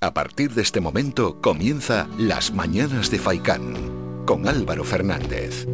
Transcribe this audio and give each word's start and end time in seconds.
A 0.00 0.14
partir 0.14 0.52
de 0.52 0.62
este 0.62 0.80
momento 0.80 1.40
comienza 1.40 2.06
Las 2.18 2.52
Mañanas 2.52 3.10
de 3.10 3.18
Faicán 3.18 3.74
con 4.26 4.46
Álvaro 4.46 4.84
Fernández. 4.84 5.66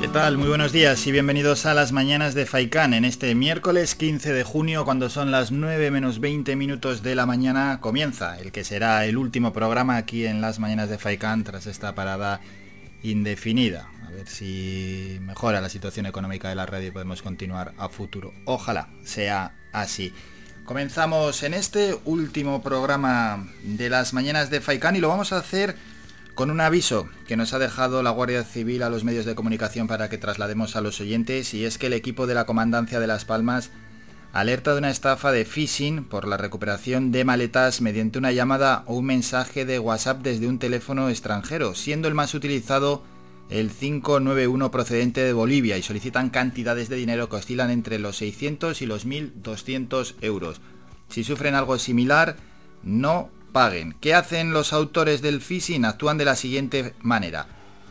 ¿Qué 0.00 0.08
tal? 0.08 0.38
Muy 0.38 0.48
buenos 0.48 0.72
días 0.72 1.06
y 1.06 1.12
bienvenidos 1.12 1.66
a 1.66 1.74
las 1.74 1.92
mañanas 1.92 2.34
de 2.34 2.46
Faicán. 2.46 2.94
En 2.94 3.04
este 3.04 3.32
miércoles 3.36 3.94
15 3.94 4.32
de 4.32 4.42
junio, 4.42 4.84
cuando 4.84 5.08
son 5.08 5.30
las 5.30 5.52
9 5.52 5.92
menos 5.92 6.18
20 6.18 6.56
minutos 6.56 7.04
de 7.04 7.14
la 7.14 7.26
mañana, 7.26 7.78
comienza 7.80 8.40
el 8.40 8.50
que 8.50 8.64
será 8.64 9.06
el 9.06 9.18
último 9.18 9.52
programa 9.52 9.98
aquí 9.98 10.26
en 10.26 10.40
las 10.40 10.58
mañanas 10.58 10.88
de 10.88 10.98
Faicán 10.98 11.44
tras 11.44 11.68
esta 11.68 11.94
parada 11.94 12.40
indefinida. 13.04 13.93
Ver 14.14 14.28
si 14.28 15.18
mejora 15.22 15.60
la 15.60 15.68
situación 15.68 16.06
económica 16.06 16.48
de 16.48 16.54
la 16.54 16.66
radio 16.66 16.88
y 16.88 16.92
podemos 16.92 17.20
continuar 17.20 17.74
a 17.78 17.88
futuro. 17.88 18.32
Ojalá 18.44 18.88
sea 19.02 19.56
así. 19.72 20.14
Comenzamos 20.64 21.42
en 21.42 21.52
este 21.52 21.98
último 22.04 22.62
programa 22.62 23.48
de 23.64 23.90
las 23.90 24.14
mañanas 24.14 24.50
de 24.50 24.60
Faikán 24.60 24.94
y 24.94 25.00
lo 25.00 25.08
vamos 25.08 25.32
a 25.32 25.38
hacer 25.38 25.76
con 26.36 26.50
un 26.52 26.60
aviso 26.60 27.08
que 27.26 27.36
nos 27.36 27.54
ha 27.54 27.58
dejado 27.58 28.04
la 28.04 28.10
Guardia 28.10 28.44
Civil 28.44 28.84
a 28.84 28.88
los 28.88 29.02
medios 29.02 29.24
de 29.24 29.34
comunicación 29.34 29.88
para 29.88 30.08
que 30.08 30.16
traslademos 30.18 30.76
a 30.76 30.80
los 30.80 31.00
oyentes 31.00 31.52
y 31.52 31.64
es 31.64 31.76
que 31.76 31.86
el 31.86 31.92
equipo 31.92 32.28
de 32.28 32.34
la 32.34 32.46
Comandancia 32.46 33.00
de 33.00 33.08
Las 33.08 33.24
Palmas 33.24 33.70
alerta 34.32 34.72
de 34.72 34.78
una 34.78 34.90
estafa 34.90 35.32
de 35.32 35.44
phishing 35.44 36.04
por 36.04 36.26
la 36.28 36.36
recuperación 36.36 37.10
de 37.10 37.24
maletas 37.24 37.80
mediante 37.80 38.18
una 38.18 38.32
llamada 38.32 38.84
o 38.86 38.94
un 38.94 39.06
mensaje 39.06 39.64
de 39.64 39.80
WhatsApp 39.80 40.22
desde 40.22 40.46
un 40.46 40.58
teléfono 40.60 41.08
extranjero, 41.08 41.74
siendo 41.74 42.06
el 42.06 42.14
más 42.14 42.34
utilizado 42.34 43.04
el 43.50 43.70
591 43.70 44.70
procedente 44.70 45.22
de 45.22 45.32
Bolivia 45.32 45.76
y 45.76 45.82
solicitan 45.82 46.30
cantidades 46.30 46.88
de 46.88 46.96
dinero 46.96 47.28
que 47.28 47.36
oscilan 47.36 47.70
entre 47.70 47.98
los 47.98 48.16
600 48.16 48.80
y 48.82 48.86
los 48.86 49.04
1200 49.04 50.16
euros. 50.20 50.60
Si 51.08 51.24
sufren 51.24 51.54
algo 51.54 51.78
similar, 51.78 52.36
no 52.82 53.30
paguen. 53.52 53.94
¿Qué 54.00 54.14
hacen 54.14 54.52
los 54.52 54.72
autores 54.72 55.22
del 55.22 55.40
phishing? 55.40 55.84
Actúan 55.84 56.18
de 56.18 56.24
la 56.24 56.36
siguiente 56.36 56.94
manera. 57.00 57.46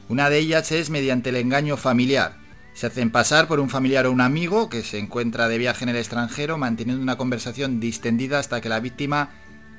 Una 0.09 0.29
de 0.29 0.39
ellas 0.39 0.71
es 0.71 0.89
mediante 0.89 1.29
el 1.29 1.37
engaño 1.37 1.77
familiar. 1.77 2.37
Se 2.73 2.87
hacen 2.87 3.11
pasar 3.11 3.47
por 3.47 3.59
un 3.59 3.69
familiar 3.69 4.07
o 4.07 4.11
un 4.11 4.19
amigo 4.19 4.67
que 4.67 4.81
se 4.81 4.97
encuentra 4.97 5.47
de 5.47 5.59
viaje 5.59 5.83
en 5.83 5.89
el 5.89 5.95
extranjero 5.95 6.57
manteniendo 6.57 7.01
una 7.01 7.17
conversación 7.17 7.79
distendida 7.79 8.39
hasta 8.39 8.61
que 8.61 8.69
la 8.69 8.79
víctima 8.79 9.29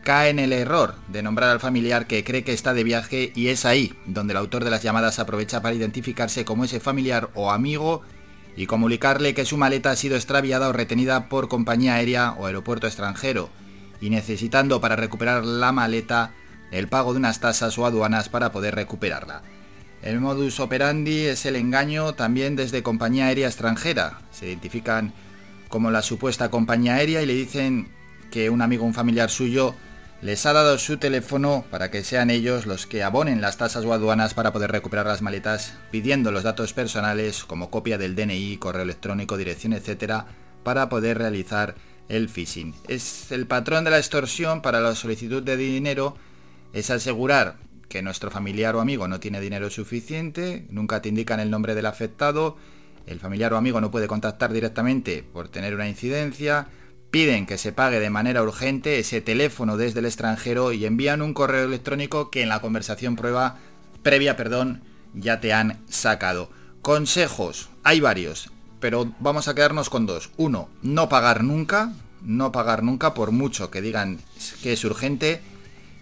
cae 0.05 0.29
en 0.29 0.39
el 0.39 0.53
error 0.53 0.95
de 1.09 1.23
nombrar 1.23 1.51
al 1.51 1.61
familiar 1.61 2.07
que 2.07 2.23
cree 2.23 2.45
que 2.45 2.53
está 2.53 2.75
de 2.75 2.85
viaje 2.85 3.33
y 3.35 3.49
es 3.49 3.65
ahí 3.65 3.95
donde 4.07 4.33
el 4.33 4.37
autor 4.37 4.63
de 4.63 4.71
las 4.71 4.83
llamadas 4.83 5.19
aprovecha 5.19 5.63
para 5.63 5.75
identificarse 5.75 6.45
como 6.45 6.65
ese 6.65 6.79
familiar 6.79 7.31
o 7.35 7.51
amigo 7.51 8.03
y 8.55 8.67
comunicarle 8.67 9.35
que 9.35 9.47
su 9.47 9.57
maleta 9.57 9.91
ha 9.91 9.97
sido 9.97 10.15
extraviada 10.15 10.69
o 10.69 10.73
retenida 10.73 11.29
por 11.29 11.49
compañía 11.49 11.95
aérea 11.95 12.33
o 12.33 12.47
aeropuerto 12.47 12.87
extranjero 12.87 13.49
y 14.01 14.11
necesitando 14.11 14.81
para 14.81 14.95
recuperar 14.95 15.45
la 15.45 15.73
maleta 15.73 16.33
el 16.71 16.89
pago 16.89 17.13
de 17.13 17.19
unas 17.19 17.41
tasas 17.41 17.77
o 17.79 17.87
aduanas 17.87 18.29
para 18.29 18.53
poder 18.53 18.75
recuperarla. 18.75 19.43
El 20.03 20.21
modus 20.21 20.61
operandi 20.61 21.21
es 21.21 21.47
el 21.47 21.57
engaño 21.57 22.13
también 22.13 22.57
desde 22.57 22.83
compañía 22.83 23.27
aérea 23.27 23.47
extranjera. 23.47 24.21
Se 24.33 24.47
identifican 24.47 25.15
como 25.69 25.91
la 25.91 26.03
supuesta 26.03 26.51
compañía 26.51 26.97
aérea 26.97 27.23
y 27.23 27.27
le 27.27 27.35
dicen 27.35 27.89
que 28.31 28.51
un 28.51 28.61
amigo 28.61 28.85
o 28.85 28.87
un 28.87 28.95
familiar 28.95 29.31
suyo 29.31 29.75
les 30.25 30.47
ha 30.47 30.55
dado 30.55 30.79
su 30.79 30.97
teléfono 30.97 31.67
para 31.71 31.91
que 31.91 32.03
sean 32.03 32.31
ellos 32.31 32.65
los 32.65 32.87
que 32.87 33.03
abonen 33.03 33.43
las 33.43 33.59
tasas 33.59 33.85
o 33.85 33.93
aduanas 33.93 34.33
para 34.33 34.55
poder 34.55 34.73
recuperar 34.73 35.05
las 35.05 35.21
maletas, 35.21 35.75
pidiendo 35.91 36.33
los 36.33 36.43
datos 36.43 36.73
personales 36.73 37.45
como 37.45 37.69
copia 37.69 37.99
del 37.99 38.17
DNI, 38.17 38.57
correo 38.57 38.85
electrónico, 38.85 39.37
dirección, 39.37 39.75
etcétera, 39.75 40.25
para 40.63 40.89
poder 40.89 41.19
realizar 41.19 41.75
el 42.09 42.31
phishing. 42.31 42.75
Es 42.89 43.33
el 43.33 43.47
patrón 43.47 43.85
de 43.85 43.91
la 43.91 43.99
extorsión 43.99 44.63
para 44.63 44.81
la 44.81 44.95
solicitud 44.95 45.43
de 45.43 45.59
dinero 45.59 46.17
es 46.73 46.89
asegurar 46.89 47.57
que 47.91 48.01
nuestro 48.01 48.31
familiar 48.31 48.75
o 48.77 48.81
amigo 48.81 49.07
no 49.07 49.21
tiene 49.21 49.43
dinero 49.43 49.69
suficiente, 49.69 50.65
nunca 50.71 51.03
te 51.03 51.11
indican 51.11 51.39
el 51.39 51.51
nombre 51.51 51.75
del 51.75 51.85
afectado, 51.85 52.57
el 53.07 53.21
familiar 53.21 53.53
o 53.53 53.59
amigo 53.59 53.79
no 53.83 53.91
puede 53.91 54.07
contactar 54.07 54.55
directamente 54.55 55.23
por 55.23 55.49
tener 55.49 55.75
una 55.75 55.87
incidencia, 55.87 56.69
piden 57.15 57.47
que 57.47 57.59
se 57.59 57.71
pague 57.71 58.01
de 58.01 58.11
manera 58.11 58.43
urgente 58.43 58.99
ese 58.99 59.21
teléfono 59.21 59.77
desde 59.77 60.01
el 60.01 60.07
extranjero 60.07 60.73
y 60.73 60.85
envían 60.85 61.23
un 61.23 61.33
correo 61.33 61.63
electrónico 61.63 62.29
que 62.29 62.43
en 62.43 62.49
la 62.49 62.61
conversación 62.61 63.15
prueba 63.15 63.59
previa, 64.03 64.37
perdón, 64.37 64.83
ya 65.15 65.39
te 65.39 65.53
han 65.53 65.79
sacado. 65.89 66.51
Consejos, 66.83 67.69
hay 67.85 68.01
varios, 68.01 68.51
pero 68.81 69.15
vamos 69.21 69.47
a 69.47 69.55
quedarnos 69.55 69.91
con 69.91 70.07
dos. 70.07 70.31
Uno, 70.37 70.69
no 70.83 71.09
pagar 71.09 71.45
nunca, 71.45 71.93
no 72.21 72.51
pagar 72.51 72.83
nunca 72.83 73.15
por 73.15 73.31
mucho 73.31 73.71
que 73.71 73.81
digan 73.81 74.19
que 74.65 74.73
es 74.73 74.85
urgente 74.85 75.41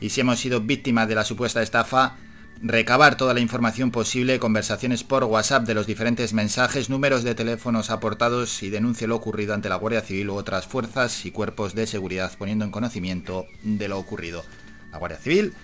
y 0.01 0.09
si 0.09 0.23
hemos 0.23 0.41
sido 0.41 0.63
víctimas 0.63 1.09
de 1.09 1.15
la 1.15 1.25
supuesta 1.25 1.61
estafa, 1.61 2.17
recabar 2.61 3.17
toda 3.17 3.35
la 3.35 3.41
información 3.41 3.91
posible, 3.91 4.39
conversaciones 4.39 5.05
por 5.05 5.25
WhatsApp 5.25 5.67
de 5.67 5.75
los 5.75 5.87
diferentes 5.87 6.33
mensajes, 6.33 6.91
números 6.91 7.25
de 7.25 7.35
teléfonos 7.35 7.91
aportados 7.91 8.63
y 8.63 8.71
denuncie 8.71 9.07
lo 9.07 9.17
ocurrido 9.17 9.55
ante 9.55 9.69
la 9.69 9.77
Guardia 9.77 10.03
Civil 10.03 10.31
u 10.31 10.35
otras 10.35 10.67
fuerzas 10.67 11.25
y 11.25 11.31
cuerpos 11.31 11.75
de 11.75 11.87
seguridad 11.87 12.33
poniendo 12.39 12.65
en 12.65 12.71
conocimiento 12.71 13.47
de 13.63 13.89
lo 13.89 13.99
ocurrido. 13.99 14.45
La 14.91 14.99
Guardia 14.99 15.19
Civil 15.19 15.55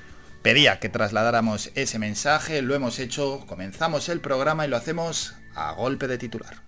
pedía 0.42 0.80
que 0.80 0.88
trasladáramos 0.88 1.70
ese 1.74 1.98
mensaje, 1.98 2.62
lo 2.62 2.74
hemos 2.74 2.98
hecho, 2.98 3.44
comenzamos 3.46 4.08
el 4.08 4.20
programa 4.20 4.66
y 4.66 4.68
lo 4.68 4.76
hacemos 4.76 5.34
a 5.54 5.72
golpe 5.72 6.08
de 6.08 6.18
titular. 6.18 6.62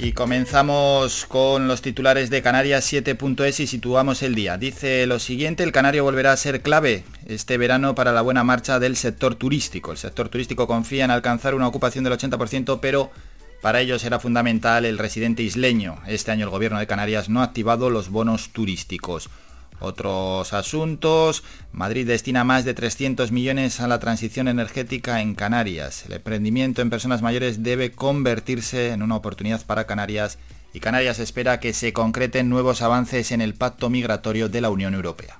Y 0.00 0.12
comenzamos 0.12 1.26
con 1.26 1.66
los 1.66 1.82
titulares 1.82 2.30
de 2.30 2.40
Canarias 2.40 2.92
7.es 2.92 3.58
y 3.58 3.66
situamos 3.66 4.22
el 4.22 4.36
día. 4.36 4.56
Dice 4.56 5.04
lo 5.08 5.18
siguiente, 5.18 5.64
el 5.64 5.72
canario 5.72 6.04
volverá 6.04 6.30
a 6.30 6.36
ser 6.36 6.62
clave 6.62 7.02
este 7.26 7.58
verano 7.58 7.96
para 7.96 8.12
la 8.12 8.22
buena 8.22 8.44
marcha 8.44 8.78
del 8.78 8.94
sector 8.94 9.34
turístico. 9.34 9.90
El 9.90 9.98
sector 9.98 10.28
turístico 10.28 10.68
confía 10.68 11.04
en 11.04 11.10
alcanzar 11.10 11.56
una 11.56 11.66
ocupación 11.66 12.04
del 12.04 12.12
80%, 12.12 12.78
pero 12.80 13.10
para 13.60 13.80
ello 13.80 13.98
será 13.98 14.20
fundamental 14.20 14.84
el 14.84 14.98
residente 14.98 15.42
isleño. 15.42 16.00
Este 16.06 16.30
año 16.30 16.44
el 16.44 16.50
gobierno 16.50 16.78
de 16.78 16.86
Canarias 16.86 17.28
no 17.28 17.40
ha 17.40 17.44
activado 17.44 17.90
los 17.90 18.08
bonos 18.08 18.50
turísticos. 18.50 19.28
Otros 19.80 20.52
asuntos. 20.52 21.44
Madrid 21.72 22.06
destina 22.06 22.44
más 22.44 22.64
de 22.64 22.74
300 22.74 23.30
millones 23.32 23.80
a 23.80 23.88
la 23.88 24.00
transición 24.00 24.48
energética 24.48 25.20
en 25.20 25.34
Canarias. 25.34 26.04
El 26.06 26.14
emprendimiento 26.14 26.82
en 26.82 26.90
personas 26.90 27.22
mayores 27.22 27.62
debe 27.62 27.92
convertirse 27.92 28.90
en 28.90 29.02
una 29.02 29.16
oportunidad 29.16 29.64
para 29.64 29.86
Canarias 29.86 30.38
y 30.72 30.80
Canarias 30.80 31.18
espera 31.18 31.60
que 31.60 31.72
se 31.72 31.92
concreten 31.92 32.48
nuevos 32.48 32.82
avances 32.82 33.32
en 33.32 33.40
el 33.40 33.54
pacto 33.54 33.88
migratorio 33.88 34.48
de 34.48 34.60
la 34.60 34.70
Unión 34.70 34.94
Europea. 34.94 35.38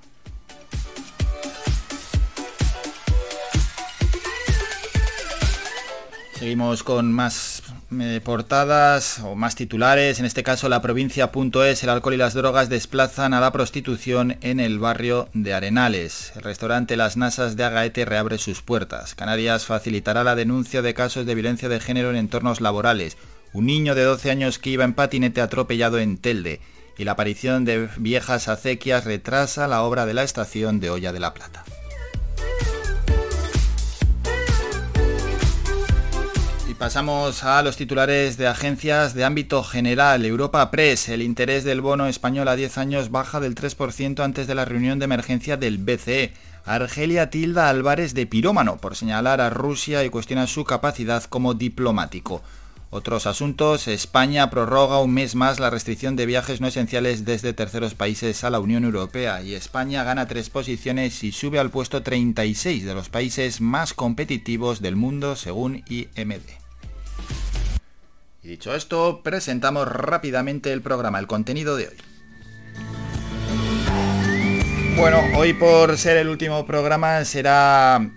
Seguimos 6.39 6.85
con 6.85 7.13
más 7.13 7.58
eh, 7.91 8.21
portadas 8.23 9.21
o 9.21 9.35
más 9.35 9.55
titulares. 9.55 10.19
En 10.19 10.27
este 10.27 10.43
caso, 10.43 10.69
la 10.69 10.83
provincia.es, 10.83 11.83
el 11.83 11.89
alcohol 11.89 12.15
y 12.15 12.19
las 12.19 12.35
drogas 12.35 12.69
desplazan 12.69 13.33
a 13.33 13.41
la 13.41 13.51
prostitución 13.51 14.37
en 14.43 14.61
el 14.61 14.79
barrio 14.79 15.29
de 15.33 15.55
Arenales. 15.55 16.33
El 16.37 16.43
restaurante 16.43 16.99
Las 16.99 17.17
Nasas 17.17 17.57
de 17.57 17.65
Agaete 17.65 18.05
reabre 18.05 18.37
sus 18.37 18.61
puertas. 18.61 19.15
Canarias 19.15 19.65
facilitará 19.65 20.23
la 20.23 20.35
denuncia 20.35 20.83
de 20.83 20.93
casos 20.93 21.25
de 21.25 21.35
violencia 21.35 21.71
de 21.71 21.81
género 21.81 22.11
en 22.11 22.17
entornos 22.17 22.61
laborales. 22.61 23.17
Un 23.55 23.65
niño 23.65 23.95
de 23.95 24.03
12 24.03 24.31
años 24.31 24.59
que 24.59 24.71
iba 24.71 24.85
en 24.85 24.93
patinete 24.93 25.41
atropellado 25.41 25.99
en 25.99 26.19
Telde. 26.19 26.61
Y 26.99 27.05
la 27.05 27.13
aparición 27.13 27.65
de 27.65 27.89
viejas 27.97 28.49
acequias 28.49 29.05
retrasa 29.05 29.67
la 29.67 29.83
obra 29.83 30.05
de 30.05 30.15
la 30.15 30.25
estación 30.25 30.81
de 30.81 30.91
Olla 30.91 31.13
de 31.13 31.21
la 31.21 31.33
Plata. 31.33 31.65
Pasamos 36.79 37.43
a 37.43 37.61
los 37.63 37.77
titulares 37.77 38.37
de 38.37 38.47
agencias 38.47 39.13
de 39.13 39.25
ámbito 39.25 39.65
general. 39.65 40.25
Europa 40.25 40.71
Press, 40.71 41.09
el 41.09 41.23
interés 41.23 41.65
del 41.65 41.81
bono 41.81 42.07
español 42.07 42.47
a 42.47 42.55
10 42.55 42.79
años 42.79 43.11
baja 43.11 43.41
del 43.41 43.57
3% 43.57 44.23
antes 44.23 44.47
de 44.47 44.55
la 44.55 44.65
reunión 44.65 45.01
de 45.01 45.07
emergencia 45.07 45.57
del 45.57 45.79
BCE. 45.79 46.33
Argelia 46.65 47.31
tilda 47.31 47.69
Álvarez 47.69 48.15
de 48.15 48.27
pirómano 48.27 48.77
por 48.77 48.95
señalar 48.95 49.41
a 49.41 49.51
Rusia 49.51 50.05
y 50.05 50.11
cuestiona 50.11 50.47
su 50.47 50.65
capacidad 50.65 51.25
como 51.25 51.55
diplomático. 51.55 52.43
Otros 52.91 53.27
asuntos, 53.27 53.89
España 53.89 54.49
prorroga 54.49 55.01
un 55.01 55.13
mes 55.13 55.35
más 55.35 55.59
la 55.59 55.71
restricción 55.71 56.15
de 56.15 56.27
viajes 56.27 56.61
no 56.61 56.69
esenciales 56.69 57.25
desde 57.25 57.53
terceros 57.53 57.95
países 57.95 58.45
a 58.45 58.51
la 58.51 58.61
Unión 58.61 58.85
Europea 58.85 59.43
y 59.43 59.55
España 59.55 60.05
gana 60.05 60.29
tres 60.29 60.49
posiciones 60.49 61.25
y 61.25 61.33
sube 61.33 61.59
al 61.59 61.71
puesto 61.71 62.03
36 62.03 62.85
de 62.85 62.95
los 62.95 63.09
países 63.09 63.61
más 63.61 63.95
competitivos 63.95 64.81
del 64.81 64.97
mundo 64.97 65.35
según 65.35 65.83
IMD 65.89 66.68
Dicho 68.49 68.75
esto, 68.75 69.21
presentamos 69.23 69.87
rápidamente 69.87 70.73
el 70.73 70.81
programa, 70.81 71.19
el 71.19 71.27
contenido 71.27 71.77
de 71.77 71.89
hoy. 71.89 71.97
Bueno, 74.97 75.21
hoy 75.37 75.53
por 75.53 75.99
ser 75.99 76.17
el 76.17 76.31
último 76.31 76.65
programa 76.65 77.27
será 77.27 78.11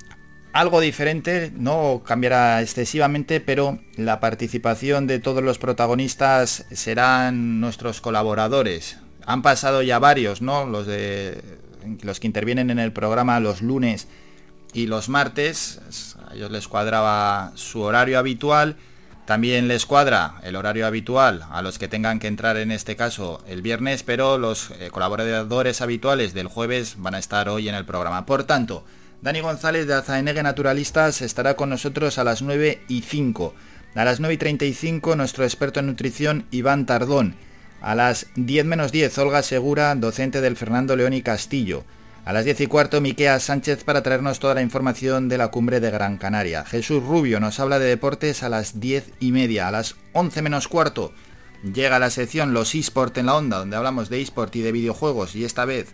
algo 0.54 0.80
diferente, 0.80 1.52
no 1.54 2.02
cambiará 2.06 2.62
excesivamente, 2.62 3.42
pero 3.42 3.80
la 3.98 4.22
participación 4.22 5.06
de 5.06 5.20
todos 5.20 5.44
los 5.44 5.58
protagonistas 5.58 6.66
serán 6.72 7.60
nuestros 7.60 8.00
colaboradores. 8.00 9.00
Han 9.26 9.42
pasado 9.42 9.82
ya 9.82 10.00
varios, 10.00 10.42
¿no? 10.42 10.66
Los 10.66 10.88
de 10.88 11.42
los 12.04 12.22
que 12.22 12.28
intervienen 12.28 12.70
en 12.70 12.80
el 12.80 12.94
programa 12.94 13.42
los 13.42 13.62
lunes 13.62 14.08
y 14.72 14.88
los 14.88 15.10
martes. 15.10 15.82
A 16.26 16.36
ellos 16.36 16.52
les 16.52 16.70
cuadraba 16.70 17.52
su 17.56 17.82
horario 17.82 18.18
habitual. 18.18 18.78
También 19.26 19.68
les 19.68 19.86
cuadra 19.86 20.36
el 20.44 20.56
horario 20.56 20.88
habitual 20.88 21.46
a 21.52 21.62
los 21.62 21.78
que 21.78 21.88
tengan 21.88 22.20
que 22.20 22.28
entrar 22.28 22.58
en 22.58 22.72
este 22.72 22.96
caso 22.96 23.42
el 23.48 23.62
viernes, 23.62 24.04
pero 24.04 24.38
los 24.38 24.72
eh, 24.72 24.90
colaboradores 24.92 25.82
habituales 25.82 26.34
del 26.34 26.48
jueves 26.48 26.96
van 26.98 27.16
a 27.16 27.20
estar 27.20 27.48
hoy 27.48 27.70
en 27.70 27.76
el 27.76 27.86
programa. 27.86 28.26
Por 28.26 28.44
tanto, 28.44 28.84
Dani 29.22 29.42
González 29.42 29.86
de 29.86 29.94
Azaenegue 29.94 30.42
Naturalistas 30.42 31.22
estará 31.22 31.56
con 31.56 31.70
nosotros 31.70 32.18
a 32.18 32.24
las 32.24 32.42
9 32.42 32.82
y 32.88 33.02
5. 33.02 33.54
A 33.94 34.06
las 34.06 34.20
9 34.20 34.34
y 34.34 34.38
35 34.38 35.16
nuestro 35.16 35.44
experto 35.44 35.80
en 35.80 35.88
nutrición 35.88 36.48
Iván 36.50 36.88
Tardón. 36.88 37.36
A 37.82 37.94
las 37.94 38.28
10 38.36 38.66
menos 38.66 38.92
10 38.92 39.16
Olga 39.20 39.44
Segura, 39.44 39.94
docente 39.96 40.42
del 40.42 40.58
Fernando 40.58 40.96
León 40.96 41.14
y 41.14 41.22
Castillo. 41.22 41.84
A 42.24 42.34
las 42.34 42.46
10 42.46 42.62
y 42.62 42.68
cuarto 42.68 43.02
Miquea 43.02 43.40
Sánchez 43.40 43.84
para 43.84 44.04
traernos 44.04 44.40
toda 44.40 44.54
la 44.54 44.62
información 44.62 45.28
de 45.28 45.38
la 45.38 45.50
cumbre 45.50 45.80
de 45.80 45.92
Gran 45.92 46.18
Canaria. 46.18 46.64
Jesús 46.66 47.04
Rubio 47.04 47.40
nos 47.40 47.60
habla 47.60 47.80
de 47.80 47.88
deportes 47.88 48.44
a 48.44 48.50
las 48.50 48.80
10 48.80 49.12
y 49.20 49.32
media. 49.32 49.68
A 49.68 49.72
las 49.72 49.96
11 50.14 50.42
menos 50.42 50.68
cuarto 50.68 51.14
llega 51.64 52.00
la 52.00 52.10
sección 52.10 52.54
Los 52.54 52.76
eSport 52.76 53.18
en 53.18 53.26
la 53.26 53.36
onda, 53.36 53.58
donde 53.58 53.76
hablamos 53.76 54.10
de 54.10 54.22
eSport 54.22 54.56
y 54.56 54.62
de 54.62 54.72
videojuegos 54.72 55.36
y 55.36 55.46
esta 55.46 55.66
vez 55.66 55.94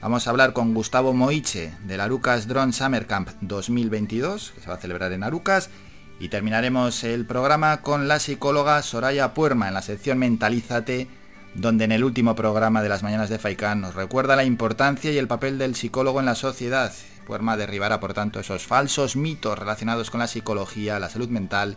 Vamos 0.00 0.26
a 0.26 0.30
hablar 0.30 0.52
con 0.52 0.74
Gustavo 0.74 1.12
Moiche 1.12 1.72
del 1.84 2.00
Arucas 2.00 2.46
Drone 2.46 2.72
Summer 2.72 3.08
Camp 3.08 3.30
2022, 3.40 4.52
que 4.52 4.60
se 4.60 4.68
va 4.68 4.76
a 4.76 4.78
celebrar 4.78 5.12
en 5.12 5.24
Arucas, 5.24 5.70
y 6.20 6.28
terminaremos 6.28 7.02
el 7.02 7.26
programa 7.26 7.82
con 7.82 8.06
la 8.06 8.20
psicóloga 8.20 8.80
Soraya 8.82 9.34
Puerma 9.34 9.66
en 9.66 9.74
la 9.74 9.82
sección 9.82 10.18
Mentalízate, 10.18 11.08
donde 11.54 11.84
en 11.84 11.92
el 11.92 12.04
último 12.04 12.34
programa 12.34 12.82
de 12.82 12.88
las 12.88 13.02
mañanas 13.02 13.30
de 13.30 13.38
Faikán 13.38 13.80
nos 13.80 13.94
recuerda 13.94 14.36
la 14.36 14.44
importancia 14.44 15.10
y 15.10 15.18
el 15.18 15.28
papel 15.28 15.58
del 15.58 15.74
psicólogo 15.74 16.20
en 16.20 16.26
la 16.26 16.34
sociedad. 16.34 16.92
Puerma 17.26 17.56
derribará, 17.56 18.00
por 18.00 18.14
tanto, 18.14 18.40
esos 18.40 18.66
falsos 18.66 19.16
mitos 19.16 19.58
relacionados 19.58 20.10
con 20.10 20.20
la 20.20 20.28
psicología, 20.28 20.98
la 20.98 21.10
salud 21.10 21.28
mental 21.28 21.76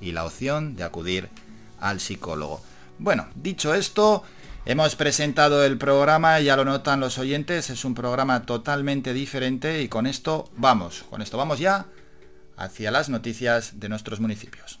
y 0.00 0.12
la 0.12 0.24
opción 0.24 0.76
de 0.76 0.84
acudir 0.84 1.28
al 1.80 2.00
psicólogo. 2.00 2.62
Bueno, 2.98 3.26
dicho 3.34 3.74
esto, 3.74 4.24
Hemos 4.68 4.96
presentado 4.96 5.64
el 5.64 5.78
programa, 5.78 6.40
ya 6.40 6.56
lo 6.56 6.64
notan 6.64 6.98
los 6.98 7.18
oyentes, 7.18 7.70
es 7.70 7.84
un 7.84 7.94
programa 7.94 8.42
totalmente 8.46 9.12
diferente 9.14 9.80
y 9.80 9.86
con 9.86 10.08
esto 10.08 10.50
vamos, 10.56 11.04
con 11.08 11.22
esto 11.22 11.38
vamos 11.38 11.60
ya 11.60 11.86
hacia 12.56 12.90
las 12.90 13.08
noticias 13.08 13.78
de 13.78 13.88
nuestros 13.88 14.18
municipios. 14.18 14.80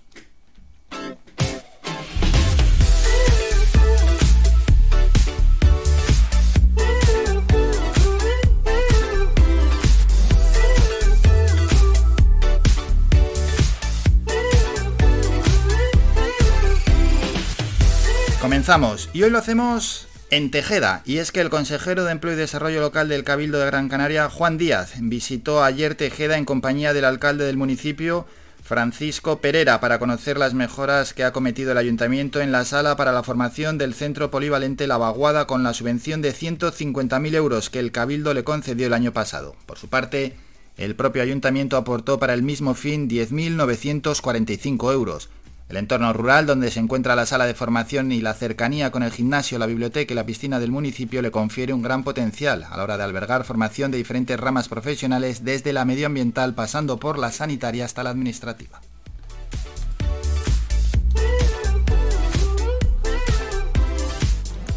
Comenzamos 18.46 19.08
y 19.12 19.24
hoy 19.24 19.30
lo 19.30 19.38
hacemos 19.38 20.06
en 20.30 20.52
Tejeda 20.52 21.02
y 21.04 21.16
es 21.16 21.32
que 21.32 21.40
el 21.40 21.50
consejero 21.50 22.04
de 22.04 22.12
Empleo 22.12 22.34
y 22.34 22.36
Desarrollo 22.36 22.80
Local 22.80 23.08
del 23.08 23.24
Cabildo 23.24 23.58
de 23.58 23.66
Gran 23.66 23.88
Canaria, 23.88 24.30
Juan 24.30 24.56
Díaz, 24.56 24.92
visitó 25.00 25.64
ayer 25.64 25.96
Tejeda 25.96 26.38
en 26.38 26.44
compañía 26.44 26.92
del 26.92 27.06
alcalde 27.06 27.44
del 27.44 27.56
municipio, 27.56 28.24
Francisco 28.62 29.40
Pereira, 29.40 29.80
para 29.80 29.98
conocer 29.98 30.38
las 30.38 30.54
mejoras 30.54 31.12
que 31.12 31.24
ha 31.24 31.32
cometido 31.32 31.72
el 31.72 31.78
ayuntamiento 31.78 32.40
en 32.40 32.52
la 32.52 32.64
sala 32.64 32.94
para 32.94 33.10
la 33.10 33.24
formación 33.24 33.78
del 33.78 33.94
centro 33.94 34.30
polivalente 34.30 34.86
La 34.86 34.96
Vaguada 34.96 35.48
con 35.48 35.64
la 35.64 35.74
subvención 35.74 36.22
de 36.22 36.32
150.000 36.32 37.34
euros 37.34 37.68
que 37.68 37.80
el 37.80 37.90
Cabildo 37.90 38.32
le 38.32 38.44
concedió 38.44 38.86
el 38.86 38.94
año 38.94 39.12
pasado. 39.12 39.56
Por 39.66 39.76
su 39.76 39.88
parte, 39.88 40.36
el 40.76 40.94
propio 40.94 41.24
ayuntamiento 41.24 41.76
aportó 41.76 42.20
para 42.20 42.34
el 42.34 42.44
mismo 42.44 42.74
fin 42.74 43.10
10.945 43.10 44.92
euros. 44.92 45.30
El 45.68 45.78
entorno 45.78 46.12
rural, 46.12 46.46
donde 46.46 46.70
se 46.70 46.78
encuentra 46.78 47.16
la 47.16 47.26
sala 47.26 47.44
de 47.44 47.54
formación 47.54 48.12
y 48.12 48.20
la 48.20 48.34
cercanía 48.34 48.92
con 48.92 49.02
el 49.02 49.10
gimnasio, 49.10 49.58
la 49.58 49.66
biblioteca 49.66 50.12
y 50.12 50.16
la 50.16 50.24
piscina 50.24 50.60
del 50.60 50.70
municipio, 50.70 51.22
le 51.22 51.32
confiere 51.32 51.72
un 51.72 51.82
gran 51.82 52.04
potencial 52.04 52.64
a 52.70 52.76
la 52.76 52.84
hora 52.84 52.96
de 52.96 53.02
albergar 53.02 53.42
formación 53.42 53.90
de 53.90 53.98
diferentes 53.98 54.38
ramas 54.38 54.68
profesionales, 54.68 55.44
desde 55.44 55.72
la 55.72 55.84
medioambiental 55.84 56.54
pasando 56.54 56.98
por 57.00 57.18
la 57.18 57.32
sanitaria 57.32 57.84
hasta 57.84 58.04
la 58.04 58.10
administrativa. 58.10 58.80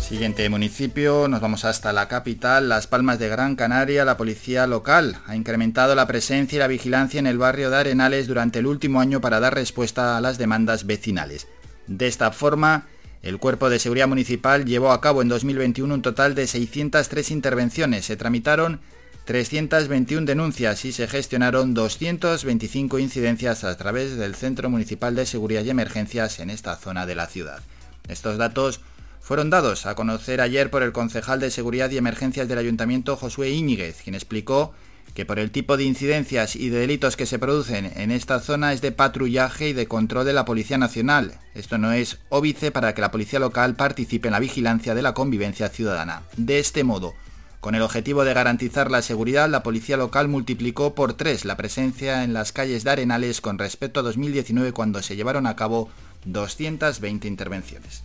Siguiente 0.10 0.50
municipio, 0.50 1.28
nos 1.28 1.40
vamos 1.40 1.66
hasta 1.66 1.94
la 1.94 2.08
capital, 2.08 2.68
Las 2.68 2.88
Palmas 2.88 3.20
de 3.20 3.30
Gran 3.30 3.56
Canaria. 3.56 4.06
La 4.06 4.18
policía 4.18 4.66
local 4.66 5.20
ha 5.28 5.36
incrementado 5.36 5.94
la 5.94 6.08
presencia 6.08 6.56
y 6.56 6.60
la 6.60 6.66
vigilancia 6.66 7.20
en 7.20 7.28
el 7.28 7.38
barrio 7.38 7.70
de 7.70 7.78
Arenales 7.78 8.28
durante 8.28 8.58
el 8.58 8.66
último 8.66 9.02
año 9.02 9.22
para 9.22 9.40
dar 9.40 9.54
respuesta 9.54 10.18
a 10.18 10.22
las 10.22 10.40
demandas 10.40 10.88
vecinales. 10.88 11.48
De 11.86 12.08
esta 12.08 12.32
forma, 12.32 12.88
el 13.22 13.38
Cuerpo 13.38 13.70
de 13.70 13.78
Seguridad 13.78 14.08
Municipal 14.08 14.66
llevó 14.66 14.94
a 14.94 15.00
cabo 15.00 15.22
en 15.22 15.28
2021 15.28 15.94
un 15.94 16.02
total 16.02 16.34
de 16.34 16.48
603 16.48 17.30
intervenciones. 17.30 18.06
Se 18.06 18.18
tramitaron 18.18 18.80
321 19.26 20.26
denuncias 20.26 20.86
y 20.86 20.92
se 20.92 21.08
gestionaron 21.08 21.76
225 21.76 22.98
incidencias 22.98 23.64
a 23.64 23.78
través 23.78 24.18
del 24.18 24.34
Centro 24.34 24.72
Municipal 24.72 25.14
de 25.14 25.28
Seguridad 25.28 25.64
y 25.64 25.70
Emergencias 25.70 26.40
en 26.40 26.50
esta 26.50 26.76
zona 26.78 27.06
de 27.06 27.14
la 27.14 27.28
ciudad. 27.28 27.62
Estos 28.08 28.40
datos 28.40 28.82
fueron 29.30 29.52
dados 29.52 29.86
a 29.86 29.94
conocer 29.94 30.42
ayer 30.42 30.72
por 30.72 30.82
el 30.82 30.92
concejal 30.92 31.40
de 31.40 31.52
Seguridad 31.52 31.92
y 31.92 31.98
Emergencias 31.98 32.48
del 32.48 32.58
Ayuntamiento 32.58 33.16
Josué 33.16 33.52
Íñiguez, 33.52 34.02
quien 34.02 34.16
explicó 34.16 34.74
que 35.14 35.24
por 35.24 35.38
el 35.38 35.52
tipo 35.52 35.78
de 35.78 35.84
incidencias 35.84 36.56
y 36.56 36.70
de 36.70 36.80
delitos 36.80 37.16
que 37.16 37.28
se 37.28 37.38
producen 37.38 37.92
en 37.96 38.10
esta 38.10 38.40
zona 38.40 38.74
es 38.74 38.82
de 38.82 38.92
patrullaje 38.92 39.70
y 39.70 39.74
de 39.74 39.88
control 39.88 40.26
de 40.26 40.34
la 40.34 40.46
Policía 40.46 40.80
Nacional. 40.80 41.36
Esto 41.54 41.78
no 41.78 41.92
es 41.92 42.18
óbice 42.30 42.72
para 42.72 42.96
que 42.96 43.02
la 43.02 43.12
Policía 43.12 43.38
Local 43.38 43.76
participe 43.76 44.30
en 44.30 44.32
la 44.32 44.40
vigilancia 44.40 44.96
de 44.96 45.04
la 45.04 45.14
convivencia 45.14 45.70
ciudadana. 45.70 46.24
De 46.36 46.58
este 46.58 46.84
modo, 46.84 47.14
con 47.60 47.76
el 47.76 47.84
objetivo 47.84 48.24
de 48.24 48.34
garantizar 48.34 48.90
la 48.90 49.04
seguridad, 49.04 49.48
la 49.48 49.62
Policía 49.62 49.96
Local 49.96 50.28
multiplicó 50.28 50.96
por 50.96 51.14
tres 51.14 51.46
la 51.46 51.56
presencia 51.56 52.24
en 52.24 52.34
las 52.34 52.52
calles 52.52 52.84
de 52.84 52.90
Arenales 52.90 53.42
con 53.42 53.60
respecto 53.60 54.00
a 54.00 54.04
2019 54.04 54.72
cuando 54.72 55.04
se 55.04 55.16
llevaron 55.16 55.46
a 55.46 55.56
cabo 55.56 55.88
220 56.26 57.28
intervenciones. 57.28 58.02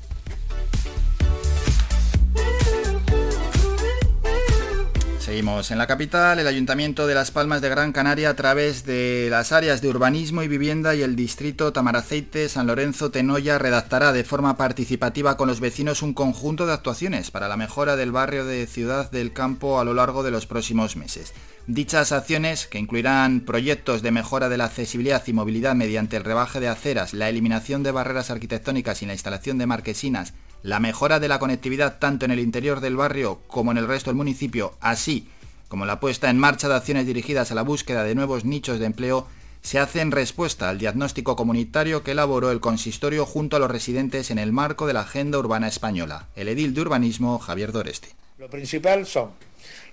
Seguimos 5.25 5.71
en 5.71 5.79
la 5.79 5.87
capital, 5.87 6.39
el 6.39 6.47
Ayuntamiento 6.47 7.07
de 7.07 7.15
Las 7.15 7.31
Palmas 7.31 7.63
de 7.63 7.71
Gran 7.71 7.93
Canaria 7.93 8.29
a 8.29 8.37
través 8.37 8.85
de 8.85 9.29
las 9.31 9.53
áreas 9.53 9.81
de 9.81 9.89
urbanismo 9.89 10.43
y 10.43 10.49
vivienda 10.49 10.95
y 10.95 11.01
el 11.01 11.17
distrito 11.17 11.73
Tamaraceite, 11.73 12.51
San 12.51 12.67
Lorenzo, 12.67 13.11
Tenoya 13.11 13.57
redactará 13.57 14.13
de 14.13 14.23
forma 14.23 14.59
participativa 14.59 15.39
con 15.39 15.49
los 15.49 15.61
vecinos 15.61 16.03
un 16.03 16.13
conjunto 16.13 16.67
de 16.67 16.75
actuaciones 16.75 17.31
para 17.31 17.49
la 17.49 17.57
mejora 17.57 17.97
del 17.97 18.13
barrio 18.13 18.45
de 18.45 18.67
Ciudad 18.67 19.11
del 19.11 19.33
Campo 19.33 19.81
a 19.81 19.85
lo 19.85 19.95
largo 19.95 20.25
de 20.25 20.31
los 20.31 20.45
próximos 20.45 20.95
meses. 20.95 21.33
Dichas 21.67 22.13
acciones, 22.13 22.67
que 22.67 22.79
incluirán 22.79 23.41
proyectos 23.41 24.03
de 24.03 24.11
mejora 24.11 24.51
de 24.51 24.59
la 24.59 24.67
accesibilidad 24.67 25.23
y 25.27 25.33
movilidad 25.33 25.75
mediante 25.75 26.19
el 26.19 26.25
rebaje 26.25 26.61
de 26.61 26.69
aceras, 26.69 27.15
la 27.15 27.31
eliminación 27.31 27.83
de 27.83 27.93
barreras 27.93 28.31
arquitectónicas 28.31 29.01
y 29.01 29.07
la 29.07 29.15
instalación 29.15 29.57
de 29.57 29.65
marquesinas, 29.65 30.35
la 30.65 30.81
mejora 30.81 31.21
de 31.21 31.29
la 31.29 31.39
conectividad 31.39 31.99
tanto 31.99 32.25
en 32.25 32.31
el 32.31 32.41
interior 32.41 32.81
del 32.81 32.97
barrio 32.97 33.39
como 33.49 33.71
en 33.71 33.77
el 33.77 33.87
resto 33.87 34.09
del 34.09 34.17
municipio, 34.17 34.73
así 34.81 35.29
como 35.69 35.85
la 35.85 36.01
puesta 36.01 36.31
en 36.31 36.39
marcha 36.39 36.69
de 36.69 36.75
acciones 36.75 37.07
dirigidas 37.07 37.53
a 37.53 37.55
la 37.55 37.61
búsqueda 37.61 38.03
de 38.03 38.15
nuevos 38.15 38.47
nichos 38.47 38.79
de 38.79 38.87
empleo, 38.87 39.29
se 39.61 39.79
hace 39.79 40.01
en 40.01 40.11
respuesta 40.11 40.71
al 40.71 40.79
diagnóstico 40.79 41.37
comunitario 41.37 42.03
que 42.03 42.13
elaboró 42.13 42.51
el 42.51 42.61
consistorio 42.61 43.27
junto 43.27 43.57
a 43.57 43.61
los 43.61 43.71
residentes 43.71 44.31
en 44.31 44.39
el 44.39 44.53
marco 44.53 44.87
de 44.87 44.95
la 44.95 45.01
Agenda 45.01 45.39
Urbana 45.39 45.69
Española, 45.69 46.29
el 46.35 46.49
edil 46.49 46.73
de 46.73 46.81
urbanismo 46.81 47.39
Javier 47.39 47.71
Doreste. 47.71 48.09
Lo 48.39 48.49
principal 48.49 49.05
son 49.05 49.33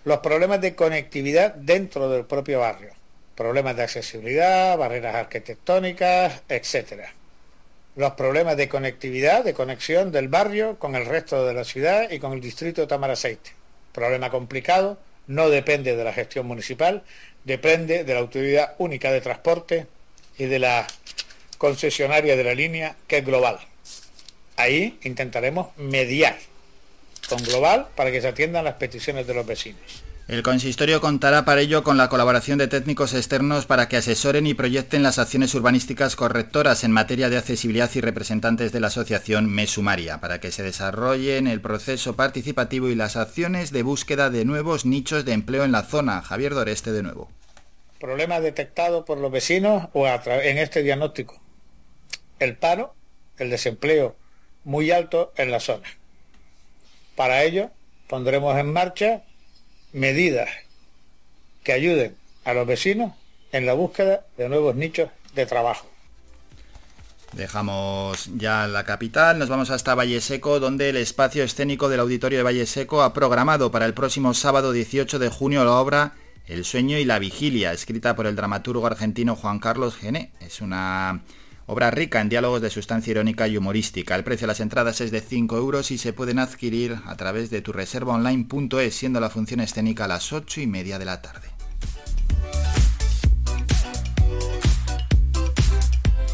los 0.06 0.20
problemas 0.20 0.62
de 0.62 0.74
conectividad 0.74 1.54
dentro 1.54 2.10
del 2.10 2.24
propio 2.24 2.62
barrio, 2.62 2.94
problemas 3.36 3.76
de 3.76 3.84
accesibilidad, 3.84 4.78
barreras 4.78 5.16
arquitectónicas, 5.16 6.44
etcétera 6.48 7.14
los 8.02 8.14
problemas 8.14 8.58
de 8.58 8.68
conectividad, 8.68 9.44
de 9.44 9.54
conexión 9.54 10.12
del 10.12 10.28
barrio 10.28 10.80
con 10.80 10.96
el 10.96 11.06
resto 11.06 11.46
de 11.46 11.54
la 11.54 11.64
ciudad 11.64 12.10
y 12.10 12.18
con 12.18 12.34
el 12.34 12.42
distrito 12.42 12.82
de 12.82 12.88
Tamaraceite. 12.88 13.52
Problema 13.94 14.32
complicado, 14.32 14.98
no 15.28 15.50
depende 15.50 15.96
de 15.96 16.04
la 16.04 16.12
gestión 16.12 16.48
municipal, 16.48 17.04
depende 17.44 18.04
de 18.04 18.14
la 18.14 18.22
Autoridad 18.22 18.74
Única 18.80 19.12
de 19.12 19.22
Transporte 19.22 19.86
y 20.40 20.46
de 20.46 20.58
la 20.58 20.88
concesionaria 21.60 22.36
de 22.36 22.44
la 22.44 22.56
línea, 22.56 22.96
que 23.08 23.20
es 23.20 23.26
global. 23.26 23.60
Ahí 24.56 24.98
intentaremos 25.04 25.68
mediar 25.78 26.38
con 27.30 27.42
Global 27.44 27.88
para 27.96 28.12
que 28.12 28.20
se 28.20 28.30
atiendan 28.30 28.66
las 28.66 28.76
peticiones 28.76 29.28
de 29.28 29.36
los 29.36 29.46
vecinos. 29.46 30.04
El 30.32 30.44
consistorio 30.44 31.02
contará 31.02 31.44
para 31.44 31.60
ello 31.60 31.84
con 31.84 31.98
la 31.98 32.08
colaboración 32.08 32.58
de 32.58 32.70
técnicos 32.70 33.14
externos 33.14 33.66
para 33.66 33.90
que 33.90 33.98
asesoren 33.98 34.48
y 34.48 34.54
proyecten 34.54 35.04
las 35.04 35.20
acciones 35.20 35.54
urbanísticas 35.56 36.16
correctoras 36.16 36.86
en 36.86 36.92
materia 36.94 37.28
de 37.28 37.38
accesibilidad 37.38 37.90
y 37.96 38.00
representantes 38.00 38.72
de 38.72 38.80
la 38.80 38.88
asociación 38.88 39.54
Mesumaria, 39.54 40.22
para 40.22 40.40
que 40.40 40.52
se 40.52 40.64
desarrollen 40.64 41.48
el 41.48 41.60
proceso 41.60 42.16
participativo 42.16 42.88
y 42.88 42.96
las 42.96 43.18
acciones 43.18 43.74
de 43.74 43.84
búsqueda 43.84 44.30
de 44.30 44.46
nuevos 44.46 44.86
nichos 44.86 45.26
de 45.26 45.34
empleo 45.34 45.66
en 45.66 45.74
la 45.74 45.84
zona. 45.84 46.22
Javier 46.22 46.54
Doreste 46.54 46.94
de 46.94 47.04
nuevo. 47.04 47.30
Problemas 48.00 48.42
detectados 48.42 49.04
por 49.04 49.18
los 49.18 49.34
vecinos 49.34 49.90
o 49.92 50.08
en 50.08 50.58
este 50.60 50.82
diagnóstico. 50.82 51.42
El 52.40 52.56
paro, 52.56 52.96
el 53.38 53.50
desempleo 53.50 54.16
muy 54.64 54.92
alto 54.92 55.34
en 55.36 55.52
la 55.52 55.60
zona. 55.60 55.90
Para 57.18 57.44
ello 57.44 57.70
pondremos 58.08 58.58
en 58.58 58.72
marcha 58.72 59.24
medidas 59.94 60.50
que 61.64 61.74
ayuden 61.74 62.16
a 62.44 62.54
los 62.54 62.66
vecinos 62.66 63.14
en 63.52 63.66
la 63.66 63.74
búsqueda 63.74 64.26
de 64.38 64.50
nuevos 64.50 64.76
nichos 64.76 65.10
de 65.36 65.46
trabajo. 65.46 65.88
Dejamos 67.34 68.30
ya 68.36 68.68
la 68.68 68.84
capital, 68.84 69.40
nos 69.40 69.48
vamos 69.48 69.70
hasta 69.70 69.96
Valle 69.96 70.20
Seco, 70.20 70.60
donde 70.60 70.90
el 70.90 70.98
espacio 70.98 71.44
escénico 71.44 71.88
del 71.88 72.02
Auditorio 72.02 72.40
de 72.40 72.44
Valle 72.44 72.66
Seco 72.66 73.04
ha 73.04 73.14
programado 73.14 73.72
para 73.72 73.86
el 73.86 73.94
próximo 73.94 74.34
sábado 74.34 74.74
18 74.74 75.18
de 75.18 75.30
junio 75.30 75.64
la 75.64 75.74
obra 75.74 76.14
El 76.46 76.66
sueño 76.66 76.98
y 76.98 77.06
la 77.06 77.20
vigilia, 77.20 77.72
escrita 77.72 78.16
por 78.18 78.28
el 78.28 78.36
dramaturgo 78.36 78.86
argentino 78.86 79.38
Juan 79.38 79.60
Carlos 79.60 79.96
Gené. 79.96 80.32
Es 80.42 80.60
una 80.60 81.22
Obra 81.68 81.92
rica 81.92 82.20
en 82.20 82.30
diálogos 82.30 82.62
de 82.62 82.70
sustancia 82.70 83.12
irónica 83.12 83.48
y 83.48 83.56
humorística. 83.56 84.16
El 84.16 84.24
precio 84.24 84.46
de 84.46 84.54
las 84.54 84.60
entradas 84.60 85.00
es 85.02 85.12
de 85.12 85.22
5 85.22 85.58
euros 85.58 85.92
y 85.92 85.98
se 85.98 86.12
pueden 86.12 86.40
adquirir 86.40 86.98
a 87.06 87.16
través 87.16 87.50
de 87.50 87.62
tu 87.62 87.72
reserva 87.72 88.14
online.es, 88.14 88.96
siendo 88.96 89.20
la 89.20 89.30
función 89.30 89.60
escénica 89.60 90.06
a 90.06 90.08
las 90.08 90.34
8 90.34 90.62
y 90.62 90.68
media 90.68 90.98
de 90.98 91.06
la 91.06 91.22
tarde. 91.22 91.51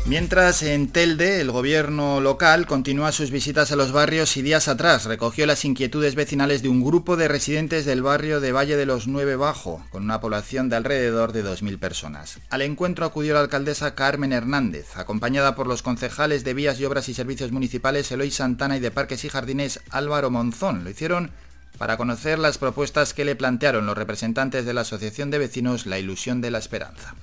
Mientras 0.07 0.63
en 0.63 0.87
Telde, 0.87 1.41
el 1.41 1.51
gobierno 1.51 2.21
local 2.21 2.65
continúa 2.65 3.11
sus 3.11 3.29
visitas 3.29 3.73
a 3.73 3.75
los 3.75 3.91
barrios 3.91 4.37
y 4.37 4.41
días 4.41 4.69
atrás 4.69 5.03
recogió 5.03 5.45
las 5.45 5.65
inquietudes 5.65 6.15
vecinales 6.15 6.61
de 6.61 6.69
un 6.69 6.81
grupo 6.81 7.17
de 7.17 7.27
residentes 7.27 7.83
del 7.83 8.03
barrio 8.03 8.39
de 8.39 8.53
Valle 8.53 8.77
de 8.77 8.85
los 8.85 9.07
Nueve 9.07 9.35
Bajo, 9.35 9.83
con 9.89 10.03
una 10.03 10.21
población 10.21 10.69
de 10.69 10.77
alrededor 10.77 11.33
de 11.33 11.43
2.000 11.43 11.77
personas. 11.77 12.39
Al 12.49 12.61
encuentro 12.61 13.05
acudió 13.05 13.33
la 13.33 13.41
alcaldesa 13.41 13.95
Carmen 13.95 14.31
Hernández, 14.31 14.95
acompañada 14.95 15.55
por 15.55 15.67
los 15.67 15.81
concejales 15.81 16.45
de 16.45 16.53
Vías 16.53 16.79
y 16.79 16.85
Obras 16.85 17.09
y 17.09 17.13
Servicios 17.13 17.51
Municipales 17.51 18.09
Eloy 18.09 18.31
Santana 18.31 18.77
y 18.77 18.79
de 18.79 18.91
Parques 18.91 19.25
y 19.25 19.29
Jardines 19.29 19.81
Álvaro 19.89 20.29
Monzón. 20.29 20.85
Lo 20.85 20.89
hicieron 20.89 21.31
para 21.77 21.97
conocer 21.97 22.39
las 22.39 22.57
propuestas 22.57 23.13
que 23.13 23.25
le 23.25 23.35
plantearon 23.35 23.85
los 23.85 23.97
representantes 23.97 24.65
de 24.65 24.73
la 24.73 24.81
Asociación 24.81 25.31
de 25.31 25.39
Vecinos 25.39 25.85
La 25.85 25.99
Ilusión 25.99 26.39
de 26.39 26.51
la 26.51 26.59
Esperanza. 26.59 27.13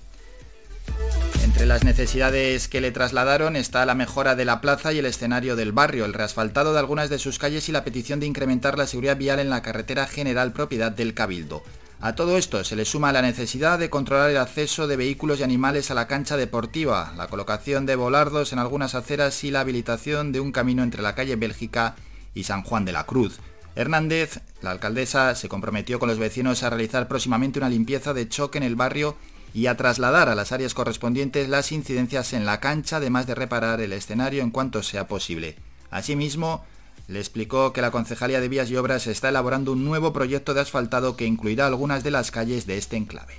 Entre 1.45 1.67
las 1.67 1.85
necesidades 1.85 2.69
que 2.69 2.81
le 2.81 2.91
trasladaron 2.91 3.55
está 3.55 3.85
la 3.85 3.95
mejora 3.95 4.35
de 4.35 4.47
la 4.47 4.63
plaza 4.63 4.95
y 4.95 4.99
el 4.99 5.05
escenario 5.05 5.57
del 5.57 5.73
barrio, 5.73 6.07
el 6.07 6.15
reasfaltado 6.15 6.73
de 6.73 6.79
algunas 6.79 7.11
de 7.11 7.19
sus 7.19 7.39
calles 7.39 7.69
y 7.69 7.73
la 7.73 7.85
petición 7.85 8.19
de 8.19 8.25
incrementar 8.25 8.79
la 8.79 8.87
seguridad 8.87 9.19
vial 9.19 9.39
en 9.39 9.51
la 9.51 9.61
carretera 9.61 10.07
general 10.07 10.55
propiedad 10.55 10.91
del 10.91 11.13
Cabildo. 11.13 11.63
A 12.01 12.15
todo 12.15 12.39
esto 12.39 12.65
se 12.65 12.77
le 12.77 12.87
suma 12.87 13.13
la 13.13 13.21
necesidad 13.21 13.79
de 13.79 13.91
controlar 13.91 14.31
el 14.31 14.39
acceso 14.39 14.87
de 14.87 14.97
vehículos 14.97 15.39
y 15.39 15.43
animales 15.43 15.91
a 15.91 15.95
la 15.95 16.07
cancha 16.07 16.39
deportiva, 16.39 17.13
la 17.15 17.27
colocación 17.27 17.85
de 17.85 17.97
volardos 17.97 18.55
en 18.55 18.59
algunas 18.59 18.95
aceras 18.95 19.45
y 19.45 19.51
la 19.51 19.61
habilitación 19.61 20.33
de 20.33 20.41
un 20.41 20.51
camino 20.51 20.83
entre 20.83 21.03
la 21.03 21.15
calle 21.15 21.37
Bélgica 21.37 21.95
y 22.33 22.45
San 22.45 22.63
Juan 22.63 22.87
de 22.87 22.93
la 22.93 23.05
Cruz. 23.05 23.39
Hernández, 23.77 24.41
la 24.63 24.71
alcaldesa, 24.71 25.35
se 25.35 25.51
comprometió 25.51 25.99
con 25.99 26.09
los 26.09 26.19
vecinos 26.19 26.63
a 26.63 26.71
realizar 26.71 27.07
próximamente 27.07 27.59
una 27.59 27.69
limpieza 27.69 28.15
de 28.15 28.31
choque 28.31 28.57
en 28.57 28.65
el 28.65 28.77
barrio 28.77 29.15
y 29.55 29.69
a 29.69 29.77
trasladar 29.77 30.29
a 30.29 30.35
las 30.35 30.51
áreas 30.51 30.75
correspondientes 30.75 31.49
las 31.49 31.71
incidencias 31.71 32.33
en 32.33 32.45
la 32.45 32.59
cancha, 32.59 32.97
además 32.97 33.27
de 33.29 33.37
reparar 33.37 33.81
el 33.81 33.93
escenario 33.93 34.43
en 34.43 34.51
cuanto 34.51 34.83
sea 34.83 35.07
posible. 35.07 35.57
Asimismo, 35.91 36.65
le 37.07 37.21
explicó 37.21 37.73
que 37.73 37.81
la 37.81 37.93
Concejalía 37.93 38.41
de 38.41 38.49
Vías 38.49 38.69
y 38.71 38.77
Obras 38.77 39.07
está 39.07 39.29
elaborando 39.29 39.71
un 39.73 39.85
nuevo 39.85 40.13
proyecto 40.13 40.55
de 40.55 40.61
asfaltado 40.61 41.17
que 41.17 41.27
incluirá 41.27 41.69
algunas 41.69 42.03
de 42.03 42.11
las 42.11 42.33
calles 42.33 42.67
de 42.67 42.79
este 42.79 42.97
enclave. 42.97 43.35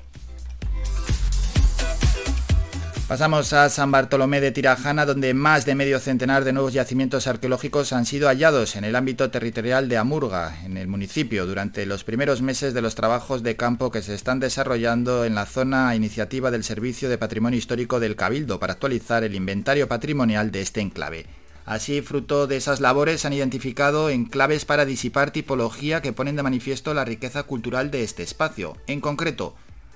Pasamos 3.07 3.53
a 3.53 3.69
San 3.69 3.91
Bartolomé 3.91 4.41
de 4.41 4.51
Tirajana, 4.51 5.05
donde 5.05 5.35
más 5.35 5.63
de 5.67 5.75
medio 5.75 5.99
centenar 5.99 6.43
de 6.43 6.53
nuevos 6.53 6.73
yacimientos 6.73 7.27
arqueológicos 7.27 7.93
han 7.93 8.07
sido 8.07 8.29
hallados 8.29 8.75
en 8.75 8.83
el 8.83 8.95
ámbito 8.95 9.29
territorial 9.29 9.87
de 9.87 9.97
Amurga, 9.97 10.65
en 10.65 10.75
el 10.75 10.87
municipio, 10.87 11.45
durante 11.45 11.85
los 11.85 12.03
primeros 12.03 12.41
meses 12.41 12.73
de 12.73 12.81
los 12.81 12.95
trabajos 12.95 13.43
de 13.43 13.55
campo 13.55 13.91
que 13.91 14.01
se 14.01 14.15
están 14.15 14.39
desarrollando 14.39 15.23
en 15.23 15.35
la 15.35 15.45
zona 15.45 15.89
a 15.89 15.95
iniciativa 15.95 16.49
del 16.49 16.63
Servicio 16.63 17.07
de 17.07 17.19
Patrimonio 17.19 17.59
Histórico 17.59 17.99
del 17.99 18.15
Cabildo 18.15 18.59
para 18.59 18.73
actualizar 18.73 19.23
el 19.23 19.35
inventario 19.35 19.87
patrimonial 19.87 20.49
de 20.49 20.61
este 20.61 20.81
enclave. 20.81 21.27
Así, 21.63 22.01
fruto 22.01 22.47
de 22.47 22.57
esas 22.57 22.79
labores, 22.79 23.23
han 23.23 23.33
identificado 23.33 24.09
enclaves 24.09 24.65
para 24.65 24.83
disipar 24.83 25.29
tipología 25.29 26.01
que 26.01 26.11
ponen 26.11 26.35
de 26.37 26.43
manifiesto 26.43 26.95
la 26.95 27.05
riqueza 27.05 27.43
cultural 27.43 27.91
de 27.91 28.03
este 28.03 28.23
espacio. 28.23 28.77
En 28.87 28.99
concreto, 28.99 29.55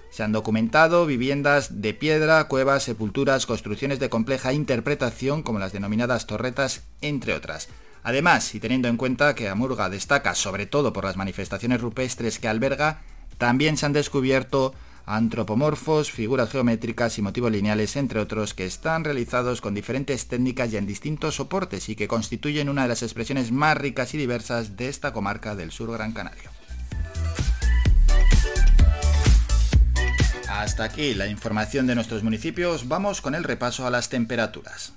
se 0.09 0.23
han 0.23 0.31
documentado 0.31 1.05
viviendas 1.05 1.81
de 1.81 1.93
piedra, 1.93 2.47
cuevas, 2.47 2.83
sepulturas, 2.83 3.45
construcciones 3.45 3.99
de 3.99 4.09
compleja 4.09 4.53
interpretación 4.53 5.43
como 5.43 5.59
las 5.59 5.71
denominadas 5.71 6.27
torretas, 6.27 6.83
entre 7.01 7.33
otras. 7.33 7.69
Además, 8.03 8.55
y 8.55 8.59
teniendo 8.59 8.87
en 8.87 8.97
cuenta 8.97 9.35
que 9.35 9.49
Amurga 9.49 9.89
destaca 9.89 10.33
sobre 10.35 10.65
todo 10.65 10.93
por 10.93 11.05
las 11.05 11.17
manifestaciones 11.17 11.81
rupestres 11.81 12.39
que 12.39 12.47
alberga, 12.47 13.01
también 13.37 13.77
se 13.77 13.85
han 13.85 13.93
descubierto 13.93 14.73
antropomorfos, 15.05 16.11
figuras 16.11 16.51
geométricas 16.51 17.17
y 17.17 17.23
motivos 17.23 17.51
lineales, 17.51 17.95
entre 17.95 18.19
otros, 18.19 18.53
que 18.53 18.65
están 18.65 19.03
realizados 19.03 19.59
con 19.59 19.73
diferentes 19.73 20.27
técnicas 20.27 20.71
y 20.71 20.77
en 20.77 20.85
distintos 20.85 21.35
soportes 21.35 21.89
y 21.89 21.95
que 21.95 22.07
constituyen 22.07 22.69
una 22.69 22.83
de 22.83 22.89
las 22.89 23.01
expresiones 23.01 23.51
más 23.51 23.75
ricas 23.75 24.13
y 24.13 24.17
diversas 24.17 24.77
de 24.77 24.87
esta 24.87 25.11
comarca 25.11 25.55
del 25.55 25.71
sur 25.71 25.91
Gran 25.91 26.13
Canario. 26.13 26.58
Hasta 30.59 30.83
aquí 30.83 31.13
la 31.13 31.27
información 31.27 31.87
de 31.87 31.95
nuestros 31.95 32.21
municipios. 32.21 32.89
Vamos 32.89 33.21
con 33.21 33.33
el 33.33 33.45
repaso 33.45 33.87
a 33.87 33.89
las 33.89 34.09
temperaturas. 34.09 34.91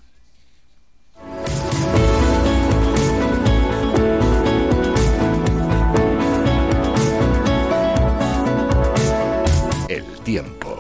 El 9.89 10.05
tiempo. 10.25 10.72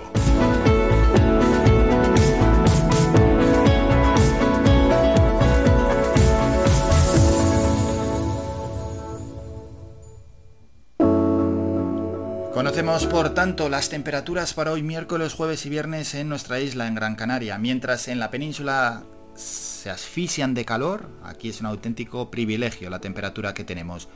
Conocemos, 12.55 13.07
por 13.07 13.31
tanto, 13.31 13.71
las 13.71 13.89
temperaturas 13.89 14.53
para 14.53 14.73
hoy 14.73 14.83
miércoles, 14.83 15.33
jueves 15.33 15.65
y 15.65 15.71
viernes 15.71 16.15
en 16.15 16.29
nuestra 16.29 16.61
isla, 16.61 16.87
en 16.87 16.95
Gran 16.95 17.17
Canaria. 17.17 17.57
Mientras 17.57 18.09
en 18.09 18.19
la 18.19 18.31
península 18.31 19.05
se 19.35 19.89
asfixian 19.89 20.53
de 20.53 20.67
calor, 20.67 21.09
aquí 21.25 21.49
es 21.49 21.61
un 21.61 21.67
auténtico 21.67 22.31
privilegio 22.31 22.91
la 22.91 23.01
temperatura 23.01 23.55
que 23.55 23.65
tenemos. 23.65 24.11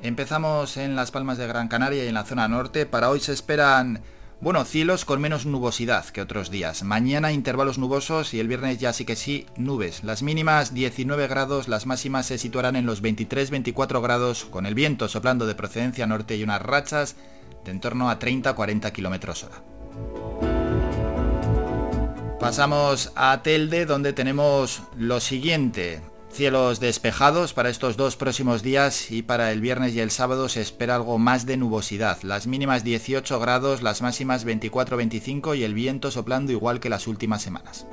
Empezamos 0.00 0.78
en 0.78 0.96
las 0.96 1.10
Palmas 1.10 1.36
de 1.36 1.46
Gran 1.46 1.68
Canaria 1.68 2.02
y 2.02 2.08
en 2.08 2.14
la 2.14 2.24
zona 2.24 2.48
norte. 2.48 2.86
Para 2.86 3.10
hoy 3.10 3.20
se 3.20 3.34
esperan, 3.34 4.00
bueno, 4.40 4.64
cielos 4.64 5.04
con 5.04 5.20
menos 5.20 5.44
nubosidad 5.44 6.06
que 6.06 6.22
otros 6.22 6.50
días. 6.50 6.84
Mañana 6.84 7.30
intervalos 7.30 7.76
nubosos 7.76 8.32
y 8.32 8.40
el 8.40 8.48
viernes 8.48 8.78
ya 8.78 8.94
sí 8.94 9.04
que 9.04 9.16
sí, 9.16 9.44
nubes. 9.58 10.02
Las 10.02 10.22
mínimas 10.22 10.72
19 10.72 11.26
grados, 11.26 11.68
las 11.68 11.84
máximas 11.84 12.24
se 12.24 12.38
situarán 12.38 12.74
en 12.74 12.86
los 12.86 13.02
23-24 13.02 14.00
grados, 14.02 14.46
con 14.46 14.64
el 14.64 14.74
viento 14.74 15.08
soplando 15.08 15.46
de 15.46 15.54
procedencia 15.54 16.06
norte 16.06 16.36
y 16.36 16.42
unas 16.42 16.62
rachas 16.62 17.16
de 17.64 17.70
en 17.70 17.80
torno 17.80 18.10
a 18.10 18.18
30-40 18.18 18.92
km 18.92 19.44
hora. 19.44 19.62
Pasamos 22.40 23.12
a 23.14 23.40
Telde 23.42 23.86
donde 23.86 24.12
tenemos 24.12 24.82
lo 24.96 25.20
siguiente. 25.20 26.00
Cielos 26.32 26.80
despejados 26.80 27.52
para 27.52 27.68
estos 27.68 27.96
dos 27.96 28.16
próximos 28.16 28.62
días 28.62 29.10
y 29.10 29.22
para 29.22 29.52
el 29.52 29.60
viernes 29.60 29.94
y 29.94 30.00
el 30.00 30.10
sábado 30.10 30.48
se 30.48 30.62
espera 30.62 30.96
algo 30.96 31.18
más 31.18 31.44
de 31.46 31.58
nubosidad. 31.58 32.22
Las 32.22 32.46
mínimas 32.46 32.84
18 32.84 33.38
grados, 33.38 33.82
las 33.82 34.02
máximas 34.02 34.46
24-25 34.46 35.56
y 35.56 35.62
el 35.62 35.74
viento 35.74 36.10
soplando 36.10 36.50
igual 36.50 36.80
que 36.80 36.88
las 36.88 37.06
últimas 37.06 37.42
semanas. 37.42 37.86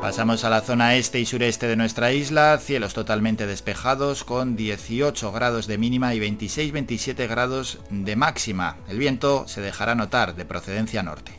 Pasamos 0.00 0.44
a 0.44 0.50
la 0.50 0.60
zona 0.60 0.94
este 0.94 1.18
y 1.18 1.26
sureste 1.26 1.66
de 1.66 1.74
nuestra 1.74 2.12
isla, 2.12 2.56
cielos 2.58 2.94
totalmente 2.94 3.48
despejados 3.48 4.22
con 4.22 4.54
18 4.54 5.32
grados 5.32 5.66
de 5.66 5.76
mínima 5.76 6.14
y 6.14 6.20
26-27 6.20 7.28
grados 7.28 7.80
de 7.90 8.14
máxima. 8.14 8.76
El 8.88 8.98
viento 8.98 9.48
se 9.48 9.60
dejará 9.60 9.96
notar 9.96 10.36
de 10.36 10.44
procedencia 10.44 11.02
norte. 11.02 11.32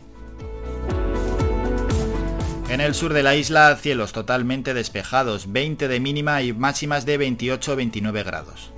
En 2.70 2.82
el 2.82 2.94
sur 2.94 3.14
de 3.14 3.24
la 3.24 3.36
isla, 3.36 3.76
cielos 3.78 4.12
totalmente 4.12 4.74
despejados, 4.74 5.52
20 5.52 5.88
de 5.88 6.00
mínima 6.02 6.42
y 6.42 6.52
máximas 6.52 7.06
de 7.06 7.18
28-29 7.18 8.26
grados. 8.26 8.74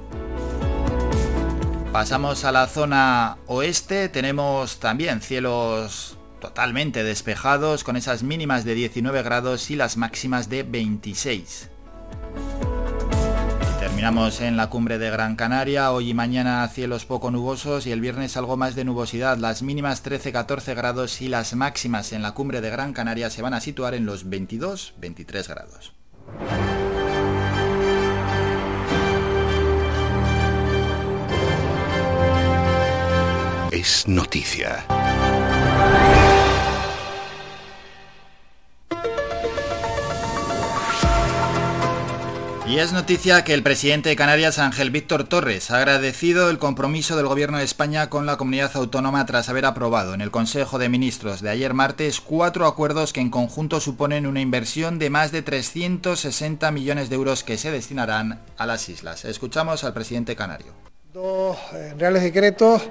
Pasamos 1.91 2.45
a 2.45 2.51
la 2.51 2.67
zona 2.67 3.38
oeste, 3.47 4.09
tenemos 4.09 4.79
también 4.79 5.21
cielos 5.21 6.17
totalmente 6.41 7.05
despejados 7.05 7.86
con 7.86 7.95
esas 7.95 8.24
mínimas 8.24 8.65
de 8.65 8.75
19 8.75 9.24
grados 9.24 9.71
y 9.71 9.77
las 9.77 9.95
máximas 9.95 10.50
de 10.50 10.63
26. 10.63 11.69
Terminamos 13.79 14.41
en 14.41 14.57
la 14.57 14.69
cumbre 14.69 14.98
de 14.98 15.10
Gran 15.10 15.36
Canaria, 15.36 15.91
hoy 15.91 16.10
y 16.10 16.13
mañana 16.13 16.67
cielos 16.67 17.05
poco 17.05 17.31
nubosos 17.31 17.88
y 17.88 17.91
el 17.91 18.01
viernes 18.01 18.36
algo 18.36 18.57
más 18.57 18.75
de 18.75 18.83
nubosidad, 18.83 19.38
las 19.38 19.62
mínimas 19.62 20.03
13-14 20.03 20.75
grados 20.75 21.21
y 21.21 21.29
las 21.29 21.53
máximas 21.55 22.12
en 22.12 22.21
la 22.21 22.33
cumbre 22.33 22.62
de 22.62 22.69
Gran 22.69 22.93
Canaria 22.93 23.29
se 23.29 23.41
van 23.41 23.53
a 23.53 23.62
situar 23.62 23.93
en 23.93 24.05
los 24.05 24.27
22-23 24.27 25.48
grados. 25.48 25.93
Es 33.71 34.07
noticia. 34.07 34.86
Y 42.71 42.79
es 42.79 42.93
noticia 42.93 43.43
que 43.43 43.53
el 43.53 43.63
presidente 43.63 44.07
de 44.07 44.15
Canarias, 44.15 44.57
Ángel 44.57 44.91
Víctor 44.91 45.25
Torres, 45.25 45.71
ha 45.71 45.79
agradecido 45.79 46.49
el 46.49 46.57
compromiso 46.57 47.17
del 47.17 47.27
Gobierno 47.27 47.57
de 47.57 47.65
España 47.65 48.09
con 48.09 48.25
la 48.25 48.37
comunidad 48.37 48.71
autónoma 48.75 49.25
tras 49.25 49.49
haber 49.49 49.65
aprobado 49.65 50.13
en 50.13 50.21
el 50.21 50.31
Consejo 50.31 50.79
de 50.79 50.87
Ministros 50.87 51.41
de 51.41 51.49
ayer 51.49 51.73
martes 51.73 52.21
cuatro 52.21 52.65
acuerdos 52.65 53.11
que 53.11 53.19
en 53.19 53.29
conjunto 53.29 53.81
suponen 53.81 54.25
una 54.25 54.39
inversión 54.39 54.99
de 54.99 55.09
más 55.09 55.33
de 55.33 55.41
360 55.41 56.71
millones 56.71 57.09
de 57.09 57.15
euros 57.17 57.43
que 57.43 57.57
se 57.57 57.71
destinarán 57.71 58.39
a 58.55 58.65
las 58.65 58.87
islas. 58.87 59.25
Escuchamos 59.25 59.83
al 59.83 59.93
presidente 59.93 60.37
canario. 60.37 60.71
Dos 61.11 61.57
eh, 61.73 61.93
reales 61.97 62.23
decretos 62.23 62.83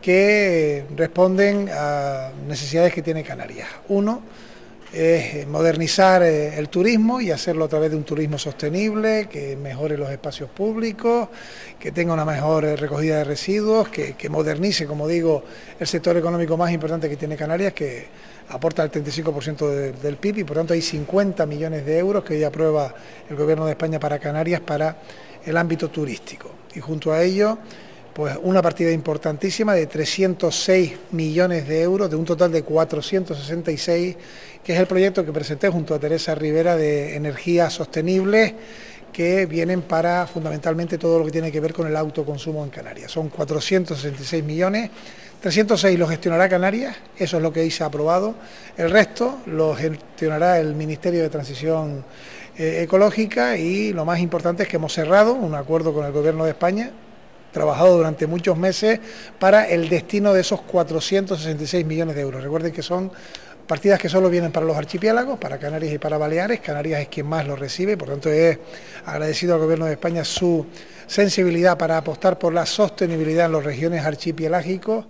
que 0.00 0.86
responden 0.96 1.68
a 1.70 2.30
necesidades 2.48 2.94
que 2.94 3.02
tiene 3.02 3.22
Canarias. 3.22 3.68
Uno, 3.88 4.22
es 4.96 5.34
eh, 5.34 5.46
modernizar 5.46 6.22
eh, 6.22 6.58
el 6.58 6.70
turismo 6.70 7.20
y 7.20 7.30
hacerlo 7.30 7.66
a 7.66 7.68
través 7.68 7.90
de 7.90 7.98
un 7.98 8.04
turismo 8.04 8.38
sostenible, 8.38 9.28
que 9.30 9.54
mejore 9.54 9.98
los 9.98 10.08
espacios 10.08 10.48
públicos, 10.48 11.28
que 11.78 11.92
tenga 11.92 12.14
una 12.14 12.24
mejor 12.24 12.64
eh, 12.64 12.76
recogida 12.76 13.18
de 13.18 13.24
residuos, 13.24 13.90
que, 13.90 14.16
modernice, 14.30 14.86
como 14.86 15.06
digo, 15.06 15.44
el 15.78 15.86
sector 15.86 16.16
económico 16.16 16.56
más 16.56 16.72
importante 16.72 17.10
que 17.10 17.16
tiene 17.16 17.36
Canarias, 17.36 17.74
que 17.74 18.06
aporta 18.48 18.82
el 18.84 18.90
35% 18.90 19.92
del 19.92 20.16
PIB 20.16 20.38
y 20.38 20.44
por 20.44 20.56
tanto 20.56 20.72
hay 20.72 20.80
50 20.80 21.44
millones 21.44 21.84
de 21.84 21.98
euros 21.98 22.24
que 22.24 22.34
hoy 22.34 22.44
aprueba 22.44 22.94
el 23.28 23.36
Gobierno 23.36 23.66
de 23.66 23.72
España 23.72 24.00
para 24.00 24.18
Canarias 24.18 24.62
para 24.62 24.96
el 25.44 25.56
ámbito 25.58 25.90
turístico. 25.90 26.50
Y 26.74 26.80
junto 26.80 27.12
a 27.12 27.22
ello 27.22 27.58
pues 28.16 28.34
una 28.42 28.62
partida 28.62 28.90
importantísima 28.92 29.74
de 29.74 29.86
306 29.86 30.92
millones 31.10 31.68
de 31.68 31.82
euros, 31.82 32.08
de 32.08 32.16
un 32.16 32.24
total 32.24 32.50
de 32.50 32.62
466, 32.62 34.16
que 34.64 34.72
es 34.72 34.80
el 34.80 34.86
proyecto 34.86 35.22
que 35.22 35.32
presenté 35.32 35.68
junto 35.68 35.94
a 35.94 35.98
Teresa 35.98 36.34
Rivera 36.34 36.76
de 36.76 37.14
energías 37.14 37.74
sostenibles 37.74 38.54
que 39.12 39.44
vienen 39.44 39.82
para 39.82 40.26
fundamentalmente 40.26 40.96
todo 40.96 41.18
lo 41.18 41.26
que 41.26 41.30
tiene 41.30 41.52
que 41.52 41.60
ver 41.60 41.74
con 41.74 41.88
el 41.88 41.94
autoconsumo 41.94 42.64
en 42.64 42.70
Canarias. 42.70 43.12
Son 43.12 43.28
466 43.28 44.42
millones, 44.42 44.88
306 45.42 45.98
los 45.98 46.08
gestionará 46.08 46.48
Canarias, 46.48 46.96
eso 47.18 47.36
es 47.36 47.42
lo 47.42 47.52
que 47.52 47.60
ahí 47.60 47.70
se 47.70 47.84
ha 47.84 47.88
aprobado, 47.88 48.34
el 48.78 48.90
resto 48.90 49.40
lo 49.44 49.74
gestionará 49.74 50.58
el 50.58 50.74
Ministerio 50.74 51.20
de 51.20 51.28
Transición 51.28 52.02
eh, 52.56 52.80
Ecológica 52.84 53.58
y 53.58 53.92
lo 53.92 54.06
más 54.06 54.20
importante 54.20 54.62
es 54.62 54.70
que 54.70 54.76
hemos 54.76 54.94
cerrado 54.94 55.34
un 55.34 55.54
acuerdo 55.54 55.92
con 55.92 56.06
el 56.06 56.12
Gobierno 56.12 56.46
de 56.46 56.52
España 56.52 56.92
trabajado 57.56 57.96
durante 57.96 58.26
muchos 58.26 58.54
meses 58.58 59.00
para 59.38 59.66
el 59.66 59.88
destino 59.88 60.34
de 60.34 60.42
esos 60.42 60.60
466 60.60 61.86
millones 61.86 62.14
de 62.14 62.20
euros. 62.20 62.42
Recuerden 62.42 62.70
que 62.70 62.82
son 62.82 63.10
partidas 63.66 63.98
que 63.98 64.10
solo 64.10 64.28
vienen 64.28 64.52
para 64.52 64.66
los 64.66 64.76
archipiélagos, 64.76 65.38
para 65.38 65.56
Canarias 65.56 65.94
y 65.94 65.98
para 65.98 66.18
Baleares. 66.18 66.60
Canarias 66.60 67.00
es 67.00 67.08
quien 67.08 67.26
más 67.26 67.46
lo 67.46 67.56
recibe, 67.56 67.96
por 67.96 68.10
tanto 68.10 68.28
es 68.28 68.58
agradecido 69.06 69.54
al 69.54 69.60
Gobierno 69.60 69.86
de 69.86 69.92
España 69.92 70.22
su 70.22 70.66
sensibilidad 71.06 71.78
para 71.78 71.96
apostar 71.96 72.38
por 72.38 72.52
la 72.52 72.66
sostenibilidad 72.66 73.46
en 73.46 73.52
las 73.52 73.64
regiones 73.64 74.04
archipielagicos 74.04 75.06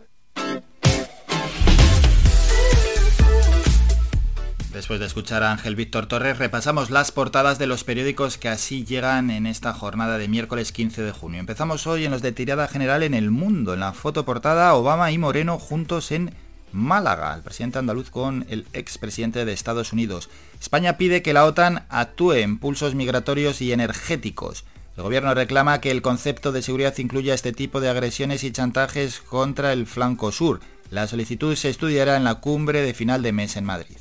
Después 4.76 5.00
de 5.00 5.06
escuchar 5.06 5.42
a 5.42 5.52
Ángel 5.52 5.74
Víctor 5.74 6.04
Torres, 6.04 6.36
repasamos 6.36 6.90
las 6.90 7.10
portadas 7.10 7.58
de 7.58 7.66
los 7.66 7.82
periódicos 7.82 8.36
que 8.36 8.50
así 8.50 8.84
llegan 8.84 9.30
en 9.30 9.46
esta 9.46 9.72
jornada 9.72 10.18
de 10.18 10.28
miércoles 10.28 10.70
15 10.70 11.00
de 11.00 11.12
junio. 11.12 11.40
Empezamos 11.40 11.86
hoy 11.86 12.04
en 12.04 12.10
los 12.10 12.20
de 12.20 12.32
tirada 12.32 12.68
general 12.68 13.02
en 13.02 13.14
el 13.14 13.30
mundo. 13.30 13.72
En 13.72 13.80
la 13.80 13.94
foto 13.94 14.26
portada, 14.26 14.74
Obama 14.74 15.10
y 15.12 15.16
Moreno 15.16 15.58
juntos 15.58 16.12
en 16.12 16.34
Málaga, 16.72 17.34
el 17.34 17.40
presidente 17.40 17.78
andaluz 17.78 18.10
con 18.10 18.44
el 18.50 18.66
expresidente 18.74 19.46
de 19.46 19.54
Estados 19.54 19.94
Unidos. 19.94 20.28
España 20.60 20.98
pide 20.98 21.22
que 21.22 21.32
la 21.32 21.46
OTAN 21.46 21.86
actúe 21.88 22.32
en 22.34 22.58
pulsos 22.58 22.94
migratorios 22.94 23.62
y 23.62 23.72
energéticos. 23.72 24.66
El 24.98 25.04
gobierno 25.04 25.32
reclama 25.32 25.80
que 25.80 25.90
el 25.90 26.02
concepto 26.02 26.52
de 26.52 26.60
seguridad 26.60 26.98
incluya 26.98 27.32
este 27.32 27.54
tipo 27.54 27.80
de 27.80 27.88
agresiones 27.88 28.44
y 28.44 28.52
chantajes 28.52 29.22
contra 29.22 29.72
el 29.72 29.86
flanco 29.86 30.32
sur. 30.32 30.60
La 30.90 31.06
solicitud 31.06 31.56
se 31.56 31.70
estudiará 31.70 32.18
en 32.18 32.24
la 32.24 32.34
cumbre 32.36 32.82
de 32.82 32.92
final 32.92 33.22
de 33.22 33.32
mes 33.32 33.56
en 33.56 33.64
Madrid. 33.64 33.96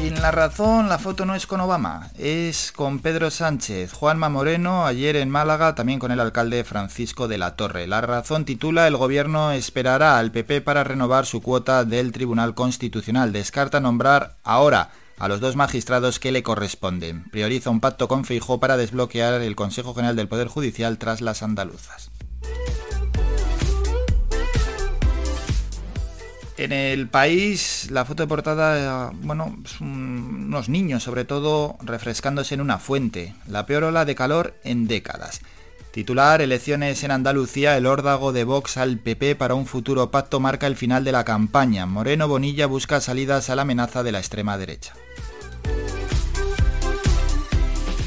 En 0.00 0.22
La 0.22 0.30
Razón 0.30 0.88
la 0.88 1.00
foto 1.00 1.26
no 1.26 1.34
es 1.34 1.48
con 1.48 1.60
Obama, 1.60 2.10
es 2.16 2.70
con 2.70 3.00
Pedro 3.00 3.32
Sánchez, 3.32 3.92
Juanma 3.92 4.28
Moreno, 4.28 4.86
ayer 4.86 5.16
en 5.16 5.28
Málaga, 5.28 5.74
también 5.74 5.98
con 5.98 6.12
el 6.12 6.20
alcalde 6.20 6.62
Francisco 6.62 7.26
de 7.26 7.36
la 7.36 7.56
Torre. 7.56 7.88
La 7.88 8.00
Razón 8.00 8.44
titula 8.44 8.86
El 8.86 8.96
gobierno 8.96 9.50
esperará 9.50 10.18
al 10.18 10.30
PP 10.30 10.60
para 10.60 10.84
renovar 10.84 11.26
su 11.26 11.42
cuota 11.42 11.84
del 11.84 12.12
Tribunal 12.12 12.54
Constitucional. 12.54 13.32
Descarta 13.32 13.80
nombrar 13.80 14.36
ahora 14.44 14.90
a 15.18 15.26
los 15.26 15.40
dos 15.40 15.56
magistrados 15.56 16.20
que 16.20 16.30
le 16.30 16.44
corresponden. 16.44 17.24
Prioriza 17.30 17.70
un 17.70 17.80
pacto 17.80 18.06
con 18.06 18.24
Feijó 18.24 18.60
para 18.60 18.76
desbloquear 18.76 19.42
el 19.42 19.56
Consejo 19.56 19.94
General 19.94 20.14
del 20.14 20.28
Poder 20.28 20.46
Judicial 20.46 20.98
tras 20.98 21.20
las 21.20 21.42
andaluzas. 21.42 22.12
En 26.58 26.72
el 26.72 27.06
país, 27.06 27.86
la 27.92 28.04
foto 28.04 28.24
de 28.24 28.26
portada, 28.26 29.12
bueno, 29.14 29.56
unos 29.80 30.68
niños 30.68 31.04
sobre 31.04 31.24
todo 31.24 31.76
refrescándose 31.80 32.54
en 32.54 32.60
una 32.60 32.78
fuente. 32.78 33.32
La 33.46 33.64
peor 33.64 33.84
ola 33.84 34.04
de 34.04 34.16
calor 34.16 34.54
en 34.64 34.88
décadas. 34.88 35.40
Titular, 35.92 36.42
elecciones 36.42 37.04
en 37.04 37.12
Andalucía, 37.12 37.76
el 37.76 37.86
órdago 37.86 38.32
de 38.32 38.42
Vox 38.42 38.76
al 38.76 38.98
PP 38.98 39.36
para 39.36 39.54
un 39.54 39.66
futuro 39.66 40.10
pacto 40.10 40.40
marca 40.40 40.66
el 40.66 40.74
final 40.74 41.04
de 41.04 41.12
la 41.12 41.24
campaña. 41.24 41.86
Moreno 41.86 42.26
Bonilla 42.26 42.66
busca 42.66 43.00
salidas 43.00 43.50
a 43.50 43.54
la 43.54 43.62
amenaza 43.62 44.02
de 44.02 44.10
la 44.10 44.18
extrema 44.18 44.58
derecha. 44.58 44.94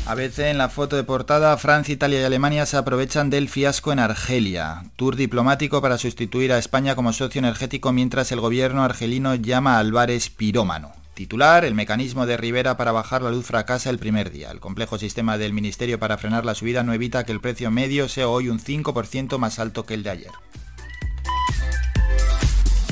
A 0.08 0.16
veces 0.16 0.48
en 0.48 0.58
la 0.58 0.68
foto 0.68 0.96
de 0.96 1.04
portada, 1.04 1.56
Francia, 1.58 1.94
Italia 1.94 2.22
y 2.22 2.24
Alemania 2.24 2.66
se 2.66 2.76
aprovechan 2.76 3.30
del 3.30 3.48
fiasco 3.48 3.94
en 3.94 4.00
Argelia. 4.00 4.84
Tour 4.96 5.16
diplomático 5.16 5.80
para 5.82 6.00
sustituir 6.00 6.52
a 6.52 6.58
España 6.58 6.96
como 6.96 7.14
socio 7.14 7.40
energético 7.40 7.92
mientras 7.92 8.32
el 8.32 8.40
gobierno 8.40 8.84
argelino 8.84 9.36
llama 9.36 9.76
a 9.76 9.80
Álvarez 9.80 10.30
pirómano. 10.30 10.92
Titular, 11.14 11.66
el 11.66 11.76
mecanismo 11.76 12.26
de 12.26 12.36
Rivera 12.36 12.78
para 12.78 12.92
bajar 12.92 13.22
la 13.22 13.30
luz 13.30 13.46
fracasa 13.46 13.92
el 13.92 14.00
primer 14.00 14.32
día. 14.32 14.50
El 14.50 14.60
complejo 14.60 14.98
sistema 14.98 15.38
del 15.38 15.54
Ministerio 15.54 16.00
para 16.00 16.18
frenar 16.18 16.46
la 16.46 16.56
subida 16.56 16.84
no 16.84 16.94
evita 16.94 17.24
que 17.24 17.32
el 17.32 17.40
precio 17.40 17.70
medio 17.70 18.10
sea 18.10 18.28
hoy 18.28 18.50
un 18.50 18.60
5% 18.60 19.38
más 19.38 19.60
alto 19.60 19.86
que 19.86 19.94
el 19.94 20.04
de 20.04 20.10
ayer. 20.10 20.32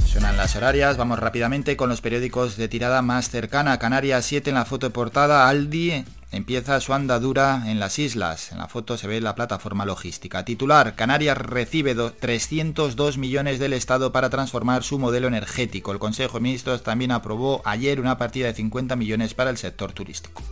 Suenan 0.05 0.37
las 0.37 0.55
horarias, 0.55 0.97
vamos 0.97 1.17
rápidamente 1.17 1.75
con 1.75 1.89
los 1.89 2.01
periódicos 2.01 2.55
de 2.55 2.67
tirada 2.67 3.01
más 3.01 3.29
cercana. 3.29 3.79
Canarias 3.79 4.25
7 4.25 4.51
en 4.51 4.55
la 4.55 4.65
foto 4.65 4.87
de 4.87 4.93
portada, 4.93 5.49
Aldi 5.49 6.05
empieza 6.31 6.79
su 6.79 6.93
andadura 6.93 7.63
en 7.67 7.79
las 7.79 7.99
islas. 7.99 8.51
En 8.51 8.59
la 8.59 8.67
foto 8.67 8.97
se 8.97 9.07
ve 9.07 9.21
la 9.21 9.35
plataforma 9.35 9.85
logística. 9.85 10.45
Titular, 10.45 10.95
Canarias 10.95 11.37
recibe 11.37 11.95
302 11.95 13.17
millones 13.17 13.59
del 13.59 13.73
Estado 13.73 14.11
para 14.11 14.29
transformar 14.29 14.83
su 14.83 14.99
modelo 14.99 15.27
energético. 15.27 15.91
El 15.91 15.99
Consejo 15.99 16.37
de 16.37 16.43
Ministros 16.43 16.83
también 16.83 17.11
aprobó 17.11 17.61
ayer 17.65 17.99
una 17.99 18.17
partida 18.17 18.47
de 18.47 18.53
50 18.53 18.95
millones 18.95 19.33
para 19.33 19.49
el 19.49 19.57
sector 19.57 19.91
turístico. 19.91 20.43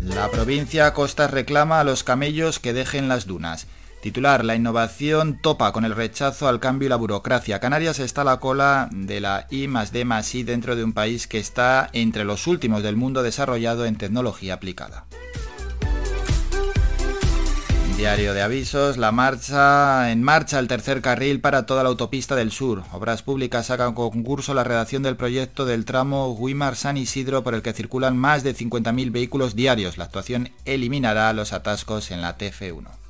La 0.00 0.30
provincia 0.30 0.92
Costas 0.92 1.30
reclama 1.30 1.80
a 1.80 1.84
los 1.84 2.04
camellos 2.04 2.58
que 2.58 2.74
dejen 2.74 3.08
las 3.08 3.26
dunas. 3.26 3.66
Titular, 4.04 4.44
la 4.44 4.54
innovación 4.54 5.38
topa 5.40 5.72
con 5.72 5.86
el 5.86 5.94
rechazo 5.94 6.46
al 6.46 6.60
cambio 6.60 6.84
y 6.84 6.88
la 6.90 6.96
burocracia. 6.96 7.58
Canarias 7.58 8.00
está 8.00 8.20
a 8.20 8.24
la 8.24 8.36
cola 8.36 8.90
de 8.92 9.18
la 9.18 9.46
I 9.50 9.66
más 9.66 9.92
D 9.92 10.04
más 10.04 10.34
I 10.34 10.42
dentro 10.42 10.76
de 10.76 10.84
un 10.84 10.92
país 10.92 11.26
que 11.26 11.38
está 11.38 11.88
entre 11.94 12.26
los 12.26 12.46
últimos 12.46 12.82
del 12.82 12.96
mundo 12.96 13.22
desarrollado 13.22 13.86
en 13.86 13.96
tecnología 13.96 14.52
aplicada. 14.52 15.06
Diario 17.96 18.34
de 18.34 18.42
avisos, 18.42 18.98
la 18.98 19.10
marcha 19.10 20.12
en 20.12 20.22
marcha 20.22 20.58
el 20.58 20.68
tercer 20.68 21.00
carril 21.00 21.40
para 21.40 21.64
toda 21.64 21.82
la 21.82 21.88
autopista 21.88 22.36
del 22.36 22.52
sur. 22.52 22.82
Obras 22.92 23.22
Públicas 23.22 23.68
saca 23.68 23.88
un 23.88 23.94
concurso 23.94 24.52
la 24.52 24.64
redacción 24.64 25.02
del 25.02 25.16
proyecto 25.16 25.64
del 25.64 25.86
tramo 25.86 26.36
Guimar-San 26.38 26.98
Isidro 26.98 27.42
por 27.42 27.54
el 27.54 27.62
que 27.62 27.72
circulan 27.72 28.18
más 28.18 28.42
de 28.42 28.54
50.000 28.54 29.10
vehículos 29.10 29.56
diarios. 29.56 29.96
La 29.96 30.04
actuación 30.04 30.50
eliminará 30.66 31.32
los 31.32 31.54
atascos 31.54 32.10
en 32.10 32.20
la 32.20 32.36
TF1. 32.36 33.03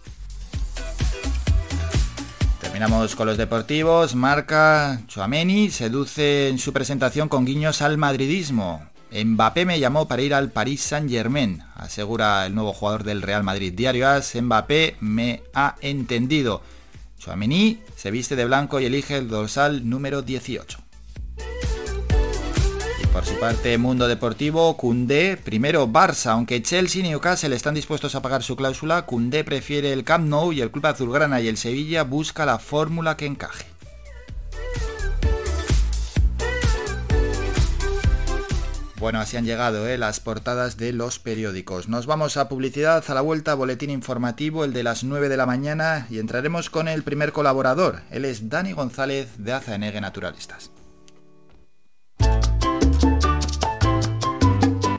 Terminamos 2.74 3.14
con 3.14 3.28
los 3.28 3.36
deportivos. 3.36 4.16
Marca 4.16 5.00
Chouameni 5.06 5.70
seduce 5.70 6.48
en 6.48 6.58
su 6.58 6.72
presentación 6.72 7.28
con 7.28 7.44
guiños 7.44 7.82
al 7.82 7.98
madridismo. 7.98 8.90
Mbappé 9.12 9.64
me 9.64 9.78
llamó 9.78 10.08
para 10.08 10.22
ir 10.22 10.34
al 10.34 10.50
Paris 10.50 10.80
Saint-Germain, 10.80 11.62
asegura 11.76 12.44
el 12.44 12.52
nuevo 12.56 12.72
jugador 12.72 13.04
del 13.04 13.22
Real 13.22 13.44
Madrid. 13.44 13.72
Diario 13.72 14.08
As, 14.08 14.34
Mbappé 14.34 14.96
me 14.98 15.44
ha 15.54 15.76
entendido. 15.82 16.62
Chouameni 17.20 17.78
se 17.94 18.10
viste 18.10 18.34
de 18.34 18.44
blanco 18.44 18.80
y 18.80 18.86
elige 18.86 19.18
el 19.18 19.28
dorsal 19.28 19.88
número 19.88 20.22
18. 20.22 20.78
Por 23.14 23.24
su 23.24 23.38
parte, 23.38 23.78
Mundo 23.78 24.08
Deportivo, 24.08 24.76
Cundé, 24.76 25.36
primero 25.36 25.86
Barça, 25.86 26.32
aunque 26.32 26.60
Chelsea 26.60 27.00
y 27.00 27.08
Newcastle 27.08 27.54
están 27.54 27.72
dispuestos 27.72 28.16
a 28.16 28.22
pagar 28.22 28.42
su 28.42 28.56
cláusula, 28.56 29.06
Cundé 29.06 29.44
prefiere 29.44 29.92
el 29.92 30.02
Camp 30.02 30.26
Nou 30.26 30.52
y 30.52 30.60
el 30.60 30.72
Club 30.72 30.86
Azulgrana 30.86 31.40
y 31.40 31.46
el 31.46 31.56
Sevilla 31.56 32.02
busca 32.02 32.44
la 32.44 32.58
fórmula 32.58 33.16
que 33.16 33.26
encaje. 33.26 33.66
Bueno, 38.98 39.20
así 39.20 39.36
han 39.36 39.44
llegado 39.44 39.86
¿eh? 39.86 39.96
las 39.96 40.18
portadas 40.18 40.76
de 40.76 40.92
los 40.92 41.20
periódicos. 41.20 41.88
Nos 41.88 42.06
vamos 42.06 42.36
a 42.36 42.48
publicidad, 42.48 43.04
a 43.06 43.14
la 43.14 43.20
vuelta, 43.20 43.54
boletín 43.54 43.90
informativo, 43.90 44.64
el 44.64 44.72
de 44.72 44.82
las 44.82 45.04
9 45.04 45.28
de 45.28 45.36
la 45.36 45.46
mañana, 45.46 46.08
y 46.10 46.18
entraremos 46.18 46.68
con 46.68 46.88
el 46.88 47.04
primer 47.04 47.30
colaborador. 47.30 48.00
Él 48.10 48.24
es 48.24 48.48
Dani 48.48 48.72
González 48.72 49.28
de 49.38 49.52
Azaenegue 49.52 50.00
Naturalistas. 50.00 50.72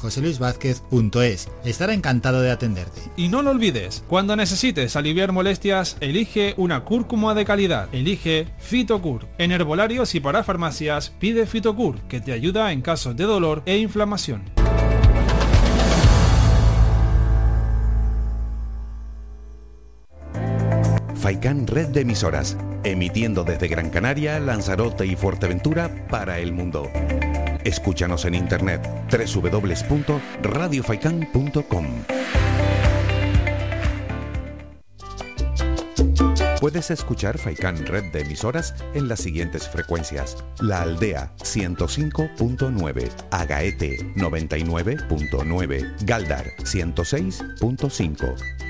joseluisvázquez.es. 0.00 1.48
Estará 1.64 1.94
encantado 1.94 2.40
de 2.40 2.50
atenderte. 2.50 3.00
Y 3.16 3.28
no 3.28 3.42
lo 3.42 3.50
olvides, 3.50 4.02
cuando 4.08 4.36
necesites 4.36 4.96
aliviar 4.96 5.32
molestias, 5.32 5.96
elige 6.00 6.54
una 6.56 6.84
cúrcuma 6.84 7.34
de 7.34 7.44
calidad. 7.44 7.88
Elige 7.92 8.48
Fitocur. 8.58 9.28
En 9.38 9.52
herbolarios 9.52 10.14
y 10.14 10.20
para 10.20 10.42
farmacias, 10.42 11.10
pide 11.20 11.46
Fitocur, 11.46 12.00
que 12.08 12.20
te 12.20 12.32
ayuda 12.32 12.72
en 12.72 12.82
casos 12.82 13.16
de 13.16 13.24
dolor 13.24 13.62
e 13.66 13.78
inflamación. 13.78 14.42
Faikan 21.20 21.66
Red 21.66 21.88
de 21.88 22.00
Emisoras, 22.00 22.56
emitiendo 22.82 23.44
desde 23.44 23.68
Gran 23.68 23.90
Canaria, 23.90 24.40
Lanzarote 24.40 25.04
y 25.06 25.16
Fuerteventura 25.16 26.06
para 26.08 26.38
el 26.38 26.52
mundo. 26.52 26.88
Escúchanos 27.64 28.24
en 28.24 28.34
internet 28.34 28.80
www.radiofaikan.com. 29.10 31.86
Puedes 36.60 36.90
escuchar 36.90 37.38
Faikan 37.38 37.86
Red 37.86 38.12
de 38.12 38.20
emisoras 38.20 38.74
en 38.92 39.08
las 39.08 39.20
siguientes 39.20 39.66
frecuencias. 39.66 40.36
La 40.60 40.82
Aldea 40.82 41.32
105.9, 41.38 43.10
Agaete 43.30 43.96
99.9, 44.14 46.04
Galdar 46.04 46.44
106.5. 46.58 48.69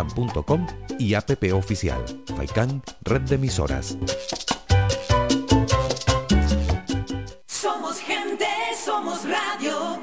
faikan.com 0.00 0.66
y 0.98 1.14
app 1.14 1.30
oficial. 1.52 2.04
Faikan, 2.36 2.82
red 3.02 3.22
de 3.22 3.34
emisoras. 3.36 3.96
Somos 7.46 7.98
gente, 7.98 8.46
somos 8.84 9.20
radio. 9.24 10.00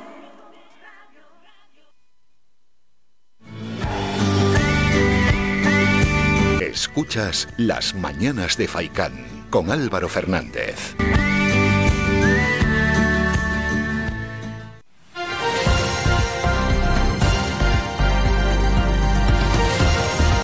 Escuchas 6.61 7.47
Las 7.57 7.95
Mañanas 7.95 8.57
de 8.57 8.67
Faikán 8.67 9.47
con 9.49 9.71
Álvaro 9.71 10.09
Fernández. 10.09 10.95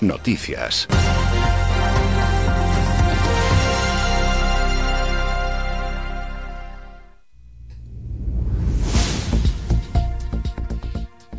Noticias. 0.04 0.86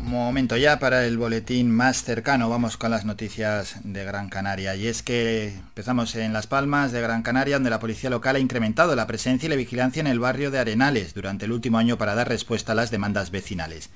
Momento 0.00 0.56
ya 0.56 0.80
para 0.80 1.06
el 1.06 1.16
boletín 1.16 1.70
más 1.70 2.02
cercano. 2.02 2.48
Vamos 2.48 2.76
con 2.76 2.90
las 2.90 3.04
noticias 3.04 3.76
de 3.84 4.04
Gran 4.04 4.28
Canaria. 4.28 4.74
Y 4.74 4.88
es 4.88 5.04
que 5.04 5.50
empezamos 5.50 6.16
en 6.16 6.32
Las 6.32 6.48
Palmas 6.48 6.90
de 6.90 7.00
Gran 7.00 7.22
Canaria, 7.22 7.56
donde 7.56 7.70
la 7.70 7.78
policía 7.78 8.10
local 8.10 8.34
ha 8.34 8.40
incrementado 8.40 8.96
la 8.96 9.06
presencia 9.06 9.46
y 9.46 9.50
la 9.50 9.54
vigilancia 9.54 10.00
en 10.00 10.08
el 10.08 10.18
barrio 10.18 10.50
de 10.50 10.58
Arenales 10.58 11.14
durante 11.14 11.44
el 11.44 11.52
último 11.52 11.78
año 11.78 11.98
para 11.98 12.16
dar 12.16 12.28
respuesta 12.28 12.72
a 12.72 12.74
las 12.74 12.90
demandas 12.90 13.30
vecinales. 13.30 13.90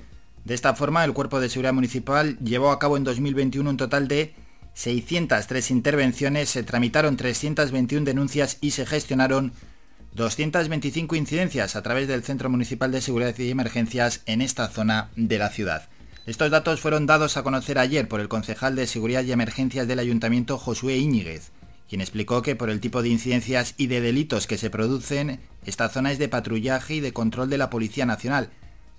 De 0.45 0.53
esta 0.53 0.73
forma, 0.75 1.03
el 1.03 1.13
Cuerpo 1.13 1.41
de 1.41 1.49
Seguridad 1.49 1.73
Municipal 1.73 2.37
llevó 2.39 2.71
a 2.71 2.79
cabo 2.79 2.95
en 2.95 3.03
2021 3.03 3.69
un 3.69 3.77
total 3.77 4.07
de 4.07 4.33
603 4.73 5.71
intervenciones, 5.71 6.49
se 6.49 6.63
tramitaron 6.63 7.17
321 7.17 8.05
denuncias 8.05 8.57
y 8.61 8.71
se 8.71 8.85
gestionaron 8.85 9.53
225 10.13 11.15
incidencias 11.15 11.75
a 11.75 11.81
través 11.81 12.07
del 12.07 12.23
Centro 12.23 12.49
Municipal 12.49 12.91
de 12.91 13.01
Seguridad 13.01 13.37
y 13.37 13.49
Emergencias 13.49 14.21
en 14.25 14.41
esta 14.41 14.67
zona 14.67 15.09
de 15.15 15.37
la 15.37 15.49
ciudad. 15.49 15.87
Estos 16.25 16.51
datos 16.51 16.81
fueron 16.81 17.05
dados 17.05 17.37
a 17.37 17.43
conocer 17.43 17.79
ayer 17.79 18.07
por 18.07 18.19
el 18.19 18.27
concejal 18.27 18.75
de 18.75 18.87
Seguridad 18.87 19.23
y 19.23 19.31
Emergencias 19.31 19.87
del 19.87 19.99
Ayuntamiento 19.99 20.57
Josué 20.57 20.97
Íñiguez, 20.97 21.51
quien 21.89 22.01
explicó 22.01 22.41
que 22.41 22.55
por 22.55 22.69
el 22.69 22.79
tipo 22.79 23.01
de 23.01 23.09
incidencias 23.09 23.73
y 23.77 23.87
de 23.87 24.01
delitos 24.01 24.47
que 24.47 24.57
se 24.57 24.69
producen, 24.69 25.39
esta 25.65 25.89
zona 25.89 26.11
es 26.11 26.19
de 26.19 26.29
patrullaje 26.29 26.95
y 26.95 26.99
de 26.99 27.13
control 27.13 27.49
de 27.49 27.57
la 27.57 27.69
Policía 27.69 28.05
Nacional, 28.05 28.49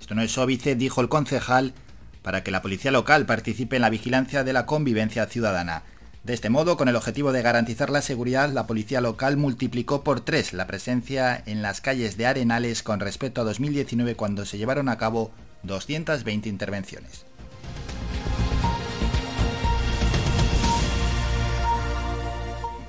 Esto 0.01 0.15
no 0.15 0.23
es 0.23 0.37
óbice, 0.37 0.75
dijo 0.75 1.01
el 1.01 1.09
concejal, 1.09 1.75
para 2.23 2.43
que 2.43 2.51
la 2.51 2.63
policía 2.63 2.91
local 2.91 3.27
participe 3.27 3.77
en 3.77 3.83
la 3.83 3.91
vigilancia 3.91 4.45
de 4.45 4.53
la 4.53 4.67
convivencia 4.67 5.27
ciudadana. 5.27 5.83
De 6.25 6.35
este 6.35 6.51
modo, 6.51 6.77
con 6.77 6.89
el 6.89 6.95
objetivo 6.95 7.33
de 7.33 7.43
garantizar 7.43 7.91
la 7.91 8.01
seguridad, 8.01 8.49
la 8.53 8.69
policía 8.69 9.01
local 9.01 9.37
multiplicó 9.37 10.05
por 10.05 10.21
tres 10.21 10.53
la 10.53 10.69
presencia 10.69 11.43
en 11.47 11.63
las 11.63 11.81
calles 11.81 12.17
de 12.17 12.27
Arenales 12.27 12.85
con 12.85 13.01
respecto 13.01 13.41
a 13.41 13.45
2019 13.45 14.15
cuando 14.15 14.45
se 14.45 14.57
llevaron 14.57 14.89
a 14.89 14.99
cabo 14.99 15.33
220 15.65 16.49
intervenciones. 16.49 17.27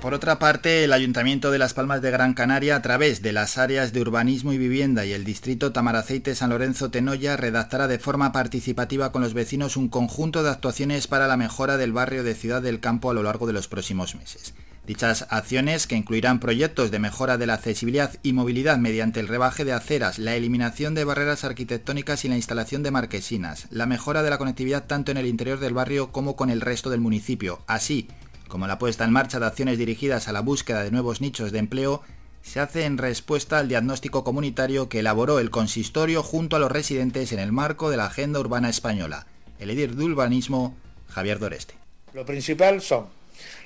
Por 0.04 0.12
otra 0.12 0.38
parte, 0.38 0.84
el 0.84 0.92
Ayuntamiento 0.92 1.50
de 1.50 1.56
Las 1.56 1.72
Palmas 1.72 2.02
de 2.02 2.10
Gran 2.10 2.34
Canaria, 2.34 2.76
a 2.76 2.82
través 2.82 3.22
de 3.22 3.32
las 3.32 3.56
áreas 3.56 3.94
de 3.94 4.02
urbanismo 4.02 4.52
y 4.52 4.58
vivienda 4.58 5.06
y 5.06 5.14
el 5.14 5.24
distrito 5.24 5.72
Tamaraceite 5.72 6.34
San 6.34 6.50
Lorenzo 6.50 6.90
Tenoya, 6.90 7.38
redactará 7.38 7.88
de 7.88 7.98
forma 7.98 8.30
participativa 8.30 9.12
con 9.12 9.22
los 9.22 9.32
vecinos 9.32 9.78
un 9.78 9.88
conjunto 9.88 10.42
de 10.42 10.50
actuaciones 10.50 11.06
para 11.06 11.26
la 11.26 11.38
mejora 11.38 11.78
del 11.78 11.94
barrio 11.94 12.22
de 12.22 12.34
Ciudad 12.34 12.60
del 12.60 12.80
Campo 12.80 13.10
a 13.10 13.14
lo 13.14 13.22
largo 13.22 13.46
de 13.46 13.54
los 13.54 13.66
próximos 13.66 14.14
meses. 14.14 14.52
Dichas 14.86 15.26
acciones, 15.30 15.86
que 15.86 15.96
incluirán 15.96 16.38
proyectos 16.38 16.90
de 16.90 16.98
mejora 16.98 17.38
de 17.38 17.46
la 17.46 17.54
accesibilidad 17.54 18.12
y 18.22 18.34
movilidad 18.34 18.76
mediante 18.76 19.20
el 19.20 19.28
rebaje 19.28 19.64
de 19.64 19.72
aceras, 19.72 20.18
la 20.18 20.36
eliminación 20.36 20.94
de 20.94 21.04
barreras 21.04 21.44
arquitectónicas 21.44 22.26
y 22.26 22.28
la 22.28 22.36
instalación 22.36 22.82
de 22.82 22.90
marquesinas, 22.90 23.68
la 23.70 23.86
mejora 23.86 24.22
de 24.22 24.28
la 24.28 24.36
conectividad 24.36 24.84
tanto 24.84 25.12
en 25.12 25.16
el 25.16 25.24
interior 25.24 25.60
del 25.60 25.72
barrio 25.72 26.12
como 26.12 26.36
con 26.36 26.50
el 26.50 26.60
resto 26.60 26.90
del 26.90 27.00
municipio, 27.00 27.62
así 27.66 28.06
como 28.48 28.66
la 28.66 28.78
puesta 28.78 29.04
en 29.04 29.12
marcha 29.12 29.40
de 29.40 29.46
acciones 29.46 29.78
dirigidas 29.78 30.28
a 30.28 30.32
la 30.32 30.40
búsqueda 30.40 30.82
de 30.82 30.90
nuevos 30.90 31.20
nichos 31.20 31.52
de 31.52 31.58
empleo, 31.58 32.02
se 32.44 32.60
hace 32.60 32.84
en 32.84 32.98
respuesta 32.98 33.58
al 33.58 33.68
diagnóstico 33.68 34.22
comunitario 34.22 34.88
que 34.88 34.98
elaboró 34.98 35.38
el 35.38 35.50
consistorio 35.50 36.22
junto 36.22 36.56
a 36.56 36.58
los 36.58 36.70
residentes 36.70 37.32
en 37.32 37.38
el 37.38 37.52
marco 37.52 37.90
de 37.90 37.96
la 37.96 38.06
Agenda 38.06 38.38
Urbana 38.38 38.68
Española. 38.68 39.26
El 39.58 39.70
edir 39.70 39.96
de 39.96 40.04
urbanismo, 40.04 40.76
Javier 41.08 41.38
Doreste. 41.38 41.74
Lo 42.12 42.26
principal 42.26 42.82
son 42.82 43.06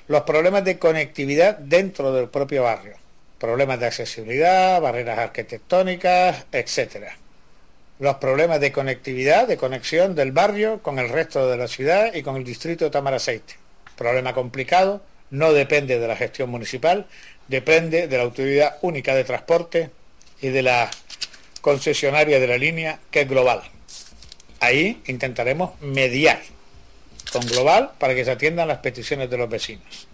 los 0.07 0.21
problemas 0.21 0.63
de 0.63 0.79
conectividad 0.79 1.57
dentro 1.57 2.13
del 2.13 2.29
propio 2.29 2.63
barrio, 2.63 2.95
problemas 3.37 3.79
de 3.79 3.87
accesibilidad, 3.87 4.81
barreras 4.81 5.19
arquitectónicas, 5.19 6.45
etc. 6.51 7.09
Los 7.99 8.15
problemas 8.15 8.61
de 8.61 8.71
conectividad, 8.71 9.47
de 9.47 9.57
conexión 9.57 10.15
del 10.15 10.31
barrio 10.31 10.81
con 10.81 10.99
el 10.99 11.09
resto 11.09 11.49
de 11.49 11.57
la 11.57 11.67
ciudad 11.67 12.13
y 12.13 12.23
con 12.23 12.37
el 12.37 12.45
distrito 12.45 12.89
Tamaraceite 12.89 13.58
problema 13.99 14.33
complicado, 14.33 15.03
no 15.29 15.53
depende 15.53 15.99
de 15.99 16.07
la 16.07 16.15
gestión 16.15 16.49
municipal, 16.49 17.05
depende 17.49 18.07
de 18.07 18.17
la 18.17 18.23
Autoridad 18.23 18.77
Única 18.81 19.13
de 19.13 19.25
Transporte 19.25 19.91
y 20.41 20.47
de 20.47 20.63
la 20.63 20.89
concesionaria 21.61 22.39
de 22.39 22.47
la 22.47 22.57
línea, 22.57 22.99
que 23.11 23.21
es 23.21 23.29
global. 23.29 23.61
Ahí 24.61 25.01
intentaremos 25.05 25.79
mediar 25.81 26.41
con 27.31 27.45
global 27.45 27.91
para 27.99 28.15
que 28.15 28.25
se 28.25 28.31
atiendan 28.31 28.69
las 28.69 28.79
peticiones 28.79 29.29
de 29.29 29.37
los 29.37 29.49
vecinos. 29.49 30.07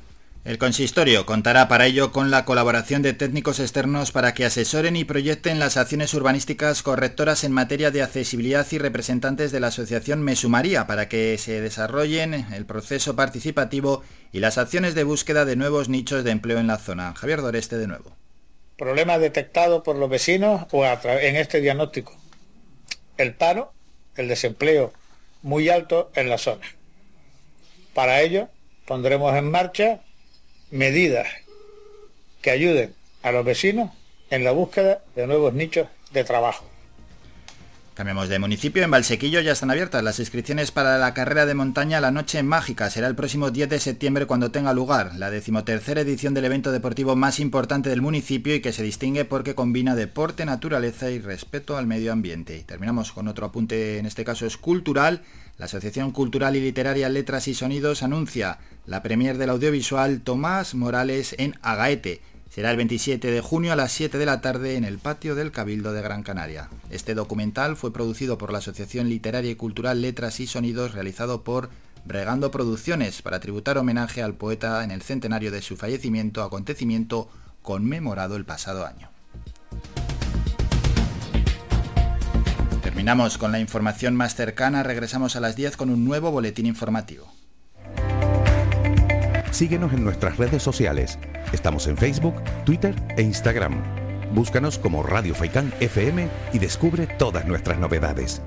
El 0.46 0.60
consistorio 0.60 1.26
contará 1.26 1.68
para 1.68 1.88
ello 1.88 2.12
con 2.12 2.30
la 2.30 2.46
colaboración 2.46 3.02
de 3.02 3.14
técnicos 3.14 3.60
externos 3.60 4.12
para 4.12 4.36
que 4.36 4.46
asesoren 4.46 4.96
y 4.96 5.04
proyecten 5.04 5.58
las 5.58 5.76
acciones 5.76 6.14
urbanísticas 6.14 6.84
correctoras 6.84 7.44
en 7.44 7.52
materia 7.52 7.90
de 7.90 8.04
accesibilidad 8.04 8.68
y 8.70 8.78
representantes 8.78 9.52
de 9.52 9.60
la 9.60 9.68
asociación 9.68 10.22
Mesumaría 10.22 10.86
para 10.86 11.10
que 11.10 11.36
se 11.40 11.62
desarrollen 11.62 12.46
el 12.54 12.68
proceso 12.68 13.16
participativo 13.16 14.04
y 14.32 14.40
las 14.40 14.60
acciones 14.60 14.94
de 14.94 15.04
búsqueda 15.04 15.46
de 15.46 15.56
nuevos 15.56 15.90
nichos 15.90 16.24
de 16.24 16.30
empleo 16.30 16.60
en 16.60 16.68
la 16.68 16.78
zona. 16.78 17.16
Javier 17.16 17.42
Doreste 17.42 17.80
de 17.80 17.88
nuevo. 17.88 18.16
Problemas 18.78 19.20
detectados 19.20 19.82
por 19.82 19.96
los 19.96 20.12
vecinos 20.12 20.68
o 20.70 20.86
en 20.86 21.38
este 21.38 21.60
diagnóstico. 21.60 22.16
El 23.18 23.34
paro, 23.34 23.74
el 24.16 24.28
desempleo 24.28 24.94
muy 25.42 25.70
alto 25.70 26.12
en 26.14 26.30
la 26.30 26.38
zona. 26.38 26.68
Para 27.96 28.22
ello 28.22 28.48
pondremos 28.86 29.36
en 29.36 29.50
marcha 29.50 30.02
medidas 30.72 31.28
que 32.42 32.52
ayuden 32.52 32.94
a 33.24 33.32
los 33.32 33.46
vecinos 33.46 33.92
en 34.30 34.44
la 34.44 34.52
búsqueda 34.52 35.02
de 35.16 35.28
nuevos 35.28 35.54
nichos 35.54 35.88
de 36.12 36.24
trabajo. 36.24 36.66
Cambiamos 37.96 38.28
de 38.28 38.40
municipio. 38.40 38.84
En 38.84 38.92
Valsequillo 38.92 39.40
ya 39.40 39.54
están 39.54 39.72
abiertas 39.72 40.04
las 40.04 40.20
inscripciones 40.20 40.72
para 40.72 40.98
la 40.98 41.14
carrera 41.14 41.46
de 41.46 41.54
montaña 41.54 42.02
La 42.02 42.12
Noche 42.12 42.44
Mágica. 42.44 42.90
Será 42.90 43.08
el 43.08 43.16
próximo 43.16 43.52
10 43.52 43.70
de 43.70 43.80
septiembre 43.80 44.26
cuando 44.26 44.52
tenga 44.52 44.74
lugar 44.74 45.16
la 45.16 45.32
decimotercera 45.32 46.02
edición 46.02 46.34
del 46.34 46.44
evento 46.44 46.74
deportivo 46.74 47.16
más 47.16 47.40
importante 47.40 47.90
del 47.90 48.02
municipio 48.02 48.54
y 48.54 48.60
que 48.60 48.74
se 48.74 48.84
distingue 48.84 49.24
porque 49.24 49.56
combina 49.56 49.96
deporte, 49.96 50.46
naturaleza 50.46 51.10
y 51.10 51.20
respeto 51.20 51.78
al 51.78 51.88
medio 51.88 52.12
ambiente. 52.12 52.58
Y 52.58 52.64
terminamos 52.64 53.14
con 53.14 53.30
otro 53.30 53.46
apunte, 53.46 53.98
en 53.98 54.06
este 54.06 54.26
caso 54.26 54.46
es 54.46 54.58
cultural. 54.58 55.22
La 55.58 55.68
Asociación 55.68 56.12
Cultural 56.12 56.58
y 56.58 56.60
Literaria 56.60 57.08
Letras 57.08 57.48
y 57.48 57.54
Sonidos 57.54 58.04
anuncia 58.04 58.60
la 58.88 59.02
premier 59.02 59.38
del 59.38 59.50
audiovisual 59.50 60.22
Tomás 60.22 60.76
Morales 60.76 61.36
en 61.40 61.56
Agaete. 61.62 62.22
Será 62.50 62.72
el 62.72 62.78
27 62.78 63.32
de 63.32 63.42
junio 63.42 63.74
a 63.74 63.76
las 63.76 63.92
7 63.92 64.18
de 64.18 64.26
la 64.26 64.42
tarde 64.42 64.76
en 64.76 64.86
el 64.86 65.00
patio 65.00 65.36
del 65.36 65.52
Cabildo 65.52 65.92
de 65.92 66.02
Gran 66.02 66.24
Canaria. 66.24 66.70
Este 66.90 67.16
documental 67.16 67.76
fue 67.76 67.92
producido 67.92 68.38
por 68.38 68.52
la 68.52 68.60
Asociación 68.60 69.10
Literaria 69.10 69.52
y 69.52 69.56
Cultural 69.56 70.02
Letras 70.02 70.40
y 70.40 70.48
Sonidos 70.48 70.94
realizado 70.94 71.44
por 71.44 71.70
Bregando 72.06 72.52
Producciones 72.52 73.22
para 73.24 73.40
tributar 73.40 73.78
homenaje 73.78 74.22
al 74.22 74.36
poeta 74.36 74.84
en 74.84 74.92
el 74.92 75.02
centenario 75.02 75.52
de 75.52 75.64
su 75.64 75.76
fallecimiento, 75.76 76.44
acontecimiento 76.44 77.28
conmemorado 77.64 78.36
el 78.36 78.46
pasado 78.46 78.86
año. 78.86 79.10
Terminamos 82.84 83.40
con 83.40 83.52
la 83.52 83.60
información 83.60 84.16
más 84.16 84.36
cercana, 84.36 84.84
regresamos 84.84 85.36
a 85.36 85.40
las 85.40 85.56
10 85.56 85.76
con 85.76 85.90
un 85.90 86.06
nuevo 86.06 86.30
boletín 86.30 86.68
informativo. 86.68 87.35
Síguenos 89.56 89.94
en 89.94 90.04
nuestras 90.04 90.36
redes 90.36 90.62
sociales. 90.62 91.18
Estamos 91.54 91.88
en 91.88 91.96
Facebook, 91.96 92.44
Twitter 92.66 92.94
e 93.16 93.22
Instagram. 93.22 93.82
Búscanos 94.34 94.78
como 94.78 95.02
Radio 95.02 95.34
Faicán 95.34 95.74
FM 95.80 96.28
y 96.52 96.60
descubre 96.60 97.08
todas 97.08 97.46
nuestras 97.46 97.80
novedades. 97.80 98.42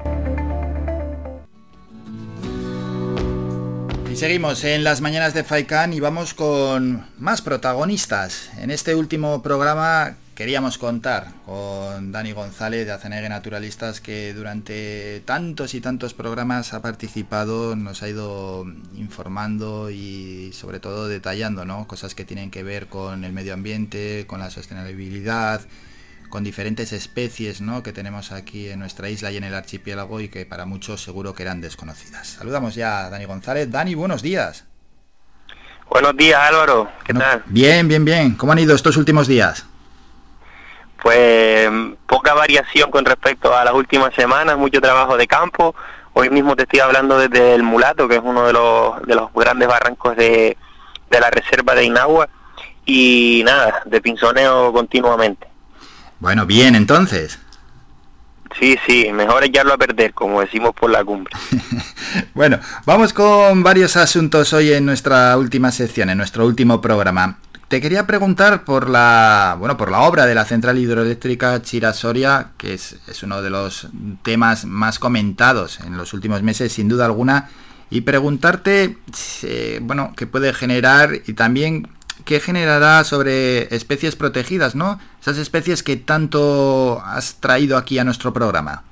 Y 4.12 4.16
seguimos 4.16 4.62
en 4.64 4.84
las 4.84 5.00
mañanas 5.00 5.32
de 5.32 5.44
Faicán 5.44 5.94
y 5.94 6.00
vamos 6.00 6.34
con 6.34 7.06
más 7.16 7.40
protagonistas. 7.40 8.50
En 8.58 8.70
este 8.70 8.94
último 8.94 9.40
programa 9.40 10.14
queríamos 10.38 10.78
contar 10.78 11.32
con 11.44 12.12
Dani 12.12 12.30
González 12.30 12.86
de 12.86 12.92
Azenegue 12.92 13.28
Naturalistas 13.28 14.00
que 14.00 14.32
durante 14.32 15.20
tantos 15.24 15.74
y 15.74 15.80
tantos 15.80 16.14
programas 16.14 16.74
ha 16.74 16.80
participado, 16.80 17.74
nos 17.74 18.04
ha 18.04 18.08
ido 18.08 18.64
informando 18.94 19.90
y 19.90 20.52
sobre 20.52 20.78
todo 20.78 21.08
detallando 21.08 21.64
¿no? 21.64 21.88
cosas 21.88 22.14
que 22.14 22.24
tienen 22.24 22.52
que 22.52 22.62
ver 22.62 22.86
con 22.86 23.24
el 23.24 23.32
medio 23.32 23.52
ambiente, 23.52 24.26
con 24.28 24.38
la 24.38 24.48
sostenibilidad, 24.50 25.60
con 26.30 26.44
diferentes 26.44 26.92
especies 26.92 27.60
¿no? 27.60 27.82
que 27.82 27.92
tenemos 27.92 28.30
aquí 28.30 28.68
en 28.68 28.78
nuestra 28.78 29.10
isla 29.10 29.32
y 29.32 29.38
en 29.38 29.42
el 29.42 29.54
archipiélago 29.56 30.20
y 30.20 30.28
que 30.28 30.46
para 30.46 30.66
muchos 30.66 31.02
seguro 31.02 31.34
que 31.34 31.42
eran 31.42 31.60
desconocidas. 31.60 32.28
Saludamos 32.38 32.76
ya 32.76 33.06
a 33.06 33.10
Dani 33.10 33.24
González. 33.24 33.72
Dani, 33.72 33.96
buenos 33.96 34.22
días. 34.22 34.66
Buenos 35.90 36.16
días 36.16 36.40
Álvaro, 36.40 36.92
¿qué 37.04 37.12
tal? 37.12 37.42
Bien, 37.46 37.88
bien, 37.88 38.04
bien. 38.04 38.36
¿Cómo 38.36 38.52
han 38.52 38.60
ido 38.60 38.76
estos 38.76 38.96
últimos 38.96 39.26
días? 39.26 39.66
Pues 41.02 41.70
poca 42.06 42.34
variación 42.34 42.90
con 42.90 43.04
respecto 43.04 43.56
a 43.56 43.64
las 43.64 43.74
últimas 43.74 44.14
semanas, 44.14 44.58
mucho 44.58 44.80
trabajo 44.80 45.16
de 45.16 45.26
campo. 45.26 45.74
Hoy 46.12 46.30
mismo 46.30 46.56
te 46.56 46.64
estoy 46.64 46.80
hablando 46.80 47.18
desde 47.18 47.54
el 47.54 47.62
Mulato, 47.62 48.08
que 48.08 48.16
es 48.16 48.22
uno 48.22 48.46
de 48.46 48.52
los, 48.52 49.02
de 49.02 49.14
los 49.14 49.32
grandes 49.32 49.68
barrancos 49.68 50.16
de, 50.16 50.56
de 51.10 51.20
la 51.20 51.30
reserva 51.30 51.74
de 51.74 51.84
Inagua. 51.84 52.28
Y 52.84 53.42
nada, 53.44 53.82
de 53.84 54.00
pinzoneo 54.00 54.72
continuamente. 54.72 55.46
Bueno, 56.20 56.46
bien, 56.46 56.74
entonces. 56.74 57.38
Sí, 58.58 58.76
sí, 58.86 59.12
mejor 59.12 59.44
echarlo 59.44 59.74
a 59.74 59.78
perder, 59.78 60.14
como 60.14 60.40
decimos 60.40 60.74
por 60.74 60.90
la 60.90 61.04
cumbre. 61.04 61.32
bueno, 62.34 62.58
vamos 62.86 63.12
con 63.12 63.62
varios 63.62 63.96
asuntos 63.96 64.52
hoy 64.52 64.72
en 64.72 64.84
nuestra 64.86 65.36
última 65.36 65.70
sección, 65.70 66.10
en 66.10 66.18
nuestro 66.18 66.44
último 66.46 66.80
programa. 66.80 67.38
Te 67.68 67.82
quería 67.82 68.06
preguntar 68.06 68.64
por 68.64 68.88
la, 68.88 69.54
bueno, 69.58 69.76
por 69.76 69.90
la 69.90 70.00
obra 70.00 70.24
de 70.24 70.34
la 70.34 70.46
central 70.46 70.78
hidroeléctrica 70.78 71.60
Chirasoria, 71.60 72.52
que 72.56 72.72
es, 72.72 72.96
uno 73.22 73.42
de 73.42 73.50
los 73.50 73.88
temas 74.22 74.64
más 74.64 74.98
comentados 74.98 75.80
en 75.80 75.98
los 75.98 76.14
últimos 76.14 76.42
meses, 76.42 76.72
sin 76.72 76.88
duda 76.88 77.04
alguna, 77.04 77.50
y 77.90 78.00
preguntarte, 78.00 78.96
bueno, 79.82 80.14
qué 80.16 80.26
puede 80.26 80.54
generar 80.54 81.10
y 81.26 81.34
también 81.34 81.88
qué 82.24 82.40
generará 82.40 83.04
sobre 83.04 83.74
especies 83.74 84.16
protegidas, 84.16 84.74
¿no? 84.74 84.98
Esas 85.20 85.36
especies 85.36 85.82
que 85.82 85.96
tanto 85.96 87.02
has 87.04 87.34
traído 87.34 87.76
aquí 87.76 87.98
a 87.98 88.04
nuestro 88.04 88.32
programa. 88.32 88.82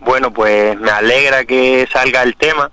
Bueno, 0.00 0.32
pues 0.32 0.78
me 0.80 0.90
alegra 0.90 1.44
que 1.44 1.86
salga 1.92 2.22
el 2.22 2.34
tema 2.36 2.70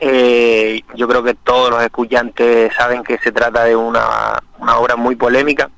eh, 0.00 0.82
yo 0.94 1.08
creo 1.08 1.22
que 1.22 1.34
todos 1.34 1.70
los 1.70 1.82
escuchantes 1.82 2.72
saben 2.74 3.02
que 3.02 3.18
se 3.18 3.32
trata 3.32 3.64
de 3.64 3.74
una, 3.74 4.40
obra 4.76 4.96
muy 4.96 5.16
polémica 5.16 5.70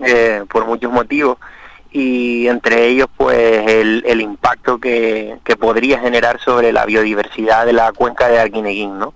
eh, 0.00 0.44
por 0.48 0.66
muchos 0.66 0.90
motivos 0.92 1.38
y 1.92 2.48
entre 2.48 2.88
ellos 2.88 3.06
pues 3.16 3.66
el, 3.66 4.20
impacto 4.20 4.78
que, 4.78 5.38
que, 5.44 5.56
podría 5.56 6.00
generar 6.00 6.40
sobre 6.40 6.72
la 6.72 6.84
biodiversidad 6.84 7.64
de 7.64 7.72
la 7.72 7.92
cuenca 7.92 8.28
de 8.28 8.38
Arguineguín, 8.38 8.98
¿no? 8.98 9.14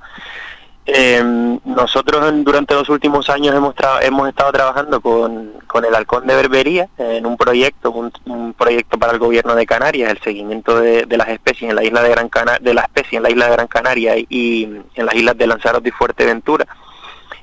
Eh, 0.86 1.22
nosotros 1.64 2.32
durante 2.42 2.74
los 2.74 2.88
últimos 2.88 3.28
años 3.28 3.54
hemos, 3.54 3.74
hemos 4.00 4.28
estado 4.28 4.50
trabajando 4.50 5.00
con, 5.00 5.52
con, 5.66 5.84
el 5.84 5.94
Halcón 5.94 6.26
de 6.26 6.34
Berbería 6.34 6.88
en 6.98 7.26
un 7.26 7.36
proyecto, 7.36 7.90
un, 7.90 8.54
proyecto 8.54 8.98
para 8.98 9.12
el 9.12 9.18
gobierno 9.18 9.54
de 9.54 9.66
Canarias, 9.66 10.10
el 10.10 10.18
seguimiento 10.20 10.80
de, 10.80 11.06
las 11.16 11.28
especies 11.28 11.70
en 11.70 11.76
la 11.76 11.84
isla 11.84 12.02
de 12.02 12.10
Gran 12.10 12.28
Canaria, 12.28 12.60
de 12.60 12.74
la 12.74 12.82
especie 12.82 13.18
en 13.18 13.22
la 13.22 13.30
isla 13.30 13.46
de 13.46 13.52
Gran 13.52 13.68
Canaria 13.68 14.14
y, 14.16 14.64
en 14.94 15.06
las 15.06 15.14
islas 15.14 15.36
de 15.36 15.46
Lanzarote 15.46 15.88
y 15.90 15.92
Fuerteventura. 15.92 16.66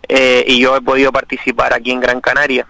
Eh, 0.10 0.44
y 0.48 0.60
yo 0.60 0.76
he 0.76 0.82
podido 0.82 1.12
participar 1.12 1.74
aquí 1.74 1.92
en 1.92 2.00
Gran 2.00 2.22
Canaria 2.22 2.66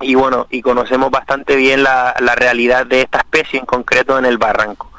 y 0.00 0.14
bueno, 0.14 0.46
y 0.50 0.62
conocemos 0.62 1.10
bastante 1.10 1.54
bien 1.54 1.82
la, 1.82 2.14
la 2.20 2.34
realidad 2.34 2.86
de 2.86 3.02
esta 3.02 3.18
especie 3.18 3.60
en 3.60 3.66
concreto 3.66 4.18
en 4.18 4.24
el 4.24 4.38
barranco 4.38 4.91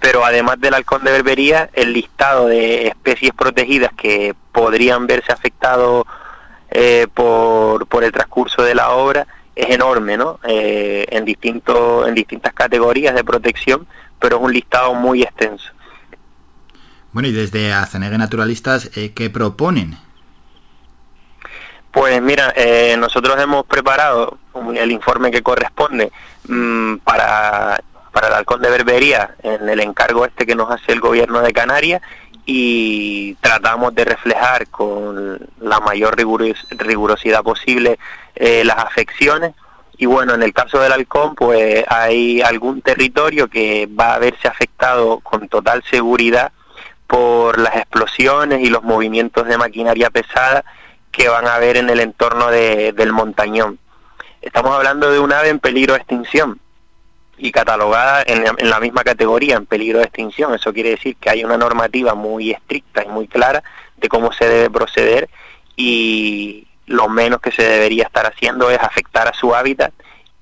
pero 0.00 0.24
además 0.24 0.60
del 0.60 0.74
halcón 0.74 1.02
de 1.04 1.12
berbería, 1.12 1.70
el 1.72 1.92
listado 1.92 2.46
de 2.46 2.88
especies 2.88 3.32
protegidas 3.32 3.92
que 3.94 4.34
podrían 4.52 5.06
verse 5.06 5.32
afectados 5.32 6.06
eh, 6.70 7.06
por, 7.12 7.86
por 7.86 8.04
el 8.04 8.12
transcurso 8.12 8.62
de 8.62 8.74
la 8.74 8.90
obra 8.90 9.26
es 9.56 9.70
enorme, 9.70 10.16
¿no? 10.16 10.38
Eh, 10.46 11.06
en, 11.10 11.24
distintos, 11.24 12.06
en 12.06 12.14
distintas 12.14 12.52
categorías 12.52 13.14
de 13.14 13.24
protección, 13.24 13.86
pero 14.20 14.36
es 14.36 14.42
un 14.42 14.52
listado 14.52 14.94
muy 14.94 15.22
extenso. 15.22 15.72
Bueno, 17.12 17.28
y 17.28 17.32
desde 17.32 17.72
Acenegui 17.72 18.18
Naturalistas, 18.18 18.90
eh, 18.96 19.12
¿qué 19.14 19.30
proponen? 19.30 19.96
Pues 21.90 22.22
mira, 22.22 22.54
nosotros 22.98 23.40
hemos 23.40 23.64
preparado 23.64 24.38
el 24.76 24.92
informe 24.92 25.32
que 25.32 25.42
corresponde 25.42 26.12
mm, 26.46 26.96
para 26.98 27.80
para 28.18 28.28
el 28.30 28.34
halcón 28.34 28.60
de 28.60 28.70
Berbería 28.70 29.36
en 29.44 29.68
el 29.68 29.78
encargo 29.78 30.24
este 30.24 30.44
que 30.44 30.56
nos 30.56 30.68
hace 30.72 30.90
el 30.90 30.98
gobierno 30.98 31.40
de 31.40 31.52
Canarias 31.52 32.02
y 32.46 33.36
tratamos 33.36 33.94
de 33.94 34.04
reflejar 34.04 34.66
con 34.66 35.38
la 35.60 35.78
mayor 35.78 36.16
rigurosidad 36.16 37.44
posible 37.44 37.96
eh, 38.34 38.64
las 38.64 38.78
afecciones 38.78 39.54
y 39.98 40.06
bueno, 40.06 40.34
en 40.34 40.42
el 40.42 40.52
caso 40.52 40.80
del 40.80 40.90
halcón 40.90 41.36
pues 41.36 41.84
hay 41.86 42.40
algún 42.40 42.82
territorio 42.82 43.46
que 43.46 43.86
va 43.86 44.14
a 44.14 44.18
verse 44.18 44.48
afectado 44.48 45.20
con 45.20 45.48
total 45.48 45.84
seguridad 45.88 46.50
por 47.06 47.60
las 47.60 47.76
explosiones 47.76 48.62
y 48.62 48.68
los 48.68 48.82
movimientos 48.82 49.46
de 49.46 49.58
maquinaria 49.58 50.10
pesada 50.10 50.64
que 51.12 51.28
van 51.28 51.46
a 51.46 51.54
haber 51.54 51.76
en 51.76 51.88
el 51.88 52.00
entorno 52.00 52.50
del 52.50 53.12
montañón. 53.12 53.78
Estamos 54.42 54.74
hablando 54.74 55.08
de 55.12 55.20
un 55.20 55.32
ave 55.32 55.50
en 55.50 55.60
peligro 55.60 55.94
de 55.94 56.00
extinción, 56.00 56.58
y 57.38 57.52
catalogada 57.52 58.22
en, 58.26 58.44
la 58.68 58.80
misma 58.80 59.04
categoría 59.04 59.56
en 59.56 59.66
peligro 59.66 59.98
de 59.98 60.04
extinción. 60.04 60.54
Eso 60.54 60.72
quiere 60.72 60.90
decir 60.90 61.16
que 61.16 61.30
hay 61.30 61.44
una 61.44 61.56
normativa 61.56 62.14
muy 62.14 62.50
estricta 62.50 63.04
y 63.04 63.08
muy 63.08 63.28
clara 63.28 63.62
de 63.96 64.08
cómo 64.08 64.32
se 64.32 64.48
debe 64.48 64.70
proceder 64.70 65.28
y 65.76 66.66
lo 66.86 67.08
menos 67.08 67.40
que 67.40 67.52
se 67.52 67.62
debería 67.62 68.04
estar 68.04 68.26
haciendo 68.26 68.70
es 68.70 68.78
afectar 68.78 69.28
a 69.28 69.34
su 69.34 69.54
hábitat 69.54 69.92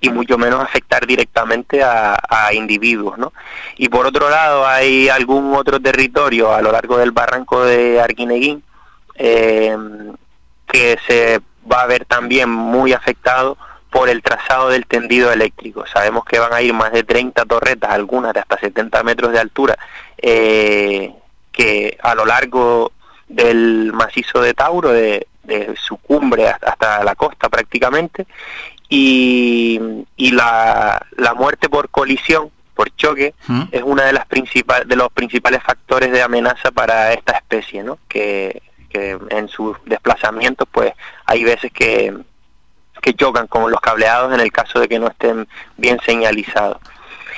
y 0.01 0.11
mucho 0.11 0.39
menos 0.39 0.63
afectar 0.63 1.07
directamente 1.07 1.83
a, 1.83 2.17
individuos. 2.53 3.19
¿no? 3.19 3.33
Y 3.77 3.89
por 3.89 4.07
otro 4.07 4.31
lado 4.31 4.67
hay 4.67 5.09
algún 5.09 5.55
otro 5.55 5.81
territorio 5.81 6.53
a 6.55 6.63
lo 6.63 6.73
largo 6.73 6.97
del 6.99 7.13
barranco 7.13 7.65
de 7.65 8.01
Arquineguín 8.01 8.63
eh, 9.17 9.77
que 10.67 10.99
se 11.07 11.41
va 11.71 11.83
a 11.83 11.87
ver 11.87 12.05
también 12.05 12.51
muy 12.51 12.93
afectado 12.93 13.57
por 13.90 14.09
el 14.09 14.22
trazado 14.22 14.68
del 14.68 14.87
tendido 14.87 15.33
eléctrico. 15.33 15.87
Sabemos 15.87 16.25
que 16.25 16.38
van 16.38 16.53
a 16.53 16.62
ir 16.62 16.72
más 16.72 16.92
de 16.92 17.05
30 17.05 17.44
torretas, 17.44 17.90
algunas 17.90 18.35
de 18.35 18.40
hasta 18.40 18.59
70 18.59 19.03
metros 19.03 19.33
de 19.33 19.38
altura, 19.38 19.79
eh, 20.18 21.14
que 21.53 21.96
a 22.03 22.14
lo 22.14 22.25
largo 22.25 22.92
del 23.29 23.92
macizo 23.92 24.40
de 24.40 24.55
Tauro, 24.55 24.90
de, 24.90 25.27
su 25.77 25.96
cumbre 25.99 26.49
hasta 26.49 27.05
la 27.05 27.14
costa 27.14 27.49
prácticamente, 27.49 28.27
y, 28.88 29.81
la, 30.18 31.01
muerte 31.37 31.68
por 31.68 31.88
colisión, 31.88 32.51
por 32.75 32.94
choque, 32.96 33.35
¿Mm? 33.46 33.62
es 33.70 33.83
una 33.83 34.05
de 34.05 34.12
las 34.12 34.27
principales 34.27 34.87
de 34.87 34.96
los 34.96 35.11
principales 35.12 35.62
factores 35.62 36.11
de 36.12 36.22
amenaza 36.22 36.70
para 36.72 37.12
esta 37.12 37.33
especie, 37.33 37.83
¿no? 37.83 37.99
Que, 38.09 38.62
que 38.90 39.18
en 39.31 39.49
sus 39.49 39.77
desplazamientos, 39.87 40.68
pues 40.70 40.92
hay 41.25 41.44
veces 41.44 41.72
que 41.72 42.14
que 43.07 43.14
chocan 43.14 43.47
con 43.47 43.71
los 43.71 43.81
cableados 43.81 44.35
en 44.35 44.40
el 44.40 44.51
caso 44.51 44.81
de 44.81 44.88
que 44.88 44.99
no 44.99 45.07
estén 45.07 45.47
bien 45.77 46.01
señalizados. 46.05 46.79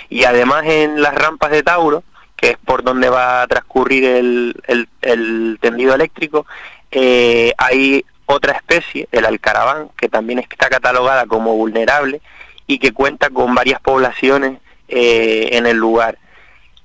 Y 0.09 0.24
además 0.24 0.64
en 0.64 1.02
las 1.02 1.14
rampas 1.14 1.50
de 1.50 1.62
Tauro, 1.62 2.04
que 2.37 2.52
es 2.52 2.57
por 2.57 2.83
donde 2.83 3.11
va 3.11 3.42
a 3.42 3.46
transcurrir 3.46 4.02
el, 4.02 4.87
el, 5.02 5.59
tendido 5.61 5.94
eléctrico, 5.94 6.46
eh, 6.90 7.52
hay 7.59 8.02
otra 8.24 8.54
especie, 8.54 9.09
el 9.12 9.26
alcaraván, 9.26 9.90
que 9.98 10.09
también 10.09 10.38
está 10.38 10.70
catalogada 10.70 11.26
como 11.26 11.54
vulnerable 11.54 12.22
y 12.66 12.78
que 12.78 12.92
cuenta 12.92 13.28
con 13.28 13.54
varias 13.54 13.78
poblaciones 13.78 14.61
eh, 14.88 15.50
en 15.52 15.66
el 15.66 15.76
lugar 15.76 16.16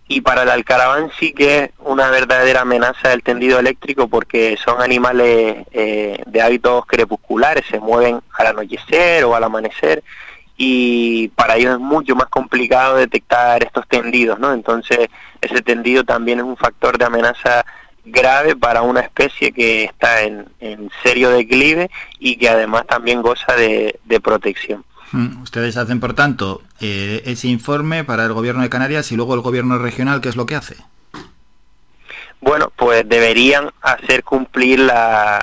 y 0.08 0.22
para 0.22 0.44
el 0.44 0.50
alcaraván 0.50 1.12
sí 1.20 1.34
que 1.34 1.60
es 1.60 1.70
una 1.80 2.10
verdadera 2.10 2.62
amenaza 2.62 3.10
del 3.10 3.24
tendido 3.24 3.60
eléctrico 3.60 4.08
porque 4.08 4.58
son 4.64 4.82
animales 4.82 5.66
eh, 5.72 6.22
de 6.26 6.42
hábitos 6.42 6.86
crepusculares, 6.86 7.66
se 7.70 7.80
mueven 7.80 8.22
al 8.38 8.48
anochecer 8.48 9.24
o 9.24 9.36
al 9.36 9.44
amanecer 9.44 10.04
y 10.58 11.30
para 11.30 11.56
ellos 11.56 11.74
es 11.74 11.80
mucho 11.80 12.16
más 12.16 12.28
complicado 12.28 12.98
detectar 12.98 13.64
estos 13.64 13.88
tendidos, 13.88 14.40
¿no? 14.40 14.54
Entonces 14.54 15.08
ese 15.42 15.62
tendido 15.62 16.04
también 16.04 16.40
es 16.40 16.46
un 16.46 16.58
factor 16.58 16.98
de 16.98 17.06
amenaza 17.06 17.66
grave 18.06 18.56
para 18.56 18.82
una 18.82 19.00
especie 19.00 19.54
que 19.54 19.86
está 19.86 20.22
en, 20.22 20.46
serio 21.02 21.30
declive 21.30 21.90
y 22.20 22.36
que 22.36 22.50
además 22.50 22.86
también 22.86 23.22
goza 23.22 23.56
de 23.56 24.20
protección. 24.22 24.84
Mm, 25.14 25.44
ustedes 25.44 25.78
hacen, 25.78 26.00
por 26.00 26.16
tanto, 26.16 26.64
eh, 26.82 27.22
ese 27.26 27.48
informe 27.48 28.04
para 28.04 28.26
el 28.26 28.34
gobierno 28.34 28.64
de 28.64 28.70
Canarias 28.70 29.12
y 29.12 29.16
luego 29.16 29.36
el 29.36 29.42
gobierno 29.42 29.78
regional, 29.78 30.22
¿qué 30.22 30.30
es 30.30 30.36
lo 30.36 30.48
que 30.48 30.56
hace? 30.56 30.76
Bueno, 32.42 32.74
pues 32.76 33.08
deberían 33.08 33.70
hacer 33.82 34.24
cumplir 34.24 34.80
la, 34.80 35.42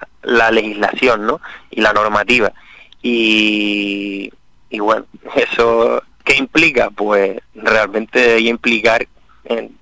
legislación 0.53 1.25
¿no? 1.25 1.41
y 1.71 1.81
la 1.81 1.93
normativa. 1.93 2.53
Y, 3.01 4.33
y 4.71 4.79
bueno, 4.81 5.07
¿eso 5.37 6.03
qué 6.25 6.37
implica? 6.37 6.91
Pues 6.91 7.39
realmente 7.55 8.19
debería 8.19 8.51
implicar 8.51 9.07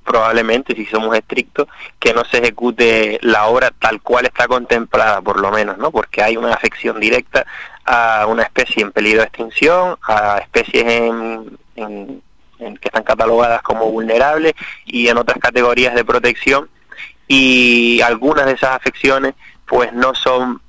probablemente, 0.05 0.75
si 0.75 0.87
somos 0.87 1.17
estrictos, 1.17 1.69
que 1.99 2.15
no 2.15 2.25
se 2.25 2.39
ejecute 2.39 3.19
la 3.23 3.47
obra 3.47 3.73
tal 3.79 4.01
cual 4.01 4.27
está 4.27 4.47
contemplada, 4.47 5.21
por 5.21 5.41
lo 5.41 5.51
menos, 5.51 5.79
¿no? 5.79 5.91
Porque 5.91 6.23
hay 6.23 6.37
una 6.37 6.55
afección 6.55 6.99
directa 6.99 7.47
a 7.85 8.27
una 8.27 8.43
especie 8.43 8.83
en 8.83 8.93
peligro 8.93 9.21
de 9.21 9.27
extinción, 9.27 9.97
a 10.03 10.39
especies 10.39 10.87
en, 10.87 11.59
que 12.59 12.89
están 12.89 13.05
catalogadas 13.05 13.63
como 13.63 13.91
vulnerables 13.91 14.55
y 14.85 15.09
en 15.09 15.17
otras 15.17 15.39
categorías 15.39 15.95
de 15.95 16.05
protección 16.05 16.69
y 17.29 18.01
algunas 18.01 18.47
de 18.47 18.53
esas 18.53 18.71
afecciones 18.71 19.35
pues 19.65 19.93
no 19.93 20.15
son 20.15 20.61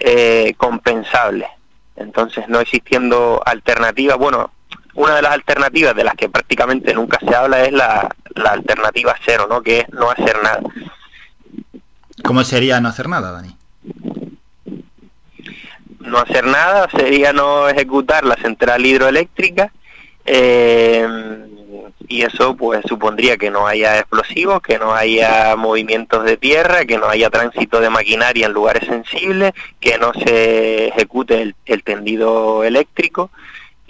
eh, 0.00 0.54
compensables. 0.56 1.48
Entonces, 1.96 2.48
no 2.48 2.60
existiendo 2.60 3.42
alternativa, 3.44 4.16
bueno, 4.16 4.50
una 4.94 5.16
de 5.16 5.22
las 5.22 5.32
alternativas 5.32 5.94
de 5.94 6.04
las 6.04 6.14
que 6.14 6.28
prácticamente 6.28 6.94
nunca 6.94 7.18
se 7.20 7.34
habla 7.34 7.64
es 7.64 7.72
la, 7.72 8.14
la 8.34 8.50
alternativa 8.50 9.14
cero, 9.24 9.46
¿no? 9.48 9.62
Que 9.62 9.80
es 9.80 9.88
no 9.90 10.10
hacer 10.10 10.36
nada. 10.42 10.60
¿Cómo 12.22 12.44
sería 12.44 12.80
no 12.80 12.88
hacer 12.88 13.08
nada, 13.08 13.32
Dani? 13.32 13.56
No 16.00 16.18
hacer 16.18 16.44
nada 16.44 16.88
sería 16.90 17.32
no 17.32 17.68
ejecutar 17.68 18.24
la 18.24 18.36
central 18.36 18.84
hidroeléctrica 18.84 19.72
eh, 20.24 21.06
y 22.08 22.22
eso 22.22 22.56
pues 22.56 22.82
supondría 22.88 23.36
que 23.36 23.50
no 23.50 23.66
haya 23.66 23.98
explosivos, 23.98 24.60
que 24.60 24.78
no 24.78 24.94
haya 24.94 25.54
movimientos 25.56 26.24
de 26.24 26.36
tierra, 26.36 26.84
que 26.84 26.98
no 26.98 27.08
haya 27.08 27.30
tránsito 27.30 27.80
de 27.80 27.90
maquinaria 27.90 28.46
en 28.46 28.52
lugares 28.52 28.86
sensibles, 28.88 29.52
que 29.78 29.98
no 29.98 30.12
se 30.12 30.88
ejecute 30.88 31.54
el 31.64 31.82
tendido 31.84 32.64
eléctrico 32.64 33.30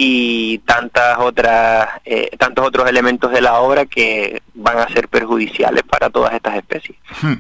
y 0.03 0.61
tantas 0.61 1.18
otras, 1.18 1.86
eh, 2.07 2.30
tantos 2.38 2.66
otros 2.66 2.88
elementos 2.88 3.30
de 3.30 3.42
la 3.42 3.61
obra 3.61 3.84
que 3.84 4.40
van 4.55 4.78
a 4.78 4.88
ser 4.88 5.09
perjudiciales 5.09 5.82
para 5.82 6.09
todas 6.09 6.32
estas 6.32 6.57
especies. 6.57 6.96
Hmm. 7.20 7.34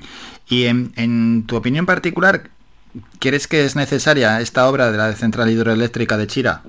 Y 0.46 0.66
en, 0.66 1.46
tu 1.46 1.56
opinión 1.56 1.86
particular, 1.86 2.50
¿crees 3.18 3.48
que 3.48 3.64
es 3.64 3.76
necesaria 3.76 4.42
esta 4.42 4.68
obra 4.68 4.92
de 4.92 4.98
la 4.98 5.10
central 5.14 5.48
hidroeléctrica 5.48 6.18
de 6.18 6.26
Chira? 6.26 6.60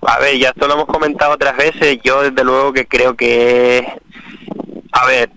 A 0.00 0.18
ver, 0.20 0.38
ya 0.38 0.48
esto 0.48 0.66
lo 0.66 0.72
hemos 0.72 0.86
comentado 0.86 1.34
otras 1.34 1.54
veces, 1.58 1.98
yo 2.02 2.22
desde 2.22 2.44
luego 2.44 2.72
que 2.72 2.86
creo 2.86 3.14
que, 3.14 3.86
a 4.90 5.04
ver, 5.04 5.28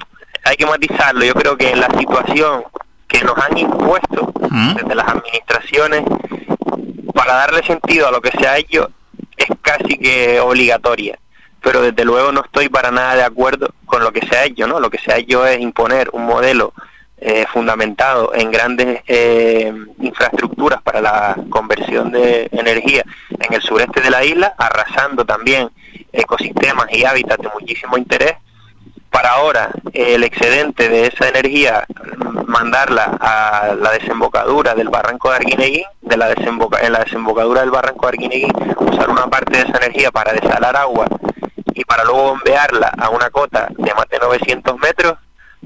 hay 0.45 0.55
que 0.55 0.65
matizarlo, 0.65 1.25
yo 1.25 1.33
creo 1.33 1.57
que 1.57 1.75
la 1.75 1.89
situación 1.99 2.63
que 3.05 3.21
nos 3.25 3.37
han 3.37 3.57
impuesto 3.57 4.31
hmm. 4.49 4.75
desde 4.75 4.95
las 4.95 5.09
administraciones 5.09 6.05
para 7.17 7.33
darle 7.33 7.63
sentido 7.63 8.07
a 8.07 8.11
lo 8.11 8.21
que 8.21 8.31
se 8.31 8.47
ha 8.47 8.57
hecho, 8.57 8.91
es 9.35 9.47
casi 9.61 9.97
que 9.97 10.39
obligatoria 10.39 11.17
pero 11.67 11.81
desde 11.81 12.05
luego 12.05 12.31
no 12.31 12.45
estoy 12.45 12.69
para 12.69 12.91
nada 12.91 13.15
de 13.15 13.23
acuerdo 13.23 13.73
con 13.85 14.01
lo 14.01 14.13
que 14.13 14.25
se 14.25 14.37
ha 14.37 14.45
hecho, 14.45 14.67
¿no? 14.67 14.79
Lo 14.79 14.89
que 14.89 14.99
se 14.99 15.11
ha 15.11 15.17
hecho 15.17 15.45
es 15.45 15.59
imponer 15.59 16.09
un 16.13 16.25
modelo 16.25 16.73
eh, 17.17 17.45
fundamentado 17.51 18.33
en 18.33 18.51
grandes 18.51 19.01
eh, 19.07 19.73
infraestructuras 19.99 20.81
para 20.81 21.01
la 21.01 21.35
conversión 21.49 22.11
de 22.11 22.47
energía 22.53 23.03
en 23.37 23.53
el 23.53 23.61
sureste 23.61 23.99
de 23.99 24.09
la 24.09 24.23
isla, 24.23 24.55
arrasando 24.57 25.25
también 25.25 25.69
ecosistemas 26.13 26.87
y 26.91 27.03
hábitats 27.03 27.43
de 27.43 27.49
muchísimo 27.49 27.97
interés, 27.97 28.35
para 29.09 29.31
ahora 29.31 29.69
el 29.93 30.23
excedente 30.23 30.89
de 30.89 31.07
esa 31.07 31.27
energía 31.29 31.85
mandarla 32.45 33.17
a 33.19 33.75
la 33.79 33.91
desembocadura 33.91 34.73
del 34.75 34.89
barranco 34.89 35.29
de 35.29 35.37
Arguineguín, 35.37 35.85
de 36.01 36.17
la 36.17 36.29
desemboca 36.29 36.79
en 36.81 36.93
la 36.93 36.99
desembocadura 36.99 37.61
del 37.61 37.71
barranco 37.71 38.07
de 38.07 38.09
Arguineguín, 38.09 38.53
usar 38.77 39.09
una 39.09 39.27
parte 39.27 39.57
de 39.57 39.63
esa 39.63 39.77
energía 39.77 40.11
para 40.11 40.33
desalar 40.33 40.75
agua 40.75 41.07
y 41.73 41.83
para 41.85 42.03
luego 42.03 42.29
bombearla 42.29 42.93
a 42.97 43.09
una 43.09 43.29
cota 43.29 43.67
de 43.77 43.93
más 43.93 44.07
de 44.09 44.19
900 44.19 44.79
metros, 44.79 45.17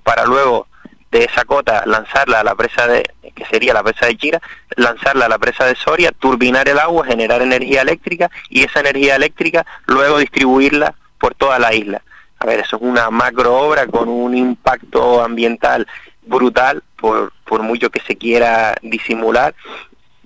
para 0.04 0.26
luego 0.26 0.68
de 1.12 1.26
esa 1.26 1.44
cota 1.46 1.84
lanzarla 1.86 2.39
a 2.39 2.44
la 2.44 2.56
presa 2.56 2.88
de, 2.88 3.04
que 3.36 3.46
sería 3.46 3.74
la 3.74 3.84
presa 3.84 4.06
de 4.06 4.18
Chira, 4.18 4.42
lanzarla 4.76 5.26
a 5.26 5.30
la 5.30 5.38
presa 5.39 5.66
de 5.66 5.76
Soria, 5.76 6.12
turbinar 6.12 6.68
el 6.70 6.80
agua, 6.80 7.06
generar 7.06 7.42
energía 7.42 7.82
eléctrica 7.82 8.30
y 8.50 8.64
esa 8.64 8.80
energía 8.80 9.16
eléctrica 9.16 9.66
luego 9.88 10.20
distribuirla 10.20 10.96
por 11.20 11.36
toda 11.36 11.60
la 11.60 11.74
isla. 11.74 12.02
A 12.42 12.46
ver, 12.48 12.62
eso 12.62 12.78
es 12.78 12.82
una 12.82 13.12
macro 13.12 13.56
obra 13.56 13.86
con 13.86 14.10
un 14.10 14.36
impacto 14.36 15.24
ambiental 15.24 15.88
brutal, 16.24 16.82
por, 17.00 17.34
por 17.46 17.62
mucho 17.62 17.92
que 17.92 18.00
se 18.00 18.16
quiera 18.16 18.74
disimular, 18.82 19.54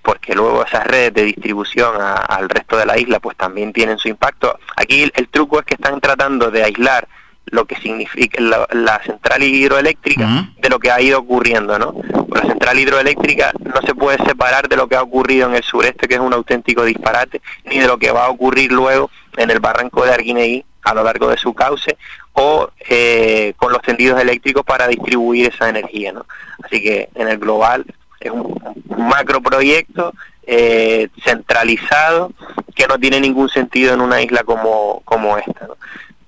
porque 0.01 0.33
luego 0.33 0.63
esas 0.63 0.87
redes 0.87 1.13
de 1.13 1.23
distribución 1.23 1.93
al 1.99 2.47
resto 2.47 2.77
de 2.77 2.85
la 2.85 2.97
isla 2.97 3.19
pues 3.19 3.35
también 3.35 3.73
tienen 3.73 3.97
su 3.97 4.07
impacto. 4.07 4.57
Aquí 4.77 5.11
el, 5.13 5.27
truco 5.27 5.59
es 5.59 5.65
que 5.65 5.73
están 5.73 5.99
tratando 5.99 6.51
de 6.51 6.63
aislar 6.63 7.05
lo 7.47 7.65
que 7.65 7.75
significa 7.75 8.41
la, 8.41 9.01
central 9.03 9.43
hidroeléctrica 9.43 10.47
de 10.57 10.69
lo 10.69 10.79
que 10.79 10.91
ha 10.91 11.01
ido 11.01 11.19
ocurriendo, 11.19 11.77
¿no? 11.77 11.95
La 12.33 12.43
central 12.43 12.79
hidroeléctrica 12.79 13.51
no 13.59 13.81
se 13.81 13.93
puede 13.93 14.23
separar 14.25 14.69
de 14.69 14.77
lo 14.77 14.87
que 14.87 14.95
ha 14.95 15.01
ocurrido 15.01 15.49
en 15.49 15.55
el 15.55 15.63
sureste, 15.63 16.07
que 16.07 16.15
es 16.15 16.21
un 16.21 16.33
auténtico 16.33 16.85
disparate, 16.85 17.41
ni 17.65 17.79
de 17.79 17.87
lo 17.87 17.97
que 17.97 18.11
va 18.11 18.25
a 18.25 18.29
ocurrir 18.29 18.71
luego 18.71 19.09
en 19.35 19.51
el 19.51 19.59
barranco 19.59 20.05
de 20.05 20.13
Arguineí 20.13 20.65
a 20.85 20.93
lo 20.93 21.03
largo 21.03 21.27
de 21.27 21.37
su 21.37 21.53
cauce 21.53 21.97
o 22.33 22.69
eh, 22.87 23.53
con 23.57 23.71
los 23.73 23.81
tendidos 23.81 24.21
eléctricos 24.21 24.63
para 24.63 24.87
distribuir 24.87 25.47
esa 25.47 25.67
energía, 25.67 26.13
¿no? 26.13 26.25
Así 26.63 26.81
que 26.81 27.09
en 27.15 27.27
el 27.27 27.39
global 27.39 27.85
es 28.19 28.31
un, 28.31 28.55
macro 28.97 29.41
proyecto 29.41 30.13
eh, 30.45 31.09
centralizado 31.23 32.31
que 32.75 32.87
no 32.87 32.99
tiene 32.99 33.19
ningún 33.19 33.49
sentido 33.49 33.93
en 33.93 34.01
una 34.01 34.21
isla 34.21 34.43
como, 34.43 35.01
como 35.05 35.37
esta. 35.37 35.67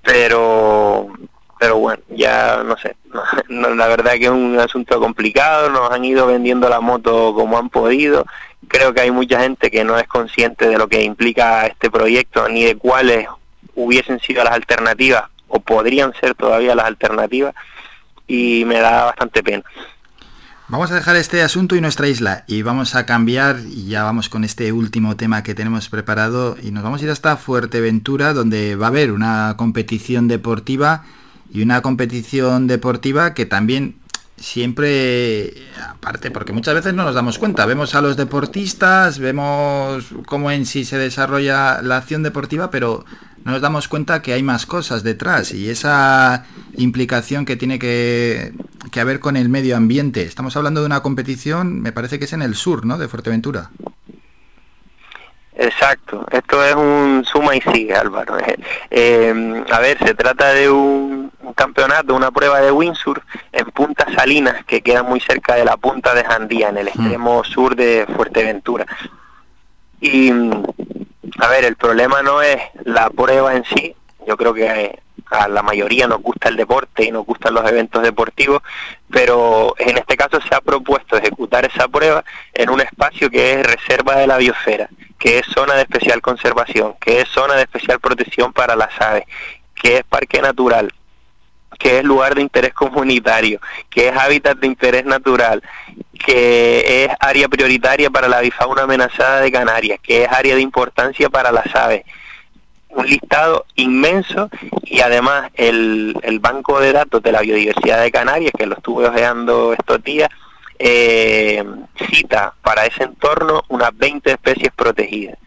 Pero, 0.02 1.08
pero 1.58 1.78
bueno, 1.78 2.02
ya 2.08 2.62
no 2.64 2.76
sé, 2.78 2.96
la 3.48 3.86
verdad 3.86 4.12
que 4.14 4.24
es 4.24 4.30
un 4.30 4.58
asunto 4.58 4.98
complicado, 4.98 5.70
nos 5.70 5.90
han 5.90 6.04
ido 6.04 6.26
vendiendo 6.26 6.68
la 6.68 6.80
moto 6.80 7.32
como 7.34 7.58
han 7.58 7.70
podido. 7.70 8.24
Creo 8.66 8.92
que 8.92 9.02
hay 9.02 9.12
mucha 9.12 9.40
gente 9.40 9.70
que 9.70 9.84
no 9.84 9.96
es 9.98 10.08
consciente 10.08 10.68
de 10.68 10.78
lo 10.78 10.88
que 10.88 11.02
implica 11.02 11.66
este 11.66 11.90
proyecto 11.90 12.48
ni 12.48 12.64
de 12.64 12.76
cuáles 12.76 13.28
hubiesen 13.78 14.18
sido 14.20 14.42
las 14.42 14.54
alternativas 14.54 15.24
o 15.46 15.60
podrían 15.60 16.12
ser 16.20 16.34
todavía 16.34 16.74
las 16.74 16.86
alternativas 16.86 17.54
y 18.26 18.64
me 18.66 18.80
da 18.80 19.04
bastante 19.04 19.42
pena. 19.42 19.64
Vamos 20.66 20.90
a 20.90 20.96
dejar 20.96 21.16
este 21.16 21.40
asunto 21.42 21.76
y 21.76 21.80
nuestra 21.80 22.08
isla 22.08 22.44
y 22.46 22.60
vamos 22.60 22.94
a 22.94 23.06
cambiar 23.06 23.60
y 23.66 23.86
ya 23.86 24.02
vamos 24.02 24.28
con 24.28 24.44
este 24.44 24.70
último 24.72 25.16
tema 25.16 25.42
que 25.42 25.54
tenemos 25.54 25.88
preparado 25.88 26.56
y 26.62 26.72
nos 26.72 26.82
vamos 26.82 27.00
a 27.00 27.04
ir 27.04 27.10
hasta 27.10 27.38
Fuerteventura 27.38 28.34
donde 28.34 28.76
va 28.76 28.86
a 28.86 28.88
haber 28.90 29.12
una 29.12 29.54
competición 29.56 30.28
deportiva 30.28 31.04
y 31.50 31.62
una 31.62 31.80
competición 31.80 32.66
deportiva 32.66 33.32
que 33.32 33.46
también 33.46 33.96
siempre, 34.36 35.54
aparte, 35.90 36.30
porque 36.30 36.52
muchas 36.52 36.74
veces 36.74 36.94
no 36.94 37.04
nos 37.04 37.14
damos 37.14 37.38
cuenta, 37.38 37.64
vemos 37.64 37.94
a 37.94 38.02
los 38.02 38.16
deportistas, 38.16 39.18
vemos 39.18 40.06
cómo 40.26 40.50
en 40.50 40.66
sí 40.66 40.84
se 40.84 40.98
desarrolla 40.98 41.80
la 41.82 41.96
acción 41.96 42.22
deportiva, 42.22 42.70
pero 42.70 43.04
no 43.48 43.54
nos 43.54 43.62
damos 43.62 43.88
cuenta 43.88 44.20
que 44.20 44.34
hay 44.34 44.42
más 44.42 44.66
cosas 44.66 45.02
detrás 45.02 45.54
y 45.54 45.70
esa 45.70 46.44
implicación 46.76 47.46
que 47.46 47.56
tiene 47.56 47.78
que, 47.78 48.52
que 48.92 49.00
haber 49.00 49.20
con 49.20 49.38
el 49.38 49.48
medio 49.48 49.74
ambiente. 49.74 50.22
Estamos 50.22 50.54
hablando 50.58 50.80
de 50.80 50.86
una 50.86 51.00
competición, 51.00 51.80
me 51.80 51.90
parece 51.90 52.18
que 52.18 52.26
es 52.26 52.34
en 52.34 52.42
el 52.42 52.54
sur, 52.54 52.84
¿no? 52.84 52.98
De 52.98 53.08
Fuerteventura. 53.08 53.70
Exacto, 55.56 56.26
esto 56.30 56.62
es 56.62 56.74
un 56.74 57.24
suma 57.24 57.56
y 57.56 57.62
sigue, 57.62 57.94
Álvaro. 57.94 58.36
Eh, 58.90 59.64
a 59.72 59.80
ver, 59.80 59.96
se 60.04 60.12
trata 60.12 60.52
de 60.52 60.68
un, 60.70 61.32
campeonato, 61.56 62.14
una 62.14 62.30
prueba 62.30 62.60
de 62.60 62.70
windsurf 62.70 63.24
en 63.52 63.64
Punta 63.70 64.06
Salinas, 64.14 64.62
que 64.66 64.82
queda 64.82 65.02
muy 65.02 65.20
cerca 65.20 65.54
de 65.54 65.64
la 65.64 65.78
punta 65.78 66.14
de 66.14 66.22
Jandía, 66.22 66.68
en 66.68 66.76
el 66.76 66.84
mm. 66.84 66.88
extremo 66.88 67.42
sur 67.44 67.74
de 67.74 68.06
Fuerteventura. 68.14 68.84
Y 70.02 70.32
a 71.38 71.48
ver, 71.48 71.64
el 71.64 71.76
problema 71.76 72.22
no 72.22 72.42
es 72.42 72.60
la 72.84 73.10
prueba 73.10 73.54
en 73.54 73.64
sí, 73.64 73.94
yo 74.26 74.36
creo 74.36 74.52
que 74.52 74.98
a 75.30 75.48
la 75.48 75.62
mayoría 75.62 76.06
nos 76.06 76.22
gusta 76.22 76.48
el 76.48 76.56
deporte 76.56 77.04
y 77.04 77.10
nos 77.10 77.26
gustan 77.26 77.54
los 77.54 77.68
eventos 77.68 78.02
deportivos, 78.02 78.62
pero 79.10 79.74
en 79.78 79.98
este 79.98 80.16
caso 80.16 80.40
se 80.40 80.54
ha 80.54 80.60
propuesto 80.60 81.16
ejecutar 81.16 81.64
esa 81.66 81.86
prueba 81.88 82.24
en 82.54 82.70
un 82.70 82.80
espacio 82.80 83.30
que 83.30 83.52
es 83.52 83.66
reserva 83.66 84.16
de 84.16 84.26
la 84.26 84.38
biosfera, 84.38 84.88
que 85.18 85.38
es 85.38 85.46
zona 85.46 85.74
de 85.74 85.82
especial 85.82 86.20
conservación, 86.20 86.94
que 87.00 87.20
es 87.20 87.28
zona 87.28 87.54
de 87.54 87.62
especial 87.62 88.00
protección 88.00 88.52
para 88.52 88.76
las 88.76 88.98
aves, 89.00 89.24
que 89.74 89.98
es 89.98 90.04
parque 90.04 90.40
natural, 90.40 90.92
que 91.78 91.98
es 91.98 92.04
lugar 92.04 92.34
de 92.34 92.42
interés 92.42 92.74
comunitario, 92.74 93.60
que 93.88 94.08
es 94.08 94.16
hábitat 94.16 94.58
de 94.58 94.66
interés 94.66 95.04
natural, 95.04 95.62
que 96.18 97.04
es 97.04 97.10
área 97.20 97.48
prioritaria 97.48 98.10
para 98.10 98.28
la 98.28 98.40
bifauna 98.40 98.82
amenazada 98.82 99.40
de 99.40 99.52
Canarias, 99.52 100.00
que 100.02 100.24
es 100.24 100.32
área 100.32 100.56
de 100.56 100.60
importancia 100.60 101.30
para 101.30 101.52
las 101.52 101.74
aves. 101.74 102.02
Un 102.90 103.06
listado 103.06 103.66
inmenso 103.76 104.50
y 104.82 105.00
además 105.00 105.50
el, 105.54 106.16
el 106.22 106.40
banco 106.40 106.80
de 106.80 106.92
datos 106.92 107.22
de 107.22 107.32
la 107.32 107.42
biodiversidad 107.42 108.02
de 108.02 108.10
Canarias, 108.10 108.52
que 108.56 108.66
lo 108.66 108.74
estuve 108.74 109.06
ojeando 109.06 109.72
estos 109.72 110.02
días, 110.02 110.28
eh, 110.80 111.64
cita 112.10 112.54
para 112.62 112.86
ese 112.86 113.04
entorno 113.04 113.62
unas 113.68 113.96
20 113.96 114.30
especies 114.30 114.72
protegidas 114.74 115.38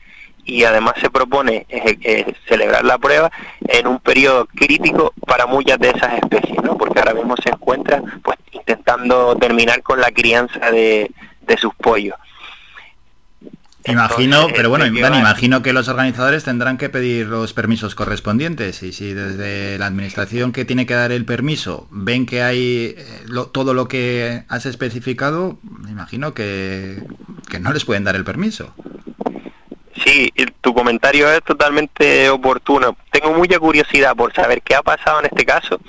y 0.46 0.64
además 0.64 0.94
se 1.00 1.10
propone 1.10 1.66
eh, 1.70 1.98
eh, 2.02 2.34
celebrar 2.48 2.84
la 2.84 2.98
prueba 2.98 3.32
en 3.62 3.88
un 3.88 4.00
periodo 4.00 4.48
crítico 4.48 5.14
para 5.26 5.46
muchas 5.46 5.80
de 5.80 5.90
esas 5.90 6.14
especies, 6.14 6.62
¿no? 6.64 6.78
porque 6.78 7.00
ahora 7.00 7.14
mismo 7.14 7.36
se 7.38 7.50
encuentran 7.50 8.22
pues 8.24 8.38
intentando 8.52 9.36
terminar 9.38 9.82
con 9.84 10.00
la 10.00 10.12
crianza 10.12 10.72
de, 10.72 11.12
sus 11.58 11.74
pollos. 11.76 12.16
Imagino, 13.86 14.48
pero 14.56 14.70
bueno, 14.70 14.86
imagino 14.86 15.62
que 15.62 15.74
los 15.74 15.90
organizadores 15.90 16.46
tendrán 16.46 16.78
que 16.78 16.88
pedir 16.88 17.28
los 17.28 17.52
permisos 17.52 17.94
correspondientes 17.94 18.84
y 18.84 18.94
si 18.94 19.14
desde 19.14 19.78
la 19.78 19.88
administración 19.88 20.54
que 20.54 20.64
tiene 20.64 20.86
que 20.86 20.94
dar 20.94 21.12
el 21.12 21.26
permiso 21.26 21.88
ven 21.92 22.26
que 22.26 22.42
hay 22.42 22.96
eh, 22.98 23.06
todo 23.52 23.74
lo 23.74 23.90
que 23.90 24.44
has 24.48 24.66
especificado, 24.66 25.58
me 25.64 25.92
imagino 25.92 26.34
que, 26.34 27.04
que 27.50 27.60
no 27.60 27.74
les 27.74 27.84
pueden 27.84 28.06
dar 28.06 28.16
el 28.16 28.24
permiso. 28.24 28.74
Sí, 29.98 30.32
tu 30.62 30.74
comentario 30.74 31.30
es 31.32 31.44
totalmente 31.44 32.30
oportuno. 32.30 32.96
Tengo 33.12 33.34
mucha 33.34 33.60
curiosidad 33.60 34.16
por 34.16 34.34
saber 34.34 34.62
qué 34.62 34.76
ha 34.76 34.82
pasado 34.82 35.20
en 35.20 35.26
este 35.26 35.46
caso, 35.46 35.80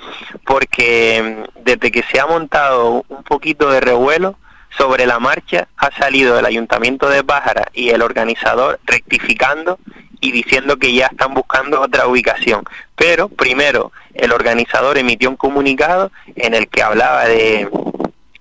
porque 0.45 1.45
mm, 1.57 1.61
desde 1.63 1.91
que 1.91 2.03
se 2.03 2.19
ha 2.19 2.25
montado 2.25 3.05
un 3.07 3.23
poquito 3.23 3.69
de 3.69 3.79
revuelo 3.79 4.35
sobre 4.77 5.05
la 5.05 5.19
marcha, 5.19 5.67
ha 5.77 5.91
salido 5.91 6.37
el 6.37 6.45
Ayuntamiento 6.45 7.07
de 7.07 7.23
Pájara 7.23 7.69
y 7.73 7.89
el 7.89 8.01
organizador 8.01 8.79
rectificando 8.85 9.79
y 10.19 10.31
diciendo 10.31 10.77
que 10.77 10.93
ya 10.93 11.07
están 11.07 11.33
buscando 11.33 11.81
otra 11.81 12.07
ubicación. 12.07 12.63
Pero 12.95 13.29
primero 13.29 13.91
el 14.13 14.31
organizador 14.31 14.97
emitió 14.97 15.29
un 15.29 15.35
comunicado 15.35 16.11
en 16.35 16.53
el 16.53 16.67
que 16.67 16.81
hablaba 16.81 17.25
de, 17.25 17.69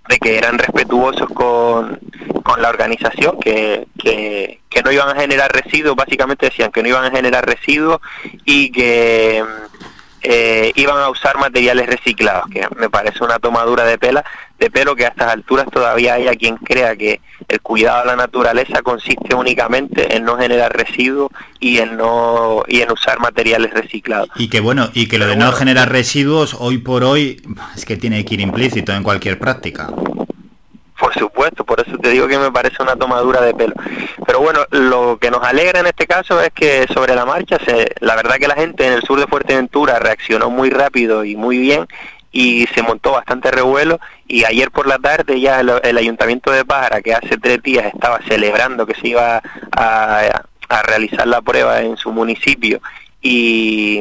de 0.09 0.19
que 0.19 0.39
eran 0.39 0.59
respetuosos 0.59 1.29
con, 1.29 2.01
con 2.43 2.61
la 2.63 2.69
organización, 2.69 3.39
que, 3.41 3.87
que, 3.99 4.61
que, 4.69 4.83
no 4.83 4.93
iban 4.93 5.09
a 5.09 5.21
generar 5.21 5.53
residuos, 5.53 5.97
básicamente 5.97 6.47
decían 6.47 6.71
que 6.71 6.83
no 6.83 6.89
iban 6.89 7.05
a 7.05 7.11
generar 7.11 7.47
residuos 7.47 8.01
y 8.45 8.71
que 8.71 9.43
eh, 10.25 10.73
iban 10.77 10.99
a 10.99 11.09
usar 11.09 11.37
materiales 11.37 11.87
reciclados, 11.87 12.49
que 12.49 12.65
me 12.77 12.89
parece 12.89 13.25
una 13.25 13.41
tomadura 13.41 13.85
de 13.85 13.99
pela, 13.99 14.25
de 14.59 14.71
pelo 14.71 14.95
que 14.95 15.05
a 15.05 15.09
estas 15.09 15.33
alturas 15.33 15.67
todavía 15.73 16.15
hay 16.15 16.29
a 16.29 16.37
quien 16.37 16.57
crea 16.59 16.95
que 16.95 17.21
el 17.49 17.61
cuidado 17.61 18.03
de 18.03 18.07
la 18.07 18.17
naturaleza 18.17 18.83
consiste 18.83 19.35
únicamente 19.35 20.17
en 20.17 20.25
no 20.25 20.39
generar 20.39 20.77
residuos 20.77 21.33
y 21.59 21.79
en 21.79 21.97
no 21.97 22.63
y 22.69 22.83
en 22.83 22.93
usar 22.93 23.19
materiales 23.19 23.73
reciclados. 23.73 24.29
Y 24.37 24.49
que 24.49 24.61
bueno, 24.61 24.91
y 24.95 25.09
que 25.09 25.19
lo 25.19 25.27
de 25.27 25.35
no 25.35 25.51
generar 25.51 25.91
residuos 25.91 26.55
hoy 26.59 26.79
por 26.79 27.03
hoy 27.03 27.43
es 27.75 27.85
que 27.85 27.97
tiene 27.97 28.25
que 28.25 28.35
ir 28.35 28.41
implícito 28.41 28.93
en 28.93 29.03
cualquier 29.03 29.41
práctica. 29.41 29.89
Por 31.03 31.13
supuesto, 31.15 31.65
por 31.65 31.81
eso 31.81 31.99
te 31.99 32.11
digo 32.11 32.29
que 32.29 32.39
me 32.39 32.53
parece 32.53 32.81
una 32.81 32.95
tomadura 32.95 33.41
de 33.41 33.53
pelo. 33.53 33.75
Pero 34.25 34.39
bueno, 34.39 34.61
lo 34.71 35.19
que 35.19 35.33
nos 35.33 35.43
alegra 35.43 35.81
en 35.81 35.89
este 35.89 36.07
caso 36.07 36.41
es 36.41 36.51
que 36.51 36.87
sobre 36.95 37.17
la 37.17 37.27
marcha, 37.27 37.59
se, 37.59 37.93
la 37.99 38.15
verdad 38.15 38.37
que 38.37 38.47
la 38.47 38.55
gente 38.55 38.87
en 38.87 38.93
el 38.93 39.03
sur 39.03 39.19
de 39.19 39.27
Fuerteventura 39.27 39.99
reaccionó 39.99 40.49
muy 40.49 40.71
rápido 40.71 41.25
y 41.25 41.35
muy 41.35 41.59
bien 41.59 41.89
y 42.31 42.69
se 42.69 42.85
montó 42.85 43.11
bastante 43.11 43.51
revuelo 43.51 43.99
y 44.29 44.45
ayer 44.45 44.71
por 44.71 44.87
la 44.87 44.99
tarde 44.99 45.41
ya 45.41 45.59
el, 45.59 45.99
ayuntamiento 45.99 46.53
de 46.53 46.65
Pájara 46.65 47.03
que 47.03 47.15
hace 47.15 47.37
tres 47.37 47.61
días 47.65 47.87
estaba 47.93 48.21
celebrando 48.29 48.87
que 48.87 48.95
se 48.95 49.09
iba 49.09 49.43
a, 49.77 50.43
a 50.69 50.83
realizar 50.85 51.27
la 51.27 51.43
prueba 51.43 51.81
en 51.81 51.97
su 51.97 52.13
municipio 52.13 52.81
y, 53.21 54.01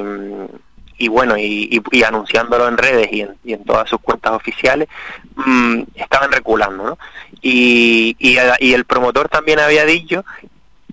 y 1.01 1.07
bueno, 1.07 1.35
y, 1.35 1.81
anunciándolo 2.05 2.67
en 2.67 2.77
redes 2.77 3.07
y 3.11 3.21
en, 3.21 3.35
y 3.43 3.53
en, 3.53 3.63
todas 3.65 3.89
sus 3.89 3.99
cuentas 4.01 4.33
oficiales, 4.33 4.87
mmm, 5.35 5.81
estaban 5.95 6.31
reculando, 6.31 6.83
¿no? 6.83 6.99
Y, 7.41 8.15
y, 8.19 8.73
el 8.73 8.85
promotor 8.85 9.27
también 9.27 9.59
había 9.59 9.83
dicho 9.83 10.23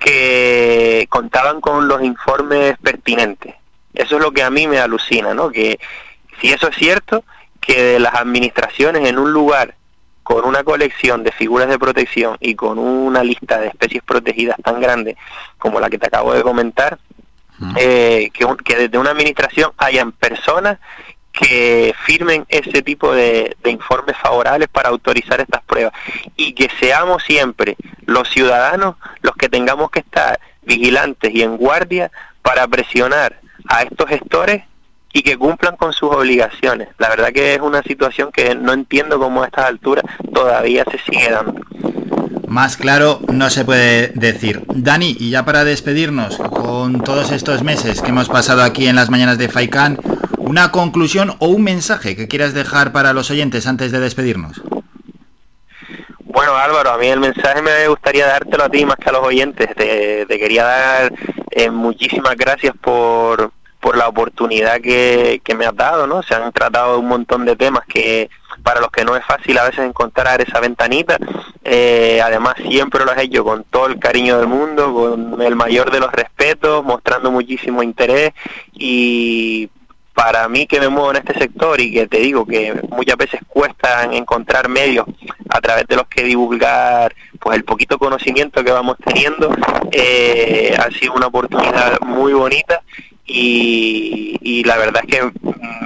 que 0.00 1.06
contaban 1.10 1.60
con 1.60 1.88
los 1.88 2.02
informes 2.02 2.78
pertinentes. 2.78 3.54
Eso 3.92 4.16
es 4.16 4.22
lo 4.22 4.32
que 4.32 4.42
a 4.42 4.48
mí 4.48 4.66
me 4.66 4.78
alucina, 4.78 5.34
¿no? 5.34 5.50
Que 5.50 5.78
si 6.40 6.52
eso 6.52 6.68
es 6.68 6.76
cierto, 6.76 7.22
que 7.60 7.98
las 7.98 8.14
administraciones 8.14 9.06
en 9.06 9.18
un 9.18 9.30
lugar 9.30 9.74
con 10.22 10.46
una 10.46 10.64
colección 10.64 11.22
de 11.22 11.32
figuras 11.32 11.68
de 11.68 11.78
protección 11.78 12.38
y 12.40 12.54
con 12.54 12.78
una 12.78 13.22
lista 13.22 13.58
de 13.58 13.66
especies 13.66 14.02
protegidas 14.02 14.56
tan 14.64 14.80
grande 14.80 15.18
como 15.58 15.80
la 15.80 15.90
que 15.90 15.98
te 15.98 16.06
acabo 16.06 16.32
de 16.32 16.42
comentar, 16.42 16.98
eh, 17.76 18.30
que, 18.32 18.46
que, 18.64 18.76
desde 18.76 18.98
una 18.98 19.10
administración 19.10 19.72
hayan 19.78 20.12
personas 20.12 20.78
que 21.32 21.94
firmen 22.04 22.46
ese 22.48 22.82
tipo 22.82 23.12
de, 23.12 23.56
informes 23.66 24.16
favorables 24.16 24.68
para 24.68 24.88
autorizar 24.88 25.40
estas 25.40 25.62
pruebas 25.62 25.92
y 26.36 26.52
que 26.52 26.68
seamos 26.80 27.22
siempre 27.22 27.76
los 28.06 28.28
ciudadanos 28.28 28.96
los 29.22 29.34
que 29.36 29.48
tengamos 29.48 29.90
que 29.90 30.00
estar 30.00 30.40
vigilantes 30.62 31.32
y 31.32 31.42
en 31.42 31.56
guardia 31.56 32.10
para 32.42 32.66
presionar 32.66 33.40
a 33.68 33.82
estos 33.82 34.08
gestores 34.08 34.64
y 35.12 35.22
que 35.22 35.36
cumplan 35.36 35.76
con 35.76 35.92
sus 35.92 36.12
obligaciones. 36.12 36.88
La 36.98 37.08
verdad 37.08 37.32
que 37.32 37.54
es 37.54 37.60
una 37.60 37.82
situación 37.82 38.30
que 38.32 38.54
no 38.54 38.72
entiendo 38.72 39.18
cómo 39.18 39.42
a 39.42 39.46
estas 39.46 39.66
alturas 39.66 40.04
todavía 40.32 40.84
se 40.90 40.98
sigue 40.98 41.30
dando. 41.30 41.60
Más 42.48 42.78
claro 42.78 43.20
no 43.30 43.50
se 43.50 43.66
puede 43.66 44.08
decir. 44.14 44.62
Dani, 44.68 45.14
y 45.20 45.30
ya 45.30 45.44
para 45.44 45.64
despedirnos, 45.64 46.38
con 46.38 47.02
todos 47.02 47.30
estos 47.30 47.62
meses 47.62 48.00
que 48.00 48.08
hemos 48.08 48.30
pasado 48.30 48.62
aquí 48.62 48.88
en 48.88 48.96
las 48.96 49.10
mañanas 49.10 49.36
de 49.36 49.50
FAICAN, 49.50 49.98
una 50.38 50.70
conclusión 50.72 51.36
o 51.40 51.48
un 51.48 51.62
mensaje 51.62 52.16
que 52.16 52.26
quieras 52.26 52.54
dejar 52.54 52.90
para 52.90 53.12
los 53.12 53.30
oyentes 53.30 53.66
antes 53.66 53.92
de 53.92 54.00
despedirnos. 54.00 54.62
Bueno 56.20 56.56
Álvaro, 56.56 56.90
a 56.90 56.98
mí 56.98 57.08
el 57.08 57.20
mensaje 57.20 57.60
me 57.60 57.86
gustaría 57.88 58.26
dártelo 58.26 58.64
a 58.64 58.70
ti 58.70 58.86
más 58.86 58.96
que 58.96 59.10
a 59.10 59.12
los 59.12 59.26
oyentes. 59.26 59.68
Te, 59.76 60.26
quería 60.26 60.64
dar 60.64 61.12
eh, 61.50 61.70
muchísimas 61.70 62.34
gracias 62.34 62.74
por, 62.80 63.52
por 63.78 63.96
la 63.96 64.08
oportunidad 64.08 64.80
que, 64.80 65.42
que 65.44 65.54
me 65.54 65.66
has 65.66 65.76
dado, 65.76 66.06
¿no? 66.06 66.22
Se 66.22 66.34
han 66.34 66.50
tratado 66.52 66.98
un 66.98 67.08
montón 67.08 67.44
de 67.44 67.56
temas 67.56 67.84
que 67.86 68.30
para 68.68 68.82
los 68.82 68.90
que 68.90 69.02
no 69.02 69.16
es 69.16 69.24
fácil 69.24 69.56
a 69.56 69.64
veces 69.64 69.78
encontrar 69.78 70.42
esa 70.42 70.60
ventanita. 70.60 71.16
Eh, 71.64 72.20
además 72.22 72.56
siempre 72.68 73.02
lo 73.02 73.12
has 73.12 73.18
hecho 73.22 73.42
con 73.42 73.64
todo 73.64 73.86
el 73.86 73.98
cariño 73.98 74.36
del 74.36 74.46
mundo, 74.46 74.92
con 74.92 75.40
el 75.40 75.56
mayor 75.56 75.90
de 75.90 76.00
los 76.00 76.12
respetos, 76.12 76.84
mostrando 76.84 77.30
muchísimo 77.30 77.82
interés 77.82 78.32
y 78.74 79.70
para 80.12 80.46
mí 80.50 80.66
que 80.66 80.80
me 80.80 80.90
muevo 80.90 81.12
en 81.12 81.16
este 81.16 81.32
sector 81.38 81.80
y 81.80 81.94
que 81.94 82.08
te 82.08 82.18
digo 82.18 82.44
que 82.44 82.78
muchas 82.90 83.16
veces 83.16 83.40
cuesta 83.48 84.04
encontrar 84.12 84.68
medios 84.68 85.06
a 85.48 85.62
través 85.62 85.86
de 85.86 85.96
los 85.96 86.06
que 86.06 86.24
divulgar 86.24 87.14
pues 87.40 87.56
el 87.56 87.64
poquito 87.64 87.98
conocimiento 87.98 88.62
que 88.62 88.72
vamos 88.72 88.98
teniendo 89.02 89.48
eh, 89.92 90.76
ha 90.78 90.90
sido 90.90 91.14
una 91.14 91.28
oportunidad 91.28 92.00
muy 92.00 92.34
bonita 92.34 92.82
y, 93.28 94.62
la 94.64 94.76
verdad 94.76 95.02
es 95.06 95.14
que 95.14 95.32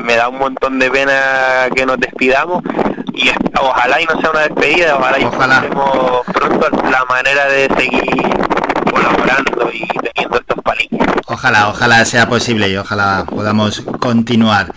me 0.02 0.16
da 0.16 0.28
un 0.28 0.38
montón 0.38 0.78
de 0.78 0.90
pena 0.90 1.68
que 1.74 1.84
nos 1.84 1.98
despidamos 1.98 2.62
y 3.12 3.30
ojalá 3.60 4.00
y 4.00 4.04
no 4.06 4.20
sea 4.20 4.30
una 4.30 4.40
despedida, 4.40 4.96
ojalá 4.96 5.18
y 5.18 5.24
tengamos 5.24 6.26
pronto 6.32 6.68
la 6.90 7.04
manera 7.04 7.46
de 7.46 7.68
seguir 7.76 8.04
colaborando 8.90 9.70
y 9.72 9.86
teniendo 9.86 10.38
estos 10.38 10.56
palillos. 10.64 11.06
Ojalá, 11.26 11.68
ojalá 11.68 12.04
sea 12.04 12.28
posible 12.28 12.68
y 12.68 12.76
ojalá 12.76 13.24
podamos 13.28 13.82
continuar. 14.00 14.72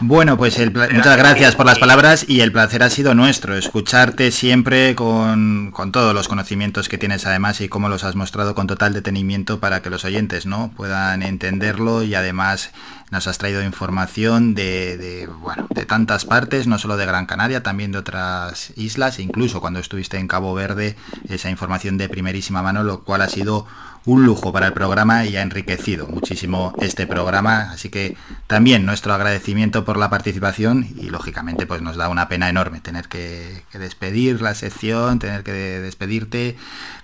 Bueno, 0.00 0.36
pues 0.36 0.58
muchas 0.58 1.16
gracias 1.16 1.54
por 1.54 1.66
las 1.66 1.78
palabras 1.78 2.24
y 2.28 2.40
el 2.40 2.52
placer 2.52 2.82
ha 2.82 2.90
sido 2.90 3.14
nuestro, 3.14 3.56
escucharte 3.56 4.32
siempre 4.32 4.94
con, 4.94 5.70
con, 5.70 5.92
todos 5.92 6.14
los 6.14 6.26
conocimientos 6.26 6.88
que 6.88 6.98
tienes 6.98 7.26
además 7.26 7.60
y 7.60 7.68
cómo 7.68 7.88
los 7.88 8.02
has 8.04 8.16
mostrado 8.16 8.54
con 8.54 8.66
total 8.66 8.92
detenimiento 8.92 9.60
para 9.60 9.82
que 9.82 9.90
los 9.90 10.04
oyentes 10.04 10.46
no 10.46 10.72
puedan 10.76 11.22
entenderlo 11.22 12.02
y 12.02 12.14
además 12.14 12.72
nos 13.10 13.28
has 13.28 13.38
traído 13.38 13.62
información 13.62 14.54
de, 14.54 14.96
de, 14.96 15.26
bueno, 15.26 15.68
de 15.70 15.86
tantas 15.86 16.24
partes, 16.24 16.66
no 16.66 16.78
solo 16.78 16.96
de 16.96 17.06
Gran 17.06 17.26
Canaria, 17.26 17.62
también 17.62 17.92
de 17.92 17.98
otras 17.98 18.72
islas, 18.76 19.20
incluso 19.20 19.60
cuando 19.60 19.78
estuviste 19.78 20.18
en 20.18 20.26
Cabo 20.26 20.54
Verde, 20.54 20.96
esa 21.28 21.50
información 21.50 21.98
de 21.98 22.08
primerísima 22.08 22.62
mano, 22.62 22.82
lo 22.82 23.04
cual 23.04 23.22
ha 23.22 23.28
sido 23.28 23.66
un 24.06 24.26
lujo 24.26 24.52
para 24.52 24.66
el 24.66 24.72
programa 24.74 25.24
y 25.24 25.36
ha 25.36 25.42
enriquecido 25.42 26.06
muchísimo 26.06 26.74
este 26.80 27.06
programa. 27.06 27.70
Así 27.72 27.88
que 27.88 28.16
también 28.46 28.84
nuestro 28.84 29.14
agradecimiento 29.14 29.84
por 29.84 29.96
la 29.96 30.10
participación 30.10 30.86
y 30.96 31.08
lógicamente 31.08 31.66
pues 31.66 31.80
nos 31.80 31.96
da 31.96 32.08
una 32.08 32.28
pena 32.28 32.48
enorme 32.48 32.80
tener 32.80 33.08
que, 33.08 33.62
despedir 33.72 34.42
la 34.42 34.54
sección, 34.54 35.18
tener 35.18 35.42
que 35.42 35.52
despedirte 35.52 36.56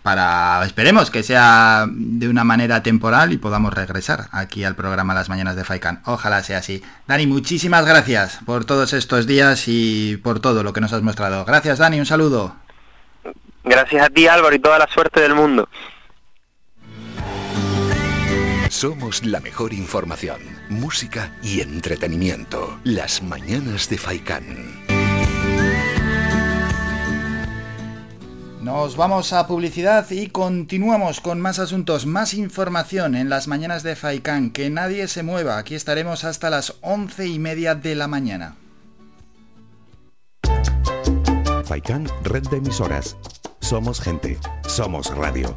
para, 0.03 0.63
esperemos 0.65 1.11
que 1.11 1.23
sea 1.23 1.87
de 1.89 2.29
una 2.29 2.45
manera 2.45 2.83
temporal 2.83 3.33
y 3.33 3.39
podamos 3.39 3.73
regresar 3.73 4.29
aquí 4.33 4.65
al 4.65 4.77
programa 4.77 5.15
Las 5.15 5.31
Mañanas 5.31 5.57
de 5.57 5.65
Faikan. 5.65 6.03
Ojalá 6.05 6.43
sea 6.43 6.59
así. 6.59 6.83
Dani, 7.07 7.27
muchísimas 7.27 7.87
gracias 7.87 8.41
por 8.45 8.67
todos 8.67 8.93
estos 8.93 9.27
días 9.27 9.65
y 9.69 10.19
por 10.19 10.41
todo 10.41 10.63
lo 10.63 10.73
que 10.75 10.83
nos 10.83 10.93
has 10.93 11.03
mostrado. 11.03 11.47
Gracias 11.47 11.79
Dani, 11.79 11.99
un 11.99 12.07
saludo. 12.07 12.57
Gracias 13.65 14.05
a 14.05 14.11
ti 14.11 14.27
Álvaro 14.27 14.55
y 14.55 14.59
toda 14.59 14.79
la 14.79 14.87
suerte 14.87 15.21
del 15.21 15.35
mundo. 15.35 15.69
Somos 18.71 19.25
la 19.27 19.41
mejor 19.41 19.73
información, 19.73 20.41
música 20.69 21.37
y 21.43 21.61
entretenimiento. 21.61 22.79
Las 22.85 23.21
mañanas 23.21 23.91
de 23.91 23.99
Faikán. 23.99 24.45
Nos 28.63 28.97
vamos 28.97 29.33
a 29.33 29.49
publicidad 29.49 30.09
y 30.13 30.29
continuamos 30.29 31.21
con 31.21 31.41
más 31.41 31.59
asuntos, 31.59 32.07
más 32.07 32.33
información 32.33 33.17
en 33.17 33.29
las 33.29 33.49
mañanas 33.49 33.83
de 33.83 33.97
Faikán. 33.97 34.53
Que 34.53 34.71
nadie 34.71 35.09
se 35.09 35.25
mueva, 35.25 35.59
aquí 35.59 35.75
estaremos 35.75 36.23
hasta 36.23 36.49
las 36.49 36.77
once 36.81 37.27
y 37.27 37.41
media 37.41 37.75
de 37.75 37.97
la 37.97 38.07
mañana. 38.07 38.55
Faikán, 41.65 42.07
red 42.23 42.45
de 42.49 42.59
emisoras. 42.59 43.17
Somos 43.59 44.01
gente, 44.01 44.39
somos 44.69 45.13
radio. 45.17 45.57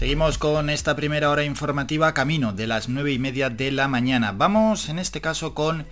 Seguimos 0.00 0.38
con 0.38 0.70
esta 0.70 0.96
primera 0.96 1.28
hora 1.28 1.44
informativa 1.44 2.14
camino 2.14 2.54
de 2.54 2.66
las 2.66 2.88
nueve 2.88 3.12
y 3.12 3.18
media 3.18 3.50
de 3.50 3.70
la 3.70 3.86
mañana. 3.86 4.32
Vamos 4.32 4.88
en 4.88 4.98
este 4.98 5.20
caso 5.20 5.52
con 5.52 5.84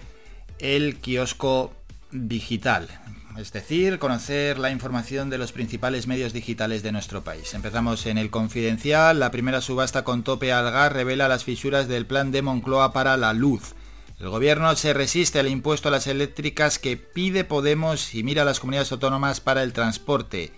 el 0.60 0.96
kiosco 0.96 1.74
digital, 2.10 2.88
es 3.36 3.52
decir, 3.52 3.98
conocer 3.98 4.58
la 4.58 4.70
información 4.70 5.28
de 5.28 5.36
los 5.36 5.52
principales 5.52 6.06
medios 6.06 6.32
digitales 6.32 6.82
de 6.82 6.90
nuestro 6.90 7.22
país. 7.22 7.52
Empezamos 7.52 8.06
en 8.06 8.16
el 8.16 8.30
confidencial, 8.30 9.20
la 9.20 9.30
primera 9.30 9.60
subasta 9.60 10.04
con 10.04 10.22
tope 10.22 10.54
al 10.54 10.72
gas 10.72 10.90
revela 10.90 11.28
las 11.28 11.44
fisuras 11.44 11.86
del 11.86 12.06
plan 12.06 12.30
de 12.30 12.40
Moncloa 12.40 12.94
para 12.94 13.18
la 13.18 13.34
luz. 13.34 13.74
El 14.18 14.30
gobierno 14.30 14.74
se 14.74 14.94
resiste 14.94 15.38
al 15.38 15.48
impuesto 15.48 15.88
a 15.88 15.92
las 15.92 16.06
eléctricas 16.06 16.78
que 16.78 16.96
pide 16.96 17.44
Podemos 17.44 18.14
y 18.14 18.22
mira 18.22 18.40
a 18.40 18.46
las 18.46 18.58
comunidades 18.58 18.90
autónomas 18.90 19.40
para 19.40 19.62
el 19.62 19.74
transporte. 19.74 20.50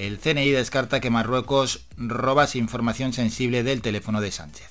El 0.00 0.18
CNI 0.18 0.50
descarta 0.52 0.98
que 0.98 1.10
Marruecos 1.10 1.84
roba 1.98 2.48
información 2.54 3.12
sensible 3.12 3.62
del 3.62 3.82
teléfono 3.82 4.22
de 4.22 4.32
Sánchez. 4.32 4.70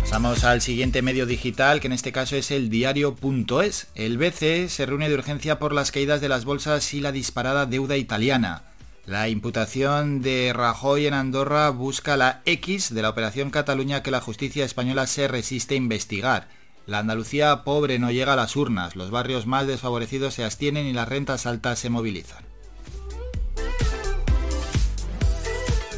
Pasamos 0.00 0.44
al 0.44 0.60
siguiente 0.60 1.00
medio 1.00 1.24
digital, 1.24 1.80
que 1.80 1.86
en 1.86 1.94
este 1.94 2.12
caso 2.12 2.36
es 2.36 2.50
el 2.50 2.68
diario.es. 2.68 3.88
El 3.94 4.18
BCE 4.18 4.68
se 4.68 4.84
reúne 4.84 5.08
de 5.08 5.14
urgencia 5.14 5.58
por 5.58 5.72
las 5.72 5.90
caídas 5.90 6.20
de 6.20 6.28
las 6.28 6.44
bolsas 6.44 6.92
y 6.92 7.00
la 7.00 7.10
disparada 7.10 7.64
deuda 7.64 7.96
italiana. 7.96 8.64
La 9.06 9.30
imputación 9.30 10.20
de 10.20 10.52
Rajoy 10.54 11.06
en 11.06 11.14
Andorra 11.14 11.70
busca 11.70 12.18
la 12.18 12.42
X 12.44 12.92
de 12.92 13.00
la 13.00 13.08
Operación 13.08 13.48
Cataluña 13.48 14.02
que 14.02 14.10
la 14.10 14.20
justicia 14.20 14.66
española 14.66 15.06
se 15.06 15.26
resiste 15.26 15.72
a 15.72 15.78
investigar. 15.78 16.48
La 16.86 17.00
Andalucía 17.00 17.64
pobre 17.64 17.98
no 17.98 18.12
llega 18.12 18.34
a 18.34 18.36
las 18.36 18.54
urnas, 18.54 18.94
los 18.94 19.10
barrios 19.10 19.46
más 19.46 19.66
desfavorecidos 19.66 20.34
se 20.34 20.44
abstienen 20.44 20.86
y 20.86 20.92
las 20.92 21.08
rentas 21.08 21.44
altas 21.46 21.80
se 21.80 21.90
movilizan. 21.90 22.44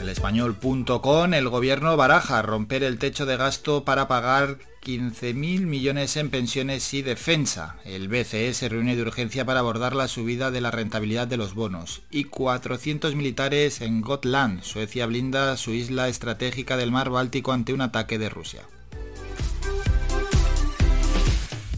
El 0.00 0.08
español.com, 0.08 1.34
el 1.34 1.48
gobierno 1.50 1.94
baraja 1.98 2.40
romper 2.40 2.82
el 2.82 2.98
techo 2.98 3.26
de 3.26 3.36
gasto 3.36 3.84
para 3.84 4.08
pagar 4.08 4.56
15.000 4.82 5.66
millones 5.66 6.16
en 6.16 6.30
pensiones 6.30 6.94
y 6.94 7.02
defensa. 7.02 7.76
El 7.84 8.08
BCE 8.08 8.54
se 8.54 8.70
reúne 8.70 8.96
de 8.96 9.02
urgencia 9.02 9.44
para 9.44 9.60
abordar 9.60 9.94
la 9.94 10.08
subida 10.08 10.50
de 10.50 10.62
la 10.62 10.70
rentabilidad 10.70 11.28
de 11.28 11.36
los 11.36 11.52
bonos. 11.52 12.00
Y 12.10 12.24
400 12.24 13.14
militares 13.14 13.82
en 13.82 14.00
Gotland. 14.00 14.62
Suecia 14.62 15.04
blinda 15.04 15.54
su 15.58 15.72
isla 15.72 16.08
estratégica 16.08 16.78
del 16.78 16.90
mar 16.90 17.10
Báltico 17.10 17.52
ante 17.52 17.74
un 17.74 17.82
ataque 17.82 18.18
de 18.18 18.30
Rusia. 18.30 18.62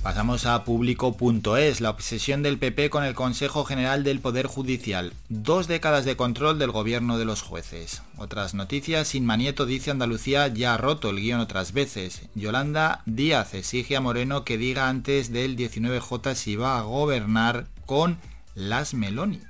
Pasamos 0.02 0.46
a 0.46 0.64
público.es, 0.64 1.82
la 1.82 1.90
obsesión 1.90 2.42
del 2.42 2.56
PP 2.58 2.88
con 2.88 3.04
el 3.04 3.14
Consejo 3.14 3.66
General 3.66 4.02
del 4.02 4.20
Poder 4.20 4.46
Judicial. 4.46 5.12
Dos 5.28 5.68
décadas 5.68 6.06
de 6.06 6.16
control 6.16 6.58
del 6.58 6.70
gobierno 6.70 7.18
de 7.18 7.26
los 7.26 7.42
jueces. 7.42 8.00
Otras 8.16 8.54
noticias, 8.54 9.08
Sin 9.08 9.26
Manieto 9.26 9.66
dice 9.66 9.90
Andalucía 9.90 10.48
ya 10.48 10.72
ha 10.72 10.78
roto 10.78 11.10
el 11.10 11.20
guion 11.20 11.40
otras 11.40 11.74
veces. 11.74 12.22
Yolanda 12.34 13.02
Díaz 13.04 13.52
exige 13.52 13.94
a 13.94 14.00
Moreno 14.00 14.42
que 14.42 14.56
diga 14.56 14.88
antes 14.88 15.32
del 15.32 15.54
19J 15.54 16.34
si 16.34 16.56
va 16.56 16.78
a 16.78 16.82
gobernar 16.82 17.66
con 17.84 18.16
las 18.54 18.94
Meloni. 18.94 19.49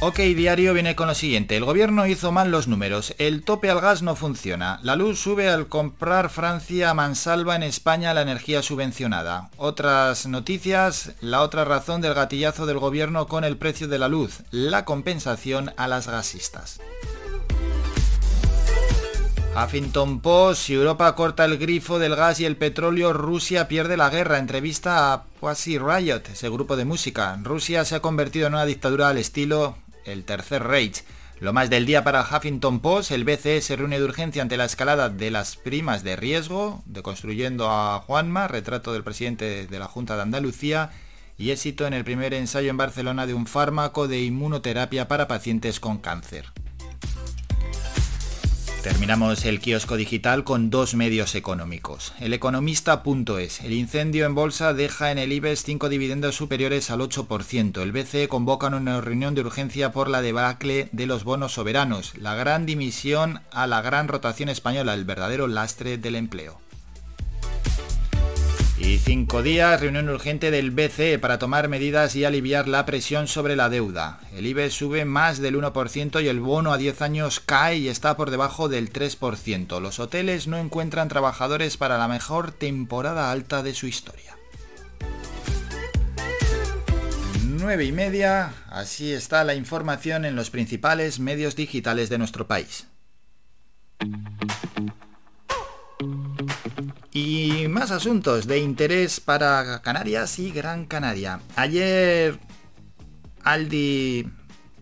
Ok 0.00 0.18
Diario 0.18 0.74
viene 0.74 0.94
con 0.94 1.08
lo 1.08 1.14
siguiente. 1.14 1.56
El 1.56 1.64
gobierno 1.64 2.06
hizo 2.06 2.30
mal 2.30 2.52
los 2.52 2.68
números. 2.68 3.14
El 3.18 3.42
tope 3.42 3.68
al 3.68 3.80
gas 3.80 4.00
no 4.00 4.14
funciona. 4.14 4.78
La 4.84 4.94
luz 4.94 5.18
sube 5.18 5.48
al 5.48 5.66
comprar 5.66 6.30
Francia 6.30 6.94
mansalva 6.94 7.56
en 7.56 7.64
España 7.64 8.14
la 8.14 8.22
energía 8.22 8.62
subvencionada. 8.62 9.50
Otras 9.56 10.28
noticias. 10.28 11.14
La 11.20 11.42
otra 11.42 11.64
razón 11.64 12.00
del 12.00 12.14
gatillazo 12.14 12.64
del 12.64 12.78
gobierno 12.78 13.26
con 13.26 13.42
el 13.42 13.56
precio 13.56 13.88
de 13.88 13.98
la 13.98 14.06
luz. 14.06 14.44
La 14.52 14.84
compensación 14.84 15.72
a 15.76 15.88
las 15.88 16.06
gasistas. 16.06 16.80
Huffington 19.56 20.20
Post, 20.20 20.62
si 20.62 20.74
Europa 20.74 21.12
corta 21.16 21.44
el 21.44 21.58
grifo 21.58 21.98
del 21.98 22.14
gas 22.14 22.38
y 22.38 22.44
el 22.44 22.56
petróleo, 22.56 23.12
Rusia 23.12 23.66
pierde 23.66 23.96
la 23.96 24.10
guerra. 24.10 24.38
Entrevista 24.38 25.12
a 25.12 25.24
Pussy 25.40 25.76
Riot, 25.76 26.22
ese 26.32 26.48
grupo 26.48 26.76
de 26.76 26.84
música. 26.84 27.36
Rusia 27.42 27.84
se 27.84 27.96
ha 27.96 28.00
convertido 28.00 28.46
en 28.46 28.54
una 28.54 28.64
dictadura 28.64 29.08
al 29.08 29.18
estilo 29.18 29.74
el 30.08 30.24
tercer 30.24 30.64
Reich. 30.64 31.04
Lo 31.40 31.52
más 31.52 31.70
del 31.70 31.86
día 31.86 32.02
para 32.02 32.22
Huffington 32.22 32.80
Post, 32.80 33.12
el 33.12 33.24
BCE 33.24 33.60
se 33.60 33.76
reúne 33.76 33.98
de 33.98 34.04
urgencia 34.04 34.42
ante 34.42 34.56
la 34.56 34.64
escalada 34.64 35.08
de 35.08 35.30
las 35.30 35.56
primas 35.56 36.02
de 36.02 36.16
riesgo, 36.16 36.82
de 36.84 37.02
construyendo 37.02 37.70
a 37.70 38.00
Juanma, 38.00 38.48
retrato 38.48 38.92
del 38.92 39.04
presidente 39.04 39.66
de 39.66 39.78
la 39.78 39.86
Junta 39.86 40.16
de 40.16 40.22
Andalucía, 40.22 40.90
y 41.36 41.50
éxito 41.50 41.86
en 41.86 41.94
el 41.94 42.04
primer 42.04 42.34
ensayo 42.34 42.70
en 42.70 42.76
Barcelona 42.76 43.26
de 43.26 43.34
un 43.34 43.46
fármaco 43.46 44.08
de 44.08 44.22
inmunoterapia 44.22 45.06
para 45.06 45.28
pacientes 45.28 45.78
con 45.78 45.98
cáncer. 45.98 46.46
Terminamos 48.82 49.44
el 49.44 49.58
kiosco 49.58 49.96
digital 49.96 50.44
con 50.44 50.70
dos 50.70 50.94
medios 50.94 51.34
económicos. 51.34 52.12
El 52.20 52.32
economista.es. 52.32 53.60
El 53.60 53.72
incendio 53.72 54.24
en 54.24 54.36
bolsa 54.36 54.72
deja 54.72 55.10
en 55.10 55.18
el 55.18 55.32
IBEX 55.32 55.64
cinco 55.64 55.88
dividendos 55.88 56.36
superiores 56.36 56.88
al 56.90 57.00
8%. 57.00 57.82
El 57.82 57.90
BCE 57.90 58.28
convoca 58.28 58.68
una 58.68 59.00
reunión 59.00 59.34
de 59.34 59.40
urgencia 59.40 59.90
por 59.90 60.08
la 60.08 60.22
debacle 60.22 60.88
de 60.92 61.06
los 61.06 61.24
bonos 61.24 61.54
soberanos. 61.54 62.16
La 62.16 62.36
gran 62.36 62.66
dimisión 62.66 63.40
a 63.50 63.66
la 63.66 63.82
gran 63.82 64.06
rotación 64.06 64.48
española, 64.48 64.94
el 64.94 65.04
verdadero 65.04 65.48
lastre 65.48 65.98
del 65.98 66.14
empleo. 66.14 66.60
Y 68.80 68.98
cinco 68.98 69.42
días, 69.42 69.80
reunión 69.80 70.08
urgente 70.08 70.50
del 70.50 70.70
BCE 70.70 71.18
para 71.18 71.38
tomar 71.38 71.68
medidas 71.68 72.14
y 72.14 72.24
aliviar 72.24 72.68
la 72.68 72.86
presión 72.86 73.26
sobre 73.26 73.56
la 73.56 73.68
deuda. 73.68 74.20
El 74.32 74.46
IBE 74.46 74.70
sube 74.70 75.04
más 75.04 75.38
del 75.38 75.56
1% 75.56 76.22
y 76.22 76.28
el 76.28 76.40
bono 76.40 76.72
a 76.72 76.78
10 76.78 77.02
años 77.02 77.40
cae 77.40 77.78
y 77.78 77.88
está 77.88 78.16
por 78.16 78.30
debajo 78.30 78.68
del 78.68 78.92
3%. 78.92 79.80
Los 79.80 79.98
hoteles 79.98 80.46
no 80.46 80.58
encuentran 80.58 81.08
trabajadores 81.08 81.76
para 81.76 81.98
la 81.98 82.08
mejor 82.08 82.52
temporada 82.52 83.30
alta 83.32 83.62
de 83.62 83.74
su 83.74 83.86
historia. 83.86 84.38
nueve 87.58 87.84
y 87.84 87.92
media, 87.92 88.54
así 88.70 89.12
está 89.12 89.44
la 89.44 89.54
información 89.54 90.24
en 90.24 90.36
los 90.36 90.48
principales 90.48 91.18
medios 91.18 91.56
digitales 91.56 92.08
de 92.08 92.18
nuestro 92.18 92.46
país. 92.46 92.86
Más 97.78 97.90
asuntos 97.92 98.48
de 98.48 98.58
interés 98.58 99.20
para 99.20 99.80
Canarias 99.82 100.40
y 100.40 100.50
Gran 100.50 100.84
Canaria. 100.84 101.38
Ayer 101.54 102.40
Aldi, 103.44 104.26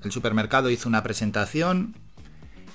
el 0.03 0.13
supermercado, 0.13 0.71
hizo 0.71 0.89
una 0.89 1.03
presentación 1.03 1.95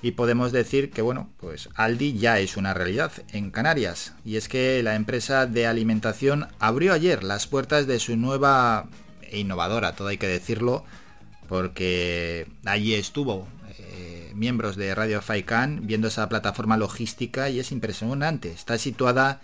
y 0.03 0.11
podemos 0.11 0.51
decir 0.51 0.91
que 0.91 1.01
bueno, 1.01 1.31
pues 1.37 1.69
Aldi 1.73 2.19
ya 2.19 2.37
es 2.37 2.55
una 2.55 2.75
realidad 2.75 3.11
en 3.31 3.49
Canarias 3.49 4.13
y 4.23 4.35
es 4.35 4.47
que 4.47 4.83
la 4.83 4.93
empresa 4.93 5.47
de 5.47 5.65
alimentación 5.65 6.49
abrió 6.59 6.93
ayer 6.93 7.23
las 7.23 7.47
puertas 7.47 7.87
de 7.87 7.97
su 7.97 8.15
nueva 8.15 8.89
e 9.23 9.39
innovadora, 9.39 9.95
todo 9.95 10.09
hay 10.09 10.19
que 10.19 10.27
decirlo, 10.27 10.85
porque 11.47 12.45
allí 12.63 12.93
estuvo 12.93 13.47
eh, 13.79 14.31
miembros 14.35 14.75
de 14.75 14.93
Radio 14.93 15.19
Faikan 15.23 15.87
viendo 15.87 16.09
esa 16.09 16.29
plataforma 16.29 16.77
logística 16.77 17.49
y 17.49 17.59
es 17.59 17.71
impresionante. 17.71 18.51
Está 18.51 18.77
situada 18.77 19.41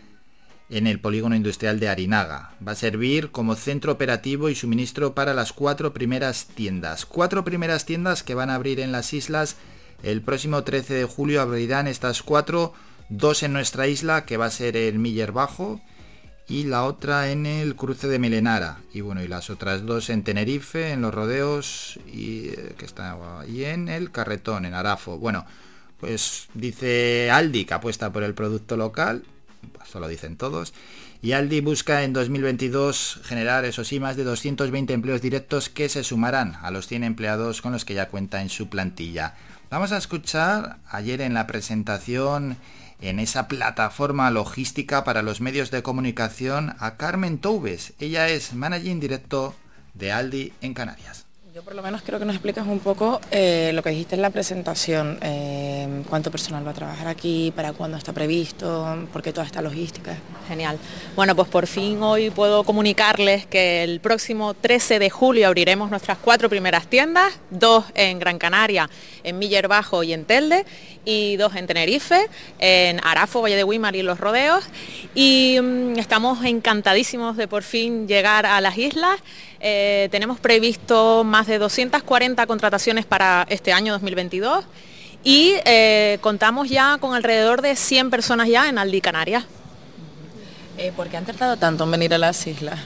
en 0.69 0.87
el 0.87 0.99
polígono 0.99 1.35
industrial 1.35 1.79
de 1.79 1.89
Arinaga. 1.89 2.51
Va 2.65 2.73
a 2.73 2.75
servir 2.75 3.31
como 3.31 3.55
centro 3.55 3.91
operativo 3.91 4.49
y 4.49 4.55
suministro 4.55 5.13
para 5.13 5.33
las 5.33 5.53
cuatro 5.53 5.93
primeras 5.93 6.47
tiendas. 6.47 7.05
Cuatro 7.05 7.43
primeras 7.43 7.85
tiendas 7.85 8.23
que 8.23 8.35
van 8.35 8.49
a 8.49 8.55
abrir 8.55 8.79
en 8.79 8.91
las 8.91 9.13
islas 9.13 9.57
el 10.03 10.21
próximo 10.21 10.63
13 10.63 10.93
de 10.93 11.05
julio 11.05 11.41
abrirán 11.41 11.87
estas 11.87 12.21
cuatro, 12.21 12.73
dos 13.09 13.43
en 13.43 13.53
nuestra 13.53 13.87
isla, 13.87 14.25
que 14.25 14.37
va 14.37 14.45
a 14.45 14.51
ser 14.51 14.77
el 14.77 14.99
Miller 14.99 15.31
Bajo, 15.31 15.81
y 16.47 16.63
la 16.63 16.85
otra 16.85 17.31
en 17.31 17.45
el 17.45 17.75
cruce 17.75 18.07
de 18.07 18.19
Melenara. 18.19 18.79
Y 18.93 19.01
bueno, 19.01 19.23
y 19.23 19.27
las 19.27 19.49
otras 19.49 19.85
dos 19.85 20.09
en 20.09 20.23
Tenerife, 20.23 20.91
en 20.91 21.01
los 21.01 21.13
rodeos, 21.13 21.99
y, 22.05 22.49
eh, 22.49 22.75
que 22.77 22.85
está, 22.85 23.17
y 23.47 23.65
en 23.65 23.89
el 23.89 24.11
Carretón, 24.11 24.65
en 24.65 24.75
Arafo. 24.75 25.17
Bueno, 25.17 25.45
pues 25.99 26.47
dice 26.53 27.31
Aldi 27.31 27.65
que 27.65 27.73
apuesta 27.73 28.13
por 28.13 28.23
el 28.23 28.35
producto 28.35 28.77
local, 28.77 29.23
eso 29.87 29.99
lo 29.99 30.07
dicen 30.07 30.37
todos, 30.37 30.73
y 31.21 31.31
Aldi 31.31 31.61
busca 31.61 32.03
en 32.03 32.13
2022 32.13 33.21
generar, 33.23 33.65
eso 33.65 33.83
sí, 33.83 33.99
más 33.99 34.17
de 34.17 34.23
220 34.23 34.93
empleos 34.93 35.21
directos 35.21 35.69
que 35.69 35.89
se 35.89 36.03
sumarán 36.03 36.57
a 36.61 36.71
los 36.71 36.87
100 36.87 37.03
empleados 37.03 37.61
con 37.61 37.71
los 37.71 37.85
que 37.85 37.93
ya 37.93 38.09
cuenta 38.09 38.41
en 38.41 38.49
su 38.49 38.69
plantilla. 38.69 39.35
Vamos 39.69 39.91
a 39.91 39.97
escuchar 39.97 40.77
ayer 40.89 41.21
en 41.21 41.33
la 41.33 41.47
presentación 41.47 42.57
en 43.01 43.19
esa 43.19 43.47
plataforma 43.47 44.31
logística 44.31 45.03
para 45.03 45.21
los 45.21 45.41
medios 45.41 45.71
de 45.71 45.83
comunicación 45.83 46.75
a 46.79 46.97
Carmen 46.97 47.37
Toubes. 47.37 47.93
Ella 47.99 48.29
es 48.29 48.53
Managing 48.53 48.99
Director 48.99 49.53
de 49.93 50.11
Aldi 50.11 50.53
en 50.61 50.73
Canarias. 50.73 51.26
Yo 51.57 51.63
por 51.63 51.73
lo 51.73 51.81
menos 51.81 52.03
creo 52.05 52.19
que 52.19 52.25
nos 52.25 52.35
explicas 52.35 52.67
un 52.67 52.77
poco 52.77 53.19
eh, 53.31 53.71
lo 53.73 53.81
que 53.81 53.89
dijiste 53.89 54.13
en 54.13 54.21
la 54.21 54.29
presentación, 54.29 55.17
eh, 55.23 56.03
cuánto 56.07 56.29
personal 56.29 56.63
va 56.63 56.69
a 56.69 56.75
trabajar 56.75 57.07
aquí, 57.07 57.51
para 57.55 57.73
cuándo 57.73 57.97
está 57.97 58.13
previsto, 58.13 59.07
por 59.11 59.23
qué 59.23 59.33
toda 59.33 59.47
esta 59.47 59.59
logística. 59.63 60.15
Genial. 60.47 60.77
Bueno, 61.15 61.35
pues 61.35 61.47
por 61.47 61.65
fin 61.65 62.03
hoy 62.03 62.29
puedo 62.29 62.63
comunicarles 62.63 63.47
que 63.47 63.83
el 63.83 64.01
próximo 64.01 64.53
13 64.53 64.99
de 64.99 65.09
julio 65.09 65.47
abriremos 65.47 65.89
nuestras 65.89 66.19
cuatro 66.19 66.47
primeras 66.47 66.85
tiendas, 66.85 67.33
dos 67.49 67.85
en 67.95 68.19
Gran 68.19 68.37
Canaria, 68.37 68.87
en 69.23 69.39
Miller 69.39 69.67
Bajo 69.67 70.03
y 70.03 70.13
en 70.13 70.25
Telde, 70.25 70.63
y 71.05 71.37
dos 71.37 71.55
en 71.55 71.65
Tenerife, 71.65 72.27
en 72.59 72.99
Arafo, 73.03 73.41
Valle 73.41 73.55
de 73.55 73.63
Guimar 73.63 73.95
y 73.95 74.03
Los 74.03 74.19
Rodeos. 74.19 74.63
Y 75.15 75.57
mm, 75.59 75.97
estamos 75.97 76.45
encantadísimos 76.45 77.35
de 77.35 77.47
por 77.47 77.63
fin 77.63 78.07
llegar 78.07 78.45
a 78.45 78.61
las 78.61 78.77
islas. 78.77 79.19
Eh, 79.59 80.07
tenemos 80.11 80.39
previsto 80.39 81.23
más 81.23 81.46
de 81.47 81.57
240 81.57 82.45
contrataciones 82.45 83.05
para 83.05 83.45
este 83.49 83.73
año 83.73 83.93
2022 83.93 84.65
y 85.23 85.55
eh, 85.65 86.19
contamos 86.21 86.69
ya 86.69 86.97
con 86.99 87.13
alrededor 87.13 87.61
de 87.61 87.75
100 87.75 88.09
personas 88.09 88.47
ya 88.47 88.69
en 88.69 88.77
Aldi 88.77 89.01
Canarias. 89.01 89.45
Eh, 90.77 90.91
¿Por 90.95 91.07
qué 91.07 91.17
han 91.17 91.25
tardado 91.25 91.57
tanto 91.57 91.83
en 91.83 91.91
venir 91.91 92.13
a 92.13 92.17
las 92.17 92.45
islas? 92.45 92.79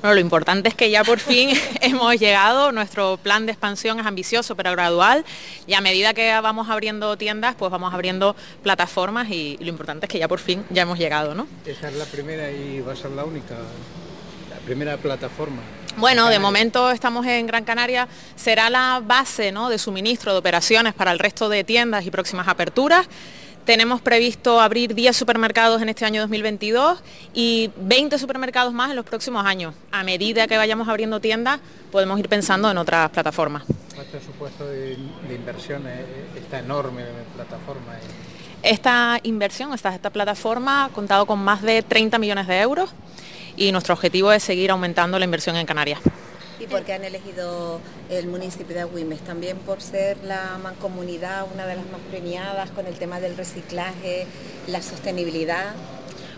Bueno, 0.00 0.14
lo 0.14 0.20
importante 0.20 0.70
es 0.70 0.74
que 0.74 0.90
ya 0.90 1.04
por 1.04 1.18
fin 1.18 1.50
hemos 1.80 2.18
llegado, 2.18 2.72
nuestro 2.72 3.18
plan 3.18 3.46
de 3.46 3.52
expansión 3.52 4.00
es 4.00 4.06
ambicioso 4.06 4.56
pero 4.56 4.72
gradual 4.72 5.24
y 5.66 5.74
a 5.74 5.80
medida 5.80 6.14
que 6.14 6.32
vamos 6.40 6.70
abriendo 6.70 7.16
tiendas, 7.16 7.54
pues 7.54 7.70
vamos 7.70 7.92
abriendo 7.92 8.34
plataformas 8.62 9.28
y, 9.30 9.58
lo 9.60 9.68
importante 9.68 10.06
es 10.06 10.10
que 10.10 10.18
ya 10.18 10.26
por 10.26 10.38
fin 10.38 10.64
ya 10.70 10.82
hemos 10.82 10.98
llegado, 10.98 11.34
¿no? 11.34 11.46
Esa 11.66 11.88
es 11.88 11.96
la 11.96 12.06
primera 12.06 12.50
y 12.50 12.80
va 12.80 12.94
a 12.94 12.96
ser 12.96 13.10
la 13.10 13.24
única, 13.24 13.54
la 13.54 14.56
primera 14.64 14.96
plataforma. 14.96 15.60
Bueno, 16.00 16.30
de 16.30 16.38
momento 16.38 16.90
estamos 16.90 17.26
en 17.26 17.46
Gran 17.46 17.64
Canaria, 17.64 18.08
será 18.34 18.70
la 18.70 19.02
base 19.04 19.52
¿no? 19.52 19.68
de 19.68 19.76
suministro 19.76 20.32
de 20.32 20.38
operaciones 20.38 20.94
para 20.94 21.12
el 21.12 21.18
resto 21.18 21.50
de 21.50 21.62
tiendas 21.62 22.06
y 22.06 22.10
próximas 22.10 22.48
aperturas. 22.48 23.06
Tenemos 23.66 24.00
previsto 24.00 24.62
abrir 24.62 24.94
10 24.94 25.14
supermercados 25.14 25.82
en 25.82 25.90
este 25.90 26.06
año 26.06 26.22
2022 26.22 27.02
y 27.34 27.70
20 27.76 28.18
supermercados 28.18 28.72
más 28.72 28.88
en 28.88 28.96
los 28.96 29.04
próximos 29.04 29.44
años. 29.44 29.74
A 29.92 30.02
medida 30.02 30.46
que 30.46 30.56
vayamos 30.56 30.88
abriendo 30.88 31.20
tiendas, 31.20 31.60
podemos 31.92 32.18
ir 32.18 32.30
pensando 32.30 32.70
en 32.70 32.78
otras 32.78 33.10
plataformas. 33.10 33.64
El 33.98 34.06
presupuesto 34.06 34.66
de, 34.66 34.96
inversión 35.28 35.82
está 36.34 36.60
enorme 36.60 37.02
en 37.02 37.08
la 37.08 37.44
plataforma. 37.44 37.92
Esta 38.62 39.20
inversión, 39.22 39.74
esta, 39.74 39.94
esta 39.94 40.08
plataforma 40.08 40.86
ha 40.86 40.88
contado 40.88 41.26
con 41.26 41.40
más 41.40 41.60
de 41.60 41.82
30 41.82 42.18
millones 42.18 42.46
de 42.46 42.58
euros 42.58 42.88
y 43.56 43.72
nuestro 43.72 43.94
objetivo 43.94 44.32
es 44.32 44.42
seguir 44.42 44.70
aumentando 44.70 45.18
la 45.18 45.24
inversión 45.24 45.56
en 45.56 45.66
Canarias. 45.66 46.00
¿Y 46.60 46.66
por 46.66 46.82
qué 46.82 46.92
han 46.92 47.04
elegido 47.04 47.80
el 48.10 48.26
municipio 48.26 48.74
de 48.74 48.82
Agüimes? 48.82 49.20
También 49.20 49.56
por 49.56 49.80
ser 49.80 50.18
la 50.24 50.58
mancomunidad, 50.62 51.46
una 51.54 51.66
de 51.66 51.76
las 51.76 51.86
más 51.86 52.00
premiadas 52.10 52.70
con 52.70 52.86
el 52.86 52.94
tema 52.96 53.18
del 53.18 53.34
reciclaje, 53.36 54.26
la 54.66 54.82
sostenibilidad. 54.82 55.74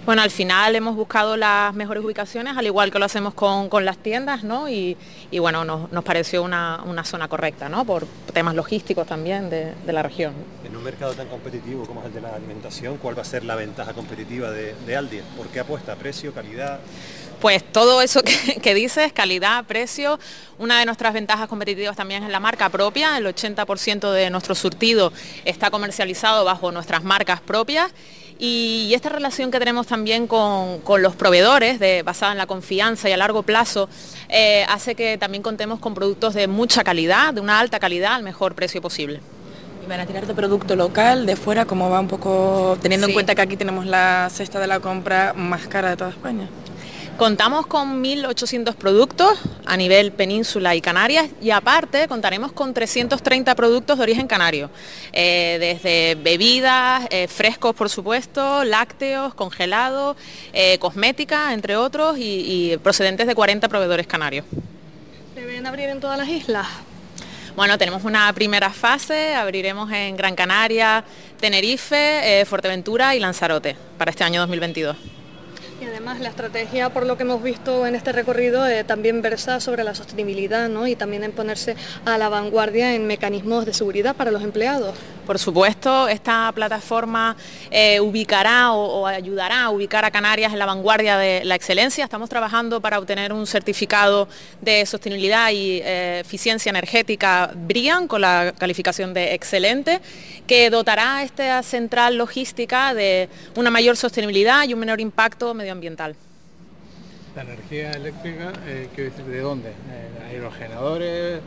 Bueno, 0.04 0.22
al 0.22 0.32
final 0.32 0.74
hemos 0.74 0.96
buscado 0.96 1.36
las 1.36 1.72
mejores 1.74 2.04
ubicaciones, 2.04 2.56
al 2.56 2.66
igual 2.66 2.90
que 2.90 2.98
lo 2.98 3.04
hacemos 3.04 3.34
con, 3.34 3.84
las 3.84 3.98
tiendas, 3.98 4.42
¿no? 4.42 4.68
Y, 4.68 4.96
bueno, 5.38 5.64
nos, 5.64 6.04
pareció 6.04 6.42
una, 6.42 7.04
zona 7.04 7.28
correcta, 7.28 7.68
¿no? 7.68 7.84
Por 7.84 8.08
temas 8.32 8.56
logísticos 8.56 9.06
también 9.06 9.48
de, 9.48 9.74
la 9.86 10.02
región. 10.02 10.34
En 10.64 10.76
un 10.76 10.82
mercado 10.82 11.14
tan 11.14 11.28
competitivo 11.28 11.86
como 11.86 12.00
es 12.00 12.06
el 12.06 12.14
de 12.14 12.20
la 12.20 12.34
alimentación, 12.34 12.96
¿cuál 12.96 13.16
va 13.16 13.22
a 13.22 13.24
ser 13.24 13.44
la 13.44 13.54
ventaja 13.54 13.92
competitiva 13.92 14.50
de, 14.50 14.74
de 14.74 14.96
Aldi? 14.96 15.20
¿Por 15.36 15.46
qué 15.48 15.60
apuesta? 15.60 15.94
¿Precio, 15.94 16.34
calidad? 16.34 16.80
Pues 17.42 17.64
todo 17.64 18.02
eso 18.02 18.22
que, 18.22 18.74
dices, 18.74 19.12
calidad, 19.12 19.64
precio, 19.64 20.20
una 20.58 20.78
de 20.78 20.86
nuestras 20.86 21.12
ventajas 21.12 21.48
competitivas 21.48 21.96
también 21.96 22.22
es 22.22 22.30
la 22.30 22.38
marca 22.38 22.68
propia, 22.68 23.18
el 23.18 23.26
80% 23.26 24.12
de 24.12 24.30
nuestro 24.30 24.54
surtido 24.54 25.12
está 25.44 25.70
comercializado 25.72 26.44
bajo 26.44 26.70
nuestras 26.70 27.02
marcas 27.02 27.40
propias 27.40 27.92
y 28.38 28.92
esta 28.94 29.08
relación 29.08 29.50
que 29.50 29.58
tenemos 29.58 29.86
también 29.86 30.26
con, 30.26 30.80
los 30.98 31.14
proveedores, 31.14 31.78
de, 31.78 32.02
basada 32.02 32.32
en 32.32 32.38
la 32.38 32.46
confianza 32.46 33.08
y 33.08 33.12
a 33.12 33.16
largo 33.16 33.42
plazo, 33.42 33.88
eh, 34.28 34.64
hace 34.68 34.94
que 34.94 35.18
también 35.18 35.42
contemos 35.42 35.78
con 35.78 35.94
productos 35.94 36.34
de 36.34 36.48
mucha 36.48 36.84
calidad, 36.84 37.34
de 37.34 37.40
una 37.40 37.60
alta 37.60 37.78
calidad, 37.78 38.14
al 38.14 38.22
mejor 38.22 38.54
precio 38.54 38.80
posible. 38.80 39.20
¿Y 39.84 39.88
van 39.88 40.00
a 40.00 40.06
tirar 40.06 40.26
de 40.26 40.34
producto 40.34 40.76
local, 40.76 41.26
de 41.26 41.36
fuera, 41.36 41.64
como 41.64 41.90
va 41.90 42.00
un 42.00 42.08
poco, 42.08 42.78
teniendo 42.80 43.06
en 43.06 43.12
cuenta 43.12 43.34
que 43.34 43.42
aquí 43.42 43.56
tenemos 43.56 43.86
la 43.86 44.28
cesta 44.30 44.60
de 44.60 44.66
la 44.66 44.80
compra 44.80 45.32
más 45.34 45.66
cara 45.66 45.90
de 45.90 45.96
toda 45.96 46.10
España? 46.10 46.48
Contamos 47.18 47.66
con 47.66 48.02
1.800 48.02 48.74
productos 48.74 49.38
a 49.66 49.76
nivel 49.76 50.12
península 50.12 50.74
y 50.74 50.80
Canarias 50.80 51.28
y 51.40 51.50
aparte 51.50 52.08
contaremos 52.08 52.52
con 52.52 52.74
330 52.74 53.54
productos 53.54 53.98
de 53.98 54.02
origen 54.02 54.26
canario, 54.26 54.70
eh, 55.12 55.58
desde 55.60 56.16
bebidas, 56.16 57.06
eh, 57.10 57.28
frescos 57.28 57.74
por 57.74 57.90
supuesto, 57.90 58.64
lácteos, 58.64 59.34
congelados, 59.34 60.16
eh, 60.52 60.78
cosmética, 60.78 61.52
entre 61.52 61.76
otros, 61.76 62.16
y, 62.18 62.76
procedentes 62.82 63.26
de 63.26 63.34
40 63.34 63.68
proveedores 63.68 64.06
canarios. 64.06 64.46
¿Deben 65.34 65.66
abrir 65.66 65.90
en 65.90 66.00
todas 66.00 66.18
las 66.18 66.28
islas? 66.28 66.66
Bueno, 67.54 67.76
tenemos 67.76 68.04
una 68.04 68.32
primera 68.32 68.70
fase, 68.70 69.34
abriremos 69.34 69.92
en 69.92 70.16
Gran 70.16 70.34
Canaria, 70.34 71.04
Tenerife, 71.38 72.44
Fuerteventura 72.46 73.14
y 73.14 73.20
Lanzarote 73.20 73.76
para 73.98 74.10
este 74.10 74.24
año 74.24 74.40
2022. 74.40 74.96
Y 75.82 75.84
además 75.84 76.20
la 76.20 76.28
estrategia, 76.28 76.90
por 76.90 77.06
lo 77.06 77.16
que 77.16 77.24
hemos 77.24 77.42
visto 77.42 77.88
en 77.88 77.96
este 77.96 78.12
recorrido, 78.12 78.68
eh, 78.68 78.84
también 78.84 79.20
versa 79.20 79.58
sobre 79.58 79.82
la 79.82 79.96
sostenibilidad 79.96 80.68
¿no? 80.68 80.86
y 80.86 80.94
también 80.94 81.24
en 81.24 81.32
ponerse 81.32 81.74
a 82.04 82.18
la 82.18 82.28
vanguardia 82.28 82.94
en 82.94 83.08
mecanismos 83.08 83.66
de 83.66 83.74
seguridad 83.74 84.14
para 84.14 84.30
los 84.30 84.44
empleados. 84.44 84.94
Por 85.26 85.40
supuesto, 85.40 86.06
esta 86.06 86.52
plataforma 86.52 87.36
eh, 87.70 87.98
ubicará 88.00 88.72
o, 88.72 89.06
ayudará 89.08 89.64
a 89.64 89.70
ubicar 89.70 90.04
a 90.04 90.12
Canarias 90.12 90.52
en 90.52 90.60
la 90.60 90.66
vanguardia 90.66 91.16
de 91.16 91.44
la 91.44 91.56
excelencia. 91.56 92.04
Estamos 92.04 92.28
trabajando 92.28 92.80
para 92.80 92.98
obtener 93.00 93.32
un 93.32 93.46
certificado 93.46 94.28
de 94.60 94.86
sostenibilidad 94.86 95.50
y 95.50 95.80
eh, 95.82 96.20
eficiencia 96.20 96.70
energética 96.70 97.52
BRIAN 97.56 98.06
con 98.06 98.20
la 98.20 98.52
calificación 98.56 99.14
de 99.14 99.34
excelente, 99.34 100.00
que 100.46 100.70
dotará 100.70 101.16
a 101.18 101.22
esta 101.24 101.62
central 101.64 102.16
logística 102.16 102.94
de 102.94 103.28
una 103.56 103.70
mayor 103.70 103.96
sostenibilidad 103.96 104.64
y 104.68 104.74
un 104.74 104.80
menor 104.80 105.00
impacto 105.00 105.54
medioambiental. 105.54 105.71
La 107.34 107.42
energía 107.42 107.92
eléctrica, 107.92 108.52
eh, 108.66 108.88
quiero 108.94 109.10
decir, 109.10 109.24
¿de 109.24 109.40
dónde? 109.40 109.70
Eh, 109.70 110.30
¿Aerogeneradores? 110.30 111.40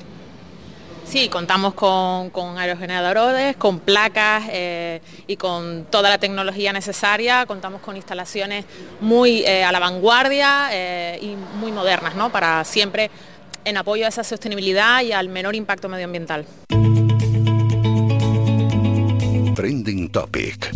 Sí, 1.05 1.29
contamos 1.29 1.75
con, 1.75 2.31
con 2.31 2.57
aerogeneradores, 2.57 3.55
con 3.57 3.79
placas 3.79 4.45
eh, 4.49 5.01
y 5.27 5.37
con 5.37 5.85
toda 5.91 6.09
la 6.09 6.17
tecnología 6.17 6.73
necesaria. 6.73 7.45
Contamos 7.45 7.81
con 7.81 7.95
instalaciones 7.95 8.65
muy 8.99 9.43
eh, 9.43 9.63
a 9.63 9.71
la 9.71 9.79
vanguardia 9.79 10.69
eh, 10.71 11.19
y 11.21 11.35
muy 11.59 11.71
modernas, 11.71 12.15
¿no? 12.15 12.31
Para 12.31 12.63
siempre 12.63 13.11
en 13.63 13.77
apoyo 13.77 14.05
a 14.05 14.09
esa 14.09 14.23
sostenibilidad 14.23 15.03
y 15.03 15.11
al 15.11 15.29
menor 15.29 15.55
impacto 15.55 15.87
medioambiental. 15.87 16.45
Trending 19.55 20.09
Topic. 20.09 20.71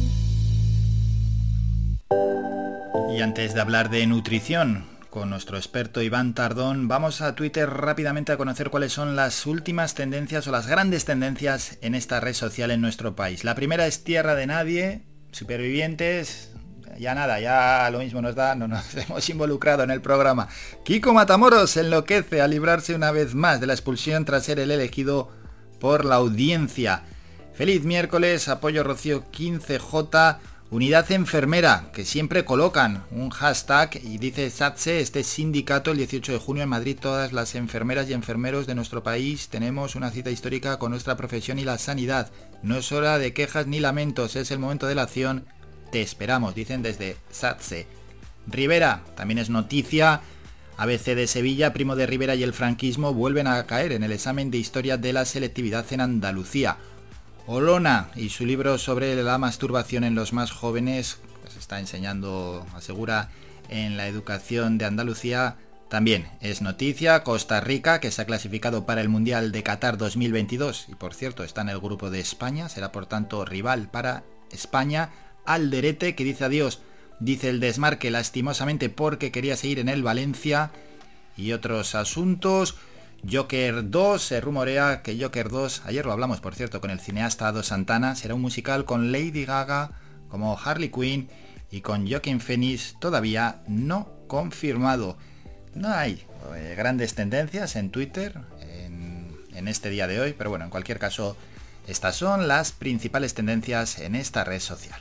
Y 3.20 3.22
antes 3.22 3.54
de 3.54 3.60
hablar 3.60 3.90
de 3.90 4.08
nutrición, 4.08 4.86
con 5.10 5.30
nuestro 5.30 5.58
experto 5.58 6.02
Iván 6.02 6.34
Tardón, 6.34 6.88
vamos 6.88 7.20
a 7.20 7.36
Twitter 7.36 7.70
rápidamente 7.70 8.32
a 8.32 8.38
conocer 8.38 8.70
cuáles 8.70 8.94
son 8.94 9.18
las 9.18 9.46
últimas 9.46 9.94
tendencias 9.94 10.48
o 10.48 10.52
las 10.52 10.68
grandes 10.68 11.04
tendencias 11.04 11.78
en 11.82 11.96
esta 11.96 12.22
red 12.22 12.34
social 12.34 12.72
en 12.72 12.80
nuestro 12.80 13.18
país. 13.18 13.44
La 13.44 13.56
primera 13.56 13.88
es 13.88 14.06
Tierra 14.06 14.36
de 14.36 14.48
Nadie, 14.48 15.02
supervivientes, 15.34 16.54
ya 16.98 17.14
nada, 17.14 17.42
ya 17.42 17.90
lo 17.92 18.00
mismo 18.00 18.22
nos 18.22 18.36
da, 18.36 18.56
no 18.56 18.70
nos 18.70 18.96
hemos 18.96 19.30
involucrado 19.30 19.84
en 19.84 19.92
el 19.92 20.00
programa. 20.00 20.48
Kiko 20.86 21.14
Matamoros 21.14 21.76
enloquece 21.76 22.40
a 22.40 22.48
librarse 22.48 22.96
una 22.96 23.12
vez 23.12 23.36
más 23.36 23.60
de 23.60 23.68
la 23.68 23.74
expulsión 23.74 24.24
tras 24.24 24.46
ser 24.46 24.62
el 24.62 24.72
elegido 24.72 25.30
por 25.82 26.06
la 26.06 26.16
audiencia. 26.16 27.04
Feliz 27.54 27.84
miércoles, 27.84 28.48
apoyo 28.48 28.86
Rocío 28.86 29.30
15J, 29.30 30.38
unidad 30.72 31.12
enfermera, 31.12 31.90
que 31.94 32.06
siempre 32.06 32.46
colocan 32.46 33.04
un 33.12 33.30
hashtag 33.30 34.00
y 34.04 34.18
dice 34.20 34.50
SATSE, 34.50 35.00
este 35.00 35.24
sindicato, 35.24 35.92
el 35.92 35.98
18 35.98 36.34
de 36.34 36.38
junio 36.38 36.64
en 36.64 36.70
Madrid, 36.70 36.98
todas 37.00 37.34
las 37.34 37.56
enfermeras 37.56 38.10
y 38.10 38.14
enfermeros 38.14 38.68
de 38.68 38.76
nuestro 38.76 39.02
país 39.02 39.50
tenemos 39.50 39.96
una 39.96 40.12
cita 40.12 40.30
histórica 40.30 40.78
con 40.78 40.92
nuestra 40.92 41.18
profesión 41.18 41.58
y 41.58 41.66
la 41.66 41.78
sanidad. 41.80 42.30
No 42.62 42.78
es 42.78 42.92
hora 42.92 43.18
de 43.18 43.34
quejas 43.34 43.66
ni 43.66 43.80
lamentos, 43.80 44.36
es 44.36 44.52
el 44.52 44.60
momento 44.60 44.86
de 44.86 44.96
la 44.96 45.04
acción. 45.04 45.46
Te 45.92 46.02
esperamos, 46.02 46.54
dicen 46.54 46.84
desde 46.84 47.18
SATSE. 47.32 47.88
Rivera, 48.46 49.04
también 49.16 49.40
es 49.40 49.50
noticia. 49.50 50.22
ABC 50.78 51.16
de 51.16 51.28
Sevilla, 51.28 51.74
Primo 51.74 51.98
de 51.98 52.06
Rivera 52.06 52.36
y 52.36 52.44
el 52.44 52.54
franquismo 52.54 53.14
vuelven 53.14 53.48
a 53.48 53.66
caer 53.66 53.92
en 53.92 54.04
el 54.04 54.14
examen 54.14 54.50
de 54.50 54.60
historia 54.60 54.98
de 54.98 55.12
la 55.12 55.26
selectividad 55.26 55.86
en 55.92 56.00
Andalucía. 56.00 56.78
Olona 57.52 58.12
y 58.16 58.30
su 58.30 58.46
libro 58.46 58.78
sobre 58.78 59.16
la 59.16 59.40
masturbación 59.40 60.04
en 60.04 60.14
los 60.14 60.34
más 60.34 60.52
jóvenes 60.52 61.18
pues 61.42 61.56
está 61.56 61.80
enseñando, 61.80 62.64
asegura, 62.76 63.32
en 63.70 63.98
la 63.98 64.08
educación 64.08 64.78
de 64.78 64.86
Andalucía. 64.86 65.56
También 65.90 66.28
es 66.42 66.62
noticia 66.62 67.24
Costa 67.24 67.60
Rica, 67.60 68.00
que 68.00 68.12
se 68.12 68.22
ha 68.22 68.28
clasificado 68.28 68.86
para 68.86 69.02
el 69.02 69.10
Mundial 69.10 69.52
de 69.52 69.64
Qatar 69.64 69.98
2022 69.98 70.90
y 70.90 70.94
por 70.94 71.16
cierto 71.16 71.44
está 71.44 71.62
en 71.62 71.70
el 71.70 71.80
grupo 71.80 72.12
de 72.12 72.20
España, 72.20 72.70
será 72.70 72.92
por 72.92 73.08
tanto 73.08 73.44
rival 73.46 73.90
para 73.90 74.24
España. 74.52 75.10
Alderete, 75.44 76.14
que 76.14 76.24
dice 76.24 76.46
adiós, 76.46 76.82
dice 77.20 77.50
el 77.50 77.60
desmarque 77.60 78.12
lastimosamente 78.12 78.90
porque 78.90 79.32
quería 79.32 79.58
seguir 79.58 79.80
en 79.80 79.90
el 79.90 80.04
Valencia 80.04 80.70
y 81.36 81.54
otros 81.54 81.96
asuntos. 81.96 82.76
Joker 83.30 83.90
2, 83.90 84.22
se 84.22 84.42
rumorea 84.42 85.02
que 85.02 85.20
Joker 85.20 85.50
2, 85.50 85.84
ayer 85.86 86.06
lo 86.06 86.12
hablamos 86.12 86.40
por 86.40 86.56
cierto 86.56 86.80
con 86.80 86.90
el 86.90 87.00
cineasta 87.00 87.48
Ado 87.48 87.64
Santana, 87.64 88.16
será 88.16 88.36
un 88.36 88.42
musical 88.42 88.86
con 88.86 89.12
Lady 89.12 89.46
Gaga 89.46 89.92
como 90.30 90.58
Harley 90.58 90.90
Quinn 90.90 91.30
y 91.72 91.82
con 91.82 92.10
Joaquin 92.10 92.40
Phoenix 92.40 92.96
todavía 93.00 93.62
no 93.68 94.10
confirmado. 94.28 95.18
No 95.76 95.90
hay 95.90 96.26
eh, 96.56 96.76
grandes 96.78 97.14
tendencias 97.14 97.76
en 97.76 97.90
Twitter 97.90 98.40
en, 98.62 99.36
en 99.54 99.68
este 99.68 99.90
día 99.90 100.08
de 100.08 100.20
hoy, 100.20 100.34
pero 100.38 100.50
bueno, 100.50 100.66
en 100.66 100.72
cualquier 100.72 101.00
caso, 101.00 101.36
estas 101.88 102.16
son 102.16 102.48
las 102.48 102.72
principales 102.72 103.34
tendencias 103.34 104.00
en 104.00 104.16
esta 104.16 104.44
red 104.44 104.60
social. 104.60 105.00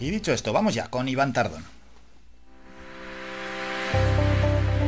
Y 0.00 0.10
dicho 0.10 0.32
esto, 0.32 0.52
vamos 0.52 0.74
ya 0.74 0.88
con 0.88 1.08
Iván 1.08 1.32
Tardón. 1.32 1.73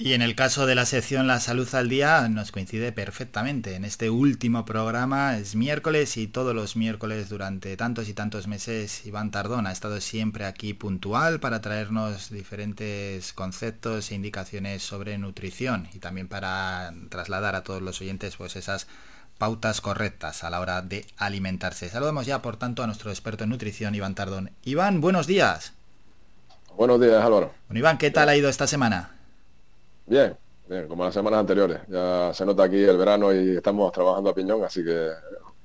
Y 0.00 0.12
en 0.12 0.22
el 0.22 0.36
caso 0.36 0.66
de 0.66 0.76
la 0.76 0.86
sección 0.86 1.26
La 1.26 1.40
Salud 1.40 1.68
al 1.74 1.88
Día 1.88 2.28
nos 2.28 2.52
coincide 2.52 2.92
perfectamente. 2.92 3.74
En 3.74 3.84
este 3.84 4.10
último 4.10 4.64
programa 4.64 5.36
es 5.36 5.56
miércoles 5.56 6.16
y 6.16 6.28
todos 6.28 6.54
los 6.54 6.76
miércoles 6.76 7.28
durante 7.28 7.76
tantos 7.76 8.08
y 8.08 8.14
tantos 8.14 8.46
meses 8.46 9.04
Iván 9.06 9.32
Tardón 9.32 9.66
ha 9.66 9.72
estado 9.72 10.00
siempre 10.00 10.44
aquí 10.44 10.72
puntual 10.72 11.40
para 11.40 11.60
traernos 11.60 12.30
diferentes 12.30 13.32
conceptos 13.32 14.12
e 14.12 14.14
indicaciones 14.14 14.84
sobre 14.84 15.18
nutrición 15.18 15.88
y 15.92 15.98
también 15.98 16.28
para 16.28 16.94
trasladar 17.08 17.56
a 17.56 17.64
todos 17.64 17.82
los 17.82 18.00
oyentes 18.00 18.36
pues 18.36 18.54
esas 18.54 18.86
pautas 19.36 19.80
correctas 19.80 20.44
a 20.44 20.50
la 20.50 20.60
hora 20.60 20.80
de 20.80 21.08
alimentarse. 21.16 21.88
Saludamos 21.88 22.24
ya 22.24 22.40
por 22.40 22.56
tanto 22.56 22.84
a 22.84 22.86
nuestro 22.86 23.10
experto 23.10 23.42
en 23.42 23.50
nutrición 23.50 23.96
Iván 23.96 24.14
Tardón. 24.14 24.52
Iván, 24.62 25.00
buenos 25.00 25.26
días. 25.26 25.72
Buenos 26.76 27.00
días, 27.00 27.20
Álvaro. 27.20 27.52
Bueno, 27.66 27.80
Iván, 27.80 27.98
¿qué 27.98 28.12
tal 28.12 28.28
ha 28.28 28.36
ido 28.36 28.48
esta 28.48 28.68
semana? 28.68 29.17
Bien, 30.08 30.36
bien, 30.68 30.88
como 30.88 31.04
las 31.04 31.12
semanas 31.12 31.40
anteriores. 31.40 31.80
Ya 31.88 32.32
se 32.32 32.46
nota 32.46 32.64
aquí 32.64 32.76
el 32.76 32.96
verano 32.96 33.32
y 33.32 33.56
estamos 33.56 33.92
trabajando 33.92 34.30
a 34.30 34.34
piñón, 34.34 34.64
así 34.64 34.82
que 34.82 35.10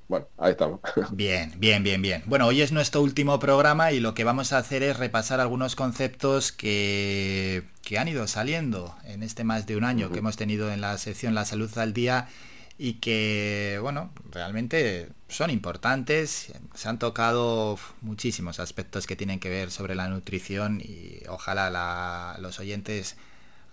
bueno, 0.06 0.26
ahí 0.36 0.50
estamos. 0.50 0.80
Bien, 1.12 1.54
bien, 1.56 1.82
bien, 1.82 2.02
bien. 2.02 2.22
Bueno, 2.26 2.46
hoy 2.46 2.60
es 2.60 2.72
nuestro 2.72 3.00
último 3.00 3.38
programa 3.38 3.90
y 3.92 4.00
lo 4.00 4.12
que 4.12 4.22
vamos 4.22 4.52
a 4.52 4.58
hacer 4.58 4.82
es 4.82 4.98
repasar 4.98 5.40
algunos 5.40 5.76
conceptos 5.76 6.52
que, 6.52 7.64
que 7.82 7.98
han 7.98 8.08
ido 8.08 8.26
saliendo 8.26 8.94
en 9.04 9.22
este 9.22 9.44
más 9.44 9.66
de 9.66 9.78
un 9.78 9.84
año 9.84 10.12
que 10.12 10.18
hemos 10.18 10.36
tenido 10.36 10.70
en 10.70 10.82
la 10.82 10.98
sección 10.98 11.34
La 11.34 11.46
Salud 11.46 11.70
al 11.78 11.94
Día 11.94 12.28
y 12.76 12.94
que, 12.94 13.78
bueno, 13.80 14.10
realmente 14.30 15.08
son 15.28 15.48
importantes. 15.48 16.52
Se 16.74 16.88
han 16.88 16.98
tocado 16.98 17.78
muchísimos 18.02 18.60
aspectos 18.60 19.06
que 19.06 19.16
tienen 19.16 19.40
que 19.40 19.48
ver 19.48 19.70
sobre 19.70 19.94
la 19.94 20.08
nutrición 20.08 20.82
y 20.82 21.22
ojalá 21.28 21.70
la, 21.70 22.36
los 22.40 22.60
oyentes 22.60 23.16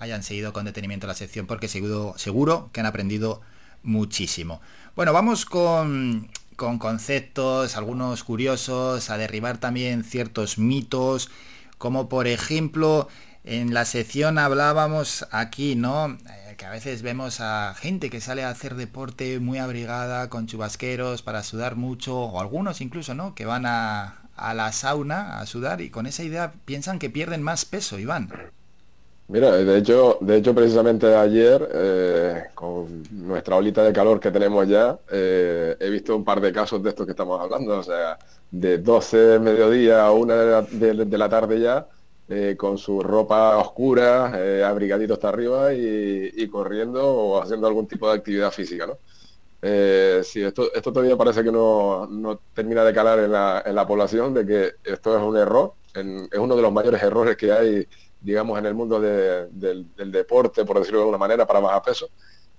hayan 0.01 0.23
seguido 0.23 0.51
con 0.51 0.65
detenimiento 0.65 1.05
la 1.05 1.13
sección 1.13 1.45
porque 1.45 1.67
seguro, 1.67 2.15
seguro 2.17 2.71
que 2.73 2.79
han 2.79 2.87
aprendido 2.87 3.41
muchísimo. 3.83 4.59
Bueno, 4.95 5.13
vamos 5.13 5.45
con, 5.45 6.27
con 6.55 6.79
conceptos, 6.79 7.77
algunos 7.77 8.23
curiosos, 8.23 9.11
a 9.11 9.17
derribar 9.17 9.59
también 9.59 10.03
ciertos 10.03 10.57
mitos, 10.57 11.29
como 11.77 12.09
por 12.09 12.27
ejemplo 12.27 13.07
en 13.43 13.75
la 13.75 13.85
sección 13.85 14.39
hablábamos 14.39 15.27
aquí, 15.31 15.75
¿no? 15.75 16.17
Eh, 16.29 16.55
que 16.57 16.65
a 16.65 16.71
veces 16.71 17.03
vemos 17.03 17.39
a 17.39 17.75
gente 17.75 18.09
que 18.09 18.21
sale 18.21 18.43
a 18.43 18.49
hacer 18.49 18.75
deporte 18.75 19.39
muy 19.39 19.59
abrigada, 19.59 20.29
con 20.29 20.47
chubasqueros, 20.47 21.21
para 21.21 21.43
sudar 21.43 21.75
mucho, 21.75 22.17
o 22.17 22.41
algunos 22.41 22.81
incluso, 22.81 23.13
¿no? 23.13 23.35
Que 23.35 23.45
van 23.45 23.67
a, 23.67 24.23
a 24.35 24.53
la 24.55 24.71
sauna 24.71 25.39
a 25.39 25.45
sudar 25.45 25.81
y 25.81 25.91
con 25.91 26.07
esa 26.07 26.23
idea 26.23 26.53
piensan 26.65 26.97
que 26.97 27.11
pierden 27.11 27.43
más 27.43 27.65
peso, 27.65 27.99
Iván. 27.99 28.31
Mira, 29.31 29.55
de 29.55 29.77
hecho, 29.77 30.17
de 30.19 30.35
hecho 30.35 30.53
precisamente 30.53 31.15
ayer, 31.15 31.69
eh, 31.73 32.43
con 32.53 33.01
nuestra 33.11 33.55
olita 33.55 33.81
de 33.81 33.93
calor 33.93 34.19
que 34.19 34.29
tenemos 34.29 34.67
ya, 34.67 34.99
eh, 35.09 35.73
he 35.79 35.89
visto 35.89 36.13
un 36.17 36.25
par 36.25 36.41
de 36.41 36.51
casos 36.51 36.83
de 36.83 36.89
estos 36.89 37.05
que 37.05 37.11
estamos 37.11 37.39
hablando, 37.39 37.79
o 37.79 37.83
sea, 37.83 38.19
de 38.51 38.79
12 38.79 39.17
de 39.17 39.39
mediodía 39.39 40.05
a 40.05 40.11
una 40.11 40.35
de 40.35 40.51
la, 40.51 40.61
de, 40.63 41.05
de 41.05 41.17
la 41.17 41.29
tarde 41.29 41.61
ya, 41.61 41.87
eh, 42.27 42.55
con 42.57 42.77
su 42.77 43.01
ropa 43.01 43.55
oscura, 43.57 44.67
abrigadito 44.67 45.13
hasta 45.13 45.29
arriba 45.29 45.73
y, 45.73 46.45
corriendo 46.49 47.01
o 47.01 47.41
haciendo 47.41 47.67
algún 47.67 47.87
tipo 47.87 48.09
de 48.09 48.17
actividad 48.17 48.51
física, 48.51 48.85
¿no? 48.85 48.97
Sí, 50.23 50.41
esto, 50.43 50.69
todavía 50.83 51.15
parece 51.15 51.41
que 51.41 51.53
no, 51.53 52.05
no 52.05 52.41
termina 52.53 52.83
de 52.83 52.93
calar 52.93 53.19
en 53.19 53.31
la, 53.31 53.63
en 53.65 53.75
la, 53.75 53.87
población, 53.87 54.33
de 54.33 54.45
que 54.45 54.71
esto 54.83 55.17
es 55.17 55.23
un 55.23 55.37
error, 55.37 55.73
es 55.93 56.37
uno 56.37 56.55
de 56.57 56.61
los 56.61 56.73
mayores 56.73 57.01
errores 57.01 57.37
que 57.37 57.53
hay 57.53 57.87
digamos, 58.21 58.57
en 58.59 58.65
el 58.65 58.73
mundo 58.73 58.99
de, 58.99 59.47
del, 59.47 59.93
del, 59.95 60.11
deporte, 60.11 60.63
por 60.63 60.77
decirlo 60.77 60.99
de 60.99 61.03
alguna 61.03 61.17
manera, 61.17 61.45
para 61.45 61.59
bajar 61.59 61.81
peso, 61.81 62.09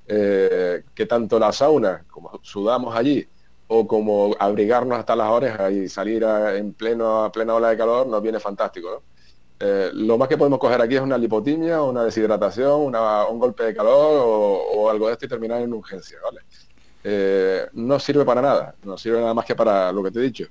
eh, 0.07 0.83
que 0.95 1.07
tanto 1.07 1.39
la 1.39 1.53
sauna, 1.53 2.05
como 2.11 2.41
sudamos 2.43 2.95
allí, 2.95 3.27
o 3.69 3.87
como 3.87 4.35
abrigarnos 4.39 4.99
hasta 4.99 5.17
las 5.17 5.29
orejas 5.31 5.73
y 5.73 5.89
salir 5.89 6.25
en 6.25 6.75
pleno, 6.75 7.25
a 7.25 7.33
plena 7.33 7.55
ola 7.55 7.71
de 7.71 7.77
calor 7.79 8.07
nos 8.07 8.23
viene 8.23 8.39
fantástico. 8.39 8.91
¿no? 8.91 9.03
Eh, 9.65 9.91
lo 9.95 10.19
más 10.19 10.29
que 10.29 10.37
podemos 10.37 10.59
coger 10.59 10.81
aquí 10.83 10.97
es 10.97 11.01
una 11.01 11.17
lipotimia, 11.17 11.81
una 11.83 12.05
deshidratación, 12.05 12.95
un 12.95 13.39
golpe 13.39 13.65
de 13.65 13.75
calor 13.75 14.67
o, 14.75 14.91
algo 14.91 15.07
de 15.07 15.13
esto 15.13 15.25
y 15.25 15.29
terminar 15.29 15.63
en 15.63 15.73
urgencia. 15.73 16.19
¿vale? 16.23 16.41
Eh, 17.05 17.67
no 17.73 17.99
sirve 17.99 18.25
para 18.25 18.43
nada, 18.43 18.75
no 18.85 18.99
sirve 18.99 19.21
nada 19.21 19.35
más 19.35 19.45
que 19.45 19.55
para 19.55 19.91
lo 19.93 20.03
que 20.03 20.11
te 20.11 20.19
he 20.19 20.23
dicho, 20.23 20.47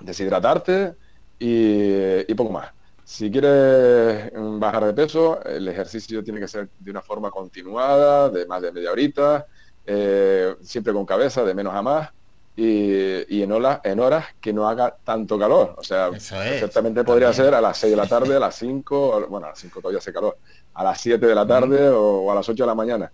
deshidratarte 0.00 0.94
y, 1.38 2.34
poco 2.34 2.52
más. 2.52 2.70
Si 3.04 3.30
quieres 3.30 4.30
bajar 4.34 4.86
de 4.86 4.94
peso, 4.94 5.42
el 5.44 5.66
ejercicio 5.68 6.22
tiene 6.22 6.40
que 6.40 6.48
ser 6.48 6.68
de 6.78 6.90
una 6.90 7.02
forma 7.02 7.30
continuada, 7.30 8.28
de 8.28 8.46
más 8.46 8.62
de 8.62 8.72
media 8.72 8.92
horita, 8.92 9.46
eh, 9.86 10.54
siempre 10.62 10.92
con 10.92 11.04
cabeza, 11.04 11.44
de 11.44 11.54
menos 11.54 11.74
a 11.74 11.82
más 11.82 12.10
y, 12.54 13.42
en, 13.42 13.52
horas, 13.52 13.80
en 13.84 13.98
horas 14.00 14.26
que 14.40 14.52
no 14.52 14.68
haga 14.68 14.94
tanto 15.04 15.38
calor. 15.38 15.74
O 15.78 15.82
sea, 15.82 16.10
ciertamente 16.18 17.04
podría 17.04 17.32
ser 17.32 17.54
a 17.54 17.60
las 17.60 17.78
6 17.78 17.90
de 17.90 17.96
la 17.96 18.06
tarde, 18.06 18.36
a 18.36 18.40
las 18.40 18.54
5, 18.56 19.26
bueno, 19.28 19.46
a 19.46 19.50
las 19.50 19.58
5 19.58 19.80
todavía 19.80 19.98
hace 19.98 20.12
calor, 20.12 20.36
a 20.74 20.84
las 20.84 21.00
7 21.00 21.26
de 21.26 21.34
la 21.34 21.46
tarde 21.46 21.88
o, 21.88 22.30
a 22.30 22.34
las 22.34 22.48
8 22.48 22.62
de 22.62 22.66
la 22.66 22.74
mañana. 22.74 23.10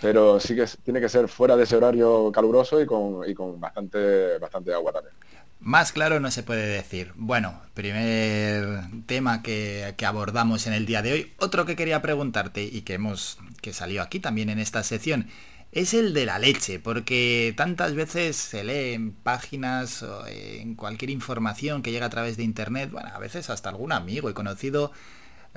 Pero 0.00 0.38
sí 0.38 0.54
que 0.54 0.66
tiene 0.84 1.00
que 1.00 1.08
ser 1.08 1.28
fuera 1.28 1.56
de 1.56 1.64
ese 1.64 1.76
horario 1.76 2.30
caluroso 2.32 2.80
y 2.80 2.86
con, 2.86 3.28
y 3.28 3.34
con 3.34 3.60
bastante, 3.60 4.38
bastante 4.38 4.72
agua 4.74 4.92
también. 4.92 5.14
Más 5.62 5.92
claro 5.92 6.18
no 6.18 6.32
se 6.32 6.42
puede 6.42 6.66
decir. 6.66 7.12
Bueno, 7.14 7.62
primer 7.72 8.80
tema 9.06 9.44
que, 9.44 9.94
abordamos 10.04 10.66
en 10.66 10.72
el 10.72 10.86
día 10.86 11.02
de 11.02 11.12
hoy. 11.12 11.32
Otro 11.38 11.64
que 11.66 11.76
quería 11.76 12.02
preguntarte 12.02 12.64
y 12.64 12.82
que 12.82 12.94
hemos 12.94 13.38
que 13.60 13.72
salió 13.72 14.02
aquí 14.02 14.18
también 14.18 14.50
en 14.50 14.58
esta 14.58 14.82
sección 14.82 15.28
es 15.70 15.94
el 15.94 16.14
de 16.14 16.26
la 16.26 16.40
leche, 16.40 16.80
porque 16.80 17.54
tantas 17.56 17.94
veces 17.94 18.36
se 18.36 18.64
lee 18.64 18.94
en 18.94 19.12
páginas 19.12 20.02
o 20.02 20.26
en 20.26 20.74
cualquier 20.74 21.10
información 21.10 21.82
que 21.82 21.92
llega 21.92 22.06
a 22.06 22.10
través 22.10 22.36
de 22.36 22.42
internet, 22.42 22.90
bueno, 22.90 23.10
a 23.14 23.18
veces 23.20 23.48
hasta 23.48 23.70
algún 23.70 23.92
amigo 23.92 24.28
y 24.28 24.34
conocido 24.34 24.90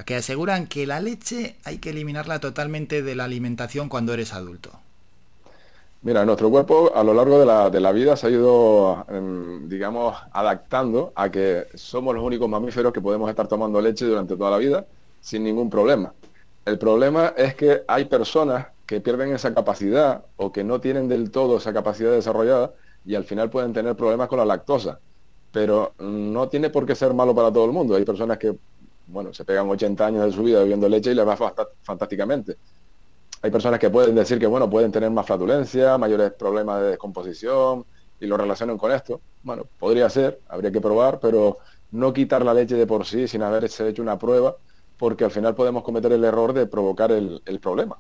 que 0.06 0.16
aseguran 0.16 0.68
que 0.68 0.86
la 0.86 1.00
leche 1.02 1.58
hay 1.64 1.80
que 1.80 1.90
eliminarla 1.90 2.40
totalmente 2.40 3.02
de 3.02 3.16
la 3.16 3.24
alimentación 3.26 3.90
cuando 3.90 4.14
eres 4.14 4.34
adulto. 4.34 4.85
Mira, 6.06 6.24
nuestro 6.24 6.52
cuerpo 6.52 6.92
a 6.94 7.04
lo 7.04 7.16
largo 7.16 7.40
de 7.40 7.48
la, 7.48 7.72
de 7.72 7.80
la 7.80 7.92
vida 7.92 8.16
se 8.16 8.28
ha 8.28 8.30
ido, 8.30 9.08
em, 9.10 9.68
digamos, 9.68 10.16
adaptando 10.34 11.12
a 11.16 11.32
que 11.32 11.66
somos 11.74 12.14
los 12.14 12.24
únicos 12.24 12.48
mamíferos 12.48 12.94
que 12.94 13.02
podemos 13.02 13.28
estar 13.28 13.48
tomando 13.48 13.82
leche 13.82 14.06
durante 14.06 14.38
toda 14.38 14.52
la 14.52 14.58
vida 14.60 14.86
sin 15.20 15.44
ningún 15.44 15.68
problema. 15.68 16.14
El 16.64 16.78
problema 16.78 17.34
es 17.36 17.56
que 17.56 17.82
hay 17.88 18.06
personas 18.06 18.68
que 18.86 19.02
pierden 19.02 19.34
esa 19.34 19.52
capacidad 19.56 20.26
o 20.38 20.52
que 20.52 20.64
no 20.64 20.80
tienen 20.80 21.08
del 21.10 21.32
todo 21.32 21.58
esa 21.58 21.74
capacidad 21.74 22.12
desarrollada 22.12 22.74
y 23.04 23.16
al 23.16 23.24
final 23.24 23.50
pueden 23.50 23.74
tener 23.74 23.96
problemas 23.96 24.28
con 24.28 24.38
la 24.38 24.46
lactosa. 24.46 25.00
Pero 25.52 25.94
no 25.98 26.48
tiene 26.50 26.70
por 26.70 26.86
qué 26.86 26.94
ser 26.94 27.16
malo 27.16 27.34
para 27.34 27.52
todo 27.52 27.66
el 27.66 27.72
mundo. 27.72 27.96
Hay 27.96 28.06
personas 28.06 28.38
que, 28.38 28.56
bueno, 29.08 29.34
se 29.34 29.44
pegan 29.44 29.68
80 29.68 30.06
años 30.06 30.26
de 30.26 30.32
su 30.34 30.44
vida 30.44 30.60
bebiendo 30.60 30.88
leche 30.88 31.12
y 31.12 31.16
les 31.16 31.28
va 31.28 31.36
fantásticamente. 31.82 32.58
Hay 33.46 33.52
personas 33.52 33.80
que 33.80 33.92
pueden 33.92 34.16
decir 34.16 34.40
que, 34.40 34.48
bueno, 34.48 34.68
pueden 34.68 34.92
tener 34.92 35.12
más 35.12 35.24
flatulencia, 35.24 36.00
mayores 36.00 36.32
problemas 36.34 36.82
de 36.82 36.88
descomposición 36.88 37.86
y 38.20 38.26
lo 38.26 38.38
relacionan 38.38 38.76
con 38.76 38.92
esto. 38.92 39.22
Bueno, 39.44 39.68
podría 39.78 40.10
ser, 40.10 40.40
habría 40.50 40.72
que 40.72 40.82
probar, 40.82 41.20
pero 41.20 41.60
no 41.92 42.12
quitar 42.12 42.44
la 42.44 42.56
leche 42.56 42.74
de 42.74 42.88
por 42.88 43.06
sí 43.06 43.28
sin 43.28 43.44
haberse 43.44 43.88
hecho 43.88 44.02
una 44.02 44.18
prueba, 44.18 44.56
porque 44.98 45.26
al 45.26 45.30
final 45.30 45.54
podemos 45.54 45.84
cometer 45.84 46.12
el 46.14 46.24
error 46.24 46.54
de 46.54 46.66
provocar 46.66 47.12
el 47.12 47.60
problema. 47.62 48.00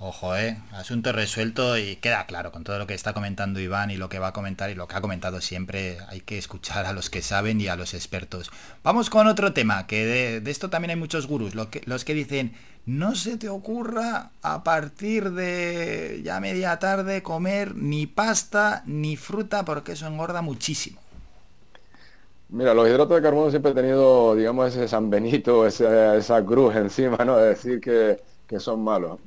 Ojo, 0.00 0.36
eh, 0.36 0.56
asunto 0.70 1.10
resuelto 1.10 1.76
y 1.76 1.96
queda 1.96 2.24
claro 2.26 2.52
con 2.52 2.62
todo 2.62 2.78
lo 2.78 2.86
que 2.86 2.94
está 2.94 3.14
comentando 3.14 3.58
Iván 3.58 3.90
y 3.90 3.96
lo 3.96 4.08
que 4.08 4.20
va 4.20 4.28
a 4.28 4.32
comentar 4.32 4.70
y 4.70 4.76
lo 4.76 4.86
que 4.86 4.94
ha 4.94 5.00
comentado 5.00 5.40
siempre. 5.40 5.98
Hay 6.08 6.20
que 6.20 6.38
escuchar 6.38 6.86
a 6.86 6.92
los 6.92 7.10
que 7.10 7.20
saben 7.20 7.60
y 7.60 7.66
a 7.66 7.74
los 7.74 7.94
expertos. 7.94 8.52
Vamos 8.84 9.10
con 9.10 9.26
otro 9.26 9.52
tema, 9.52 9.88
que 9.88 10.06
de, 10.06 10.50
esto 10.52 10.70
también 10.70 10.90
hay 10.90 10.96
muchos 10.96 11.26
gurús, 11.26 11.54
que, 11.68 11.82
los 11.86 12.04
que 12.04 12.14
dicen, 12.14 12.54
no 12.88 13.14
se 13.14 13.36
te 13.36 13.48
ocurra 13.48 14.30
a 14.42 14.64
partir 14.64 15.32
de 15.32 16.20
ya 16.24 16.40
media 16.40 16.78
tarde 16.78 17.22
comer 17.22 17.74
ni 17.76 18.06
pasta 18.06 18.82
ni 18.86 19.16
fruta 19.16 19.64
porque 19.64 19.92
eso 19.92 20.06
engorda 20.06 20.42
muchísimo. 20.42 20.98
Mira, 22.48 22.72
los 22.72 22.88
hidratos 22.88 23.16
de 23.16 23.22
carbono 23.22 23.50
siempre 23.50 23.72
he 23.72 23.74
tenido, 23.74 24.34
digamos, 24.34 24.74
ese 24.74 24.88
San 24.88 25.10
Benito, 25.10 25.66
esa 25.66 26.44
cruz 26.46 26.74
encima, 26.76 27.18
¿no? 27.24 27.36
De 27.36 27.50
decir 27.50 27.78
que, 27.80 28.22
que 28.46 28.58
son 28.58 28.82
malos 28.82 29.18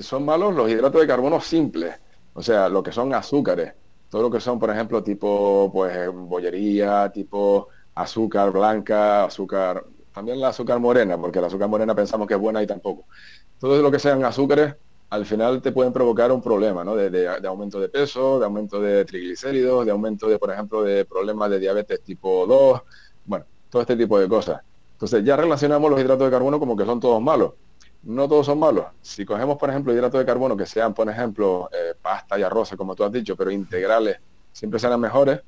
son 0.00 0.24
malos 0.24 0.54
los 0.54 0.70
hidratos 0.70 1.00
de 1.00 1.06
carbono 1.06 1.40
simples, 1.40 1.94
o 2.34 2.42
sea, 2.42 2.68
lo 2.68 2.82
que 2.82 2.92
son 2.92 3.14
azúcares, 3.14 3.74
todo 4.10 4.22
lo 4.22 4.30
que 4.30 4.40
son, 4.40 4.58
por 4.58 4.70
ejemplo, 4.70 5.02
tipo 5.02 5.70
pues 5.72 6.10
bollería, 6.12 7.10
tipo 7.12 7.68
azúcar 7.94 8.50
blanca, 8.50 9.24
azúcar, 9.24 9.84
también 10.16 10.40
la 10.40 10.48
azúcar 10.48 10.80
morena, 10.80 11.18
porque 11.18 11.42
la 11.42 11.48
azúcar 11.48 11.68
morena 11.68 11.94
pensamos 11.94 12.26
que 12.26 12.32
es 12.32 12.40
buena 12.40 12.62
y 12.62 12.66
tampoco. 12.66 13.04
Todo 13.60 13.82
lo 13.82 13.90
que 13.90 13.98
sean 13.98 14.24
azúcares, 14.24 14.74
al 15.10 15.26
final 15.26 15.60
te 15.60 15.72
pueden 15.72 15.92
provocar 15.92 16.32
un 16.32 16.40
problema, 16.40 16.82
¿no? 16.82 16.96
De, 16.96 17.28
aumento 17.46 17.78
de 17.78 17.90
peso, 17.90 18.38
de 18.38 18.46
aumento 18.46 18.80
de 18.80 19.04
triglicéridos, 19.04 19.84
de 19.84 19.92
aumento 19.92 20.26
de, 20.26 20.38
por 20.38 20.50
ejemplo, 20.50 20.82
de 20.82 21.04
problemas 21.04 21.50
de 21.50 21.58
diabetes 21.58 22.00
tipo 22.00 22.46
2, 22.46 22.80
bueno, 23.26 23.44
todo 23.68 23.82
este 23.82 23.94
tipo 23.94 24.18
de 24.18 24.26
cosas. 24.26 24.62
Entonces 24.92 25.22
ya 25.22 25.36
relacionamos 25.36 25.90
los 25.90 26.00
hidratos 26.00 26.24
de 26.24 26.30
carbono 26.30 26.58
como 26.58 26.74
que 26.74 26.86
son 26.86 26.98
todos 26.98 27.20
malos 27.20 27.52
no 28.04 28.28
todos 28.28 28.46
son 28.46 28.60
malos. 28.60 28.86
Si 29.02 29.26
cogemos, 29.26 29.58
por 29.58 29.68
ejemplo, 29.68 29.92
hidratos 29.92 30.20
de 30.20 30.24
carbono 30.24 30.56
que 30.56 30.64
sean, 30.64 30.94
por 30.94 31.10
ejemplo, 31.10 31.68
eh, 31.72 31.92
pasta 32.00 32.38
y 32.38 32.42
arroz, 32.44 32.72
como 32.76 32.94
tú 32.94 33.02
has 33.02 33.10
dicho, 33.10 33.34
pero 33.34 33.50
integrales, 33.50 34.18
siempre 34.52 34.78
serán 34.78 35.00
mejores 35.00 35.40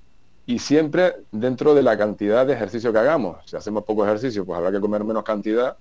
y 0.49 0.61
siempre 0.61 1.17
dentro 1.31 1.75
de 1.75 1.83
la 1.83 1.99
cantidad 1.99 2.47
de 2.47 2.55
ejercicio 2.55 2.91
que 2.91 2.99
hagamos. 2.99 3.37
Si 3.45 3.55
hacemos 3.55 3.85
poco 3.85 4.07
ejercicio, 4.07 4.47
pues 4.47 4.57
habrá 4.57 4.73
que 4.73 4.81
comer 4.81 5.05
menos 5.05 5.23
cantidad 5.23 5.77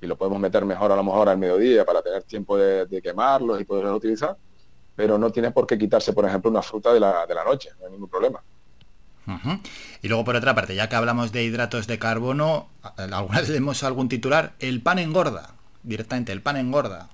y 0.00 0.06
lo 0.06 0.16
podemos 0.16 0.38
meter 0.38 0.64
mejor 0.64 0.92
a 0.92 0.96
lo 0.96 1.02
mejor 1.02 1.28
al 1.28 1.38
mediodía 1.38 1.84
para 1.84 2.02
tener 2.02 2.22
tiempo 2.22 2.56
de, 2.56 3.02
quemarlos 3.02 3.60
y 3.60 3.64
poderlos 3.64 3.96
utilizar, 3.96 4.36
pero 4.94 5.18
no 5.18 5.30
tiene 5.30 5.50
por 5.50 5.66
qué 5.66 5.76
quitarse, 5.76 6.12
por 6.12 6.24
ejemplo, 6.24 6.52
una 6.52 6.62
fruta 6.62 6.94
de 6.94 7.00
la, 7.00 7.26
de 7.26 7.34
la 7.34 7.42
noche, 7.42 7.70
no 7.80 7.86
hay 7.86 7.92
ningún 7.92 8.08
problema. 8.08 8.40
Y 10.02 10.06
luego 10.06 10.24
por 10.24 10.36
otra 10.36 10.54
parte, 10.54 10.76
ya 10.76 10.88
que 10.88 10.94
hablamos 10.94 11.32
de 11.32 11.42
hidratos 11.42 11.88
de 11.88 11.98
carbono, 11.98 12.68
algunas 12.96 13.48
leemos 13.48 13.82
algún 13.82 14.08
titular, 14.08 14.52
el 14.60 14.82
pan 14.82 15.00
engorda 15.00 15.54
directamente, 15.82 16.30
el 16.30 16.42
pan 16.42 16.58
engorda. 16.58 17.08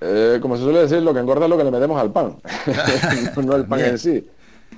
Eh, 0.00 0.38
como 0.40 0.56
se 0.56 0.62
suele 0.62 0.78
decir, 0.78 1.02
lo 1.02 1.12
que 1.12 1.20
engorda 1.20 1.44
es 1.44 1.50
lo 1.50 1.58
que 1.58 1.64
le 1.64 1.70
metemos 1.70 2.00
al 2.00 2.10
pan, 2.10 2.38
no 3.36 3.54
el 3.54 3.66
pan 3.66 3.80
en 3.80 3.98
sí. 3.98 4.26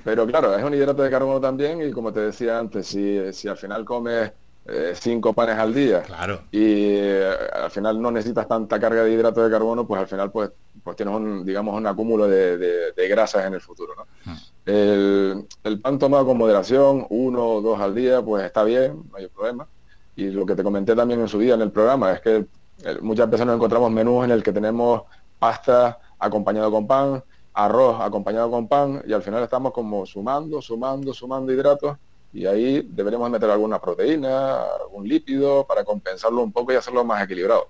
Pero 0.03 0.25
claro, 0.25 0.55
es 0.55 0.63
un 0.63 0.73
hidrato 0.73 1.03
de 1.03 1.09
carbono 1.09 1.39
también 1.39 1.81
y 1.81 1.91
como 1.91 2.11
te 2.11 2.21
decía 2.21 2.57
antes, 2.57 2.87
si, 2.87 3.33
si 3.33 3.47
al 3.47 3.57
final 3.57 3.85
comes 3.85 4.31
eh, 4.65 4.93
cinco 4.95 5.33
panes 5.33 5.57
al 5.57 5.73
día 5.73 6.03
claro. 6.03 6.41
y 6.51 6.61
eh, 6.61 7.33
al 7.51 7.71
final 7.71 7.99
no 7.99 8.11
necesitas 8.11 8.47
tanta 8.47 8.79
carga 8.79 9.03
de 9.03 9.11
hidrato 9.11 9.43
de 9.43 9.49
carbono, 9.49 9.87
pues 9.87 10.01
al 10.01 10.07
final 10.07 10.31
pues, 10.31 10.51
pues 10.83 10.95
tienes 10.95 11.15
un, 11.15 11.45
digamos, 11.45 11.75
un 11.75 11.87
acúmulo 11.87 12.27
de, 12.27 12.93
grasas 13.09 13.45
en 13.45 13.55
el 13.55 13.61
futuro. 13.61 13.93
Hmm. 14.23 14.33
El, 14.65 15.47
el, 15.63 15.81
pan 15.81 15.97
tomado 15.97 16.25
con 16.27 16.37
moderación, 16.37 17.07
uno 17.09 17.45
o 17.45 17.61
dos 17.61 17.79
al 17.79 17.95
día, 17.95 18.21
pues 18.21 18.45
está 18.45 18.63
bien, 18.63 19.03
no 19.11 19.17
hay 19.17 19.27
problema. 19.27 19.67
Y 20.15 20.29
lo 20.29 20.45
que 20.45 20.55
te 20.55 20.63
comenté 20.63 20.95
también 20.95 21.21
en 21.21 21.27
su 21.27 21.39
día 21.39 21.55
en 21.55 21.61
el 21.61 21.71
programa 21.71 22.11
es 22.13 22.21
que 22.21 22.45
eh, 22.83 22.97
muchas 23.01 23.29
veces 23.29 23.45
nos 23.45 23.55
encontramos 23.55 23.91
menús 23.91 24.25
en 24.25 24.31
el 24.31 24.43
que 24.43 24.51
tenemos 24.51 25.03
pasta 25.39 25.99
acompañado 26.19 26.71
con 26.71 26.85
pan, 26.85 27.23
arroz 27.53 27.99
acompañado 28.01 28.49
con 28.49 28.67
pan 28.67 29.03
y 29.05 29.13
al 29.13 29.21
final 29.21 29.43
estamos 29.43 29.73
como 29.73 30.05
sumando, 30.05 30.61
sumando, 30.61 31.13
sumando 31.13 31.51
hidratos 31.51 31.97
y 32.33 32.45
ahí 32.45 32.87
deberíamos 32.89 33.29
meter 33.29 33.49
alguna 33.49 33.79
proteína, 33.79 34.61
algún 34.81 35.07
lípido 35.07 35.65
para 35.67 35.83
compensarlo 35.83 36.41
un 36.41 36.51
poco 36.51 36.71
y 36.71 36.75
hacerlo 36.75 37.03
más 37.03 37.23
equilibrado. 37.23 37.67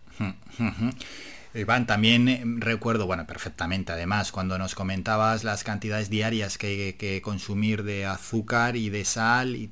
Iván, 1.53 1.85
también 1.85 2.29
eh, 2.29 2.41
recuerdo, 2.45 3.07
bueno, 3.07 3.27
perfectamente, 3.27 3.91
además, 3.91 4.31
cuando 4.31 4.57
nos 4.57 4.73
comentabas 4.73 5.43
las 5.43 5.65
cantidades 5.65 6.09
diarias 6.09 6.57
que 6.57 6.67
hay 6.67 6.93
que 6.93 7.21
consumir 7.21 7.83
de 7.83 8.05
azúcar 8.05 8.77
y 8.77 8.89
de 8.89 9.03
sal 9.03 9.57
y 9.57 9.69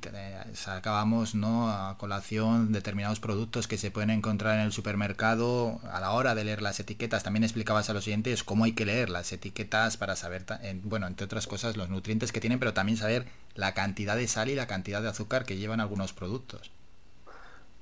sacábamos 0.52 1.34
¿no? 1.34 1.70
a 1.70 1.96
colación 1.96 2.72
determinados 2.72 3.18
productos 3.18 3.66
que 3.66 3.78
se 3.78 3.90
pueden 3.90 4.10
encontrar 4.10 4.58
en 4.58 4.66
el 4.66 4.72
supermercado 4.72 5.80
a 5.90 6.00
la 6.00 6.10
hora 6.10 6.34
de 6.34 6.44
leer 6.44 6.60
las 6.60 6.80
etiquetas. 6.80 7.22
También 7.22 7.44
explicabas 7.44 7.88
a 7.88 7.94
los 7.94 8.06
oyentes 8.06 8.44
cómo 8.44 8.64
hay 8.64 8.72
que 8.72 8.84
leer 8.84 9.08
las 9.08 9.32
etiquetas 9.32 9.96
para 9.96 10.16
saber, 10.16 10.44
bueno, 10.82 11.06
entre 11.06 11.24
otras 11.24 11.46
cosas, 11.46 11.78
los 11.78 11.88
nutrientes 11.88 12.30
que 12.30 12.40
tienen, 12.40 12.58
pero 12.58 12.74
también 12.74 12.98
saber 12.98 13.24
la 13.54 13.72
cantidad 13.72 14.16
de 14.16 14.28
sal 14.28 14.50
y 14.50 14.54
la 14.54 14.66
cantidad 14.66 15.00
de 15.00 15.08
azúcar 15.08 15.46
que 15.46 15.56
llevan 15.56 15.80
algunos 15.80 16.12
productos. 16.12 16.70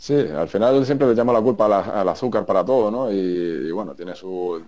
Sí, 0.00 0.14
al 0.14 0.48
final 0.48 0.86
siempre 0.86 1.08
le 1.08 1.14
llama 1.14 1.32
la 1.32 1.42
culpa 1.42 1.66
al 1.66 2.08
azúcar 2.08 2.46
para 2.46 2.64
todo, 2.64 2.88
¿no? 2.88 3.10
Y, 3.10 3.70
bueno, 3.72 3.96
tiene 3.96 4.14
su, 4.14 4.62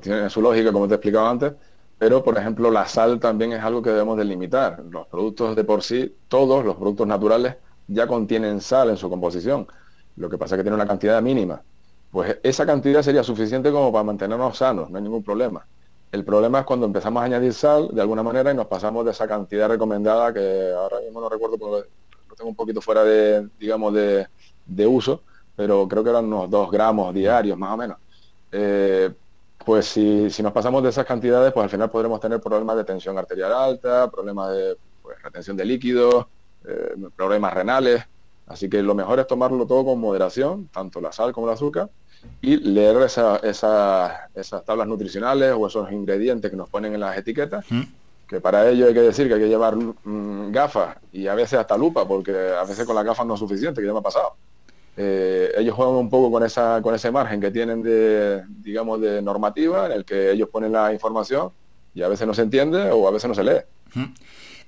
tiene, 0.00 0.30
su 0.30 0.40
lógica, 0.40 0.72
como 0.72 0.88
te 0.88 0.94
he 0.94 0.96
explicado 0.96 1.26
antes, 1.28 1.52
pero 1.98 2.24
por 2.24 2.38
ejemplo 2.38 2.70
la 2.70 2.86
sal 2.88 3.20
también 3.20 3.52
es 3.52 3.62
algo 3.62 3.82
que 3.82 3.90
debemos 3.90 4.16
delimitar. 4.16 4.82
Los 4.90 5.06
productos 5.06 5.54
de 5.54 5.64
por 5.64 5.82
sí, 5.82 6.16
todos 6.28 6.64
los 6.64 6.76
productos 6.76 7.06
naturales 7.06 7.56
ya 7.88 8.06
contienen 8.06 8.62
sal 8.62 8.88
en 8.88 8.96
su 8.96 9.10
composición. 9.10 9.66
Lo 10.16 10.30
que 10.30 10.38
pasa 10.38 10.54
es 10.54 10.60
que 10.60 10.64
tiene 10.64 10.76
una 10.76 10.86
cantidad 10.86 11.20
mínima. 11.20 11.62
Pues 12.10 12.38
esa 12.42 12.64
cantidad 12.64 13.02
sería 13.02 13.22
suficiente 13.22 13.70
como 13.70 13.92
para 13.92 14.04
mantenernos 14.04 14.56
sanos, 14.56 14.88
no 14.90 14.96
hay 14.96 15.02
ningún 15.02 15.22
problema. 15.22 15.66
El 16.10 16.24
problema 16.24 16.60
es 16.60 16.64
cuando 16.64 16.86
empezamos 16.86 17.20
a 17.20 17.26
añadir 17.26 17.52
sal 17.52 17.90
de 17.92 18.00
alguna 18.00 18.22
manera 18.22 18.50
y 18.50 18.54
nos 18.54 18.66
pasamos 18.66 19.04
de 19.04 19.10
esa 19.10 19.28
cantidad 19.28 19.68
recomendada 19.68 20.32
que 20.32 20.72
ahora 20.74 21.00
mismo 21.00 21.20
no 21.20 21.28
recuerdo 21.28 21.58
porque 21.58 21.88
lo 22.30 22.34
tengo 22.34 22.48
un 22.48 22.56
poquito 22.56 22.80
fuera 22.80 23.04
de, 23.04 23.46
digamos, 23.58 23.92
de, 23.92 24.26
de 24.68 24.86
uso, 24.86 25.22
pero 25.56 25.88
creo 25.88 26.04
que 26.04 26.10
eran 26.10 26.26
unos 26.26 26.48
2 26.48 26.70
gramos 26.70 27.12
diarios 27.12 27.58
más 27.58 27.72
o 27.72 27.76
menos. 27.76 27.96
Eh, 28.52 29.10
pues 29.64 29.86
si, 29.86 30.30
si, 30.30 30.42
nos 30.42 30.52
pasamos 30.52 30.82
de 30.82 30.90
esas 30.90 31.04
cantidades, 31.04 31.52
pues 31.52 31.64
al 31.64 31.70
final 31.70 31.90
podremos 31.90 32.20
tener 32.20 32.40
problemas 32.40 32.76
de 32.76 32.84
tensión 32.84 33.18
arterial 33.18 33.52
alta, 33.52 34.10
problemas 34.10 34.52
de 34.52 34.76
pues, 35.02 35.20
retención 35.22 35.56
de 35.56 35.64
líquidos, 35.64 36.26
eh, 36.64 36.94
problemas 37.16 37.52
renales. 37.52 38.04
Así 38.46 38.68
que 38.68 38.82
lo 38.82 38.94
mejor 38.94 39.18
es 39.18 39.26
tomarlo 39.26 39.66
todo 39.66 39.84
con 39.84 40.00
moderación, 40.00 40.68
tanto 40.68 41.00
la 41.00 41.12
sal 41.12 41.32
como 41.32 41.48
el 41.48 41.54
azúcar, 41.54 41.90
y 42.40 42.56
leer 42.56 42.96
esa, 43.02 43.36
esa, 43.38 44.30
esas 44.34 44.64
tablas 44.64 44.86
nutricionales 44.86 45.54
o 45.56 45.66
esos 45.66 45.90
ingredientes 45.92 46.50
que 46.50 46.56
nos 46.56 46.68
ponen 46.68 46.94
en 46.94 47.00
las 47.00 47.16
etiquetas, 47.16 47.64
que 48.26 48.40
para 48.40 48.68
ello 48.68 48.86
hay 48.86 48.94
que 48.94 49.00
decir 49.00 49.28
que 49.28 49.34
hay 49.34 49.40
que 49.40 49.48
llevar 49.48 49.76
mm, 49.76 50.50
gafas 50.50 50.96
y 51.12 51.26
a 51.26 51.34
veces 51.34 51.58
hasta 51.58 51.76
lupa, 51.76 52.06
porque 52.06 52.32
a 52.32 52.64
veces 52.64 52.86
con 52.86 52.94
las 52.94 53.04
gafas 53.04 53.26
no 53.26 53.34
es 53.34 53.40
suficiente, 53.40 53.80
que 53.80 53.86
ya 53.86 53.92
me 53.92 54.00
ha 54.00 54.02
pasado. 54.02 54.34
Eh, 55.00 55.52
ellos 55.56 55.76
juegan 55.76 55.94
un 55.94 56.10
poco 56.10 56.28
con 56.32 56.42
esa 56.42 56.82
con 56.82 56.92
ese 56.92 57.12
margen 57.12 57.40
que 57.40 57.52
tienen 57.52 57.84
de 57.84 58.42
digamos 58.48 59.00
de 59.00 59.22
normativa 59.22 59.86
en 59.86 59.92
el 59.92 60.04
que 60.04 60.32
ellos 60.32 60.48
ponen 60.48 60.72
la 60.72 60.92
información 60.92 61.52
y 61.94 62.02
a 62.02 62.08
veces 62.08 62.26
no 62.26 62.34
se 62.34 62.42
entiende 62.42 62.90
o 62.90 63.06
a 63.06 63.12
veces 63.12 63.28
no 63.28 63.34
se 63.34 63.44
lee. 63.44 63.60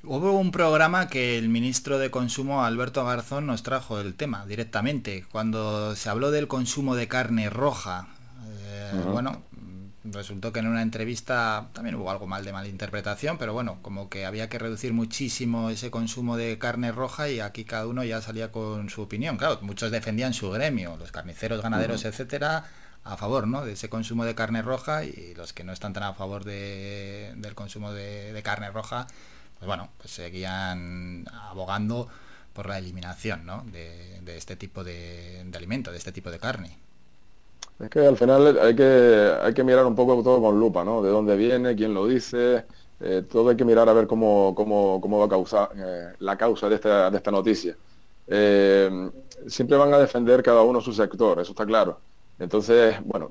Hubo 0.04 0.32
un 0.32 0.50
programa 0.50 1.08
que 1.08 1.36
el 1.36 1.48
ministro 1.48 1.98
de 1.98 2.10
Consumo, 2.10 2.64
Alberto 2.64 3.04
Garzón, 3.04 3.46
nos 3.46 3.62
trajo 3.62 4.00
el 4.00 4.14
tema 4.14 4.46
directamente, 4.46 5.26
cuando 5.30 5.94
se 5.94 6.08
habló 6.08 6.30
del 6.30 6.48
consumo 6.48 6.94
de 6.94 7.06
carne 7.06 7.50
roja. 7.50 8.06
Eh, 8.48 8.92
bueno, 9.12 9.42
resultó 10.04 10.52
que 10.52 10.60
en 10.60 10.66
una 10.66 10.82
entrevista 10.82 11.68
también 11.72 11.96
hubo 11.96 12.10
algo 12.10 12.26
mal 12.26 12.44
de 12.44 12.52
malinterpretación, 12.52 13.38
pero 13.38 13.52
bueno, 13.52 13.78
como 13.82 14.08
que 14.08 14.26
había 14.26 14.48
que 14.48 14.58
reducir 14.58 14.92
muchísimo 14.92 15.70
ese 15.70 15.90
consumo 15.90 16.36
de 16.36 16.58
carne 16.58 16.92
roja 16.92 17.28
y 17.28 17.40
aquí 17.40 17.64
cada 17.64 17.86
uno 17.86 18.02
ya 18.04 18.20
salía 18.22 18.50
con 18.50 18.88
su 18.90 19.02
opinión. 19.02 19.36
Claro, 19.36 19.58
muchos 19.62 19.90
defendían 19.90 20.34
su 20.34 20.50
gremio, 20.50 20.96
los 20.96 21.12
carniceros, 21.12 21.62
ganaderos, 21.62 22.04
etcétera, 22.04 22.64
a 23.04 23.16
favor 23.16 23.46
¿no? 23.46 23.64
de 23.64 23.72
ese 23.72 23.88
consumo 23.88 24.24
de 24.24 24.34
carne 24.34 24.62
roja 24.62 25.04
y 25.04 25.34
los 25.36 25.52
que 25.52 25.64
no 25.64 25.72
están 25.72 25.92
tan 25.92 26.02
a 26.02 26.14
favor 26.14 26.44
de, 26.44 27.32
del 27.36 27.54
consumo 27.54 27.92
de, 27.92 28.32
de 28.32 28.42
carne 28.42 28.70
roja 28.70 29.06
pues 29.60 29.66
bueno, 29.66 29.90
pues 29.98 30.10
seguían 30.12 31.26
abogando 31.30 32.08
por 32.54 32.66
la 32.66 32.78
eliminación 32.78 33.44
¿no? 33.44 33.62
de, 33.64 34.18
de, 34.22 34.38
este 34.38 34.56
tipo 34.56 34.82
de, 34.82 35.44
de, 35.44 35.58
alimento, 35.58 35.92
de 35.92 35.98
este 35.98 36.12
tipo 36.12 36.30
de 36.30 36.38
carne. 36.38 36.78
Es 37.80 37.88
que 37.88 38.00
al 38.06 38.16
final 38.16 38.58
hay 38.60 38.76
que, 38.76 39.32
hay 39.42 39.54
que 39.54 39.64
mirar 39.64 39.86
un 39.86 39.94
poco 39.94 40.22
todo 40.22 40.40
con 40.40 40.60
lupa, 40.60 40.84
¿no? 40.84 41.02
De 41.02 41.08
dónde 41.10 41.34
viene, 41.36 41.74
quién 41.74 41.94
lo 41.94 42.06
dice, 42.06 42.66
eh, 43.00 43.22
todo 43.30 43.48
hay 43.48 43.56
que 43.56 43.64
mirar 43.64 43.88
a 43.88 43.94
ver 43.94 44.06
cómo, 44.06 44.54
cómo, 44.54 45.00
cómo 45.00 45.18
va 45.18 45.24
a 45.24 45.28
causar 45.28 45.70
eh, 45.74 46.12
la 46.18 46.36
causa 46.36 46.68
de 46.68 46.74
esta, 46.74 47.10
de 47.10 47.16
esta 47.16 47.30
noticia. 47.30 47.74
Eh, 48.26 49.10
siempre 49.46 49.78
van 49.78 49.94
a 49.94 49.98
defender 49.98 50.42
cada 50.42 50.60
uno 50.62 50.80
su 50.82 50.92
sector, 50.92 51.40
eso 51.40 51.52
está 51.52 51.64
claro. 51.64 51.98
Entonces, 52.38 52.96
bueno, 53.04 53.28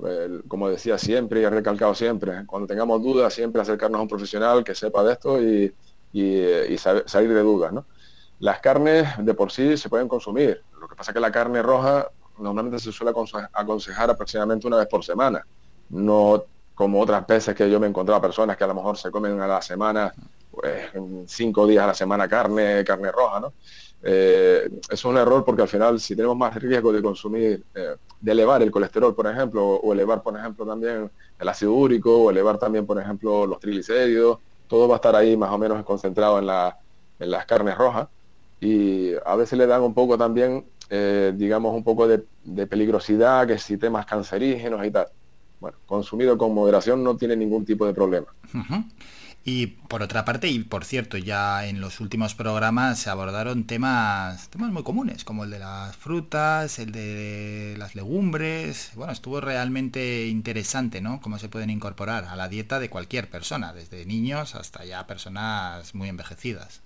como 0.48 0.70
decía 0.70 0.98
siempre 0.98 1.42
y 1.42 1.44
he 1.44 1.50
recalcado 1.50 1.96
siempre, 1.96 2.46
cuando 2.46 2.68
tengamos 2.68 3.02
dudas, 3.02 3.34
siempre 3.34 3.62
acercarnos 3.62 4.00
a 4.00 4.02
un 4.04 4.08
profesional 4.08 4.64
que 4.64 4.76
sepa 4.76 5.04
de 5.04 5.14
esto 5.14 5.42
y, 5.42 5.74
y, 6.14 6.24
y 6.74 6.78
salir 6.78 7.34
de 7.34 7.42
dudas. 7.42 7.74
¿no? 7.74 7.86
Las 8.40 8.60
carnes 8.62 9.08
de 9.18 9.34
por 9.34 9.52
sí 9.52 9.78
se 9.78 9.90
pueden 9.90 10.08
consumir. 10.08 10.62
Lo 10.80 10.88
que 10.88 10.96
pasa 10.96 11.12
es 11.12 11.14
que 11.16 11.20
la 11.20 11.32
carne 11.32 11.62
roja 11.64 12.08
normalmente 12.40 12.80
se 12.80 12.92
suele 12.92 13.14
aconsejar 13.54 14.10
aproximadamente 14.10 14.68
una 14.68 14.78
vez 14.78 14.88
por 14.88 15.04
semana. 15.04 15.46
No 15.90 16.44
como 16.76 17.02
otras 17.02 17.28
veces 17.28 17.54
que 17.56 17.70
yo 17.70 17.80
me 17.80 17.88
he 17.88 17.90
encontrado 17.90 18.22
personas 18.22 18.56
que 18.56 18.64
a 18.64 18.68
lo 18.68 18.74
mejor 18.74 18.98
se 18.98 19.12
comen 19.12 19.40
a 19.42 19.48
la 19.48 19.62
semana, 19.62 20.14
pues 20.52 20.92
cinco 21.28 21.68
días 21.68 21.84
a 21.84 21.88
la 21.88 21.94
semana 21.94 22.28
carne, 22.28 22.84
carne 22.86 23.12
roja, 23.12 23.40
¿no? 23.42 23.54
Eh, 24.02 24.70
es 24.90 25.04
un 25.04 25.18
error 25.18 25.44
porque 25.44 25.62
al 25.62 25.68
final 25.68 26.00
si 26.00 26.16
tenemos 26.16 26.38
más 26.38 26.56
riesgo 26.56 26.94
de 26.94 27.02
consumir, 27.02 27.64
eh, 27.76 27.96
de 28.22 28.32
elevar 28.32 28.62
el 28.62 28.72
colesterol, 28.72 29.14
por 29.14 29.28
ejemplo, 29.28 29.66
o 29.66 29.94
elevar, 29.94 30.24
por 30.24 30.38
ejemplo, 30.38 30.66
también 30.66 31.12
el 31.38 31.50
ácido 31.50 31.74
úrico, 31.74 32.24
o 32.24 32.32
elevar 32.32 32.58
también, 32.58 32.86
por 32.86 33.00
ejemplo, 33.00 33.46
los 33.46 33.60
triglicéridos, 33.60 34.40
todo 34.68 34.88
va 34.88 34.96
a 34.96 34.98
estar 34.98 35.16
ahí 35.16 35.36
más 35.36 35.52
o 35.52 35.58
menos 35.58 35.84
concentrado 35.84 36.40
en, 36.40 36.46
la, 36.46 36.78
en 37.20 37.32
las 37.32 37.46
carnes 37.46 37.78
rojas 37.78 38.08
y 38.62 39.14
a 39.26 39.36
veces 39.36 39.58
le 39.58 39.68
dan 39.68 39.82
un 39.82 39.94
poco 39.94 40.18
también, 40.18 40.66
eh, 40.90 41.34
digamos, 41.36 41.76
un 41.76 41.84
poco 41.84 42.08
de, 42.08 42.26
peligrosidad, 42.68 43.48
que 43.48 43.58
si 43.58 43.78
temas 43.78 44.06
cancerígenos 44.06 44.86
y 44.86 44.92
tal. 44.92 45.08
Bueno, 45.60 45.78
consumido 45.86 46.38
con 46.38 46.54
moderación 46.54 47.04
no 47.04 47.16
tiene 47.18 47.36
ningún 47.36 47.66
tipo 47.66 47.86
de 47.86 47.94
problema. 47.94 48.28
Y 49.46 49.68
por 49.68 50.04
otra 50.04 50.26
parte, 50.26 50.48
y 50.50 50.60
por 50.60 50.86
cierto, 50.86 51.18
ya 51.18 51.66
en 51.66 51.80
los 51.80 52.00
últimos 52.02 52.36
programas 52.36 53.00
se 53.00 53.10
abordaron 53.10 53.66
temas, 53.66 54.50
temas 54.50 54.72
muy 54.72 54.84
comunes, 54.84 55.24
como 55.24 55.44
el 55.44 55.50
de 55.50 55.60
las 55.60 55.96
frutas, 55.96 56.78
el 56.78 56.92
de 56.92 57.76
las 57.78 57.96
legumbres. 57.96 58.92
Bueno, 58.96 59.14
estuvo 59.14 59.40
realmente 59.42 60.28
interesante, 60.28 61.02
¿no? 61.02 61.22
Cómo 61.22 61.40
se 61.40 61.50
pueden 61.50 61.70
incorporar 61.70 62.26
a 62.26 62.36
la 62.36 62.50
dieta 62.50 62.80
de 62.80 62.90
cualquier 62.90 63.30
persona, 63.30 63.74
desde 63.74 64.06
niños 64.06 64.56
hasta 64.56 64.84
ya 64.86 65.08
personas 65.08 65.96
muy 65.96 66.10
envejecidas. 66.10 66.82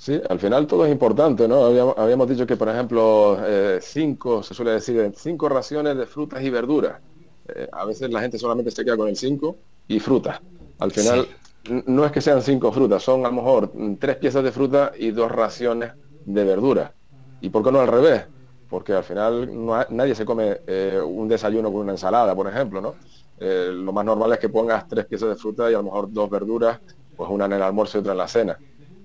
Sí, 0.00 0.18
al 0.30 0.38
final 0.38 0.66
todo 0.66 0.86
es 0.86 0.90
importante, 0.90 1.46
¿no? 1.46 1.62
Habíamos, 1.62 1.98
habíamos 1.98 2.26
dicho 2.26 2.46
que, 2.46 2.56
por 2.56 2.70
ejemplo, 2.70 3.36
eh, 3.44 3.80
cinco, 3.82 4.42
se 4.42 4.54
suele 4.54 4.70
decir, 4.70 5.12
cinco 5.14 5.46
raciones 5.46 5.94
de 5.94 6.06
frutas 6.06 6.42
y 6.42 6.48
verduras. 6.48 7.02
Eh, 7.46 7.68
a 7.70 7.84
veces 7.84 8.10
la 8.10 8.22
gente 8.22 8.38
solamente 8.38 8.70
se 8.70 8.82
queda 8.82 8.96
con 8.96 9.08
el 9.08 9.16
cinco 9.16 9.58
y 9.88 10.00
frutas. 10.00 10.40
Al 10.78 10.90
final, 10.90 11.28
sí. 11.66 11.82
no 11.86 12.06
es 12.06 12.12
que 12.12 12.22
sean 12.22 12.40
cinco 12.40 12.72
frutas, 12.72 13.02
son 13.02 13.26
a 13.26 13.28
lo 13.28 13.34
mejor 13.34 13.72
tres 13.98 14.16
piezas 14.16 14.42
de 14.42 14.50
fruta 14.52 14.92
y 14.98 15.10
dos 15.10 15.30
raciones 15.30 15.92
de 16.24 16.44
verdura. 16.44 16.94
¿Y 17.42 17.50
por 17.50 17.62
qué 17.62 17.70
no 17.70 17.80
al 17.80 17.88
revés? 17.88 18.24
Porque 18.70 18.94
al 18.94 19.04
final 19.04 19.50
no 19.52 19.74
ha, 19.74 19.86
nadie 19.90 20.14
se 20.14 20.24
come 20.24 20.62
eh, 20.66 20.98
un 20.98 21.28
desayuno 21.28 21.70
con 21.70 21.82
una 21.82 21.92
ensalada, 21.92 22.34
por 22.34 22.48
ejemplo, 22.48 22.80
¿no? 22.80 22.94
Eh, 23.38 23.68
lo 23.70 23.92
más 23.92 24.06
normal 24.06 24.32
es 24.32 24.38
que 24.38 24.48
pongas 24.48 24.88
tres 24.88 25.04
piezas 25.04 25.28
de 25.28 25.36
fruta 25.36 25.70
y 25.70 25.74
a 25.74 25.76
lo 25.76 25.82
mejor 25.82 26.10
dos 26.10 26.30
verduras, 26.30 26.80
pues 27.14 27.28
una 27.28 27.44
en 27.44 27.52
el 27.52 27.62
almuerzo 27.62 27.98
y 27.98 28.00
otra 28.00 28.12
en 28.12 28.18
la 28.18 28.28
cena. 28.28 28.58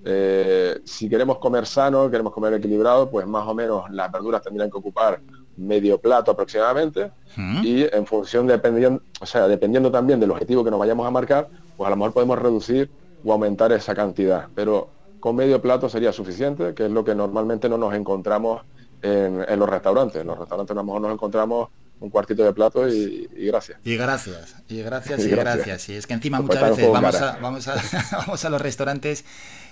Eh, 0.08 0.82
si 0.86 1.10
queremos 1.10 1.40
comer 1.40 1.66
sano, 1.66 2.12
queremos 2.12 2.32
comer 2.32 2.54
equilibrado, 2.54 3.10
pues 3.10 3.26
más 3.26 3.48
o 3.48 3.56
menos 3.56 3.90
las 3.90 4.12
verduras 4.12 4.44
tendrían 4.44 4.70
que 4.70 4.78
ocupar 4.78 5.20
medio 5.58 5.98
plato 6.00 6.32
aproximadamente 6.32 7.12
¿Mm? 7.36 7.62
y 7.64 7.84
en 7.92 8.06
función 8.06 8.46
dependiendo, 8.46 9.02
o 9.20 9.26
sea, 9.26 9.48
dependiendo 9.48 9.90
también 9.90 10.20
del 10.20 10.30
objetivo 10.30 10.64
que 10.64 10.70
nos 10.70 10.80
vayamos 10.80 11.08
a 11.08 11.12
marcar, 11.12 11.48
pues 11.76 11.88
a 11.88 11.90
lo 11.90 11.96
mejor 11.96 12.14
podemos 12.14 12.38
reducir 12.38 12.92
o 13.24 13.34
aumentar 13.34 13.72
esa 13.72 13.96
cantidad, 13.96 14.48
pero 14.54 14.90
con 15.20 15.36
medio 15.36 15.60
plato 15.60 15.90
sería 15.90 16.14
suficiente, 16.14 16.76
que 16.76 16.86
es 16.86 16.92
lo 16.92 17.04
que 17.04 17.16
normalmente 17.16 17.68
no 17.68 17.80
nos 17.80 17.96
encontramos 17.96 18.62
en, 19.02 19.44
en 19.48 19.60
los 19.60 19.68
restaurantes. 19.68 20.22
En 20.22 20.28
los 20.28 20.38
restaurantes 20.38 20.72
a 20.72 20.76
lo 20.76 20.84
mejor 20.84 21.02
nos 21.02 21.14
encontramos 21.14 21.70
un 22.00 22.10
cuartito 22.10 22.44
de 22.44 22.54
plato 22.54 22.88
y, 22.88 23.30
y, 23.36 23.48
gracias. 23.48 23.80
Y 23.84 23.96
gracias, 23.96 24.56
y 24.68 24.82
gracias, 24.82 25.20
y, 25.26 25.30
gracias. 25.30 25.90
Y 25.90 25.96
es 25.96 26.08
que 26.08 26.14
encima 26.14 26.42
muchas 26.42 26.70
veces 26.70 26.92
vamos 26.92 27.16
a, 27.16 27.38
vamos, 27.42 27.68
a, 27.68 27.76
vamos 28.18 28.46
a 28.46 28.50
los 28.50 28.62
restaurantes 28.62 29.26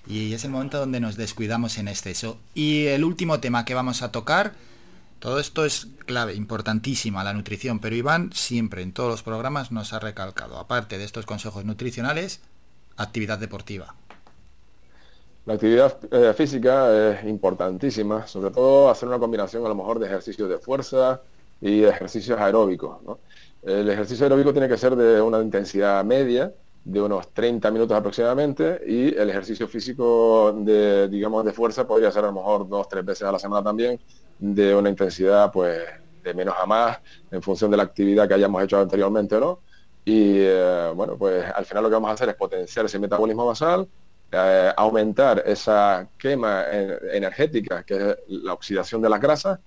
y 0.08 0.34
es 0.34 0.44
el 0.44 0.52
momento 0.52 0.80
donde 0.80 1.00
nos 1.00 1.16
descuidamos 1.16 1.78
en 1.78 1.88
exceso. 1.88 2.38
Y 2.54 2.88
el 2.88 3.04
último 3.04 3.40
tema 3.40 3.66
que 3.66 3.74
vamos 3.74 4.02
a 4.02 4.12
tocar, 4.12 4.54
todo 5.20 5.40
esto 5.40 5.66
es 5.66 5.88
clave, 6.06 6.34
importantísima, 6.34 7.24
la 7.24 7.34
nutrición, 7.34 7.80
pero 7.80 7.96
Iván 7.96 8.32
siempre 8.34 8.82
en 8.82 8.92
todos 8.92 9.10
los 9.10 9.24
programas 9.24 9.72
nos 9.72 9.94
ha 9.94 10.00
recalcado, 10.00 10.58
aparte 10.58 10.98
de 10.98 11.06
estos 11.06 11.26
consejos 11.26 11.64
nutricionales, 11.66 12.42
actividad 12.98 13.40
deportiva. 13.40 13.96
La 15.46 15.56
actividad 15.56 15.98
eh, 16.12 16.34
física 16.34 17.12
es 17.12 17.26
importantísima, 17.26 18.26
sobre 18.28 18.52
todo 18.52 18.90
hacer 18.90 19.10
una 19.10 19.20
combinación 19.20 19.66
a 19.66 19.70
lo 19.70 19.76
mejor 19.76 20.00
de 20.00 20.08
ejercicios 20.08 20.48
de 20.50 20.58
fuerza 20.58 21.22
y 21.60 21.84
ejercicios 21.84 22.40
aeróbicos. 22.40 22.98
El 23.62 23.90
ejercicio 23.90 24.26
aeróbico 24.26 24.54
tiene 24.54 24.70
que 24.70 24.78
ser 24.78 24.96
de 24.96 25.22
una 25.22 25.42
intensidad 25.42 26.04
media, 26.06 26.54
de 26.86 27.02
unos 27.02 27.34
30 27.34 27.72
minutos 27.72 27.98
aproximadamente, 27.98 28.82
y 28.86 29.16
el 29.16 29.30
ejercicio 29.30 29.68
físico 29.68 30.54
de, 30.58 31.08
digamos, 31.08 31.46
de 31.46 31.54
fuerza 31.54 31.88
podría 31.88 32.12
ser 32.12 32.26
a 32.26 32.28
lo 32.28 32.34
mejor 32.34 32.68
dos, 32.68 32.88
tres 32.90 33.06
veces 33.06 33.24
a 33.24 33.32
la 33.32 33.40
semana 33.40 33.64
también, 33.64 34.00
de 34.38 34.76
una 34.76 34.90
intensidad 34.90 35.52
pues 35.52 35.80
de 36.24 36.34
menos 36.34 36.56
a 36.60 36.66
más, 36.66 37.00
en 37.32 37.42
función 37.42 37.72
de 37.72 37.78
la 37.78 37.84
actividad 37.84 38.28
que 38.28 38.34
hayamos 38.34 38.64
hecho 38.64 38.80
anteriormente 38.80 39.36
o 39.36 39.40
no. 39.40 39.60
Y 40.06 40.36
eh, 40.40 40.92
bueno, 40.96 41.18
pues 41.18 41.46
al 41.54 41.66
final 41.66 41.84
lo 41.84 41.90
que 41.90 41.94
vamos 41.94 42.10
a 42.10 42.14
hacer 42.14 42.30
es 42.30 42.36
potenciar 42.36 42.86
ese 42.86 43.00
metabolismo 43.00 43.46
basal, 43.46 43.88
eh, 44.32 44.74
aumentar 44.76 45.44
esa 45.46 46.08
quema 46.18 46.66
energética, 47.14 47.84
que 47.84 47.96
es 47.96 48.18
la 48.28 48.54
oxidación 48.54 49.02
de 49.02 49.10
las 49.10 49.22
grasas, 49.22 49.60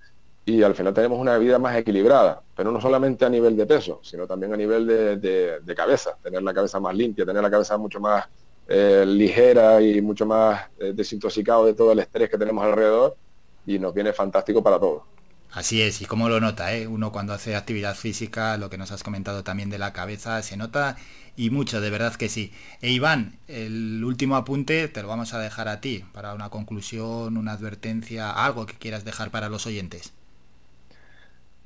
y 0.47 0.63
al 0.63 0.75
final 0.75 0.93
tenemos 0.93 1.19
una 1.19 1.37
vida 1.37 1.59
más 1.59 1.75
equilibrada, 1.75 2.41
pero 2.55 2.71
no 2.71 2.79
solamente 2.79 3.25
a 3.25 3.29
nivel 3.29 3.57
de 3.57 3.65
peso, 3.65 3.99
sino 4.01 4.25
también 4.25 4.53
a 4.53 4.55
nivel 4.55 4.87
de, 4.87 5.73
cabeza, 5.75 6.17
tener 6.23 6.41
la 6.41 6.53
cabeza 6.53 6.79
más 6.79 6.95
limpia, 6.95 7.25
tener 7.25 7.43
la 7.43 7.51
cabeza 7.51 7.77
mucho 7.77 7.99
más 7.99 8.25
eh, 8.65 9.03
ligera 9.05 9.81
y 9.81 10.01
mucho 10.01 10.25
más 10.25 10.61
eh, 10.79 10.93
desintoxicado 10.95 11.65
de 11.65 11.73
todo 11.73 11.91
el 11.91 11.99
estrés 11.99 12.29
que 12.29 12.37
tenemos 12.37 12.63
alrededor 12.63 13.17
y 13.65 13.77
nos 13.77 13.93
viene 13.93 14.13
fantástico 14.13 14.63
para 14.63 14.79
todos. 14.79 15.03
Así 15.51 15.81
es, 15.81 16.01
y 16.01 16.05
como 16.05 16.29
lo 16.29 16.39
nota, 16.39 16.73
¿eh? 16.73 16.87
uno 16.87 17.11
cuando 17.11 17.33
hace 17.33 17.57
actividad 17.57 17.95
física, 17.95 18.55
lo 18.55 18.69
que 18.69 18.77
nos 18.77 18.93
has 18.93 19.03
comentado 19.03 19.43
también 19.43 19.69
de 19.69 19.79
la 19.79 19.91
cabeza, 19.91 20.41
se 20.43 20.55
nota 20.55 20.95
y 21.35 21.49
mucho, 21.49 21.81
de 21.81 21.89
verdad 21.89 22.15
que 22.15 22.29
sí. 22.29 22.53
E 22.81 22.89
Iván, 22.91 23.37
el 23.49 24.01
último 24.01 24.37
apunte 24.37 24.87
te 24.87 25.01
lo 25.01 25.09
vamos 25.09 25.33
a 25.33 25.39
dejar 25.39 25.67
a 25.67 25.81
ti 25.81 26.05
para 26.13 26.33
una 26.33 26.49
conclusión, 26.49 27.35
una 27.35 27.51
advertencia, 27.51 28.31
algo 28.31 28.65
que 28.65 28.75
quieras 28.75 29.03
dejar 29.03 29.29
para 29.29 29.49
los 29.49 29.67
oyentes. 29.67 30.13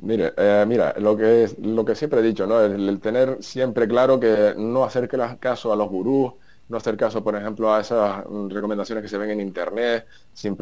Mire, 0.02 0.34
eh, 0.36 0.66
mira, 0.68 0.96
lo 0.98 1.16
que, 1.16 1.48
lo 1.62 1.86
que 1.86 1.94
siempre 1.94 2.22
he 2.22 2.24
dicho, 2.24 2.48
¿no? 2.48 2.60
El, 2.60 3.00
tener 3.00 3.38
siempre 3.44 3.88
claro 3.88 4.20
que 4.20 4.56
no 4.58 4.84
hacer 4.84 5.08
caso 5.40 5.72
a 5.72 5.76
los 5.76 5.90
gurús, 5.90 6.34
no 6.70 6.78
hacer 6.78 6.98
caso, 6.98 7.24
por 7.24 7.36
ejemplo, 7.36 7.72
a 7.72 7.82
esas 7.82 8.24
recomendaciones 8.50 9.04
que 9.04 9.08
se 9.08 9.18
ven 9.20 9.30
en 9.30 9.42
Internet, 9.42 10.08
sin, 10.34 10.56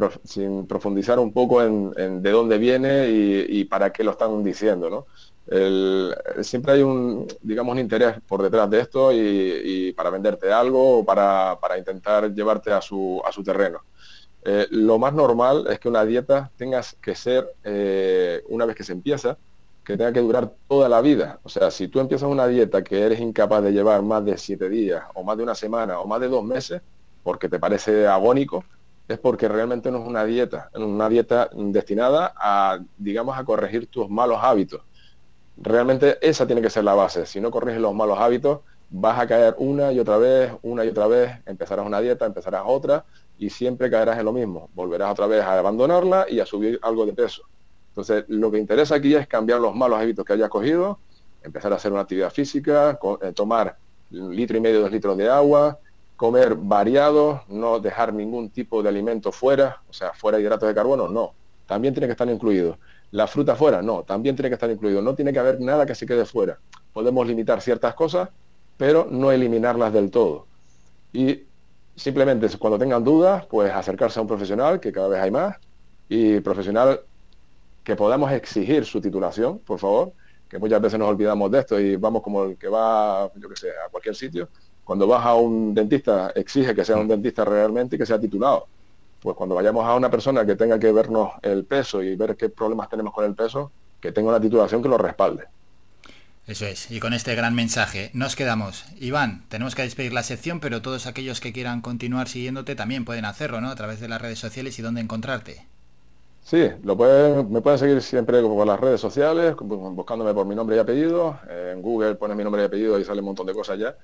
profundizar 0.66 1.18
un 1.18 1.32
poco 1.32 1.62
en, 1.62 2.22
de 2.22 2.30
dónde 2.30 2.58
viene 2.58 3.08
y, 3.08 3.64
para 3.64 3.90
qué 3.92 4.04
lo 4.04 4.10
están 4.10 4.44
diciendo, 4.44 4.90
¿no? 4.90 5.06
siempre 6.42 6.74
hay 6.74 6.82
un, 6.82 7.26
digamos, 7.40 7.72
un 7.72 7.80
interés 7.80 8.20
por 8.26 8.40
detrás 8.42 8.70
de 8.70 8.80
esto 8.80 9.10
y, 9.12 9.92
para 9.96 10.10
venderte 10.10 10.52
algo 10.52 10.98
o 10.98 11.04
para, 11.04 11.56
intentar 11.78 12.32
llevarte 12.34 12.72
a 12.72 12.82
su, 12.82 13.22
a 13.24 13.32
su 13.32 13.42
terreno. 13.42 13.80
Eh, 14.44 14.66
lo 14.70 14.98
más 14.98 15.12
normal 15.12 15.66
es 15.68 15.78
que 15.78 15.88
una 15.88 16.04
dieta 16.04 16.50
tenga 16.56 16.80
que 17.00 17.14
ser, 17.14 17.54
eh, 17.64 18.42
una 18.48 18.64
vez 18.66 18.74
que 18.76 18.84
se 18.84 18.92
empieza, 18.92 19.36
que 19.84 19.96
tenga 19.96 20.12
que 20.12 20.20
durar 20.20 20.52
toda 20.68 20.88
la 20.88 21.00
vida. 21.00 21.40
O 21.42 21.48
sea, 21.48 21.70
si 21.70 21.88
tú 21.88 22.00
empiezas 22.00 22.28
una 22.28 22.46
dieta 22.46 22.82
que 22.82 23.00
eres 23.02 23.20
incapaz 23.20 23.62
de 23.62 23.72
llevar 23.72 24.02
más 24.02 24.24
de 24.24 24.36
siete 24.38 24.68
días, 24.68 25.02
o 25.14 25.22
más 25.22 25.36
de 25.36 25.42
una 25.42 25.54
semana, 25.54 26.00
o 26.00 26.06
más 26.06 26.20
de 26.20 26.28
dos 26.28 26.44
meses, 26.44 26.80
porque 27.22 27.48
te 27.48 27.58
parece 27.58 28.06
agónico, 28.06 28.64
es 29.08 29.18
porque 29.18 29.48
realmente 29.48 29.90
no 29.90 29.98
es 29.98 30.06
una 30.06 30.24
dieta, 30.24 30.70
es 30.72 30.80
una 30.80 31.08
dieta 31.08 31.50
destinada 31.52 32.32
a, 32.36 32.78
digamos, 32.96 33.36
a 33.36 33.44
corregir 33.44 33.88
tus 33.88 34.08
malos 34.08 34.38
hábitos. 34.40 34.82
Realmente 35.56 36.18
esa 36.22 36.46
tiene 36.46 36.62
que 36.62 36.70
ser 36.70 36.84
la 36.84 36.94
base. 36.94 37.26
Si 37.26 37.40
no 37.40 37.50
corriges 37.50 37.80
los 37.80 37.94
malos 37.94 38.18
hábitos, 38.18 38.60
vas 38.88 39.18
a 39.18 39.26
caer 39.26 39.54
una 39.58 39.92
y 39.92 39.98
otra 39.98 40.16
vez, 40.16 40.52
una 40.62 40.84
y 40.84 40.88
otra 40.88 41.06
vez, 41.06 41.32
empezarás 41.46 41.86
una 41.86 42.00
dieta, 42.00 42.26
empezarás 42.26 42.62
otra, 42.64 43.04
y 43.40 43.48
siempre 43.48 43.90
caerás 43.90 44.18
en 44.18 44.26
lo 44.26 44.32
mismo. 44.34 44.68
Volverás 44.74 45.12
otra 45.12 45.26
vez 45.26 45.42
a 45.42 45.58
abandonarla 45.58 46.26
y 46.28 46.40
a 46.40 46.46
subir 46.46 46.78
algo 46.82 47.06
de 47.06 47.14
peso. 47.14 47.42
Entonces, 47.88 48.24
lo 48.28 48.50
que 48.50 48.58
interesa 48.58 48.96
aquí 48.96 49.14
es 49.14 49.26
cambiar 49.26 49.60
los 49.60 49.74
malos 49.74 49.98
hábitos 49.98 50.26
que 50.26 50.34
hayas 50.34 50.50
cogido, 50.50 50.98
empezar 51.42 51.72
a 51.72 51.76
hacer 51.76 51.90
una 51.90 52.02
actividad 52.02 52.30
física, 52.30 52.98
eh, 53.22 53.32
tomar 53.32 53.78
un 54.12 54.36
litro 54.36 54.58
y 54.58 54.60
medio, 54.60 54.82
dos 54.82 54.92
litros 54.92 55.16
de 55.16 55.30
agua, 55.30 55.78
comer 56.16 56.54
variado, 56.54 57.42
no 57.48 57.80
dejar 57.80 58.12
ningún 58.12 58.50
tipo 58.50 58.82
de 58.82 58.90
alimento 58.90 59.32
fuera, 59.32 59.80
o 59.88 59.92
sea, 59.92 60.12
fuera 60.12 60.36
de 60.36 60.44
hidratos 60.44 60.68
de 60.68 60.74
carbono, 60.74 61.08
no. 61.08 61.32
También 61.66 61.94
tiene 61.94 62.08
que 62.08 62.12
estar 62.12 62.28
incluido. 62.28 62.78
La 63.10 63.26
fruta 63.26 63.56
fuera, 63.56 63.80
no, 63.80 64.02
también 64.02 64.36
tiene 64.36 64.50
que 64.50 64.54
estar 64.54 64.70
incluido. 64.70 65.00
No 65.00 65.14
tiene 65.14 65.32
que 65.32 65.38
haber 65.38 65.60
nada 65.60 65.86
que 65.86 65.94
se 65.94 66.04
quede 66.04 66.26
fuera. 66.26 66.58
Podemos 66.92 67.26
limitar 67.26 67.62
ciertas 67.62 67.94
cosas, 67.94 68.28
pero 68.76 69.08
no 69.10 69.32
eliminarlas 69.32 69.94
del 69.94 70.10
todo. 70.10 70.46
Y 71.14 71.44
simplemente 71.94 72.48
cuando 72.58 72.78
tengan 72.78 73.04
dudas, 73.04 73.46
pues 73.46 73.72
acercarse 73.72 74.18
a 74.18 74.22
un 74.22 74.28
profesional, 74.28 74.80
que 74.80 74.92
cada 74.92 75.08
vez 75.08 75.20
hay 75.20 75.30
más, 75.30 75.56
y 76.08 76.40
profesional 76.40 77.00
que 77.84 77.96
podamos 77.96 78.30
exigir 78.32 78.84
su 78.84 79.00
titulación, 79.00 79.58
por 79.60 79.78
favor, 79.78 80.12
que 80.48 80.58
muchas 80.58 80.80
veces 80.80 80.98
nos 80.98 81.08
olvidamos 81.08 81.50
de 81.50 81.60
esto 81.60 81.78
y 81.78 81.96
vamos 81.96 82.22
como 82.22 82.44
el 82.44 82.58
que 82.58 82.68
va, 82.68 83.30
yo 83.36 83.48
que 83.48 83.56
sé, 83.56 83.70
a 83.70 83.88
cualquier 83.88 84.16
sitio. 84.16 84.48
Cuando 84.84 85.06
vas 85.06 85.24
a 85.24 85.34
un 85.34 85.72
dentista, 85.72 86.32
exige 86.34 86.74
que 86.74 86.84
sea 86.84 86.96
un 86.96 87.06
dentista 87.06 87.44
realmente 87.44 87.94
y 87.94 87.98
que 87.98 88.06
sea 88.06 88.18
titulado. 88.18 88.66
Pues 89.20 89.36
cuando 89.36 89.54
vayamos 89.54 89.84
a 89.84 89.94
una 89.94 90.10
persona 90.10 90.44
que 90.44 90.56
tenga 90.56 90.78
que 90.78 90.90
vernos 90.90 91.30
el 91.42 91.64
peso 91.64 92.02
y 92.02 92.16
ver 92.16 92.36
qué 92.36 92.48
problemas 92.48 92.88
tenemos 92.88 93.14
con 93.14 93.24
el 93.24 93.34
peso, 93.34 93.70
que 94.00 94.10
tenga 94.10 94.30
una 94.30 94.40
titulación 94.40 94.82
que 94.82 94.88
lo 94.88 94.98
respalde. 94.98 95.44
Eso 96.50 96.66
es, 96.66 96.90
y 96.90 96.98
con 96.98 97.12
este 97.12 97.36
gran 97.36 97.54
mensaje 97.54 98.10
nos 98.12 98.34
quedamos. 98.34 98.84
Iván, 98.98 99.44
tenemos 99.48 99.76
que 99.76 99.82
despedir 99.82 100.12
la 100.12 100.24
sección, 100.24 100.58
pero 100.58 100.82
todos 100.82 101.06
aquellos 101.06 101.38
que 101.38 101.52
quieran 101.52 101.80
continuar 101.80 102.26
siguiéndote 102.26 102.74
también 102.74 103.04
pueden 103.04 103.24
hacerlo, 103.24 103.60
¿no? 103.60 103.70
A 103.70 103.76
través 103.76 104.00
de 104.00 104.08
las 104.08 104.20
redes 104.20 104.40
sociales 104.40 104.76
y 104.76 104.82
dónde 104.82 105.00
encontrarte. 105.00 105.64
Sí, 106.42 106.68
lo 106.82 106.96
pueden, 106.96 107.52
me 107.52 107.60
pueden 107.60 107.78
seguir 107.78 108.02
siempre 108.02 108.42
por 108.42 108.66
las 108.66 108.80
redes 108.80 109.00
sociales, 109.00 109.54
buscándome 109.60 110.34
por 110.34 110.44
mi 110.44 110.56
nombre 110.56 110.74
y 110.74 110.80
apellido. 110.80 111.38
En 111.48 111.80
Google 111.80 112.16
pones 112.16 112.36
mi 112.36 112.42
nombre 112.42 112.62
y 112.62 112.64
apellido 112.64 112.98
y 112.98 113.04
sale 113.04 113.20
un 113.20 113.26
montón 113.26 113.46
de 113.46 113.54
cosas 113.54 113.78
ya. 113.78 113.94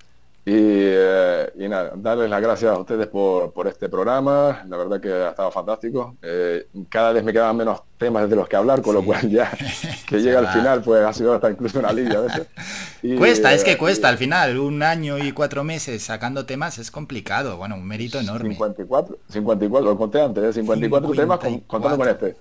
Eh, 0.48 1.50
y, 1.56 1.66
nada, 1.66 1.94
darles 1.96 2.30
las 2.30 2.40
gracias 2.40 2.70
a 2.70 2.78
ustedes 2.78 3.08
por, 3.08 3.52
por, 3.52 3.66
este 3.66 3.88
programa. 3.88 4.62
La 4.68 4.76
verdad 4.76 5.00
que 5.00 5.12
ha 5.12 5.30
estado 5.30 5.50
fantástico. 5.50 6.14
Eh, 6.22 6.68
cada 6.88 7.10
vez 7.10 7.24
me 7.24 7.32
quedan 7.32 7.56
menos 7.56 7.80
temas 7.98 8.30
de 8.30 8.36
los 8.36 8.48
que 8.48 8.56
hablar, 8.56 8.82
con 8.82 8.94
lo 8.94 9.04
cual 9.04 9.28
ya 9.28 9.50
que 10.08 10.20
llega 10.20 10.38
al 10.38 10.48
final, 10.48 10.82
pues 10.82 11.04
ha 11.04 11.12
sido 11.12 11.34
hasta 11.34 11.50
incluso 11.50 11.78
una 11.78 11.88
alivio 11.88 12.18
a 12.18 12.22
veces. 12.22 12.46
cuesta, 13.18 13.52
es 13.52 13.64
que 13.64 13.72
eh, 13.72 13.78
cuesta 13.78 14.08
al 14.08 14.18
final. 14.18 14.58
Un 14.58 14.82
año 14.82 15.18
y 15.18 15.32
cuatro 15.32 15.64
meses 15.64 16.02
sacando 16.02 16.46
temas 16.46 16.78
es 16.78 16.90
complicado. 16.90 17.56
Bueno, 17.56 17.74
un 17.74 17.86
mérito 17.86 18.20
enorme. 18.20 18.50
54, 18.50 19.18
54 19.28 19.90
lo 19.90 19.98
conté 19.98 20.20
antes, 20.22 20.54
54, 20.54 21.10
temas 21.10 21.40
contando 21.66 21.96
con 21.96 22.08
este. 22.08 22.36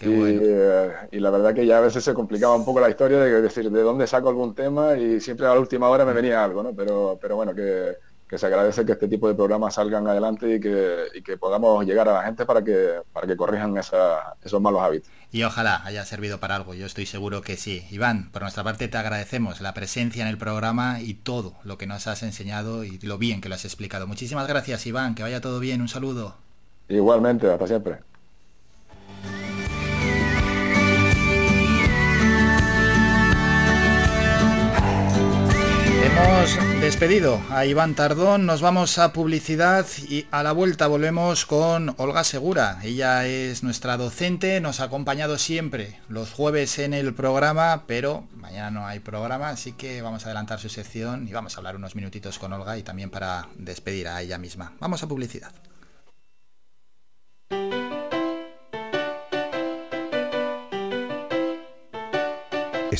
y, 0.00 1.16
y, 1.16 1.20
la 1.20 1.30
verdad 1.30 1.54
que 1.54 1.66
ya 1.66 1.78
a 1.78 1.80
veces 1.80 2.02
se 2.02 2.14
complicaba 2.14 2.56
un 2.56 2.64
poco 2.64 2.80
la 2.80 2.90
historia 2.90 3.18
de 3.18 3.40
decir 3.40 3.70
de 3.70 3.82
dónde 3.82 4.06
saco 4.06 4.28
algún 4.28 4.54
tema 4.54 4.96
y 4.96 5.20
siempre 5.20 5.46
a 5.46 5.54
la 5.54 5.60
última 5.60 5.88
hora 5.88 6.04
me 6.04 6.12
venía 6.12 6.42
algo, 6.42 6.62
¿no? 6.62 6.74
Pero, 6.74 7.18
pero 7.20 7.36
bueno, 7.36 7.44
bueno, 7.44 7.58
que, 8.34 8.38
se 8.38 8.46
agradece 8.46 8.84
que 8.84 8.92
este 8.92 9.06
tipo 9.06 9.28
de 9.28 9.34
programas 9.34 9.74
salgan 9.74 10.06
adelante 10.08 10.56
y 10.56 10.60
que, 10.60 11.36
podamos 11.38 11.86
llegar 11.86 12.08
a 12.08 12.14
la 12.14 12.22
gente 12.24 12.44
para 12.44 12.62
que, 12.62 13.00
para 13.12 13.26
que 13.26 13.36
corrijan 13.36 13.76
esos 13.76 14.60
malos 14.60 14.82
hábitos. 14.82 15.08
Y 15.30 15.44
ojalá 15.44 15.82
haya 15.84 16.04
servido 16.04 16.40
para 16.40 16.56
algo, 16.56 16.74
yo 16.74 16.86
estoy 16.86 17.06
seguro 17.06 17.42
que 17.42 17.56
sí. 17.56 17.86
Iván, 17.90 18.30
por 18.32 18.42
nuestra 18.42 18.64
parte 18.64 18.88
te 18.88 18.96
agradecemos 18.96 19.60
la 19.60 19.72
presencia 19.72 20.22
en 20.22 20.28
el 20.28 20.38
programa 20.38 21.00
y 21.00 21.14
todo 21.14 21.54
lo 21.62 21.78
que 21.78 21.86
nos 21.86 22.06
has 22.06 22.22
enseñado 22.22 22.84
y 22.84 22.98
lo 22.98 23.18
bien 23.18 23.40
que 23.40 23.48
lo 23.48 23.54
has 23.54 23.64
explicado. 23.64 24.06
Muchísimas 24.06 24.48
gracias, 24.48 24.86
Iván, 24.86 25.14
que 25.14 25.22
vaya 25.22 25.40
todo 25.40 25.60
bien, 25.60 25.80
un 25.80 25.88
saludo. 25.88 26.34
Igualmente, 26.88 27.50
hasta 27.50 27.66
siempre. 27.66 27.98
Hemos 36.16 36.80
despedido 36.80 37.40
a 37.50 37.66
Iván 37.66 37.94
Tardón, 37.94 38.46
nos 38.46 38.60
vamos 38.62 38.98
a 38.98 39.12
publicidad 39.12 39.86
y 40.08 40.26
a 40.30 40.42
la 40.42 40.52
vuelta 40.52 40.86
volvemos 40.86 41.44
con 41.44 41.94
Olga 41.98 42.22
Segura. 42.22 42.78
Ella 42.84 43.26
es 43.26 43.62
nuestra 43.62 43.96
docente, 43.96 44.60
nos 44.60 44.78
ha 44.78 44.84
acompañado 44.84 45.38
siempre 45.38 45.98
los 46.08 46.32
jueves 46.32 46.78
en 46.78 46.94
el 46.94 47.14
programa, 47.14 47.84
pero 47.86 48.28
mañana 48.36 48.70
no 48.70 48.86
hay 48.86 49.00
programa, 49.00 49.48
así 49.48 49.72
que 49.72 50.02
vamos 50.02 50.22
a 50.22 50.26
adelantar 50.26 50.60
su 50.60 50.68
sección 50.68 51.26
y 51.26 51.32
vamos 51.32 51.56
a 51.56 51.58
hablar 51.58 51.76
unos 51.76 51.96
minutitos 51.96 52.38
con 52.38 52.52
Olga 52.52 52.78
y 52.78 52.82
también 52.82 53.10
para 53.10 53.48
despedir 53.56 54.06
a 54.06 54.22
ella 54.22 54.38
misma. 54.38 54.72
Vamos 54.78 55.02
a 55.02 55.08
publicidad. 55.08 55.52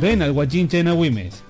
Ven 0.00 0.22
al 0.22 0.32
Guachinche 0.32 0.78
en 0.78 0.88
Agüimes 0.88 1.42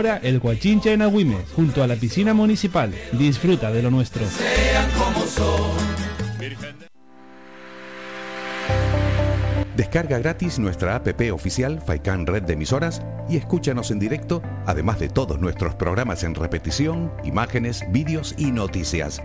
el 0.00 0.40
Guachinche 0.40 0.94
en 0.94 1.02
Agüimes, 1.02 1.52
junto 1.54 1.82
a 1.82 1.86
la 1.86 1.96
piscina 1.96 2.32
municipal. 2.32 2.94
Disfruta 3.12 3.70
de 3.70 3.82
lo 3.82 3.90
nuestro. 3.90 4.24
Descarga 9.76 10.18
gratis 10.18 10.58
nuestra 10.58 10.96
app 10.96 11.08
oficial 11.32 11.82
Faikan 11.84 12.26
Red 12.26 12.44
de 12.44 12.54
Emisoras 12.54 13.02
y 13.28 13.36
escúchanos 13.36 13.90
en 13.90 13.98
directo, 13.98 14.42
además 14.64 14.98
de 14.98 15.10
todos 15.10 15.38
nuestros 15.38 15.74
programas 15.74 16.24
en 16.24 16.34
repetición, 16.34 17.12
imágenes, 17.22 17.84
vídeos 17.90 18.34
y 18.38 18.50
noticias. 18.50 19.22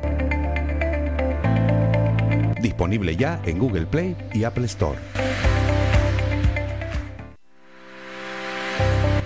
Disponible 2.61 3.15
ya 3.15 3.41
en 3.45 3.57
Google 3.57 3.85
Play 3.85 4.17
y 4.33 4.43
Apple 4.43 4.65
Store. 4.65 4.97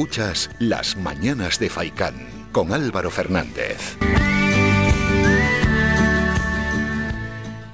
Escuchas 0.00 0.48
Las 0.58 0.96
Mañanas 0.96 1.58
de 1.58 1.68
Faicán 1.68 2.14
con 2.52 2.72
Álvaro 2.72 3.10
Fernández. 3.10 3.98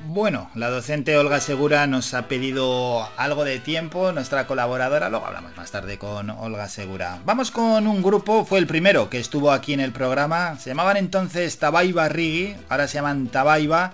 Bueno, 0.09 0.51
la 0.55 0.71
docente 0.71 1.17
Olga 1.19 1.39
Segura 1.39 1.87
nos 1.87 2.15
ha 2.15 2.27
pedido 2.27 3.07
algo 3.17 3.45
de 3.45 3.61
tiempo, 3.61 4.11
nuestra 4.11 4.49
colaboradora, 4.49 5.09
luego 5.09 5.27
hablamos 5.27 5.57
más 5.57 5.71
tarde 5.71 5.99
con 5.99 6.31
Olga 6.31 6.69
Segura. 6.69 7.21
Vamos 7.25 7.53
con 7.53 7.87
un 7.87 8.03
grupo, 8.03 8.45
fue 8.45 8.59
el 8.59 8.67
primero 8.67 9.09
que 9.09 9.21
estuvo 9.21 9.53
aquí 9.53 9.75
en 9.75 9.81
el 9.81 9.93
programa, 9.93 10.59
se 10.59 10.71
llamaban 10.71 10.97
entonces 10.97 11.59
Tabaiba 11.59 12.09
Rigi, 12.09 12.57
ahora 12.69 12.89
se 12.89 12.95
llaman 12.95 13.29
Tabaiba, 13.29 13.93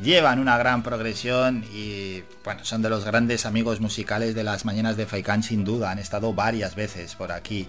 llevan 0.00 0.38
una 0.38 0.56
gran 0.58 0.82
progresión 0.82 1.64
y 1.72 2.22
bueno, 2.44 2.64
son 2.64 2.82
de 2.82 2.90
los 2.90 3.04
grandes 3.04 3.46
amigos 3.46 3.80
musicales 3.80 4.34
de 4.34 4.44
las 4.44 4.64
mañanas 4.64 4.96
de 4.96 5.06
Faikán 5.06 5.42
sin 5.42 5.64
duda, 5.64 5.90
han 5.90 5.98
estado 5.98 6.32
varias 6.32 6.74
veces 6.74 7.14
por 7.14 7.32
aquí. 7.32 7.68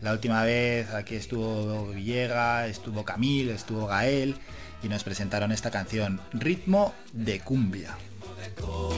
La 0.00 0.12
última 0.12 0.42
vez 0.44 0.90
aquí 0.94 1.16
estuvo 1.16 1.88
Villega, 1.88 2.66
estuvo 2.66 3.04
Camil, 3.04 3.50
estuvo 3.50 3.86
Gael 3.86 4.36
y 4.82 4.88
nos 4.88 5.04
presentaron 5.04 5.52
esta 5.52 5.70
canción, 5.70 6.20
Ritmo 6.32 6.94
de 7.12 7.40
Cumbia. 7.40 7.96
Con 8.58 8.90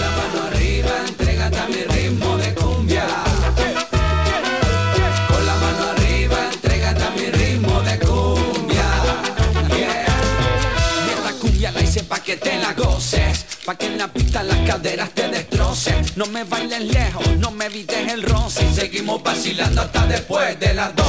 la 0.00 0.10
mano 0.10 0.42
arriba, 0.48 0.90
a 1.62 1.68
mi 1.68 1.82
ritmo 1.82 2.36
de 2.36 2.54
cumbia. 2.54 3.33
Te 12.36 12.58
la 12.58 12.72
goces. 12.74 13.44
Pa' 13.64 13.76
que 13.76 13.86
en 13.86 13.98
la 13.98 14.08
pista 14.08 14.42
las 14.42 14.58
caderas 14.60 15.10
te 15.10 15.28
destrocen. 15.28 16.04
No 16.16 16.26
me 16.26 16.44
bailes 16.44 16.82
lejos, 16.82 17.26
no 17.38 17.50
me 17.50 17.66
evites 17.66 18.12
el 18.12 18.22
roce. 18.22 18.68
Seguimos 18.74 19.22
vacilando 19.22 19.82
hasta 19.82 20.06
después 20.06 20.58
de 20.60 20.74
las 20.74 20.94
12. 20.94 21.06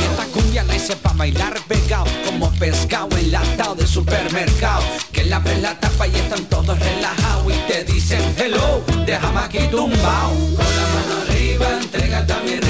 Y 0.00 0.04
esta 0.04 0.24
cumbia 0.32 0.62
la 0.64 0.76
hice 0.76 0.96
pa' 0.96 1.12
bailar 1.12 1.60
pegado. 1.66 2.06
Como 2.24 2.50
pescado 2.52 3.08
enlatado 3.16 3.74
de 3.74 3.86
supermercado. 3.86 4.82
Que 5.12 5.24
le 5.24 5.34
abres 5.34 5.60
la 5.60 5.78
tapa 5.78 6.06
y 6.06 6.14
están 6.14 6.44
todos 6.46 6.78
relajados. 6.78 7.52
Y 7.52 7.72
te 7.72 7.84
dicen 7.84 8.22
hello, 8.38 8.84
déjame 9.04 9.40
aquí 9.40 9.58
tumbao. 9.70 10.30
Con 10.30 10.76
la 10.76 10.86
mano 10.94 11.22
arriba, 11.26 11.66
entrégate 11.80 12.32
a 12.32 12.65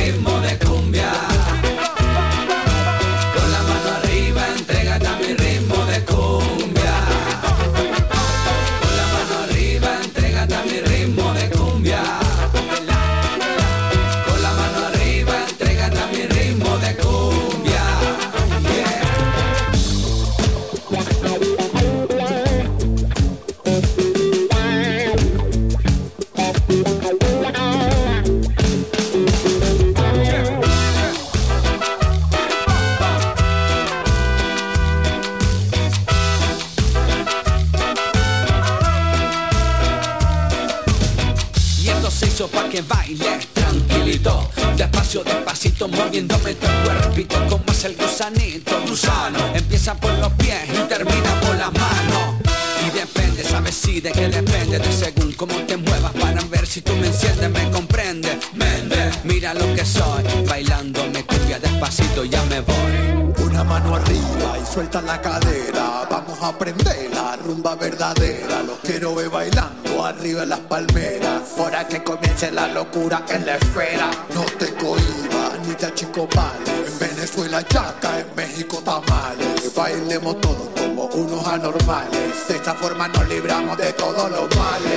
arriba 70.27 70.43
en 70.43 70.49
las 70.49 70.61
palmeras. 70.61 71.43
Que 71.89 72.03
comience 72.03 72.51
la 72.51 72.67
locura 72.69 73.23
en 73.29 73.47
la 73.47 73.57
esfera. 73.57 74.11
No 74.35 74.43
te 74.59 74.75
cohibas 74.75 75.59
ni 75.67 75.75
te 75.75 75.87
achicopales. 75.87 76.69
En 76.69 76.99
Venezuela 76.99 77.63
chaca, 77.63 78.19
en 78.19 78.35
México 78.35 78.83
tamales. 78.85 79.73
Bailemos 79.75 80.41
todos 80.41 80.69
como 80.77 81.05
unos 81.07 81.47
anormales. 81.47 82.49
De 82.49 82.57
esta 82.57 82.75
forma 82.75 83.07
nos 83.09 83.29
libramos 83.29 83.79
de 83.79 83.93
todos 83.93 84.31
los 84.31 84.57
males. 84.57 84.96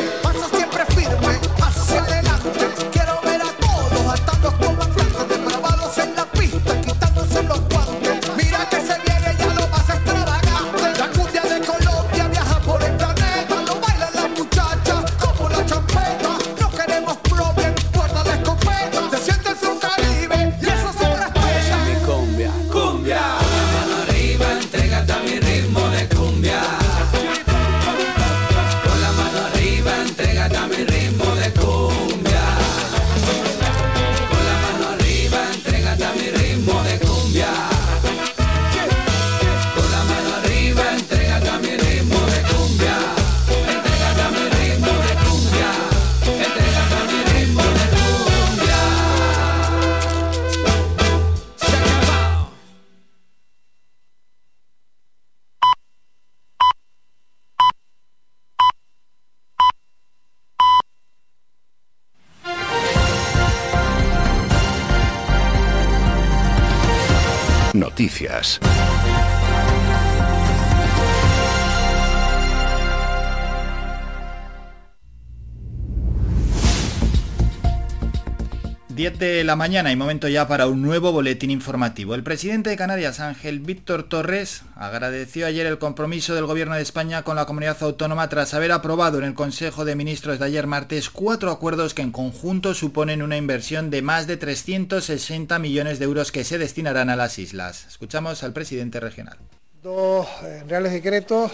La 79.49 79.55
mañana 79.55 79.91
y 79.91 79.95
momento 79.95 80.27
ya 80.27 80.47
para 80.47 80.67
un 80.67 80.83
nuevo 80.83 81.11
boletín 81.11 81.49
informativo. 81.49 82.13
El 82.13 82.21
presidente 82.21 82.69
de 82.69 82.77
Canarias, 82.77 83.19
Ángel 83.19 83.61
Víctor 83.61 84.03
Torres, 84.03 84.61
agradeció 84.75 85.47
ayer 85.47 85.65
el 85.65 85.79
compromiso 85.79 86.35
del 86.35 86.45
Gobierno 86.45 86.75
de 86.75 86.83
España 86.83 87.23
con 87.23 87.35
la 87.35 87.47
comunidad 87.47 87.81
autónoma 87.81 88.29
tras 88.29 88.53
haber 88.53 88.71
aprobado 88.71 89.17
en 89.17 89.23
el 89.23 89.33
Consejo 89.33 89.85
de 89.85 89.95
Ministros 89.95 90.37
de 90.37 90.45
ayer 90.45 90.67
martes 90.67 91.09
cuatro 91.09 91.49
acuerdos 91.49 91.95
que 91.95 92.03
en 92.03 92.11
conjunto 92.11 92.75
suponen 92.75 93.23
una 93.23 93.37
inversión 93.37 93.89
de 93.89 94.03
más 94.03 94.27
de 94.27 94.37
360 94.37 95.57
millones 95.57 95.97
de 95.97 96.05
euros 96.05 96.31
que 96.31 96.43
se 96.43 96.59
destinarán 96.59 97.09
a 97.09 97.15
las 97.15 97.39
islas. 97.39 97.87
Escuchamos 97.87 98.43
al 98.43 98.53
presidente 98.53 98.99
regional. 98.99 99.39
Dos 99.81 100.27
eh, 100.43 100.63
reales 100.67 100.91
decretos 100.91 101.53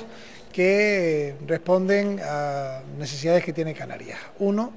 que 0.51 1.35
responden 1.47 2.19
a 2.21 2.81
necesidades 2.99 3.45
que 3.45 3.53
tiene 3.53 3.73
Canarias. 3.73 4.19
Uno, 4.39 4.73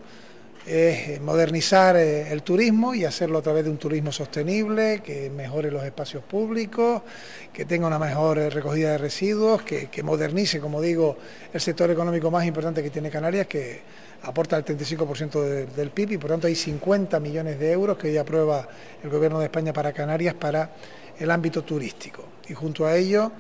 es 0.69 1.21
modernizar 1.23 1.97
eh, 1.97 2.31
el 2.31 2.43
turismo 2.43 2.95
y 2.95 3.05
hacerlo 3.05 3.39
a 3.39 3.43
través 3.43 3.65
de 3.65 3.71
un 3.71 3.79
turismo 3.79 4.13
sostenible, 4.13 5.01
que 5.03 5.31
mejore 5.31 5.71
los 5.71 5.83
espacios 5.83 6.23
públicos, 6.23 7.03
que 7.53 7.65
tenga 7.65 7.87
una 7.87 7.99
mejor 7.99 8.39
eh, 8.39 8.51
recogida 8.51 8.93
de 8.93 8.99
residuos, 8.99 9.63
que, 9.63 9.89
modernice, 10.03 10.61
como 10.61 10.83
digo, 10.83 11.17
el 11.53 11.61
sector 11.61 11.91
económico 11.91 12.31
más 12.31 12.45
importante 12.45 12.83
que 12.83 12.91
tiene 12.91 13.11
Canarias, 13.11 13.47
que 13.47 13.81
aporta 14.23 14.57
el 14.59 14.65
35% 14.65 15.67
del 15.75 15.91
PIB 15.91 16.13
y 16.13 16.19
por 16.19 16.31
tanto 16.31 16.47
hay 16.49 16.55
50 16.55 17.19
millones 17.21 17.59
de 17.59 17.73
euros 17.73 17.97
que 17.97 18.09
hoy 18.09 18.19
aprueba 18.19 18.69
el 19.03 19.09
Gobierno 19.09 19.39
de 19.39 19.47
España 19.47 19.73
para 19.73 19.93
Canarias 19.93 20.35
para 20.35 20.71
el 21.19 21.31
ámbito 21.31 21.63
turístico. 21.63 22.25
Y 22.49 22.55
junto 22.55 22.85
a 22.85 22.97
ello 22.97 23.33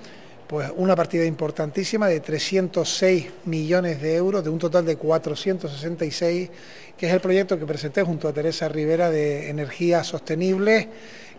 pues 0.48 0.72
una 0.76 0.96
partida 0.96 1.26
importantísima 1.26 2.08
de 2.08 2.20
306 2.20 3.26
millones 3.44 4.00
de 4.00 4.16
euros, 4.16 4.42
de 4.42 4.48
un 4.48 4.58
total 4.58 4.86
de 4.86 4.96
466, 4.96 6.50
que 6.96 7.06
es 7.06 7.12
el 7.12 7.20
proyecto 7.20 7.58
que 7.58 7.66
presenté 7.66 8.02
junto 8.02 8.26
a 8.28 8.32
Teresa 8.32 8.66
Rivera 8.68 9.10
de 9.10 9.50
energías 9.50 10.06
sostenibles 10.06 10.88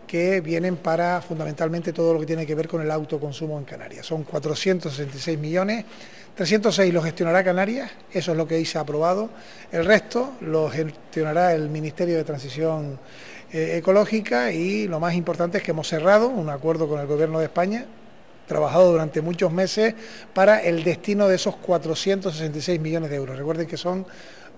que 0.05 0.41
vienen 0.41 0.75
para 0.77 1.21
fundamentalmente 1.21 1.91
todo 1.91 2.13
lo 2.13 2.19
que 2.19 2.27
tiene 2.27 2.45
que 2.45 2.53
ver 2.53 2.67
con 2.67 2.81
el 2.81 2.91
autoconsumo 2.91 3.57
en 3.57 3.65
Canarias. 3.65 4.05
Son 4.05 4.23
466 4.23 5.39
millones, 5.39 5.85
306 6.35 6.93
lo 6.93 7.01
gestionará 7.01 7.43
Canarias, 7.43 7.91
eso 8.13 8.31
es 8.31 8.37
lo 8.37 8.47
que 8.47 8.55
ahí 8.55 8.65
se 8.65 8.77
ha 8.77 8.81
aprobado, 8.81 9.29
el 9.71 9.85
resto 9.85 10.33
lo 10.41 10.69
gestionará 10.69 11.53
el 11.53 11.69
Ministerio 11.69 12.15
de 12.15 12.23
Transición 12.23 12.99
eh, 13.51 13.77
Ecológica 13.77 14.51
y 14.51 14.87
lo 14.87 14.99
más 14.99 15.15
importante 15.15 15.57
es 15.57 15.63
que 15.63 15.71
hemos 15.71 15.87
cerrado 15.87 16.27
un 16.27 16.49
acuerdo 16.49 16.87
con 16.87 16.99
el 16.99 17.07
Gobierno 17.07 17.39
de 17.39 17.45
España 17.45 17.85
trabajado 18.49 18.91
durante 18.91 19.21
muchos 19.21 19.53
meses 19.53 19.95
para 20.33 20.61
el 20.61 20.83
destino 20.83 21.29
de 21.29 21.35
esos 21.35 21.55
466 21.55 22.81
millones 22.81 23.09
de 23.09 23.15
euros. 23.15 23.37
Recuerden 23.37 23.67
que 23.67 23.77
son 23.77 24.05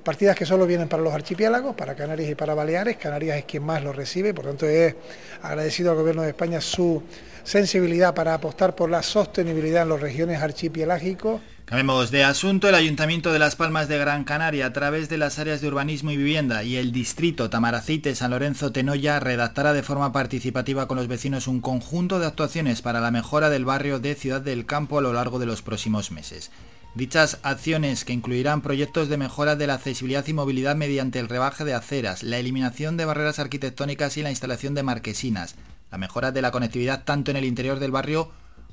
partidas 0.04 0.36
que 0.36 0.46
solo 0.46 0.66
vienen 0.66 0.88
para 0.88 1.04
los 1.04 1.14
archipiélagos, 1.14 1.76
para 1.76 1.94
Canarias 1.94 2.32
y 2.32 2.36
para 2.36 2.56
Baleares. 2.56 2.98
Canarias 2.98 3.38
es 3.38 3.46
quien 3.46 3.64
más 3.64 3.84
lo 3.84 3.94
recibe, 3.94 4.34
por 4.34 4.46
tanto 4.46 4.66
es 4.68 4.96
agradecido 5.44 5.92
al 5.92 5.98
Gobierno 5.98 6.24
de 6.24 6.30
España 6.30 6.60
su 6.60 7.04
sensibilidad 7.44 8.16
para 8.16 8.34
apostar 8.34 8.76
por 8.76 8.90
la 8.90 9.04
sostenibilidad 9.04 9.84
en 9.84 9.90
las 9.90 10.02
regiones 10.02 10.42
archipielagicos. 10.42 11.42
De 11.72 12.26
asunto. 12.26 12.68
El 12.68 12.76
Ayuntamiento 12.76 13.32
de 13.32 13.40
Las 13.40 13.56
Palmas 13.56 13.88
de 13.88 13.98
Gran 13.98 14.26
Canaria, 14.26 14.66
a 14.66 14.74
través 14.74 15.08
de 15.08 15.18
las 15.18 15.40
áreas 15.40 15.62
de 15.62 15.70
urbanismo 15.70 16.12
y 16.12 16.18
vivienda 16.18 16.66
y 16.66 16.76
el 16.76 16.92
distrito 16.92 17.50
Tamaracite 17.50 18.14
San 18.14 18.32
Lorenzo 18.32 18.74
Tenoya, 18.74 19.22
redactará 19.22 19.72
de 19.72 19.82
forma 19.82 20.12
participativa 20.12 20.90
con 20.90 20.98
los 20.98 21.08
vecinos 21.08 21.48
un 21.48 21.62
conjunto 21.62 22.20
de 22.20 22.26
actuaciones 22.28 22.82
para 22.82 23.00
la 23.00 23.10
mejora 23.10 23.50
del 23.50 23.64
barrio 23.64 24.00
de 24.00 24.16
Ciudad 24.16 24.42
del 24.42 24.66
Campo 24.66 25.00
a 25.00 25.02
lo 25.02 25.14
largo 25.14 25.40
de 25.40 25.46
los 25.46 25.62
próximos 25.62 26.12
meses. 26.12 26.52
Dichas 26.94 27.40
acciones, 27.42 28.04
que 28.04 28.12
incluirán 28.12 28.62
proyectos 28.62 29.08
de 29.08 29.18
mejora 29.18 29.56
de 29.56 29.68
la 29.68 29.76
accesibilidad 29.76 30.28
y 30.28 30.34
movilidad 30.34 30.76
mediante 30.76 31.20
el 31.20 31.30
rebaje 31.30 31.64
de 31.64 31.74
aceras, 31.74 32.22
la 32.22 32.38
eliminación 32.38 32.98
de 32.98 33.06
barreras 33.06 33.40
arquitectónicas 33.40 34.18
y 34.18 34.24
la 34.24 34.30
instalación 34.30 34.76
de 34.76 34.84
marquesinas, 34.84 35.56
la 35.90 35.98
mejora 35.98 36.34
de 36.34 36.42
la 36.42 36.52
conectividad 36.52 37.06
tanto 37.06 37.32
en 37.32 37.38
el 37.38 37.46
interior 37.46 37.80
del 37.80 37.92
barrio 37.92 38.30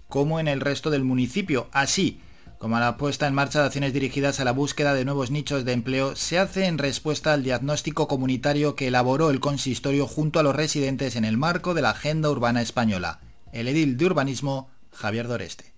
como 0.09 0.41
en 0.41 0.49
el 0.49 0.61
resto 0.61 0.91
del 0.91 1.05
municipio, 1.05 1.69
así 1.71 2.21
como 2.59 2.79
la 2.81 2.97
puesta 2.97 3.27
en 3.27 3.35
marcha 3.35 3.61
de 3.61 3.67
acciones 3.67 3.93
dirigidas 3.93 4.41
a 4.41 4.45
la 4.45 4.51
búsqueda 4.51 4.93
de 4.93 5.05
nuevos 5.05 5.31
nichos 5.31 5.65
de 5.65 5.73
empleo, 5.73 6.17
se 6.17 6.39
hace 6.39 6.67
en 6.67 6.79
respuesta 6.79 7.33
al 7.33 7.45
diagnóstico 7.45 8.09
comunitario 8.09 8.75
que 8.75 8.89
elaboró 8.89 9.31
el 9.31 9.39
consistorio 9.39 10.07
junto 10.09 10.41
a 10.41 10.43
los 10.43 10.57
residentes 10.57 11.15
en 11.15 11.25
el 11.25 11.37
marco 11.37 11.75
de 11.75 11.83
la 11.83 11.91
Agenda 11.91 12.31
Urbana 12.31 12.61
Española. 12.61 13.21
El 13.53 13.69
edil 13.69 13.97
de 13.97 14.07
urbanismo, 14.07 14.69
Javier 14.93 15.29
Doreste. 15.29 15.73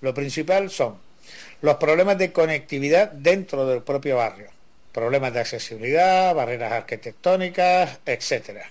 Lo 0.00 0.14
principal 0.14 0.68
son 0.70 0.96
los 1.62 1.76
problemas 1.76 2.18
de 2.18 2.32
conectividad 2.32 3.12
dentro 3.12 3.66
del 3.66 3.82
propio 3.82 4.16
barrio, 4.16 4.48
problemas 4.92 5.32
de 5.32 5.40
accesibilidad, 5.40 6.34
barreras 6.34 6.72
arquitectónicas, 6.72 8.00
etcétera. 8.04 8.68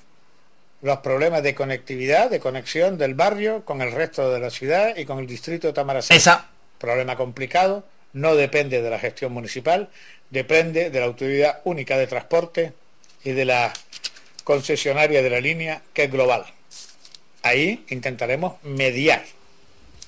Los 0.81 0.99
problemas 0.99 1.41
de 1.41 1.55
conectividad, 1.55 2.29
de 2.29 2.41
conexión 2.41 2.97
del 2.97 3.15
barrio 3.15 3.63
con 3.63 3.81
el 3.81 3.93
resto 3.93 4.29
de 4.29 4.39
la 4.39 4.49
ciudad 4.49 4.95
y 4.97 5.05
con 5.05 5.19
el 5.19 5.25
distrito 5.25 5.67
de 5.67 5.73
Tamaracén. 5.73 6.17
Esa. 6.17 6.49
Problema 6.77 7.15
complicado, 7.15 7.83
no 8.13 8.35
depende 8.35 8.81
de 8.81 8.89
la 8.89 8.99
gestión 8.99 9.33
municipal, 9.33 9.89
depende 10.29 10.89
de 10.89 10.99
la 10.99 11.05
Autoridad 11.05 11.61
Única 11.63 11.97
de 11.97 12.07
Transporte 12.07 12.73
y 13.23 13.31
de 13.31 13.45
la 13.45 13.73
concesionaria 14.43 15.21
de 15.21 15.29
la 15.29 15.39
línea, 15.39 15.81
que 15.93 16.03
es 16.03 16.11
global. 16.11 16.45
Ahí 17.41 17.85
intentaremos 17.89 18.55
mediar 18.63 19.23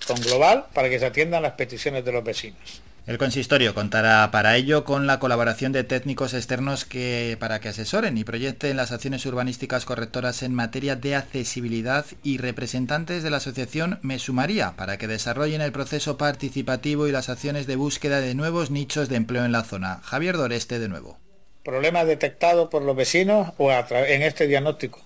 con 0.07 0.19
Global 0.21 0.65
para 0.73 0.89
que 0.89 0.99
se 0.99 1.05
atiendan 1.05 1.43
las 1.43 1.53
peticiones 1.53 2.03
de 2.05 2.11
los 2.11 2.23
vecinos. 2.23 2.81
El 3.07 3.17
consistorio 3.17 3.73
contará 3.73 4.29
para 4.31 4.57
ello 4.57 4.83
con 4.83 5.07
la 5.07 5.17
colaboración 5.17 5.71
de 5.71 5.85
técnicos 5.85 6.33
externos 6.33 6.83
que 6.83 7.37
para 7.39 7.61
que 7.61 7.69
asesoren 7.69 8.17
y 8.17 8.25
proyecten 8.25 8.75
las 8.75 8.91
acciones 8.91 9.25
urbanísticas 9.25 9.85
correctoras 9.85 10.43
en 10.43 10.53
materia 10.53 10.97
de 10.97 11.15
accesibilidad 11.15 12.05
y 12.21 12.37
representantes 12.37 13.23
de 13.23 13.29
la 13.29 13.37
asociación 13.37 13.97
Mesumaría 14.01 14.73
para 14.75 14.97
que 14.97 15.07
desarrollen 15.07 15.61
el 15.61 15.71
proceso 15.71 16.17
participativo 16.17 17.07
y 17.07 17.13
las 17.13 17.29
acciones 17.29 17.65
de 17.65 17.77
búsqueda 17.77 18.19
de 18.19 18.35
nuevos 18.35 18.71
nichos 18.71 19.07
de 19.07 19.15
empleo 19.15 19.45
en 19.45 19.53
la 19.53 19.63
zona. 19.63 20.01
Javier 20.03 20.35
Doreste 20.35 20.77
de 20.77 20.89
nuevo. 20.89 21.17
Problemas 21.63 22.07
detectados 22.07 22.67
por 22.69 22.81
los 22.81 22.97
vecinos 22.97 23.53
o 23.57 23.71
en 23.71 24.21
este 24.21 24.47
diagnóstico. 24.47 24.99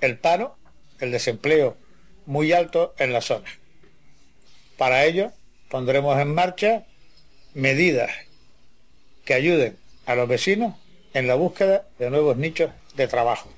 El 0.00 0.16
paro, 0.16 0.56
el 1.00 1.10
desempleo 1.10 1.76
muy 2.24 2.52
alto 2.52 2.94
en 2.96 3.12
la 3.12 3.20
zona. 3.20 3.50
Para 4.78 5.04
ello 5.04 5.32
pondremos 5.68 6.18
en 6.18 6.34
marcha 6.34 6.86
medidas 7.54 8.10
que 9.24 9.34
ayuden 9.34 9.76
a 10.06 10.14
los 10.14 10.28
vecinos 10.28 10.74
en 11.14 11.26
la 11.26 11.34
búsqueda 11.34 11.86
de 11.98 12.10
nuevos 12.10 12.36
nichos 12.36 12.70
de 12.96 13.08
trabajo. 13.08 13.50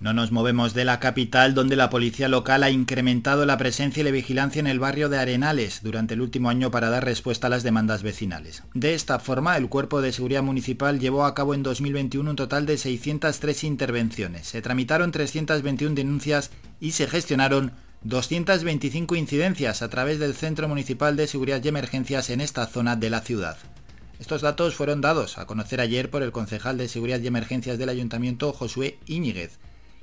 No 0.00 0.12
nos 0.12 0.30
movemos 0.30 0.74
de 0.74 0.84
la 0.84 1.00
capital 1.00 1.54
donde 1.54 1.74
la 1.74 1.90
policía 1.90 2.28
local 2.28 2.62
ha 2.62 2.70
incrementado 2.70 3.44
la 3.46 3.58
presencia 3.58 4.00
y 4.00 4.04
la 4.04 4.12
vigilancia 4.12 4.60
en 4.60 4.68
el 4.68 4.78
barrio 4.78 5.08
de 5.08 5.18
Arenales 5.18 5.80
durante 5.82 6.14
el 6.14 6.20
último 6.20 6.50
año 6.50 6.70
para 6.70 6.88
dar 6.88 7.04
respuesta 7.04 7.48
a 7.48 7.50
las 7.50 7.64
demandas 7.64 8.04
vecinales. 8.04 8.62
De 8.74 8.94
esta 8.94 9.18
forma, 9.18 9.56
el 9.56 9.68
Cuerpo 9.68 10.00
de 10.00 10.12
Seguridad 10.12 10.44
Municipal 10.44 11.00
llevó 11.00 11.24
a 11.24 11.34
cabo 11.34 11.52
en 11.52 11.64
2021 11.64 12.30
un 12.30 12.36
total 12.36 12.64
de 12.64 12.78
603 12.78 13.64
intervenciones. 13.64 14.46
Se 14.46 14.62
tramitaron 14.62 15.10
321 15.10 15.96
denuncias 15.96 16.52
y 16.78 16.92
se 16.92 17.08
gestionaron 17.08 17.72
225 18.04 19.16
incidencias 19.16 19.82
a 19.82 19.88
través 19.88 20.20
del 20.20 20.34
Centro 20.34 20.68
Municipal 20.68 21.16
de 21.16 21.26
Seguridad 21.26 21.62
y 21.64 21.68
Emergencias 21.68 22.30
en 22.30 22.40
esta 22.40 22.66
zona 22.66 22.94
de 22.94 23.10
la 23.10 23.22
ciudad. 23.22 23.56
Estos 24.20 24.40
datos 24.40 24.76
fueron 24.76 25.00
dados 25.00 25.36
a 25.36 25.46
conocer 25.46 25.80
ayer 25.80 26.08
por 26.08 26.22
el 26.22 26.30
concejal 26.30 26.78
de 26.78 26.86
Seguridad 26.86 27.18
y 27.18 27.26
Emergencias 27.26 27.76
del 27.76 27.88
Ayuntamiento, 27.88 28.52
Josué 28.52 28.98
Íñiguez, 29.06 29.58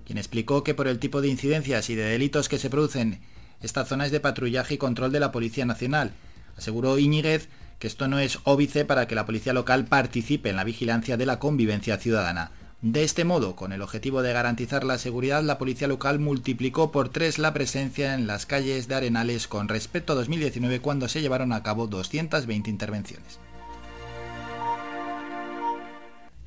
quien 0.05 0.17
explicó 0.17 0.61
que 0.63 0.73
por 0.73 0.89
el 0.89 0.99
tipo 0.99 1.21
de 1.21 1.29
incidencias 1.29 1.89
y 1.89 1.95
de 1.95 2.03
delitos 2.03 2.49
que 2.49 2.59
se 2.59 2.69
producen, 2.69 3.21
esta 3.61 3.85
zona 3.85 4.05
es 4.05 4.11
de 4.11 4.19
patrullaje 4.19 4.73
y 4.73 4.77
control 4.77 5.13
de 5.13 5.21
la 5.21 5.31
Policía 5.31 5.65
Nacional. 5.65 6.11
Aseguró 6.57 6.99
Íñiguez 6.99 7.47
que 7.79 7.87
esto 7.87 8.09
no 8.09 8.19
es 8.19 8.39
óbice 8.43 8.83
para 8.83 9.07
que 9.07 9.15
la 9.15 9.25
policía 9.25 9.53
local 9.53 9.85
participe 9.85 10.49
en 10.49 10.57
la 10.57 10.63
vigilancia 10.63 11.17
de 11.17 11.25
la 11.25 11.39
convivencia 11.39 11.97
ciudadana. 11.97 12.51
De 12.81 13.03
este 13.03 13.23
modo, 13.23 13.55
con 13.55 13.71
el 13.71 13.81
objetivo 13.81 14.21
de 14.21 14.33
garantizar 14.33 14.83
la 14.83 14.97
seguridad, 14.97 15.41
la 15.41 15.57
policía 15.57 15.87
local 15.87 16.19
multiplicó 16.19 16.91
por 16.91 17.09
tres 17.09 17.39
la 17.39 17.53
presencia 17.53 18.13
en 18.13 18.27
las 18.27 18.45
calles 18.45 18.87
de 18.87 18.95
Arenales 18.95 19.47
con 19.47 19.67
respecto 19.67 20.13
a 20.13 20.15
2019 20.17 20.81
cuando 20.81 21.07
se 21.07 21.21
llevaron 21.21 21.51
a 21.53 21.63
cabo 21.63 21.87
220 21.87 22.69
intervenciones. 22.69 23.39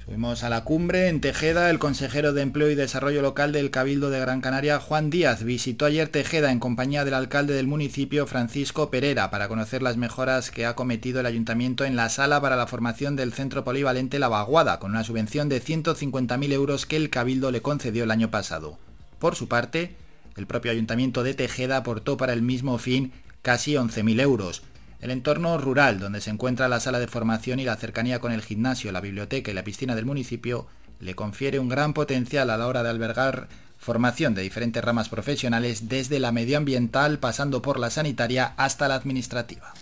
Fuimos 0.09 0.43
a 0.43 0.49
la 0.49 0.65
cumbre 0.65 1.09
en 1.09 1.21
Tejeda. 1.21 1.69
El 1.69 1.79
consejero 1.79 2.33
de 2.33 2.41
Empleo 2.41 2.71
y 2.71 2.75
Desarrollo 2.75 3.21
Local 3.21 3.53
del 3.53 3.71
Cabildo 3.71 4.09
de 4.09 4.19
Gran 4.19 4.41
Canaria, 4.41 4.81
Juan 4.81 5.11
Díaz, 5.11 5.45
visitó 5.45 5.85
ayer 5.85 6.09
Tejeda 6.09 6.51
en 6.51 6.61
compañía 6.61 7.05
del 7.05 7.13
alcalde 7.13 7.53
del 7.53 7.67
municipio, 7.67 8.27
Francisco 8.27 8.91
Pereira, 8.91 9.31
para 9.31 9.49
conocer 9.49 9.83
las 9.83 9.99
mejoras 9.99 10.51
que 10.51 10.65
ha 10.65 10.75
cometido 10.75 11.21
el 11.21 11.27
ayuntamiento 11.27 11.85
en 11.85 11.95
la 11.95 12.09
sala 12.09 12.41
para 12.41 12.57
la 12.57 12.67
formación 12.67 13.17
del 13.17 13.35
centro 13.35 13.65
polivalente 13.65 14.19
La 14.19 14.29
Vaguada, 14.29 14.79
con 14.79 14.93
una 14.93 15.05
subvención 15.05 15.51
de 15.51 15.63
150.000 15.63 16.53
euros 16.53 16.87
que 16.87 16.97
el 16.97 17.11
Cabildo 17.11 17.51
le 17.51 17.61
concedió 17.61 18.05
el 18.05 18.11
año 18.11 18.31
pasado. 18.31 18.79
Por 19.19 19.37
su 19.37 19.47
parte, 19.47 19.95
El 20.37 20.47
propio 20.47 20.73
ayuntamiento 20.73 21.23
de 21.23 21.35
Tejeda 21.35 21.77
aportó 21.77 22.17
para 22.17 22.33
el 22.33 22.41
mismo 22.41 22.79
fin 22.79 23.13
casi 23.43 23.75
11.000 23.75 24.23
euros. 24.23 24.63
El 25.01 25.12
entorno 25.12 25.59
rural, 25.59 26.01
donde 26.01 26.20
se 26.20 26.31
encuentra 26.31 26.66
la 26.66 26.81
sala 26.81 26.99
de 26.99 27.07
formación 27.07 27.61
y 27.61 27.65
la 27.65 27.77
cercanía 27.77 28.19
con 28.19 28.33
el 28.33 28.43
gimnasio, 28.43 28.91
la 28.91 29.01
biblioteca 29.01 29.51
y 29.51 29.55
la 29.55 29.62
piscina 29.62 29.95
del 29.95 30.07
municipio, 30.07 30.66
le 30.99 31.15
confiere 31.15 31.61
un 31.61 31.69
gran 31.69 31.95
potencial 31.95 32.51
a 32.51 32.57
la 32.57 32.66
hora 32.66 32.83
de 32.83 32.91
albergar 32.91 33.49
formación 33.79 34.35
de 34.35 34.43
diferentes 34.43 34.83
ramas 34.83 35.09
profesionales 35.09 35.89
desde 35.89 36.19
la 36.19 36.33
medioambiental 36.33 37.20
pasando 37.20 37.62
por 37.62 37.79
la 37.79 37.91
sanitaria 37.91 38.55
hasta 38.57 38.89
la 38.89 38.97
administrativa. 38.97 39.73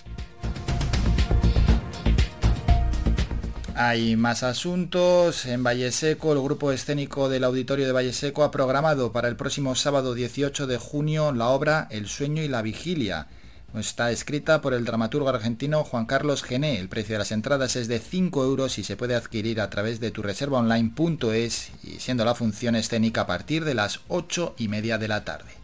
Hay 3.74 4.16
más 4.16 4.42
asuntos. 4.42 5.46
En 5.46 5.62
Valle 5.62 5.92
Seco, 5.92 6.34
el 6.34 6.42
grupo 6.42 6.72
escénico 6.72 7.30
del 7.30 7.44
Auditorio 7.44 7.86
de 7.86 7.92
Valle 7.92 8.12
Seco 8.12 8.44
ha 8.44 8.50
programado 8.50 9.12
para 9.12 9.28
el 9.28 9.36
próximo 9.36 9.74
sábado 9.74 10.14
18 10.14 10.66
de 10.66 10.76
junio 10.76 11.32
la 11.32 11.48
obra 11.48 11.86
El 11.90 12.06
sueño 12.06 12.42
y 12.42 12.48
la 12.48 12.60
vigilia. 12.60 13.28
Está 13.74 14.10
escrita 14.10 14.62
por 14.62 14.72
el 14.72 14.84
dramaturgo 14.86 15.28
argentino 15.28 15.84
Juan 15.84 16.06
Carlos 16.06 16.42
Gené. 16.42 16.78
El 16.78 16.88
precio 16.88 17.14
de 17.14 17.18
las 17.18 17.32
entradas 17.32 17.76
es 17.76 17.88
de 17.88 17.98
5 17.98 18.42
euros 18.42 18.78
y 18.78 18.84
se 18.84 18.96
puede 18.96 19.14
adquirir 19.14 19.60
a 19.60 19.68
través 19.68 20.00
de 20.00 20.10
tu 20.10 20.22
tureservaonline.es 20.22 21.70
y 21.82 22.00
siendo 22.00 22.24
la 22.24 22.34
función 22.34 22.74
escénica 22.74 23.22
a 23.22 23.26
partir 23.26 23.64
de 23.64 23.74
las 23.74 24.00
8 24.08 24.54
y 24.56 24.68
media 24.68 24.96
de 24.96 25.08
la 25.08 25.24
tarde. 25.24 25.55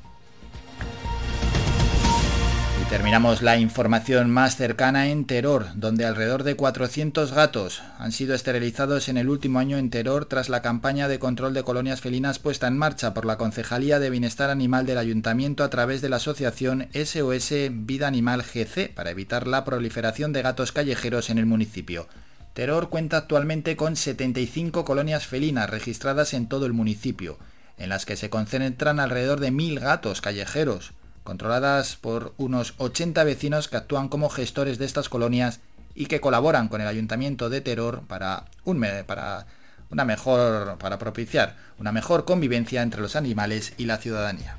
Terminamos 2.93 3.41
la 3.41 3.57
información 3.57 4.29
más 4.29 4.57
cercana 4.57 5.09
en 5.09 5.25
Teror, 5.25 5.69
donde 5.77 6.05
alrededor 6.05 6.43
de 6.43 6.57
400 6.57 7.33
gatos 7.33 7.81
han 7.99 8.13
sido 8.13 8.35
esterilizados 8.35 9.09
en 9.09 9.17
el 9.17 9.31
último 9.31 9.61
año 9.61 9.79
en 9.79 9.89
Teror 9.89 10.27
tras 10.27 10.51
la 10.51 10.61
campaña 10.61 11.09
de 11.09 11.19
control 11.19 11.55
de 11.55 11.63
colonias 11.63 12.03
felinas 12.03 12.39
puesta 12.39 12.67
en 12.67 12.77
marcha 12.77 13.15
por 13.15 13.25
la 13.25 13.39
Concejalía 13.39 13.99
de 13.99 14.11
Bienestar 14.11 14.51
Animal 14.51 14.85
del 14.85 14.99
Ayuntamiento 14.99 15.65
a 15.65 15.71
través 15.71 16.03
de 16.03 16.11
la 16.11 16.17
asociación 16.17 16.89
SOS 16.93 17.55
Vida 17.71 18.09
Animal 18.09 18.43
GC 18.43 18.95
para 18.95 19.11
evitar 19.11 19.47
la 19.47 19.65
proliferación 19.65 20.35
de 20.35 20.43
gatos 20.43 20.71
callejeros 20.71 21.31
en 21.31 21.39
el 21.39 21.47
municipio. 21.47 22.09
Teror 22.53 22.91
cuenta 22.91 23.17
actualmente 23.17 23.75
con 23.75 23.97
75 23.97 24.85
colonias 24.85 25.27
felinas 25.27 25.71
registradas 25.71 26.35
en 26.35 26.47
todo 26.47 26.67
el 26.67 26.75
municipio, 26.75 27.39
en 27.79 27.89
las 27.89 28.05
que 28.05 28.19
se 28.19 28.29
concentran 28.29 29.01
alrededor 29.01 29.41
de 29.41 29.51
1.000 29.51 29.81
gatos 29.81 30.21
callejeros 30.21 30.93
controladas 31.25 31.97
por 31.97 32.35
unos 32.37 32.75
80 32.79 33.23
vecinos 33.25 33.69
que 33.69 33.77
actúan 33.77 34.09
como 34.09 34.29
gestores 34.29 34.79
de 34.79 34.85
estas 34.85 35.09
colonias 35.09 35.61
y 35.95 36.07
que 36.07 36.21
colaboran 36.21 36.69
con 36.69 36.81
el 36.81 36.89
Ayuntamiento 36.89 37.51
de 37.51 37.61
Teror 37.61 38.03
para, 38.07 38.47
un, 38.65 38.85
para, 39.07 39.47
una 39.91 40.05
mejor, 40.05 40.79
para 40.79 40.99
propiciar 40.99 41.57
una 41.79 41.93
mejor 41.93 42.25
convivencia 42.25 42.83
entre 42.83 43.01
los 43.01 43.17
animales 43.17 43.75
y 43.77 43.85
la 43.85 43.99
ciudadanía. 43.99 44.57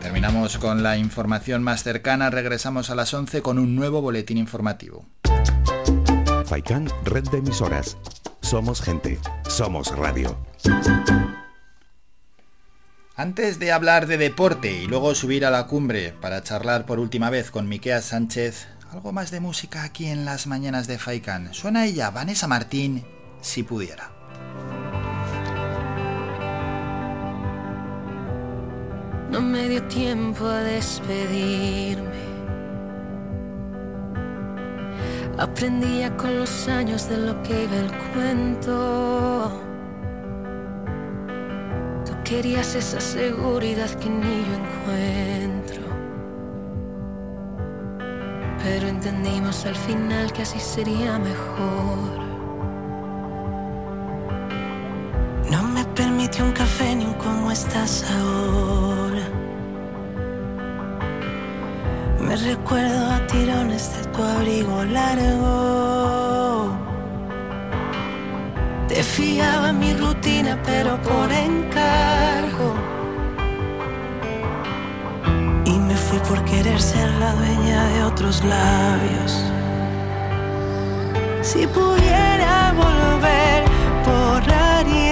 Terminamos 0.00 0.58
con 0.58 0.82
la 0.82 0.96
información 0.96 1.62
más 1.62 1.82
cercana, 1.82 2.30
regresamos 2.30 2.90
a 2.90 2.94
las 2.94 3.12
11 3.14 3.42
con 3.42 3.58
un 3.58 3.76
nuevo 3.76 4.00
boletín 4.00 4.38
informativo. 4.38 5.06
Faikan, 6.46 6.88
red 7.04 7.24
de 7.28 7.38
emisoras. 7.38 7.96
Somos 8.40 8.82
gente, 8.82 9.18
somos 9.48 9.96
radio. 9.96 10.36
Antes 13.20 13.58
de 13.58 13.70
hablar 13.70 14.06
de 14.06 14.16
deporte 14.16 14.72
y 14.72 14.86
luego 14.86 15.14
subir 15.14 15.44
a 15.44 15.50
la 15.50 15.66
cumbre 15.66 16.14
para 16.22 16.42
charlar 16.42 16.86
por 16.86 16.98
última 16.98 17.28
vez 17.28 17.50
con 17.50 17.68
Miquea 17.68 18.00
Sánchez, 18.00 18.66
algo 18.92 19.12
más 19.12 19.30
de 19.30 19.40
música 19.40 19.82
aquí 19.82 20.06
en 20.06 20.24
las 20.24 20.46
mañanas 20.46 20.86
de 20.86 20.96
Faikan. 20.96 21.52
Suena 21.52 21.84
ella, 21.84 22.10
Vanessa 22.10 22.46
Martín, 22.46 23.04
si 23.42 23.62
pudiera. 23.62 24.10
No 29.30 29.42
me 29.42 29.68
dio 29.68 29.82
tiempo 29.82 30.46
a 30.46 30.62
despedirme. 30.62 32.24
Aprendía 35.36 36.16
con 36.16 36.38
los 36.38 36.68
años 36.68 37.06
de 37.10 37.18
lo 37.18 37.42
que 37.42 37.64
iba 37.64 37.76
el 37.76 37.92
cuento 38.14 39.69
Querías 42.24 42.74
esa 42.74 43.00
seguridad 43.00 43.90
que 43.98 44.08
ni 44.08 44.44
yo 44.46 44.54
encuentro. 44.62 45.82
Pero 48.62 48.88
entendimos 48.88 49.66
al 49.66 49.74
final 49.74 50.32
que 50.32 50.42
así 50.42 50.60
sería 50.60 51.18
mejor. 51.18 52.20
No 55.50 55.62
me 55.62 55.84
permitió 55.86 56.44
un 56.44 56.52
café 56.52 56.94
ni 56.94 57.04
un 57.04 57.14
cómo 57.14 57.50
estás 57.50 58.04
ahora. 58.10 59.26
Me 62.20 62.36
recuerdo 62.36 63.10
a 63.10 63.26
tirones 63.26 63.96
de 63.96 64.04
tu 64.12 64.22
abrigo 64.22 64.84
largo. 64.84 66.79
Te 68.90 69.04
fiaba 69.04 69.72
mi 69.72 69.94
rutina, 69.94 70.58
pero 70.66 71.00
por 71.00 71.30
encargo. 71.30 72.74
Y 75.64 75.78
me 75.78 75.94
fui 75.94 76.18
por 76.28 76.44
querer 76.44 76.82
ser 76.82 77.08
la 77.20 77.32
dueña 77.34 77.84
de 77.90 78.02
otros 78.02 78.42
labios. 78.42 79.44
Si 81.40 81.68
pudiera 81.68 82.72
volver, 82.72 83.62
borraría 84.04 85.09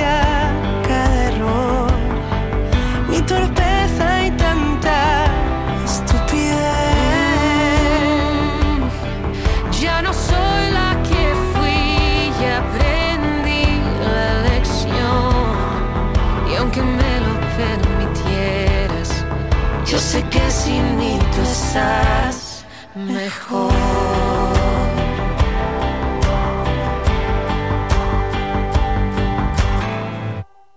estás 21.69 22.65
mejor. 22.95 23.73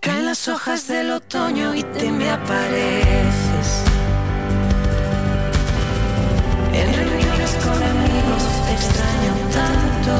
Caen 0.00 0.26
las 0.26 0.48
hojas 0.48 0.86
del 0.88 1.12
otoño 1.12 1.74
y 1.74 1.82
te 1.82 2.10
me 2.10 2.30
apareces. 2.30 3.68
En 6.74 6.94
reuniones 6.94 7.52
con 7.64 7.78
amigos 7.94 8.42
te 8.66 8.72
extraño 8.78 9.32
tanto. 9.58 10.14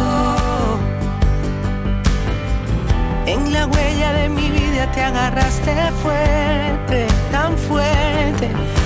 En 3.26 3.52
la 3.52 3.66
huella 3.66 4.12
de 4.14 4.28
mi 4.28 4.50
vida 4.50 4.90
te 4.92 5.02
agarraste 5.02 5.74
fuerte, 6.02 7.06
tan 7.30 7.56
fuerte 7.58 8.81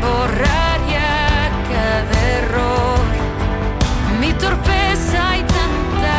borraría 0.00 1.50
cada 1.72 2.16
error, 2.38 3.00
mi 4.20 4.32
torpeza 4.34 5.36
y 5.38 5.42
tanta 5.58 6.18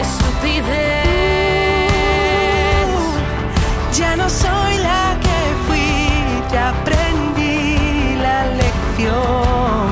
estupidez. 0.00 1.04
Ya 3.98 4.16
no 4.16 4.28
soy 4.28 4.78
la 4.78 5.16
que 5.24 5.38
fui, 5.66 6.52
ya 6.52 6.70
aprendí 6.70 8.16
la 8.26 8.46
lección. 8.62 9.84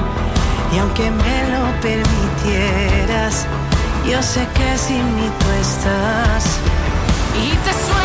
Y 0.74 0.78
aunque 0.78 1.10
me 1.10 1.38
lo 1.52 1.62
permitieras, 1.80 3.46
yo 4.10 4.22
sé 4.22 4.46
que 4.54 4.78
sin 4.78 5.04
mí 5.16 5.30
tú 5.40 5.46
estás. 5.60 6.44
Y 7.44 7.50
te 7.64 7.72
sueño 7.86 8.01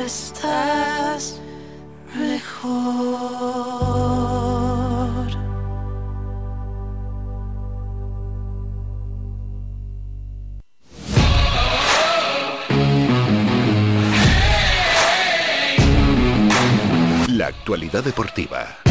estás 0.00 1.40
mejor. 2.14 3.26
La 17.28 17.48
actualidad 17.48 18.02
deportiva. 18.02 18.85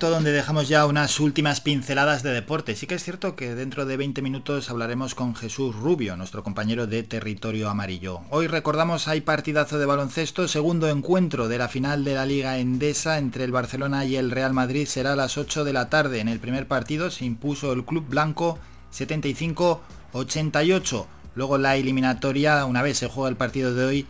Donde 0.00 0.32
dejamos 0.32 0.68
ya 0.68 0.86
unas 0.86 1.20
últimas 1.20 1.60
pinceladas 1.60 2.22
de 2.22 2.32
deporte. 2.32 2.74
Sí 2.74 2.86
que 2.86 2.94
es 2.94 3.04
cierto 3.04 3.36
que 3.36 3.54
dentro 3.54 3.84
de 3.84 3.98
20 3.98 4.22
minutos 4.22 4.70
hablaremos 4.70 5.14
con 5.14 5.36
Jesús 5.36 5.76
Rubio, 5.76 6.16
nuestro 6.16 6.42
compañero 6.42 6.86
de 6.86 7.02
Territorio 7.02 7.68
Amarillo. 7.68 8.20
Hoy 8.30 8.46
recordamos 8.46 9.06
hay 9.06 9.20
partidazo 9.20 9.78
de 9.78 9.84
baloncesto, 9.86 10.48
segundo 10.48 10.88
encuentro 10.88 11.46
de 11.46 11.58
la 11.58 11.68
final 11.68 12.04
de 12.04 12.14
la 12.14 12.24
Liga 12.26 12.58
Endesa 12.58 13.18
entre 13.18 13.44
el 13.44 13.52
Barcelona 13.52 14.06
y 14.06 14.16
el 14.16 14.30
Real 14.30 14.54
Madrid 14.54 14.86
será 14.86 15.12
a 15.12 15.16
las 15.16 15.36
8 15.36 15.62
de 15.62 15.74
la 15.74 15.90
tarde. 15.90 16.20
En 16.20 16.28
el 16.28 16.40
primer 16.40 16.66
partido 16.66 17.10
se 17.10 17.26
impuso 17.26 17.72
el 17.72 17.84
Club 17.84 18.06
Blanco 18.08 18.58
75-88. 18.92 21.06
Luego 21.34 21.58
la 21.58 21.76
eliminatoria, 21.76 22.64
una 22.64 22.80
vez 22.82 22.96
se 22.98 23.08
juega 23.08 23.28
el 23.28 23.36
partido 23.36 23.74
de 23.74 23.84
hoy, 23.84 24.06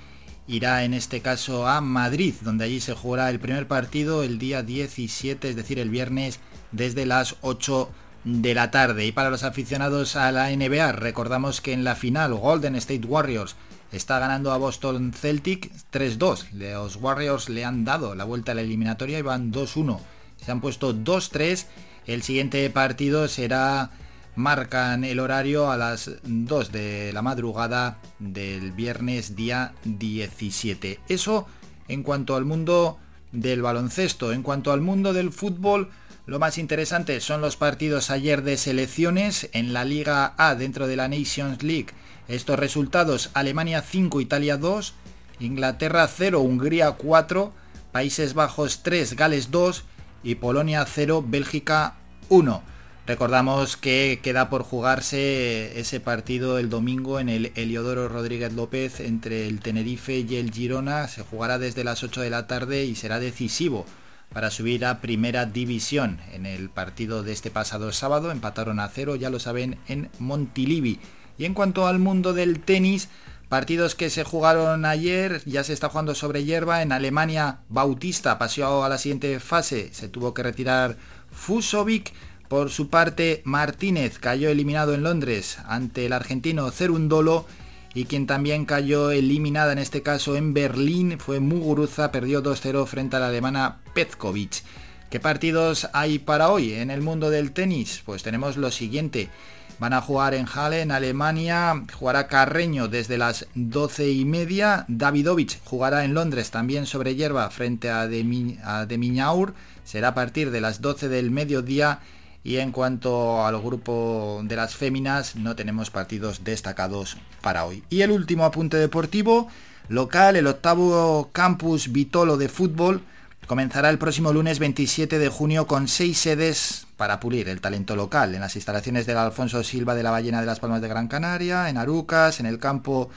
irá 0.52 0.84
en 0.84 0.92
este 0.92 1.22
caso 1.22 1.66
a 1.66 1.80
Madrid, 1.80 2.34
donde 2.42 2.64
allí 2.64 2.80
se 2.80 2.94
jugará 2.94 3.30
el 3.30 3.40
primer 3.40 3.66
partido 3.66 4.22
el 4.22 4.38
día 4.38 4.62
17, 4.62 5.48
es 5.48 5.56
decir, 5.56 5.78
el 5.78 5.88
viernes 5.88 6.40
desde 6.72 7.06
las 7.06 7.36
8 7.40 7.90
de 8.24 8.54
la 8.54 8.70
tarde. 8.70 9.06
Y 9.06 9.12
para 9.12 9.30
los 9.30 9.44
aficionados 9.44 10.14
a 10.14 10.30
la 10.30 10.50
NBA, 10.50 10.92
recordamos 10.92 11.62
que 11.62 11.72
en 11.72 11.84
la 11.84 11.96
final 11.96 12.34
Golden 12.34 12.76
State 12.76 13.06
Warriors 13.06 13.56
está 13.92 14.18
ganando 14.18 14.52
a 14.52 14.58
Boston 14.58 15.14
Celtic 15.14 15.72
3-2. 15.90 16.50
Los 16.52 16.96
Warriors 16.96 17.48
le 17.48 17.64
han 17.64 17.86
dado 17.86 18.14
la 18.14 18.24
vuelta 18.24 18.52
a 18.52 18.54
la 18.54 18.60
eliminatoria 18.60 19.18
y 19.18 19.22
van 19.22 19.52
2-1. 19.52 20.00
Se 20.44 20.52
han 20.52 20.60
puesto 20.60 20.94
2-3. 20.94 21.64
El 22.06 22.22
siguiente 22.22 22.68
partido 22.68 23.26
será 23.26 23.90
marcan 24.34 25.04
el 25.04 25.20
horario 25.20 25.70
a 25.70 25.76
las 25.76 26.10
2 26.24 26.72
de 26.72 27.12
la 27.12 27.22
madrugada 27.22 27.98
del 28.18 28.72
viernes 28.72 29.36
día 29.36 29.74
17. 29.84 31.00
Eso 31.08 31.46
en 31.88 32.02
cuanto 32.02 32.36
al 32.36 32.44
mundo 32.44 32.98
del 33.32 33.62
baloncesto. 33.62 34.32
En 34.32 34.42
cuanto 34.42 34.72
al 34.72 34.80
mundo 34.80 35.12
del 35.12 35.32
fútbol, 35.32 35.90
lo 36.26 36.38
más 36.38 36.58
interesante 36.58 37.20
son 37.20 37.40
los 37.40 37.56
partidos 37.56 38.10
ayer 38.10 38.42
de 38.42 38.56
selecciones 38.56 39.50
en 39.52 39.72
la 39.72 39.84
Liga 39.84 40.34
A 40.36 40.54
dentro 40.54 40.86
de 40.86 40.96
la 40.96 41.08
Nations 41.08 41.62
League. 41.62 41.88
Estos 42.28 42.58
resultados, 42.58 43.30
Alemania 43.34 43.82
5, 43.82 44.20
Italia 44.20 44.56
2, 44.56 44.94
Inglaterra 45.40 46.06
0, 46.06 46.40
Hungría 46.40 46.92
4, 46.92 47.52
Países 47.90 48.34
Bajos 48.34 48.82
3, 48.82 49.16
Gales 49.16 49.50
2 49.50 49.84
y 50.22 50.36
Polonia 50.36 50.86
0, 50.86 51.24
Bélgica 51.26 51.96
1. 52.28 52.71
Recordamos 53.04 53.76
que 53.76 54.20
queda 54.22 54.48
por 54.48 54.62
jugarse 54.62 55.78
ese 55.80 55.98
partido 55.98 56.58
el 56.58 56.70
domingo 56.70 57.18
en 57.18 57.28
el 57.28 57.52
Heliodoro 57.56 58.08
Rodríguez 58.08 58.52
López 58.52 59.00
entre 59.00 59.48
el 59.48 59.58
Tenerife 59.58 60.18
y 60.20 60.36
el 60.36 60.52
Girona. 60.52 61.08
Se 61.08 61.22
jugará 61.22 61.58
desde 61.58 61.82
las 61.82 62.04
8 62.04 62.20
de 62.20 62.30
la 62.30 62.46
tarde 62.46 62.84
y 62.84 62.94
será 62.94 63.18
decisivo 63.18 63.86
para 64.32 64.52
subir 64.52 64.84
a 64.86 65.00
primera 65.00 65.46
división. 65.46 66.20
En 66.32 66.46
el 66.46 66.70
partido 66.70 67.24
de 67.24 67.32
este 67.32 67.50
pasado 67.50 67.90
sábado 67.90 68.30
empataron 68.30 68.78
a 68.78 68.88
cero, 68.88 69.16
ya 69.16 69.30
lo 69.30 69.40
saben, 69.40 69.78
en 69.88 70.08
Montilivi. 70.20 71.00
Y 71.38 71.44
en 71.44 71.54
cuanto 71.54 71.88
al 71.88 71.98
mundo 71.98 72.32
del 72.32 72.60
tenis, 72.60 73.08
partidos 73.48 73.96
que 73.96 74.10
se 74.10 74.22
jugaron 74.22 74.84
ayer, 74.84 75.42
ya 75.44 75.64
se 75.64 75.72
está 75.72 75.88
jugando 75.88 76.14
sobre 76.14 76.44
hierba. 76.44 76.82
En 76.82 76.92
Alemania, 76.92 77.58
Bautista 77.68 78.38
pasó 78.38 78.84
a 78.84 78.88
la 78.88 78.98
siguiente 78.98 79.40
fase, 79.40 79.92
se 79.92 80.08
tuvo 80.08 80.34
que 80.34 80.44
retirar 80.44 80.96
Fusovic. 81.32 82.12
Por 82.52 82.68
su 82.68 82.90
parte, 82.90 83.40
Martínez 83.46 84.18
cayó 84.18 84.50
eliminado 84.50 84.92
en 84.92 85.02
Londres 85.02 85.56
ante 85.64 86.04
el 86.04 86.12
argentino 86.12 86.70
Cerundolo 86.70 87.46
y 87.94 88.04
quien 88.04 88.26
también 88.26 88.66
cayó 88.66 89.10
eliminada 89.10 89.72
en 89.72 89.78
este 89.78 90.02
caso 90.02 90.36
en 90.36 90.52
Berlín 90.52 91.18
fue 91.18 91.40
Muguruza, 91.40 92.12
perdió 92.12 92.42
2-0 92.42 92.84
frente 92.84 93.16
a 93.16 93.20
la 93.20 93.28
alemana 93.28 93.78
Petkovic. 93.94 94.64
¿Qué 95.08 95.18
partidos 95.18 95.88
hay 95.94 96.18
para 96.18 96.50
hoy 96.50 96.74
en 96.74 96.90
el 96.90 97.00
mundo 97.00 97.30
del 97.30 97.52
tenis? 97.52 98.02
Pues 98.04 98.22
tenemos 98.22 98.58
lo 98.58 98.70
siguiente. 98.70 99.30
Van 99.78 99.94
a 99.94 100.02
jugar 100.02 100.34
en 100.34 100.44
Halle, 100.44 100.82
en 100.82 100.90
Alemania, 100.90 101.84
jugará 101.94 102.28
Carreño 102.28 102.86
desde 102.86 103.16
las 103.16 103.46
12 103.54 104.10
y 104.10 104.26
media, 104.26 104.84
Davidovich 104.88 105.58
jugará 105.64 106.04
en 106.04 106.12
Londres 106.12 106.50
también 106.50 106.84
sobre 106.84 107.14
hierba 107.14 107.48
frente 107.48 107.88
a 107.88 108.08
de, 108.08 108.58
a 108.62 108.84
de 108.84 108.98
Miñaur, 108.98 109.54
será 109.84 110.08
a 110.08 110.14
partir 110.14 110.50
de 110.50 110.60
las 110.60 110.82
12 110.82 111.08
del 111.08 111.30
mediodía 111.30 112.00
y 112.44 112.56
en 112.56 112.72
cuanto 112.72 113.44
al 113.46 113.60
grupo 113.60 114.40
de 114.44 114.56
las 114.56 114.74
féminas, 114.74 115.36
no 115.36 115.54
tenemos 115.54 115.90
partidos 115.90 116.42
destacados 116.44 117.16
para 117.40 117.64
hoy. 117.64 117.84
Y 117.88 118.02
el 118.02 118.10
último 118.10 118.44
apunte 118.44 118.76
deportivo, 118.76 119.48
local, 119.88 120.36
el 120.36 120.46
octavo 120.46 121.30
campus 121.32 121.92
Vitolo 121.92 122.36
de 122.36 122.48
fútbol, 122.48 123.02
comenzará 123.46 123.90
el 123.90 123.98
próximo 123.98 124.32
lunes 124.32 124.58
27 124.58 125.18
de 125.18 125.28
junio 125.28 125.66
con 125.66 125.86
seis 125.86 126.18
sedes 126.18 126.86
para 126.96 127.20
pulir 127.20 127.48
el 127.48 127.60
talento 127.60 127.96
local 127.96 128.34
en 128.34 128.40
las 128.40 128.56
instalaciones 128.56 129.06
del 129.06 129.18
Alfonso 129.18 129.62
Silva 129.62 129.94
de 129.94 130.02
la 130.02 130.10
Ballena 130.10 130.40
de 130.40 130.46
las 130.46 130.60
Palmas 130.60 130.80
de 130.80 130.88
Gran 130.88 131.08
Canaria, 131.08 131.68
en 131.68 131.76
Arucas, 131.76 132.40
en 132.40 132.46
el 132.46 132.58
campo 132.58 133.10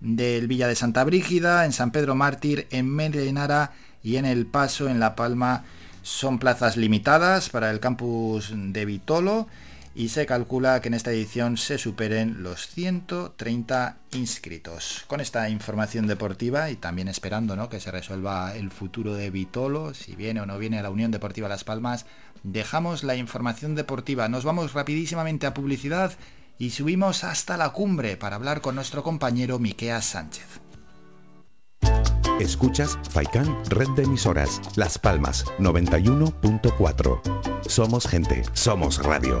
del 0.00 0.46
Villa 0.46 0.68
de 0.68 0.76
Santa 0.76 1.02
Brígida, 1.04 1.64
en 1.64 1.72
San 1.72 1.90
Pedro 1.90 2.14
Mártir, 2.14 2.68
en 2.70 2.88
Merenara 2.88 3.72
y 4.02 4.16
en 4.16 4.24
El 4.24 4.46
Paso, 4.46 4.88
en 4.88 5.00
La 5.00 5.16
Palma 5.16 5.64
son 6.08 6.38
plazas 6.38 6.78
limitadas 6.78 7.50
para 7.50 7.70
el 7.70 7.80
campus 7.80 8.50
de 8.54 8.86
Vitolo 8.86 9.46
y 9.94 10.08
se 10.08 10.24
calcula 10.24 10.80
que 10.80 10.88
en 10.88 10.94
esta 10.94 11.10
edición 11.10 11.58
se 11.58 11.76
superen 11.76 12.42
los 12.42 12.66
130 12.68 13.98
inscritos. 14.12 15.04
Con 15.06 15.20
esta 15.20 15.50
información 15.50 16.06
deportiva 16.06 16.70
y 16.70 16.76
también 16.76 17.08
esperando 17.08 17.56
¿no? 17.56 17.68
que 17.68 17.78
se 17.78 17.90
resuelva 17.90 18.56
el 18.56 18.70
futuro 18.70 19.14
de 19.14 19.30
Vitolo, 19.30 19.92
si 19.92 20.16
viene 20.16 20.40
o 20.40 20.46
no 20.46 20.56
viene 20.56 20.78
a 20.78 20.82
la 20.82 20.90
Unión 20.90 21.10
Deportiva 21.10 21.46
Las 21.46 21.64
Palmas, 21.64 22.06
dejamos 22.42 23.04
la 23.04 23.14
información 23.14 23.74
deportiva. 23.74 24.28
Nos 24.30 24.44
vamos 24.44 24.72
rapidísimamente 24.72 25.46
a 25.46 25.52
publicidad 25.52 26.12
y 26.58 26.70
subimos 26.70 27.22
hasta 27.22 27.58
la 27.58 27.70
cumbre 27.70 28.16
para 28.16 28.36
hablar 28.36 28.62
con 28.62 28.76
nuestro 28.76 29.02
compañero 29.02 29.58
Miqueas 29.58 30.06
Sánchez. 30.06 30.67
Escuchas 32.40 32.98
Faikan 33.10 33.46
Red 33.68 33.88
de 33.96 34.04
Emisoras, 34.04 34.60
Las 34.76 34.98
Palmas 34.98 35.44
91.4. 35.58 37.20
Somos 37.66 38.06
gente, 38.06 38.42
somos 38.52 39.02
radio. 39.02 39.40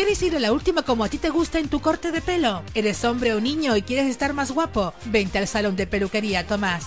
¿Quieres 0.00 0.22
ir 0.22 0.34
a 0.34 0.40
la 0.40 0.54
última 0.54 0.80
como 0.80 1.04
a 1.04 1.10
ti 1.10 1.18
te 1.18 1.28
gusta 1.28 1.58
en 1.58 1.68
tu 1.68 1.80
corte 1.80 2.10
de 2.10 2.22
pelo? 2.22 2.62
¿Eres 2.74 3.04
hombre 3.04 3.34
o 3.34 3.40
niño 3.40 3.76
y 3.76 3.82
quieres 3.82 4.08
estar 4.08 4.32
más 4.32 4.50
guapo? 4.50 4.94
Vente 5.04 5.36
al 5.36 5.46
salón 5.46 5.76
de 5.76 5.86
peluquería 5.86 6.46
Tomás. 6.46 6.86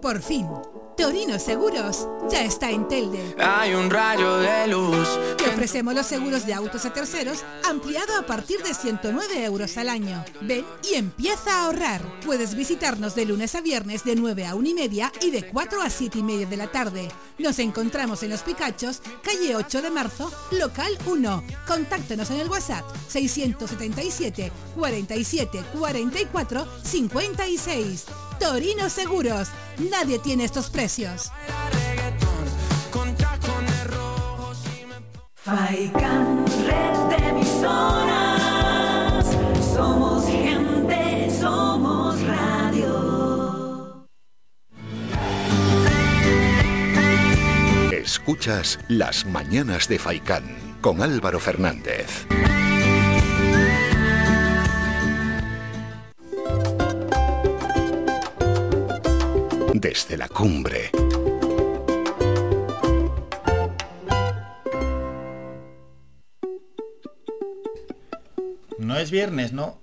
Por 0.00 0.22
fin, 0.22 0.46
Torino 0.96 1.38
Seguros 1.38 2.08
ya 2.30 2.42
está 2.42 2.70
en 2.70 2.88
Telde. 2.88 3.34
Hay 3.38 3.74
un 3.74 3.90
rayo 3.90 4.38
de 4.38 4.66
luz. 4.66 5.06
Te 5.36 5.50
ofrecemos 5.50 5.94
los 5.94 6.06
seguros 6.06 6.46
de 6.46 6.54
autos 6.54 6.86
a 6.86 6.92
terceros 6.92 7.44
ampliado 7.68 8.16
a 8.18 8.24
partir 8.24 8.62
de 8.62 8.72
109 8.72 9.44
euros 9.44 9.76
al 9.76 9.90
año. 9.90 10.24
Ven 10.40 10.64
y 10.90 10.94
empieza 10.94 11.52
a 11.52 11.64
ahorrar. 11.66 12.00
Puedes 12.24 12.54
visitarnos 12.54 13.14
de 13.14 13.26
lunes 13.26 13.54
a 13.54 13.60
viernes 13.60 14.02
de 14.04 14.16
9 14.16 14.46
a 14.46 14.54
1 14.54 14.68
y 14.68 14.74
media 14.74 15.12
y 15.20 15.30
de 15.30 15.46
4 15.46 15.82
a 15.82 15.90
7 15.90 16.18
y 16.18 16.22
media 16.22 16.46
de 16.46 16.56
la 16.56 16.72
tarde. 16.72 17.08
Nos 17.38 17.58
encontramos 17.58 18.22
en 18.22 18.30
Los 18.30 18.42
Picachos, 18.42 19.02
calle 19.22 19.54
8 19.54 19.82
de 19.82 19.90
marzo, 19.90 20.32
local 20.52 20.96
1. 21.06 21.44
Contáctanos 21.66 22.30
en 22.30 22.40
el 22.40 22.48
WhatsApp 22.48 22.84
677 23.08 24.50
47 24.76 25.64
44 25.72 26.66
56. 26.84 28.06
Torino 28.40 28.88
Seguros. 28.88 29.48
Nadie 29.88 30.18
tiene 30.18 30.44
estos 30.44 30.68
precios. 30.68 31.32
Faikan, 35.34 36.44
red 36.66 36.98
de 37.08 37.16
emisoras. 37.28 39.26
Somos 39.74 40.26
gente, 40.26 41.30
somos 41.40 42.20
radio. 42.22 44.06
Escuchas 47.90 48.78
Las 48.88 49.24
Mañanas 49.24 49.88
de 49.88 49.98
Faicán 49.98 50.76
con 50.82 51.00
Álvaro 51.00 51.40
Fernández. 51.40 52.26
Desde 59.74 60.16
la 60.16 60.28
cumbre. 60.28 60.90
No 68.78 68.96
es 68.96 69.10
viernes, 69.10 69.52
¿no? 69.52 69.79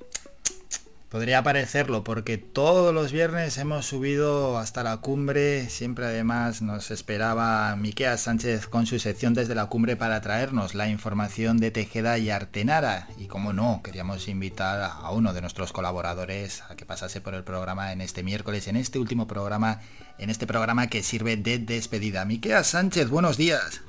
Podría 1.09 1.41
parecerlo, 1.41 2.03
porque 2.03 2.37
todos 2.37 2.93
los 2.93 3.13
viernes 3.13 3.57
hemos 3.57 3.85
subido 3.85 4.57
hasta 4.57 4.83
la 4.83 4.97
cumbre. 4.97 5.69
Siempre 5.69 6.05
además 6.05 6.61
nos 6.61 6.91
esperaba 6.91 7.73
Miquea 7.77 8.17
Sánchez 8.17 8.67
con 8.67 8.85
su 8.85 8.99
sección 8.99 9.33
desde 9.33 9.55
la 9.55 9.67
cumbre 9.67 9.95
para 9.95 10.19
traernos 10.19 10.75
la 10.75 10.89
información 10.89 11.59
de 11.59 11.71
Tejeda 11.71 12.17
y 12.17 12.29
Artenara. 12.29 13.07
Y 13.17 13.27
como 13.27 13.53
no, 13.53 13.79
queríamos 13.85 14.27
invitar 14.27 14.81
a 14.81 15.09
uno 15.11 15.31
de 15.31 15.39
nuestros 15.39 15.71
colaboradores 15.71 16.61
a 16.69 16.75
que 16.75 16.85
pasase 16.85 17.21
por 17.21 17.35
el 17.35 17.45
programa 17.45 17.93
en 17.93 18.01
este 18.01 18.21
miércoles, 18.21 18.67
en 18.67 18.75
este 18.75 18.99
último 18.99 19.27
programa, 19.27 19.79
en 20.17 20.29
este 20.29 20.45
programa 20.45 20.87
que 20.87 21.03
sirve 21.03 21.37
de 21.37 21.57
despedida. 21.57 22.25
Miquea 22.25 22.65
Sánchez, 22.65 23.09
buenos 23.09 23.37
días. 23.37 23.81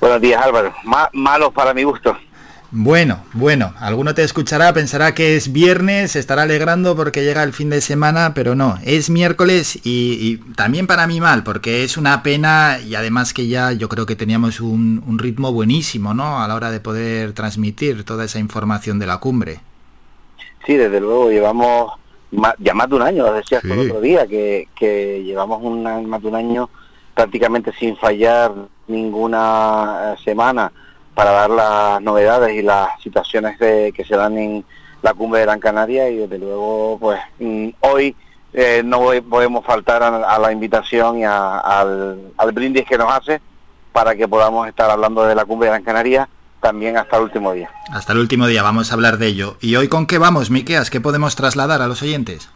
Buenos 0.00 0.20
días 0.20 0.42
Álvaro, 0.44 0.74
Ma- 0.84 1.08
malos 1.14 1.50
para 1.54 1.72
mi 1.72 1.82
gusto. 1.82 2.14
Bueno, 2.72 3.24
bueno, 3.32 3.74
alguno 3.80 4.14
te 4.14 4.22
escuchará, 4.22 4.72
pensará 4.72 5.12
que 5.12 5.34
es 5.34 5.52
viernes, 5.52 6.12
se 6.12 6.20
estará 6.20 6.42
alegrando 6.42 6.94
porque 6.94 7.24
llega 7.24 7.42
el 7.42 7.52
fin 7.52 7.68
de 7.68 7.80
semana, 7.80 8.32
pero 8.32 8.54
no, 8.54 8.78
es 8.84 9.10
miércoles 9.10 9.74
y, 9.82 10.12
y 10.20 10.36
también 10.54 10.86
para 10.86 11.08
mí 11.08 11.20
mal, 11.20 11.42
porque 11.42 11.82
es 11.82 11.96
una 11.96 12.22
pena 12.22 12.78
y 12.78 12.94
además 12.94 13.34
que 13.34 13.48
ya 13.48 13.72
yo 13.72 13.88
creo 13.88 14.06
que 14.06 14.14
teníamos 14.14 14.60
un, 14.60 15.02
un 15.04 15.18
ritmo 15.18 15.52
buenísimo, 15.52 16.14
¿no? 16.14 16.40
A 16.40 16.46
la 16.46 16.54
hora 16.54 16.70
de 16.70 16.78
poder 16.78 17.32
transmitir 17.32 18.04
toda 18.04 18.24
esa 18.24 18.38
información 18.38 19.00
de 19.00 19.06
la 19.06 19.18
cumbre. 19.18 19.60
Sí, 20.64 20.74
desde 20.76 21.00
luego 21.00 21.30
llevamos 21.30 21.92
ya 22.58 22.74
más 22.74 22.88
de 22.88 22.94
un 22.94 23.02
año, 23.02 23.24
lo 23.24 23.32
decías 23.32 23.64
el 23.64 23.78
otro 23.80 24.00
día, 24.00 24.26
que, 24.28 24.68
que 24.78 25.22
llevamos 25.24 25.60
una- 25.62 26.00
más 26.02 26.22
de 26.22 26.28
un 26.28 26.36
año 26.36 26.70
prácticamente 27.14 27.72
sin 27.78 27.96
fallar 27.96 28.52
ninguna 28.86 30.14
eh, 30.14 30.16
semana 30.24 30.70
para 31.14 31.30
dar 31.32 31.50
las 31.50 32.02
novedades 32.02 32.54
y 32.54 32.62
las 32.62 32.88
situaciones 33.02 33.58
de- 33.58 33.92
que 33.94 34.04
se 34.04 34.16
dan 34.16 34.36
en 34.38 34.64
la 35.02 35.14
cumbre 35.14 35.40
de 35.40 35.46
Gran 35.46 35.60
Canaria 35.60 36.08
y 36.10 36.16
desde 36.16 36.38
luego 36.38 36.98
pues 37.00 37.18
mm, 37.38 37.68
hoy 37.80 38.14
eh, 38.52 38.82
no 38.84 39.00
podemos 39.28 39.64
faltar 39.64 40.02
a, 40.02 40.16
a 40.34 40.38
la 40.38 40.52
invitación 40.52 41.18
y 41.18 41.24
a- 41.24 41.58
al, 41.58 42.32
al 42.36 42.52
brindis 42.52 42.84
que 42.86 42.98
nos 42.98 43.10
hace 43.12 43.40
para 43.92 44.14
que 44.14 44.28
podamos 44.28 44.68
estar 44.68 44.90
hablando 44.90 45.22
de 45.24 45.34
la 45.34 45.44
cumbre 45.44 45.66
de 45.66 45.72
Gran 45.72 45.84
Canaria 45.84 46.28
también 46.60 46.96
hasta 46.98 47.16
el 47.16 47.22
último 47.24 47.52
día. 47.54 47.70
Hasta 47.90 48.12
el 48.12 48.18
último 48.18 48.46
día 48.46 48.62
vamos 48.62 48.90
a 48.90 48.94
hablar 48.94 49.16
de 49.16 49.26
ello. 49.28 49.56
¿Y 49.62 49.76
hoy 49.76 49.88
con 49.88 50.06
qué 50.06 50.18
vamos, 50.18 50.50
Miqueas? 50.50 50.90
¿Qué 50.90 51.00
podemos 51.00 51.34
trasladar 51.34 51.80
a 51.80 51.86
los 51.88 52.02
oyentes? 52.02 52.50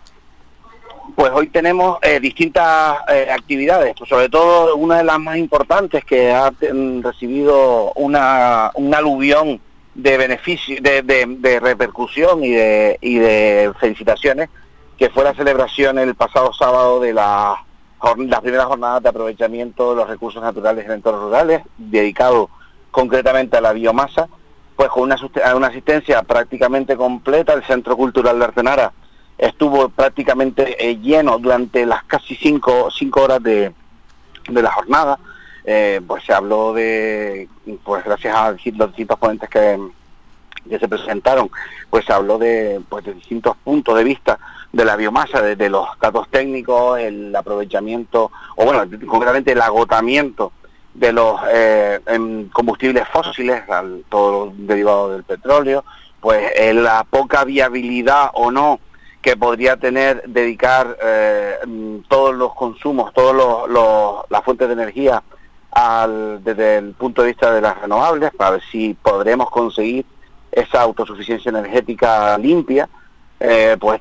Pues 1.15 1.31
hoy 1.32 1.47
tenemos 1.47 1.99
eh, 2.03 2.19
distintas 2.19 2.99
eh, 3.09 3.28
actividades, 3.31 3.95
pues 3.97 4.11
sobre 4.11 4.28
todo 4.28 4.74
una 4.74 4.99
de 4.99 5.05
las 5.05 5.20
más 5.20 5.36
importantes 5.36 6.05
que 6.05 6.32
ha 6.32 6.51
mm, 6.51 7.03
recibido 7.03 7.93
una, 7.95 8.73
un 8.74 8.93
aluvión 8.93 9.61
de 9.95 10.16
beneficio, 10.16 10.77
de, 10.82 11.61
repercusión 11.62 12.43
y 12.43 12.51
de, 12.51 12.99
y 13.01 13.19
de 13.19 13.73
felicitaciones, 13.78 14.49
que 14.99 15.09
fue 15.11 15.23
la 15.23 15.35
celebración 15.35 16.01
el 16.01 16.16
pasado 16.16 16.53
sábado 16.53 16.99
de 16.99 17.12
la, 17.12 17.65
las 18.19 18.41
primeras 18.41 18.66
jornadas 18.66 19.05
de 19.05 19.09
aprovechamiento 19.09 19.91
de 19.91 19.97
los 19.97 20.09
recursos 20.09 20.43
naturales 20.43 20.85
en 20.85 20.93
entornos 20.93 21.23
rurales, 21.23 21.62
dedicado 21.78 22.51
concretamente 22.91 23.57
a 23.57 23.61
la 23.61 23.73
biomasa, 23.73 24.28
pues 24.74 24.89
con 24.89 25.05
una 25.05 25.66
asistencia 25.69 26.24
prácticamente 26.24 26.97
completa, 26.97 27.53
el 27.53 27.62
Centro 27.62 27.97
Cultural 27.97 28.36
de 28.36 28.45
Artenara 28.47 28.93
estuvo 29.39 29.89
prácticamente 29.89 30.77
eh, 30.78 30.98
lleno 30.98 31.39
durante 31.39 31.86
las 31.86 32.05
casi 32.05 32.35
cinco, 32.35 32.89
cinco 32.90 33.23
horas 33.23 33.43
de, 33.43 33.73
de 34.48 34.62
la 34.62 34.70
jornada. 34.70 35.19
Eh, 35.66 36.02
pues 36.06 36.23
se 36.24 36.35
habló 36.35 36.74
de, 36.74 37.48
pues 37.85 38.05
gracias 38.05 38.36
a 38.36 38.51
los 38.51 38.89
distintos 38.89 39.19
ponentes 39.19 39.48
que, 39.48 39.81
que 40.69 40.78
se 40.78 40.89
presentaron, 40.89 41.51
pues 41.89 42.05
se 42.05 42.12
habló 42.12 42.36
de, 42.36 42.82
pues, 42.86 43.02
de 43.06 43.15
distintos 43.15 43.56
puntos 43.65 43.97
de 43.97 44.05
vista 44.05 44.39
de 44.73 44.85
la 44.85 44.97
biomasa, 44.97 45.40
desde 45.40 45.70
los 45.70 45.89
datos 46.01 46.28
técnicos, 46.28 46.98
el 46.98 47.35
aprovechamiento, 47.35 48.31
o 48.56 48.65
bueno, 48.66 48.85
concretamente 49.06 49.52
el 49.52 49.62
agotamiento 49.62 50.52
de 50.93 51.12
los 51.12 51.40
eh, 51.51 52.01
combustibles 52.52 53.09
fósiles, 53.09 53.66
al, 53.70 54.05
todo 54.11 54.52
derivado 54.55 55.12
del 55.12 55.24
petróleo, 55.24 55.82
pues 56.20 56.51
eh, 56.56 56.74
la 56.74 57.05
poca 57.05 57.44
viabilidad 57.44 58.31
o 58.35 58.51
no 58.51 58.81
que 59.25 59.39
podría 59.39 59.79
tener 59.79 60.23
dedicar 60.27 60.99
eh, 61.03 61.55
mm, 61.67 62.01
todos 62.09 62.35
los 62.35 62.55
consumos, 62.55 63.11
todas 63.15 63.35
las 64.29 64.45
fuentes 64.45 64.69
de 64.69 64.75
energía 64.75 65.23
al, 65.71 66.45
desde 66.45 66.77
el 66.77 66.93
punto 66.93 67.23
de 67.23 67.29
vista 67.29 67.51
de 67.51 67.63
las 67.63 67.81
renovables, 67.81 68.33
para 68.37 68.51
ver 68.51 68.63
si 68.71 68.93
podremos 68.93 69.49
conseguir 69.49 70.05
esa 70.53 70.83
autosuficiencia 70.83 71.49
energética 71.49 72.37
limpia. 72.37 72.87
Eh, 73.41 73.79
pues 73.81 74.01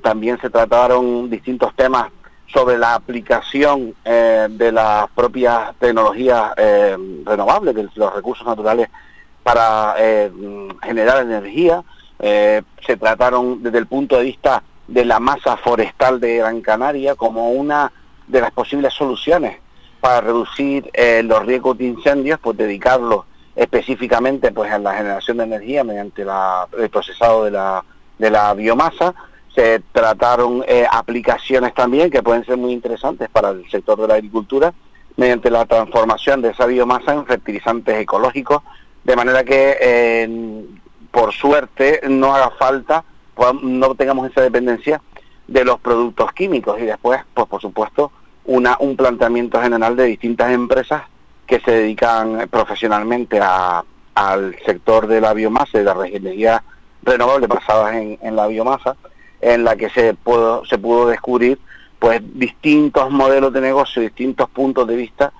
también 0.00 0.40
se 0.40 0.48
trataron 0.48 1.28
distintos 1.28 1.74
temas 1.74 2.06
sobre 2.46 2.78
la 2.78 2.94
aplicación 2.94 3.94
eh, 4.04 4.46
de 4.48 4.70
las 4.70 5.10
propias 5.10 5.74
tecnologías 5.80 6.54
renovables, 7.24 7.74
de 7.74 7.88
los 7.96 8.14
recursos 8.14 8.46
naturales 8.46 8.88
para 9.42 9.96
mm, 10.32 10.78
generar 10.84 11.22
energía. 11.24 11.82
Eh, 12.18 12.62
se 12.86 12.96
trataron 12.96 13.62
desde 13.62 13.78
el 13.78 13.86
punto 13.86 14.16
de 14.16 14.24
vista 14.24 14.62
de 14.88 15.04
la 15.04 15.18
masa 15.20 15.56
forestal 15.56 16.20
de 16.20 16.36
Gran 16.38 16.60
Canaria 16.60 17.14
como 17.14 17.50
una 17.50 17.92
de 18.26 18.40
las 18.40 18.50
posibles 18.52 18.94
soluciones 18.94 19.58
para 20.00 20.20
reducir 20.20 20.88
eh, 20.92 21.22
los 21.24 21.44
riesgos 21.44 21.76
de 21.78 21.84
incendios, 21.86 22.38
pues 22.40 22.56
dedicarlos 22.56 23.24
específicamente 23.54 24.52
pues 24.52 24.70
a 24.72 24.78
la 24.78 24.94
generación 24.94 25.38
de 25.38 25.44
energía 25.44 25.82
mediante 25.84 26.24
la- 26.24 26.68
el 26.78 26.88
procesado 26.90 27.44
de 27.44 27.50
la, 27.50 27.84
de 28.18 28.30
la 28.30 28.54
biomasa. 28.54 29.14
Se 29.54 29.80
trataron 29.92 30.62
eh, 30.68 30.86
aplicaciones 30.90 31.72
también 31.74 32.10
que 32.10 32.22
pueden 32.22 32.44
ser 32.44 32.56
muy 32.58 32.72
interesantes 32.72 33.28
para 33.30 33.50
el 33.50 33.68
sector 33.70 33.98
de 34.00 34.06
la 34.08 34.14
agricultura 34.14 34.72
mediante 35.16 35.50
la 35.50 35.64
transformación 35.64 36.42
de 36.42 36.50
esa 36.50 36.66
biomasa 36.66 37.14
en 37.14 37.24
fertilizantes 37.26 37.96
ecológicos, 37.98 38.62
de 39.02 39.16
manera 39.16 39.42
que 39.44 39.76
eh, 39.80 40.64
por 41.10 41.32
suerte 41.32 42.00
no 42.08 42.34
haga 42.34 42.50
falta, 42.50 43.04
podam- 43.36 43.62
no 43.62 43.94
tengamos 43.94 44.30
esa 44.30 44.42
dependencia 44.42 45.00
de 45.46 45.64
los 45.64 45.78
productos 45.80 46.32
químicos. 46.32 46.78
Y 46.80 46.84
después, 46.84 47.20
pues 47.34 47.46
por 47.48 47.60
supuesto, 47.60 48.12
una, 48.44 48.76
un 48.80 48.96
planteamiento 48.96 49.60
general 49.60 49.96
de 49.96 50.04
distintas 50.04 50.52
empresas 50.52 51.02
que 51.46 51.60
se 51.60 51.70
dedican 51.70 52.48
profesionalmente 52.50 53.38
a, 53.40 53.84
al 54.14 54.56
sector 54.64 55.06
de 55.06 55.20
la 55.20 55.32
biomasa 55.34 55.70
y 55.74 55.78
de 55.78 55.84
la 55.84 55.94
regenería 55.94 56.62
renovable 57.02 57.46
basadas 57.46 57.94
en, 57.94 58.18
en 58.20 58.34
la 58.34 58.46
biomasa, 58.48 58.96
en 59.40 59.62
la 59.64 59.76
que 59.76 59.90
se 59.90 60.14
pudo, 60.14 60.64
se 60.64 60.78
pudo 60.78 61.06
descubrir 61.08 61.58
pues 61.98 62.20
distintos 62.34 63.10
modelos 63.10 63.52
de 63.52 63.60
negocio, 63.60 64.02
distintos 64.02 64.48
puntos 64.50 64.86
de 64.88 64.96
vista 64.96 65.32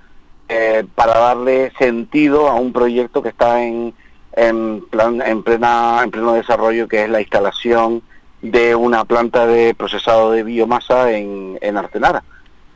eh, 0.49 0.85
para 0.95 1.19
darle 1.19 1.73
sentido 1.79 2.49
a 2.49 2.55
un 2.55 2.73
proyecto 2.73 3.23
que 3.23 3.31
está 3.31 3.63
en, 3.63 3.95
en, 4.37 4.83
plan, 4.83 5.23
en, 5.23 5.43
plena, 5.43 6.01
en 6.05 6.11
pleno 6.11 6.35
desarrollo, 6.35 6.87
que 6.87 7.05
es 7.05 7.11
la 7.11 7.21
instalación 7.21 8.03
de 8.43 8.75
una 8.75 9.05
planta 9.05 9.47
de 9.47 9.75
procesado 9.75 10.31
de 10.31 10.43
biomasa 10.45 11.11
en, 11.11 11.59
en 11.61 11.77
Artenara. 11.77 12.23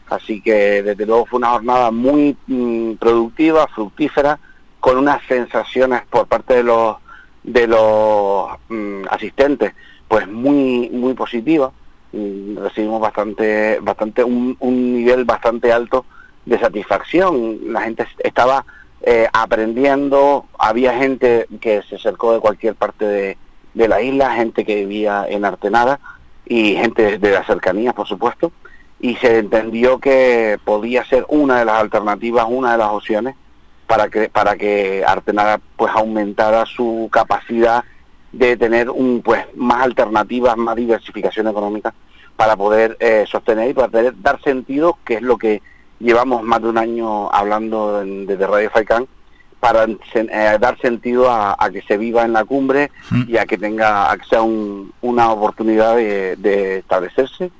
Así 0.09 0.41
que 0.41 0.83
desde 0.83 1.07
luego 1.07 1.27
fue 1.27 1.39
una 1.39 1.51
jornada 1.51 1.91
muy 1.91 2.37
mm, 2.47 2.95
productiva, 2.95 3.69
fructífera, 3.69 4.41
con 4.81 4.97
unas 4.97 5.23
sensaciones 5.29 6.03
por 6.11 6.27
parte 6.27 6.55
de 6.55 6.63
los 6.65 6.97
de 7.43 7.67
los 7.67 8.49
mm, 8.69 9.05
asistentes, 9.11 9.73
pues 10.09 10.27
muy 10.27 10.89
muy 10.91 11.15
positivas. 11.15 11.71
Y 12.13 12.57
recibimos 12.57 13.01
bastante 13.01 13.79
bastante 13.81 14.25
un, 14.25 14.57
un 14.59 14.95
nivel 14.95 15.25
bastante 15.25 15.73
alto 15.73 16.07
de 16.45 16.59
satisfacción. 16.59 17.73
La 17.73 17.83
gente 17.83 18.07
estaba 18.19 18.65
eh, 19.03 19.29
aprendiendo, 19.33 20.47
había 20.59 20.99
gente 20.99 21.47
que 21.61 21.83
se 21.83 21.97
acercó 21.97 22.33
de 22.33 22.41
cualquier 22.41 22.75
parte 22.75 23.05
de, 23.05 23.39
de 23.75 23.89
la 23.89 24.03
isla, 24.03 24.35
gente 24.35 24.65
que 24.65 24.75
vivía 24.77 25.27
en 25.29 25.45
Artenara 25.45 26.01
y 26.45 26.75
gente 26.75 27.19
de 27.19 27.31
las 27.31 27.47
cercanías, 27.47 27.95
por 27.95 28.07
supuesto, 28.07 28.53
y 29.01 29.17
se 29.17 29.39
entendió 29.39 29.99
que 29.99 30.59
podía 30.65 31.05
ser 31.05 31.25
una 31.29 31.61
de 31.61 31.65
las 31.65 31.81
alternativas, 31.81 32.47
una 32.49 32.73
de 32.73 32.79
las 32.79 32.91
opciones 32.91 33.35
para 33.87 34.09
que 34.09 34.29
para 34.29 34.57
que 34.57 35.03
Artenara 35.05 35.61
pues 35.77 35.93
aumentara 35.95 36.65
su 36.67 37.09
capacidad 37.11 37.85
de 38.31 38.57
tener 38.57 38.91
un 38.91 39.23
pues 39.23 39.45
más 39.57 39.83
alternativas, 39.83 40.57
más 40.57 40.77
diversificación 40.77 41.49
económica 41.49 41.93
para 42.37 42.57
poder 42.57 42.97
eh, 43.01 43.25
sostener 43.27 43.71
y 43.71 43.75
para 43.75 43.89
poder 43.89 44.15
dar 44.23 44.41
sentido, 44.43 44.99
que 45.05 45.15
es 45.15 45.23
lo 45.23 45.39
que 45.39 45.61
llevamos 46.01 46.43
más 46.43 46.61
de 46.63 46.69
un 46.69 46.79
año 46.79 47.31
hablando 47.33 48.01
en, 48.03 48.27
desde 48.27 48.47
Radio 48.47 48.71
Faicán, 48.71 49.07
para 49.61 49.85
eh, 49.85 50.59
dar 50.59 50.81
sentido 50.81 51.31
a, 51.31 51.55
a, 51.59 51.71
que 51.71 51.83
se 51.83 51.99
viva 51.99 52.25
en 52.25 52.33
la 52.33 52.45
cumbre 52.45 52.91
mm. 53.11 53.23
y 53.29 53.37
a 53.37 53.45
que 53.45 53.59
tenga 53.59 54.11
a 54.11 54.17
que 54.17 54.25
sea 54.25 54.43
un, 54.43 54.93
una 55.03 55.31
oportunidad 55.31 55.97
de, 55.97 56.37
de 56.37 56.79
establecerse 56.79 57.51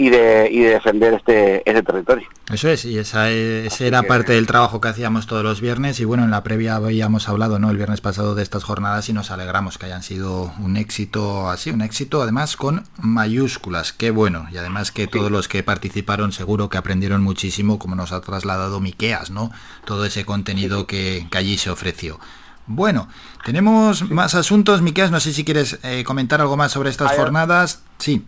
y 0.00 0.08
de, 0.08 0.48
y 0.50 0.60
de 0.60 0.70
defender 0.70 1.12
este, 1.12 1.58
este 1.68 1.82
territorio. 1.82 2.26
Eso 2.50 2.70
es, 2.70 2.86
y 2.86 2.96
esa, 2.96 3.30
ese 3.30 3.86
era 3.86 4.02
parte 4.02 4.32
del 4.32 4.46
trabajo 4.46 4.80
que 4.80 4.88
hacíamos 4.88 5.26
todos 5.26 5.44
los 5.44 5.60
viernes 5.60 6.00
y 6.00 6.06
bueno, 6.06 6.24
en 6.24 6.30
la 6.30 6.42
previa 6.42 6.76
habíamos 6.76 7.28
hablado 7.28 7.58
¿no? 7.58 7.68
el 7.68 7.76
viernes 7.76 8.00
pasado 8.00 8.34
de 8.34 8.42
estas 8.42 8.64
jornadas 8.64 9.10
y 9.10 9.12
nos 9.12 9.30
alegramos 9.30 9.76
que 9.76 9.84
hayan 9.84 10.02
sido 10.02 10.54
un 10.58 10.78
éxito 10.78 11.50
así, 11.50 11.70
un 11.70 11.82
éxito 11.82 12.22
además 12.22 12.56
con 12.56 12.84
mayúsculas, 12.96 13.92
qué 13.92 14.10
bueno, 14.10 14.46
y 14.50 14.56
además 14.56 14.90
que 14.90 15.06
todos 15.06 15.30
los 15.30 15.48
que 15.48 15.62
participaron 15.62 16.32
seguro 16.32 16.70
que 16.70 16.78
aprendieron 16.78 17.22
muchísimo 17.22 17.78
como 17.78 17.94
nos 17.94 18.12
ha 18.12 18.22
trasladado 18.22 18.80
Miqueas, 18.80 19.30
¿no? 19.30 19.52
Todo 19.84 20.06
ese 20.06 20.24
contenido 20.24 20.86
que, 20.86 21.26
que 21.30 21.36
allí 21.36 21.58
se 21.58 21.68
ofreció. 21.68 22.18
Bueno, 22.66 23.08
tenemos 23.44 24.10
más 24.10 24.34
asuntos, 24.34 24.80
Miqueas, 24.80 25.10
no 25.10 25.20
sé 25.20 25.34
si 25.34 25.44
quieres 25.44 25.78
eh, 25.82 26.04
comentar 26.04 26.40
algo 26.40 26.56
más 26.56 26.72
sobre 26.72 26.88
estas 26.88 27.12
jornadas. 27.12 27.82
Sí 27.98 28.24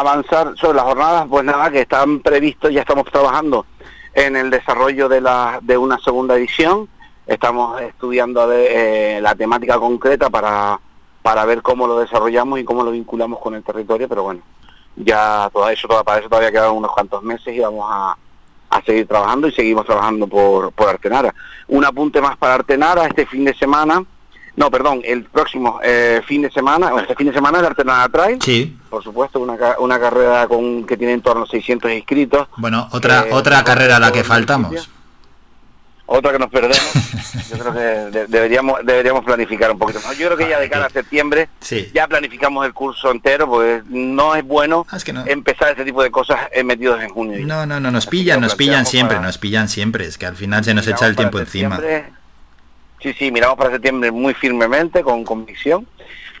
avanzar 0.00 0.54
sobre 0.56 0.76
las 0.76 0.84
jornadas, 0.84 1.26
pues 1.28 1.44
nada, 1.44 1.70
que 1.70 1.80
están 1.80 2.20
previstos, 2.20 2.72
ya 2.72 2.80
estamos 2.80 3.04
trabajando 3.06 3.66
en 4.14 4.36
el 4.36 4.50
desarrollo 4.50 5.08
de, 5.08 5.20
la, 5.20 5.58
de 5.62 5.76
una 5.76 5.98
segunda 5.98 6.36
edición, 6.36 6.88
estamos 7.26 7.80
estudiando 7.82 8.50
eh, 8.52 9.18
la 9.20 9.34
temática 9.34 9.78
concreta 9.78 10.30
para, 10.30 10.80
para 11.22 11.44
ver 11.44 11.62
cómo 11.62 11.86
lo 11.86 11.98
desarrollamos 11.98 12.58
y 12.58 12.64
cómo 12.64 12.82
lo 12.82 12.90
vinculamos 12.90 13.38
con 13.40 13.54
el 13.54 13.62
territorio, 13.62 14.08
pero 14.08 14.22
bueno, 14.22 14.40
ya 14.96 15.50
todo 15.52 15.68
eso, 15.68 15.88
para 15.88 16.20
eso 16.20 16.28
todavía 16.28 16.52
quedan 16.52 16.72
unos 16.72 16.92
cuantos 16.92 17.22
meses 17.22 17.54
y 17.54 17.60
vamos 17.60 17.86
a, 17.90 18.16
a 18.70 18.82
seguir 18.82 19.06
trabajando 19.06 19.48
y 19.48 19.52
seguimos 19.52 19.84
trabajando 19.84 20.26
por, 20.26 20.72
por 20.72 20.88
Artenara. 20.88 21.34
Un 21.68 21.84
apunte 21.84 22.20
más 22.20 22.36
para 22.36 22.54
Artenara, 22.54 23.06
este 23.06 23.26
fin 23.26 23.44
de 23.44 23.54
semana 23.54 24.02
no, 24.56 24.70
perdón, 24.70 25.02
el 25.04 25.24
próximo 25.24 25.80
eh, 25.82 26.22
fin 26.26 26.40
de 26.40 26.50
semana, 26.50 26.90
este 27.00 27.14
fin 27.14 27.26
de 27.26 27.34
semana 27.34 27.58
es 27.58 27.64
Artenara 27.64 28.08
Trail. 28.08 28.38
Sí. 28.40 28.74
Por 28.88 29.04
supuesto, 29.04 29.38
una, 29.38 29.56
una 29.78 30.00
carrera 30.00 30.48
con 30.48 30.86
que 30.86 30.96
tiene 30.96 31.12
en 31.12 31.20
torno 31.20 31.44
a 31.44 31.46
600 31.46 31.92
inscritos. 31.92 32.48
Bueno, 32.56 32.88
otra 32.92 33.26
eh, 33.26 33.32
otra 33.32 33.62
carrera 33.64 33.96
a 33.96 34.00
la 34.00 34.12
que 34.12 34.24
faltamos. 34.24 34.88
Otra 36.08 36.32
que 36.32 36.38
nos 36.38 36.50
perdemos. 36.50 36.78
Yo 37.50 37.58
creo 37.58 37.72
que 37.74 37.80
de, 37.80 38.26
deberíamos 38.28 38.78
deberíamos 38.84 39.24
planificar 39.24 39.70
un 39.72 39.78
poquito 39.78 40.00
más. 40.00 40.16
Yo 40.16 40.26
creo 40.28 40.38
que 40.38 40.48
ya 40.48 40.58
de 40.58 40.70
cara 40.70 40.86
a 40.86 40.90
septiembre 40.90 41.48
sí. 41.60 41.90
ya 41.92 42.06
planificamos 42.06 42.64
el 42.64 42.72
curso 42.72 43.10
entero, 43.10 43.46
porque 43.48 43.82
no 43.88 44.36
es 44.36 44.44
bueno 44.44 44.86
ah, 44.88 44.96
es 44.96 45.04
que 45.04 45.12
no. 45.12 45.26
empezar 45.26 45.70
este 45.70 45.84
tipo 45.84 46.02
de 46.02 46.10
cosas 46.10 46.38
eh, 46.52 46.64
metidos 46.64 47.02
en 47.02 47.10
junio. 47.10 47.44
No, 47.44 47.66
no, 47.66 47.78
no, 47.78 47.90
nos 47.90 48.06
pillan, 48.06 48.40
nos 48.40 48.54
pillan 48.54 48.86
siempre, 48.86 49.16
para... 49.16 49.26
nos 49.26 49.36
pillan 49.36 49.68
siempre. 49.68 50.06
Es 50.06 50.16
que 50.16 50.24
al 50.24 50.36
final 50.36 50.64
se 50.64 50.72
nos 50.72 50.86
echa 50.86 51.06
el 51.06 51.16
tiempo 51.16 51.40
encima. 51.40 51.78
Sí, 53.00 53.12
sí, 53.12 53.30
miramos 53.30 53.56
para 53.56 53.70
septiembre 53.70 54.10
muy 54.10 54.34
firmemente, 54.34 55.02
con 55.02 55.24
convicción, 55.24 55.86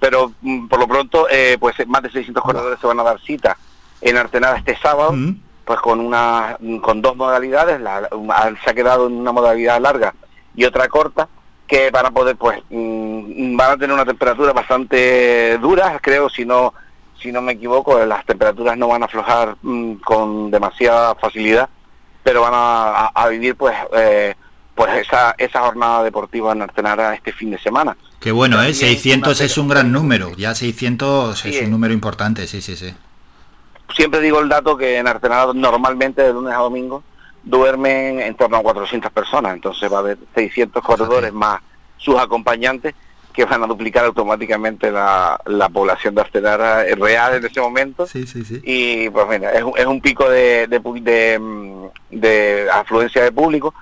pero 0.00 0.32
mm, 0.40 0.68
por 0.68 0.80
lo 0.80 0.88
pronto, 0.88 1.26
eh, 1.30 1.56
pues 1.60 1.74
más 1.86 2.02
de 2.02 2.10
600 2.10 2.42
corredores 2.42 2.80
se 2.80 2.86
van 2.86 3.00
a 3.00 3.04
dar 3.04 3.20
cita 3.20 3.56
en 4.00 4.16
Artenada 4.16 4.56
este 4.56 4.76
sábado, 4.76 5.12
mm. 5.12 5.40
pues 5.64 5.80
con 5.80 6.00
una 6.00 6.56
con 6.82 7.02
dos 7.02 7.16
modalidades, 7.16 7.80
la, 7.80 8.08
se 8.64 8.70
ha 8.70 8.74
quedado 8.74 9.06
en 9.06 9.14
una 9.14 9.32
modalidad 9.32 9.80
larga 9.80 10.14
y 10.54 10.64
otra 10.64 10.88
corta, 10.88 11.28
que 11.66 11.90
van 11.90 12.06
a 12.06 12.10
poder, 12.10 12.36
pues, 12.36 12.60
mm, 12.70 13.56
van 13.56 13.72
a 13.72 13.76
tener 13.76 13.92
una 13.92 14.04
temperatura 14.04 14.52
bastante 14.52 15.58
dura, 15.58 15.98
creo, 16.00 16.28
si 16.28 16.44
no 16.44 16.72
si 17.20 17.32
no 17.32 17.40
me 17.40 17.52
equivoco, 17.52 17.98
las 18.04 18.24
temperaturas 18.26 18.76
no 18.76 18.88
van 18.88 19.02
a 19.02 19.06
aflojar 19.06 19.56
con 20.04 20.50
demasiada 20.50 21.14
facilidad, 21.14 21.68
pero 22.22 22.42
van 22.42 22.52
a, 22.54 23.06
a, 23.06 23.06
a 23.14 23.28
vivir, 23.28 23.56
pues, 23.56 23.74
eh, 23.96 24.34
pues 24.76 24.94
esa, 24.98 25.34
esa 25.38 25.60
jornada 25.60 26.04
deportiva 26.04 26.52
en 26.52 26.62
Artenara 26.62 27.14
este 27.14 27.32
fin 27.32 27.50
de 27.50 27.58
semana. 27.58 27.96
Qué 28.20 28.30
bueno, 28.30 28.62
¿eh? 28.62 28.74
600 28.74 29.40
es 29.40 29.58
un 29.58 29.68
gran 29.68 29.90
número, 29.90 30.32
ya 30.36 30.54
600 30.54 31.38
sí, 31.38 31.48
es 31.48 31.62
un 31.62 31.70
número 31.70 31.94
importante, 31.94 32.46
sí, 32.46 32.60
sí, 32.60 32.76
sí. 32.76 32.94
Siempre 33.94 34.20
digo 34.20 34.38
el 34.40 34.48
dato 34.50 34.76
que 34.76 34.98
en 34.98 35.08
Artenara 35.08 35.52
normalmente 35.54 36.22
de 36.22 36.32
lunes 36.32 36.52
a 36.54 36.58
domingo 36.58 37.02
duermen 37.42 38.20
en 38.20 38.34
torno 38.34 38.58
a 38.58 38.62
400 38.62 39.10
personas, 39.12 39.54
entonces 39.54 39.90
va 39.90 39.96
a 39.96 40.00
haber 40.00 40.18
600 40.34 40.82
corredores 40.84 41.32
más 41.32 41.60
sus 41.96 42.18
acompañantes 42.18 42.94
que 43.32 43.46
van 43.46 43.62
a 43.62 43.66
duplicar 43.66 44.04
automáticamente 44.04 44.90
la, 44.90 45.40
la 45.46 45.68
población 45.70 46.14
de 46.14 46.20
Artenara 46.20 46.84
real 46.96 47.36
en 47.36 47.46
ese 47.46 47.60
momento. 47.60 48.06
Sí, 48.06 48.26
sí, 48.26 48.44
sí. 48.44 48.60
Y 48.62 49.08
pues 49.10 49.26
mira, 49.28 49.52
es, 49.52 49.64
es 49.76 49.86
un 49.86 50.00
pico 50.00 50.28
de, 50.28 50.66
de, 50.66 50.80
de, 50.80 51.40
de 52.10 52.70
afluencia 52.70 53.22
de 53.22 53.32
público 53.32 53.74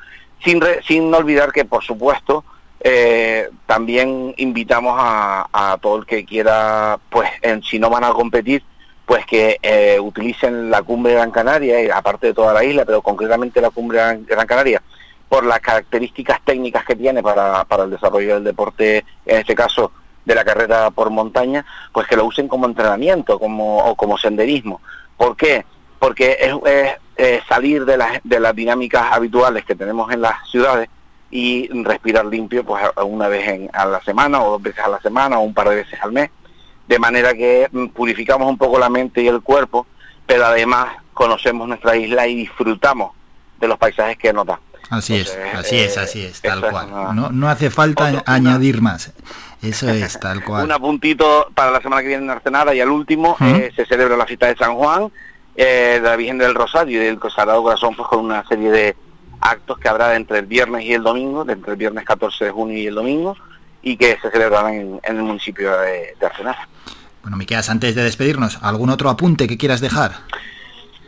sin, 0.42 0.60
re, 0.60 0.82
sin 0.82 1.12
olvidar 1.14 1.52
que, 1.52 1.64
por 1.64 1.82
supuesto, 1.84 2.44
eh, 2.80 3.48
también 3.66 4.34
invitamos 4.36 4.94
a, 4.98 5.46
a, 5.52 5.78
todo 5.78 5.96
el 5.96 6.06
que 6.06 6.24
quiera, 6.24 6.98
pues, 7.10 7.30
en, 7.42 7.62
si 7.62 7.78
no 7.78 7.90
van 7.90 8.04
a 8.04 8.12
competir, 8.12 8.62
pues 9.06 9.26
que 9.26 9.58
eh, 9.62 9.98
utilicen 10.00 10.70
la 10.70 10.82
cumbre 10.82 11.12
de 11.12 11.18
Gran 11.18 11.30
Canaria, 11.30 11.82
y 11.82 11.90
aparte 11.90 12.28
de 12.28 12.34
toda 12.34 12.52
la 12.52 12.64
isla, 12.64 12.84
pero 12.84 13.02
concretamente 13.02 13.60
la 13.60 13.70
cumbre 13.70 13.98
de 13.98 14.24
Gran 14.24 14.46
Canaria, 14.46 14.82
por 15.28 15.44
las 15.44 15.60
características 15.60 16.40
técnicas 16.44 16.84
que 16.84 16.96
tiene 16.96 17.22
para, 17.22 17.64
para 17.64 17.84
el 17.84 17.90
desarrollo 17.90 18.34
del 18.34 18.44
deporte, 18.44 19.04
en 19.26 19.38
este 19.38 19.54
caso 19.54 19.90
de 20.24 20.34
la 20.34 20.44
carrera 20.44 20.90
por 20.90 21.10
montaña, 21.10 21.64
pues 21.92 22.06
que 22.06 22.16
lo 22.16 22.24
usen 22.24 22.48
como 22.48 22.66
entrenamiento 22.66 23.38
como, 23.38 23.78
o 23.78 23.94
como 23.94 24.16
senderismo. 24.16 24.80
¿Por 25.16 25.36
qué? 25.36 25.64
Porque 25.98 26.36
es, 26.40 26.54
es 26.66 26.92
eh, 27.16 27.40
salir 27.48 27.84
de 27.84 27.96
las, 27.96 28.20
de 28.24 28.40
las 28.40 28.54
dinámicas 28.54 29.12
habituales 29.12 29.64
que 29.64 29.74
tenemos 29.74 30.12
en 30.12 30.20
las 30.20 30.48
ciudades 30.50 30.88
y 31.30 31.68
respirar 31.82 32.26
limpio 32.26 32.64
pues 32.64 32.84
una 33.04 33.28
vez 33.28 33.48
en, 33.48 33.70
a 33.72 33.86
la 33.86 34.00
semana 34.02 34.40
o 34.40 34.52
dos 34.52 34.62
veces 34.62 34.84
a 34.84 34.88
la 34.88 35.00
semana 35.00 35.38
o 35.38 35.42
un 35.42 35.54
par 35.54 35.68
de 35.68 35.76
veces 35.76 35.98
al 36.00 36.12
mes, 36.12 36.30
de 36.86 36.98
manera 36.98 37.34
que 37.34 37.68
mm, 37.70 37.88
purificamos 37.88 38.48
un 38.48 38.58
poco 38.58 38.78
la 38.78 38.88
mente 38.88 39.22
y 39.22 39.28
el 39.28 39.42
cuerpo, 39.42 39.86
pero 40.26 40.46
además 40.46 40.96
conocemos 41.12 41.66
nuestra 41.66 41.96
isla 41.96 42.26
y 42.26 42.36
disfrutamos 42.36 43.12
de 43.58 43.68
los 43.68 43.78
paisajes 43.78 44.16
que 44.18 44.32
nos 44.32 44.46
da. 44.46 44.60
Así 44.90 45.16
Entonces, 45.16 45.40
es, 45.46 45.54
así 45.54 45.76
eh, 45.76 45.84
es, 45.84 45.98
así 45.98 46.24
es, 46.24 46.40
tal 46.40 46.60
cual. 46.60 46.86
Es 46.86 46.92
una... 46.92 47.12
no, 47.12 47.30
no 47.30 47.48
hace 47.48 47.70
falta 47.70 48.08
otro, 48.08 48.22
añadir 48.26 48.76
una... 48.76 48.92
más. 48.92 49.12
Eso 49.62 49.88
es, 49.88 50.20
tal 50.20 50.44
cual. 50.44 50.64
un 50.64 50.72
apuntito 50.72 51.50
para 51.54 51.70
la 51.70 51.80
semana 51.80 52.02
que 52.02 52.08
viene 52.08 52.24
en 52.24 52.30
Artenara 52.30 52.74
y 52.74 52.80
al 52.80 52.90
último 52.90 53.36
eh, 53.40 53.72
se 53.74 53.86
celebra 53.86 54.16
la 54.16 54.26
fiesta 54.26 54.46
de 54.46 54.56
San 54.56 54.74
Juan, 54.74 55.10
eh, 55.56 55.98
de 56.02 56.08
la 56.08 56.16
Virgen 56.16 56.38
del 56.38 56.54
Rosario 56.54 57.02
y 57.02 57.06
del 57.06 57.18
Sagrado 57.34 57.62
Corazón, 57.62 57.94
pues 57.96 58.08
con 58.08 58.20
una 58.24 58.46
serie 58.46 58.70
de 58.70 58.96
actos 59.40 59.78
que 59.78 59.88
habrá 59.88 60.16
entre 60.16 60.38
el 60.38 60.46
viernes 60.46 60.84
y 60.84 60.92
el 60.94 61.02
domingo, 61.02 61.44
entre 61.48 61.72
el 61.72 61.76
viernes 61.76 62.04
14 62.04 62.46
de 62.46 62.50
junio 62.50 62.78
y 62.78 62.86
el 62.86 62.94
domingo, 62.94 63.36
y 63.82 63.96
que 63.96 64.16
se 64.22 64.30
celebrarán 64.30 64.74
en, 64.74 65.00
en 65.02 65.16
el 65.16 65.22
municipio 65.22 65.70
de, 65.78 66.14
de 66.18 66.26
Arsenal. 66.26 66.56
Bueno, 67.22 67.36
Miqueas, 67.36 67.68
antes 67.70 67.94
de 67.94 68.02
despedirnos, 68.02 68.58
¿algún 68.62 68.90
otro 68.90 69.10
apunte 69.10 69.46
que 69.46 69.56
quieras 69.58 69.80
dejar? 69.80 70.12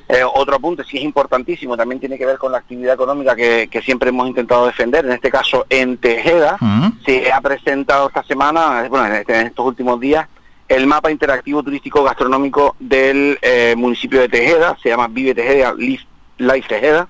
Eh, 0.08 0.22
otro 0.34 0.54
apunte, 0.56 0.84
sí 0.84 0.98
es 0.98 1.02
importantísimo, 1.02 1.76
también 1.76 1.98
tiene 1.98 2.16
que 2.16 2.24
ver 2.26 2.38
con 2.38 2.52
la 2.52 2.58
actividad 2.58 2.94
económica 2.94 3.34
que, 3.34 3.68
que 3.68 3.82
siempre 3.82 4.10
hemos 4.10 4.28
intentado 4.28 4.66
defender. 4.66 5.04
En 5.04 5.12
este 5.12 5.30
caso, 5.32 5.66
en 5.68 5.96
Tejeda, 5.98 6.58
se 7.04 7.32
ha 7.32 7.40
presentado 7.40 8.06
esta 8.06 8.22
semana, 8.22 8.86
bueno, 8.88 9.06
en, 9.06 9.14
este- 9.14 9.40
en 9.40 9.46
estos 9.48 9.66
últimos 9.66 9.98
días, 9.98 10.28
el 10.68 10.86
mapa 10.86 11.10
interactivo 11.10 11.62
turístico 11.62 12.02
gastronómico 12.02 12.74
del 12.80 13.38
eh, 13.42 13.74
municipio 13.76 14.20
de 14.20 14.28
Tejeda, 14.28 14.76
se 14.82 14.88
llama 14.88 15.08
Vive 15.08 15.34
Tejeda, 15.34 15.74
Live 15.74 16.64
Tejeda. 16.68 17.08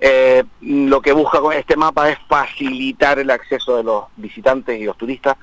Eh, 0.00 0.44
lo 0.60 1.00
que 1.00 1.12
busca 1.12 1.40
con 1.40 1.52
este 1.52 1.76
mapa 1.76 2.10
es 2.10 2.18
facilitar 2.28 3.18
el 3.18 3.30
acceso 3.30 3.76
de 3.76 3.82
los 3.84 4.04
visitantes 4.16 4.80
y 4.80 4.84
los 4.84 4.96
turistas 4.96 5.36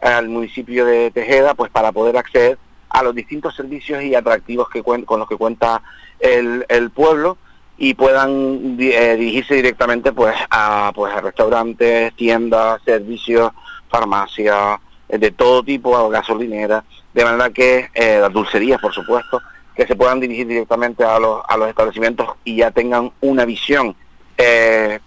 al 0.00 0.28
municipio 0.28 0.84
de 0.84 1.10
Tejeda, 1.10 1.54
pues 1.54 1.70
para 1.70 1.92
poder 1.92 2.16
acceder 2.16 2.58
a 2.90 3.02
los 3.02 3.14
distintos 3.14 3.54
servicios 3.54 4.02
y 4.02 4.14
atractivos 4.14 4.68
que 4.68 4.82
cuen- 4.82 5.04
con 5.04 5.18
los 5.20 5.28
que 5.28 5.36
cuenta 5.36 5.80
el, 6.18 6.64
el 6.68 6.90
pueblo 6.90 7.38
y 7.78 7.94
puedan 7.94 8.76
eh, 8.78 9.16
dirigirse 9.18 9.54
directamente 9.54 10.12
pues 10.12 10.34
a 10.50 10.92
pues 10.94 11.14
a 11.14 11.20
restaurantes, 11.22 12.14
tiendas, 12.14 12.82
servicios, 12.84 13.50
farmacias, 13.88 14.78
de 15.18 15.30
todo 15.30 15.62
tipo, 15.62 15.96
a 15.96 16.08
gasolineras, 16.08 16.84
de 17.12 17.24
manera 17.24 17.50
que 17.50 17.90
eh, 17.94 18.18
las 18.20 18.32
dulcerías, 18.32 18.80
por 18.80 18.92
supuesto, 18.92 19.40
que 19.74 19.86
se 19.86 19.96
puedan 19.96 20.20
dirigir 20.20 20.46
directamente 20.46 21.04
a 21.04 21.18
los, 21.18 21.42
a 21.46 21.56
los 21.56 21.68
establecimientos 21.68 22.28
y 22.44 22.56
ya 22.56 22.70
tengan 22.70 23.12
una 23.20 23.44
visión 23.44 23.94
eh, 24.36 24.98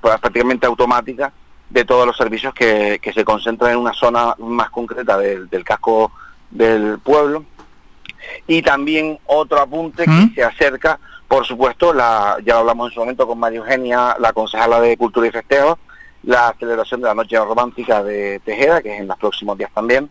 prácticamente 0.00 0.66
automática 0.66 1.32
de 1.68 1.84
todos 1.84 2.06
los 2.06 2.16
servicios 2.16 2.52
que, 2.52 2.98
que 3.00 3.12
se 3.12 3.24
concentran 3.24 3.72
en 3.72 3.78
una 3.78 3.92
zona 3.92 4.34
más 4.38 4.70
concreta 4.70 5.16
del, 5.16 5.48
del 5.48 5.64
casco 5.64 6.10
del 6.50 6.98
pueblo. 6.98 7.44
Y 8.46 8.62
también 8.62 9.18
otro 9.26 9.60
apunte 9.60 10.04
que 10.04 10.34
se 10.34 10.44
acerca, 10.44 10.98
por 11.26 11.46
supuesto, 11.46 11.92
la, 11.92 12.36
ya 12.44 12.54
lo 12.54 12.60
hablamos 12.60 12.88
en 12.88 12.94
su 12.94 13.00
momento 13.00 13.26
con 13.26 13.38
María 13.38 13.60
Eugenia, 13.60 14.16
la 14.18 14.32
concejala 14.32 14.80
de 14.80 14.96
Cultura 14.96 15.28
y 15.28 15.30
Festejos, 15.30 15.78
la 16.24 16.54
celebración 16.58 17.00
de 17.00 17.08
la 17.08 17.14
Noche 17.14 17.36
Romántica 17.38 18.02
de 18.02 18.40
Tejeda, 18.44 18.82
que 18.82 18.94
es 18.94 19.00
en 19.00 19.08
los 19.08 19.18
próximos 19.18 19.56
días 19.58 19.70
también, 19.74 20.08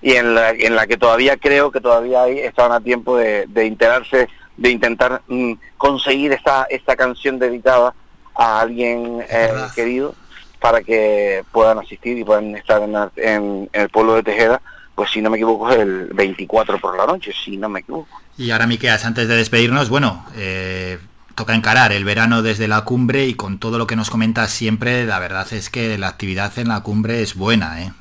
y 0.00 0.12
en 0.12 0.34
la, 0.34 0.50
en 0.50 0.74
la 0.74 0.86
que 0.86 0.96
todavía 0.96 1.36
creo 1.36 1.70
que 1.70 1.80
todavía 1.80 2.22
ahí 2.22 2.38
estaban 2.40 2.72
a 2.72 2.80
tiempo 2.80 3.16
de, 3.16 3.46
de 3.46 3.66
enterarse, 3.66 4.28
de 4.56 4.70
intentar 4.70 5.22
mm, 5.28 5.52
conseguir 5.78 6.32
esta, 6.32 6.64
esta 6.68 6.96
canción 6.96 7.38
dedicada 7.38 7.94
a 8.34 8.60
alguien 8.60 9.20
eh, 9.30 9.50
querido 9.74 10.14
para 10.60 10.82
que 10.82 11.44
puedan 11.52 11.78
asistir 11.78 12.18
y 12.18 12.24
puedan 12.24 12.56
estar 12.56 12.82
en, 12.82 12.94
en- 13.16 13.68
en 13.72 13.80
el 13.82 13.88
pueblo 13.88 14.14
de 14.14 14.22
Tejeda, 14.22 14.60
pues 14.94 15.10
si 15.10 15.20
no 15.22 15.30
me 15.30 15.36
equivoco 15.36 15.70
es 15.70 15.78
el 15.78 16.06
24 16.12 16.78
por 16.78 16.96
la 16.96 17.06
noche, 17.06 17.32
si 17.44 17.56
no 17.56 17.68
me 17.68 17.80
equivoco. 17.80 18.08
Y 18.38 18.50
ahora, 18.50 18.66
Miqueas, 18.66 19.04
antes 19.04 19.28
de 19.28 19.36
despedirnos, 19.36 19.88
bueno, 19.88 20.24
eh, 20.36 20.98
toca 21.34 21.54
encarar 21.54 21.92
el 21.92 22.04
verano 22.04 22.42
desde 22.42 22.68
la 22.68 22.84
cumbre 22.84 23.26
y 23.26 23.34
con 23.34 23.58
todo 23.58 23.78
lo 23.78 23.86
que 23.86 23.96
nos 23.96 24.10
comentas 24.10 24.50
siempre, 24.50 25.04
la 25.04 25.18
verdad 25.18 25.50
es 25.52 25.70
que 25.70 25.98
la 25.98 26.08
actividad 26.08 26.58
en 26.58 26.68
la 26.68 26.82
cumbre 26.82 27.22
es 27.22 27.34
buena, 27.34 27.82
¿eh? 27.82 27.92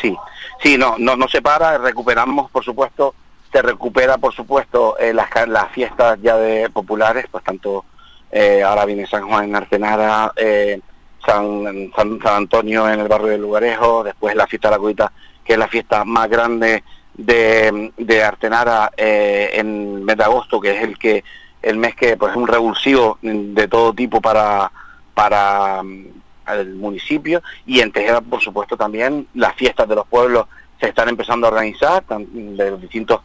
Sí, 0.00 0.14
sí, 0.62 0.76
no, 0.76 0.96
no, 0.98 1.16
no 1.16 1.28
se 1.28 1.42
para, 1.42 1.78
recuperamos, 1.78 2.50
por 2.50 2.64
supuesto, 2.64 3.14
se 3.52 3.62
recupera, 3.62 4.18
por 4.18 4.34
supuesto, 4.34 4.98
eh, 4.98 5.14
las, 5.14 5.28
las 5.48 5.70
fiestas 5.72 6.18
ya 6.22 6.36
de 6.36 6.68
populares, 6.70 7.26
pues 7.30 7.42
tanto 7.44 7.84
eh, 8.30 8.62
ahora 8.62 8.84
viene 8.84 9.06
San 9.06 9.26
Juan 9.26 9.44
en 9.44 9.56
Artenara, 9.56 10.32
eh, 10.36 10.80
San, 11.24 11.90
San, 11.96 12.20
San 12.22 12.34
Antonio 12.34 12.88
en 12.88 13.00
el 13.00 13.08
barrio 13.08 13.28
de 13.28 13.38
Lugarejo, 13.38 14.04
después 14.04 14.34
la 14.34 14.46
fiesta 14.46 14.68
de 14.68 14.76
la 14.76 14.78
Cuita, 14.78 15.12
que 15.44 15.54
es 15.54 15.58
la 15.58 15.68
fiesta 15.68 16.04
más 16.04 16.28
grande 16.28 16.84
de, 17.14 17.92
de 17.96 18.22
Artenara 18.22 18.90
eh, 18.96 19.50
en 19.54 20.04
mes 20.04 20.16
de 20.16 20.24
agosto, 20.24 20.60
que 20.60 20.76
es 20.76 20.82
el 20.82 20.98
que 20.98 21.24
el 21.66 21.78
mes 21.78 21.96
que 21.96 22.16
pues 22.16 22.30
es 22.30 22.36
un 22.36 22.46
revulsivo 22.46 23.18
de 23.22 23.66
todo 23.66 23.92
tipo 23.92 24.20
para 24.20 24.70
para 25.14 25.82
mm, 25.82 26.06
el 26.48 26.74
municipio. 26.76 27.42
Y 27.66 27.80
en 27.80 27.90
Tejeda 27.90 28.20
por 28.20 28.40
supuesto 28.40 28.76
también 28.76 29.26
las 29.34 29.54
fiestas 29.56 29.88
de 29.88 29.96
los 29.96 30.06
pueblos 30.06 30.46
se 30.78 30.88
están 30.88 31.08
empezando 31.08 31.46
a 31.46 31.50
organizar 31.50 32.04
de 32.06 32.70
los 32.70 32.80
distintos 32.80 33.20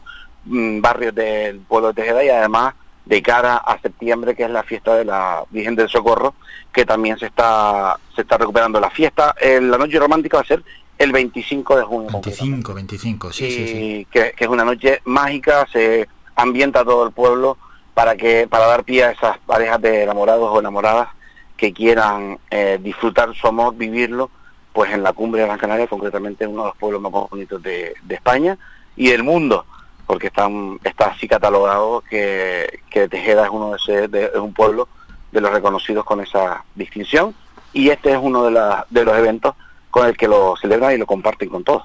mm, 0.46 0.80
barrios 0.80 1.14
del 1.14 1.60
pueblo 1.60 1.88
de 1.92 2.02
Tejeda 2.02 2.24
y 2.24 2.30
además 2.30 2.74
de 3.04 3.22
cara 3.22 3.56
a 3.58 3.78
septiembre 3.78 4.34
que 4.34 4.42
es 4.42 4.50
la 4.50 4.64
fiesta 4.64 4.96
de 4.96 5.04
la 5.04 5.44
Virgen 5.50 5.76
del 5.76 5.88
Socorro 5.88 6.34
que 6.72 6.84
también 6.84 7.16
se 7.18 7.26
está 7.26 7.96
se 8.12 8.22
está 8.22 8.38
recuperando. 8.38 8.80
La 8.80 8.90
fiesta 8.90 9.36
eh, 9.40 9.60
la 9.60 9.78
noche 9.78 10.00
romántica 10.00 10.38
va 10.38 10.42
a 10.42 10.46
ser 10.46 10.64
el 10.98 11.12
25 11.12 11.76
de 11.76 11.82
junio. 11.84 12.10
25, 12.12 12.74
25, 12.74 13.32
sí, 13.32 13.50
sí, 13.52 13.66
sí. 13.68 14.06
que 14.10 14.34
es 14.36 14.48
una 14.48 14.64
noche 14.64 15.00
mágica, 15.04 15.64
se 15.72 16.08
ambienta 16.34 16.84
todo 16.84 17.06
el 17.06 17.12
pueblo 17.12 17.56
para 17.94 18.16
que 18.16 18.46
para 18.48 18.66
dar 18.66 18.84
pie 18.84 19.04
a 19.04 19.10
esas 19.10 19.38
parejas 19.38 19.80
de 19.80 20.02
enamorados 20.04 20.48
o 20.50 20.58
enamoradas 20.60 21.08
que 21.56 21.72
quieran 21.72 22.38
eh, 22.50 22.78
disfrutar 22.80 23.34
su 23.34 23.46
amor, 23.46 23.74
vivirlo, 23.76 24.30
pues 24.72 24.92
en 24.92 25.02
la 25.02 25.12
cumbre 25.12 25.40
de 25.42 25.46
Gran 25.46 25.58
Canaria, 25.58 25.86
concretamente 25.86 26.44
en 26.44 26.50
uno 26.52 26.62
de 26.62 26.68
los 26.70 26.76
pueblos 26.78 27.02
más 27.02 27.12
bonitos 27.12 27.62
de, 27.62 27.94
de 28.02 28.14
España 28.14 28.56
y 28.96 29.10
del 29.10 29.22
mundo, 29.22 29.64
porque 30.06 30.28
están, 30.28 30.78
está 30.82 31.06
así 31.08 31.28
catalogado 31.28 32.02
que, 32.08 32.80
que 32.90 33.08
Tejeda 33.08 33.44
es 33.44 33.50
uno 33.50 33.70
de, 33.70 33.76
ese- 33.76 34.08
de- 34.08 34.24
es 34.24 34.36
un 34.40 34.52
pueblo 34.54 34.88
de 35.30 35.40
los 35.40 35.52
reconocidos 35.52 36.04
con 36.04 36.20
esa 36.20 36.64
distinción 36.74 37.34
y 37.72 37.90
este 37.90 38.12
es 38.12 38.18
uno 38.20 38.44
de, 38.44 38.50
la- 38.52 38.86
de 38.90 39.04
los 39.04 39.16
eventos 39.16 39.54
con 39.90 40.06
el 40.06 40.16
que 40.16 40.26
lo 40.28 40.56
celebran 40.56 40.94
y 40.94 40.98
lo 40.98 41.06
comparten 41.06 41.50
con 41.50 41.62
todos. 41.64 41.82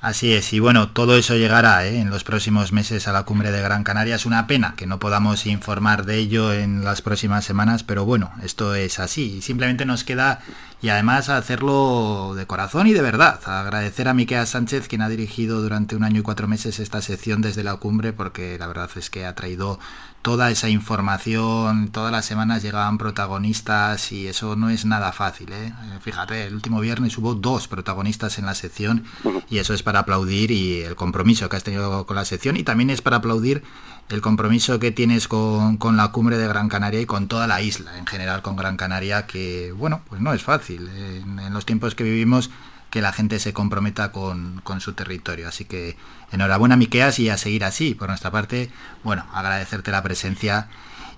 Así 0.00 0.32
es, 0.32 0.54
y 0.54 0.60
bueno, 0.60 0.88
todo 0.88 1.14
eso 1.14 1.36
llegará 1.36 1.84
¿eh? 1.84 2.00
en 2.00 2.08
los 2.08 2.24
próximos 2.24 2.72
meses 2.72 3.06
a 3.06 3.12
la 3.12 3.24
cumbre 3.24 3.50
de 3.50 3.60
Gran 3.60 3.84
Canaria. 3.84 4.14
Es 4.16 4.24
una 4.24 4.46
pena 4.46 4.72
que 4.74 4.86
no 4.86 4.98
podamos 4.98 5.44
informar 5.44 6.06
de 6.06 6.16
ello 6.16 6.54
en 6.54 6.84
las 6.84 7.02
próximas 7.02 7.44
semanas, 7.44 7.82
pero 7.82 8.06
bueno, 8.06 8.32
esto 8.42 8.74
es 8.74 8.98
así. 8.98 9.34
Y 9.36 9.42
simplemente 9.42 9.84
nos 9.84 10.02
queda, 10.02 10.40
y 10.80 10.88
además 10.88 11.28
hacerlo 11.28 12.32
de 12.34 12.46
corazón 12.46 12.86
y 12.86 12.94
de 12.94 13.02
verdad, 13.02 13.40
agradecer 13.44 14.08
a 14.08 14.14
Miquel 14.14 14.46
Sánchez, 14.46 14.88
quien 14.88 15.02
ha 15.02 15.10
dirigido 15.10 15.60
durante 15.60 15.96
un 15.96 16.04
año 16.04 16.20
y 16.20 16.22
cuatro 16.22 16.48
meses 16.48 16.78
esta 16.78 17.02
sección 17.02 17.42
desde 17.42 17.62
la 17.62 17.76
cumbre, 17.76 18.14
porque 18.14 18.58
la 18.58 18.68
verdad 18.68 18.88
es 18.96 19.10
que 19.10 19.26
ha 19.26 19.34
traído 19.34 19.78
toda 20.22 20.50
esa 20.50 20.68
información, 20.68 21.88
todas 21.88 22.12
las 22.12 22.26
semanas 22.26 22.62
llegaban 22.62 22.98
protagonistas 22.98 24.12
y 24.12 24.26
eso 24.26 24.54
no 24.56 24.68
es 24.68 24.84
nada 24.84 25.12
fácil. 25.12 25.52
¿eh? 25.52 25.72
Fíjate, 26.00 26.44
el 26.46 26.54
último 26.54 26.80
viernes 26.80 27.16
hubo 27.18 27.34
dos 27.34 27.68
protagonistas 27.68 28.38
en 28.38 28.46
la 28.46 28.54
sección 28.54 29.04
y 29.48 29.58
eso 29.58 29.72
es 29.72 29.82
para 29.82 30.00
aplaudir 30.00 30.50
y 30.50 30.82
el 30.82 30.94
compromiso 30.94 31.48
que 31.48 31.56
has 31.56 31.64
tenido 31.64 32.06
con 32.06 32.16
la 32.16 32.24
sección 32.24 32.56
y 32.56 32.62
también 32.62 32.90
es 32.90 33.00
para 33.00 33.16
aplaudir 33.16 33.62
el 34.10 34.20
compromiso 34.20 34.78
que 34.78 34.90
tienes 34.90 35.28
con, 35.28 35.76
con 35.76 35.96
la 35.96 36.08
cumbre 36.08 36.36
de 36.36 36.48
Gran 36.48 36.68
Canaria 36.68 37.00
y 37.00 37.06
con 37.06 37.28
toda 37.28 37.46
la 37.46 37.62
isla, 37.62 37.96
en 37.96 38.06
general 38.06 38.42
con 38.42 38.56
Gran 38.56 38.76
Canaria, 38.76 39.26
que 39.26 39.72
bueno, 39.72 40.02
pues 40.08 40.20
no 40.20 40.32
es 40.32 40.42
fácil. 40.42 40.88
En, 40.88 41.38
en 41.38 41.52
los 41.54 41.64
tiempos 41.64 41.94
que 41.94 42.02
vivimos 42.04 42.50
que 42.90 43.00
la 43.00 43.12
gente 43.12 43.38
se 43.38 43.52
comprometa 43.52 44.10
con, 44.12 44.60
con 44.64 44.80
su 44.80 44.92
territorio. 44.94 45.48
Así 45.48 45.64
que 45.64 45.96
enhorabuena 46.32 46.76
Miqueas 46.76 47.18
y 47.18 47.28
a 47.30 47.36
seguir 47.38 47.64
así. 47.64 47.94
Por 47.94 48.08
nuestra 48.08 48.30
parte, 48.30 48.70
bueno, 49.04 49.24
agradecerte 49.32 49.90
la 49.90 50.02
presencia 50.02 50.68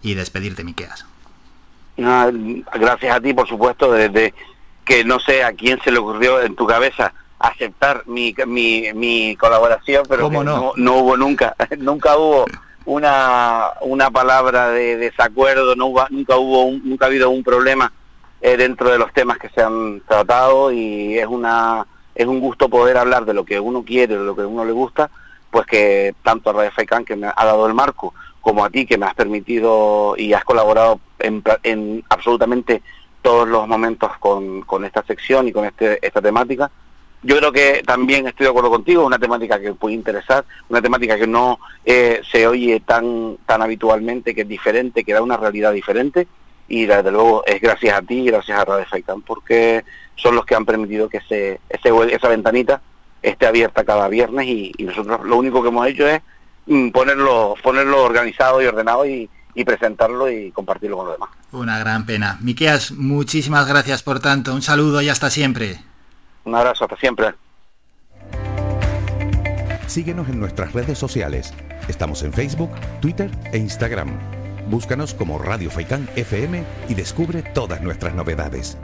y 0.02 0.14
despedirte 0.14 0.64
Miqueas. 0.64 1.06
Nada, 1.96 2.30
gracias 2.74 3.16
a 3.16 3.20
ti, 3.20 3.34
por 3.34 3.48
supuesto, 3.48 3.92
desde 3.92 4.34
que 4.84 5.04
no 5.04 5.20
sé 5.20 5.44
a 5.44 5.52
quién 5.52 5.78
se 5.84 5.90
le 5.92 5.98
ocurrió 5.98 6.40
en 6.42 6.56
tu 6.56 6.66
cabeza 6.66 7.12
aceptar 7.38 8.04
mi, 8.06 8.34
mi, 8.46 8.92
mi 8.94 9.36
colaboración, 9.36 10.04
pero 10.08 10.22
¿Cómo 10.24 10.40
que 10.40 10.44
no? 10.46 10.56
no? 10.56 10.72
no 10.76 10.94
hubo 10.98 11.16
nunca, 11.16 11.54
nunca 11.78 12.16
hubo 12.16 12.46
una, 12.84 13.64
una 13.82 14.10
palabra 14.10 14.70
de 14.70 14.96
desacuerdo, 14.96 15.74
no 15.76 15.86
hubo- 15.86 16.06
nunca 16.10 16.36
hubo 16.36 16.64
un- 16.64 16.82
nunca 16.88 17.06
ha 17.06 17.08
habido 17.08 17.30
un 17.30 17.42
problema 17.44 17.92
eh, 18.42 18.56
dentro 18.56 18.90
de 18.90 18.98
los 18.98 19.12
temas 19.12 19.38
que 19.38 19.48
se 19.50 19.62
han 19.62 20.00
tratado 20.00 20.72
y 20.72 21.16
es 21.16 21.26
una 21.26 21.86
es 22.14 22.26
un 22.26 22.40
gusto 22.40 22.68
poder 22.68 22.98
hablar 22.98 23.24
de 23.24 23.34
lo 23.34 23.44
que 23.44 23.58
uno 23.58 23.84
quiere, 23.84 24.18
de 24.18 24.24
lo 24.24 24.36
que 24.36 24.42
a 24.42 24.46
uno 24.46 24.64
le 24.64 24.72
gusta, 24.72 25.10
pues 25.50 25.64
que 25.66 26.14
tanto 26.22 26.50
a 26.50 26.52
Radio 26.52 26.70
Faikan 26.72 27.04
que 27.04 27.16
me 27.16 27.28
ha 27.28 27.44
dado 27.44 27.66
el 27.66 27.72
marco, 27.72 28.12
como 28.40 28.64
a 28.64 28.70
ti 28.70 28.84
que 28.84 28.98
me 28.98 29.06
has 29.06 29.14
permitido 29.14 30.14
y 30.18 30.34
has 30.34 30.44
colaborado 30.44 31.00
en, 31.20 32.04
absolutamente 32.10 32.82
todos 33.22 33.48
los 33.48 33.66
momentos 33.66 34.10
con, 34.18 34.62
con 34.62 34.84
esta 34.84 35.02
sección 35.04 35.48
y 35.48 35.52
con 35.52 35.64
este, 35.64 36.04
esta 36.04 36.20
temática. 36.20 36.70
Yo 37.22 37.36
creo 37.36 37.52
que 37.52 37.82
también 37.86 38.26
estoy 38.26 38.44
de 38.44 38.50
acuerdo 38.50 38.70
contigo, 38.70 39.06
una 39.06 39.18
temática 39.18 39.60
que 39.60 39.72
puede 39.74 39.94
interesar, 39.94 40.44
una 40.68 40.82
temática 40.82 41.16
que 41.16 41.28
no 41.28 41.60
eh, 41.84 42.20
se 42.30 42.48
oye 42.48 42.80
tan, 42.80 43.38
tan 43.46 43.62
habitualmente, 43.62 44.34
que 44.34 44.40
es 44.40 44.48
diferente, 44.48 45.04
que 45.04 45.12
da 45.12 45.22
una 45.22 45.36
realidad 45.36 45.72
diferente 45.72 46.26
y 46.68 46.86
desde 46.86 47.10
luego 47.10 47.44
es 47.46 47.60
gracias 47.60 47.96
a 47.96 48.02
ti 48.02 48.20
y 48.20 48.26
gracias 48.26 48.58
a 48.58 48.64
Radio 48.64 48.86
Faikan 48.86 49.22
porque 49.22 49.84
son 50.16 50.36
los 50.36 50.46
que 50.46 50.54
han 50.54 50.64
permitido 50.64 51.08
que 51.08 51.18
ese, 51.18 51.60
ese 51.68 51.90
esa 52.14 52.28
ventanita 52.28 52.80
esté 53.20 53.46
abierta 53.46 53.84
cada 53.84 54.08
viernes 54.08 54.46
y, 54.46 54.72
y 54.76 54.84
nosotros 54.84 55.20
lo 55.24 55.36
único 55.36 55.62
que 55.62 55.68
hemos 55.68 55.86
hecho 55.86 56.06
es 56.06 56.20
mm, 56.66 56.90
ponerlo 56.90 57.54
ponerlo 57.62 58.02
organizado 58.02 58.62
y 58.62 58.66
ordenado 58.66 59.06
y, 59.06 59.28
y 59.54 59.64
presentarlo 59.64 60.30
y 60.30 60.50
compartirlo 60.52 60.96
con 60.96 61.06
los 61.06 61.16
demás. 61.16 61.30
Una 61.52 61.78
gran 61.78 62.06
pena. 62.06 62.38
Miqueas, 62.40 62.92
muchísimas 62.92 63.66
gracias 63.68 64.02
por 64.02 64.20
tanto. 64.20 64.54
Un 64.54 64.62
saludo 64.62 65.02
y 65.02 65.08
hasta 65.08 65.30
siempre. 65.30 65.78
Un 66.44 66.54
abrazo, 66.54 66.84
hasta 66.84 66.96
siempre. 66.96 67.34
Síguenos 69.86 70.28
en 70.28 70.40
nuestras 70.40 70.72
redes 70.72 70.98
sociales. 70.98 71.52
Estamos 71.88 72.22
en 72.22 72.32
Facebook, 72.32 72.70
Twitter 73.00 73.30
e 73.52 73.58
Instagram. 73.58 74.41
Búscanos 74.68 75.14
como 75.14 75.38
Radio 75.38 75.70
Faikán 75.70 76.08
FM 76.16 76.64
y 76.88 76.94
descubre 76.94 77.42
todas 77.42 77.80
nuestras 77.80 78.14
novedades. 78.14 78.76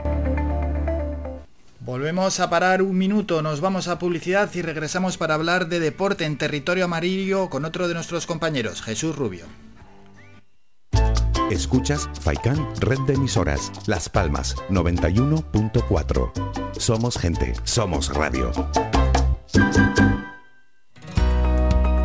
Volvemos 1.79 2.39
a 2.39 2.49
parar 2.49 2.83
un 2.83 2.97
minuto, 2.97 3.41
nos 3.41 3.61
vamos 3.61 3.87
a 3.87 3.97
publicidad 3.97 4.49
y 4.53 4.61
regresamos 4.61 5.17
para 5.17 5.33
hablar 5.33 5.69
de 5.69 5.79
deporte 5.79 6.25
en 6.25 6.37
territorio 6.37 6.85
amarillo 6.85 7.49
con 7.49 7.65
otro 7.65 7.87
de 7.87 7.95
nuestros 7.95 8.27
compañeros, 8.27 8.81
Jesús 8.83 9.15
Rubio. 9.15 9.45
Escuchas 11.49 12.07
Faikán 12.21 12.63
Red 12.79 12.99
de 13.07 13.13
Emisoras, 13.13 13.71
Las 13.87 14.07
Palmas 14.07 14.55
91.4. 14.69 16.31
Somos 16.77 17.17
gente, 17.17 17.53
somos 17.63 18.13
radio. 18.13 18.51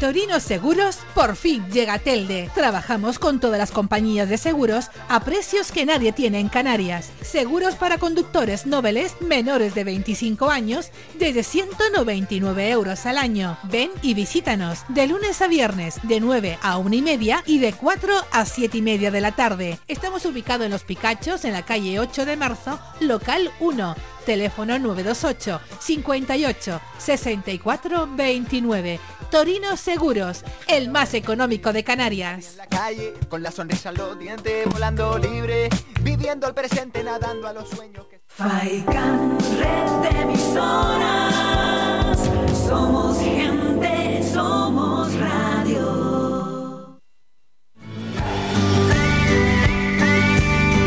Torino 0.00 0.38
Seguros 0.38 0.98
por 1.12 1.34
fin 1.34 1.66
llega 1.72 1.98
Telde. 1.98 2.50
Trabajamos 2.54 3.18
con 3.18 3.40
todas 3.40 3.58
las 3.58 3.72
compañías 3.72 4.28
de 4.28 4.38
seguros 4.38 4.90
a 5.08 5.24
precios 5.24 5.72
que 5.72 5.84
nadie 5.84 6.12
tiene 6.12 6.38
en 6.38 6.48
Canarias. 6.48 7.10
Seguros 7.20 7.74
para 7.74 7.98
conductores 7.98 8.64
nobles 8.64 9.16
menores 9.20 9.74
de 9.74 9.82
25 9.82 10.50
años 10.50 10.90
desde 11.18 11.42
199 11.42 12.70
euros 12.70 13.06
al 13.06 13.18
año. 13.18 13.58
Ven 13.64 13.90
y 14.00 14.14
visítanos 14.14 14.84
de 14.88 15.08
lunes 15.08 15.42
a 15.42 15.48
viernes 15.48 15.98
de 16.04 16.20
9 16.20 16.58
a 16.62 16.78
1 16.78 16.94
y 16.94 17.02
media 17.02 17.42
y 17.44 17.58
de 17.58 17.72
4 17.72 18.14
a 18.30 18.44
7 18.44 18.78
y 18.78 18.82
media 18.82 19.10
de 19.10 19.20
la 19.20 19.32
tarde. 19.32 19.80
Estamos 19.88 20.24
ubicados 20.26 20.66
en 20.66 20.70
Los 20.70 20.84
Picachos 20.84 21.44
en 21.44 21.54
la 21.54 21.64
calle 21.64 21.98
8 21.98 22.24
de 22.24 22.36
marzo, 22.36 22.78
local 23.00 23.50
1 23.58 23.96
teléfono 24.28 24.78
928 24.78 25.58
58 25.80 26.80
64 26.98 28.08
29. 28.14 29.00
Torino 29.30 29.74
Seguros, 29.78 30.44
el 30.66 30.90
más 30.90 31.14
económico 31.14 31.72
de 31.72 31.82
Canarias. 31.82 32.56
la 32.56 32.66
calle, 32.66 33.14
con 33.30 33.42
la 33.42 33.50
sonrisa 33.50 33.88
en 33.88 33.94
los 33.96 34.18
dientes, 34.18 34.66
volando 34.66 35.16
libre, 35.16 35.70
viviendo 36.02 36.46
el 36.46 36.52
presente, 36.52 37.02
nadando 37.02 37.48
a 37.48 37.54
los 37.54 37.70
sueños 37.70 38.06
que... 38.08 38.20
Faikan, 38.26 39.38
red 39.58 39.90
de 40.02 40.20
emisoras. 40.20 42.18
Somos 42.66 43.18
gente, 43.20 44.22
somos 44.30 45.14
radio. 45.14 46.98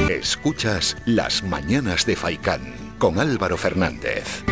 Escuchas 0.09 0.95
Las 1.07 1.41
Mañanas 1.41 2.05
de 2.05 2.15
Faikán 2.15 2.90
con 3.02 3.19
Álvaro 3.19 3.57
Fernández. 3.57 4.44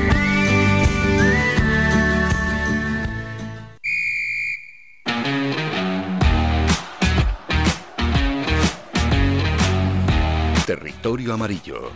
Territorio 10.65 11.35
Amarillo. 11.35 11.91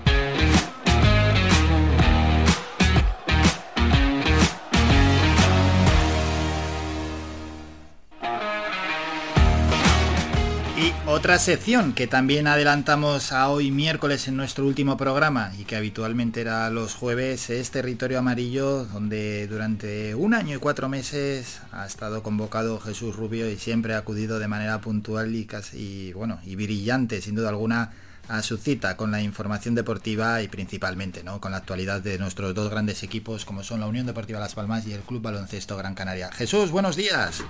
Otra 11.13 11.37
sección 11.37 11.93
que 11.93 12.07
también 12.07 12.47
adelantamos 12.47 13.31
a 13.33 13.47
hoy 13.49 13.69
miércoles 13.69 14.27
en 14.27 14.35
nuestro 14.35 14.65
último 14.65 14.97
programa 14.97 15.51
y 15.59 15.63
que 15.63 15.75
habitualmente 15.75 16.41
era 16.41 16.67
los 16.71 16.95
jueves 16.95 17.51
es 17.51 17.69
Territorio 17.69 18.17
Amarillo, 18.17 18.85
donde 18.85 19.45
durante 19.47 20.15
un 20.15 20.33
año 20.33 20.55
y 20.57 20.59
cuatro 20.59 20.89
meses 20.89 21.61
ha 21.71 21.85
estado 21.85 22.23
convocado 22.23 22.79
Jesús 22.79 23.15
Rubio 23.15 23.47
y 23.47 23.57
siempre 23.57 23.93
ha 23.93 23.99
acudido 23.99 24.39
de 24.39 24.47
manera 24.47 24.81
puntual 24.81 25.35
y 25.35 25.45
casi, 25.45 26.13
bueno, 26.13 26.39
y 26.43 26.55
brillante, 26.55 27.21
sin 27.21 27.35
duda 27.35 27.49
alguna, 27.49 27.91
a 28.27 28.41
su 28.41 28.57
cita 28.57 28.97
con 28.97 29.11
la 29.11 29.21
información 29.21 29.75
deportiva 29.75 30.41
y 30.41 30.47
principalmente 30.47 31.23
¿no? 31.23 31.39
con 31.39 31.51
la 31.51 31.57
actualidad 31.57 32.01
de 32.01 32.17
nuestros 32.17 32.55
dos 32.55 32.71
grandes 32.71 33.03
equipos 33.03 33.45
como 33.45 33.63
son 33.63 33.81
la 33.81 33.85
Unión 33.85 34.07
Deportiva 34.07 34.39
Las 34.39 34.55
Palmas 34.55 34.87
y 34.87 34.93
el 34.93 35.01
Club 35.01 35.21
Baloncesto 35.21 35.77
Gran 35.77 35.93
Canaria. 35.93 36.31
Jesús, 36.31 36.71
buenos 36.71 36.95
días. 36.95 37.43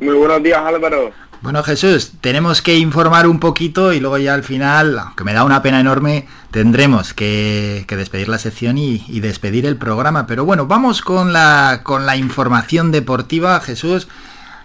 Muy 0.00 0.14
buenos 0.14 0.42
días 0.42 0.58
Álvaro. 0.64 1.12
Bueno 1.42 1.62
Jesús, 1.62 2.12
tenemos 2.22 2.62
que 2.62 2.76
informar 2.76 3.26
un 3.26 3.38
poquito 3.38 3.92
y 3.92 4.00
luego 4.00 4.16
ya 4.16 4.32
al 4.32 4.44
final, 4.44 4.98
aunque 4.98 5.24
me 5.24 5.34
da 5.34 5.44
una 5.44 5.62
pena 5.62 5.78
enorme, 5.78 6.26
tendremos 6.50 7.12
que, 7.12 7.84
que 7.86 7.96
despedir 7.96 8.28
la 8.28 8.38
sección 8.38 8.78
y, 8.78 9.04
y, 9.08 9.20
despedir 9.20 9.66
el 9.66 9.76
programa. 9.76 10.26
Pero 10.26 10.46
bueno, 10.46 10.66
vamos 10.66 11.02
con 11.02 11.34
la, 11.34 11.80
con 11.82 12.06
la 12.06 12.16
información 12.16 12.92
deportiva, 12.92 13.60
Jesús, 13.60 14.08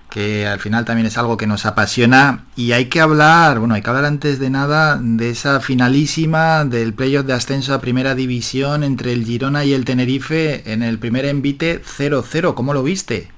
que 0.10 0.48
al 0.48 0.60
final 0.60 0.86
también 0.86 1.07
es 1.07 1.18
algo 1.18 1.36
que 1.36 1.48
nos 1.48 1.66
apasiona 1.66 2.45
y 2.56 2.72
hay 2.72 2.86
que 2.86 3.02
hablar, 3.02 3.60
bueno, 3.60 3.76
hay 3.76 3.82
que 3.82 3.90
hablar 3.90 4.06
antes 4.06 4.40
de 4.40 4.49
nada 4.49 4.98
de 5.02 5.32
esa 5.32 5.60
finalísima 5.60 6.64
del 6.64 6.94
playoff 6.94 7.26
de 7.26 7.34
ascenso 7.34 7.74
a 7.74 7.82
primera 7.82 8.16
división 8.16 8.84
entre 8.84 9.12
el 9.12 9.26
Girona 9.26 9.66
y 9.66 9.74
el 9.74 9.84
Tenerife 9.84 10.72
en 10.72 10.82
el 10.82 10.98
primer 10.98 11.26
envite 11.26 11.82
0-0. 11.84 12.53
¿Cómo 12.53 12.74
lo 12.74 12.84
viste? 12.84 13.35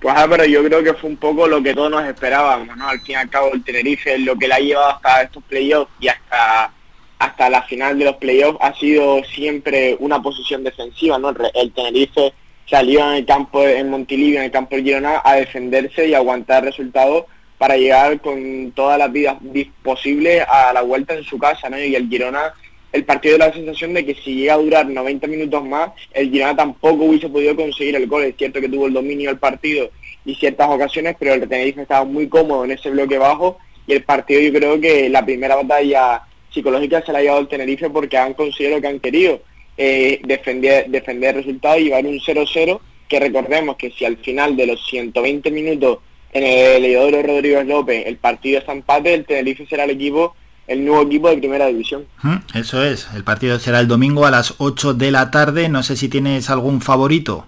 Pues 0.00 0.16
Álvaro, 0.16 0.46
yo 0.46 0.64
creo 0.64 0.82
que 0.82 0.94
fue 0.94 1.10
un 1.10 1.18
poco 1.18 1.46
lo 1.46 1.62
que 1.62 1.74
todos 1.74 1.90
nos 1.90 2.04
esperábamos, 2.04 2.74
¿no? 2.76 2.88
Al 2.88 3.00
fin 3.00 3.12
y 3.12 3.14
al 3.16 3.28
cabo 3.28 3.52
el 3.52 3.62
Tenerife 3.62 4.18
lo 4.18 4.36
que 4.36 4.48
le 4.48 4.54
ha 4.54 4.58
llevado 4.58 4.90
hasta 4.92 5.22
estos 5.22 5.42
playoffs 5.44 5.92
y 6.00 6.08
hasta 6.08 6.72
hasta 7.18 7.50
la 7.50 7.62
final 7.62 7.98
de 7.98 8.06
los 8.06 8.16
playoffs 8.16 8.58
ha 8.62 8.72
sido 8.74 9.22
siempre 9.24 9.94
una 10.00 10.22
posición 10.22 10.64
defensiva, 10.64 11.18
¿no? 11.18 11.34
El 11.54 11.70
Tenerife 11.72 12.32
salió 12.64 13.00
en 13.10 13.16
el 13.16 13.26
campo 13.26 13.62
en 13.62 13.90
Montilivio, 13.90 14.38
en 14.38 14.46
el 14.46 14.50
campo 14.50 14.74
del 14.74 14.84
Girona, 14.84 15.20
a 15.22 15.34
defenderse 15.34 16.08
y 16.08 16.14
aguantar 16.14 16.64
resultados 16.64 17.26
para 17.58 17.76
llegar 17.76 18.18
con 18.22 18.72
todas 18.74 18.98
las 18.98 19.12
vidas 19.12 19.36
posibles 19.82 20.42
a 20.48 20.72
la 20.72 20.80
vuelta 20.80 21.12
en 21.12 21.24
su 21.24 21.38
casa, 21.38 21.68
¿no? 21.68 21.78
Y 21.78 21.94
el 21.94 22.08
Girona, 22.08 22.54
el 22.92 23.04
partido 23.04 23.38
da 23.38 23.48
la 23.48 23.52
sensación 23.52 23.94
de 23.94 24.04
que 24.04 24.14
si 24.14 24.34
llega 24.34 24.54
a 24.54 24.58
durar 24.58 24.88
90 24.88 25.26
minutos 25.26 25.64
más, 25.64 25.90
el 26.12 26.30
Girona 26.30 26.56
tampoco 26.56 27.04
hubiese 27.04 27.28
podido 27.28 27.54
conseguir 27.54 27.96
el 27.96 28.06
gol. 28.06 28.24
Es 28.24 28.36
cierto 28.36 28.60
que 28.60 28.68
tuvo 28.68 28.86
el 28.86 28.92
dominio 28.92 29.30
del 29.30 29.38
partido 29.38 29.90
y 30.24 30.34
ciertas 30.34 30.68
ocasiones, 30.68 31.16
pero 31.18 31.34
el 31.34 31.48
Tenerife 31.48 31.82
estaba 31.82 32.04
muy 32.04 32.28
cómodo 32.28 32.64
en 32.64 32.72
ese 32.72 32.90
bloque 32.90 33.18
bajo 33.18 33.58
y 33.86 33.92
el 33.92 34.02
partido 34.02 34.40
yo 34.40 34.52
creo 34.52 34.80
que 34.80 35.08
la 35.08 35.24
primera 35.24 35.56
batalla 35.56 36.22
psicológica 36.52 37.02
se 37.02 37.12
la 37.12 37.18
ha 37.18 37.22
llevado 37.22 37.40
el 37.40 37.48
Tenerife 37.48 37.90
porque 37.90 38.18
han 38.18 38.34
conseguido 38.34 38.76
lo 38.76 38.82
que 38.82 38.88
han 38.88 39.00
querido, 39.00 39.40
eh, 39.76 40.20
defender, 40.24 40.88
defender 40.88 41.36
el 41.36 41.44
resultado 41.44 41.78
y 41.78 41.84
llevar 41.84 42.04
un 42.04 42.20
0-0, 42.20 42.80
que 43.08 43.20
recordemos 43.20 43.76
que 43.76 43.90
si 43.90 44.04
al 44.04 44.16
final 44.18 44.56
de 44.56 44.66
los 44.66 44.84
120 44.88 45.50
minutos 45.50 45.98
en 46.32 46.44
el 46.44 46.82
Leodoro 46.82 47.22
Rodríguez 47.22 47.66
López 47.66 48.06
el 48.06 48.16
partido 48.16 48.58
está 48.58 48.72
empate, 48.72 49.14
el 49.14 49.24
Tenerife 49.24 49.66
será 49.66 49.84
el 49.84 49.90
equipo 49.90 50.34
el 50.70 50.84
nuevo 50.84 51.02
equipo 51.02 51.28
de 51.28 51.38
primera 51.38 51.66
división. 51.66 52.06
Eso 52.54 52.84
es, 52.84 53.08
el 53.16 53.24
partido 53.24 53.58
será 53.58 53.80
el 53.80 53.88
domingo 53.88 54.24
a 54.24 54.30
las 54.30 54.54
8 54.58 54.94
de 54.94 55.10
la 55.10 55.32
tarde, 55.32 55.68
no 55.68 55.82
sé 55.82 55.96
si 55.96 56.08
tienes 56.08 56.48
algún 56.48 56.80
favorito. 56.80 57.44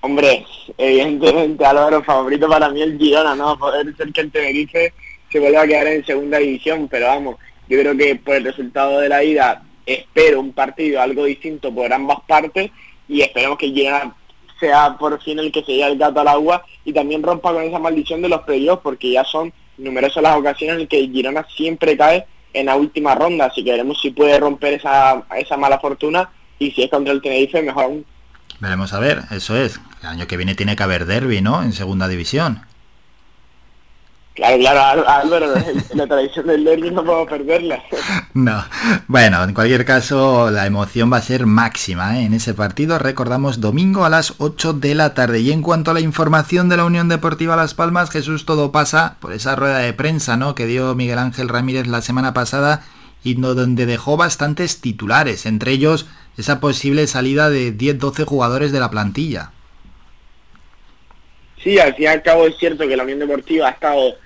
Hombre, 0.00 0.46
evidentemente 0.78 1.66
Álvaro, 1.66 2.02
favorito 2.02 2.48
para 2.48 2.70
mí 2.70 2.80
el 2.80 2.96
Girona, 2.98 3.34
¿no? 3.36 3.58
Poder 3.58 3.94
ser 3.94 4.10
que 4.10 4.22
el 4.22 4.32
Tenerife 4.32 4.94
se 5.30 5.38
vuelva 5.38 5.62
a 5.62 5.66
quedar 5.66 5.86
en 5.88 6.06
segunda 6.06 6.38
división, 6.38 6.88
pero 6.88 7.08
vamos, 7.08 7.36
yo 7.68 7.78
creo 7.78 7.94
que 7.94 8.16
por 8.16 8.36
el 8.36 8.44
resultado 8.44 9.00
de 9.00 9.10
la 9.10 9.22
ida 9.22 9.62
espero 9.84 10.40
un 10.40 10.54
partido 10.54 11.02
algo 11.02 11.26
distinto 11.26 11.74
por 11.74 11.92
ambas 11.92 12.20
partes 12.26 12.70
y 13.06 13.20
esperemos 13.20 13.58
que 13.58 13.68
Girona 13.68 14.16
sea 14.58 14.96
por 14.98 15.22
fin 15.22 15.38
el 15.38 15.52
que 15.52 15.62
se 15.62 15.72
lleve 15.72 15.92
el 15.92 15.98
gato 15.98 16.20
al 16.20 16.28
agua 16.28 16.64
y 16.86 16.94
también 16.94 17.22
rompa 17.22 17.52
con 17.52 17.64
esa 17.64 17.78
maldición 17.78 18.22
de 18.22 18.30
los 18.30 18.40
playoffs, 18.42 18.82
porque 18.82 19.10
ya 19.10 19.24
son 19.24 19.52
numerosas 19.78 20.22
las 20.22 20.36
ocasiones 20.36 20.80
en 20.80 20.88
que 20.88 21.08
Girona 21.08 21.46
siempre 21.56 21.96
cae 21.96 22.26
en 22.52 22.66
la 22.66 22.76
última 22.76 23.14
ronda, 23.14 23.46
así 23.46 23.64
que 23.64 23.72
veremos 23.72 24.00
si 24.00 24.10
puede 24.10 24.38
romper 24.38 24.74
esa, 24.74 25.24
esa 25.36 25.56
mala 25.56 25.78
fortuna 25.78 26.30
y 26.58 26.70
si 26.70 26.82
es 26.82 26.90
contra 26.90 27.12
el 27.12 27.20
Tenerife, 27.20 27.62
mejor 27.62 27.84
aún. 27.84 28.06
Veremos 28.60 28.92
a 28.92 29.00
ver, 29.00 29.22
eso 29.30 29.56
es. 29.56 29.80
El 30.02 30.08
año 30.08 30.26
que 30.26 30.36
viene 30.36 30.54
tiene 30.54 30.76
que 30.76 30.82
haber 30.82 31.06
derby, 31.06 31.40
¿no? 31.40 31.62
En 31.62 31.72
segunda 31.72 32.08
división. 32.08 32.62
Claro, 34.34 34.58
claro, 34.58 35.08
Álvaro, 35.08 35.54
la 35.94 36.06
tradición 36.08 36.48
del 36.48 36.64
derby 36.64 36.90
no 36.90 37.04
puedo 37.04 37.24
perderla. 37.24 37.82
No, 38.34 38.64
bueno, 39.06 39.44
en 39.44 39.54
cualquier 39.54 39.84
caso 39.84 40.50
la 40.50 40.66
emoción 40.66 41.12
va 41.12 41.18
a 41.18 41.22
ser 41.22 41.46
máxima 41.46 42.18
¿eh? 42.18 42.24
en 42.24 42.34
ese 42.34 42.52
partido. 42.52 42.98
Recordamos 42.98 43.60
domingo 43.60 44.04
a 44.04 44.08
las 44.08 44.34
8 44.38 44.72
de 44.72 44.96
la 44.96 45.14
tarde. 45.14 45.38
Y 45.38 45.52
en 45.52 45.62
cuanto 45.62 45.92
a 45.92 45.94
la 45.94 46.00
información 46.00 46.68
de 46.68 46.76
la 46.76 46.84
Unión 46.84 47.08
Deportiva 47.08 47.54
Las 47.54 47.74
Palmas, 47.74 48.10
Jesús, 48.10 48.44
todo 48.44 48.72
pasa 48.72 49.18
por 49.20 49.32
esa 49.32 49.54
rueda 49.54 49.78
de 49.78 49.92
prensa 49.92 50.36
¿no? 50.36 50.56
que 50.56 50.66
dio 50.66 50.96
Miguel 50.96 51.18
Ángel 51.18 51.48
Ramírez 51.48 51.86
la 51.86 52.02
semana 52.02 52.34
pasada 52.34 52.82
y 53.22 53.34
donde 53.34 53.86
dejó 53.86 54.16
bastantes 54.16 54.80
titulares, 54.80 55.46
entre 55.46 55.70
ellos 55.70 56.06
esa 56.36 56.58
posible 56.58 57.06
salida 57.06 57.50
de 57.50 57.72
10-12 57.72 58.24
jugadores 58.24 58.72
de 58.72 58.80
la 58.80 58.90
plantilla. 58.90 59.52
Sí, 61.62 61.78
al 61.78 61.94
fin 61.94 62.04
y 62.04 62.06
al 62.08 62.22
cabo 62.22 62.46
es 62.46 62.58
cierto 62.58 62.86
que 62.86 62.96
la 62.96 63.04
Unión 63.04 63.20
Deportiva 63.20 63.68
ha 63.68 63.70
estado 63.70 64.23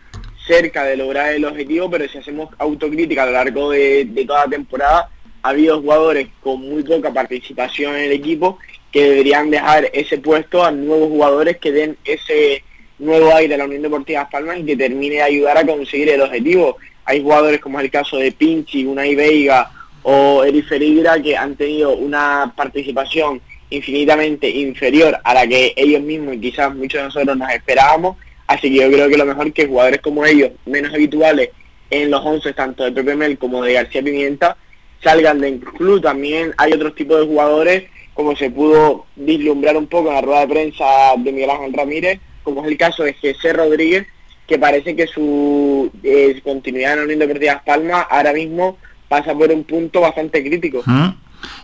cerca 0.49 0.85
de 0.85 0.97
lograr 0.97 1.35
el 1.35 1.45
objetivo, 1.45 1.91
pero 1.91 2.09
si 2.09 2.19
hacemos 2.19 2.49
autocrítica 2.59 3.23
a 3.23 3.27
lo 3.27 3.33
largo 3.33 3.71
de, 3.71 4.09
toda 4.27 4.47
la 4.47 4.51
temporada, 4.51 5.11
ha 5.43 5.49
habido 5.51 5.81
jugadores 5.81 6.29
con 6.41 6.61
muy 6.63 6.83
poca 6.83 7.13
participación 7.13 7.95
en 7.95 8.05
el 8.05 8.13
equipo 8.13 8.59
que 8.91 9.11
deberían 9.11 9.51
dejar 9.51 9.91
ese 9.93 10.19
puesto 10.19 10.65
a 10.65 10.71
nuevos 10.71 11.11
jugadores 11.11 11.59
que 11.59 11.71
den 11.71 11.97
ese 12.03 12.65
nuevo 12.99 13.33
aire 13.35 13.55
a 13.55 13.59
la 13.59 13.67
Unión 13.67 13.83
Deportiva 13.83 14.23
Las 14.23 14.31
Palmas 14.31 14.59
y 14.59 14.65
que 14.65 14.77
termine 14.77 15.17
de 15.17 15.23
ayudar 15.23 15.59
a 15.59 15.67
conseguir 15.67 16.09
el 16.09 16.23
objetivo. 16.23 16.79
Hay 17.05 17.23
jugadores 17.23 17.61
como 17.61 17.79
es 17.79 17.85
el 17.85 17.91
caso 17.91 18.17
de 18.17 18.33
Pinchi, 18.33 18.87
Unai 18.87 19.15
Veiga 19.15 19.71
o 20.03 20.43
Eri 20.43 20.63
Ferreira 20.63 21.23
que 21.23 21.37
han 21.37 21.55
tenido 21.55 21.95
una 21.95 22.53
participación 22.57 23.41
infinitamente 23.71 24.49
inferior 24.49 25.19
a 25.23 25.35
la 25.35 25.47
que 25.47 25.75
ellos 25.77 26.01
mismos 26.01 26.37
y 26.37 26.41
quizás 26.41 26.75
muchos 26.75 27.01
de 27.01 27.05
nosotros 27.05 27.37
nos 27.37 27.51
esperábamos 27.51 28.17
Así 28.49 28.71
que 28.71 28.77
yo 28.77 28.91
creo 28.91 29.09
que 29.09 29.19
lo 29.19 29.27
mejor 29.27 29.53
que 29.53 29.67
jugadores 29.67 30.01
como 30.01 30.25
ellos, 30.25 30.51
menos 30.65 30.93
habituales 30.93 31.51
en 31.91 32.11
los 32.11 32.25
11 32.25 32.55
tanto 32.55 32.83
de 32.83 32.93
Pepe 32.93 33.15
Mel 33.15 33.39
como 33.39 33.63
de 33.63 33.75
García 33.75 34.03
Pimienta, 34.03 34.57
salgan 35.03 35.41
del 35.41 35.61
club. 35.61 36.01
También 36.01 36.55
hay 36.57 36.73
otros 36.73 36.95
tipos 36.95 37.21
de 37.21 37.27
jugadores, 37.27 37.85
como 38.15 38.35
se 38.35 38.51
pudo 38.51 39.05
vislumbrar 39.17 39.77
un 39.77 39.87
poco 39.87 40.09
en 40.09 40.15
la 40.15 40.21
rueda 40.23 40.41
de 40.41 40.49
prensa 40.49 40.85
de 41.19 41.31
Miguel 41.31 41.51
Ángel 41.51 41.75
Ramírez, 41.75 42.21
como 42.43 42.63
es 42.63 42.69
el 42.69 42.79
caso 42.79 43.05
de 43.05 43.15
José 43.15 43.53
Rodríguez, 43.53 44.07
que 44.47 44.59
parece 44.59 44.97
que 44.97 45.07
su 45.07 45.91
eh, 46.03 46.41
continuidad 46.43 46.95
en 46.95 46.99
la 47.01 47.05
Unión 47.05 47.19
Deportiva 47.19 47.63
Palma 47.65 48.01
ahora 48.01 48.33
mismo 48.33 48.79
pasa 49.09 49.35
por 49.35 49.51
un 49.51 49.65
punto 49.65 50.01
bastante 50.01 50.43
crítico. 50.43 50.83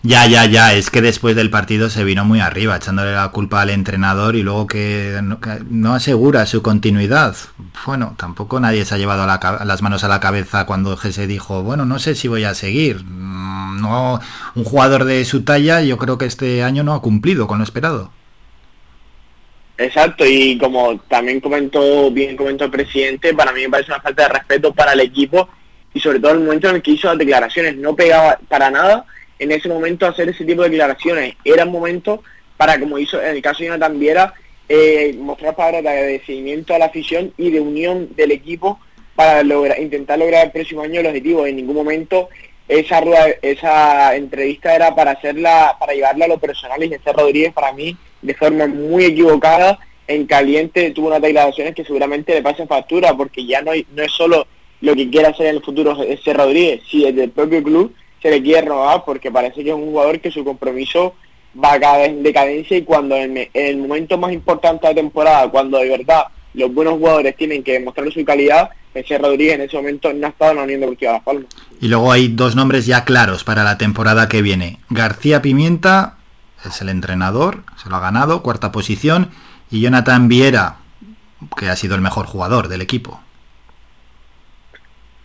Ya, 0.02 0.26
ya, 0.26 0.44
ya, 0.44 0.74
es 0.74 0.90
que 0.90 1.00
después 1.00 1.34
del 1.34 1.48
partido 1.48 1.88
se 1.88 2.04
vino 2.04 2.26
muy 2.26 2.40
arriba, 2.40 2.76
echándole 2.76 3.12
la 3.12 3.30
culpa 3.30 3.62
al 3.62 3.70
entrenador 3.70 4.36
y 4.36 4.42
luego 4.42 4.66
que 4.66 5.18
no, 5.22 5.94
asegura 5.94 6.44
su 6.44 6.60
continuidad. 6.60 7.34
Bueno, 7.86 8.14
tampoco 8.18 8.60
nadie 8.60 8.84
se 8.84 8.94
ha 8.94 8.98
llevado 8.98 9.26
las 9.26 9.80
manos 9.80 10.04
a 10.04 10.08
la 10.08 10.20
cabeza 10.20 10.66
cuando 10.66 10.96
se 10.98 11.26
dijo, 11.26 11.62
bueno, 11.62 11.86
no 11.86 11.98
sé 11.98 12.14
si 12.14 12.28
voy 12.28 12.44
a 12.44 12.54
seguir. 12.54 13.02
Mm, 13.02 13.80
no, 13.80 14.20
un 14.54 14.64
jugador 14.64 15.04
de 15.04 15.24
su 15.24 15.42
talla 15.42 15.80
yo 15.80 15.96
creo 15.96 16.18
que 16.18 16.26
este 16.26 16.62
año 16.62 16.84
no 16.84 16.92
ha 16.92 17.00
cumplido 17.00 17.46
con 17.46 17.58
lo 17.58 17.64
esperado. 17.64 18.10
Exacto, 19.78 20.24
y 20.26 20.58
como 20.58 20.98
también 21.08 21.40
comentó, 21.40 22.10
bien 22.10 22.36
comentó 22.36 22.66
el 22.66 22.70
presidente, 22.70 23.34
para 23.34 23.52
mí 23.52 23.62
me 23.62 23.70
parece 23.70 23.90
una 23.90 24.02
falta 24.02 24.24
de 24.24 24.28
respeto 24.28 24.72
para 24.72 24.92
el 24.92 25.00
equipo 25.00 25.48
y 25.94 26.00
sobre 26.00 26.20
todo 26.20 26.32
el 26.32 26.40
momento 26.40 26.68
en 26.68 26.76
el 26.76 26.82
que 26.82 26.90
hizo 26.90 27.08
las 27.08 27.18
declaraciones, 27.18 27.76
no 27.76 27.96
pegaba 27.96 28.38
para 28.48 28.70
nada 28.70 29.06
en 29.38 29.52
ese 29.52 29.68
momento 29.68 30.06
hacer 30.06 30.28
ese 30.28 30.44
tipo 30.44 30.62
de 30.62 30.70
declaraciones. 30.70 31.34
Era 31.44 31.64
un 31.64 31.72
momento 31.72 32.22
para, 32.56 32.78
como 32.78 32.98
hizo 32.98 33.20
en 33.22 33.36
el 33.36 33.42
caso 33.42 33.60
de 33.60 33.66
Jonathan 33.66 33.98
Viera, 33.98 34.34
eh, 34.68 35.14
mostrar 35.18 35.54
palabras 35.54 35.82
de 35.82 35.88
agradecimiento 35.90 36.74
a 36.74 36.78
la 36.78 36.86
afición 36.86 37.32
y 37.36 37.50
de 37.50 37.60
unión 37.60 38.14
del 38.16 38.32
equipo 38.32 38.78
para 39.14 39.42
lograr, 39.42 39.80
intentar 39.80 40.18
lograr 40.18 40.46
el 40.46 40.52
próximo 40.52 40.82
año 40.82 41.00
el 41.00 41.06
objetivo. 41.06 41.46
En 41.46 41.56
ningún 41.56 41.76
momento 41.76 42.28
esa 42.66 43.00
esa 43.42 44.16
entrevista 44.16 44.74
era 44.74 44.94
para 44.94 45.12
hacerla, 45.12 45.76
para 45.78 45.92
llevarla 45.92 46.24
a 46.24 46.28
lo 46.28 46.38
personal 46.38 46.82
y 46.82 46.88
José 46.88 47.12
Rodríguez 47.12 47.52
para 47.52 47.72
mí 47.72 47.96
de 48.22 48.34
forma 48.34 48.66
muy 48.66 49.04
equivocada 49.04 49.78
en 50.06 50.26
caliente 50.26 50.90
tuvo 50.90 51.08
unas 51.08 51.20
declaraciones 51.20 51.74
que 51.74 51.84
seguramente 51.84 52.34
le 52.34 52.42
pasen 52.42 52.68
factura 52.68 53.14
porque 53.14 53.44
ya 53.44 53.60
no, 53.60 53.72
no 53.94 54.02
es 54.02 54.12
solo 54.12 54.46
lo 54.80 54.94
que 54.94 55.08
quiere 55.10 55.28
hacer 55.28 55.46
en 55.46 55.56
el 55.56 55.62
futuro 55.62 55.94
José 55.94 56.32
Rodríguez, 56.32 56.82
si 56.90 57.04
desde 57.04 57.24
el 57.24 57.30
propio 57.30 57.62
club 57.62 57.94
se 58.24 58.30
le 58.30 58.42
quiere 58.42 58.66
robar 58.66 59.04
porque 59.04 59.30
parece 59.30 59.62
que 59.62 59.68
es 59.68 59.76
un 59.76 59.84
jugador 59.84 60.18
que 60.18 60.30
su 60.30 60.42
compromiso 60.42 61.14
va 61.62 61.78
cada 61.78 62.06
en 62.06 62.22
decadencia 62.22 62.74
y 62.74 62.82
cuando 62.82 63.14
en, 63.16 63.50
el 63.52 63.76
momento 63.76 64.16
más 64.16 64.32
importante 64.32 64.88
de 64.88 64.94
temporada, 64.94 65.50
cuando 65.50 65.76
de 65.76 65.90
verdad 65.90 66.22
los 66.54 66.72
buenos 66.72 66.94
jugadores 66.94 67.36
tienen 67.36 67.62
que 67.62 67.72
demostrar 67.74 68.10
su 68.10 68.24
calidad, 68.24 68.70
ese 68.94 69.18
Rodríguez 69.18 69.56
en 69.56 69.60
ese 69.60 69.76
momento 69.76 70.10
no 70.14 70.26
ha 70.26 70.30
estado 70.30 70.52
en 70.52 70.56
la 70.56 70.62
Unión 70.62 70.80
Deportiva 70.80 71.12
Las 71.12 71.22
Palmas. 71.22 71.44
Y 71.82 71.88
luego 71.88 72.10
hay 72.12 72.28
dos 72.28 72.56
nombres 72.56 72.86
ya 72.86 73.04
claros 73.04 73.44
para 73.44 73.62
la 73.62 73.76
temporada 73.76 74.26
que 74.26 74.40
viene. 74.40 74.78
García 74.88 75.42
Pimienta 75.42 76.16
es 76.64 76.80
el 76.80 76.88
entrenador, 76.88 77.64
se 77.76 77.90
lo 77.90 77.96
ha 77.96 78.00
ganado, 78.00 78.42
cuarta 78.42 78.72
posición, 78.72 79.32
y 79.70 79.82
Jonathan 79.82 80.28
Viera, 80.28 80.76
que 81.58 81.68
ha 81.68 81.76
sido 81.76 81.94
el 81.94 82.00
mejor 82.00 82.24
jugador 82.24 82.68
del 82.68 82.80
equipo. 82.80 83.20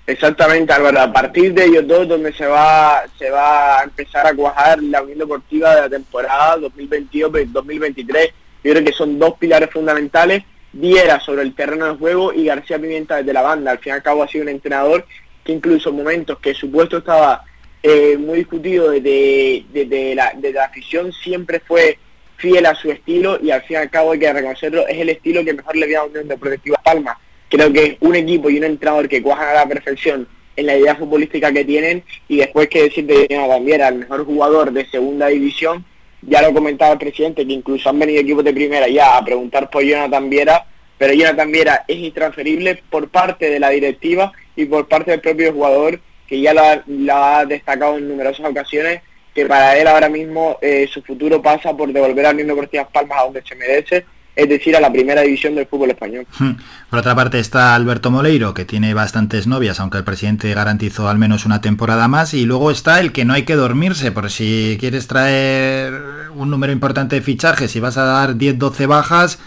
Exactamente, 0.10 0.74
Álvaro. 0.74 1.02
A 1.02 1.14
partir 1.14 1.54
de 1.54 1.66
ellos 1.66 1.86
dos, 1.86 2.08
donde 2.08 2.34
se 2.34 2.48
va, 2.48 3.04
se 3.20 3.30
va 3.30 3.80
a 3.80 3.84
empezar 3.84 4.26
a 4.26 4.34
cuajar 4.34 4.82
la 4.82 5.04
Unión 5.04 5.20
Deportiva 5.20 5.76
de 5.76 5.82
la 5.82 5.90
temporada 5.90 6.58
2022-2023. 6.58 8.32
Yo 8.64 8.72
creo 8.72 8.84
que 8.84 8.92
son 8.92 9.20
dos 9.20 9.36
pilares 9.38 9.70
fundamentales. 9.70 10.44
Viera 10.74 11.20
sobre 11.20 11.44
el 11.44 11.54
terreno 11.54 11.86
de 11.86 12.00
juego 12.00 12.34
y 12.34 12.46
García 12.46 12.80
Pimienta 12.80 13.18
desde 13.18 13.34
la 13.34 13.44
banda. 13.44 13.70
Al 13.70 13.78
fin 13.78 13.92
y 13.92 13.96
al 13.98 14.02
cabo 14.02 14.24
ha 14.24 14.28
sido 14.28 14.46
un 14.46 14.50
entrenador 14.50 15.06
que 15.44 15.52
incluso 15.52 15.92
en 15.92 15.98
momentos 15.98 16.40
que 16.40 16.56
su 16.56 16.72
puesto 16.72 16.98
estaba 16.98 17.44
eh, 17.84 18.18
muy 18.18 18.40
discutido 18.40 18.90
desde, 18.90 20.16
la, 20.16 20.32
desde 20.36 20.54
la 20.54 20.66
afición, 20.66 21.14
siempre 21.14 21.60
fue 21.60 22.00
fiel 22.38 22.66
a 22.66 22.74
su 22.74 22.90
estilo 22.90 23.38
y 23.44 23.52
al 23.52 23.62
fin 23.62 23.76
y 23.76 23.82
al 23.82 23.92
cabo 23.92 24.14
hay 24.14 24.20
que 24.20 24.34
reconocerlo, 24.34 24.88
es 24.88 24.98
el 24.98 25.10
estilo 25.10 25.46
que 25.46 25.54
mejor 25.54 25.76
le 25.76 25.86
viene 25.86 26.02
a 26.02 26.06
Unión 26.06 26.28
Deportiva 26.28 26.82
Palma 26.84 27.20
creo 27.50 27.74
que 27.74 27.98
un 28.00 28.16
equipo 28.16 28.50
y 28.50 28.58
un 28.58 28.64
entrenador 28.64 29.10
que 29.10 29.22
cuajan 29.22 29.50
a 29.50 29.54
la 29.54 29.66
perfección 29.68 30.28
en 30.56 30.66
la 30.66 30.78
idea 30.78 30.96
futbolística 30.96 31.52
que 31.52 31.66
tienen 31.66 32.04
y 32.28 32.38
después 32.38 32.68
que 32.68 32.84
decir 32.84 33.06
de 33.06 33.28
también 33.28 33.82
al 33.82 33.96
mejor 33.96 34.26
jugador 34.26 34.72
de 34.72 34.86
segunda 34.86 35.28
división, 35.28 35.86
ya 36.22 36.42
lo 36.42 36.54
comentaba 36.54 36.94
el 36.94 37.00
presidente 37.00 37.48
que 37.48 37.54
incluso 37.54 37.90
han 37.90 37.98
venido 37.98 38.22
equipos 38.22 38.44
de 38.44 38.54
primera 38.54 38.88
ya 38.88 39.18
a 39.18 39.24
preguntar 39.24 39.70
por 39.70 39.84
Jonathan 39.84 40.30
Viera, 40.30 40.66
pero 40.98 41.14
Jonathan 41.14 41.52
Viera 41.52 41.86
es 41.88 41.98
intransferible 41.98 42.84
por 42.90 43.10
parte 43.10 43.50
de 43.50 43.60
la 43.60 43.70
directiva 43.70 44.34
y 44.56 44.66
por 44.66 44.88
parte 44.88 45.12
del 45.12 45.22
propio 45.22 45.54
jugador 45.54 46.00
que 46.28 46.42
ya 46.42 46.54
lo 46.54 47.14
ha, 47.16 47.46
destacado 47.46 47.98
en 47.98 48.08
numerosas 48.08 48.46
ocasiones 48.46 49.02
que 49.34 49.46
para 49.46 49.78
él 49.78 49.88
ahora 49.88 50.10
mismo 50.10 50.58
eh, 50.62 50.88
su 50.92 51.02
futuro 51.02 51.42
pasa 51.42 51.76
por 51.76 51.92
devolver 51.94 52.26
al 52.26 52.36
mismo 52.36 52.56
Cortinas 52.56 52.88
Palmas 52.92 53.20
a 53.20 53.24
donde 53.24 53.42
se 53.44 53.56
merece 53.56 54.06
es 54.40 54.48
decir, 54.48 54.76
a 54.76 54.80
la 54.80 54.92
primera 54.92 55.22
división 55.22 55.56
del 55.56 55.68
fútbol 55.68 55.92
español. 55.92 56.26
Hmm. 56.38 56.52
Por 56.90 57.00
otra 57.00 57.16
parte 57.16 57.40
está 57.40 57.76
Alberto 57.76 58.10
Moleiro, 58.10 58.54
que 58.54 58.66
tiene 58.66 58.94
bastantes 58.94 59.48
novias, 59.48 59.80
aunque 59.80 59.98
el 59.98 60.04
presidente 60.04 60.54
garantizó 60.54 61.10
al 61.10 61.18
menos 61.18 61.46
una 61.46 61.62
temporada 61.62 62.08
más, 62.08 62.34
y 62.34 62.46
luego 62.46 62.72
está 62.72 63.00
el 63.02 63.12
que 63.12 63.26
no 63.26 63.34
hay 63.34 63.44
que 63.44 63.56
dormirse, 63.56 64.12
por 64.12 64.30
si 64.32 64.78
quieres 64.80 65.08
traer 65.08 65.94
un 66.36 66.50
número 66.50 66.72
importante 66.72 67.18
de 67.18 67.22
fichajes, 67.22 67.72
si 67.72 67.80
vas 67.80 67.98
a 67.98 68.04
dar 68.04 68.36
10-12 68.36 68.88
bajas, 68.88 69.40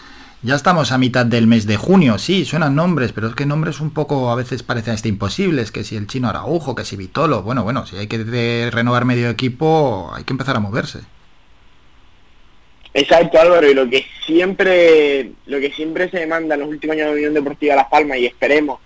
ya 0.43 0.57
estamos 0.57 0.93
a 0.93 0.99
mitad 0.99 1.25
del 1.25 1.47
mes 1.47 1.67
de 1.67 1.77
junio, 1.77 2.19
sí, 2.19 2.45
suenan 2.45 2.75
nombres, 2.75 3.13
pero 3.13 3.29
es 3.29 3.35
que 3.35 3.47
nombres 3.47 3.81
un 3.81 3.91
poco 3.91 4.31
a 4.31 4.35
veces 4.35 4.63
parecen 4.63 4.95
hasta 4.95 5.09
imposibles, 5.09 5.73
que 5.73 5.85
si 5.85 5.97
el 5.97 6.07
chino 6.07 6.29
Araujo, 6.29 6.75
que 6.75 6.85
si 6.85 6.97
Vitolo, 6.97 7.43
bueno, 7.43 7.63
bueno, 7.63 7.87
si 7.87 7.97
hay 7.97 8.09
que 8.09 8.71
renovar 8.73 9.05
medio 9.05 9.31
equipo, 9.31 10.13
hay 10.15 10.25
que 10.25 10.33
empezar 10.33 10.57
a 10.57 10.61
moverse. 10.61 11.01
Exacto 12.95 13.41
Álvaro, 13.41 13.71
y 13.71 13.75
lo 13.75 13.89
que 13.89 14.05
siempre, 14.27 15.31
lo 15.47 15.61
que 15.61 15.73
siempre 15.73 16.11
se 16.11 16.19
demanda 16.19 16.55
en 16.55 16.61
los 16.61 16.69
últimos 16.69 16.95
años 16.95 17.07
de 17.07 17.13
la 17.13 17.17
Unión 17.17 17.35
Deportiva 17.35 17.75
Las 17.75 17.89
Palmas 17.89 18.19
y 18.19 18.27
esperemos 18.27 18.81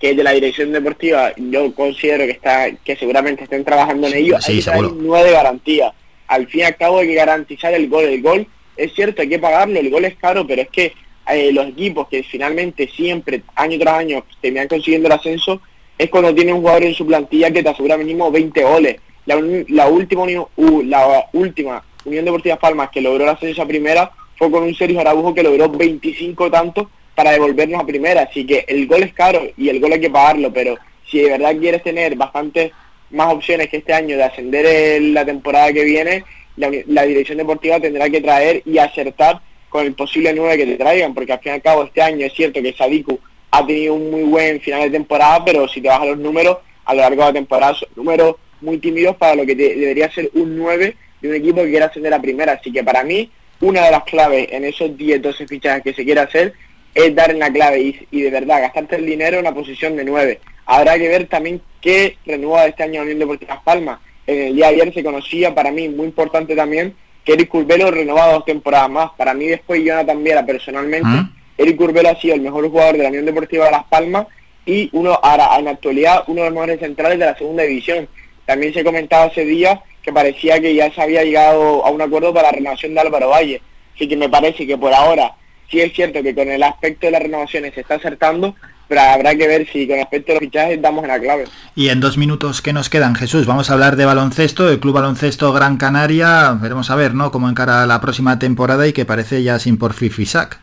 que 0.00 0.14
de 0.14 0.24
la 0.24 0.32
dirección 0.32 0.72
deportiva 0.72 1.32
yo 1.36 1.72
considero 1.74 2.24
que 2.24 2.32
está, 2.32 2.72
que 2.84 2.96
seguramente 2.96 3.44
estén 3.44 3.64
trabajando 3.64 4.08
en 4.08 4.14
ello, 4.14 4.36
hay 4.44 4.60
nueve 4.96 5.30
garantías. 5.30 5.92
Al 6.26 6.48
fin 6.48 6.60
y 6.60 6.64
al 6.64 6.76
cabo 6.76 6.98
hay 6.98 7.06
que 7.06 7.14
garantizar 7.14 7.72
el 7.72 7.88
gol. 7.88 8.04
El 8.04 8.20
gol 8.20 8.46
es 8.76 8.92
cierto, 8.94 9.22
hay 9.22 9.28
que 9.28 9.38
pagarlo, 9.38 9.78
el 9.78 9.90
gol 9.90 10.04
es 10.04 10.16
caro, 10.16 10.44
pero 10.44 10.62
es 10.62 10.68
que 10.70 10.92
eh, 11.30 11.52
los 11.52 11.68
equipos 11.68 12.08
que 12.08 12.24
finalmente 12.24 12.88
siempre, 12.88 13.42
año 13.54 13.78
tras 13.78 13.94
año, 13.94 14.24
terminan 14.40 14.66
consiguiendo 14.66 15.06
el 15.06 15.12
ascenso, 15.12 15.60
es 15.96 16.10
cuando 16.10 16.34
tiene 16.34 16.52
un 16.52 16.62
jugador 16.62 16.82
en 16.82 16.94
su 16.94 17.06
plantilla 17.06 17.52
que 17.52 17.62
te 17.62 17.68
asegura 17.68 17.96
mínimo 17.96 18.32
20 18.32 18.60
goles. 18.64 18.96
La, 19.24 19.40
la 19.68 19.86
última, 19.86 20.26
la 20.56 21.28
última 21.32 21.84
Unión 22.04 22.24
Deportiva 22.24 22.56
Palmas 22.56 22.90
que 22.90 23.00
logró 23.00 23.24
la 23.24 23.32
ascenso 23.32 23.66
primera 23.66 24.10
fue 24.36 24.50
con 24.50 24.62
un 24.64 24.74
Sergio 24.74 25.00
Araujo 25.00 25.34
que 25.34 25.42
logró 25.42 25.68
25 25.68 26.50
tantos 26.50 26.88
para 27.14 27.32
devolvernos 27.32 27.80
a 27.80 27.86
primera. 27.86 28.22
Así 28.22 28.46
que 28.46 28.64
el 28.68 28.86
gol 28.86 29.02
es 29.02 29.12
caro 29.12 29.42
y 29.56 29.68
el 29.68 29.80
gol 29.80 29.92
hay 29.92 30.00
que 30.00 30.10
pagarlo, 30.10 30.52
pero 30.52 30.76
si 31.08 31.20
de 31.20 31.30
verdad 31.30 31.56
quieres 31.58 31.82
tener 31.82 32.16
bastantes 32.16 32.72
más 33.10 33.32
opciones 33.32 33.68
que 33.68 33.76
este 33.78 33.92
año 33.92 34.16
de 34.16 34.24
ascender 34.24 34.66
en 34.66 35.14
la 35.14 35.24
temporada 35.24 35.72
que 35.72 35.84
viene, 35.84 36.24
la, 36.56 37.02
dirección 37.04 37.38
deportiva 37.38 37.80
tendrá 37.80 38.08
que 38.10 38.20
traer 38.20 38.62
y 38.64 38.78
acertar 38.78 39.40
con 39.68 39.86
el 39.86 39.94
posible 39.94 40.32
9 40.34 40.56
que 40.56 40.66
te 40.66 40.76
traigan, 40.76 41.14
porque 41.14 41.32
al 41.32 41.40
fin 41.40 41.52
y 41.52 41.54
al 41.54 41.62
cabo 41.62 41.84
este 41.84 42.02
año 42.02 42.26
es 42.26 42.32
cierto 42.34 42.60
que 42.60 42.72
Sadiku 42.72 43.18
ha 43.50 43.66
tenido 43.66 43.94
un 43.94 44.10
muy 44.10 44.22
buen 44.22 44.60
final 44.60 44.82
de 44.82 44.90
temporada, 44.90 45.44
pero 45.44 45.68
si 45.68 45.80
te 45.80 45.88
a 45.88 46.04
los 46.04 46.18
números, 46.18 46.58
a 46.84 46.94
lo 46.94 47.00
largo 47.00 47.22
de 47.22 47.28
la 47.28 47.32
temporada 47.32 47.74
son 47.74 47.88
números 47.96 48.36
muy 48.60 48.78
tímidos 48.78 49.16
para 49.16 49.34
lo 49.34 49.46
que 49.46 49.54
debería 49.54 50.10
ser 50.10 50.30
un 50.34 50.56
9 50.56 50.96
de 51.22 51.28
un 51.28 51.34
equipo 51.36 51.62
que 51.62 51.70
quiera 51.70 51.86
ascender 51.86 52.12
a 52.12 52.20
primera. 52.20 52.52
Así 52.52 52.70
que 52.72 52.84
para 52.84 53.04
mí, 53.04 53.30
una 53.60 53.84
de 53.84 53.90
las 53.92 54.04
claves 54.04 54.48
en 54.50 54.64
esos 54.64 54.90
10-12 54.90 55.48
fichajes 55.48 55.82
que 55.82 55.94
se 55.94 56.04
quiere 56.04 56.20
hacer 56.20 56.52
es 56.94 57.14
dar 57.14 57.30
en 57.30 57.38
la 57.38 57.50
clave 57.50 58.06
y, 58.10 58.20
de 58.20 58.30
verdad 58.30 58.60
gastarte 58.60 58.96
el 58.96 59.06
dinero 59.06 59.38
en 59.38 59.46
una 59.46 59.54
posición 59.54 59.96
de 59.96 60.04
9. 60.04 60.40
Habrá 60.66 60.98
que 60.98 61.08
ver 61.08 61.26
también 61.26 61.62
qué 61.80 62.16
renueva 62.26 62.66
este 62.66 62.82
año 62.82 62.96
la 62.96 63.02
Unión 63.02 63.18
Deportiva 63.20 63.54
Las 63.54 63.62
Palmas. 63.62 64.00
el 64.26 64.54
día 64.54 64.68
de 64.68 64.74
ayer 64.74 64.94
se 64.94 65.02
conocía, 65.02 65.54
para 65.54 65.70
mí, 65.70 65.88
muy 65.88 66.06
importante 66.06 66.54
también, 66.54 66.94
que 67.24 67.32
Eric 67.32 67.48
Curbelo 67.48 67.90
renovaba 67.90 68.34
dos 68.34 68.44
temporadas 68.44 68.90
más. 68.90 69.10
Para 69.16 69.32
mí 69.32 69.46
después 69.46 69.82
Jonathan 69.82 70.22
Viera 70.22 70.44
personalmente, 70.44 71.08
Eric 71.56 71.76
Curbelo 71.76 72.10
ha 72.10 72.20
sido 72.20 72.34
el 72.34 72.40
mejor 72.40 72.68
jugador 72.68 72.96
de 72.96 73.04
la 73.04 73.08
Unión 73.08 73.24
Deportiva 73.24 73.66
de 73.66 73.70
Las 73.70 73.84
Palmas 73.84 74.26
y 74.66 74.88
uno 74.92 75.18
ahora 75.22 75.56
en 75.58 75.64
la 75.64 75.72
actualidad 75.72 76.24
uno 76.26 76.42
de 76.42 76.50
los 76.50 76.54
mejores 76.54 76.80
centrales 76.80 77.18
de 77.18 77.26
la 77.26 77.36
segunda 77.36 77.62
división. 77.62 78.08
También 78.44 78.74
se 78.74 78.84
comentaba 78.84 79.26
ese 79.26 79.44
día 79.44 79.82
que 80.02 80.12
parecía 80.12 80.60
que 80.60 80.74
ya 80.74 80.92
se 80.92 81.00
había 81.00 81.22
llegado 81.22 81.84
a 81.84 81.90
un 81.90 82.02
acuerdo 82.02 82.34
para 82.34 82.48
la 82.48 82.56
renovación 82.56 82.94
de 82.94 83.00
Álvaro 83.00 83.28
Valle. 83.30 83.62
Así 83.94 84.08
que 84.08 84.16
me 84.16 84.28
parece 84.28 84.66
que 84.66 84.76
por 84.76 84.92
ahora 84.92 85.34
sí 85.70 85.80
es 85.80 85.92
cierto 85.92 86.22
que 86.22 86.34
con 86.34 86.48
el 86.48 86.62
aspecto 86.62 87.06
de 87.06 87.12
las 87.12 87.22
renovaciones 87.22 87.74
se 87.74 87.80
está 87.80 87.94
acertando, 87.94 88.54
pero 88.88 89.00
habrá 89.00 89.34
que 89.34 89.46
ver 89.46 89.66
si 89.72 89.86
con 89.86 89.96
respecto 89.96 90.32
a 90.32 90.34
los 90.34 90.40
fichajes 90.40 90.82
damos 90.82 91.06
la 91.06 91.18
clave. 91.18 91.44
Y 91.74 91.88
en 91.88 92.00
dos 92.00 92.18
minutos 92.18 92.60
que 92.60 92.72
nos 92.72 92.90
quedan, 92.90 93.14
Jesús, 93.14 93.46
vamos 93.46 93.70
a 93.70 93.72
hablar 93.74 93.96
de 93.96 94.04
baloncesto, 94.04 94.68
el 94.68 94.80
Club 94.80 94.94
Baloncesto 94.94 95.52
Gran 95.52 95.78
Canaria, 95.78 96.52
veremos 96.60 96.90
a 96.90 96.96
ver, 96.96 97.14
¿no?, 97.14 97.30
cómo 97.30 97.48
encara 97.48 97.86
la 97.86 98.00
próxima 98.00 98.38
temporada 98.38 98.86
y 98.86 98.92
que 98.92 99.06
parece 99.06 99.42
ya 99.42 99.58
sin 99.58 99.78
por 99.78 99.94
Fifisac. 99.94 100.60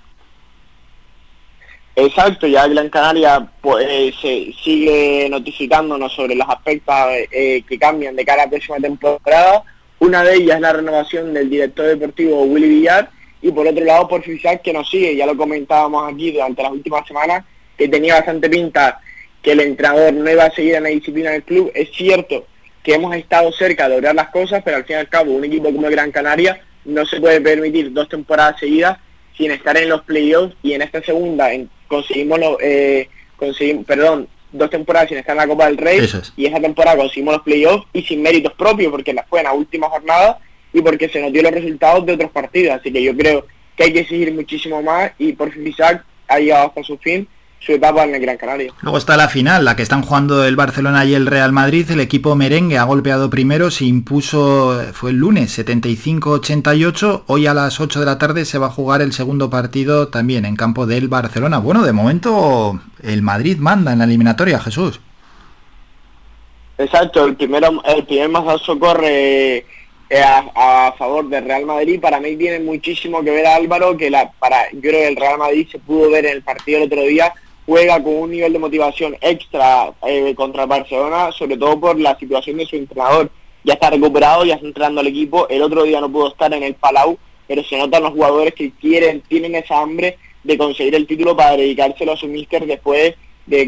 Exacto, 2.01 2.47
ya 2.47 2.65
Gran 2.67 2.89
Canaria 2.89 3.45
pues, 3.59 4.15
se 4.21 4.53
sigue 4.63 5.27
notificándonos 5.29 6.13
sobre 6.13 6.33
los 6.33 6.47
aspectos 6.47 6.95
eh, 7.29 7.61
que 7.67 7.77
cambian 7.77 8.15
de 8.15 8.23
cara 8.23 8.43
a 8.43 8.45
la 8.45 8.49
próxima 8.49 8.77
temporada. 8.77 9.63
Una 9.99 10.23
de 10.23 10.35
ellas 10.35 10.55
es 10.55 10.61
la 10.61 10.71
renovación 10.71 11.33
del 11.33 11.49
director 11.49 11.87
deportivo 11.87 12.43
Willy 12.43 12.69
Villar 12.69 13.09
y 13.41 13.51
por 13.51 13.67
otro 13.67 13.83
lado 13.83 14.07
por 14.07 14.23
Fifisac 14.23 14.61
que 14.61 14.71
nos 14.71 14.89
sigue, 14.89 15.13
ya 15.13 15.25
lo 15.25 15.35
comentábamos 15.35 16.11
aquí 16.11 16.31
durante 16.31 16.63
las 16.63 16.71
últimas 16.71 17.05
semanas, 17.05 17.43
que 17.77 17.89
tenía 17.89 18.15
bastante 18.15 18.49
pinta 18.49 19.01
que 19.41 19.51
el 19.51 19.59
entrenador 19.59 20.13
no 20.13 20.31
iba 20.31 20.45
a 20.45 20.51
seguir 20.51 20.75
en 20.75 20.83
la 20.83 20.89
disciplina 20.89 21.31
del 21.31 21.43
club. 21.43 21.69
Es 21.75 21.91
cierto 21.91 22.45
que 22.81 22.93
hemos 22.93 23.13
estado 23.13 23.51
cerca 23.51 23.89
de 23.89 23.95
lograr 23.95 24.15
las 24.15 24.29
cosas, 24.29 24.61
pero 24.63 24.77
al 24.77 24.85
fin 24.85 24.95
y 24.95 24.99
al 24.99 25.09
cabo 25.09 25.33
un 25.33 25.43
equipo 25.43 25.65
como 25.65 25.89
Gran 25.89 26.11
Canaria 26.11 26.61
no 26.85 27.05
se 27.05 27.19
puede 27.19 27.41
permitir 27.41 27.91
dos 27.91 28.07
temporadas 28.07 28.57
seguidas 28.57 28.97
sin 29.39 29.51
estar 29.51 29.77
en 29.77 29.87
los 29.87 30.01
playoffs 30.01 30.53
y 30.61 30.73
en 30.73 30.81
esta 30.81 31.01
segunda 31.01 31.47
conseguimos, 31.87 32.39
eh, 32.61 33.07
conseguimos 33.37 33.85
perdón, 33.85 34.27
dos 34.51 34.69
temporadas 34.69 35.07
sin 35.07 35.17
estar 35.17 35.33
en 35.33 35.37
la 35.37 35.47
Copa 35.47 35.67
del 35.67 35.77
Rey 35.77 36.01
y 36.35 36.45
esa 36.45 36.59
temporada 36.59 36.97
conseguimos 36.97 37.35
los 37.35 37.43
playoffs 37.43 37.87
y 37.93 38.01
sin 38.01 38.21
méritos 38.21 38.51
propios 38.53 38.91
porque 38.91 39.13
la 39.13 39.23
fue 39.23 39.39
en 39.39 39.45
la 39.45 39.53
última 39.53 39.87
jornada 39.87 40.39
y 40.73 40.81
porque 40.81 41.07
se 41.07 41.21
nos 41.21 41.31
dio 41.31 41.41
los 41.41 41.53
resultados 41.53 42.05
de 42.05 42.13
otros 42.13 42.31
partidos. 42.31 42.77
Así 42.77 42.91
que 42.91 43.01
yo 43.01 43.15
creo 43.15 43.47
que 43.77 43.83
hay 43.85 43.93
que 43.93 44.05
seguir 44.05 44.33
muchísimo 44.33 44.83
más 44.83 45.13
y 45.17 45.31
por 45.31 45.53
fin 45.53 45.65
Isaac 45.65 46.03
ha 46.27 46.37
llegado 46.37 46.67
hasta 46.67 46.83
su 46.83 46.97
fin 46.97 47.25
su 47.59 47.73
etapa 47.73 48.03
en 48.03 48.15
el 48.15 48.21
Gran 48.21 48.37
Canaria. 48.37 48.73
Luego 48.81 48.97
está 48.97 49.17
la 49.17 49.27
final, 49.27 49.65
la 49.65 49.75
que 49.75 49.83
están 49.83 50.01
jugando 50.01 50.45
el 50.45 50.55
Barcelona 50.55 51.05
y 51.05 51.13
el 51.13 51.25
Real 51.25 51.51
Madrid. 51.51 51.89
El 51.91 51.99
equipo 51.99 52.35
merengue 52.35 52.77
ha 52.77 52.83
golpeado 52.83 53.29
primero, 53.29 53.69
se 53.69 53.85
impuso, 53.85 54.81
fue 54.93 55.11
el 55.11 55.17
lunes, 55.17 55.57
75-88. 55.59 57.23
Hoy 57.27 57.47
a 57.47 57.53
las 57.53 57.79
8 57.79 57.99
de 57.99 58.05
la 58.05 58.17
tarde 58.17 58.45
se 58.45 58.57
va 58.57 58.67
a 58.67 58.71
jugar 58.71 59.01
el 59.01 59.13
segundo 59.13 59.49
partido 59.49 60.07
también 60.07 60.45
en 60.45 60.55
campo 60.55 60.85
del 60.85 61.07
Barcelona. 61.07 61.59
Bueno, 61.59 61.83
de 61.83 61.93
momento 61.93 62.79
el 63.03 63.21
Madrid 63.21 63.57
manda 63.57 63.91
en 63.91 63.99
la 63.99 64.05
eliminatoria, 64.05 64.59
Jesús. 64.59 65.01
Exacto, 66.77 67.25
el 67.25 67.35
primero, 67.35 67.83
el 67.83 68.05
primer 68.05 68.29
mazazo 68.29 68.79
corre 68.79 69.65
eh, 70.09 70.23
a, 70.23 70.93
favor 70.97 71.27
del 71.27 71.43
Real 71.43 71.65
Madrid. 71.65 71.99
Para 71.99 72.21
mí 72.21 72.37
tiene 72.37 72.59
muchísimo 72.59 73.21
que 73.21 73.31
ver 73.31 73.45
Álvaro, 73.45 73.97
que 73.97 74.09
la, 74.09 74.31
para, 74.39 74.71
yo 74.71 74.79
creo 74.79 74.93
que 74.93 75.07
el 75.09 75.15
Real 75.17 75.37
Madrid 75.37 75.67
se 75.69 75.77
pudo 75.77 76.09
ver 76.09 76.25
en 76.25 76.37
el 76.37 76.41
partido 76.41 76.77
el 76.77 76.85
otro 76.85 77.03
día 77.03 77.33
juega 77.69 78.01
con 78.01 78.15
un 78.15 78.31
nivel 78.31 78.51
de 78.51 78.57
motivación 78.57 79.15
extra 79.21 79.93
eh, 80.07 80.33
contra 80.33 80.65
Barcelona, 80.65 81.31
sobre 81.31 81.55
todo 81.55 81.79
por 81.79 81.99
la 81.99 82.17
situación 82.17 82.57
de 82.57 82.65
su 82.65 82.75
entrenador. 82.75 83.29
Ya 83.63 83.75
está 83.75 83.91
recuperado, 83.91 84.43
ya 84.43 84.55
está 84.55 84.65
entrenando 84.65 85.01
al 85.01 85.07
equipo. 85.07 85.47
El 85.49 85.61
otro 85.61 85.83
día 85.83 86.01
no 86.01 86.11
pudo 86.11 86.29
estar 86.29 86.51
en 86.51 86.63
el 86.63 86.73
Palau, 86.73 87.19
pero 87.47 87.63
se 87.63 87.77
notan 87.77 88.01
los 88.01 88.13
jugadores 88.13 88.55
que 88.55 88.71
quieren, 88.71 89.21
tienen 89.21 89.53
esa 89.53 89.81
hambre 89.81 90.17
de 90.43 90.57
conseguir 90.57 90.95
el 90.95 91.05
título 91.05 91.37
para 91.37 91.57
dedicárselo 91.57 92.13
a 92.13 92.17
su 92.17 92.25
míster 92.25 92.65
después 92.65 93.13
de, 93.45 93.61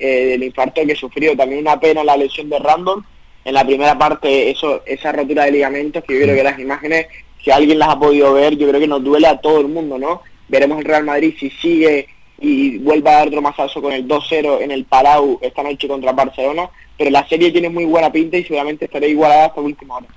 eh, 0.00 0.26
del 0.30 0.44
infarto 0.44 0.80
que 0.86 0.96
sufrió. 0.96 1.36
También 1.36 1.60
una 1.60 1.78
pena 1.78 2.02
la 2.02 2.16
lesión 2.16 2.48
de 2.48 2.58
Random. 2.58 3.02
En 3.44 3.52
la 3.52 3.66
primera 3.66 3.98
parte, 3.98 4.50
eso, 4.50 4.80
esa 4.86 5.12
rotura 5.12 5.44
de 5.44 5.52
ligamentos, 5.52 6.02
que 6.04 6.14
yo 6.14 6.22
creo 6.22 6.36
que 6.36 6.44
las 6.44 6.58
imágenes, 6.58 7.08
si 7.44 7.50
alguien 7.50 7.78
las 7.78 7.90
ha 7.90 7.98
podido 7.98 8.32
ver, 8.32 8.56
yo 8.56 8.66
creo 8.68 8.80
que 8.80 8.88
nos 8.88 9.04
duele 9.04 9.26
a 9.26 9.36
todo 9.36 9.60
el 9.60 9.68
mundo, 9.68 9.98
¿no? 9.98 10.22
Veremos 10.48 10.78
el 10.78 10.86
Real 10.86 11.04
Madrid 11.04 11.34
si 11.38 11.50
sigue 11.50 12.06
y 12.42 12.78
vuelva 12.78 13.12
a 13.12 13.14
dar 13.18 13.28
otro 13.28 13.40
masazo 13.40 13.80
con 13.80 13.92
el 13.92 14.06
2-0 14.06 14.62
en 14.62 14.72
el 14.72 14.84
Palau 14.84 15.38
esta 15.40 15.62
noche 15.62 15.86
contra 15.86 16.12
Barcelona, 16.12 16.68
pero 16.98 17.10
la 17.10 17.26
serie 17.28 17.52
tiene 17.52 17.68
muy 17.68 17.84
buena 17.84 18.10
pinta 18.10 18.36
y 18.36 18.42
seguramente 18.42 18.86
estará 18.86 19.06
igualada 19.06 19.46
hasta 19.46 19.60
última 19.60 19.96
hora. 19.96 20.08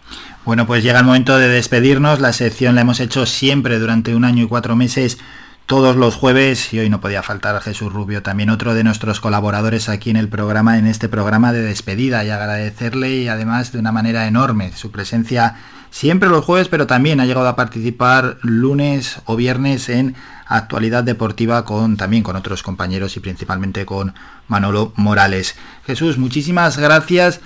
Bueno, 0.44 0.66
pues 0.66 0.84
llega 0.84 1.00
el 1.00 1.06
momento 1.06 1.38
de 1.38 1.48
despedirnos. 1.48 2.20
La 2.20 2.34
sección 2.34 2.74
la 2.76 2.82
hemos 2.82 3.00
hecho 3.00 3.28
siempre 3.28 3.78
durante 3.78 4.16
un 4.16 4.26
año 4.26 4.44
y 4.44 4.48
cuatro 4.48 4.76
meses, 4.76 5.20
todos 5.68 5.96
los 5.96 6.16
jueves, 6.16 6.74
y 6.74 6.80
hoy 6.80 6.90
no 6.90 7.00
podía 7.00 7.22
faltar 7.22 7.62
Jesús 7.62 7.94
Rubio, 7.94 8.24
también 8.24 8.50
otro 8.50 8.74
de 8.74 8.84
nuestros 8.84 9.20
colaboradores 9.20 9.88
aquí 9.88 10.10
en 10.10 10.18
el 10.18 10.28
programa, 10.28 10.80
en 10.80 10.88
este 10.88 11.10
programa 11.10 11.54
de 11.54 11.62
despedida, 11.62 12.26
y 12.26 12.32
agradecerle 12.32 13.10
y 13.18 13.28
además 13.28 13.72
de 13.72 13.80
una 13.80 13.92
manera 13.92 14.28
enorme 14.28 14.72
su 14.74 14.92
presencia 14.92 15.56
siempre 15.96 16.28
los 16.28 16.44
jueves, 16.44 16.68
pero 16.68 16.88
también 16.88 17.22
ha 17.22 17.26
llegado 17.26 17.48
a 17.48 17.56
participar 17.56 18.38
lunes 18.42 19.22
o 19.24 19.38
viernes 19.38 19.88
en 19.88 20.14
actualidad 20.46 21.06
deportiva 21.06 21.64
con 21.64 21.96
también 21.96 22.22
con 22.22 22.36
otros 22.36 22.64
compañeros 22.64 23.16
y 23.16 23.22
principalmente 23.22 23.86
con 23.86 24.14
Manolo 24.50 24.92
Morales. 24.98 25.56
Jesús, 25.88 26.18
muchísimas 26.18 26.78
gracias. 26.78 27.40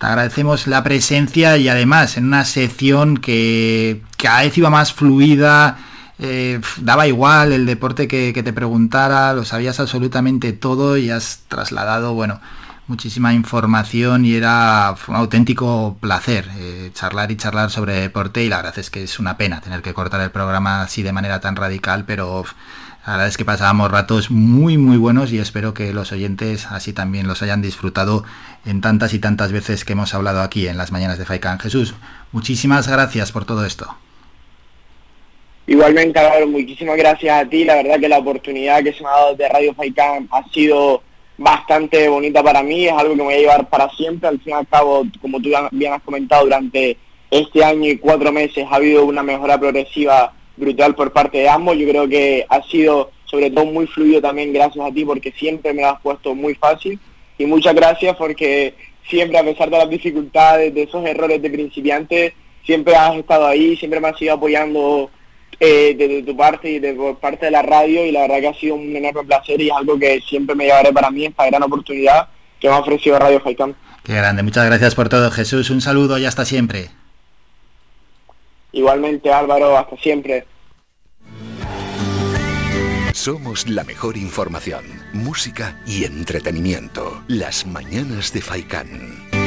Te 0.00 0.06
agradecemos 0.06 0.66
la 0.66 0.82
presencia 0.82 1.56
y 1.58 1.68
además 1.68 2.16
en 2.16 2.24
una 2.26 2.44
sección 2.44 3.18
que 3.18 4.02
cada 4.16 4.42
vez 4.42 4.58
iba 4.58 4.68
más 4.68 4.92
fluida, 4.92 5.78
eh, 6.18 6.60
daba 6.78 7.06
igual 7.06 7.52
el 7.52 7.66
deporte 7.66 8.08
que, 8.08 8.32
que, 8.32 8.42
te 8.42 8.52
preguntara, 8.52 9.32
lo 9.32 9.44
sabías 9.44 9.78
absolutamente 9.78 10.52
todo 10.52 10.96
y 10.96 11.10
has 11.10 11.42
trasladado, 11.46 12.14
bueno, 12.14 12.40
muchísima 12.92 13.32
información 13.32 14.26
y 14.26 14.34
era 14.34 14.94
un 15.08 15.16
auténtico 15.16 15.96
placer 15.98 16.44
eh, 16.58 16.90
charlar 16.92 17.32
y 17.32 17.38
charlar 17.38 17.70
sobre 17.70 17.94
deporte 17.94 18.44
y 18.44 18.50
la 18.50 18.58
verdad 18.58 18.78
es 18.78 18.90
que 18.90 19.02
es 19.02 19.18
una 19.18 19.38
pena 19.38 19.62
tener 19.62 19.80
que 19.80 19.94
cortar 19.94 20.20
el 20.20 20.30
programa 20.30 20.82
así 20.82 21.02
de 21.02 21.10
manera 21.10 21.40
tan 21.40 21.56
radical, 21.56 22.04
pero 22.06 22.44
la 23.06 23.12
verdad 23.12 23.28
es 23.28 23.38
que 23.38 23.46
pasábamos 23.46 23.90
ratos 23.90 24.30
muy 24.30 24.76
muy 24.76 24.98
buenos 24.98 25.32
y 25.32 25.38
espero 25.38 25.72
que 25.72 25.94
los 25.94 26.12
oyentes 26.12 26.66
así 26.66 26.92
también 26.92 27.26
los 27.26 27.40
hayan 27.40 27.62
disfrutado 27.62 28.24
en 28.66 28.82
tantas 28.82 29.14
y 29.14 29.18
tantas 29.18 29.52
veces 29.52 29.86
que 29.86 29.94
hemos 29.94 30.12
hablado 30.12 30.42
aquí 30.42 30.68
en 30.68 30.76
las 30.76 30.92
mañanas 30.92 31.16
de 31.16 31.24
Faikan. 31.24 31.60
Jesús, 31.60 31.94
muchísimas 32.30 32.88
gracias 32.88 33.32
por 33.32 33.46
todo 33.46 33.64
esto. 33.64 33.86
Igualmente, 35.66 36.20
muchísimas 36.46 36.98
gracias 36.98 37.42
a 37.42 37.48
ti. 37.48 37.64
La 37.64 37.76
verdad 37.76 37.98
que 37.98 38.08
la 38.10 38.18
oportunidad 38.18 38.82
que 38.82 38.92
se 38.92 39.02
me 39.02 39.08
ha 39.08 39.12
dado 39.12 39.34
de 39.34 39.48
Radio 39.48 39.72
Faikan 39.72 40.28
ha 40.30 40.46
sido 40.50 41.02
bastante 41.38 42.08
bonita 42.08 42.42
para 42.42 42.62
mí, 42.62 42.86
es 42.86 42.92
algo 42.92 43.10
que 43.12 43.18
me 43.18 43.24
voy 43.24 43.34
a 43.34 43.38
llevar 43.38 43.68
para 43.68 43.88
siempre. 43.90 44.28
Al 44.28 44.40
fin 44.40 44.52
y 44.52 44.56
al 44.56 44.68
cabo, 44.68 45.04
como 45.20 45.40
tú 45.40 45.50
bien 45.72 45.92
has 45.92 46.02
comentado, 46.02 46.44
durante 46.44 46.96
este 47.30 47.64
año 47.64 47.90
y 47.90 47.98
cuatro 47.98 48.30
meses 48.32 48.66
ha 48.70 48.76
habido 48.76 49.04
una 49.04 49.22
mejora 49.22 49.58
progresiva 49.58 50.34
brutal 50.56 50.94
por 50.94 51.12
parte 51.12 51.38
de 51.38 51.48
ambos. 51.48 51.76
Yo 51.76 51.88
creo 51.88 52.08
que 52.08 52.44
ha 52.48 52.62
sido 52.62 53.10
sobre 53.24 53.50
todo 53.50 53.64
muy 53.64 53.86
fluido 53.86 54.20
también 54.20 54.52
gracias 54.52 54.84
a 54.84 54.92
ti 54.92 55.06
porque 55.06 55.32
siempre 55.32 55.72
me 55.72 55.84
has 55.84 55.98
puesto 56.00 56.34
muy 56.34 56.54
fácil. 56.54 56.98
Y 57.38 57.46
muchas 57.46 57.74
gracias 57.74 58.14
porque 58.16 58.74
siempre 59.08 59.38
a 59.38 59.44
pesar 59.44 59.70
de 59.70 59.78
las 59.78 59.88
dificultades, 59.88 60.74
de 60.74 60.82
esos 60.82 61.04
errores 61.06 61.40
de 61.40 61.50
principiante, 61.50 62.34
siempre 62.64 62.94
has 62.94 63.16
estado 63.16 63.46
ahí, 63.46 63.76
siempre 63.76 64.00
me 64.00 64.08
has 64.08 64.20
ido 64.20 64.34
apoyando 64.34 65.10
eh, 65.64 65.94
desde 65.96 66.24
tu 66.24 66.36
parte 66.36 66.68
y 66.68 66.80
de 66.80 66.92
por 66.92 67.18
parte 67.18 67.46
de 67.46 67.52
la 67.52 67.62
radio 67.62 68.04
y 68.04 68.10
la 68.10 68.22
verdad 68.22 68.40
que 68.40 68.48
ha 68.48 68.54
sido 68.54 68.74
un 68.74 68.96
enorme 68.96 69.22
placer 69.22 69.60
y 69.60 69.68
es 69.68 69.72
algo 69.72 69.96
que 69.96 70.20
siempre 70.20 70.56
me 70.56 70.64
llevaré 70.64 70.92
para 70.92 71.08
mí, 71.08 71.24
esta 71.24 71.46
gran 71.46 71.62
oportunidad 71.62 72.26
que 72.58 72.68
me 72.68 72.74
ha 72.74 72.80
ofrecido 72.80 73.16
Radio 73.16 73.40
Faikán. 73.40 73.76
Qué 74.02 74.12
grande, 74.12 74.42
muchas 74.42 74.66
gracias 74.66 74.96
por 74.96 75.08
todo 75.08 75.30
Jesús, 75.30 75.70
un 75.70 75.80
saludo 75.80 76.18
y 76.18 76.24
hasta 76.24 76.44
siempre. 76.44 76.88
Igualmente 78.72 79.32
Álvaro, 79.32 79.78
hasta 79.78 79.96
siempre. 79.98 80.46
Somos 83.12 83.68
la 83.68 83.84
mejor 83.84 84.16
información, 84.16 84.84
música 85.12 85.80
y 85.86 86.02
entretenimiento. 86.02 87.22
Las 87.28 87.66
mañanas 87.68 88.32
de 88.32 88.40
Faikán. 88.40 89.41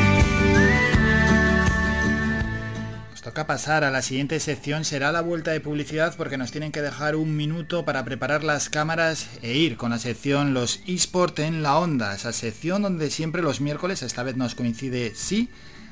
Toca 3.26 3.48
pasar 3.48 3.84
a 3.84 3.90
la 3.90 4.04
siguiente 4.04 4.40
sección, 4.40 4.86
será 4.86 5.12
la 5.12 5.22
vuelta 5.22 5.50
de 5.50 5.60
publicidad 5.60 6.14
porque 6.16 6.38
nos 6.38 6.52
tienen 6.52 6.72
que 6.72 6.84
dejar 6.84 7.16
un 7.16 7.36
minuto 7.36 7.84
para 7.84 8.06
preparar 8.06 8.44
las 8.44 8.70
cámaras 8.70 9.28
e 9.42 9.58
ir 9.58 9.78
con 9.78 9.90
la 9.90 9.98
sección 9.98 10.54
Los 10.54 10.82
eSport 10.86 11.40
en 11.40 11.64
la 11.64 11.80
onda, 11.80 12.14
esa 12.14 12.32
sección 12.32 12.84
donde 12.84 13.10
siempre 13.10 13.42
los 13.42 13.62
miércoles, 13.62 14.04
esta 14.04 14.22
vez 14.22 14.36
nos 14.36 14.54
coincide 14.54 15.14
sí, 15.16 15.50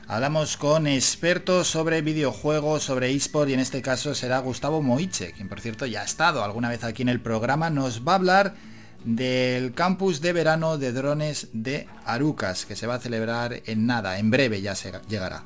Hablamos 0.07 0.57
con 0.57 0.85
expertos 0.85 1.68
sobre 1.68 2.03
videojuegos, 2.03 2.84
sobre 2.84 3.11
eSport 3.11 3.49
y 3.49 3.53
en 3.53 3.61
este 3.61 3.81
caso 3.81 4.14
será 4.14 4.38
Gustavo 4.38 4.84
Moiche, 4.84 5.31
quien 5.31 5.49
por 5.49 5.60
cierto 5.60 5.88
ya 5.88 6.01
ha 6.01 6.05
estado 6.05 6.43
alguna 6.43 6.69
vez 6.69 6.84
aquí 6.84 7.01
en 7.01 7.10
el 7.10 7.19
programa. 7.19 7.72
Nos 7.72 8.07
va 8.07 8.11
a 8.11 8.15
hablar 8.15 8.53
del 9.05 9.73
campus 9.73 10.22
de 10.22 10.34
verano 10.34 10.77
de 10.77 10.91
drones 10.91 11.47
de 11.51 11.88
Arucas, 12.05 12.68
que 12.68 12.76
se 12.76 12.85
va 12.85 12.95
a 12.95 12.99
celebrar 12.99 13.64
en 13.65 13.88
nada, 13.88 14.19
en 14.19 14.30
breve 14.30 14.61
ya 14.61 14.76
llegará. 15.10 15.45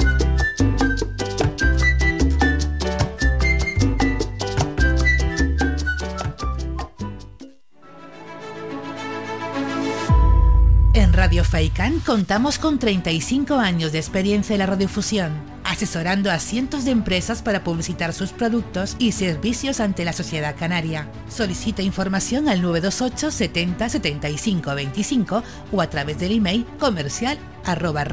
Radio 11.11 11.43
Faikán 11.43 11.99
contamos 11.99 12.57
con 12.57 12.79
35 12.79 13.55
años 13.55 13.91
de 13.91 13.99
experiencia 13.99 14.53
en 14.53 14.59
la 14.59 14.65
radiofusión, 14.65 15.33
asesorando 15.65 16.31
a 16.31 16.39
cientos 16.39 16.85
de 16.85 16.91
empresas 16.91 17.41
para 17.41 17.65
publicitar 17.65 18.13
sus 18.13 18.31
productos 18.31 18.95
y 18.97 19.11
servicios 19.11 19.81
ante 19.81 20.05
la 20.05 20.13
sociedad 20.13 20.55
canaria. 20.57 21.09
Solicita 21.27 21.81
información 21.81 22.47
al 22.47 22.61
928 22.61 23.29
70 23.29 23.89
75 23.89 24.73
25 24.73 25.43
o 25.73 25.81
a 25.81 25.89
través 25.89 26.17
del 26.17 26.31
email 26.31 26.65
comercial 26.79 27.37
arroba. 27.65 28.05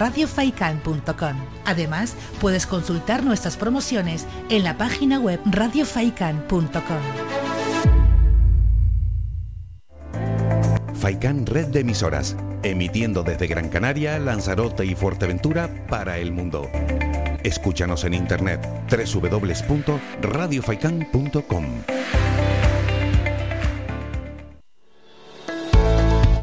Además, 1.65 2.15
puedes 2.41 2.67
consultar 2.67 3.23
nuestras 3.23 3.57
promociones 3.57 4.27
en 4.51 4.65
la 4.65 4.77
página 4.77 5.21
web 5.21 5.41
radiofaikan.com. 5.45 7.48
Faikan 10.99 11.47
Red 11.47 11.69
de 11.69 11.81
emisoras, 11.81 12.37
emitiendo 12.65 13.23
desde 13.23 13.47
Gran 13.47 13.69
Canaria, 13.69 14.19
Lanzarote 14.19 14.85
y 14.85 14.97
Fuerteventura 14.97 15.71
para 15.89 16.19
el 16.19 16.33
mundo. 16.33 16.69
Escúchanos 17.45 18.03
en 18.05 18.15
internet 18.15 18.61
www.radiofaikan.com. 18.91 21.65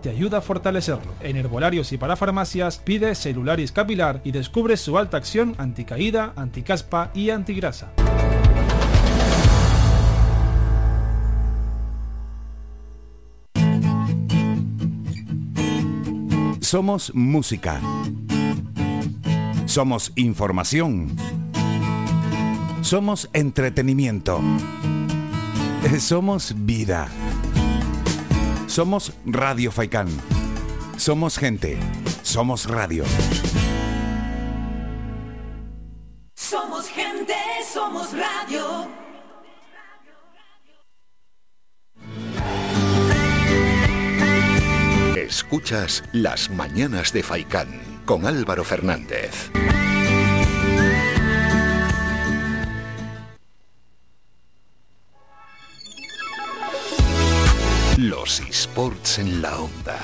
te 0.00 0.10
ayuda 0.10 0.38
a 0.38 0.40
fortalecerlo. 0.40 1.12
En 1.20 1.36
herbolarios 1.36 1.92
y 1.92 1.98
para 1.98 2.16
farmacias 2.16 2.78
pide 2.78 3.14
celularis 3.14 3.72
capilar 3.72 4.20
y 4.24 4.32
descubre 4.32 4.76
su 4.76 4.98
alta 4.98 5.16
acción 5.16 5.54
anticaída, 5.58 6.32
anticaspa 6.36 7.10
y 7.14 7.30
antigrasa. 7.30 7.92
Somos 16.60 17.14
música. 17.14 17.80
Somos 19.64 20.12
información. 20.16 21.16
Somos 22.82 23.30
entretenimiento. 23.32 24.40
Somos 25.98 26.54
vida. 26.56 27.08
Somos 28.78 29.12
Radio 29.26 29.72
Faikán. 29.72 30.06
Somos 30.96 31.36
gente. 31.36 31.80
Somos 32.22 32.70
radio. 32.70 33.04
Somos 36.36 36.86
gente, 36.86 37.34
somos 37.74 38.12
radio. 38.12 38.86
Escuchas 45.16 46.04
Las 46.12 46.48
Mañanas 46.48 47.12
de 47.12 47.24
Faikán 47.24 47.82
con 48.06 48.26
Álvaro 48.26 48.62
Fernández. 48.62 49.50
Los 58.00 58.38
esports 58.38 59.18
en 59.18 59.42
la 59.42 59.58
onda. 59.58 59.98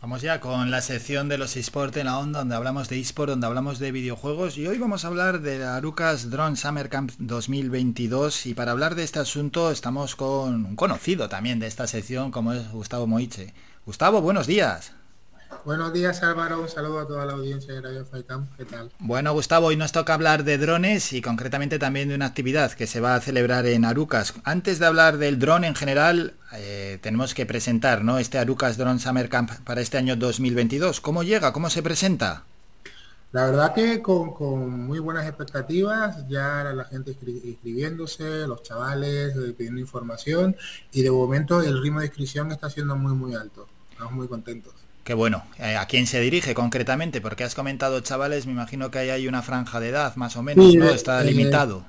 Vamos 0.00 0.22
ya 0.22 0.40
con 0.40 0.72
la 0.72 0.80
sección 0.80 1.28
de 1.28 1.38
los 1.38 1.56
eSports 1.56 1.96
en 1.98 2.06
la 2.06 2.18
onda, 2.18 2.40
donde 2.40 2.56
hablamos 2.56 2.88
de 2.88 2.98
eSport, 2.98 3.30
donde 3.30 3.46
hablamos 3.46 3.78
de 3.78 3.92
videojuegos 3.92 4.58
y 4.58 4.66
hoy 4.66 4.76
vamos 4.76 5.04
a 5.04 5.06
hablar 5.06 5.40
de 5.40 5.60
la 5.60 5.76
Arucas 5.76 6.28
Drone 6.28 6.56
Summer 6.56 6.88
Camp 6.88 7.12
2022 7.18 8.46
y 8.46 8.54
para 8.54 8.72
hablar 8.72 8.96
de 8.96 9.04
este 9.04 9.20
asunto 9.20 9.70
estamos 9.70 10.16
con 10.16 10.66
un 10.66 10.74
conocido 10.74 11.28
también 11.28 11.60
de 11.60 11.68
esta 11.68 11.86
sección 11.86 12.32
como 12.32 12.54
es 12.54 12.68
Gustavo 12.72 13.06
Moiche. 13.06 13.54
Gustavo, 13.84 14.20
buenos 14.20 14.48
días. 14.48 14.95
Buenos 15.64 15.92
días 15.92 16.22
Álvaro, 16.22 16.60
un 16.60 16.68
saludo 16.68 17.00
a 17.00 17.06
toda 17.08 17.26
la 17.26 17.32
audiencia 17.32 17.74
de 17.74 17.80
Radio 17.80 18.04
Faitam, 18.04 18.46
¿qué 18.56 18.64
tal? 18.64 18.90
Bueno 19.00 19.32
Gustavo, 19.32 19.66
hoy 19.66 19.76
nos 19.76 19.90
toca 19.90 20.14
hablar 20.14 20.44
de 20.44 20.58
drones 20.58 21.12
y 21.12 21.20
concretamente 21.20 21.78
también 21.80 22.08
de 22.08 22.14
una 22.14 22.26
actividad 22.26 22.70
que 22.72 22.86
se 22.86 23.00
va 23.00 23.16
a 23.16 23.20
celebrar 23.20 23.66
en 23.66 23.84
Arucas. 23.84 24.34
Antes 24.44 24.78
de 24.78 24.86
hablar 24.86 25.18
del 25.18 25.38
drone 25.40 25.66
en 25.66 25.74
general, 25.74 26.34
eh, 26.52 26.98
tenemos 27.02 27.34
que 27.34 27.46
presentar 27.46 28.04
¿no? 28.04 28.18
este 28.18 28.38
Arucas 28.38 28.76
Drone 28.76 29.00
Summer 29.00 29.28
Camp 29.28 29.50
para 29.64 29.80
este 29.80 29.98
año 29.98 30.14
2022. 30.14 31.00
¿Cómo 31.00 31.24
llega? 31.24 31.52
¿Cómo 31.52 31.68
se 31.68 31.82
presenta? 31.82 32.44
La 33.32 33.46
verdad 33.46 33.74
que 33.74 34.00
con, 34.02 34.32
con 34.34 34.86
muy 34.86 35.00
buenas 35.00 35.26
expectativas, 35.26 36.28
ya 36.28 36.62
la 36.74 36.84
gente 36.84 37.10
inscri- 37.12 37.44
inscribiéndose, 37.44 38.46
los 38.46 38.62
chavales 38.62 39.34
eh, 39.36 39.52
pidiendo 39.58 39.80
información 39.80 40.54
y 40.92 41.02
de 41.02 41.10
momento 41.10 41.60
el 41.60 41.82
ritmo 41.82 41.98
de 42.00 42.06
inscripción 42.06 42.52
está 42.52 42.70
siendo 42.70 42.94
muy 42.96 43.14
muy 43.14 43.34
alto. 43.34 43.66
Estamos 43.90 44.12
muy 44.12 44.28
contentos. 44.28 44.74
Qué 45.06 45.14
bueno. 45.14 45.44
Eh, 45.60 45.76
¿A 45.76 45.86
quién 45.86 46.08
se 46.08 46.18
dirige 46.18 46.52
concretamente? 46.52 47.20
Porque 47.20 47.44
has 47.44 47.54
comentado 47.54 48.00
chavales, 48.00 48.44
me 48.44 48.50
imagino 48.50 48.90
que 48.90 48.98
ahí 48.98 49.10
hay 49.10 49.28
una 49.28 49.40
franja 49.40 49.78
de 49.78 49.90
edad 49.90 50.16
más 50.16 50.36
o 50.36 50.42
menos, 50.42 50.68
Sí, 50.68 50.76
¿no? 50.76 50.90
Está 50.90 51.22
eh, 51.22 51.26
limitado. 51.26 51.84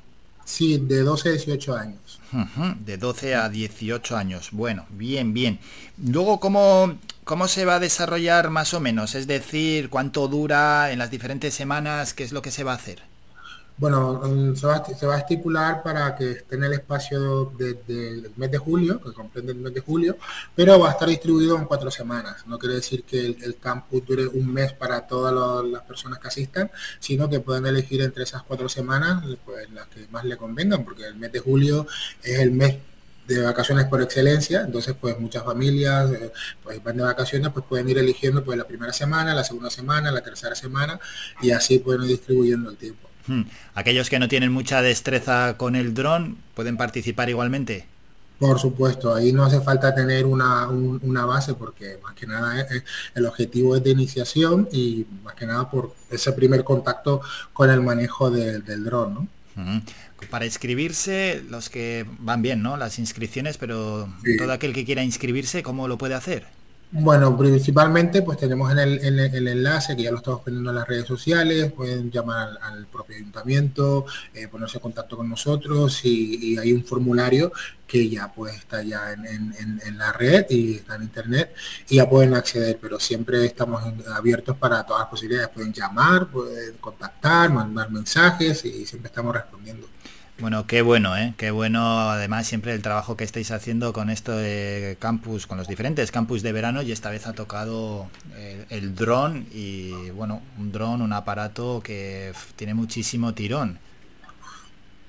Sí, 0.46 0.78
de 0.78 1.00
12 1.00 1.30
a 1.30 1.32
18 1.32 1.76
años. 1.76 2.20
De 2.86 2.98
12 2.98 3.34
a 3.34 3.50
18 3.50 4.16
años. 4.16 4.50
Bueno, 4.52 4.86
bien, 4.92 5.34
bien. 5.34 5.58
Luego, 5.98 6.40
¿cómo, 6.40 6.96
¿cómo 7.24 7.48
se 7.48 7.66
va 7.66 7.78
a 7.78 7.80
desarrollar 7.80 8.52
más 8.52 8.76
o 8.76 8.80
menos? 8.80 9.16
Es 9.16 9.26
decir, 9.26 9.90
¿cuánto 9.90 10.28
dura 10.28 10.92
en 10.92 11.00
las 11.00 11.10
diferentes 11.10 11.56
semanas? 11.56 12.14
¿Qué 12.14 12.24
es 12.24 12.32
lo 12.32 12.44
que 12.44 12.52
se 12.52 12.64
va 12.64 12.74
a 12.74 12.76
hacer? 12.76 13.02
Bueno, 13.80 14.20
mm, 14.24 14.56
se 14.56 14.66
va, 14.66 15.14
a 15.16 15.18
estipular 15.20 15.84
para 15.84 16.16
que 16.16 16.32
esté 16.32 16.56
en 16.56 16.64
el 16.64 16.74
espacio 16.74 17.46
de- 17.58 17.76
del 17.88 18.32
mes 18.36 18.50
de 18.52 18.58
julio, 18.58 19.00
que 19.00 19.14
comprende 19.14 19.52
el 19.52 19.60
mes 19.60 19.72
de 19.74 19.82
julio, 19.82 20.18
pero 20.56 20.80
va 20.80 20.90
a 20.90 20.92
estar 20.94 21.08
distribuido 21.08 21.56
en 21.58 21.66
cuatro 21.66 21.92
semanas. 21.92 22.46
No 22.48 22.58
quiere 22.58 22.76
decir 22.76 23.04
que 23.04 23.20
el, 23.20 23.38
el 23.44 23.58
campus 23.58 24.04
dure 24.06 24.28
un 24.28 24.52
mes 24.52 24.74
para 24.74 25.06
todas 25.06 25.64
las 25.66 25.84
personas 25.84 26.18
que 26.20 26.28
asistan, 26.28 26.72
sino 27.00 27.30
que 27.30 27.40
pueden 27.40 27.68
elegir 27.68 28.02
entre 28.02 28.24
esas 28.24 28.42
cuatro 28.44 28.68
semanas 28.68 29.24
pues, 29.46 29.70
las 29.72 29.88
que 29.88 30.08
más 30.10 30.26
le 30.26 30.38
convengan, 30.38 30.84
porque 30.84 31.06
el 31.06 31.16
mes 31.16 31.32
de 31.32 31.40
julio 31.40 31.86
es 32.24 32.40
el 32.40 32.52
mes 32.52 32.78
de 33.28 33.42
vacaciones 33.42 33.86
por 33.86 34.02
excelencia, 34.02 34.62
entonces 34.62 34.96
pues 35.00 35.20
muchas 35.20 35.44
familias 35.44 36.10
eh, 36.14 36.32
pues 36.64 36.82
van 36.84 36.98
de 36.98 37.04
vacaciones, 37.04 37.52
pues 37.54 37.66
pueden 37.68 37.90
ir 37.90 37.98
eligiendo 38.00 38.44
pues 38.44 38.58
la 38.58 38.66
primera 38.66 38.94
semana, 38.94 39.36
la 39.36 39.44
segunda 39.44 39.70
semana, 39.70 40.12
la 40.12 40.22
tercera 40.24 40.56
semana 40.56 41.00
y 41.42 41.52
así 41.52 41.78
pueden 41.80 42.04
ir 42.04 42.08
distribuyendo 42.10 42.70
el 42.72 42.78
tiempo. 42.78 43.07
Hmm. 43.28 43.44
Aquellos 43.76 44.10
que 44.10 44.20
no 44.20 44.28
tienen 44.28 44.52
mucha 44.52 44.82
destreza 44.82 45.58
con 45.58 45.76
el 45.76 45.94
dron 45.94 46.38
pueden 46.56 46.78
participar 46.78 47.30
igualmente. 47.30 47.86
Por 48.40 48.60
supuesto, 48.60 49.16
ahí 49.16 49.34
no 49.34 49.44
hace 49.44 49.62
falta 49.62 49.96
tener 49.96 50.26
una, 50.26 50.68
una 50.68 51.26
base 51.26 51.56
porque 51.56 51.98
más 52.04 52.14
que 52.14 52.28
nada 52.28 52.62
es, 52.62 52.84
el 53.16 53.26
objetivo 53.26 53.76
es 53.76 53.84
de 53.84 53.90
iniciación 53.90 54.70
y 54.72 55.08
más 55.24 55.34
que 55.34 55.48
nada 55.48 55.70
por 55.70 55.96
ese 56.12 56.32
primer 56.34 56.64
contacto 56.64 57.22
con 57.52 57.72
el 57.72 57.82
manejo 57.82 58.30
del 58.30 58.84
dron, 58.84 59.14
¿no? 59.14 59.28
Para 60.30 60.46
inscribirse, 60.46 61.44
los 61.50 61.70
que 61.70 62.06
van 62.20 62.44
bien, 62.44 62.62
¿no? 62.62 62.78
Las 62.78 63.00
inscripciones, 63.00 63.58
pero 63.58 64.08
todo 64.38 64.52
aquel 64.52 64.72
que 64.72 64.86
quiera 64.86 65.04
inscribirse, 65.04 65.64
¿cómo 65.64 65.88
lo 65.88 65.98
puede 65.98 66.14
hacer? 66.14 66.46
Bueno, 66.90 67.38
principalmente 67.38 68.22
pues 68.22 68.38
tenemos 68.38 68.72
en 68.72 68.80
el, 68.80 69.48
enlace 69.48 69.94
que 69.98 70.04
ya 70.04 70.12
lo 70.12 70.18
estamos 70.18 70.40
poniendo 70.42 70.70
en 70.70 70.78
las 70.78 70.88
redes 70.88 71.06
sociales, 71.06 71.70
pueden 71.74 72.10
llamar 72.10 72.58
al, 72.62 72.88
propio 72.88 73.18
ayuntamiento, 73.18 74.06
eh, 74.34 74.48
ponerse 74.48 74.78
en 74.78 74.84
contacto 74.84 75.18
con 75.18 75.28
nosotros 75.28 76.06
y, 76.06 76.58
hay 76.58 76.72
un 76.72 76.86
formulario 76.86 77.52
que 77.86 78.10
ya 78.10 78.32
pues 78.34 78.56
está 78.56 78.84
ya 78.84 79.12
en, 79.12 79.98
la 79.98 80.14
red 80.14 80.46
y 80.50 80.76
está 80.76 80.96
en 80.96 81.04
internet 81.04 81.54
y 81.90 81.98
ya 81.98 82.10
pueden 82.10 82.34
acceder, 82.34 82.80
pero 82.82 83.00
siempre 83.02 83.46
estamos 83.46 83.84
abiertos 84.16 84.56
para 84.58 84.86
todas 84.86 85.02
las 85.02 85.10
posibilidades, 85.10 85.50
pueden 85.50 85.74
llamar, 85.74 86.28
pueden 86.28 86.78
contactar, 86.78 87.52
mandar 87.52 87.92
mensajes 87.92 88.64
y 88.64 88.86
siempre 88.86 89.10
estamos 89.10 89.36
respondiendo. 89.36 89.88
Bueno, 90.40 90.68
qué 90.68 90.84
bueno, 90.84 91.18
¿eh? 91.18 91.34
Qué 91.36 91.50
bueno, 91.50 92.12
además, 92.12 92.46
siempre 92.46 92.72
el 92.74 92.84
trabajo 92.84 93.18
que 93.18 93.24
estáis 93.24 93.50
haciendo 93.50 93.92
con 93.92 94.12
esto 94.12 94.38
de 94.38 94.96
campus, 95.00 95.48
con 95.48 95.58
los 95.58 95.68
diferentes 95.68 96.12
campus 96.12 96.44
de 96.44 96.52
verano, 96.52 96.84
y 96.84 96.92
esta 96.92 97.10
vez 97.10 97.26
ha 97.26 97.34
tocado 97.34 98.08
eh, 98.36 98.66
el 98.70 98.94
dron, 98.94 99.48
y 99.52 100.12
bueno, 100.12 100.44
un 100.60 100.72
dron, 100.72 101.02
un 101.02 101.12
aparato 101.12 101.82
que 101.84 102.34
tiene 102.56 102.76
muchísimo 102.76 103.34
tirón. 103.34 103.80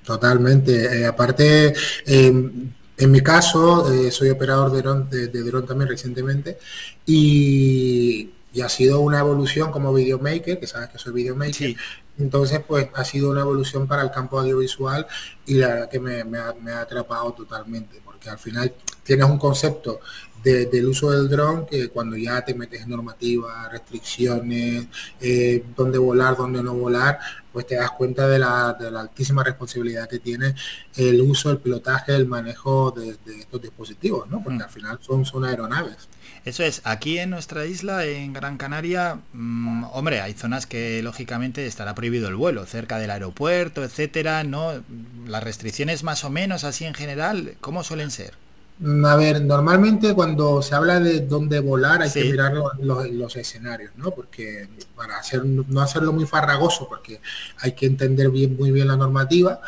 Totalmente. 0.03 1.01
Eh, 1.01 1.05
aparte, 1.05 1.75
em, 2.07 2.71
en 2.97 3.11
mi 3.11 3.21
caso, 3.21 3.93
eh, 3.93 4.09
soy 4.09 4.29
operador 4.31 4.71
de 4.71 4.81
dron, 4.81 5.09
de, 5.11 5.27
dron 5.27 5.67
también 5.67 5.89
recientemente, 5.89 6.57
y, 7.05 8.29
ha 8.63 8.69
sido 8.69 8.99
una 8.99 9.19
evolución 9.19 9.71
como 9.71 9.93
videomaker, 9.93 10.59
que 10.59 10.67
sabes 10.67 10.89
que 10.89 10.97
soy 10.97 11.13
videomaker, 11.13 11.75
entonces, 12.19 12.59
pues 12.67 12.89
ha 12.93 13.05
sido 13.05 13.31
una 13.31 13.41
evolución 13.41 13.87
para 13.87 14.03
el 14.03 14.11
campo 14.11 14.39
audiovisual 14.39 15.07
y 15.45 15.55
la 15.55 15.67
verdad 15.67 15.89
que 15.89 15.99
me, 15.99 16.37
ha, 16.37 16.81
atrapado 16.81 17.31
totalmente, 17.31 18.01
porque 18.03 18.29
al 18.29 18.37
final 18.37 18.73
tienes 19.03 19.25
un 19.25 19.39
concepto 19.39 20.01
del 20.43 20.87
uso 20.87 21.11
del 21.11 21.27
dron 21.27 21.65
que 21.65 21.89
cuando 21.89 22.15
ya 22.15 22.43
te 22.43 22.53
metes 22.53 22.81
en 22.81 22.89
normativa, 22.89 23.67
restricciones, 23.69 24.87
eh, 25.19 25.63
dónde 25.75 25.97
volar, 25.97 26.37
dónde 26.37 26.61
no 26.63 26.73
volar, 26.73 27.19
pues 27.51 27.67
te 27.67 27.75
das 27.75 27.91
cuenta 27.91 28.27
de 28.27 28.39
la, 28.39 28.69
altísima 28.69 29.43
responsabilidad 29.43 30.07
que 30.07 30.19
tiene 30.19 30.55
el 30.95 31.21
uso, 31.21 31.51
el 31.51 31.57
pilotaje, 31.57 32.15
el 32.15 32.27
manejo 32.27 32.91
de, 32.91 33.17
estos 33.39 33.61
dispositivos, 33.61 34.29
¿no? 34.29 34.43
Porque 34.43 34.59
mm. 34.59 34.63
al 34.63 34.69
final 34.69 34.99
son, 35.01 35.25
son 35.25 35.45
aeronaves. 35.45 36.07
Eso 36.45 36.63
es, 36.63 36.81
aquí 36.85 37.19
en 37.19 37.29
nuestra 37.29 37.65
isla, 37.65 38.05
en 38.05 38.33
Gran 38.33 38.57
Canaria, 38.57 39.19
mm, 39.33 39.85
hombre, 39.91 40.21
hay 40.21 40.33
zonas 40.33 40.65
que 40.65 41.01
lógicamente 41.03 41.65
estará 41.65 41.95
prohibido 41.95 42.27
el 42.29 42.35
vuelo, 42.35 42.65
cerca 42.65 42.97
del 42.97 43.11
aeropuerto, 43.11 43.83
etcétera, 43.83 44.43
¿no? 44.43 44.83
Las 45.25 45.43
restricciones 45.43 46.03
más 46.03 46.23
o 46.23 46.29
menos 46.29 46.63
así 46.63 46.85
en 46.85 46.93
general, 46.93 47.55
¿cómo 47.61 47.83
suelen 47.83 48.11
ser? 48.11 48.33
Mm, 48.79 49.05
a 49.05 49.15
ver, 49.17 49.41
normalmente 49.41 50.13
cuando 50.13 50.61
se 50.61 50.73
habla 50.73 50.99
de 51.01 51.21
dónde 51.21 51.59
volar 51.59 52.01
hay 52.01 52.11
que 52.11 52.23
mirar 52.23 52.53
los, 52.79 53.35
escenarios, 53.35 53.91
¿no? 53.97 54.11
Porque 54.11 54.69
para 54.95 55.17
hacer, 55.17 55.45
no 55.45 55.81
hacerlo 55.81 56.13
muy 56.13 56.25
farragoso, 56.25 56.87
porque 56.87 57.19
hay 57.57 57.73
que 57.73 57.85
entender 57.85 58.29
bien, 58.29 58.55
muy 58.55 58.71
bien 58.71 58.87
la 58.87 58.95
normativa, 58.95 59.59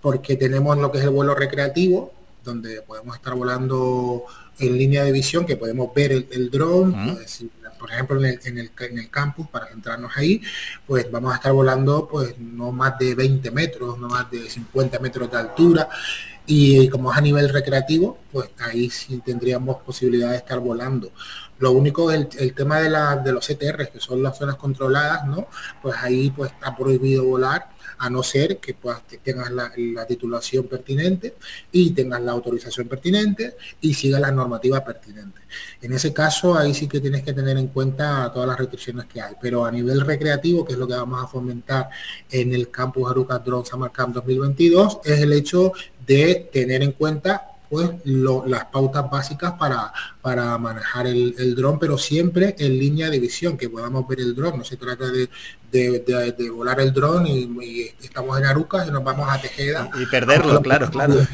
porque 0.00 0.36
tenemos 0.36 0.76
lo 0.78 0.90
que 0.90 0.98
es 0.98 1.04
el 1.04 1.10
vuelo 1.10 1.34
recreativo, 1.34 2.12
donde 2.44 2.82
podemos 2.82 3.14
estar 3.16 3.34
volando 3.34 4.24
en 4.58 4.76
línea 4.76 5.04
de 5.04 5.12
visión 5.12 5.46
que 5.46 5.56
podemos 5.56 5.92
ver 5.94 6.12
el, 6.12 6.28
el 6.32 6.50
dron, 6.50 6.92
pues, 7.14 7.44
por 7.78 7.90
ejemplo 7.90 8.18
en 8.18 8.26
el, 8.26 8.40
en, 8.44 8.58
el, 8.58 8.70
en 8.80 8.98
el, 8.98 9.10
campus, 9.10 9.48
para 9.48 9.66
centrarnos 9.66 10.16
ahí, 10.16 10.42
pues 10.86 11.10
vamos 11.10 11.32
a 11.32 11.36
estar 11.36 11.52
volando 11.52 12.08
pues 12.08 12.38
no 12.38 12.72
más 12.72 12.98
de 12.98 13.14
20 13.14 13.50
metros, 13.50 13.98
no 13.98 14.08
más 14.08 14.30
de 14.30 14.48
50 14.48 14.98
metros 14.98 15.30
de 15.30 15.36
altura. 15.36 15.88
Y 16.46 16.88
como 16.88 17.10
es 17.10 17.18
a 17.18 17.20
nivel 17.20 17.48
recreativo, 17.48 18.18
pues 18.32 18.50
ahí 18.58 18.88
sí 18.90 19.20
tendríamos 19.24 19.78
posibilidad 19.82 20.30
de 20.30 20.36
estar 20.36 20.60
volando. 20.60 21.10
Lo 21.58 21.72
único 21.72 22.10
es 22.10 22.28
el, 22.38 22.54
tema 22.54 22.80
de, 22.80 22.90
la, 22.90 23.16
de 23.16 23.32
los 23.32 23.48
ETR, 23.48 23.90
que 23.90 23.98
son 23.98 24.22
las 24.22 24.36
zonas 24.36 24.56
controladas, 24.56 25.26
¿no? 25.26 25.48
Pues 25.82 25.96
ahí 25.98 26.30
pues 26.30 26.52
está 26.52 26.76
prohibido 26.76 27.24
volar 27.24 27.76
a 27.98 28.10
no 28.10 28.22
ser 28.22 28.58
que, 28.58 28.74
puedas, 28.74 29.02
tengas 29.22 29.50
la, 29.50 29.72
titulación 30.06 30.68
pertinente 30.68 31.36
y 31.72 31.90
tengas 31.90 32.20
la 32.20 32.32
autorización 32.32 32.88
pertinente 32.88 33.56
y 33.80 33.94
sigas 33.94 34.20
la 34.20 34.30
normativa 34.30 34.84
pertinente. 34.84 35.40
En 35.80 35.92
ese 35.92 36.12
caso, 36.12 36.56
ahí 36.56 36.74
sí 36.74 36.88
que 36.88 37.00
tienes 37.00 37.22
que 37.22 37.32
tener 37.32 37.56
en 37.56 37.68
cuenta 37.68 38.30
todas 38.32 38.48
las 38.48 38.58
restricciones 38.58 39.06
que 39.06 39.20
hay, 39.20 39.34
pero 39.40 39.64
a 39.64 39.70
nivel 39.70 40.00
recreativo, 40.00 40.64
que 40.64 40.74
es 40.74 40.78
lo 40.78 40.86
que 40.86 40.94
vamos 40.94 41.22
a 41.22 41.26
fomentar 41.26 41.88
en 42.30 42.52
el 42.52 42.70
campus 42.70 43.10
Aruca 43.10 43.38
Drone 43.38 43.64
Summer 43.64 43.90
Camp 43.90 44.14
2022, 44.14 45.00
es 45.04 45.20
el 45.20 45.32
hecho 45.32 45.72
de 46.06 46.48
tener 46.52 46.82
en 46.82 46.92
cuenta 46.92 47.56
pues 47.68 47.90
las 48.04 48.66
pautas 48.66 49.10
básicas 49.10 49.54
para, 49.54 49.92
para 50.22 50.56
manejar 50.56 51.06
el, 51.06 51.34
el 51.36 51.56
dron, 51.56 51.78
pero 51.78 51.98
siempre 51.98 52.54
en 52.58 52.78
línea 52.78 53.10
de 53.10 53.18
visión, 53.18 53.56
que 53.56 53.68
podamos 53.68 54.06
ver 54.06 54.20
el 54.20 54.36
dron. 54.36 54.58
No 54.58 54.64
se 54.64 54.76
trata 54.76 55.06
de, 55.10 55.28
de, 55.70 56.50
volar 56.50 56.80
el 56.80 56.92
dron 56.92 57.26
y, 57.26 57.90
estamos 58.02 58.38
en 58.38 58.46
Arucas 58.46 58.86
y 58.88 58.90
nos 58.90 59.02
vamos 59.02 59.28
a 59.30 59.40
Tejeda. 59.40 59.90
Y 60.00 60.06
perderlo, 60.06 60.60
claro, 60.62 60.90
claro. 60.90 61.14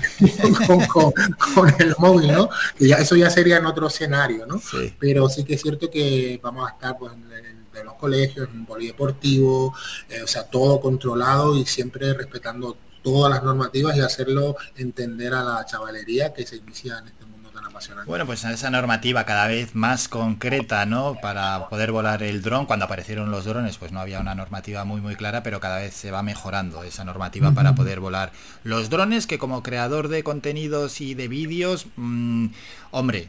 Con, 1.55 1.75
el 1.79 1.95
móvil, 1.99 2.33
¿no? 2.33 2.49
Ya, 2.79 2.97
eso 2.97 3.17
ya 3.17 3.31
sería 3.31 3.59
en 3.59 3.67
otro 3.67 3.87
escenario, 3.87 4.47
¿no? 4.47 4.61
Pero 4.99 5.29
sí 5.29 5.45
que 5.45 5.55
es 5.55 5.63
cierto 5.63 5.91
que 5.91 6.41
vamos 6.43 6.69
a 6.69 6.73
estar 6.73 6.99
pues, 6.99 7.13
en, 7.13 7.85
los 7.85 7.95
colegios, 7.95 8.49
en 8.49 8.61
un 8.61 8.67
polideportivo, 8.67 9.75
eh, 10.09 10.23
o 10.23 10.27
sea, 10.27 10.45
todo 10.45 10.81
controlado 10.81 11.57
y 11.57 11.65
siempre 11.65 12.13
respetando 12.15 12.77
todas 13.03 13.33
las 13.33 13.43
normativas 13.43 13.97
y 13.97 14.01
hacerlo 14.01 14.57
entender 14.77 15.35
a 15.35 15.43
la 15.43 15.65
chavalería 15.67 16.33
que 16.33 16.47
se 16.47 16.57
inicia 16.57 16.99
en 16.99 17.09
este 17.09 17.25
mundo 17.27 17.51
tan 17.51 17.65
apasionante. 17.65 18.09
Bueno, 18.09 18.27
pues 18.27 18.45
esa 18.45 18.71
normativa 18.71 19.25
cada 19.25 19.47
vez 19.49 19.75
más 19.75 20.09
concreta, 20.09 20.87
¿no? 20.87 21.17
Para 21.21 21.69
poder 21.69 21.93
volar 21.93 22.23
el 22.23 22.43
dron, 22.43 22.67
cuando 22.67 22.87
aparecieron 22.87 23.31
los 23.31 23.45
drones, 23.45 23.79
pues 23.79 23.93
no 23.93 24.01
había 24.01 24.21
una 24.21 24.35
normativa 24.35 24.85
muy 24.85 25.01
muy 25.01 25.17
clara, 25.17 25.43
pero 25.43 25.61
cada 25.61 25.79
vez 25.79 25.95
se 25.95 26.11
va 26.11 26.23
mejorando 26.23 26.83
esa 26.85 27.05
normativa 27.05 27.53
para 27.53 27.75
poder 27.75 28.01
volar 28.01 28.33
los 28.65 28.91
drones, 28.91 29.27
que 29.27 29.39
como 29.39 29.63
creador 29.63 30.09
de 30.09 30.23
contenidos 30.23 31.01
y 31.01 31.15
de 31.15 31.29
vídeos, 31.29 31.87
mm, 31.97 32.47
hombre, 32.91 33.29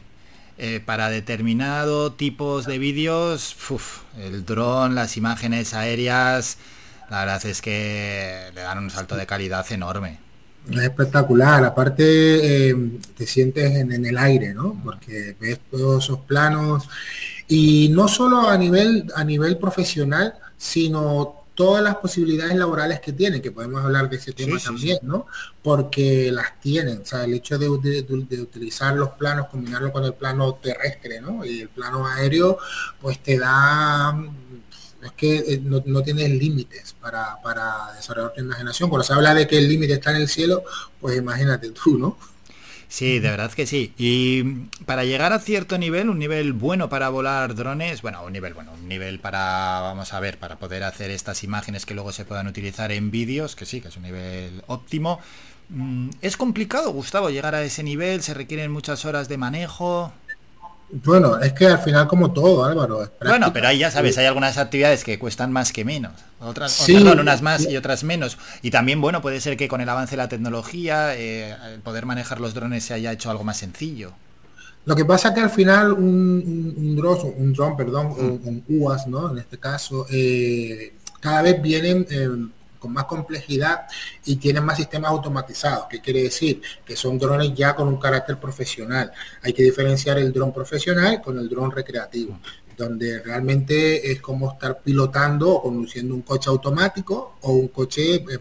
eh, 0.56 0.80
para 0.84 1.10
determinado 1.10 2.12
tipos 2.12 2.64
de 2.64 2.78
vídeos, 2.78 3.56
el 4.16 4.44
dron, 4.44 4.94
las 4.94 5.16
imágenes 5.16 5.74
aéreas, 5.74 6.58
la 7.10 7.20
verdad 7.20 7.44
es 7.46 7.60
que 7.60 8.50
le 8.54 8.60
dan 8.60 8.78
un 8.78 8.90
salto 8.90 9.16
de 9.16 9.26
calidad 9.26 9.64
enorme. 9.70 10.20
Es 10.70 10.78
espectacular, 10.78 11.62
aparte 11.64 12.70
eh, 12.70 12.76
te 13.16 13.26
sientes 13.26 13.70
en, 13.72 14.04
el 14.04 14.16
aire, 14.16 14.54
¿no? 14.54 14.80
Porque 14.82 15.36
ves 15.38 15.60
todos 15.70 16.04
esos 16.04 16.20
planos 16.20 16.88
y 17.46 17.90
no 17.90 18.08
solo 18.08 18.48
a 18.48 18.56
nivel, 18.56 19.12
a 19.14 19.24
nivel 19.24 19.58
profesional, 19.58 20.34
sino 20.56 21.44
todas 21.54 21.82
las 21.82 21.96
posibilidades 21.96 22.56
laborales 22.56 23.00
que 23.00 23.12
tienen, 23.12 23.40
que 23.40 23.52
podemos 23.52 23.82
hablar 23.84 24.08
de 24.08 24.16
ese 24.16 24.32
tema 24.32 24.58
también, 24.58 24.98
¿no? 25.02 25.26
Porque 25.62 26.30
las 26.32 26.58
tienen, 26.60 27.02
o 27.02 27.04
sea, 27.04 27.24
el 27.24 27.34
hecho 27.34 27.58
de, 27.58 27.68
utilizar 27.68 28.94
los 28.96 29.10
planos, 29.10 29.48
combinarlo 29.48 29.92
con 29.92 30.04
el 30.04 30.14
plano 30.14 30.54
terrestre, 30.54 31.20
¿no? 31.20 31.44
Y 31.44 31.60
el 31.60 31.68
plano 31.68 32.06
aéreo, 32.06 32.58
pues 33.00 33.18
te 33.20 33.38
da 33.38 34.18
es 35.04 35.12
que 35.12 35.36
eh, 35.36 35.60
no, 35.62 35.82
no 35.86 36.02
tienes 36.02 36.30
límites 36.30 36.94
para, 37.00 37.40
para, 37.42 37.92
desarrollar 37.94 38.32
tu 38.32 38.40
imaginación. 38.40 38.88
Cuando 38.88 39.04
se 39.04 39.12
habla 39.12 39.34
de 39.34 39.46
que 39.46 39.58
el 39.58 39.68
límite 39.68 39.94
está 39.94 40.10
en 40.10 40.16
el 40.16 40.28
cielo, 40.28 40.64
pues 41.00 41.16
imagínate 41.16 41.70
tú, 41.70 41.98
¿no? 41.98 42.16
Sí, 42.88 43.18
de 43.18 43.28
verdad 43.30 43.50
que 43.52 43.66
sí. 43.66 43.92
Y 43.98 44.44
para 44.86 45.04
llegar 45.04 45.32
a 45.32 45.40
cierto 45.40 45.78
nivel, 45.78 46.08
un 46.08 46.18
nivel 46.18 46.52
bueno 46.52 46.88
para 46.88 47.08
volar 47.08 47.56
drones, 47.56 48.02
bueno, 48.02 48.24
un 48.24 48.32
nivel 48.32 48.54
bueno, 48.54 48.72
un 48.72 48.88
nivel 48.88 49.18
para, 49.18 49.80
vamos 49.80 50.12
a 50.12 50.20
ver, 50.20 50.38
para 50.38 50.58
poder 50.58 50.84
hacer 50.84 51.10
estas 51.10 51.42
imágenes 51.42 51.86
que 51.86 51.94
luego 51.94 52.12
se 52.12 52.24
puedan 52.24 52.46
utilizar 52.46 52.92
en 52.92 53.10
vídeos, 53.10 53.56
que 53.56 53.66
sí, 53.66 53.80
que 53.80 53.88
es 53.88 53.96
un 53.96 54.04
nivel 54.04 54.62
óptimo. 54.68 55.18
Mm, 55.70 56.10
¿Es 56.20 56.36
complicado, 56.36 56.92
Gustavo, 56.92 57.30
llegar 57.30 57.54
a 57.54 57.64
ese 57.64 57.82
nivel? 57.82 58.22
¿Se 58.22 58.32
requieren 58.32 58.70
muchas 58.70 59.04
horas 59.04 59.28
de 59.28 59.38
manejo? 59.38 60.12
Bueno, 60.90 61.40
es 61.40 61.52
que 61.54 61.66
al 61.66 61.78
final 61.80 62.06
como 62.06 62.32
todo, 62.32 62.64
Álvaro. 62.64 63.02
es 63.02 63.10
Bueno, 63.20 63.52
pero 63.52 63.68
ahí 63.68 63.78
ya 63.78 63.90
sabes, 63.90 64.16
hay 64.18 64.26
algunas 64.26 64.58
actividades 64.58 65.02
que 65.02 65.18
cuestan 65.18 65.50
más 65.50 65.72
que 65.72 65.84
menos. 65.84 66.12
Otras, 66.40 66.72
Sí. 66.72 66.94
unas 66.94 67.42
más 67.42 67.68
y 67.68 67.76
otras 67.76 68.04
menos. 68.04 68.38
Y 68.62 68.70
también, 68.70 69.00
bueno, 69.00 69.20
puede 69.20 69.40
ser 69.40 69.56
que 69.56 69.66
con 69.66 69.80
el 69.80 69.88
avance 69.88 70.12
de 70.12 70.18
la 70.18 70.28
tecnología, 70.28 71.16
eh, 71.16 71.56
el 71.72 71.80
poder 71.80 72.06
manejar 72.06 72.38
los 72.40 72.54
drones 72.54 72.84
se 72.84 72.94
haya 72.94 73.10
hecho 73.12 73.30
algo 73.30 73.42
más 73.44 73.56
sencillo. 73.56 74.12
Lo 74.84 74.94
que 74.94 75.04
pasa 75.04 75.28
es 75.28 75.34
que 75.34 75.40
al 75.40 75.50
final 75.50 75.92
un, 75.92 76.04
un, 76.04 76.74
un 76.76 76.96
dron, 76.96 77.18
un 77.38 77.52
dron, 77.54 77.76
perdón, 77.76 78.06
o 78.08 78.20
un 78.20 78.62
UAS, 78.68 79.06
¿no? 79.06 79.30
En 79.30 79.38
este 79.38 79.58
caso, 79.58 80.06
eh, 80.10 80.94
cada 81.20 81.40
vez 81.42 81.60
vienen 81.62 82.06
eh, 82.10 82.28
con 82.84 82.92
más 82.92 83.04
complejidad 83.04 83.86
y 84.26 84.36
tienen 84.36 84.62
más 84.62 84.76
sistemas 84.76 85.10
automatizados. 85.10 85.86
¿Qué 85.88 86.02
quiere 86.02 86.24
decir? 86.24 86.60
Que 86.84 86.94
son 86.94 87.18
drones 87.18 87.54
ya 87.54 87.74
con 87.74 87.88
un 87.88 87.96
carácter 87.96 88.38
profesional. 88.38 89.10
Hay 89.42 89.54
que 89.54 89.62
diferenciar 89.62 90.18
el 90.18 90.30
dron 90.34 90.52
profesional 90.52 91.22
con 91.22 91.38
el 91.38 91.48
dron 91.48 91.70
recreativo 91.70 92.38
donde 92.76 93.20
realmente 93.20 94.10
es 94.10 94.20
como 94.20 94.52
estar 94.52 94.80
pilotando 94.80 95.48
o 95.48 95.62
conduciendo 95.62 96.12
un 96.12 96.22
coche 96.22 96.50
automático 96.50 97.36
o 97.42 97.52
un 97.52 97.68
coche 97.68 98.16
eh, 98.16 98.38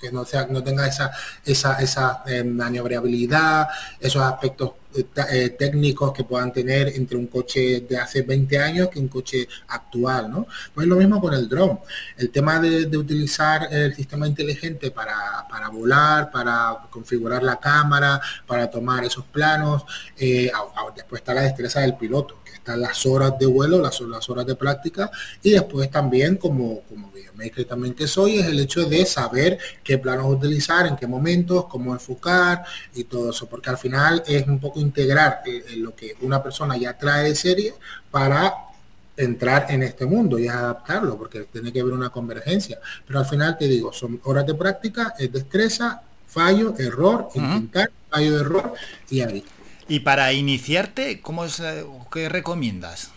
que 0.00 0.10
no 0.10 0.24
sea 0.24 0.46
no 0.46 0.62
tenga 0.62 0.86
esa 0.88 1.10
esa 1.44 1.74
esa 1.74 2.22
eh, 2.26 2.42
maniobrabilidad 2.42 3.68
esos 4.00 4.22
aspectos 4.22 4.70
eh, 4.94 5.04
eh, 5.32 5.50
técnicos 5.50 6.12
que 6.14 6.24
puedan 6.24 6.50
tener 6.52 6.88
entre 6.88 7.18
un 7.18 7.26
coche 7.26 7.80
de 7.80 7.98
hace 7.98 8.22
20 8.22 8.58
años 8.58 8.88
que 8.88 8.98
un 8.98 9.08
coche 9.08 9.46
actual 9.68 10.30
no 10.30 10.46
pues 10.74 10.86
lo 10.86 10.96
mismo 10.96 11.20
con 11.20 11.34
el 11.34 11.46
dron. 11.48 11.78
El 12.16 12.30
tema 12.30 12.58
de, 12.58 12.96
utilizar 12.96 13.68
el 13.70 13.94
sistema 13.94 14.26
inteligente 14.26 14.90
para, 14.90 15.46
para 15.50 15.68
volar 15.68 16.30
para 16.30 16.78
configurar 16.90 17.42
la 17.42 17.60
cámara 17.60 18.20
para 18.46 18.70
tomar 18.70 19.04
esos 19.04 19.24
planos 19.26 19.84
eh, 20.16 20.50
después 20.96 21.20
está 21.20 21.34
la 21.34 21.42
destreza 21.42 21.80
del 21.80 21.96
piloto 21.96 22.38
están 22.68 22.80
las 22.82 23.06
horas 23.06 23.38
de 23.38 23.46
vuelo, 23.46 23.80
las, 23.80 24.00
las 24.02 24.28
horas 24.28 24.44
de 24.46 24.54
práctica 24.54 25.10
y 25.42 25.50
después 25.50 25.90
también 25.90 26.36
como, 26.36 26.80
como 26.82 27.10
videomaker 27.10 27.64
también 27.64 27.94
que 27.94 28.06
soy 28.06 28.38
es 28.38 28.46
el 28.46 28.60
hecho 28.60 28.84
de 28.84 29.06
saber 29.06 29.58
qué 29.82 29.96
planos 29.96 30.26
utilizar, 30.26 30.86
en 30.86 30.96
qué 30.96 31.06
momentos, 31.06 31.64
cómo 31.66 31.94
enfocar 31.94 32.64
y 32.94 33.04
todo 33.04 33.30
eso, 33.30 33.46
porque 33.46 33.70
al 33.70 33.78
final 33.78 34.22
es 34.26 34.46
un 34.46 34.60
poco 34.60 34.80
integrar 34.80 35.40
eh, 35.46 35.64
eh, 35.68 35.76
lo 35.76 35.94
que 35.94 36.14
una 36.20 36.42
persona 36.42 36.76
ya 36.76 36.96
trae 36.96 37.30
de 37.30 37.34
serie 37.34 37.74
para 38.10 38.52
entrar 39.16 39.66
en 39.70 39.82
este 39.82 40.04
mundo 40.04 40.38
y 40.38 40.46
adaptarlo, 40.46 41.16
porque 41.16 41.40
tiene 41.50 41.72
que 41.72 41.80
haber 41.80 41.94
una 41.94 42.10
convergencia. 42.10 42.78
Pero 43.06 43.18
al 43.18 43.26
final 43.26 43.56
te 43.58 43.66
digo, 43.66 43.92
son 43.92 44.20
horas 44.24 44.46
de 44.46 44.54
práctica, 44.54 45.14
es 45.18 45.32
destreza, 45.32 46.02
fallo, 46.26 46.74
error, 46.78 47.28
intentar, 47.34 47.90
fallo, 48.08 48.38
error 48.38 48.74
y 49.10 49.22
ahí. 49.22 49.44
Y 49.88 50.00
para 50.00 50.32
iniciarte, 50.32 51.20
¿cómo 51.20 51.44
es, 51.44 51.60
eh, 51.60 51.84
¿qué 52.12 52.28
recomiendas? 52.28 53.10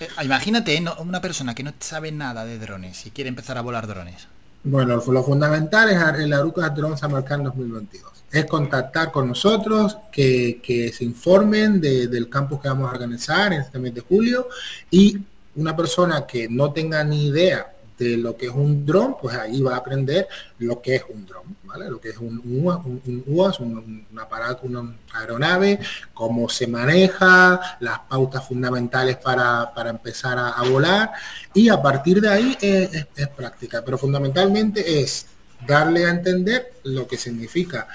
Eh, 0.00 0.08
imagínate, 0.24 0.80
¿no? 0.80 0.96
una 0.98 1.20
persona 1.20 1.54
que 1.54 1.62
no 1.62 1.72
sabe 1.80 2.10
nada 2.12 2.44
de 2.44 2.58
drones 2.58 3.06
y 3.06 3.10
quiere 3.10 3.28
empezar 3.28 3.58
a 3.58 3.62
volar 3.62 3.86
drones. 3.86 4.26
Bueno, 4.62 4.96
lo 5.06 5.22
fundamental 5.22 5.90
es 5.90 6.18
el 6.24 6.32
Aruca 6.32 6.70
Drone 6.70 6.96
Samarcand 6.96 7.44
2022. 7.44 8.12
Es 8.32 8.46
contactar 8.46 9.12
con 9.12 9.28
nosotros, 9.28 9.98
que, 10.10 10.60
que 10.62 10.90
se 10.92 11.04
informen 11.04 11.80
de- 11.80 12.08
del 12.08 12.28
campus 12.30 12.60
que 12.60 12.68
vamos 12.68 12.88
a 12.88 12.92
organizar 12.94 13.52
en 13.52 13.60
este 13.60 13.78
mes 13.78 13.94
de 13.94 14.00
julio 14.00 14.48
y 14.90 15.18
una 15.56 15.76
persona 15.76 16.26
que 16.26 16.48
no 16.48 16.72
tenga 16.72 17.04
ni 17.04 17.26
idea 17.26 17.73
de 17.98 18.16
lo 18.16 18.36
que 18.36 18.46
es 18.46 18.52
un 18.52 18.84
dron, 18.84 19.16
pues 19.20 19.36
ahí 19.36 19.60
va 19.62 19.74
a 19.74 19.78
aprender 19.78 20.26
lo 20.58 20.80
que 20.82 20.96
es 20.96 21.04
un 21.08 21.24
dron, 21.26 21.56
¿vale? 21.64 21.88
Lo 21.88 22.00
que 22.00 22.10
es 22.10 22.18
un, 22.18 22.40
UAS, 22.44 22.84
un, 22.84 23.00
un 23.06 23.24
UAS, 23.26 23.60
un, 23.60 24.06
un 24.10 24.18
aparato, 24.18 24.66
una 24.66 24.96
aeronave, 25.12 25.78
cómo 26.12 26.48
se 26.48 26.66
maneja, 26.66 27.78
las 27.80 28.00
pautas 28.00 28.46
fundamentales 28.46 29.16
para, 29.16 29.72
para 29.74 29.90
empezar 29.90 30.38
a, 30.38 30.50
a 30.50 30.68
volar 30.68 31.12
y 31.52 31.68
a 31.68 31.80
partir 31.80 32.20
de 32.20 32.28
ahí 32.28 32.56
eh, 32.60 32.88
es, 32.92 33.06
es 33.16 33.28
práctica, 33.28 33.82
pero 33.84 33.96
fundamentalmente 33.98 35.00
es 35.00 35.26
darle 35.66 36.06
a 36.06 36.10
entender 36.10 36.72
lo 36.84 37.06
que 37.06 37.16
significa 37.16 37.86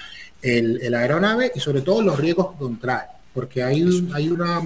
el, 0.42 0.80
el 0.82 0.94
aeronave 0.94 1.52
y 1.54 1.60
sobre 1.60 1.82
todo 1.82 2.02
los 2.02 2.18
riesgos 2.18 2.52
que 2.52 2.58
contrae, 2.58 3.06
porque 3.34 3.62
hay, 3.62 4.08
hay 4.14 4.28
una, 4.28 4.60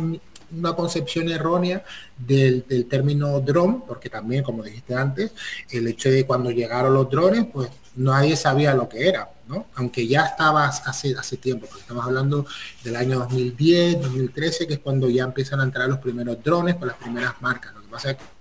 una 0.56 0.74
concepción 0.74 1.28
errónea 1.28 1.85
del, 2.16 2.64
del 2.68 2.86
término 2.86 3.40
dron, 3.40 3.82
porque 3.86 4.09
también, 4.09 4.43
como 4.43 4.62
dijiste 4.62 4.94
antes, 4.94 5.32
el 5.70 5.86
hecho 5.89 6.10
de 6.10 6.26
cuando 6.26 6.51
llegaron 6.51 6.94
los 6.94 7.09
drones, 7.10 7.47
pues 7.52 7.70
nadie 7.97 8.36
sabía 8.36 8.74
lo 8.74 8.89
que 8.89 9.09
era, 9.09 9.31
¿no? 9.48 9.66
Aunque 9.74 10.06
ya 10.06 10.26
estaba 10.26 10.66
hace, 10.66 11.14
hace 11.16 11.36
tiempo, 11.36 11.66
porque 11.66 11.82
estamos 11.82 12.05
hablando 12.05 12.47
del 12.82 12.97
año 12.97 13.18
2010, 13.20 14.02
2013, 14.02 14.66
que 14.66 14.74
es 14.74 14.81
cuando 14.81 15.09
ya 15.09 15.24
empiezan 15.24 15.60
a 15.60 15.64
entrar 15.64 15.89
los 15.89 15.98
primeros 15.98 16.43
drones 16.43 16.76
con 16.76 16.89
las 16.89 16.97
primeras 16.97 17.40
marcas. 17.40 17.74
Lo 17.74 17.82
que 17.82 17.89
pasa 17.89 18.10
es 18.12 18.16
que 18.16 18.34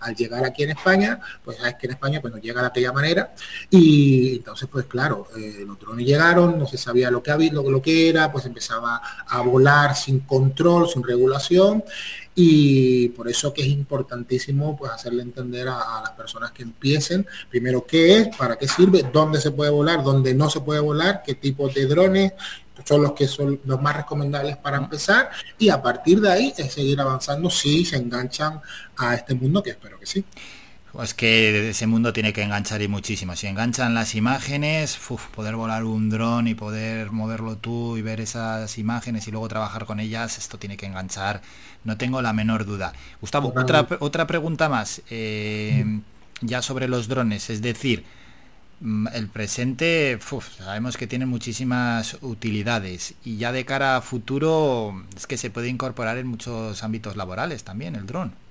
al 0.00 0.14
llegar 0.14 0.44
aquí 0.44 0.62
en 0.62 0.70
España, 0.70 1.20
pues 1.44 1.58
sabes 1.58 1.76
que 1.76 1.86
en 1.86 1.92
España 1.92 2.20
pues 2.20 2.32
no 2.32 2.40
llega 2.40 2.60
de 2.60 2.66
aquella 2.68 2.92
manera. 2.92 3.34
Y 3.70 4.36
entonces 4.36 4.68
pues 4.70 4.86
claro, 4.86 5.28
eh, 5.36 5.64
los 5.66 5.78
drones 5.78 6.06
llegaron, 6.06 6.58
no 6.58 6.66
se 6.66 6.76
sabía 6.76 7.10
lo 7.10 7.22
que 7.22 7.30
había, 7.30 7.52
lo, 7.52 7.68
lo 7.70 7.82
que 7.82 8.08
era, 8.08 8.30
pues 8.32 8.46
empezaba 8.46 9.00
a 9.26 9.40
volar 9.42 9.94
sin 9.94 10.20
control, 10.20 10.88
sin 10.88 11.02
regulación. 11.02 11.84
Y 12.36 13.10
por 13.10 13.28
eso 13.28 13.54
que 13.54 13.62
es 13.62 13.68
importantísimo 13.68 14.76
pues 14.76 14.90
hacerle 14.90 15.22
entender 15.22 15.68
a, 15.68 15.98
a 15.98 16.02
las 16.02 16.10
personas 16.10 16.50
que 16.50 16.64
empiecen 16.64 17.24
primero 17.48 17.86
qué 17.86 18.18
es, 18.18 18.36
para 18.36 18.56
qué 18.56 18.66
sirve, 18.66 19.04
dónde 19.12 19.40
se 19.40 19.52
puede 19.52 19.70
volar, 19.70 20.02
dónde 20.02 20.34
no 20.34 20.50
se 20.50 20.60
puede 20.60 20.80
volar, 20.80 21.22
qué 21.24 21.36
tipo 21.36 21.68
de 21.68 21.86
drones 21.86 22.32
son 22.84 23.02
los 23.02 23.12
que 23.12 23.28
son 23.28 23.60
los 23.64 23.80
más 23.80 23.96
recomendables 23.96 24.56
para 24.56 24.78
empezar 24.78 25.30
y 25.58 25.68
a 25.68 25.80
partir 25.80 26.20
de 26.20 26.30
ahí 26.30 26.54
es 26.56 26.72
seguir 26.72 27.00
avanzando 27.00 27.48
si 27.50 27.84
se 27.84 27.96
enganchan 27.96 28.60
a 28.96 29.14
este 29.14 29.34
mundo 29.34 29.62
que 29.62 29.70
espero 29.70 29.98
que 29.98 30.06
sí. 30.06 30.24
Pues 30.94 31.12
que 31.12 31.70
ese 31.70 31.88
mundo 31.88 32.12
tiene 32.12 32.32
que 32.32 32.42
enganchar 32.42 32.80
y 32.80 32.86
muchísimo. 32.86 33.34
Si 33.34 33.48
enganchan 33.48 33.94
las 33.94 34.14
imágenes, 34.14 34.96
uf, 35.10 35.26
poder 35.26 35.56
volar 35.56 35.82
un 35.82 36.08
dron 36.08 36.46
y 36.46 36.54
poder 36.54 37.10
moverlo 37.10 37.56
tú 37.56 37.96
y 37.96 38.02
ver 38.02 38.20
esas 38.20 38.78
imágenes 38.78 39.26
y 39.26 39.32
luego 39.32 39.48
trabajar 39.48 39.86
con 39.86 39.98
ellas, 39.98 40.38
esto 40.38 40.56
tiene 40.56 40.76
que 40.76 40.86
enganchar, 40.86 41.42
no 41.82 41.96
tengo 41.96 42.22
la 42.22 42.32
menor 42.32 42.64
duda. 42.64 42.92
Gustavo, 43.20 43.52
otra, 43.56 43.88
otra 43.98 44.28
pregunta 44.28 44.68
más, 44.68 45.02
eh, 45.10 45.84
ya 46.42 46.62
sobre 46.62 46.86
los 46.86 47.08
drones, 47.08 47.50
es 47.50 47.60
decir, 47.60 48.04
el 49.14 49.28
presente 49.28 50.18
sabemos 50.58 50.96
que 50.96 51.06
tiene 51.06 51.24
muchísimas 51.24 52.18
utilidades 52.20 53.14
y 53.24 53.38
ya 53.38 53.50
de 53.50 53.64
cara 53.64 53.96
a 53.96 54.02
futuro 54.02 55.04
es 55.16 55.26
que 55.26 55.38
se 55.38 55.50
puede 55.50 55.68
incorporar 55.68 56.18
en 56.18 56.26
muchos 56.26 56.82
ámbitos 56.82 57.16
laborales 57.16 57.64
también 57.64 57.96
el 57.96 58.06
dron. 58.06 58.43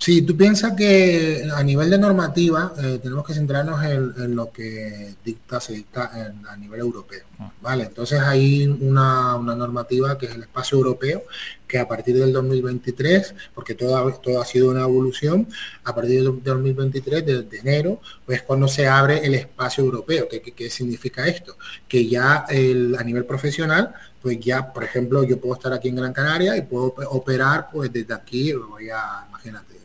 Sí, 0.00 0.22
tú 0.22 0.34
piensas 0.34 0.72
que 0.72 1.46
a 1.54 1.62
nivel 1.62 1.90
de 1.90 1.98
normativa 1.98 2.72
eh, 2.82 2.98
tenemos 3.02 3.22
que 3.22 3.34
centrarnos 3.34 3.84
en, 3.84 4.14
en, 4.16 4.34
lo 4.34 4.50
que 4.50 5.14
dicta, 5.22 5.60
se 5.60 5.74
dicta 5.74 6.10
en, 6.14 6.46
a 6.46 6.56
nivel 6.56 6.80
europeo, 6.80 7.26
¿vale? 7.60 7.84
Entonces 7.84 8.18
hay 8.18 8.66
una, 8.66 9.36
una, 9.36 9.54
normativa 9.54 10.16
que 10.16 10.24
es 10.24 10.34
el 10.34 10.40
espacio 10.44 10.78
europeo, 10.78 11.24
que 11.68 11.78
a 11.78 11.86
partir 11.86 12.16
del 12.16 12.32
2023, 12.32 13.34
porque 13.54 13.74
todo, 13.74 14.10
todo 14.22 14.40
ha 14.40 14.46
sido 14.46 14.70
una 14.70 14.84
evolución, 14.84 15.46
a 15.84 15.94
partir 15.94 16.24
del 16.24 16.42
2023, 16.42 17.26
de, 17.26 17.42
de 17.42 17.58
enero, 17.58 18.00
pues 18.24 18.40
cuando 18.40 18.68
se 18.68 18.88
abre 18.88 19.18
el 19.26 19.34
espacio 19.34 19.84
europeo. 19.84 20.26
¿Qué, 20.30 20.40
qué, 20.40 20.52
qué 20.52 20.70
significa 20.70 21.26
esto? 21.26 21.58
Que 21.86 22.08
ya 22.08 22.46
el, 22.48 22.96
a 22.98 23.04
nivel 23.04 23.26
profesional, 23.26 23.92
pues 24.22 24.40
ya, 24.40 24.72
por 24.72 24.82
ejemplo, 24.82 25.24
yo 25.24 25.38
puedo 25.38 25.56
estar 25.56 25.74
aquí 25.74 25.88
en 25.88 25.96
Gran 25.96 26.14
Canaria 26.14 26.56
y 26.56 26.62
puedo 26.62 26.94
operar 27.10 27.68
pues 27.70 27.92
desde 27.92 28.14
aquí, 28.14 28.54
voy 28.54 28.88
a, 28.88 29.26
imagínate, 29.28 29.80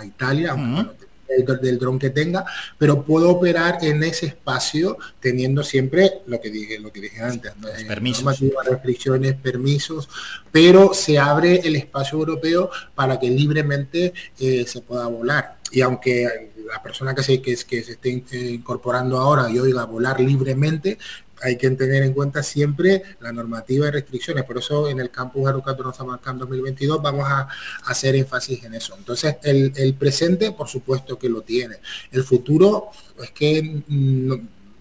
a 0.00 0.04
Italia, 0.04 0.52
aunque 0.52 0.80
uh 0.80 0.84
-huh. 0.84 1.54
el, 1.54 1.60
del 1.60 1.78
dron 1.78 1.98
que 1.98 2.10
tenga, 2.10 2.44
pero 2.78 3.02
puedo 3.02 3.30
operar 3.30 3.78
en 3.82 4.02
ese 4.02 4.26
espacio 4.26 4.98
teniendo 5.20 5.62
siempre 5.62 6.22
lo 6.26 6.40
que 6.40 6.50
dije, 6.50 6.78
lo 6.78 6.92
que 6.92 7.00
dije 7.00 7.22
antes, 7.22 7.52
¿no? 7.56 7.68
eh, 7.68 7.84
permisos, 7.86 8.40
restricciones, 8.64 9.34
permisos, 9.34 10.08
pero 10.50 10.92
se 10.94 11.18
abre 11.18 11.60
el 11.64 11.76
espacio 11.76 12.18
europeo 12.18 12.70
para 12.94 13.18
que 13.18 13.30
libremente 13.30 14.12
eh, 14.38 14.64
se 14.66 14.80
pueda 14.80 15.06
volar. 15.06 15.58
Y 15.72 15.82
aunque 15.82 16.50
la 16.70 16.82
persona 16.82 17.14
que 17.14 17.22
se, 17.22 17.40
que, 17.40 17.56
que 17.56 17.82
se 17.82 17.92
esté 17.92 18.24
eh, 18.32 18.50
incorporando 18.50 19.18
ahora 19.18 19.50
y 19.50 19.58
oiga 19.58 19.84
volar 19.84 20.20
libremente, 20.20 20.98
hay 21.42 21.56
que 21.56 21.70
tener 21.70 22.02
en 22.02 22.12
cuenta 22.12 22.42
siempre 22.42 23.02
la 23.20 23.32
normativa 23.32 23.88
y 23.88 23.90
restricciones. 23.90 24.44
Por 24.44 24.58
eso 24.58 24.88
en 24.88 25.00
el 25.00 25.10
campus 25.10 25.48
Arucato 25.48 25.92
Samarcand 25.92 26.40
2022 26.40 27.02
vamos 27.02 27.26
a, 27.28 27.48
hacer 27.86 28.14
énfasis 28.16 28.64
en 28.64 28.74
eso. 28.74 28.94
Entonces, 28.96 29.36
el, 29.42 29.94
presente, 29.94 30.52
por 30.52 30.68
supuesto 30.68 31.18
que 31.18 31.28
lo 31.28 31.42
tiene. 31.42 31.76
El 32.10 32.22
futuro 32.22 32.88
es 33.22 33.30
que, 33.30 33.82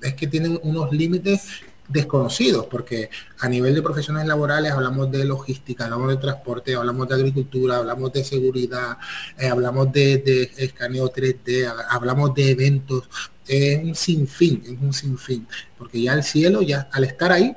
es 0.01 0.13
que 0.13 0.27
tienen 0.27 0.59
unos 0.63 0.91
límites 0.91 1.47
desconocidos, 1.87 2.67
porque 2.67 3.09
a 3.39 3.49
nivel 3.49 3.73
de 3.73 3.81
profesiones 3.81 4.25
laborales 4.27 4.71
hablamos 4.71 5.11
de 5.11 5.25
logística, 5.25 5.85
hablamos 5.85 6.09
de 6.09 6.17
transporte, 6.17 6.75
hablamos 6.75 7.09
de 7.09 7.15
agricultura, 7.15 7.77
hablamos 7.77 8.13
de 8.13 8.23
seguridad, 8.23 8.97
eh, 9.37 9.47
hablamos 9.47 9.91
de, 9.91 10.19
de 10.19 10.51
escaneo 10.57 11.11
3D, 11.11 11.73
hablamos 11.89 12.35
de 12.35 12.51
eventos, 12.51 13.09
es 13.49 13.83
un 13.83 13.95
sinfín, 13.95 14.61
es 14.63 14.79
un 14.79 14.93
sinfín, 14.93 15.47
porque 15.77 16.01
ya 16.01 16.13
el 16.13 16.23
cielo, 16.23 16.61
ya 16.61 16.87
al 16.91 17.03
estar 17.03 17.31
ahí, 17.31 17.55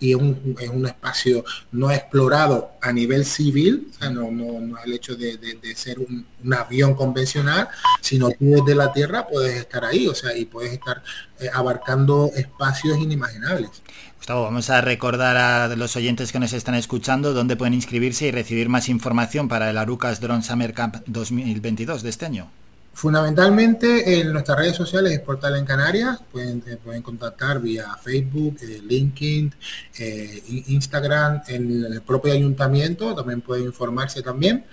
y 0.00 0.10
es 0.10 0.16
un, 0.16 0.56
es 0.60 0.68
un 0.68 0.86
espacio 0.86 1.44
no 1.72 1.90
explorado 1.90 2.72
a 2.80 2.92
nivel 2.92 3.24
civil, 3.24 3.88
o 3.90 3.98
sea, 3.98 4.10
no, 4.10 4.30
no, 4.30 4.76
el 4.84 4.92
hecho 4.92 5.16
de, 5.16 5.36
de, 5.36 5.74
ser 5.74 5.98
un, 5.98 6.24
un, 6.44 6.54
avión 6.54 6.94
convencional, 6.94 7.68
sino 8.00 8.30
tú 8.30 8.62
desde 8.64 8.74
la 8.74 8.92
Tierra 8.92 9.26
puedes 9.26 9.56
estar 9.56 9.84
ahí, 9.84 10.06
o 10.06 10.14
sea, 10.14 10.36
y 10.36 10.44
puedes 10.44 10.72
estar 10.72 11.02
eh, 11.40 11.48
abarcando 11.52 12.30
espacios 12.34 12.98
inimaginables. 12.98 13.70
Gustavo, 14.16 14.42
vamos 14.42 14.70
a 14.70 14.80
recordar 14.80 15.36
a 15.36 15.74
los 15.74 15.96
oyentes 15.96 16.32
que 16.32 16.38
nos 16.38 16.52
están 16.52 16.74
escuchando 16.74 17.32
dónde 17.32 17.56
pueden 17.56 17.74
inscribirse 17.74 18.26
y 18.26 18.30
recibir 18.30 18.68
más 18.68 18.88
información 18.88 19.48
para 19.48 19.70
el 19.70 19.78
Arucas 19.78 20.20
Drone 20.20 20.42
Summer 20.42 20.74
Camp 20.74 20.96
2022 21.06 22.02
de 22.02 22.10
este 22.10 22.26
año. 22.26 22.50
Fundamentalmente 22.98 24.18
en 24.18 24.32
nuestras 24.32 24.58
redes 24.58 24.74
sociales 24.74 25.12
es 25.12 25.20
Portal 25.20 25.54
en 25.54 25.64
Canarias, 25.64 26.18
pueden, 26.32 26.64
eh, 26.66 26.76
pueden 26.82 27.00
contactar 27.00 27.60
vía 27.60 27.96
Facebook, 28.02 28.56
eh, 28.60 28.80
LinkedIn, 28.82 29.54
eh, 30.00 30.42
Instagram, 30.66 31.42
en 31.46 31.84
el 31.84 32.02
propio 32.02 32.32
ayuntamiento, 32.32 33.14
también 33.14 33.40
pueden 33.40 33.66
informarse 33.66 34.20
también. 34.20 34.64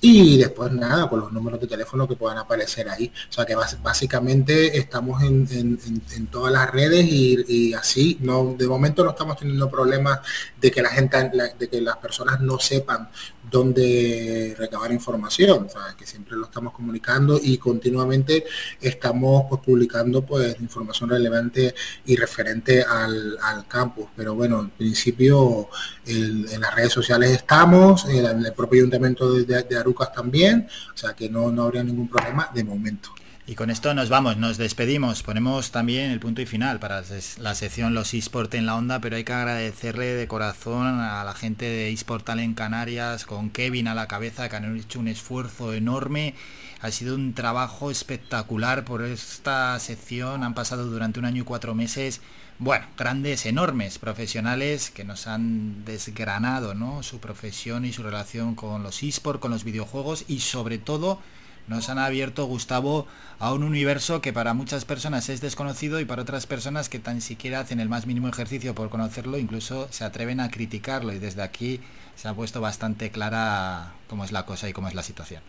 Y 0.00 0.38
después 0.38 0.72
nada, 0.72 1.08
con 1.08 1.20
los 1.20 1.32
números 1.32 1.60
de 1.60 1.68
teléfono 1.68 2.08
que 2.08 2.16
puedan 2.16 2.38
aparecer 2.38 2.88
ahí. 2.88 3.12
O 3.30 3.32
sea 3.32 3.44
que 3.44 3.54
básicamente 3.54 4.76
estamos 4.76 5.22
en, 5.22 5.46
en, 5.50 6.26
todas 6.26 6.52
las 6.52 6.70
redes 6.70 7.04
y, 7.04 7.44
y, 7.48 7.74
así, 7.74 8.16
no, 8.20 8.54
de 8.58 8.66
momento 8.66 9.04
no 9.04 9.10
estamos 9.10 9.36
teniendo 9.36 9.70
problemas 9.70 10.20
de 10.60 10.70
que 10.72 10.82
la 10.82 10.90
gente, 10.90 11.30
de 11.58 11.68
que 11.68 11.80
las 11.80 11.96
personas 11.98 12.40
no 12.40 12.58
sepan 12.58 13.08
dónde 13.50 14.54
recabar 14.58 14.92
información, 14.92 15.66
o 15.66 15.68
sea, 15.68 15.94
que 15.96 16.06
siempre 16.06 16.36
lo 16.36 16.44
estamos 16.44 16.72
comunicando 16.72 17.38
y 17.42 17.58
continuamente 17.58 18.44
estamos 18.80 19.44
pues, 19.48 19.62
publicando 19.62 20.24
pues 20.24 20.60
información 20.60 21.10
relevante 21.10 21.74
y 22.06 22.16
referente 22.16 22.82
al, 22.82 23.38
al 23.42 23.66
campus. 23.66 24.06
Pero 24.16 24.34
bueno, 24.34 24.60
en 24.60 24.70
principio 24.70 25.68
en 26.06 26.60
las 26.60 26.74
redes 26.74 26.92
sociales 26.92 27.30
estamos, 27.30 28.06
en 28.06 28.24
el 28.24 28.52
propio 28.52 28.80
ayuntamiento 28.80 29.32
de, 29.32 29.44
de, 29.44 29.62
de 29.62 29.78
Arucas 29.78 30.12
también, 30.12 30.68
o 30.92 30.96
sea 30.96 31.14
que 31.14 31.28
no, 31.28 31.50
no 31.50 31.64
habría 31.64 31.82
ningún 31.82 32.08
problema 32.08 32.50
de 32.54 32.64
momento. 32.64 33.10
Y 33.48 33.54
con 33.54 33.70
esto 33.70 33.94
nos 33.94 34.10
vamos, 34.10 34.36
nos 34.36 34.58
despedimos. 34.58 35.22
Ponemos 35.22 35.70
también 35.70 36.10
el 36.10 36.20
punto 36.20 36.42
y 36.42 36.46
final 36.46 36.78
para 36.80 37.02
la 37.38 37.54
sección 37.54 37.94
Los 37.94 38.12
eSport 38.12 38.52
en 38.52 38.66
la 38.66 38.76
onda, 38.76 39.00
pero 39.00 39.16
hay 39.16 39.24
que 39.24 39.32
agradecerle 39.32 40.04
de 40.04 40.28
corazón 40.28 41.00
a 41.00 41.24
la 41.24 41.32
gente 41.32 41.64
de 41.64 41.90
eSport 41.90 42.28
en 42.28 42.52
Canarias, 42.52 43.24
con 43.24 43.48
Kevin 43.48 43.88
a 43.88 43.94
la 43.94 44.06
cabeza, 44.06 44.50
que 44.50 44.56
han 44.56 44.76
hecho 44.76 45.00
un 45.00 45.08
esfuerzo 45.08 45.72
enorme. 45.72 46.34
Ha 46.82 46.90
sido 46.90 47.14
un 47.14 47.32
trabajo 47.32 47.90
espectacular 47.90 48.84
por 48.84 49.02
esta 49.02 49.78
sección. 49.78 50.44
Han 50.44 50.52
pasado 50.52 50.84
durante 50.84 51.18
un 51.18 51.24
año 51.24 51.40
y 51.40 51.46
cuatro 51.46 51.74
meses, 51.74 52.20
bueno, 52.58 52.84
grandes, 52.98 53.46
enormes 53.46 53.98
profesionales 53.98 54.90
que 54.90 55.04
nos 55.04 55.26
han 55.26 55.86
desgranado 55.86 56.74
¿no? 56.74 57.02
su 57.02 57.18
profesión 57.18 57.86
y 57.86 57.94
su 57.94 58.02
relación 58.02 58.54
con 58.54 58.82
los 58.82 59.02
eSport, 59.02 59.40
con 59.40 59.52
los 59.52 59.64
videojuegos 59.64 60.26
y 60.28 60.40
sobre 60.40 60.76
todo 60.76 61.22
nos 61.68 61.88
han 61.88 61.98
abierto, 61.98 62.46
Gustavo, 62.46 63.06
a 63.38 63.52
un 63.52 63.62
universo 63.62 64.20
que 64.20 64.32
para 64.32 64.54
muchas 64.54 64.84
personas 64.84 65.28
es 65.28 65.40
desconocido 65.40 66.00
y 66.00 66.04
para 66.04 66.22
otras 66.22 66.46
personas 66.46 66.88
que 66.88 66.98
tan 66.98 67.20
siquiera 67.20 67.60
hacen 67.60 67.80
el 67.80 67.88
más 67.88 68.06
mínimo 68.06 68.28
ejercicio 68.28 68.74
por 68.74 68.88
conocerlo, 68.88 69.38
incluso 69.38 69.86
se 69.90 70.04
atreven 70.04 70.40
a 70.40 70.50
criticarlo 70.50 71.12
y 71.12 71.18
desde 71.18 71.42
aquí 71.42 71.80
se 72.16 72.28
ha 72.28 72.34
puesto 72.34 72.60
bastante 72.60 73.10
clara 73.10 73.92
cómo 74.08 74.24
es 74.24 74.32
la 74.32 74.46
cosa 74.46 74.68
y 74.68 74.72
cómo 74.72 74.88
es 74.88 74.94
la 74.94 75.02
situación. 75.02 75.42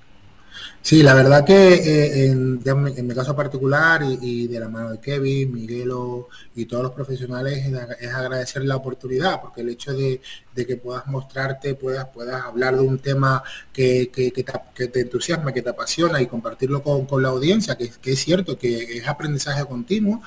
Sí, 0.81 1.03
la 1.03 1.13
verdad 1.13 1.45
que 1.45 1.73
eh, 1.73 2.25
en, 2.27 2.61
en, 2.65 3.07
mi 3.07 3.13
caso 3.13 3.35
particular 3.35 4.01
y, 4.01 4.17
y, 4.21 4.47
de 4.47 4.59
la 4.59 4.69
mano 4.69 4.91
de 4.91 4.99
Kevin, 4.99 5.51
Miguelo 5.53 6.29
y 6.55 6.65
todos 6.65 6.83
los 6.83 6.93
profesionales 6.93 7.65
es, 7.65 7.73
es 8.07 8.13
agradecer 8.13 8.63
la 8.63 8.77
oportunidad, 8.77 9.41
porque 9.41 9.61
el 9.61 9.69
hecho 9.69 9.93
de, 9.93 10.21
de, 10.55 10.65
que 10.65 10.77
puedas 10.77 11.05
mostrarte, 11.07 11.75
puedas, 11.75 12.07
puedas 12.07 12.43
hablar 12.43 12.75
de 12.75 12.81
un 12.81 12.97
tema 12.97 13.43
que, 13.73 14.09
que, 14.09 14.31
que, 14.31 14.43
te, 14.43 14.53
que 14.73 14.87
te, 14.87 15.01
entusiasma, 15.01 15.51
que 15.51 15.61
te 15.61 15.69
apasiona 15.69 16.21
y 16.21 16.27
compartirlo 16.27 16.81
con, 16.81 17.05
con 17.05 17.21
la 17.21 17.29
audiencia, 17.29 17.77
que, 17.77 17.89
que, 17.89 18.13
es 18.13 18.19
cierto 18.19 18.57
que 18.57 18.97
es 18.97 19.07
aprendizaje 19.07 19.65
continuo. 19.65 20.21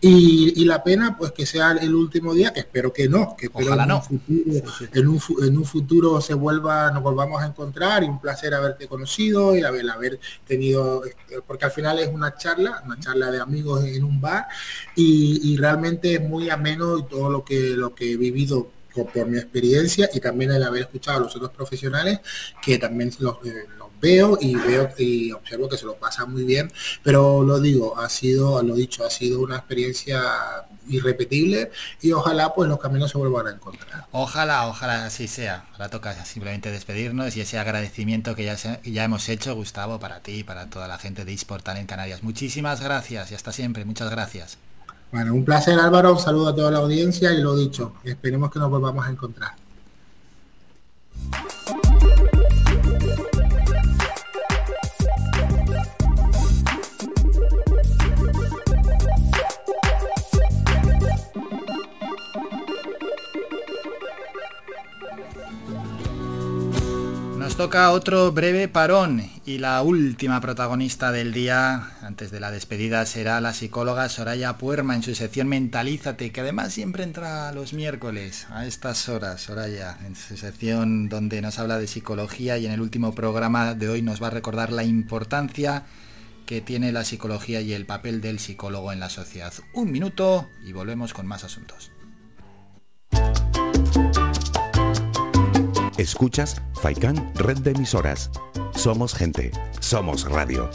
Y, 0.00 0.52
y, 0.60 0.66
la 0.66 0.84
pena, 0.84 1.16
pues 1.16 1.32
que 1.32 1.46
sea 1.46 1.72
el 1.72 1.94
último 1.94 2.34
día, 2.34 2.52
que 2.52 2.60
espero 2.60 2.92
que 2.92 3.08
no, 3.08 3.34
que 3.38 3.46
espero 3.46 3.66
Ojalá 3.66 3.84
en, 3.84 3.88
no. 3.88 3.96
un 3.96 4.02
futuro, 4.02 4.62
en, 4.92 5.08
un, 5.08 5.20
en 5.44 5.56
un 5.56 5.64
futuro 5.64 6.20
se 6.20 6.34
vuelva, 6.34 6.90
nos 6.90 7.02
volvamos 7.02 7.42
a 7.42 7.46
encontrar 7.46 8.04
y 8.04 8.06
un 8.06 8.20
placer 8.20 8.52
haberte 8.52 8.86
conocido 8.86 9.56
y 9.56 9.62
haber, 9.62 9.73
haber 9.90 10.18
tenido, 10.46 11.02
porque 11.46 11.64
al 11.66 11.70
final 11.70 11.98
es 11.98 12.08
una 12.08 12.36
charla, 12.36 12.82
una 12.84 12.98
charla 12.98 13.30
de 13.30 13.40
amigos 13.40 13.84
en 13.84 14.04
un 14.04 14.20
bar 14.20 14.46
y, 14.96 15.56
realmente 15.56 16.14
es 16.14 16.20
muy 16.20 16.50
ameno 16.50 16.98
y 16.98 17.04
todo 17.04 17.30
lo 17.30 17.44
que, 17.44 17.70
lo 17.70 17.94
que 17.94 18.12
he 18.12 18.16
vivido 18.16 18.70
por, 18.94 19.26
mi 19.26 19.38
experiencia 19.38 20.08
y 20.12 20.20
también 20.20 20.52
el 20.52 20.62
haber 20.62 20.82
escuchado 20.82 21.18
a 21.18 21.20
los 21.20 21.36
otros 21.36 21.50
profesionales 21.50 22.20
que 22.62 22.78
también 22.78 23.10
los, 23.18 23.36
eh, 23.44 23.66
los 23.76 23.83
veo 24.04 24.36
y 24.38 24.54
veo 24.54 24.90
y 24.98 25.32
observo 25.32 25.66
que 25.66 25.78
se 25.78 25.86
lo 25.86 25.94
pasa 25.94 26.26
muy 26.26 26.44
bien, 26.44 26.70
pero 27.02 27.42
lo 27.42 27.58
digo, 27.58 27.98
ha 27.98 28.10
sido, 28.10 28.62
lo 28.62 28.74
dicho, 28.74 29.04
ha 29.04 29.10
sido 29.10 29.40
una 29.40 29.56
experiencia 29.56 30.20
irrepetible 30.86 31.70
y 32.02 32.12
ojalá 32.12 32.52
pues 32.52 32.68
los 32.68 32.78
caminos 32.78 33.10
se 33.10 33.16
vuelvan 33.16 33.46
a 33.46 33.50
encontrar. 33.52 34.04
Ojalá, 34.12 34.66
ojalá 34.66 35.06
así 35.06 35.26
sea. 35.26 35.64
Ahora 35.72 35.88
toca 35.88 36.24
simplemente 36.26 36.70
despedirnos 36.70 37.34
y 37.36 37.40
ese 37.40 37.58
agradecimiento 37.58 38.34
que 38.34 38.44
ya, 38.44 38.58
se, 38.58 38.78
ya 38.84 39.04
hemos 39.04 39.26
hecho, 39.30 39.54
Gustavo, 39.54 39.98
para 39.98 40.20
ti 40.20 40.40
y 40.40 40.44
para 40.44 40.68
toda 40.68 40.86
la 40.86 40.98
gente 40.98 41.24
de 41.24 41.32
eSportal 41.32 41.78
en 41.78 41.86
Canarias. 41.86 42.22
Muchísimas 42.22 42.82
gracias 42.82 43.32
y 43.32 43.34
hasta 43.34 43.52
siempre. 43.52 43.86
Muchas 43.86 44.10
gracias. 44.10 44.58
Bueno, 45.12 45.32
un 45.32 45.44
placer 45.44 45.78
Álvaro, 45.78 46.12
un 46.12 46.18
saludo 46.18 46.48
a 46.48 46.54
toda 46.54 46.70
la 46.70 46.78
audiencia 46.78 47.32
y 47.32 47.40
lo 47.40 47.56
dicho, 47.56 47.94
esperemos 48.04 48.50
que 48.50 48.58
nos 48.58 48.68
volvamos 48.68 49.06
a 49.06 49.10
encontrar. 49.10 49.52
Nos 67.54 67.68
toca 67.70 67.92
otro 67.92 68.32
breve 68.32 68.66
parón 68.66 69.30
y 69.46 69.58
la 69.58 69.80
última 69.82 70.40
protagonista 70.40 71.12
del 71.12 71.32
día, 71.32 71.92
antes 72.02 72.32
de 72.32 72.40
la 72.40 72.50
despedida, 72.50 73.06
será 73.06 73.40
la 73.40 73.52
psicóloga 73.52 74.08
Soraya 74.08 74.58
Puerma 74.58 74.96
en 74.96 75.04
su 75.04 75.14
sección 75.14 75.46
Mentalízate, 75.46 76.32
que 76.32 76.40
además 76.40 76.72
siempre 76.72 77.04
entra 77.04 77.52
los 77.52 77.72
miércoles 77.72 78.48
a 78.50 78.66
estas 78.66 79.08
horas, 79.08 79.42
Soraya, 79.42 79.96
en 80.04 80.16
su 80.16 80.36
sección 80.36 81.08
donde 81.08 81.40
nos 81.42 81.60
habla 81.60 81.78
de 81.78 81.86
psicología 81.86 82.58
y 82.58 82.66
en 82.66 82.72
el 82.72 82.80
último 82.80 83.14
programa 83.14 83.74
de 83.74 83.88
hoy 83.88 84.02
nos 84.02 84.20
va 84.20 84.26
a 84.26 84.30
recordar 84.30 84.72
la 84.72 84.82
importancia 84.82 85.84
que 86.46 86.60
tiene 86.60 86.90
la 86.90 87.04
psicología 87.04 87.60
y 87.60 87.72
el 87.72 87.86
papel 87.86 88.20
del 88.20 88.40
psicólogo 88.40 88.90
en 88.90 88.98
la 88.98 89.10
sociedad. 89.10 89.52
Un 89.74 89.92
minuto 89.92 90.48
y 90.64 90.72
volvemos 90.72 91.14
con 91.14 91.28
más 91.28 91.44
asuntos. 91.44 91.93
Escuchas 95.98 96.60
Faikan 96.74 97.32
Red 97.34 97.58
de 97.58 97.70
Emisoras. 97.70 98.30
Somos 98.74 99.14
gente, 99.14 99.52
somos 99.80 100.28
radio. 100.28 100.68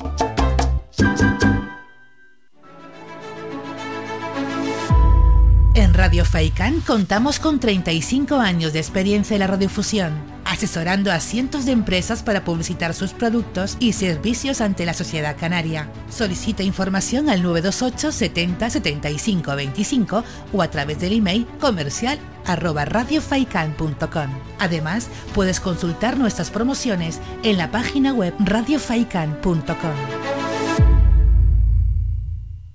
En 5.75 5.93
Radio 5.93 6.23
Faikan 6.23 6.81
contamos 6.81 7.39
con 7.39 7.59
35 7.59 8.35
años 8.35 8.73
de 8.73 8.79
experiencia 8.79 9.35
en 9.35 9.41
la 9.41 9.47
radiofusión, 9.47 10.13
asesorando 10.59 11.09
a 11.09 11.21
cientos 11.21 11.63
de 11.63 11.71
empresas 11.71 12.21
para 12.21 12.43
publicitar 12.43 12.93
sus 12.93 13.13
productos 13.13 13.77
y 13.79 13.93
servicios 13.93 14.59
ante 14.59 14.85
la 14.85 14.93
sociedad 14.93 15.37
canaria. 15.39 15.89
Solicita 16.09 16.63
información 16.63 17.29
al 17.29 17.41
928 17.43 18.11
70 18.11 18.69
75 18.69 19.55
25 19.55 20.23
o 20.51 20.61
a 20.61 20.69
través 20.69 20.99
del 20.99 21.13
email 21.13 21.47
comercial 21.61 22.19
arroba 22.45 22.83
radiofaikan.com. 22.83 24.29
Además, 24.59 25.07
puedes 25.33 25.61
consultar 25.61 26.17
nuestras 26.17 26.49
promociones 26.49 27.21
en 27.43 27.57
la 27.57 27.71
página 27.71 28.11
web 28.11 28.33
radiofaikan.com. 28.39 29.95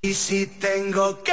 Y 0.01 0.15
si 0.15 0.47
tengo 0.47 1.23
que. 1.23 1.33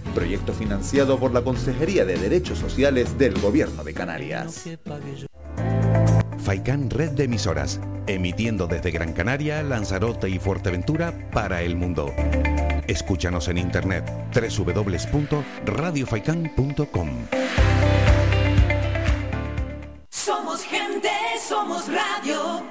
Proyecto 0.13 0.53
financiado 0.53 1.19
por 1.19 1.33
la 1.33 1.41
Consejería 1.41 2.05
de 2.05 2.17
Derechos 2.17 2.59
Sociales 2.59 3.17
del 3.17 3.37
Gobierno 3.39 3.83
de 3.83 3.93
Canarias. 3.93 4.69
Faikán 6.37 6.89
Red 6.89 7.11
de 7.11 7.25
Emisoras, 7.25 7.79
emitiendo 8.07 8.65
desde 8.67 8.91
Gran 8.91 9.11
Canaria, 9.13 9.61
Lanzarote 9.63 10.29
y 10.29 10.39
Fuerteventura 10.39 11.29
para 11.31 11.61
el 11.61 11.75
mundo. 11.75 12.13
Escúchanos 12.87 13.47
en 13.47 13.57
internet 13.57 14.11
www.radiofaikan.com. 14.33 17.09
Somos 20.09 20.63
gente, 20.63 21.09
somos 21.47 21.85
radio. 21.87 22.70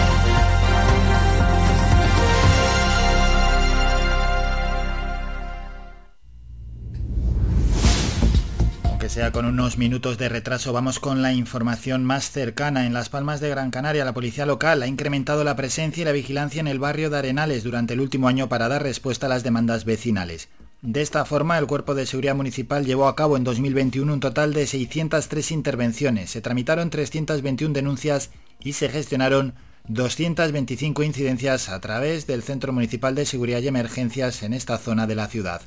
Sea 9.11 9.33
con 9.33 9.45
unos 9.45 9.77
minutos 9.77 10.17
de 10.17 10.29
retraso, 10.29 10.71
vamos 10.71 11.01
con 11.01 11.21
la 11.21 11.33
información 11.33 12.05
más 12.05 12.31
cercana. 12.31 12.85
En 12.85 12.93
Las 12.93 13.09
Palmas 13.09 13.41
de 13.41 13.49
Gran 13.49 13.69
Canaria, 13.69 14.05
la 14.05 14.13
policía 14.13 14.45
local 14.45 14.81
ha 14.81 14.87
incrementado 14.87 15.43
la 15.43 15.57
presencia 15.57 16.01
y 16.01 16.05
la 16.05 16.13
vigilancia 16.13 16.61
en 16.61 16.67
el 16.67 16.79
barrio 16.79 17.09
de 17.09 17.17
Arenales 17.17 17.65
durante 17.65 17.93
el 17.93 17.99
último 17.99 18.29
año 18.29 18.47
para 18.47 18.69
dar 18.69 18.83
respuesta 18.83 19.25
a 19.25 19.29
las 19.29 19.43
demandas 19.43 19.83
vecinales. 19.83 20.47
De 20.81 21.01
esta 21.01 21.25
forma, 21.25 21.57
el 21.57 21.67
Cuerpo 21.67 21.93
de 21.93 22.05
Seguridad 22.05 22.35
Municipal 22.35 22.85
llevó 22.85 23.09
a 23.09 23.17
cabo 23.17 23.35
en 23.35 23.43
2021 23.43 24.13
un 24.13 24.21
total 24.21 24.53
de 24.53 24.65
603 24.65 25.51
intervenciones, 25.51 26.29
se 26.29 26.39
tramitaron 26.39 26.89
321 26.89 27.73
denuncias 27.73 28.29
y 28.61 28.73
se 28.73 28.87
gestionaron 28.87 29.55
225 29.89 31.03
incidencias 31.03 31.67
a 31.67 31.81
través 31.81 32.27
del 32.27 32.43
Centro 32.43 32.71
Municipal 32.71 33.13
de 33.13 33.25
Seguridad 33.25 33.59
y 33.59 33.67
Emergencias 33.67 34.41
en 34.41 34.53
esta 34.53 34.77
zona 34.77 35.05
de 35.05 35.15
la 35.15 35.27
ciudad. 35.27 35.63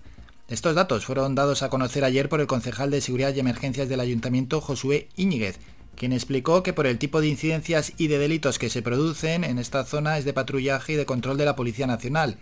Estos 0.47 0.74
datos 0.74 1.06
fueron 1.06 1.34
dados 1.34 1.62
a 1.62 1.70
conocer 1.70 2.05
ayer 2.05 2.28
por 2.28 2.40
el 2.40 2.47
concejal 2.47 2.90
de 2.90 3.00
Seguridad 3.00 3.34
y 3.34 3.40
Emergencias 3.40 3.89
del 3.89 4.00
Ayuntamiento, 4.00 4.60
Josué 4.60 5.08
Íñiguez, 5.16 5.58
quien 5.97 6.12
explicó 6.12 6.62
que 6.62 6.74
por 6.74 6.86
el 6.86 6.98
tipo 6.98 7.23
de 7.23 7.28
incidencias 7.28 7.94
y 7.97 8.08
de 8.08 8.18
delitos 8.18 8.58
que 8.58 8.68
se 8.68 8.82
producen 8.82 9.42
en 9.42 9.58
esta 9.58 9.84
zona 9.84 10.18
es 10.18 10.26
de 10.26 10.34
patrullaje 10.34 10.92
y 10.92 10.97
de 10.97 11.06
control 11.06 11.39
de 11.39 11.47
la 11.47 11.56
Policía 11.56 11.86
Nacional. 11.86 12.36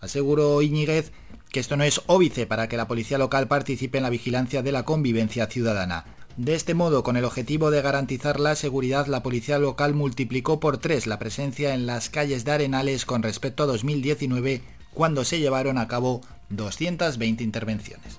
Aseguró 0.00 0.60
Íñiguez 0.60 1.12
que 1.50 1.60
esto 1.60 1.78
no 1.78 1.84
es 1.84 2.02
óbice 2.06 2.46
para 2.46 2.68
que 2.68 2.76
la 2.76 2.88
policía 2.88 3.16
local 3.16 3.48
participe 3.48 3.96
en 3.96 4.04
la 4.04 4.10
vigilancia 4.10 4.62
de 4.62 4.72
la 4.72 4.84
convivencia 4.84 5.46
ciudadana. 5.46 6.04
De 6.36 6.54
este 6.54 6.74
modo, 6.74 7.02
con 7.02 7.16
el 7.16 7.24
objetivo 7.24 7.70
de 7.70 7.80
garantizar 7.80 8.38
la 8.38 8.54
seguridad, 8.54 9.06
la 9.06 9.22
policía 9.22 9.58
local 9.58 9.94
multiplicó 9.94 10.60
por 10.60 10.76
tres 10.76 11.06
la 11.06 11.18
presencia 11.18 11.72
en 11.72 11.86
las 11.86 12.10
calles 12.10 12.44
de 12.44 12.52
Arenales 12.52 13.06
con 13.06 13.22
respecto 13.22 13.62
a 13.62 13.66
2019, 13.66 14.60
cuando 14.92 15.24
se 15.24 15.38
llevaron 15.38 15.78
a 15.78 15.88
cabo 15.88 16.20
220 16.50 17.42
intervenciones. 17.42 18.18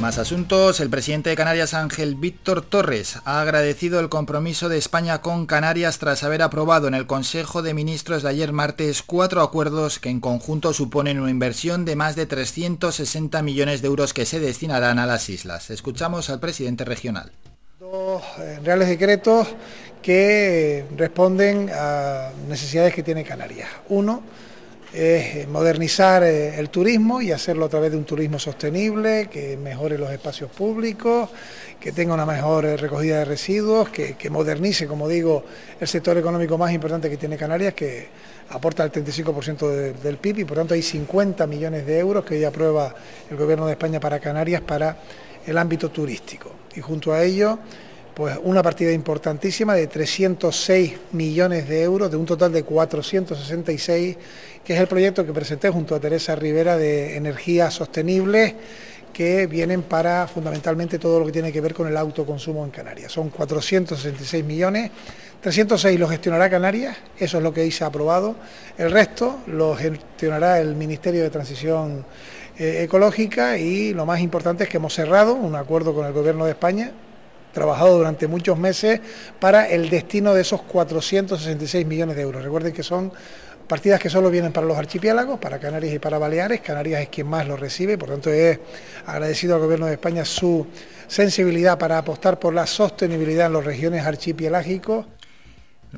Más 0.00 0.18
asuntos. 0.18 0.78
El 0.78 0.90
presidente 0.90 1.30
de 1.30 1.36
Canarias, 1.36 1.74
Ángel 1.74 2.14
Víctor 2.14 2.62
Torres, 2.62 3.18
ha 3.24 3.40
agradecido 3.40 3.98
el 3.98 4.08
compromiso 4.08 4.68
de 4.68 4.78
España 4.78 5.20
con 5.22 5.46
Canarias 5.46 5.98
tras 5.98 6.22
haber 6.22 6.42
aprobado 6.42 6.86
en 6.86 6.94
el 6.94 7.08
Consejo 7.08 7.62
de 7.62 7.74
Ministros 7.74 8.22
de 8.22 8.28
ayer 8.28 8.52
martes 8.52 9.02
cuatro 9.02 9.42
acuerdos 9.42 9.98
que 9.98 10.08
en 10.08 10.20
conjunto 10.20 10.72
suponen 10.72 11.18
una 11.18 11.32
inversión 11.32 11.84
de 11.84 11.96
más 11.96 12.14
de 12.14 12.26
360 12.26 13.42
millones 13.42 13.82
de 13.82 13.88
euros 13.88 14.14
que 14.14 14.24
se 14.24 14.38
destinarán 14.38 15.00
a 15.00 15.06
las 15.06 15.28
islas. 15.28 15.68
Escuchamos 15.68 16.30
al 16.30 16.38
presidente 16.38 16.84
regional. 16.84 17.32
Dos 17.80 18.22
eh, 18.38 18.60
reales 18.62 18.86
decretos 18.88 19.48
que 20.02 20.84
responden 20.96 21.70
a 21.72 22.30
necesidades 22.48 22.94
que 22.94 23.02
tiene 23.02 23.24
Canarias. 23.24 23.68
Uno, 23.88 24.22
es 24.92 25.46
modernizar 25.48 26.22
eh, 26.22 26.58
el 26.58 26.70
turismo 26.70 27.20
y 27.20 27.30
hacerlo 27.30 27.66
a 27.66 27.68
través 27.68 27.90
de 27.90 27.98
un 27.98 28.04
turismo 28.04 28.38
sostenible, 28.38 29.28
que 29.30 29.56
mejore 29.56 29.98
los 29.98 30.10
espacios 30.10 30.50
públicos, 30.50 31.28
que 31.78 31.92
tenga 31.92 32.14
una 32.14 32.24
mejor 32.24 32.64
eh, 32.64 32.76
recogida 32.76 33.18
de 33.18 33.24
residuos, 33.26 33.90
que, 33.90 34.30
modernice, 34.30 34.86
como 34.86 35.08
digo, 35.08 35.44
el 35.78 35.86
sector 35.86 36.16
económico 36.16 36.56
más 36.56 36.72
importante 36.72 37.10
que 37.10 37.16
tiene 37.16 37.36
Canarias, 37.36 37.74
que 37.74 38.08
aporta 38.50 38.82
el 38.82 38.90
35% 38.90 39.92
del 39.92 40.16
PIB 40.16 40.38
y 40.38 40.44
por 40.44 40.56
tanto 40.56 40.72
hay 40.72 40.82
50 40.82 41.46
millones 41.46 41.86
de 41.86 41.98
euros 41.98 42.24
que 42.24 42.36
hoy 42.36 42.44
aprueba 42.44 42.94
el 43.30 43.36
Gobierno 43.36 43.66
de 43.66 43.72
España 43.72 44.00
para 44.00 44.18
Canarias 44.18 44.62
para 44.62 44.96
el 45.46 45.58
ámbito 45.58 45.90
turístico. 45.90 46.50
Y 46.74 46.80
junto 46.80 47.12
a 47.12 47.22
ello 47.22 47.58
pues 48.18 48.36
una 48.42 48.64
partida 48.64 48.90
importantísima 48.90 49.76
de 49.76 49.86
306 49.86 50.94
millones 51.12 51.68
de 51.68 51.84
euros, 51.84 52.10
de 52.10 52.16
un 52.16 52.26
total 52.26 52.52
de 52.52 52.64
466, 52.64 54.16
que 54.64 54.74
es 54.74 54.80
el 54.80 54.88
proyecto 54.88 55.24
que 55.24 55.32
presenté 55.32 55.70
junto 55.70 55.94
a 55.94 56.00
Teresa 56.00 56.34
Rivera 56.34 56.76
de 56.76 57.16
energías 57.16 57.74
sostenibles 57.74 58.54
que 59.12 59.46
vienen 59.46 59.82
para 59.82 60.26
fundamentalmente 60.26 60.98
todo 60.98 61.20
lo 61.20 61.26
que 61.26 61.30
tiene 61.30 61.52
que 61.52 61.60
ver 61.60 61.72
con 61.72 61.86
el 61.86 61.96
autoconsumo 61.96 62.64
en 62.64 62.72
Canarias. 62.72 63.12
Son 63.12 63.28
466 63.30 64.44
millones, 64.44 64.90
306 65.40 66.00
lo 66.00 66.08
gestionará 66.08 66.50
Canarias, 66.50 66.96
eso 67.20 67.36
es 67.36 67.42
lo 67.44 67.54
que 67.54 67.60
ahí 67.60 67.70
se 67.70 67.84
ha 67.84 67.86
aprobado, 67.86 68.34
el 68.78 68.90
resto 68.90 69.42
lo 69.46 69.76
gestionará 69.76 70.58
el 70.58 70.74
Ministerio 70.74 71.22
de 71.22 71.30
Transición 71.30 72.04
eh, 72.58 72.82
Ecológica 72.82 73.58
y 73.58 73.94
lo 73.94 74.04
más 74.06 74.18
importante 74.18 74.64
es 74.64 74.70
que 74.70 74.78
hemos 74.78 74.92
cerrado 74.92 75.34
un 75.34 75.54
acuerdo 75.54 75.94
con 75.94 76.04
el 76.04 76.12
Gobierno 76.12 76.46
de 76.46 76.50
España 76.50 76.90
trabajado 77.52 77.98
durante 77.98 78.26
muchos 78.26 78.58
meses 78.58 79.00
para 79.40 79.68
el 79.68 79.90
destino 79.90 80.34
de 80.34 80.42
esos 80.42 80.62
466 80.62 81.86
millones 81.86 82.16
de 82.16 82.22
euros. 82.22 82.42
Recuerden 82.42 82.72
que 82.72 82.82
son 82.82 83.12
partidas 83.66 84.00
que 84.00 84.08
solo 84.08 84.30
vienen 84.30 84.52
para 84.52 84.66
los 84.66 84.78
archipiélagos, 84.78 85.38
para 85.38 85.58
Canarias 85.58 85.94
y 85.94 85.98
para 85.98 86.18
Baleares. 86.18 86.60
Canarias 86.60 87.02
es 87.02 87.08
quien 87.08 87.26
más 87.26 87.46
lo 87.46 87.56
recibe, 87.56 87.98
por 87.98 88.08
tanto 88.08 88.30
es 88.30 88.58
agradecido 89.06 89.54
al 89.54 89.60
Gobierno 89.60 89.86
de 89.86 89.92
España 89.92 90.24
su 90.24 90.66
sensibilidad 91.06 91.78
para 91.78 91.98
apostar 91.98 92.38
por 92.38 92.54
la 92.54 92.66
sostenibilidad 92.66 93.46
en 93.46 93.52
las 93.54 93.64
regiones 93.64 94.04
archipielagicos 94.04 95.06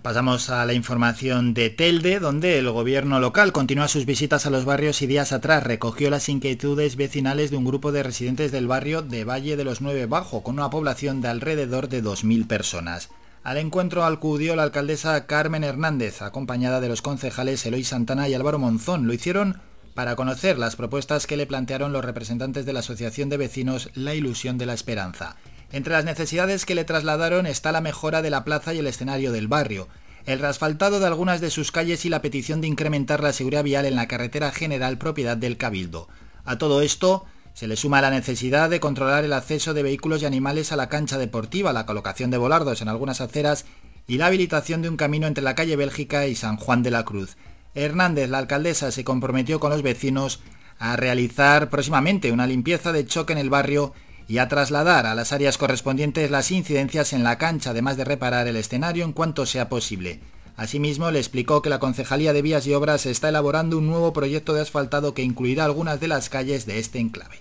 Pasamos 0.02 0.50
a 0.50 0.64
la 0.64 0.72
información 0.72 1.52
de 1.52 1.68
Telde, 1.68 2.20
donde 2.20 2.58
el 2.58 2.70
gobierno 2.70 3.18
local 3.18 3.50
continúa 3.50 3.88
sus 3.88 4.06
visitas 4.06 4.46
a 4.46 4.50
los 4.50 4.64
barrios 4.64 5.02
y 5.02 5.08
días 5.08 5.32
atrás 5.32 5.64
recogió 5.64 6.10
las 6.10 6.28
inquietudes 6.28 6.94
vecinales 6.94 7.50
de 7.50 7.56
un 7.56 7.64
grupo 7.64 7.90
de 7.90 8.04
residentes 8.04 8.52
del 8.52 8.68
barrio 8.68 9.02
de 9.02 9.24
Valle 9.24 9.56
de 9.56 9.64
los 9.64 9.80
Nueve 9.80 10.06
Bajo, 10.06 10.44
con 10.44 10.54
una 10.54 10.70
población 10.70 11.20
de 11.20 11.28
alrededor 11.28 11.88
de 11.88 12.04
2.000 12.04 12.46
personas. 12.46 13.10
Al 13.42 13.58
encuentro 13.58 14.04
acudió 14.04 14.54
la 14.54 14.62
alcaldesa 14.62 15.26
Carmen 15.26 15.64
Hernández, 15.64 16.22
acompañada 16.22 16.80
de 16.80 16.88
los 16.88 17.02
concejales 17.02 17.66
Eloy 17.66 17.82
Santana 17.82 18.28
y 18.28 18.34
Álvaro 18.34 18.60
Monzón. 18.60 19.08
Lo 19.08 19.12
hicieron 19.12 19.60
para 19.94 20.14
conocer 20.14 20.56
las 20.56 20.76
propuestas 20.76 21.26
que 21.26 21.36
le 21.36 21.46
plantearon 21.46 21.92
los 21.92 22.04
representantes 22.04 22.64
de 22.64 22.72
la 22.72 22.80
Asociación 22.80 23.28
de 23.28 23.38
Vecinos 23.38 23.90
La 23.94 24.14
Ilusión 24.14 24.56
de 24.56 24.66
la 24.66 24.74
Esperanza. 24.74 25.36
Entre 25.72 25.92
las 25.92 26.04
necesidades 26.04 26.66
que 26.66 26.74
le 26.74 26.84
trasladaron 26.84 27.46
está 27.46 27.70
la 27.70 27.80
mejora 27.80 28.22
de 28.22 28.30
la 28.30 28.44
plaza 28.44 28.74
y 28.74 28.78
el 28.78 28.86
escenario 28.86 29.32
del 29.32 29.48
barrio. 29.48 29.88
el 30.26 30.38
reasfaltado 30.38 31.00
de 31.00 31.06
algunas 31.06 31.40
de 31.40 31.48
sus 31.48 31.72
calles 31.72 32.04
y 32.04 32.10
la 32.10 32.20
petición 32.20 32.60
de 32.60 32.66
incrementar 32.66 33.22
la 33.22 33.32
seguridad 33.32 33.64
vial 33.64 33.86
en 33.86 33.96
la 33.96 34.06
carretera 34.06 34.52
general 34.52 34.98
propiedad 34.98 35.36
del 35.36 35.56
Cabildo. 35.56 36.08
A 36.44 36.58
todo 36.58 36.82
esto 36.82 37.24
se 37.54 37.66
le 37.66 37.76
suma 37.76 38.02
la 38.02 38.10
necesidad 38.10 38.68
de 38.68 38.80
controlar 38.80 39.24
el 39.24 39.32
acceso 39.32 39.72
de 39.72 39.82
vehículos 39.82 40.20
y 40.20 40.26
animales 40.26 40.72
a 40.72 40.76
la 40.76 40.90
cancha 40.90 41.16
deportiva, 41.16 41.72
la 41.72 41.86
colocación 41.86 42.30
de 42.30 42.36
volardos 42.36 42.82
en 42.82 42.88
algunas 42.88 43.22
aceras 43.22 43.64
y 44.06 44.18
la 44.18 44.26
habilitación 44.26 44.82
de 44.82 44.90
un 44.90 44.98
camino 44.98 45.26
entre 45.26 45.42
la 45.42 45.54
calle 45.54 45.76
Bélgica 45.76 46.26
y 46.26 46.34
San 46.34 46.58
Juan 46.58 46.82
de 46.82 46.90
la 46.90 47.04
Cruz. 47.04 47.36
Hernández, 47.74 48.28
la 48.28 48.38
alcaldesa, 48.38 48.90
se 48.90 49.04
comprometió 49.04 49.58
con 49.58 49.70
los 49.70 49.82
vecinos 49.82 50.40
a 50.78 50.96
realizar 50.96 51.70
próximamente 51.70 52.30
una 52.30 52.46
limpieza 52.46 52.92
de 52.92 53.06
choque 53.06 53.32
en 53.32 53.38
el 53.38 53.50
barrio 53.50 53.94
y 54.30 54.38
a 54.38 54.46
trasladar 54.46 55.06
a 55.06 55.16
las 55.16 55.32
áreas 55.32 55.58
correspondientes 55.58 56.30
las 56.30 56.52
incidencias 56.52 57.12
en 57.12 57.24
la 57.24 57.36
cancha, 57.36 57.70
además 57.70 57.96
de 57.96 58.04
reparar 58.04 58.46
el 58.46 58.54
escenario 58.54 59.04
en 59.04 59.12
cuanto 59.12 59.44
sea 59.44 59.68
posible. 59.68 60.20
Asimismo, 60.56 61.10
le 61.10 61.18
explicó 61.18 61.62
que 61.62 61.68
la 61.68 61.80
Concejalía 61.80 62.32
de 62.32 62.40
Vías 62.40 62.64
y 62.68 62.72
Obras 62.72 63.06
está 63.06 63.30
elaborando 63.30 63.76
un 63.76 63.88
nuevo 63.88 64.12
proyecto 64.12 64.54
de 64.54 64.60
asfaltado 64.60 65.14
que 65.14 65.24
incluirá 65.24 65.64
algunas 65.64 65.98
de 65.98 66.06
las 66.06 66.28
calles 66.28 66.64
de 66.64 66.78
este 66.78 67.00
enclave. 67.00 67.40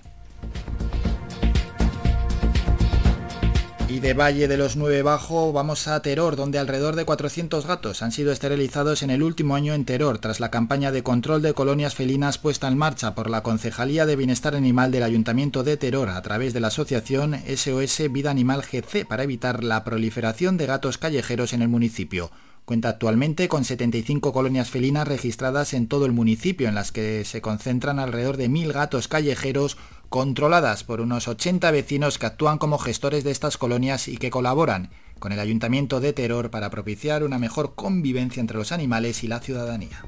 Y 3.89 4.01
de 4.01 4.13
Valle 4.13 4.47
de 4.47 4.55
los 4.55 4.75
Nueve 4.75 5.01
Bajo 5.01 5.51
vamos 5.51 5.87
a 5.87 5.99
Teror, 6.03 6.35
donde 6.35 6.59
alrededor 6.59 6.95
de 6.95 7.05
400 7.05 7.65
gatos 7.65 8.03
han 8.03 8.11
sido 8.11 8.31
esterilizados 8.31 9.01
en 9.01 9.09
el 9.09 9.23
último 9.23 9.55
año 9.55 9.73
en 9.73 9.83
Teror, 9.83 10.19
tras 10.19 10.39
la 10.39 10.51
campaña 10.51 10.91
de 10.91 11.01
control 11.01 11.41
de 11.41 11.55
colonias 11.55 11.95
felinas 11.95 12.37
puesta 12.37 12.67
en 12.67 12.77
marcha 12.77 13.15
por 13.15 13.31
la 13.31 13.41
Concejalía 13.41 14.05
de 14.05 14.15
Bienestar 14.15 14.53
Animal 14.53 14.91
del 14.91 15.01
Ayuntamiento 15.01 15.63
de 15.63 15.75
Teror 15.75 16.09
a 16.09 16.21
través 16.21 16.53
de 16.53 16.59
la 16.59 16.67
asociación 16.67 17.35
SOS 17.47 18.11
Vida 18.11 18.29
Animal 18.29 18.61
GC 18.61 19.07
para 19.07 19.23
evitar 19.23 19.63
la 19.63 19.83
proliferación 19.83 20.57
de 20.57 20.67
gatos 20.67 20.99
callejeros 20.99 21.53
en 21.53 21.63
el 21.63 21.67
municipio. 21.67 22.29
Cuenta 22.69 22.89
actualmente 22.89 23.47
con 23.47 23.65
75 23.65 24.31
colonias 24.31 24.69
felinas 24.69 25.07
registradas 25.07 25.73
en 25.73 25.87
todo 25.87 26.05
el 26.05 26.11
municipio, 26.11 26.69
en 26.69 26.75
las 26.75 26.91
que 26.91 27.25
se 27.25 27.41
concentran 27.41 27.97
alrededor 27.97 28.37
de 28.37 28.47
1.000 28.47 28.71
gatos 28.71 29.07
callejeros 29.07 29.75
controladas 30.07 30.83
por 30.83 31.01
unos 31.01 31.27
80 31.27 31.71
vecinos 31.71 32.19
que 32.19 32.27
actúan 32.27 32.59
como 32.59 32.77
gestores 32.77 33.23
de 33.23 33.31
estas 33.31 33.57
colonias 33.57 34.07
y 34.07 34.17
que 34.17 34.29
colaboran 34.29 34.91
con 35.17 35.31
el 35.31 35.39
Ayuntamiento 35.39 35.99
de 35.99 36.13
Teror 36.13 36.51
para 36.51 36.69
propiciar 36.69 37.23
una 37.23 37.39
mejor 37.39 37.73
convivencia 37.73 38.39
entre 38.39 38.59
los 38.59 38.71
animales 38.71 39.23
y 39.23 39.27
la 39.27 39.39
ciudadanía. 39.39 40.05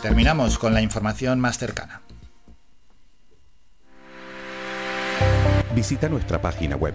Terminamos 0.00 0.58
con 0.58 0.72
la 0.72 0.80
información 0.80 1.40
más 1.40 1.58
cercana. 1.58 2.00
Visita 5.74 6.08
nuestra 6.08 6.40
página 6.40 6.76
web 6.76 6.94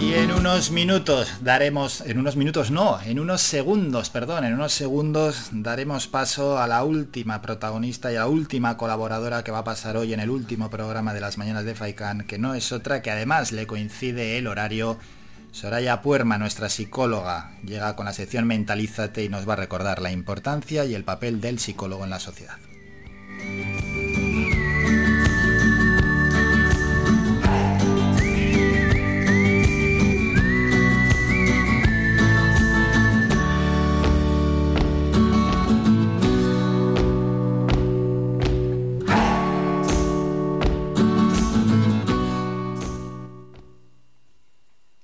Y 0.00 0.14
en 0.14 0.32
unos 0.32 0.70
minutos 0.70 1.30
daremos, 1.42 2.00
en 2.00 2.18
unos 2.18 2.34
minutos 2.34 2.70
no, 2.70 2.98
en 3.02 3.20
unos 3.20 3.42
segundos, 3.42 4.08
perdón, 4.08 4.46
en 4.46 4.54
unos 4.54 4.72
segundos 4.72 5.50
daremos 5.52 6.06
paso 6.06 6.58
a 6.58 6.66
la 6.66 6.84
última 6.84 7.42
protagonista 7.42 8.10
y 8.10 8.16
a 8.16 8.20
la 8.20 8.26
última 8.26 8.78
colaboradora 8.78 9.44
que 9.44 9.50
va 9.50 9.58
a 9.58 9.64
pasar 9.64 9.98
hoy 9.98 10.14
en 10.14 10.20
el 10.20 10.30
último 10.30 10.70
programa 10.70 11.12
de 11.12 11.20
las 11.20 11.36
mañanas 11.36 11.66
de 11.66 11.74
Faikan, 11.74 12.24
que 12.24 12.38
no 12.38 12.54
es 12.54 12.72
otra 12.72 13.02
que 13.02 13.10
además 13.10 13.52
le 13.52 13.66
coincide 13.66 14.38
el 14.38 14.46
horario. 14.46 14.96
Soraya 15.52 16.00
Puerma, 16.00 16.38
nuestra 16.38 16.70
psicóloga, 16.70 17.52
llega 17.62 17.94
con 17.94 18.06
la 18.06 18.14
sección 18.14 18.46
Mentalízate 18.46 19.22
y 19.24 19.28
nos 19.28 19.46
va 19.46 19.52
a 19.52 19.56
recordar 19.56 20.00
la 20.00 20.12
importancia 20.12 20.86
y 20.86 20.94
el 20.94 21.04
papel 21.04 21.42
del 21.42 21.58
psicólogo 21.58 22.04
en 22.04 22.10
la 22.10 22.20
sociedad. 22.20 22.56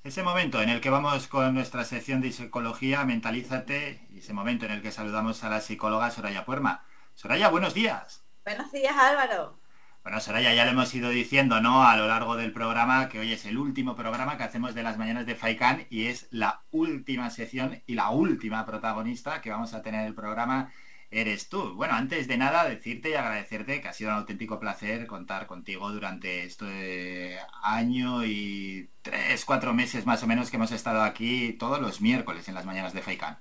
Ese 0.06 0.22
momento 0.22 0.62
en 0.62 0.68
el 0.68 0.80
que 0.80 0.88
vamos 0.88 1.26
con 1.26 1.52
nuestra 1.52 1.82
sección 1.82 2.20
de 2.20 2.30
psicología, 2.30 3.04
mentalízate, 3.04 4.06
y 4.08 4.18
ese 4.20 4.32
momento 4.32 4.64
en 4.64 4.70
el 4.70 4.80
que 4.80 4.92
saludamos 4.92 5.42
a 5.42 5.50
la 5.50 5.60
psicóloga 5.60 6.12
Soraya 6.12 6.44
Puerma. 6.44 6.84
Soraya, 7.16 7.48
buenos 7.48 7.74
días. 7.74 8.24
Buenos 8.44 8.70
días, 8.70 8.96
Álvaro. 8.96 9.58
Bueno, 10.04 10.20
Soraya, 10.20 10.54
ya 10.54 10.64
lo 10.64 10.70
hemos 10.70 10.94
ido 10.94 11.10
diciendo, 11.10 11.60
¿no? 11.60 11.82
A 11.82 11.96
lo 11.96 12.06
largo 12.06 12.36
del 12.36 12.52
programa, 12.52 13.08
que 13.08 13.18
hoy 13.18 13.32
es 13.32 13.46
el 13.46 13.58
último 13.58 13.96
programa 13.96 14.36
que 14.36 14.44
hacemos 14.44 14.76
de 14.76 14.84
las 14.84 14.96
mañanas 14.96 15.26
de 15.26 15.34
Faikan 15.34 15.88
y 15.90 16.06
es 16.06 16.28
la 16.30 16.62
última 16.70 17.28
sección 17.30 17.82
y 17.84 17.96
la 17.96 18.10
última 18.10 18.64
protagonista 18.64 19.40
que 19.40 19.50
vamos 19.50 19.74
a 19.74 19.82
tener 19.82 20.02
en 20.02 20.06
el 20.06 20.14
programa 20.14 20.70
eres 21.10 21.48
tú. 21.48 21.74
Bueno, 21.74 21.94
antes 21.94 22.28
de 22.28 22.36
nada, 22.36 22.64
decirte 22.64 23.10
y 23.10 23.14
agradecerte 23.14 23.80
que 23.80 23.88
ha 23.88 23.92
sido 23.92 24.10
un 24.10 24.16
auténtico 24.16 24.58
placer 24.60 25.06
contar 25.06 25.46
contigo 25.46 25.90
durante 25.90 26.44
este 26.44 27.38
año 27.62 28.24
y 28.24 28.90
tres, 29.02 29.44
cuatro 29.44 29.74
meses 29.74 30.06
más 30.06 30.22
o 30.22 30.26
menos 30.26 30.50
que 30.50 30.56
hemos 30.56 30.72
estado 30.72 31.02
aquí 31.02 31.52
todos 31.54 31.80
los 31.80 32.00
miércoles 32.00 32.48
en 32.48 32.54
las 32.54 32.66
mañanas 32.66 32.92
de 32.92 33.02
Faikan. 33.02 33.38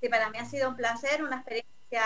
Sí, 0.00 0.08
para 0.08 0.30
mí 0.30 0.38
ha 0.38 0.44
sido 0.44 0.68
un 0.70 0.76
placer, 0.76 1.22
una 1.22 1.36
experiencia 1.36 2.02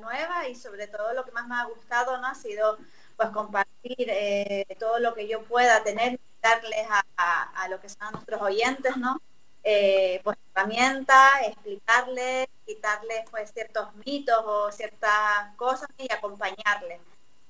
nueva 0.00 0.48
y 0.48 0.54
sobre 0.54 0.86
todo 0.86 1.12
lo 1.14 1.24
que 1.24 1.32
más 1.32 1.46
me 1.48 1.56
ha 1.56 1.64
gustado 1.64 2.18
no 2.18 2.26
ha 2.26 2.34
sido 2.34 2.78
pues 3.16 3.30
compartir 3.30 3.96
eh, 4.08 4.66
todo 4.78 4.98
lo 5.00 5.14
que 5.14 5.26
yo 5.28 5.42
pueda 5.44 5.82
tener, 5.82 6.20
darles 6.42 6.86
a, 6.90 7.42
a 7.62 7.68
lo 7.68 7.80
que 7.80 7.88
son 7.88 8.12
nuestros 8.12 8.40
oyentes, 8.40 8.96
¿no? 8.96 9.20
Eh, 9.68 10.20
pues 10.22 10.38
herramientas, 10.54 11.32
explicarles, 11.48 12.46
quitarles 12.64 13.24
pues 13.32 13.52
ciertos 13.52 13.88
mitos 14.04 14.38
o 14.46 14.70
ciertas 14.70 15.56
cosas 15.56 15.88
y 15.98 16.06
acompañarles. 16.12 17.00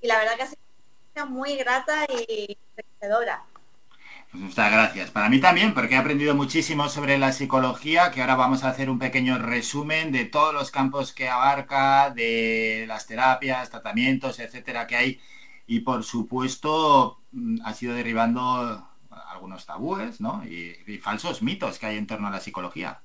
Y 0.00 0.06
la 0.06 0.18
verdad 0.18 0.36
que 0.36 0.42
ha 0.44 0.46
sido 0.46 1.26
muy 1.28 1.56
grata 1.56 2.06
y 2.08 2.56
enriquecedora. 2.74 3.44
Pues 4.30 4.42
muchas 4.44 4.72
gracias. 4.72 5.10
Para 5.10 5.28
mí 5.28 5.40
también, 5.40 5.74
porque 5.74 5.94
he 5.94 5.98
aprendido 5.98 6.34
muchísimo 6.34 6.88
sobre 6.88 7.18
la 7.18 7.32
psicología, 7.32 8.10
que 8.10 8.22
ahora 8.22 8.34
vamos 8.34 8.64
a 8.64 8.70
hacer 8.70 8.88
un 8.88 8.98
pequeño 8.98 9.36
resumen 9.36 10.10
de 10.10 10.24
todos 10.24 10.54
los 10.54 10.70
campos 10.70 11.12
que 11.12 11.28
abarca, 11.28 12.08
de 12.10 12.86
las 12.88 13.06
terapias, 13.06 13.68
tratamientos, 13.68 14.40
etcétera, 14.40 14.86
que 14.86 14.96
hay. 14.96 15.20
Y 15.66 15.80
por 15.80 16.02
supuesto, 16.02 17.20
mm, 17.32 17.58
ha 17.62 17.74
sido 17.74 17.94
derribando 17.94 18.88
algunos 19.28 19.66
tabúes, 19.66 20.20
¿no? 20.20 20.42
Y, 20.44 20.98
falsos 21.02 21.42
mitos 21.42 21.78
que 21.78 21.86
hay 21.86 21.96
en 21.96 22.06
torno 22.06 22.28
a 22.28 22.30
la 22.30 22.40
psicología. 22.40 23.00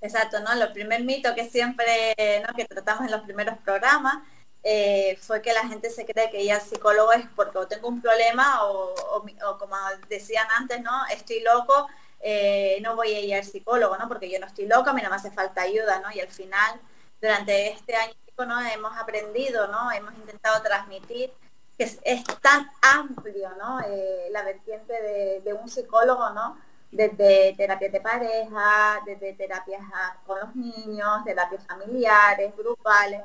Exacto, 0.00 0.40
¿no? 0.40 0.54
Lo 0.54 0.72
primer 0.72 1.02
mito 1.04 1.34
que 1.34 1.48
siempre, 1.48 2.14
¿no? 2.46 2.54
Que 2.54 2.64
tratamos 2.66 3.06
en 3.06 3.10
los 3.10 3.22
primeros 3.22 3.58
programas 3.58 4.18
eh, 4.62 5.16
fue 5.20 5.40
que 5.40 5.52
la 5.52 5.66
gente 5.68 5.88
se 5.88 6.04
cree 6.04 6.30
que 6.30 6.44
ya 6.44 6.60
psicólogo 6.60 7.12
es 7.12 7.24
porque 7.36 7.58
tengo 7.68 7.88
un 7.88 8.02
problema 8.02 8.64
o, 8.64 9.24
como 9.58 9.76
decían 10.08 10.46
antes, 10.58 10.82
¿no? 10.82 11.06
Estoy 11.06 11.40
loco, 11.40 11.86
eh, 12.20 12.78
no 12.82 12.96
voy 12.96 13.14
a 13.14 13.20
ir 13.20 13.34
al 13.34 13.44
psicólogo, 13.44 13.96
¿no? 13.96 14.08
Porque 14.08 14.30
yo 14.30 14.38
no 14.40 14.46
estoy 14.46 14.66
loca, 14.66 14.90
a 14.90 14.94
mí 14.94 15.00
me 15.00 15.14
hace 15.14 15.30
falta 15.30 15.62
ayuda, 15.62 16.00
¿no? 16.00 16.10
Y 16.12 16.20
al 16.20 16.28
final, 16.28 16.80
durante 17.20 17.68
este 17.70 17.94
año, 17.96 18.14
¿no? 18.36 18.60
Hemos 18.60 18.96
aprendido, 18.96 19.68
¿no? 19.68 19.90
Hemos 19.92 20.14
intentado 20.14 20.62
transmitir 20.62 21.32
que 21.78 21.84
es, 21.84 22.24
tan 22.42 22.68
amplio, 22.82 23.50
¿no? 23.56 23.80
Eh, 23.82 24.28
la 24.32 24.42
vertiente 24.42 24.92
de, 25.44 25.54
un 25.54 25.68
psicólogo, 25.68 26.30
¿no? 26.30 26.58
Desde 26.90 27.54
terapias 27.56 27.92
de 27.92 28.00
pareja, 28.00 29.00
desde 29.06 29.34
terapias 29.34 29.82
con 30.26 30.40
los 30.40 30.56
niños, 30.56 31.24
terapias 31.24 31.64
familiares, 31.66 32.52
grupales, 32.56 33.22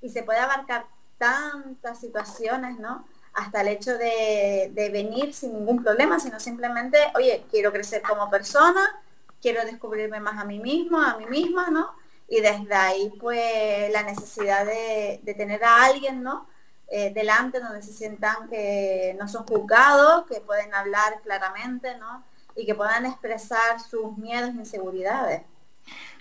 y 0.00 0.08
se 0.08 0.22
puede 0.22 0.38
abarcar 0.38 0.86
tantas 1.18 2.00
situaciones, 2.00 2.78
¿no? 2.78 3.06
Hasta 3.34 3.60
el 3.60 3.68
hecho 3.68 3.98
de, 3.98 4.72
venir 4.90 5.34
sin 5.34 5.52
ningún 5.52 5.82
problema, 5.84 6.18
sino 6.18 6.40
simplemente, 6.40 6.98
oye, 7.14 7.44
quiero 7.50 7.70
crecer 7.70 8.00
como 8.00 8.30
persona, 8.30 9.02
quiero 9.42 9.62
descubrirme 9.66 10.20
más 10.20 10.40
a 10.40 10.46
mí 10.46 10.58
mismo, 10.58 10.98
a 10.98 11.18
mí 11.18 11.26
misma, 11.26 11.68
¿no? 11.68 11.94
Y 12.28 12.40
desde 12.40 12.74
ahí, 12.74 13.12
pues, 13.20 13.92
la 13.92 14.04
necesidad 14.04 14.64
de 14.64 15.34
tener 15.36 15.62
a 15.62 15.84
alguien, 15.84 16.22
¿no? 16.22 16.48
Eh, 16.90 17.12
delante 17.14 17.60
donde 17.60 17.82
se 17.82 17.92
sientan 17.92 18.48
que 18.48 19.16
no 19.18 19.28
son 19.28 19.46
juzgados, 19.46 20.26
que 20.26 20.40
pueden 20.40 20.74
hablar 20.74 21.20
claramente, 21.22 21.96
¿no? 21.98 22.24
Y 22.56 22.66
que 22.66 22.74
puedan 22.74 23.06
expresar 23.06 23.78
sus 23.80 24.18
miedos 24.18 24.50
e 24.50 24.58
inseguridades. 24.58 25.42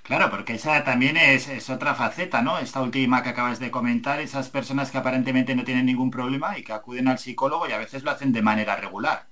Claro, 0.04 0.30
porque 0.30 0.54
esa 0.54 0.84
también 0.84 1.18
es, 1.18 1.48
es, 1.50 1.70
otra 1.70 1.96
faceta, 1.96 2.42
¿no? 2.42 2.60
Esta 2.60 2.82
última 2.82 3.24
que 3.24 3.30
acabas 3.30 3.60
de 3.60 3.72
comentar, 3.72 4.20
esas 4.20 4.50
personas 4.50 4.92
que 4.92 5.00
aparentemente 5.00 5.56
no 5.56 5.64
tienen 5.64 5.88
ningún 5.88 6.12
problema 6.12 6.58
y 6.58 6.64
que 6.64 6.74
acuden 6.74 7.08
al 7.08 7.20
psicólogo 7.20 7.68
y 7.68 7.74
a 7.74 7.78
veces 7.78 8.04
lo 8.04 8.12
hacen 8.12 8.32
de 8.32 8.42
manera 8.42 8.76
regular. 8.76 9.28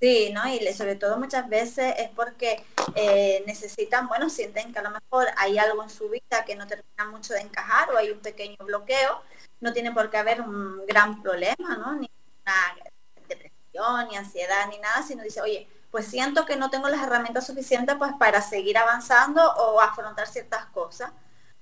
Sí, 0.00 0.30
¿no? 0.32 0.46
Y 0.46 0.60
sobre 0.74 0.94
todo 0.96 1.18
muchas 1.18 1.48
veces 1.48 1.94
es 1.96 2.10
porque 2.10 2.62
eh, 2.94 3.42
necesitan, 3.46 4.08
bueno, 4.08 4.28
sienten 4.28 4.72
que 4.72 4.78
a 4.78 4.82
lo 4.82 4.90
mejor 4.90 5.26
hay 5.38 5.58
algo 5.58 5.82
en 5.82 5.88
su 5.88 6.10
vida 6.10 6.44
que 6.46 6.54
no 6.54 6.66
termina 6.66 7.06
mucho 7.10 7.32
de 7.32 7.40
encajar 7.40 7.90
o 7.90 7.96
hay 7.96 8.10
un 8.10 8.20
pequeño 8.20 8.56
bloqueo. 8.60 9.22
No 9.60 9.72
tiene 9.72 9.92
por 9.92 10.10
qué 10.10 10.18
haber 10.18 10.42
un 10.42 10.84
gran 10.86 11.22
problema, 11.22 11.76
¿no? 11.78 11.94
Ni 11.94 12.10
una 12.44 13.26
depresión, 13.26 14.08
ni 14.10 14.16
ansiedad, 14.16 14.68
ni 14.68 14.78
nada, 14.78 15.02
sino 15.02 15.22
dice, 15.22 15.40
oye, 15.40 15.66
pues 15.90 16.06
siento 16.08 16.44
que 16.44 16.56
no 16.56 16.68
tengo 16.68 16.90
las 16.90 17.02
herramientas 17.02 17.46
suficientes 17.46 17.96
pues 17.96 18.12
para 18.18 18.42
seguir 18.42 18.76
avanzando 18.76 19.42
o 19.42 19.80
afrontar 19.80 20.26
ciertas 20.26 20.66
cosas. 20.66 21.10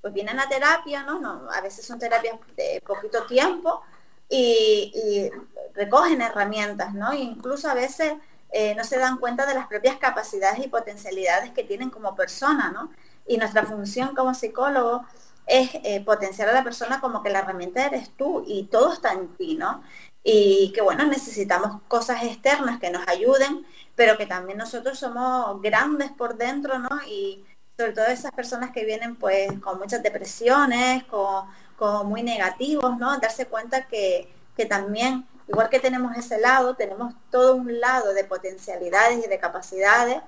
Pues 0.00 0.12
vienen 0.12 0.40
a 0.40 0.48
terapia, 0.48 1.04
¿no? 1.04 1.20
no 1.20 1.48
a 1.50 1.60
veces 1.60 1.86
son 1.86 2.00
terapias 2.00 2.38
de 2.56 2.82
poquito 2.84 3.24
tiempo, 3.26 3.82
y, 4.28 5.30
recogen 5.74 6.22
herramientas, 6.22 6.94
¿no? 6.94 7.12
incluso 7.14 7.68
a 7.68 7.74
veces 7.74 8.12
eh, 8.56 8.76
no 8.76 8.84
se 8.84 8.98
dan 8.98 9.18
cuenta 9.18 9.44
de 9.44 9.54
las 9.54 9.66
propias 9.66 9.96
capacidades 9.96 10.64
y 10.64 10.68
potencialidades 10.68 11.50
que 11.50 11.64
tienen 11.64 11.90
como 11.90 12.14
persona, 12.14 12.70
¿no? 12.70 12.92
Y 13.26 13.36
nuestra 13.36 13.64
función 13.64 14.14
como 14.14 14.32
psicólogo 14.32 15.04
es 15.44 15.70
eh, 15.82 16.02
potenciar 16.04 16.48
a 16.48 16.52
la 16.52 16.62
persona 16.62 17.00
como 17.00 17.20
que 17.20 17.30
la 17.30 17.40
herramienta 17.40 17.84
eres 17.84 18.10
tú 18.16 18.44
y 18.46 18.64
todo 18.66 18.92
está 18.92 19.12
en 19.12 19.28
ti, 19.36 19.56
¿no? 19.56 19.82
Y 20.22 20.72
que 20.72 20.82
bueno, 20.82 21.04
necesitamos 21.04 21.82
cosas 21.88 22.22
externas 22.22 22.78
que 22.78 22.90
nos 22.90 23.06
ayuden, 23.08 23.66
pero 23.96 24.16
que 24.16 24.26
también 24.26 24.58
nosotros 24.58 25.00
somos 25.00 25.60
grandes 25.60 26.12
por 26.12 26.36
dentro, 26.36 26.78
¿no? 26.78 26.90
Y 27.08 27.44
sobre 27.76 27.92
todo 27.92 28.06
esas 28.06 28.30
personas 28.30 28.70
que 28.70 28.84
vienen 28.84 29.16
pues 29.16 29.50
con 29.60 29.80
muchas 29.80 30.02
depresiones, 30.02 31.02
con 31.04 31.46
como 31.76 32.04
muy 32.04 32.22
negativos, 32.22 32.98
¿no? 32.98 33.18
Darse 33.18 33.46
cuenta 33.46 33.86
que, 33.86 34.28
también, 34.68 35.26
igual 35.48 35.68
que 35.68 35.80
tenemos 35.80 36.16
ese 36.16 36.40
lado, 36.40 36.74
tenemos 36.74 37.14
todo 37.30 37.56
un 37.56 37.80
lado 37.80 38.14
de 38.14 38.24
potencialidades 38.24 39.24
y 39.24 39.28
de 39.28 39.38
capacidades 39.38 40.22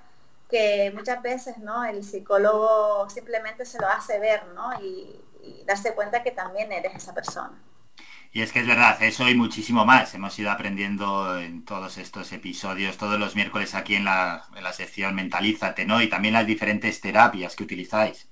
que 0.51 0.93
muchas 0.95 1.23
veces, 1.23 1.59
¿no? 1.59 1.85
El 1.85 2.05
psicólogo 2.05 3.09
simplemente 3.11 3.65
se 3.65 3.81
lo 3.81 3.89
hace 3.89 4.19
ver, 4.19 4.47
¿no? 4.55 4.81
Y, 4.81 5.21
darse 5.65 5.95
cuenta 5.95 6.25
que 6.25 6.33
también 6.33 6.73
eres 6.73 6.93
esa 6.97 7.15
persona. 7.15 7.53
Y 8.33 8.43
es 8.43 8.51
que 8.51 8.61
es 8.61 8.67
verdad, 8.67 9.01
eso 9.01 9.29
y 9.29 9.35
muchísimo 9.37 9.85
más. 9.85 10.13
Hemos 10.15 10.37
ido 10.41 10.51
aprendiendo 10.51 11.39
en 11.39 11.65
todos 11.65 11.99
estos 11.99 12.33
episodios, 12.33 12.97
todos 12.97 13.17
los 13.19 13.37
miércoles 13.37 13.77
aquí 13.77 13.95
en 13.95 14.05
la, 14.05 14.45
en 14.57 14.65
la 14.65 14.73
sección 14.73 15.15
Mentalízate, 15.15 15.85
¿no? 15.85 16.03
Y 16.03 16.09
también 16.09 16.35
las 16.35 16.47
diferentes 16.47 17.01
terapias 17.01 17.55
que 17.55 17.63
utilizáis. 17.63 18.29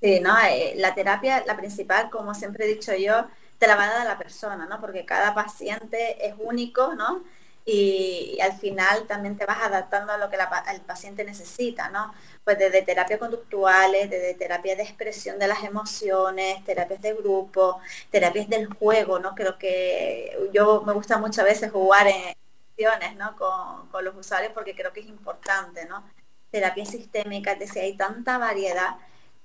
Sí, 0.00 0.20
¿no? 0.20 0.36
Eh, 0.40 0.74
la 0.76 0.94
terapia, 0.94 1.42
la 1.46 1.56
principal, 1.56 2.10
como 2.10 2.34
siempre 2.34 2.66
he 2.66 2.68
dicho 2.68 2.94
yo, 2.94 3.26
te 3.58 3.66
la 3.66 3.76
va 3.76 3.84
a 3.84 3.94
dar 3.94 4.06
la 4.06 4.18
persona, 4.18 4.66
¿no? 4.66 4.80
Porque 4.80 5.06
cada 5.06 5.34
paciente 5.34 6.26
es 6.26 6.34
único, 6.38 6.94
¿no? 6.94 7.24
Y, 7.64 8.38
al 8.40 8.52
final 8.58 9.06
también 9.08 9.36
te 9.36 9.46
vas 9.46 9.58
adaptando 9.62 10.12
a 10.12 10.18
lo 10.18 10.30
que 10.30 10.36
el 10.72 10.80
paciente 10.82 11.24
necesita, 11.24 11.88
¿no? 11.90 12.14
Pues 12.44 12.58
desde 12.58 12.82
terapia 12.82 13.18
conductuales, 13.18 14.10
desde 14.10 14.34
terapia 14.34 14.76
de 14.76 14.82
expresión 14.82 15.38
de 15.38 15.48
las 15.48 15.64
emociones, 15.64 16.64
terapias 16.64 17.02
de 17.02 17.14
grupo, 17.14 17.80
terapias 18.10 18.48
del 18.48 18.66
juego, 18.74 19.18
¿no? 19.18 19.34
Creo 19.34 19.58
que 19.58 20.48
yo 20.52 20.82
me 20.82 20.92
gusta 20.92 21.18
muchas 21.18 21.44
veces 21.44 21.72
jugar 21.72 22.06
en 22.06 22.34
sesiones, 22.76 23.16
¿no? 23.16 23.36
Con, 23.36 23.88
con 23.88 24.04
los 24.04 24.14
usuarios 24.16 24.52
porque 24.52 24.76
creo 24.76 24.92
que 24.92 25.00
es 25.00 25.06
importante, 25.06 25.86
¿no? 25.86 26.04
Terapia 26.50 26.86
sistémica, 26.86 27.52
es 27.52 27.58
decir, 27.60 27.82
hay 27.82 27.96
tanta 27.96 28.38
variedad 28.38 28.96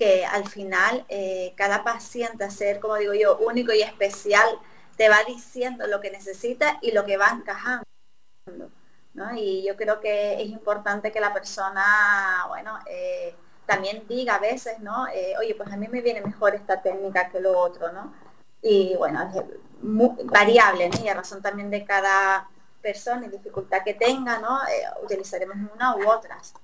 que 0.01 0.25
al 0.25 0.49
final 0.49 1.05
eh, 1.09 1.53
cada 1.55 1.83
paciente, 1.83 2.43
a 2.43 2.49
ser, 2.49 2.79
como 2.79 2.95
digo 2.95 3.13
yo, 3.13 3.37
único 3.37 3.71
y 3.71 3.83
especial, 3.83 4.47
te 4.97 5.09
va 5.09 5.17
diciendo 5.27 5.85
lo 5.85 6.01
que 6.01 6.09
necesita 6.09 6.79
y 6.81 6.91
lo 6.91 7.05
que 7.05 7.17
va 7.17 7.29
encajando. 7.29 7.83
Y 9.35 9.63
yo 9.63 9.75
creo 9.75 9.99
que 9.99 10.41
es 10.41 10.49
importante 10.49 11.11
que 11.11 11.19
la 11.19 11.31
persona, 11.31 12.45
bueno, 12.47 12.79
eh, 12.87 13.35
también 13.67 14.07
diga 14.07 14.35
a 14.35 14.39
veces, 14.39 14.79
¿no? 14.79 15.07
Eh, 15.09 15.35
oye, 15.37 15.53
pues 15.53 15.71
a 15.71 15.77
mí 15.77 15.87
me 15.87 16.01
viene 16.01 16.21
mejor 16.21 16.55
esta 16.55 16.81
técnica 16.81 17.29
que 17.29 17.39
lo 17.39 17.59
otro, 17.59 17.91
¿no? 17.91 18.11
Y 18.63 18.95
bueno, 18.95 19.21
es 19.21 19.83
muy 19.83 20.15
variable, 20.23 20.89
¿no? 20.89 21.05
Y 21.05 21.09
a 21.09 21.13
razón 21.13 21.43
también 21.43 21.69
de 21.69 21.85
cada 21.85 22.49
persona 22.81 23.27
y 23.27 23.29
dificultad 23.29 23.83
que 23.85 23.93
tenga, 23.93 24.39
¿no? 24.39 24.61
utilizaremos 25.03 25.57
una 25.75 25.95
u 25.95 26.09
otras. 26.09 26.55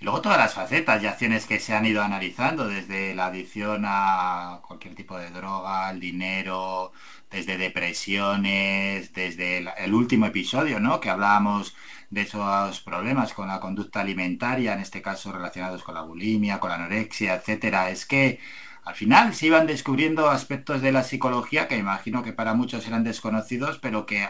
Y 0.00 0.04
luego 0.04 0.22
todas 0.22 0.38
las 0.38 0.54
facetas 0.54 1.02
y 1.02 1.06
acciones 1.06 1.46
que 1.46 1.60
se 1.60 1.74
han 1.74 1.86
ido 1.86 2.02
analizando, 2.02 2.66
desde 2.66 3.14
la 3.14 3.26
adicción 3.26 3.84
a 3.86 4.60
cualquier 4.66 4.94
tipo 4.94 5.18
de 5.18 5.30
droga, 5.30 5.88
al 5.88 6.00
dinero, 6.00 6.92
desde 7.30 7.58
depresiones, 7.58 9.12
desde 9.12 9.58
el, 9.58 9.94
último 9.94 10.26
episodio, 10.26 10.80
¿no? 10.80 11.00
Que 11.00 11.10
hablábamos 11.10 11.74
de 12.10 12.22
esos 12.22 12.80
problemas 12.80 13.34
con 13.34 13.48
la 13.48 13.60
conducta 13.60 14.00
alimentaria, 14.00 14.72
en 14.72 14.80
este 14.80 15.02
caso 15.02 15.32
relacionados 15.32 15.82
con 15.82 15.94
la 15.94 16.02
bulimia, 16.02 16.60
con 16.60 16.70
la 16.70 16.76
anorexia, 16.76 17.34
etcétera. 17.34 17.90
Es 17.90 18.06
que 18.06 18.40
al 18.84 18.94
final 18.94 19.34
se 19.34 19.46
iban 19.46 19.66
descubriendo 19.66 20.30
aspectos 20.30 20.82
de 20.82 20.92
la 20.92 21.02
psicología 21.02 21.68
que 21.68 21.76
imagino 21.76 22.22
que 22.22 22.32
para 22.32 22.54
muchos 22.54 22.86
eran 22.86 23.04
desconocidos, 23.04 23.78
pero 23.78 24.06
que 24.06 24.28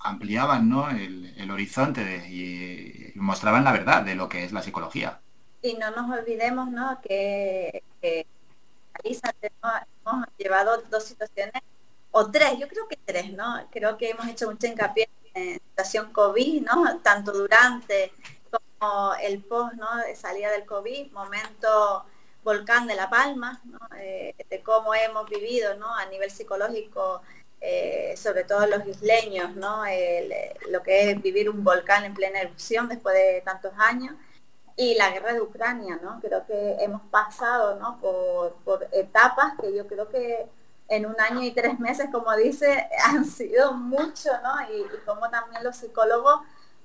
ampliaban 0.00 0.68
¿no? 0.68 0.90
el, 0.90 1.50
horizonte 1.50 2.28
y, 2.28 3.12
mostraban 3.16 3.64
la 3.64 3.72
verdad 3.72 4.02
de 4.02 4.14
lo 4.14 4.28
que 4.28 4.44
es 4.44 4.52
la 4.52 4.62
psicología. 4.62 5.20
Y 5.62 5.74
no 5.74 5.90
nos 5.90 6.18
olvidemos 6.18 6.70
¿no? 6.70 7.00
que, 7.02 7.82
que 8.00 8.26
hemos 9.02 10.26
llevado 10.38 10.82
dos 10.90 11.04
situaciones, 11.04 11.62
o 12.12 12.30
tres, 12.30 12.58
yo 12.58 12.68
creo 12.68 12.88
que 12.88 12.98
tres, 13.04 13.32
¿no? 13.32 13.68
Creo 13.70 13.96
que 13.96 14.10
hemos 14.10 14.26
hecho 14.26 14.50
mucho 14.50 14.66
hincapié 14.66 15.08
en 15.34 15.52
la 15.52 15.58
situación 15.84 16.12
COVID, 16.12 16.62
¿no? 16.62 16.98
Tanto 17.02 17.32
durante 17.32 18.12
como 18.50 19.14
el 19.14 19.42
post, 19.44 19.74
¿no? 19.74 19.96
De 19.98 20.16
salida 20.16 20.50
del 20.50 20.64
COVID, 20.64 21.12
momento 21.12 22.04
volcán 22.42 22.86
de 22.86 22.96
La 22.96 23.08
Palma, 23.08 23.60
¿no? 23.64 23.78
Eh, 23.98 24.34
de 24.48 24.62
cómo 24.62 24.94
hemos 24.94 25.28
vivido, 25.28 25.76
¿no? 25.76 25.94
A 25.94 26.06
nivel 26.06 26.30
psicológico 26.30 27.22
eh, 27.60 28.14
sobre 28.16 28.44
todo 28.44 28.66
los 28.66 28.86
isleños, 28.86 29.54
¿no? 29.54 29.84
lo 30.70 30.82
que 30.82 31.10
es 31.10 31.22
vivir 31.22 31.50
un 31.50 31.62
volcán 31.62 32.04
en 32.04 32.14
plena 32.14 32.40
erupción 32.40 32.88
después 32.88 33.14
de 33.14 33.42
tantos 33.44 33.72
años 33.76 34.14
y 34.80 34.94
la 34.94 35.10
guerra 35.10 35.34
de 35.34 35.42
Ucrania, 35.42 36.00
¿no? 36.02 36.18
Creo 36.20 36.46
que 36.46 36.76
hemos 36.80 37.02
pasado, 37.10 37.78
¿no? 37.78 38.00
Por, 38.00 38.88
etapas 38.92 39.52
que 39.60 39.76
yo 39.76 39.86
creo 39.86 40.08
que 40.08 40.48
en 40.88 41.04
un 41.04 41.20
año 41.20 41.42
y 41.42 41.50
tres 41.52 41.78
meses, 41.78 42.08
como 42.10 42.34
dice, 42.34 42.88
han 43.04 43.26
sido 43.26 43.74
mucho, 43.74 44.30
¿no? 44.42 44.54
Y, 44.72 44.84
como 45.04 45.28
también 45.28 45.62
los 45.62 45.76
psicólogos 45.76 46.40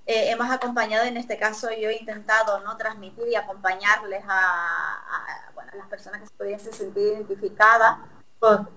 eh, 0.06 0.30
hemos 0.30 0.52
acompañado, 0.52 1.06
en 1.06 1.16
este 1.16 1.38
caso 1.38 1.70
yo 1.72 1.90
he 1.90 1.98
intentado, 1.98 2.60
¿no? 2.60 2.76
Transmitir 2.76 3.30
y 3.30 3.36
acompañarles 3.36 4.26
a, 4.28 5.52
las 5.74 5.88
personas 5.88 6.22
que 6.22 6.28
se 6.28 6.34
pudiesen 6.34 6.74
sentir 6.74 7.04
identificadas 7.04 7.98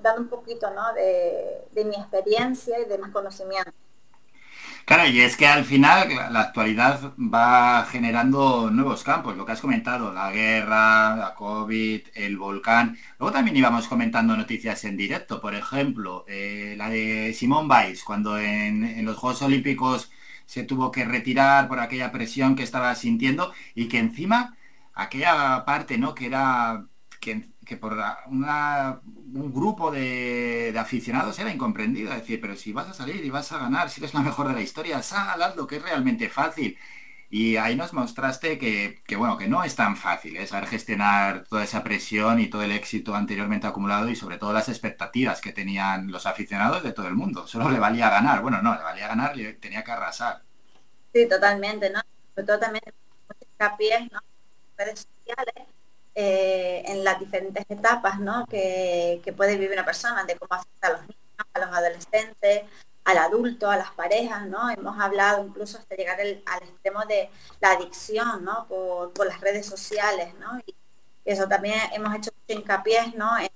dando 0.03 0.23
un 0.23 0.29
poquito 0.29 0.71
¿no? 0.71 0.93
de, 0.95 1.85
mi 1.85 1.97
experiencia 1.97 2.79
y 2.81 2.85
de 2.85 2.99
mis 2.99 3.09
conocimientos. 3.09 3.75
Claro, 4.85 5.07
y 5.07 5.21
es 5.21 5.37
que 5.37 5.47
al 5.47 5.67
final 5.67 6.09
la 6.33 6.41
actualidad 6.41 7.13
va 7.19 7.85
generando 7.91 8.71
nuevos 8.71 9.05
campos, 9.05 9.37
lo 9.37 9.45
que 9.45 9.53
has 9.53 9.61
comentado, 9.61 10.15
la 10.15 10.31
guerra, 10.33 11.15
la 11.15 11.35
COVID, 11.35 12.09
el 12.15 12.39
volcán. 12.39 12.97
Luego 13.19 13.33
también 13.33 13.57
íbamos 13.59 13.87
comentando 13.87 14.35
noticias 14.35 14.85
en 14.85 14.97
directo, 14.97 15.43
por 15.43 15.55
ejemplo, 15.55 16.25
eh, 16.27 16.75
la 16.79 16.89
de 16.89 17.35
Simón 17.35 17.69
Biles, 17.69 18.03
cuando 18.03 18.39
en, 18.39 18.83
en, 18.83 19.05
los 19.05 19.19
Juegos 19.19 19.43
Olímpicos 19.43 20.11
se 20.47 20.65
tuvo 20.65 20.91
que 20.91 21.05
retirar 21.05 21.69
por 21.69 21.81
aquella 21.81 22.11
presión 22.11 22.57
que 22.57 22.63
estaba 22.63 22.95
sintiendo 22.95 23.53
y 23.75 23.89
que 23.89 23.99
encima 23.99 24.57
aquella 24.95 25.65
parte, 25.67 25.99
¿no? 25.99 26.15
Que 26.15 26.27
era 26.27 26.87
que 27.21 27.45
que 27.69 27.77
por 27.77 27.97
un 28.27 29.53
grupo 29.53 29.91
de, 29.91 30.75
aficionados 30.79 31.39
era 31.39 31.53
incomprendido. 31.53 32.13
decir, 32.13 32.41
pero 32.41 32.57
si 32.57 32.73
vas 32.73 32.89
a 32.89 32.95
salir 32.95 33.23
y 33.25 33.31
vas 33.31 33.53
a 33.53 33.59
ganar, 33.59 33.91
si 33.91 34.01
eres 34.01 34.15
la 34.15 34.23
mejor 34.23 34.49
de 34.49 34.55
la 34.55 34.63
historia, 34.63 35.03
sal, 35.03 35.41
lo 35.55 35.67
que 35.67 35.77
es 35.77 35.83
realmente 35.83 36.29
fácil. 36.31 36.79
Y 37.31 37.57
ahí 37.57 37.77
nos 37.77 37.93
mostraste 37.93 38.59
que, 38.59 39.17
bueno, 39.17 39.37
que 39.37 39.49
no 39.49 39.63
es 39.63 39.77
tan 39.77 39.99
fácil 39.99 40.39
¿eh? 40.39 40.47
saber 40.47 40.67
gestionar 40.67 41.45
toda 41.45 41.63
esa 41.63 41.85
presión 41.85 42.41
y 42.41 42.49
todo 42.49 42.63
el 42.63 42.73
éxito 42.73 43.15
anteriormente 43.15 43.67
acumulado 43.67 44.09
y 44.09 44.17
sobre 44.17 44.39
todo 44.39 44.55
las 44.55 44.71
expectativas 44.71 45.43
que 45.43 45.53
tenían 45.53 46.11
los 46.11 46.25
aficionados 46.25 46.83
de 46.83 46.93
todo 46.93 47.07
el 47.07 47.15
mundo. 47.15 47.47
Solo 47.47 47.69
le 47.71 47.79
valía 47.79 48.09
ganar. 48.09 48.41
Bueno, 48.41 48.63
no, 48.63 48.75
le 48.75 48.83
valía 48.83 49.09
ganar, 49.09 49.37
le 49.37 49.53
tenía 49.55 49.85
que 49.85 49.93
arrasar. 49.93 50.43
Sí, 51.13 51.29
totalmente, 51.29 51.91
¿no? 51.91 52.01
Sobre 52.35 52.47
todo 52.47 52.59
también 52.59 52.85
¿no? 54.11 54.21
redes 54.79 55.07
sociales 55.27 55.78
eh, 56.21 56.83
en 56.85 57.05
las 57.05 57.21
diferentes 57.21 57.65
etapas 57.69 58.19
¿no? 58.19 58.45
que, 58.47 59.23
puede 59.37 59.53
vivir 59.53 59.71
una 59.71 59.85
persona, 59.85 60.25
de 60.25 60.35
cómo 60.35 60.53
afecta 60.53 60.89
a 60.89 60.91
los 60.91 61.03
niños, 61.03 61.17
a 61.55 61.59
los 61.61 61.69
adolescentes, 61.69 62.63
al 63.05 63.19
adulto, 63.19 63.71
a 63.71 63.77
las 63.77 63.93
parejas, 63.93 64.45
¿no? 64.49 64.69
Hemos 64.69 64.99
hablado 64.99 65.47
incluso 65.47 65.79
hasta 65.79 65.95
llegar 65.95 66.19
al 66.19 66.63
extremo 66.65 67.05
de 67.07 67.31
la 67.61 67.71
adicción, 67.71 68.45
¿no? 68.45 68.67
Por, 68.67 69.27
las 69.29 69.41
redes 69.41 69.65
sociales, 69.67 70.35
¿no? 70.41 70.59
Y 70.67 70.75
eso 71.25 71.47
también 71.47 71.79
hemos 71.93 72.13
hecho 72.17 72.33
mucho 72.35 72.61
hincapié, 72.61 73.13
¿no? 73.17 73.39
En, 73.39 73.49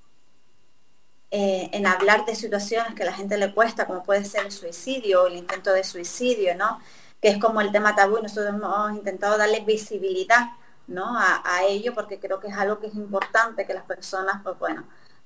eh, 1.32 1.84
hablar 1.84 2.24
de 2.26 2.36
situaciones 2.36 2.94
que 2.94 3.02
a 3.02 3.06
la 3.06 3.12
gente 3.12 3.36
le 3.38 3.52
cuesta, 3.52 3.88
como 3.88 4.04
puede 4.04 4.24
ser 4.24 4.46
el 4.46 4.52
suicidio 4.52 5.24
o 5.24 5.26
el 5.26 5.34
intento 5.34 5.72
de 5.72 5.82
suicidio, 5.82 6.54
¿no? 6.54 6.78
que 7.20 7.28
es 7.28 7.38
como 7.38 7.60
el 7.60 7.72
tema 7.72 7.96
tabú 7.96 8.18
y 8.18 8.22
nosotros 8.22 8.54
hemos 8.54 8.92
intentado 8.92 9.38
darle 9.38 9.60
visibilidad 9.60 10.46
¿no? 10.92 11.18
a, 11.18 11.42
a 11.44 11.64
ello 11.64 11.94
porque 11.94 12.20
creo 12.20 12.40
que 12.40 12.48
es 12.48 12.56
algo 12.56 12.78
que 12.78 12.86
es 12.88 12.94
importante 12.94 13.66
que 13.66 13.74
las 13.74 13.84
personas, 13.84 14.42
pues 14.42 14.58
bueno, 14.58 14.84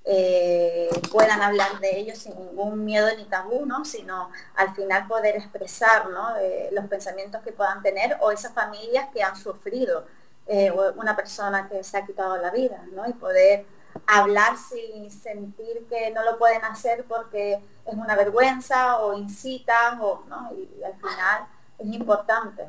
eh, 0.09 0.89
puedan 1.11 1.43
hablar 1.43 1.81
de 1.81 1.99
ellos 1.99 2.19
sin 2.19 2.37
ningún 2.37 2.85
miedo 2.85 3.09
ni 3.17 3.25
tabú, 3.25 3.67
¿no? 3.67 3.85
sino 3.85 4.31
al 4.55 4.73
final 4.73 5.09
poder 5.09 5.35
expresar 5.35 6.09
¿no? 6.11 6.37
eh, 6.37 6.69
los 6.71 6.87
pensamientos 6.87 7.43
que 7.43 7.51
puedan 7.51 7.83
tener 7.83 8.17
o 8.21 8.31
esas 8.31 8.53
familias 8.53 9.09
que 9.13 9.25
han 9.25 9.35
sufrido 9.35 10.07
eh, 10.47 10.71
una 10.95 11.17
persona 11.17 11.69
que 11.69 11.83
se 11.83 11.99
ha 11.99 12.07
quitado 12.07 12.37
la 12.37 12.53
vida 12.53 12.85
¿no? 12.93 13.09
y 13.09 13.15
poder 13.15 13.67
hablar 14.07 14.57
sin 14.57 15.11
sentir 15.11 15.89
que 15.89 16.13
no 16.13 16.23
lo 16.23 16.39
pueden 16.39 16.65
hacer 16.65 17.05
porque 17.09 17.55
es 17.85 17.95
una 17.95 18.15
vergüenza 18.15 18.99
o 18.99 19.13
incitan 19.13 19.99
o, 20.01 20.25
¿no? 20.29 20.53
y 20.53 20.85
al 20.85 20.95
final 20.95 21.49
es 21.79 21.87
importante. 21.89 22.69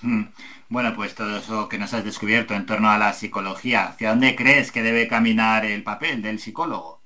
Hmm. 0.00 0.24
Bueno, 0.68 0.94
pues 0.94 1.14
todo 1.14 1.38
eso 1.38 1.68
que 1.68 1.78
nos 1.78 1.92
has 1.94 2.04
descubierto 2.04 2.54
en 2.54 2.66
torno 2.66 2.90
a 2.90 2.98
la 2.98 3.12
psicología, 3.12 3.86
¿hacia 3.88 4.10
dónde 4.10 4.36
crees 4.36 4.70
que 4.70 4.82
debe 4.82 5.08
caminar 5.08 5.64
el 5.64 5.82
papel 5.82 6.22
del 6.22 6.38
psicólogo? 6.38 6.98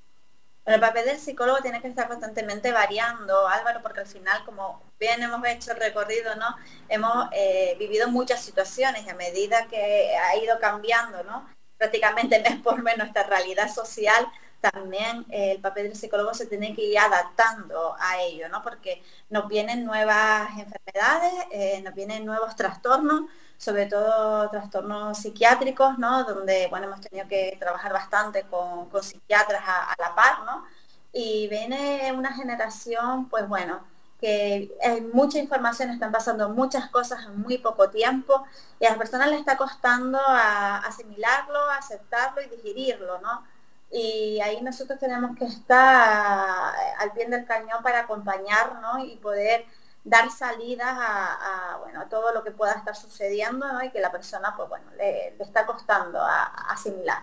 El 0.64 0.78
papel 0.78 1.06
del 1.06 1.18
psicólogo 1.18 1.58
tiene 1.60 1.80
que 1.80 1.88
estar 1.88 2.06
constantemente 2.06 2.70
variando, 2.70 3.48
Álvaro, 3.48 3.82
porque 3.82 4.00
al 4.00 4.06
final, 4.06 4.44
como 4.44 4.80
bien 5.00 5.20
hemos 5.22 5.44
hecho 5.46 5.72
el 5.72 5.80
recorrido, 5.80 6.36
¿no? 6.36 6.54
Hemos 6.88 7.28
eh, 7.32 7.74
vivido 7.80 8.08
muchas 8.08 8.44
situaciones 8.44 9.04
y 9.04 9.10
a 9.10 9.14
medida 9.14 9.66
que 9.66 10.16
ha 10.16 10.36
ido 10.36 10.60
cambiando, 10.60 11.24
¿no? 11.24 11.48
Prácticamente 11.78 12.40
mes 12.48 12.60
por 12.60 12.80
mes 12.82 12.96
nuestra 12.96 13.24
realidad 13.24 13.72
social, 13.72 14.28
también 14.62 15.26
eh, 15.28 15.52
el 15.52 15.60
papel 15.60 15.88
del 15.88 15.96
psicólogo 15.96 16.32
se 16.34 16.46
tiene 16.46 16.74
que 16.74 16.84
ir 16.84 16.98
adaptando 16.98 17.96
a 17.98 18.22
ello, 18.22 18.48
¿no? 18.48 18.62
Porque 18.62 19.02
nos 19.28 19.48
vienen 19.48 19.84
nuevas 19.84 20.50
enfermedades, 20.56 21.32
eh, 21.50 21.82
nos 21.84 21.94
vienen 21.94 22.24
nuevos 22.24 22.54
trastornos, 22.54 23.22
sobre 23.58 23.86
todo 23.86 24.48
trastornos 24.50 25.18
psiquiátricos, 25.18 25.98
¿no? 25.98 26.24
Donde, 26.24 26.68
bueno, 26.68 26.86
hemos 26.86 27.00
tenido 27.00 27.26
que 27.28 27.56
trabajar 27.58 27.92
bastante 27.92 28.44
con, 28.44 28.88
psiquiatras 29.02 29.62
a, 29.66 29.94
la 29.98 30.14
par, 30.14 30.44
¿no? 30.44 30.64
Y 31.12 31.48
viene 31.48 32.12
una 32.16 32.32
generación, 32.32 33.28
pues 33.28 33.48
bueno, 33.48 33.80
que 34.20 34.72
hay 34.82 35.00
mucha 35.00 35.38
información, 35.40 35.90
están 35.90 36.12
pasando 36.12 36.48
muchas 36.50 36.88
cosas 36.90 37.24
en 37.26 37.40
muy 37.40 37.58
poco 37.58 37.90
tiempo 37.90 38.46
y 38.78 38.86
a 38.86 38.90
las 38.90 38.98
personas 38.98 39.28
les 39.28 39.40
está 39.40 39.56
costando 39.56 40.20
asimilarlo, 40.24 41.58
aceptarlo 41.70 42.40
y 42.42 42.48
digerirlo, 42.48 43.20
¿no? 43.20 43.51
Y 43.92 44.40
ahí 44.40 44.62
nosotros 44.62 44.98
tenemos 44.98 45.36
que 45.36 45.44
estar 45.44 46.74
al 46.98 47.12
pie 47.12 47.28
del 47.28 47.44
cañón 47.44 47.82
para 47.82 48.00
acompañarnos 48.00 49.04
y 49.04 49.16
poder 49.16 49.66
dar 50.02 50.30
salidas 50.30 50.96
a, 50.98 51.76
bueno, 51.82 52.06
todo 52.08 52.32
lo 52.32 52.42
que 52.42 52.50
pueda 52.50 52.72
estar 52.72 52.96
sucediendo 52.96 53.66
y 53.84 53.90
que 53.90 54.00
la 54.00 54.10
persona 54.10 54.54
pues 54.56 54.68
bueno 54.68 54.86
le, 54.96 55.36
está 55.38 55.66
costando 55.66 56.20
a, 56.20 56.44
asimilar. 56.72 57.22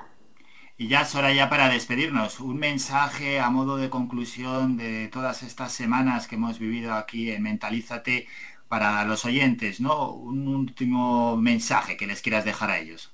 Y 0.77 0.88
ya 0.88 1.03
Soraya 1.03 1.49
para 1.49 1.67
despedirnos, 1.69 2.39
un 2.39 2.57
mensaje 2.57 3.39
a 3.39 3.49
modo 3.49 3.75
de 3.75 3.89
conclusión 3.89 4.77
de 4.77 5.09
todas 5.09 5.43
estas 5.43 5.73
semanas 5.73 6.27
que 6.27 6.35
hemos 6.35 6.59
vivido 6.59 6.93
aquí 6.93 7.31
en 7.31 7.43
Mentalízate 7.43 8.27
para 8.69 9.03
los 9.03 9.25
oyentes, 9.25 9.81
¿no? 9.81 10.11
Un 10.11 10.48
último 10.48 11.35
mensaje 11.35 11.98
que 11.98 12.07
les 12.07 12.22
quieras 12.22 12.45
dejar 12.45 12.69
a 12.69 12.77
ellos. 12.77 13.11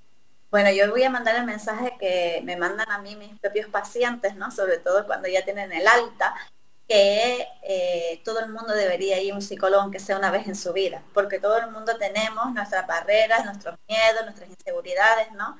Bueno, 0.56 0.72
yo 0.72 0.90
voy 0.90 1.04
a 1.04 1.10
mandar 1.10 1.36
el 1.36 1.44
mensaje 1.44 1.98
que 2.00 2.40
me 2.46 2.56
mandan 2.56 2.90
a 2.90 3.00
mí 3.00 3.18
mis 3.18 3.38
propios 3.42 3.68
pacientes, 3.68 4.38
¿no? 4.38 4.52
Sobre 4.52 4.78
todo 4.78 5.06
cuando 5.06 5.28
ya 5.28 5.44
tienen 5.44 5.74
el 5.74 5.86
alta, 5.86 6.34
que 6.88 7.46
eh, 7.62 8.22
todo 8.24 8.40
el 8.40 8.48
mundo 8.48 8.74
debería 8.74 9.22
ir 9.22 9.34
a 9.34 9.36
un 9.36 9.42
psicólogo 9.42 9.82
aunque 9.82 10.00
sea 10.00 10.18
una 10.18 10.32
vez 10.32 10.48
en 10.48 10.56
su 10.56 10.72
vida, 10.72 11.04
porque 11.14 11.40
todo 11.40 11.58
el 11.58 11.72
mundo 11.72 11.98
tenemos 11.98 12.54
nuestras 12.54 12.88
barreras, 12.88 13.44
nuestros 13.44 13.78
miedos, 13.90 14.24
nuestras 14.24 14.50
inseguridades, 14.50 15.30
¿no? 15.34 15.58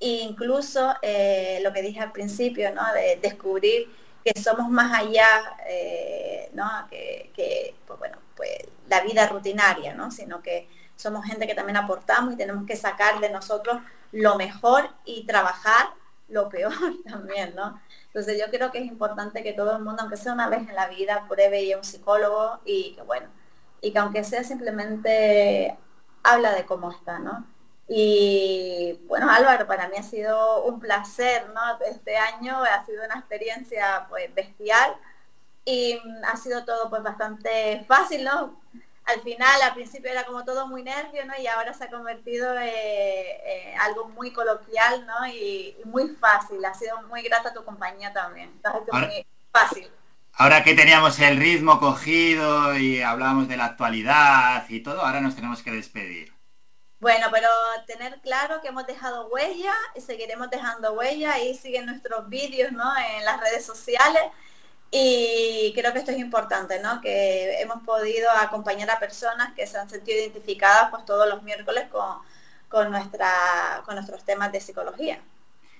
E 0.00 0.08
incluso 0.22 0.94
eh, 1.02 1.60
lo 1.62 1.74
que 1.74 1.82
dije 1.82 2.00
al 2.00 2.12
principio, 2.12 2.74
¿no? 2.74 2.90
De 2.94 3.18
descubrir 3.20 3.94
que 4.24 4.40
somos 4.40 4.70
más 4.70 4.98
allá, 4.98 5.58
eh, 5.68 6.48
¿no? 6.54 6.86
Que, 6.88 7.30
que 7.36 7.74
pues 7.86 7.98
bueno, 7.98 8.16
pues 8.34 8.50
la 8.88 9.02
vida 9.02 9.26
rutinaria, 9.26 9.92
¿no? 9.92 10.10
Sino 10.10 10.42
que 10.42 10.68
somos 10.96 11.24
gente 11.24 11.46
que 11.46 11.54
también 11.54 11.76
aportamos 11.76 12.34
y 12.34 12.36
tenemos 12.36 12.66
que 12.66 12.76
sacar 12.76 13.20
de 13.20 13.30
nosotros 13.30 13.80
lo 14.12 14.36
mejor 14.36 14.88
y 15.04 15.26
trabajar 15.26 15.88
lo 16.28 16.48
peor 16.50 16.72
también, 17.04 17.54
¿no? 17.54 17.80
Entonces 18.06 18.38
yo 18.38 18.50
creo 18.50 18.70
que 18.70 18.78
es 18.78 18.86
importante 18.86 19.42
que 19.42 19.52
todo 19.52 19.76
el 19.76 19.82
mundo, 19.82 20.02
aunque 20.02 20.16
sea 20.16 20.32
una 20.32 20.48
vez 20.48 20.68
en 20.68 20.74
la 20.74 20.88
vida, 20.88 21.26
pruebe 21.28 21.62
ir 21.62 21.74
a 21.74 21.78
un 21.78 21.84
psicólogo 21.84 22.60
y 22.64 22.94
que 22.94 23.02
bueno, 23.02 23.28
y 23.80 23.92
que 23.92 23.98
aunque 23.98 24.24
sea 24.24 24.44
simplemente 24.44 25.76
habla 26.22 26.52
de 26.54 26.64
cómo 26.66 26.90
está, 26.90 27.18
¿no? 27.18 27.46
Y 27.88 29.00
bueno, 29.06 29.30
Álvaro, 29.30 29.66
para 29.66 29.88
mí 29.88 29.96
ha 29.98 30.02
sido 30.02 30.64
un 30.64 30.80
placer, 30.80 31.50
¿no? 31.54 31.60
Este 31.84 32.16
año 32.16 32.62
ha 32.62 32.84
sido 32.86 33.04
una 33.04 33.18
experiencia 33.18 34.06
pues 34.08 34.32
bestial 34.34 34.94
y 35.64 36.00
ha 36.24 36.36
sido 36.36 36.64
todo 36.64 36.88
pues 36.90 37.02
bastante 37.02 37.84
fácil, 37.86 38.24
¿no? 38.24 38.60
Al 39.04 39.20
final, 39.22 39.62
al 39.62 39.74
principio 39.74 40.10
era 40.10 40.24
como 40.24 40.44
todo 40.44 40.66
muy 40.68 40.82
nervio, 40.82 41.24
¿no? 41.26 41.34
Y 41.38 41.46
ahora 41.46 41.74
se 41.74 41.84
ha 41.84 41.90
convertido 41.90 42.54
en 42.54 42.68
eh, 42.68 43.74
algo 43.80 44.08
muy 44.08 44.32
coloquial, 44.32 45.06
¿no? 45.06 45.26
Y, 45.26 45.76
muy 45.84 46.08
fácil. 46.20 46.64
Ha 46.64 46.74
sido 46.74 47.02
muy 47.02 47.22
grata 47.22 47.52
tu 47.52 47.64
compañía 47.64 48.12
también. 48.12 48.52
Ahora, 48.64 49.06
muy 49.08 49.26
fácil. 49.50 49.90
Ahora 50.34 50.62
que 50.62 50.74
teníamos 50.74 51.18
el 51.18 51.36
ritmo 51.36 51.80
cogido 51.80 52.76
y 52.76 53.02
hablábamos 53.02 53.48
de 53.48 53.56
la 53.56 53.66
actualidad 53.66 54.64
y 54.68 54.80
todo, 54.80 55.02
ahora 55.02 55.20
nos 55.20 55.34
tenemos 55.34 55.62
que 55.62 55.72
despedir. 55.72 56.32
Bueno, 57.00 57.26
pero 57.32 57.48
tener 57.86 58.20
claro 58.20 58.60
que 58.62 58.68
hemos 58.68 58.86
dejado 58.86 59.26
huella 59.26 59.74
y 59.96 60.00
seguiremos 60.00 60.48
dejando 60.48 60.92
huella. 60.92 61.32
Ahí 61.32 61.56
siguen 61.56 61.86
nuestros 61.86 62.28
vídeos, 62.28 62.70
¿no? 62.70 62.96
En 62.96 63.24
las 63.24 63.40
redes 63.40 63.66
sociales 63.66 64.22
y 64.92 65.72
creo 65.74 65.92
que 65.94 66.00
esto 66.00 66.12
es 66.12 66.18
importante, 66.18 66.78
¿no? 66.80 67.00
Que 67.00 67.60
hemos 67.62 67.82
podido 67.82 68.30
acompañar 68.30 68.90
a 68.90 69.00
personas 69.00 69.54
que 69.54 69.66
se 69.66 69.78
han 69.78 69.88
sentido 69.88 70.18
identificadas 70.18 70.90
pues 70.90 71.06
todos 71.06 71.26
los 71.28 71.42
miércoles 71.42 71.86
con, 71.90 72.18
con, 72.68 72.90
nuestra, 72.90 73.82
con 73.86 73.94
nuestros 73.94 74.22
temas 74.24 74.52
de 74.52 74.60
psicología. 74.60 75.18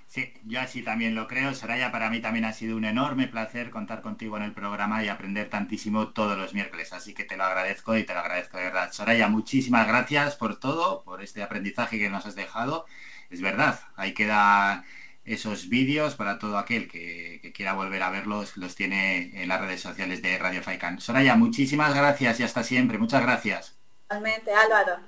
Sí, 0.07 0.33
yo 0.45 0.61
así 0.61 0.83
también 0.83 1.15
lo 1.15 1.27
creo. 1.29 1.55
Soraya, 1.55 1.91
para 1.93 2.11
mí 2.11 2.21
también 2.21 2.45
ha 2.47 2.53
sido 2.53 2.77
un 2.77 2.85
enorme 2.85 3.29
placer 3.29 3.71
contar 3.71 4.03
contigo 4.03 4.37
en 4.37 4.43
el 4.45 4.53
programa 4.53 5.03
y 5.05 5.09
aprender 5.09 5.49
tantísimo 5.51 6.09
todos 6.09 6.39
los 6.39 6.55
miércoles. 6.55 6.93
Así 6.93 7.15
que 7.15 7.25
te 7.25 7.37
lo 7.37 7.45
agradezco 7.45 7.97
y 7.97 8.05
te 8.05 8.15
lo 8.15 8.21
agradezco 8.21 8.59
de 8.59 8.65
verdad. 8.65 8.93
Soraya, 8.93 9.29
muchísimas 9.29 9.87
gracias 9.87 10.37
por 10.37 10.59
todo, 10.59 11.03
por 11.05 11.23
este 11.23 11.43
aprendizaje 11.43 11.99
que 11.99 12.11
nos 12.11 12.27
has 12.27 12.35
dejado. 12.35 12.87
Es 13.31 13.41
verdad, 13.43 13.81
ahí 13.97 14.13
queda 14.15 14.85
esos 15.25 15.69
vídeos 15.69 16.15
para 16.15 16.39
todo 16.39 16.59
aquel 16.59 16.89
que, 16.89 17.53
quiera 17.55 17.75
volver 17.75 18.03
a 18.03 18.11
verlos, 18.11 18.57
los 18.57 18.75
tiene 18.75 19.43
en 19.43 19.49
las 19.49 19.61
redes 19.61 19.81
sociales 19.81 20.23
de 20.23 20.39
Radio 20.39 20.63
Faikan. 20.63 21.01
Soraya, 21.01 21.37
muchísimas 21.37 21.95
gracias 21.95 22.41
y 22.41 22.43
hasta 22.43 22.63
siempre. 22.63 22.99
Muchas 22.99 23.23
gracias. 23.23 23.77
Realmente, 24.09 24.51
Álvaro. 24.53 25.01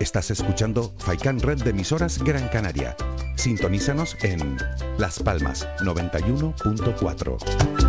Estás 0.00 0.30
escuchando 0.30 0.94
Faikan 0.98 1.40
Red 1.40 1.62
de 1.62 1.70
emisoras 1.70 2.22
Gran 2.22 2.48
Canaria. 2.48 2.94
Sintonízanos 3.36 4.16
en 4.22 4.56
Las 4.98 5.18
Palmas 5.18 5.66
91.4. 5.80 7.83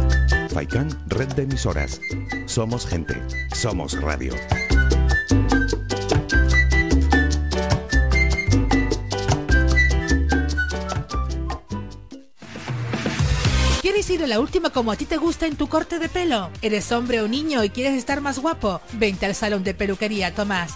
FAICAN 0.55 0.87
Red 1.07 1.33
de 1.33 1.43
Emisoras. 1.43 1.99
Somos 2.45 2.87
gente, 2.87 3.21
somos 3.53 3.99
radio. 3.99 4.33
¿Quieres 13.81 14.09
ir 14.09 14.23
a 14.23 14.27
la 14.27 14.39
última 14.39 14.69
como 14.69 14.93
a 14.93 14.95
ti 14.95 15.03
te 15.03 15.17
gusta 15.17 15.45
en 15.45 15.57
tu 15.57 15.67
corte 15.67 15.99
de 15.99 16.07
pelo? 16.07 16.49
¿Eres 16.61 16.89
hombre 16.93 17.19
o 17.19 17.27
niño 17.27 17.61
y 17.65 17.69
quieres 17.69 17.95
estar 17.95 18.21
más 18.21 18.39
guapo? 18.39 18.79
Vente 18.93 19.25
al 19.25 19.35
salón 19.35 19.65
de 19.65 19.73
peluquería 19.73 20.33
Tomás. 20.33 20.75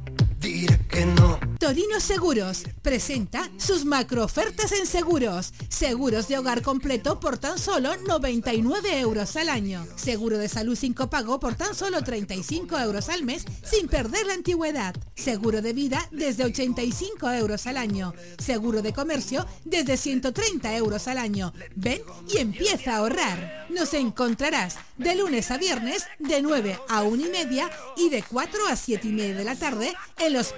que 0.91 1.05
no 1.05 1.39
Torino 1.61 1.99
Seguros 1.99 2.63
presenta 2.81 3.47
sus 3.57 3.85
macro 3.85 4.23
ofertas 4.23 4.71
en 4.71 4.87
seguros. 4.87 5.53
Seguros 5.69 6.27
de 6.27 6.39
hogar 6.39 6.63
completo 6.63 7.19
por 7.19 7.37
tan 7.37 7.59
solo 7.59 7.95
99 7.97 8.99
euros 8.99 9.35
al 9.35 9.47
año. 9.47 9.85
Seguro 9.95 10.39
de 10.39 10.49
salud 10.49 10.75
sin 10.75 10.95
copago 10.95 11.39
por 11.39 11.53
tan 11.53 11.75
solo 11.75 12.03
35 12.03 12.79
euros 12.79 13.09
al 13.09 13.23
mes 13.23 13.45
sin 13.63 13.87
perder 13.87 14.25
la 14.25 14.33
antigüedad. 14.33 14.95
Seguro 15.13 15.61
de 15.61 15.73
vida 15.73 16.09
desde 16.11 16.45
85 16.45 17.31
euros 17.31 17.67
al 17.67 17.77
año. 17.77 18.15
Seguro 18.39 18.81
de 18.81 18.91
comercio 18.91 19.45
desde 19.63 19.97
130 19.97 20.75
euros 20.77 21.07
al 21.07 21.19
año. 21.19 21.53
Ven 21.75 22.01
y 22.33 22.39
empieza 22.39 22.93
a 22.93 22.97
ahorrar. 22.97 23.67
Nos 23.69 23.93
encontrarás 23.93 24.77
de 24.97 25.15
lunes 25.15 25.51
a 25.51 25.57
viernes 25.57 26.07
de 26.17 26.41
9 26.41 26.79
a 26.89 27.03
1 27.03 27.27
y 27.27 27.29
media 27.29 27.69
y 27.97 28.09
de 28.09 28.23
4 28.23 28.67
a 28.67 28.75
7 28.75 29.07
y 29.07 29.11
media 29.11 29.35
de 29.35 29.43
la 29.43 29.55
tarde 29.55 29.93
en 30.17 30.33
Los 30.33 30.53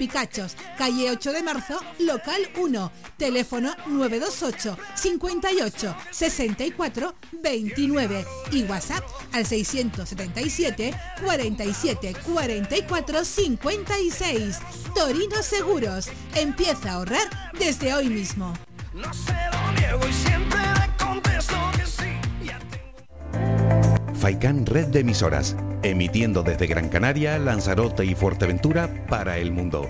Calle 0.78 1.12
8 1.12 1.32
de 1.32 1.44
marzo, 1.44 1.80
local 2.00 2.42
1, 2.58 2.92
teléfono 3.18 3.76
928 3.88 4.78
58 4.95 5.95
64 6.10 7.16
29 7.32 8.26
y 8.52 8.64
WhatsApp 8.64 9.03
al 9.32 9.45
677 9.45 10.94
47 11.24 12.16
44 12.26 13.26
56. 13.26 14.60
Torino 14.95 15.44
Seguros. 15.44 16.10
Empieza 16.36 16.92
a 16.92 16.94
ahorrar 16.95 17.52
desde 17.58 17.94
hoy 17.94 18.10
mismo. 18.10 18.53
Faikan 24.24 24.66
Red 24.66 24.88
de 24.88 25.02
Emisoras, 25.02 25.58
emitiendo 25.82 26.44
desde 26.44 26.66
Gran 26.66 26.88
Canaria, 26.88 27.38
Lanzarote 27.40 28.06
y 28.06 28.16
Fuerteventura 28.16 29.06
para 29.10 29.38
el 29.38 29.52
mundo. 29.52 29.90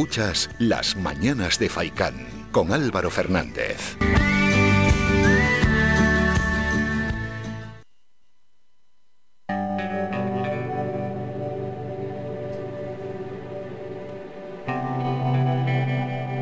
Escuchas 0.00 0.48
Las 0.58 0.96
Mañanas 0.96 1.58
de 1.58 1.68
Faicán 1.68 2.26
con 2.52 2.72
Álvaro 2.72 3.10
Fernández. 3.10 3.98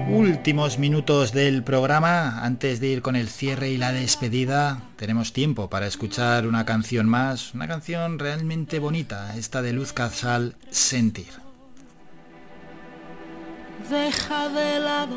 Últimos 0.08 0.78
minutos 0.78 1.32
del 1.32 1.64
programa, 1.64 2.44
antes 2.44 2.78
de 2.78 2.86
ir 2.86 3.02
con 3.02 3.16
el 3.16 3.28
cierre 3.28 3.70
y 3.70 3.76
la 3.76 3.90
despedida, 3.90 4.82
tenemos 4.94 5.32
tiempo 5.32 5.68
para 5.68 5.88
escuchar 5.88 6.46
una 6.46 6.64
canción 6.64 7.08
más, 7.08 7.54
una 7.54 7.66
canción 7.66 8.20
realmente 8.20 8.78
bonita, 8.78 9.36
esta 9.36 9.62
de 9.62 9.72
Luz 9.72 9.92
Casal, 9.92 10.54
Sentir. 10.70 11.47
Deja 13.90 14.50
de 14.50 14.80
lado 14.80 15.16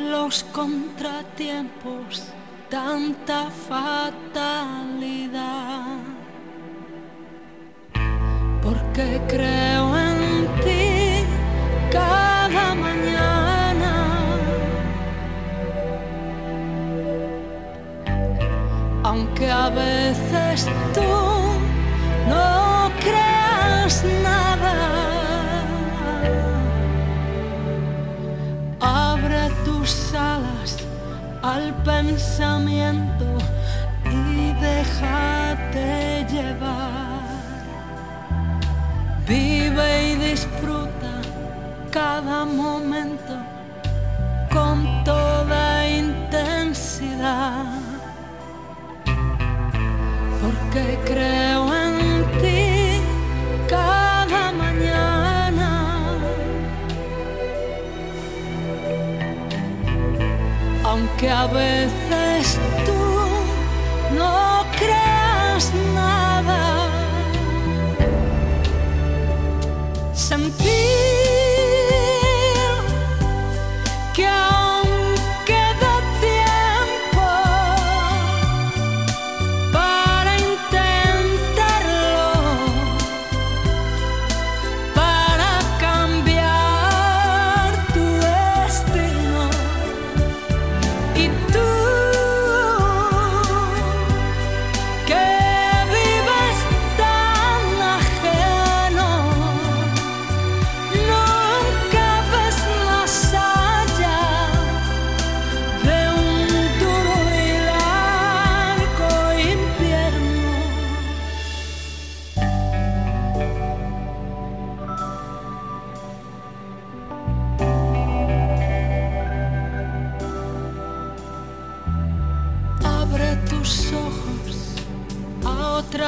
los 0.00 0.42
contratiempos, 0.44 2.24
tanta 2.68 3.50
fatalidad. 3.68 4.24
Porque 8.60 9.20
creo 9.28 9.96
en 9.96 10.48
ti 10.64 11.24
cada 11.92 12.74
mañana. 12.74 13.92
Aunque 19.04 19.48
a 19.52 19.68
veces 19.70 20.66
tú 20.92 21.12
no 22.28 22.90
creas 22.98 24.04
nada. 24.24 24.95
Alas 30.14 30.76
al 31.42 31.72
pensamiento 31.84 33.24
y 34.04 34.52
déjate 34.60 36.26
llevar. 36.28 37.20
Vive 39.28 40.10
y 40.10 40.14
disfruta 40.16 41.12
cada 41.92 42.44
momento 42.44 43.34
con 44.52 45.04
toda 45.04 45.88
intensidad. 45.88 47.80
Porque 50.42 50.98
creo 51.04 51.74
en 51.74 51.75
Aunque 61.18 61.30
a 61.30 61.46
veces 61.46 62.58
tú 62.84 64.14
no 64.14 64.66
creas 64.78 65.72
nada. 65.94 66.90
Sentir 70.12 71.05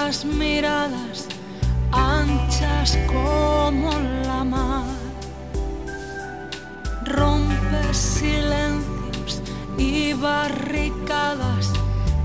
otras 0.09 0.25
miradas 0.25 1.27
anchas 1.93 2.99
como 3.07 3.91
la 4.25 4.43
mar. 4.43 4.87
Rompe 7.05 7.93
silencios 7.93 9.43
y 9.77 10.15
barricadas, 10.15 11.73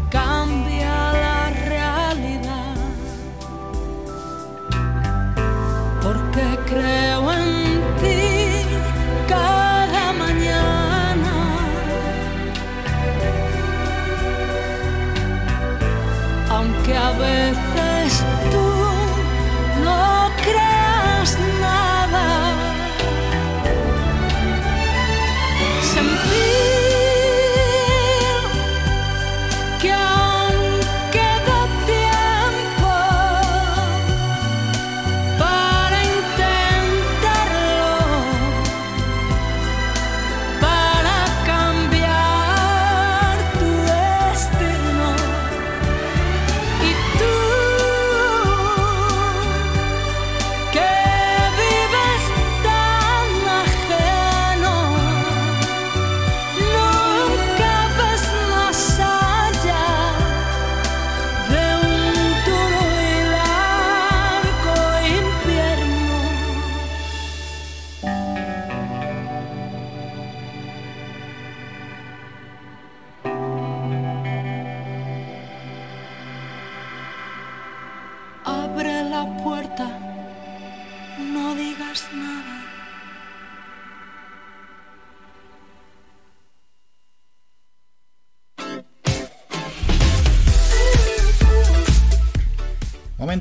cambia 0.10 1.12
la 1.12 1.50
realidad. 1.50 2.76
Porque 6.02 6.46
creo 6.66 7.34
en 7.34 7.82
ti 8.00 8.66
cada 9.28 10.14
mañana. 10.14 10.84
aunque 16.50 16.96
a 16.96 17.12
veces 17.14 17.63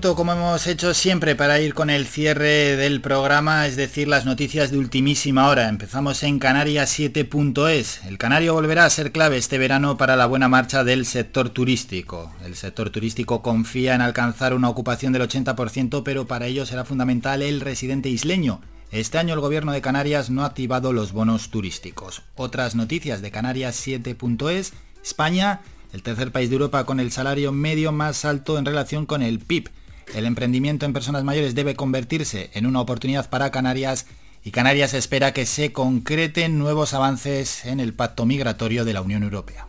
Como 0.02 0.32
hemos 0.32 0.66
hecho 0.66 0.94
siempre 0.94 1.36
para 1.36 1.60
ir 1.60 1.74
con 1.74 1.88
el 1.88 2.06
cierre 2.06 2.76
del 2.76 3.00
programa, 3.00 3.68
es 3.68 3.76
decir, 3.76 4.08
las 4.08 4.24
noticias 4.26 4.72
de 4.72 4.78
ultimísima 4.78 5.48
hora. 5.48 5.68
Empezamos 5.68 6.24
en 6.24 6.40
Canarias 6.40 6.98
7.es. 6.98 8.04
El 8.04 8.18
canario 8.18 8.52
volverá 8.52 8.84
a 8.84 8.90
ser 8.90 9.12
clave 9.12 9.36
este 9.36 9.58
verano 9.58 9.96
para 9.96 10.16
la 10.16 10.26
buena 10.26 10.48
marcha 10.48 10.82
del 10.82 11.06
sector 11.06 11.50
turístico. 11.50 12.32
El 12.44 12.56
sector 12.56 12.90
turístico 12.90 13.42
confía 13.42 13.94
en 13.94 14.00
alcanzar 14.00 14.54
una 14.54 14.68
ocupación 14.68 15.12
del 15.12 15.22
80%, 15.22 16.02
pero 16.02 16.26
para 16.26 16.46
ello 16.46 16.66
será 16.66 16.84
fundamental 16.84 17.40
el 17.40 17.60
residente 17.60 18.08
isleño. 18.08 18.60
Este 18.90 19.18
año 19.18 19.34
el 19.34 19.40
gobierno 19.40 19.70
de 19.70 19.82
Canarias 19.82 20.30
no 20.30 20.42
ha 20.42 20.46
activado 20.46 20.92
los 20.92 21.12
bonos 21.12 21.50
turísticos. 21.50 22.22
Otras 22.34 22.74
noticias 22.74 23.22
de 23.22 23.30
Canarias 23.30 23.80
7.es. 23.86 24.72
España 25.02 25.60
el 25.92 26.02
tercer 26.02 26.32
país 26.32 26.48
de 26.48 26.56
Europa 26.56 26.84
con 26.84 27.00
el 27.00 27.12
salario 27.12 27.52
medio 27.52 27.92
más 27.92 28.24
alto 28.24 28.58
en 28.58 28.64
relación 28.64 29.06
con 29.06 29.22
el 29.22 29.38
PIB. 29.38 29.68
El 30.14 30.26
emprendimiento 30.26 30.86
en 30.86 30.92
personas 30.92 31.24
mayores 31.24 31.54
debe 31.54 31.74
convertirse 31.74 32.50
en 32.54 32.66
una 32.66 32.80
oportunidad 32.80 33.30
para 33.30 33.50
Canarias 33.50 34.06
y 34.44 34.50
Canarias 34.50 34.94
espera 34.94 35.32
que 35.32 35.46
se 35.46 35.72
concreten 35.72 36.58
nuevos 36.58 36.94
avances 36.94 37.64
en 37.64 37.80
el 37.80 37.94
pacto 37.94 38.26
migratorio 38.26 38.84
de 38.84 38.92
la 38.92 39.02
Unión 39.02 39.22
Europea. 39.22 39.66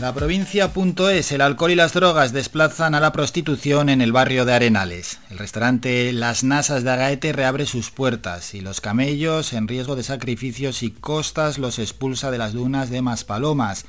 La 0.00 0.12
provincia.es, 0.12 1.32
el 1.32 1.40
alcohol 1.40 1.70
y 1.70 1.74
las 1.74 1.94
drogas 1.94 2.34
desplazan 2.34 2.94
a 2.94 3.00
la 3.00 3.12
prostitución 3.12 3.88
en 3.88 4.02
el 4.02 4.12
barrio 4.12 4.44
de 4.44 4.52
Arenales. 4.52 5.20
El 5.30 5.38
restaurante 5.38 6.12
Las 6.12 6.44
Nasas 6.44 6.84
de 6.84 6.90
Agaete 6.90 7.32
reabre 7.32 7.64
sus 7.64 7.90
puertas 7.90 8.52
y 8.52 8.60
los 8.60 8.82
camellos, 8.82 9.54
en 9.54 9.68
riesgo 9.68 9.96
de 9.96 10.02
sacrificios 10.02 10.82
y 10.82 10.90
costas, 10.90 11.56
los 11.56 11.78
expulsa 11.78 12.30
de 12.30 12.36
las 12.36 12.52
dunas 12.52 12.90
de 12.90 13.00
Maspalomas. 13.00 13.86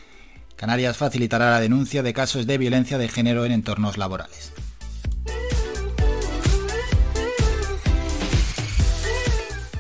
Canarias 0.58 0.98
facilitará 0.98 1.52
la 1.52 1.60
denuncia 1.60 2.02
de 2.02 2.14
casos 2.14 2.48
de 2.48 2.58
violencia 2.58 2.98
de 2.98 3.08
género 3.08 3.46
en 3.46 3.52
entornos 3.52 3.98
laborales. 3.98 4.52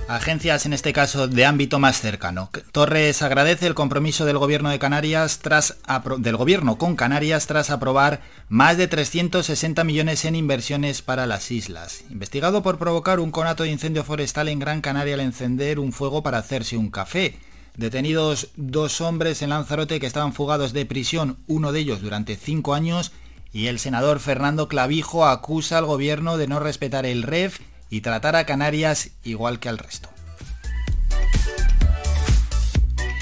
Agencias 0.07 0.65
en 0.65 0.73
este 0.73 0.93
caso 0.93 1.27
de 1.27 1.45
ámbito 1.45 1.79
más 1.79 1.99
cercano. 1.99 2.49
Torres 2.71 3.21
agradece 3.23 3.67
el 3.67 3.73
compromiso 3.73 4.23
del 4.23 4.37
gobierno 4.37 4.69
de 4.69 4.79
Canarias 4.79 5.39
tras 5.39 5.77
del 6.19 6.37
gobierno 6.37 6.77
con 6.77 6.95
Canarias 6.95 7.47
tras 7.47 7.71
aprobar 7.71 8.21
más 8.47 8.77
de 8.77 8.87
360 8.87 9.83
millones 9.83 10.23
en 10.23 10.35
inversiones 10.35 11.01
para 11.01 11.25
las 11.25 11.51
islas. 11.51 12.05
Investigado 12.09 12.63
por 12.63 12.77
provocar 12.77 13.19
un 13.19 13.31
conato 13.31 13.63
de 13.63 13.71
incendio 13.71 14.05
forestal 14.05 14.47
en 14.47 14.59
Gran 14.59 14.79
Canaria 14.79 15.15
al 15.15 15.21
encender 15.21 15.79
un 15.79 15.91
fuego 15.91 16.23
para 16.23 16.37
hacerse 16.37 16.77
un 16.77 16.89
café. 16.89 17.37
Detenidos 17.77 18.49
dos 18.55 19.01
hombres 19.01 19.43
en 19.43 19.51
Lanzarote 19.51 19.99
que 19.99 20.07
estaban 20.07 20.33
fugados 20.33 20.73
de 20.73 20.87
prisión, 20.87 21.37
uno 21.45 21.71
de 21.71 21.81
ellos 21.81 22.01
durante 22.01 22.35
cinco 22.35 22.73
años, 22.73 23.11
y 23.53 23.67
el 23.67 23.77
senador 23.77 24.19
Fernando 24.19 24.67
Clavijo 24.67 25.27
acusa 25.27 25.77
al 25.77 25.85
gobierno 25.85 26.37
de 26.37 26.47
no 26.47 26.59
respetar 26.59 27.05
el 27.05 27.21
REF 27.21 27.59
y 27.91 28.01
tratar 28.01 28.35
a 28.35 28.47
Canarias 28.47 29.11
igual 29.23 29.59
que 29.59 29.69
al 29.69 29.77
resto. 29.77 30.09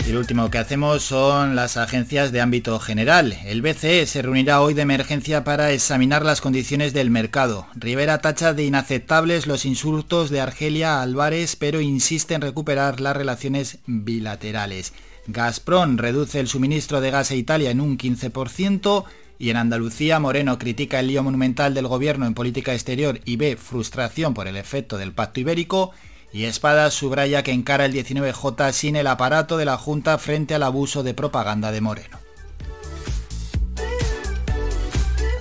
Y 0.07 0.13
último 0.13 0.51
que 0.51 0.59
hacemos 0.59 1.01
son 1.01 1.55
las 1.55 1.77
agencias 1.77 2.31
de 2.31 2.39
ámbito 2.39 2.79
general. 2.79 3.35
El 3.43 3.63
BCE 3.63 4.05
se 4.05 4.21
reunirá 4.21 4.61
hoy 4.61 4.75
de 4.75 4.83
emergencia 4.83 5.43
para 5.43 5.71
examinar 5.71 6.23
las 6.23 6.41
condiciones 6.41 6.93
del 6.93 7.09
mercado. 7.09 7.65
Rivera 7.73 8.19
tacha 8.19 8.53
de 8.53 8.65
inaceptables 8.65 9.47
los 9.47 9.65
insultos 9.65 10.29
de 10.29 10.41
Argelia 10.41 10.99
a 10.99 11.01
Álvarez, 11.01 11.55
pero 11.55 11.81
insiste 11.81 12.35
en 12.35 12.41
recuperar 12.41 13.01
las 13.01 13.17
relaciones 13.17 13.79
bilaterales. 13.87 14.93
Gazprom 15.25 15.97
reduce 15.97 16.39
el 16.39 16.47
suministro 16.47 17.01
de 17.01 17.09
gas 17.09 17.31
a 17.31 17.35
Italia 17.35 17.71
en 17.71 17.81
un 17.81 17.97
15%. 17.97 19.05
Y 19.39 19.49
en 19.49 19.57
Andalucía, 19.57 20.19
Moreno 20.19 20.59
critica 20.59 20.99
el 20.99 21.07
lío 21.07 21.23
monumental 21.23 21.73
del 21.73 21.87
gobierno 21.87 22.27
en 22.27 22.35
política 22.35 22.73
exterior 22.73 23.19
y 23.25 23.37
ve 23.37 23.57
frustración 23.57 24.35
por 24.35 24.47
el 24.47 24.55
efecto 24.55 24.97
del 24.99 25.13
pacto 25.13 25.39
ibérico. 25.39 25.93
Y 26.35 26.43
Espada 26.43 26.91
subraya 26.91 27.43
que 27.43 27.53
encara 27.53 27.85
el 27.85 27.93
19J 27.93 28.73
sin 28.73 28.97
el 28.97 29.07
aparato 29.07 29.55
de 29.55 29.63
la 29.63 29.77
Junta 29.77 30.17
frente 30.17 30.53
al 30.53 30.63
abuso 30.63 31.01
de 31.01 31.13
propaganda 31.13 31.71
de 31.71 31.79
Moreno. 31.79 32.19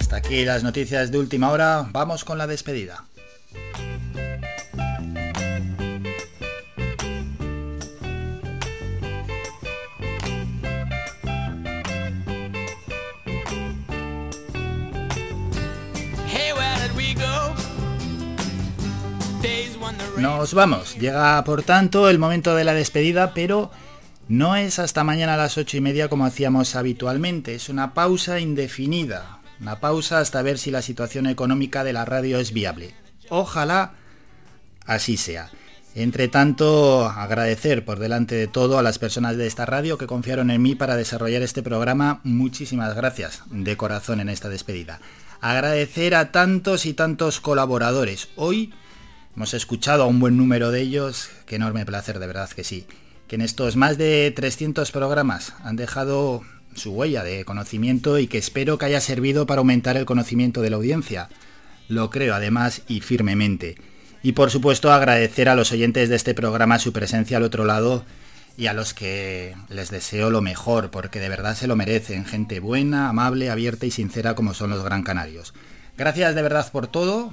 Hasta 0.00 0.14
aquí 0.14 0.44
las 0.44 0.62
noticias 0.62 1.10
de 1.10 1.18
última 1.18 1.50
hora. 1.50 1.88
Vamos 1.90 2.24
con 2.24 2.38
la 2.38 2.46
despedida. 2.46 3.06
Nos 20.16 20.54
vamos. 20.54 20.96
Llega 20.96 21.42
por 21.44 21.62
tanto 21.62 22.08
el 22.08 22.18
momento 22.18 22.54
de 22.54 22.64
la 22.64 22.74
despedida, 22.74 23.34
pero 23.34 23.70
no 24.28 24.56
es 24.56 24.78
hasta 24.78 25.04
mañana 25.04 25.34
a 25.34 25.36
las 25.36 25.58
ocho 25.58 25.76
y 25.76 25.80
media 25.80 26.08
como 26.08 26.24
hacíamos 26.24 26.76
habitualmente. 26.76 27.54
Es 27.54 27.68
una 27.68 27.94
pausa 27.94 28.40
indefinida. 28.40 29.40
Una 29.60 29.80
pausa 29.80 30.20
hasta 30.20 30.42
ver 30.42 30.58
si 30.58 30.70
la 30.70 30.82
situación 30.82 31.26
económica 31.26 31.84
de 31.84 31.92
la 31.92 32.04
radio 32.04 32.38
es 32.38 32.52
viable. 32.52 32.94
Ojalá 33.28 33.92
así 34.86 35.16
sea. 35.16 35.50
Entre 35.94 36.28
tanto, 36.28 37.06
agradecer 37.06 37.84
por 37.84 37.98
delante 37.98 38.34
de 38.34 38.48
todo 38.48 38.78
a 38.78 38.82
las 38.82 38.98
personas 38.98 39.36
de 39.36 39.46
esta 39.46 39.64
radio 39.64 39.96
que 39.96 40.06
confiaron 40.06 40.50
en 40.50 40.60
mí 40.60 40.74
para 40.74 40.96
desarrollar 40.96 41.42
este 41.42 41.62
programa. 41.62 42.20
Muchísimas 42.24 42.96
gracias 42.96 43.42
de 43.50 43.76
corazón 43.76 44.20
en 44.20 44.28
esta 44.28 44.48
despedida. 44.48 45.00
Agradecer 45.40 46.14
a 46.14 46.32
tantos 46.32 46.86
y 46.86 46.94
tantos 46.94 47.40
colaboradores. 47.40 48.28
Hoy 48.36 48.72
Hemos 49.36 49.52
escuchado 49.52 50.04
a 50.04 50.06
un 50.06 50.20
buen 50.20 50.36
número 50.36 50.70
de 50.70 50.80
ellos, 50.80 51.28
qué 51.46 51.56
enorme 51.56 51.84
placer, 51.84 52.20
de 52.20 52.26
verdad 52.28 52.48
que 52.50 52.62
sí, 52.62 52.86
que 53.26 53.34
en 53.34 53.40
estos 53.40 53.74
más 53.74 53.98
de 53.98 54.32
300 54.34 54.92
programas 54.92 55.54
han 55.64 55.74
dejado 55.74 56.42
su 56.76 56.92
huella 56.92 57.24
de 57.24 57.44
conocimiento 57.44 58.20
y 58.20 58.28
que 58.28 58.38
espero 58.38 58.78
que 58.78 58.86
haya 58.86 59.00
servido 59.00 59.44
para 59.44 59.58
aumentar 59.58 59.96
el 59.96 60.04
conocimiento 60.04 60.62
de 60.62 60.70
la 60.70 60.76
audiencia. 60.76 61.30
Lo 61.88 62.10
creo 62.10 62.32
además 62.32 62.82
y 62.86 63.00
firmemente. 63.00 63.74
Y 64.22 64.32
por 64.32 64.52
supuesto 64.52 64.92
agradecer 64.92 65.48
a 65.48 65.56
los 65.56 65.72
oyentes 65.72 66.08
de 66.08 66.16
este 66.16 66.34
programa 66.34 66.78
su 66.78 66.92
presencia 66.92 67.38
al 67.38 67.42
otro 67.42 67.64
lado 67.64 68.04
y 68.56 68.68
a 68.68 68.72
los 68.72 68.94
que 68.94 69.56
les 69.68 69.90
deseo 69.90 70.30
lo 70.30 70.42
mejor, 70.42 70.92
porque 70.92 71.18
de 71.18 71.28
verdad 71.28 71.56
se 71.56 71.66
lo 71.66 71.74
merecen, 71.74 72.24
gente 72.24 72.60
buena, 72.60 73.08
amable, 73.08 73.50
abierta 73.50 73.84
y 73.84 73.90
sincera 73.90 74.36
como 74.36 74.54
son 74.54 74.70
los 74.70 74.84
Gran 74.84 75.02
Canarios. 75.02 75.54
Gracias 75.98 76.36
de 76.36 76.42
verdad 76.42 76.70
por 76.70 76.86
todo, 76.86 77.32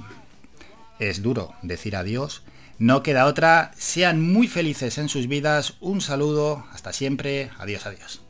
es 1.10 1.22
duro 1.22 1.54
decir 1.62 1.96
adiós. 1.96 2.42
No 2.78 3.02
queda 3.02 3.26
otra. 3.26 3.72
Sean 3.76 4.20
muy 4.20 4.48
felices 4.48 4.98
en 4.98 5.08
sus 5.08 5.28
vidas. 5.28 5.74
Un 5.80 6.00
saludo. 6.00 6.66
Hasta 6.72 6.92
siempre. 6.92 7.50
Adiós, 7.58 7.86
adiós. 7.86 8.22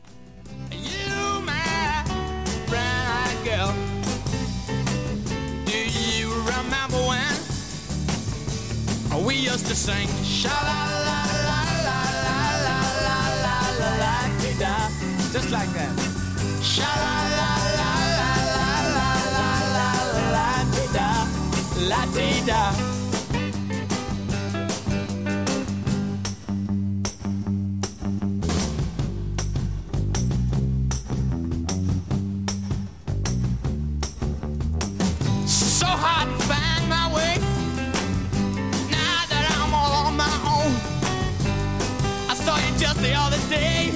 la 15.53 15.63
dee 21.75 22.45
da. 22.45 22.71
So 35.45 35.85
hard 35.87 36.29
to 36.29 36.45
find 36.45 36.89
my 36.89 37.07
way. 37.13 37.37
Now 38.91 39.25
that 39.29 39.45
I'm 39.57 39.73
all 39.73 40.05
on 40.05 40.15
my 40.15 40.25
own, 40.45 40.71
I 42.29 42.35
saw 42.35 42.55
you 42.57 42.77
just 42.77 43.01
the 43.01 43.13
other 43.15 43.39
day. 43.49 43.91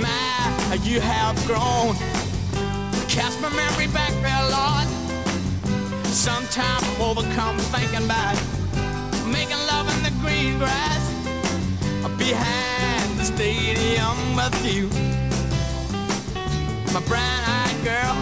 My, 0.00 0.78
you 0.82 1.00
have 1.00 1.36
grown. 1.46 1.94
Cast 3.08 3.40
my 3.40 3.50
memory 3.50 3.86
back 3.88 4.12
there, 4.22 4.50
Lord. 4.50 5.03
Sometimes 6.14 6.84
I'm 6.84 7.02
overcome 7.02 7.58
thinking 7.58 8.04
about 8.04 8.36
making 9.26 9.58
love 9.66 9.88
in 9.94 10.02
the 10.04 10.12
green 10.20 10.58
grass 10.58 11.02
behind 12.16 13.18
the 13.18 13.24
stadium 13.24 14.36
with 14.36 14.64
you, 14.64 14.88
my 16.94 17.00
brown 17.08 17.44
eyed 17.44 17.82
girl. 17.82 18.14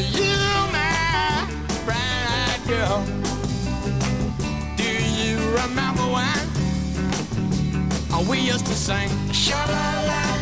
You, 0.00 0.36
my 0.72 1.46
brown 1.84 2.26
eyed 2.40 2.62
girl, 2.66 3.04
do 4.76 4.90
you 4.90 5.38
remember 5.50 6.02
when 6.16 6.48
we 8.26 8.38
used 8.40 8.64
to 8.66 8.74
sing? 8.74 9.10
Sha 9.32 9.64
la 9.66 10.02
la. 10.06 10.41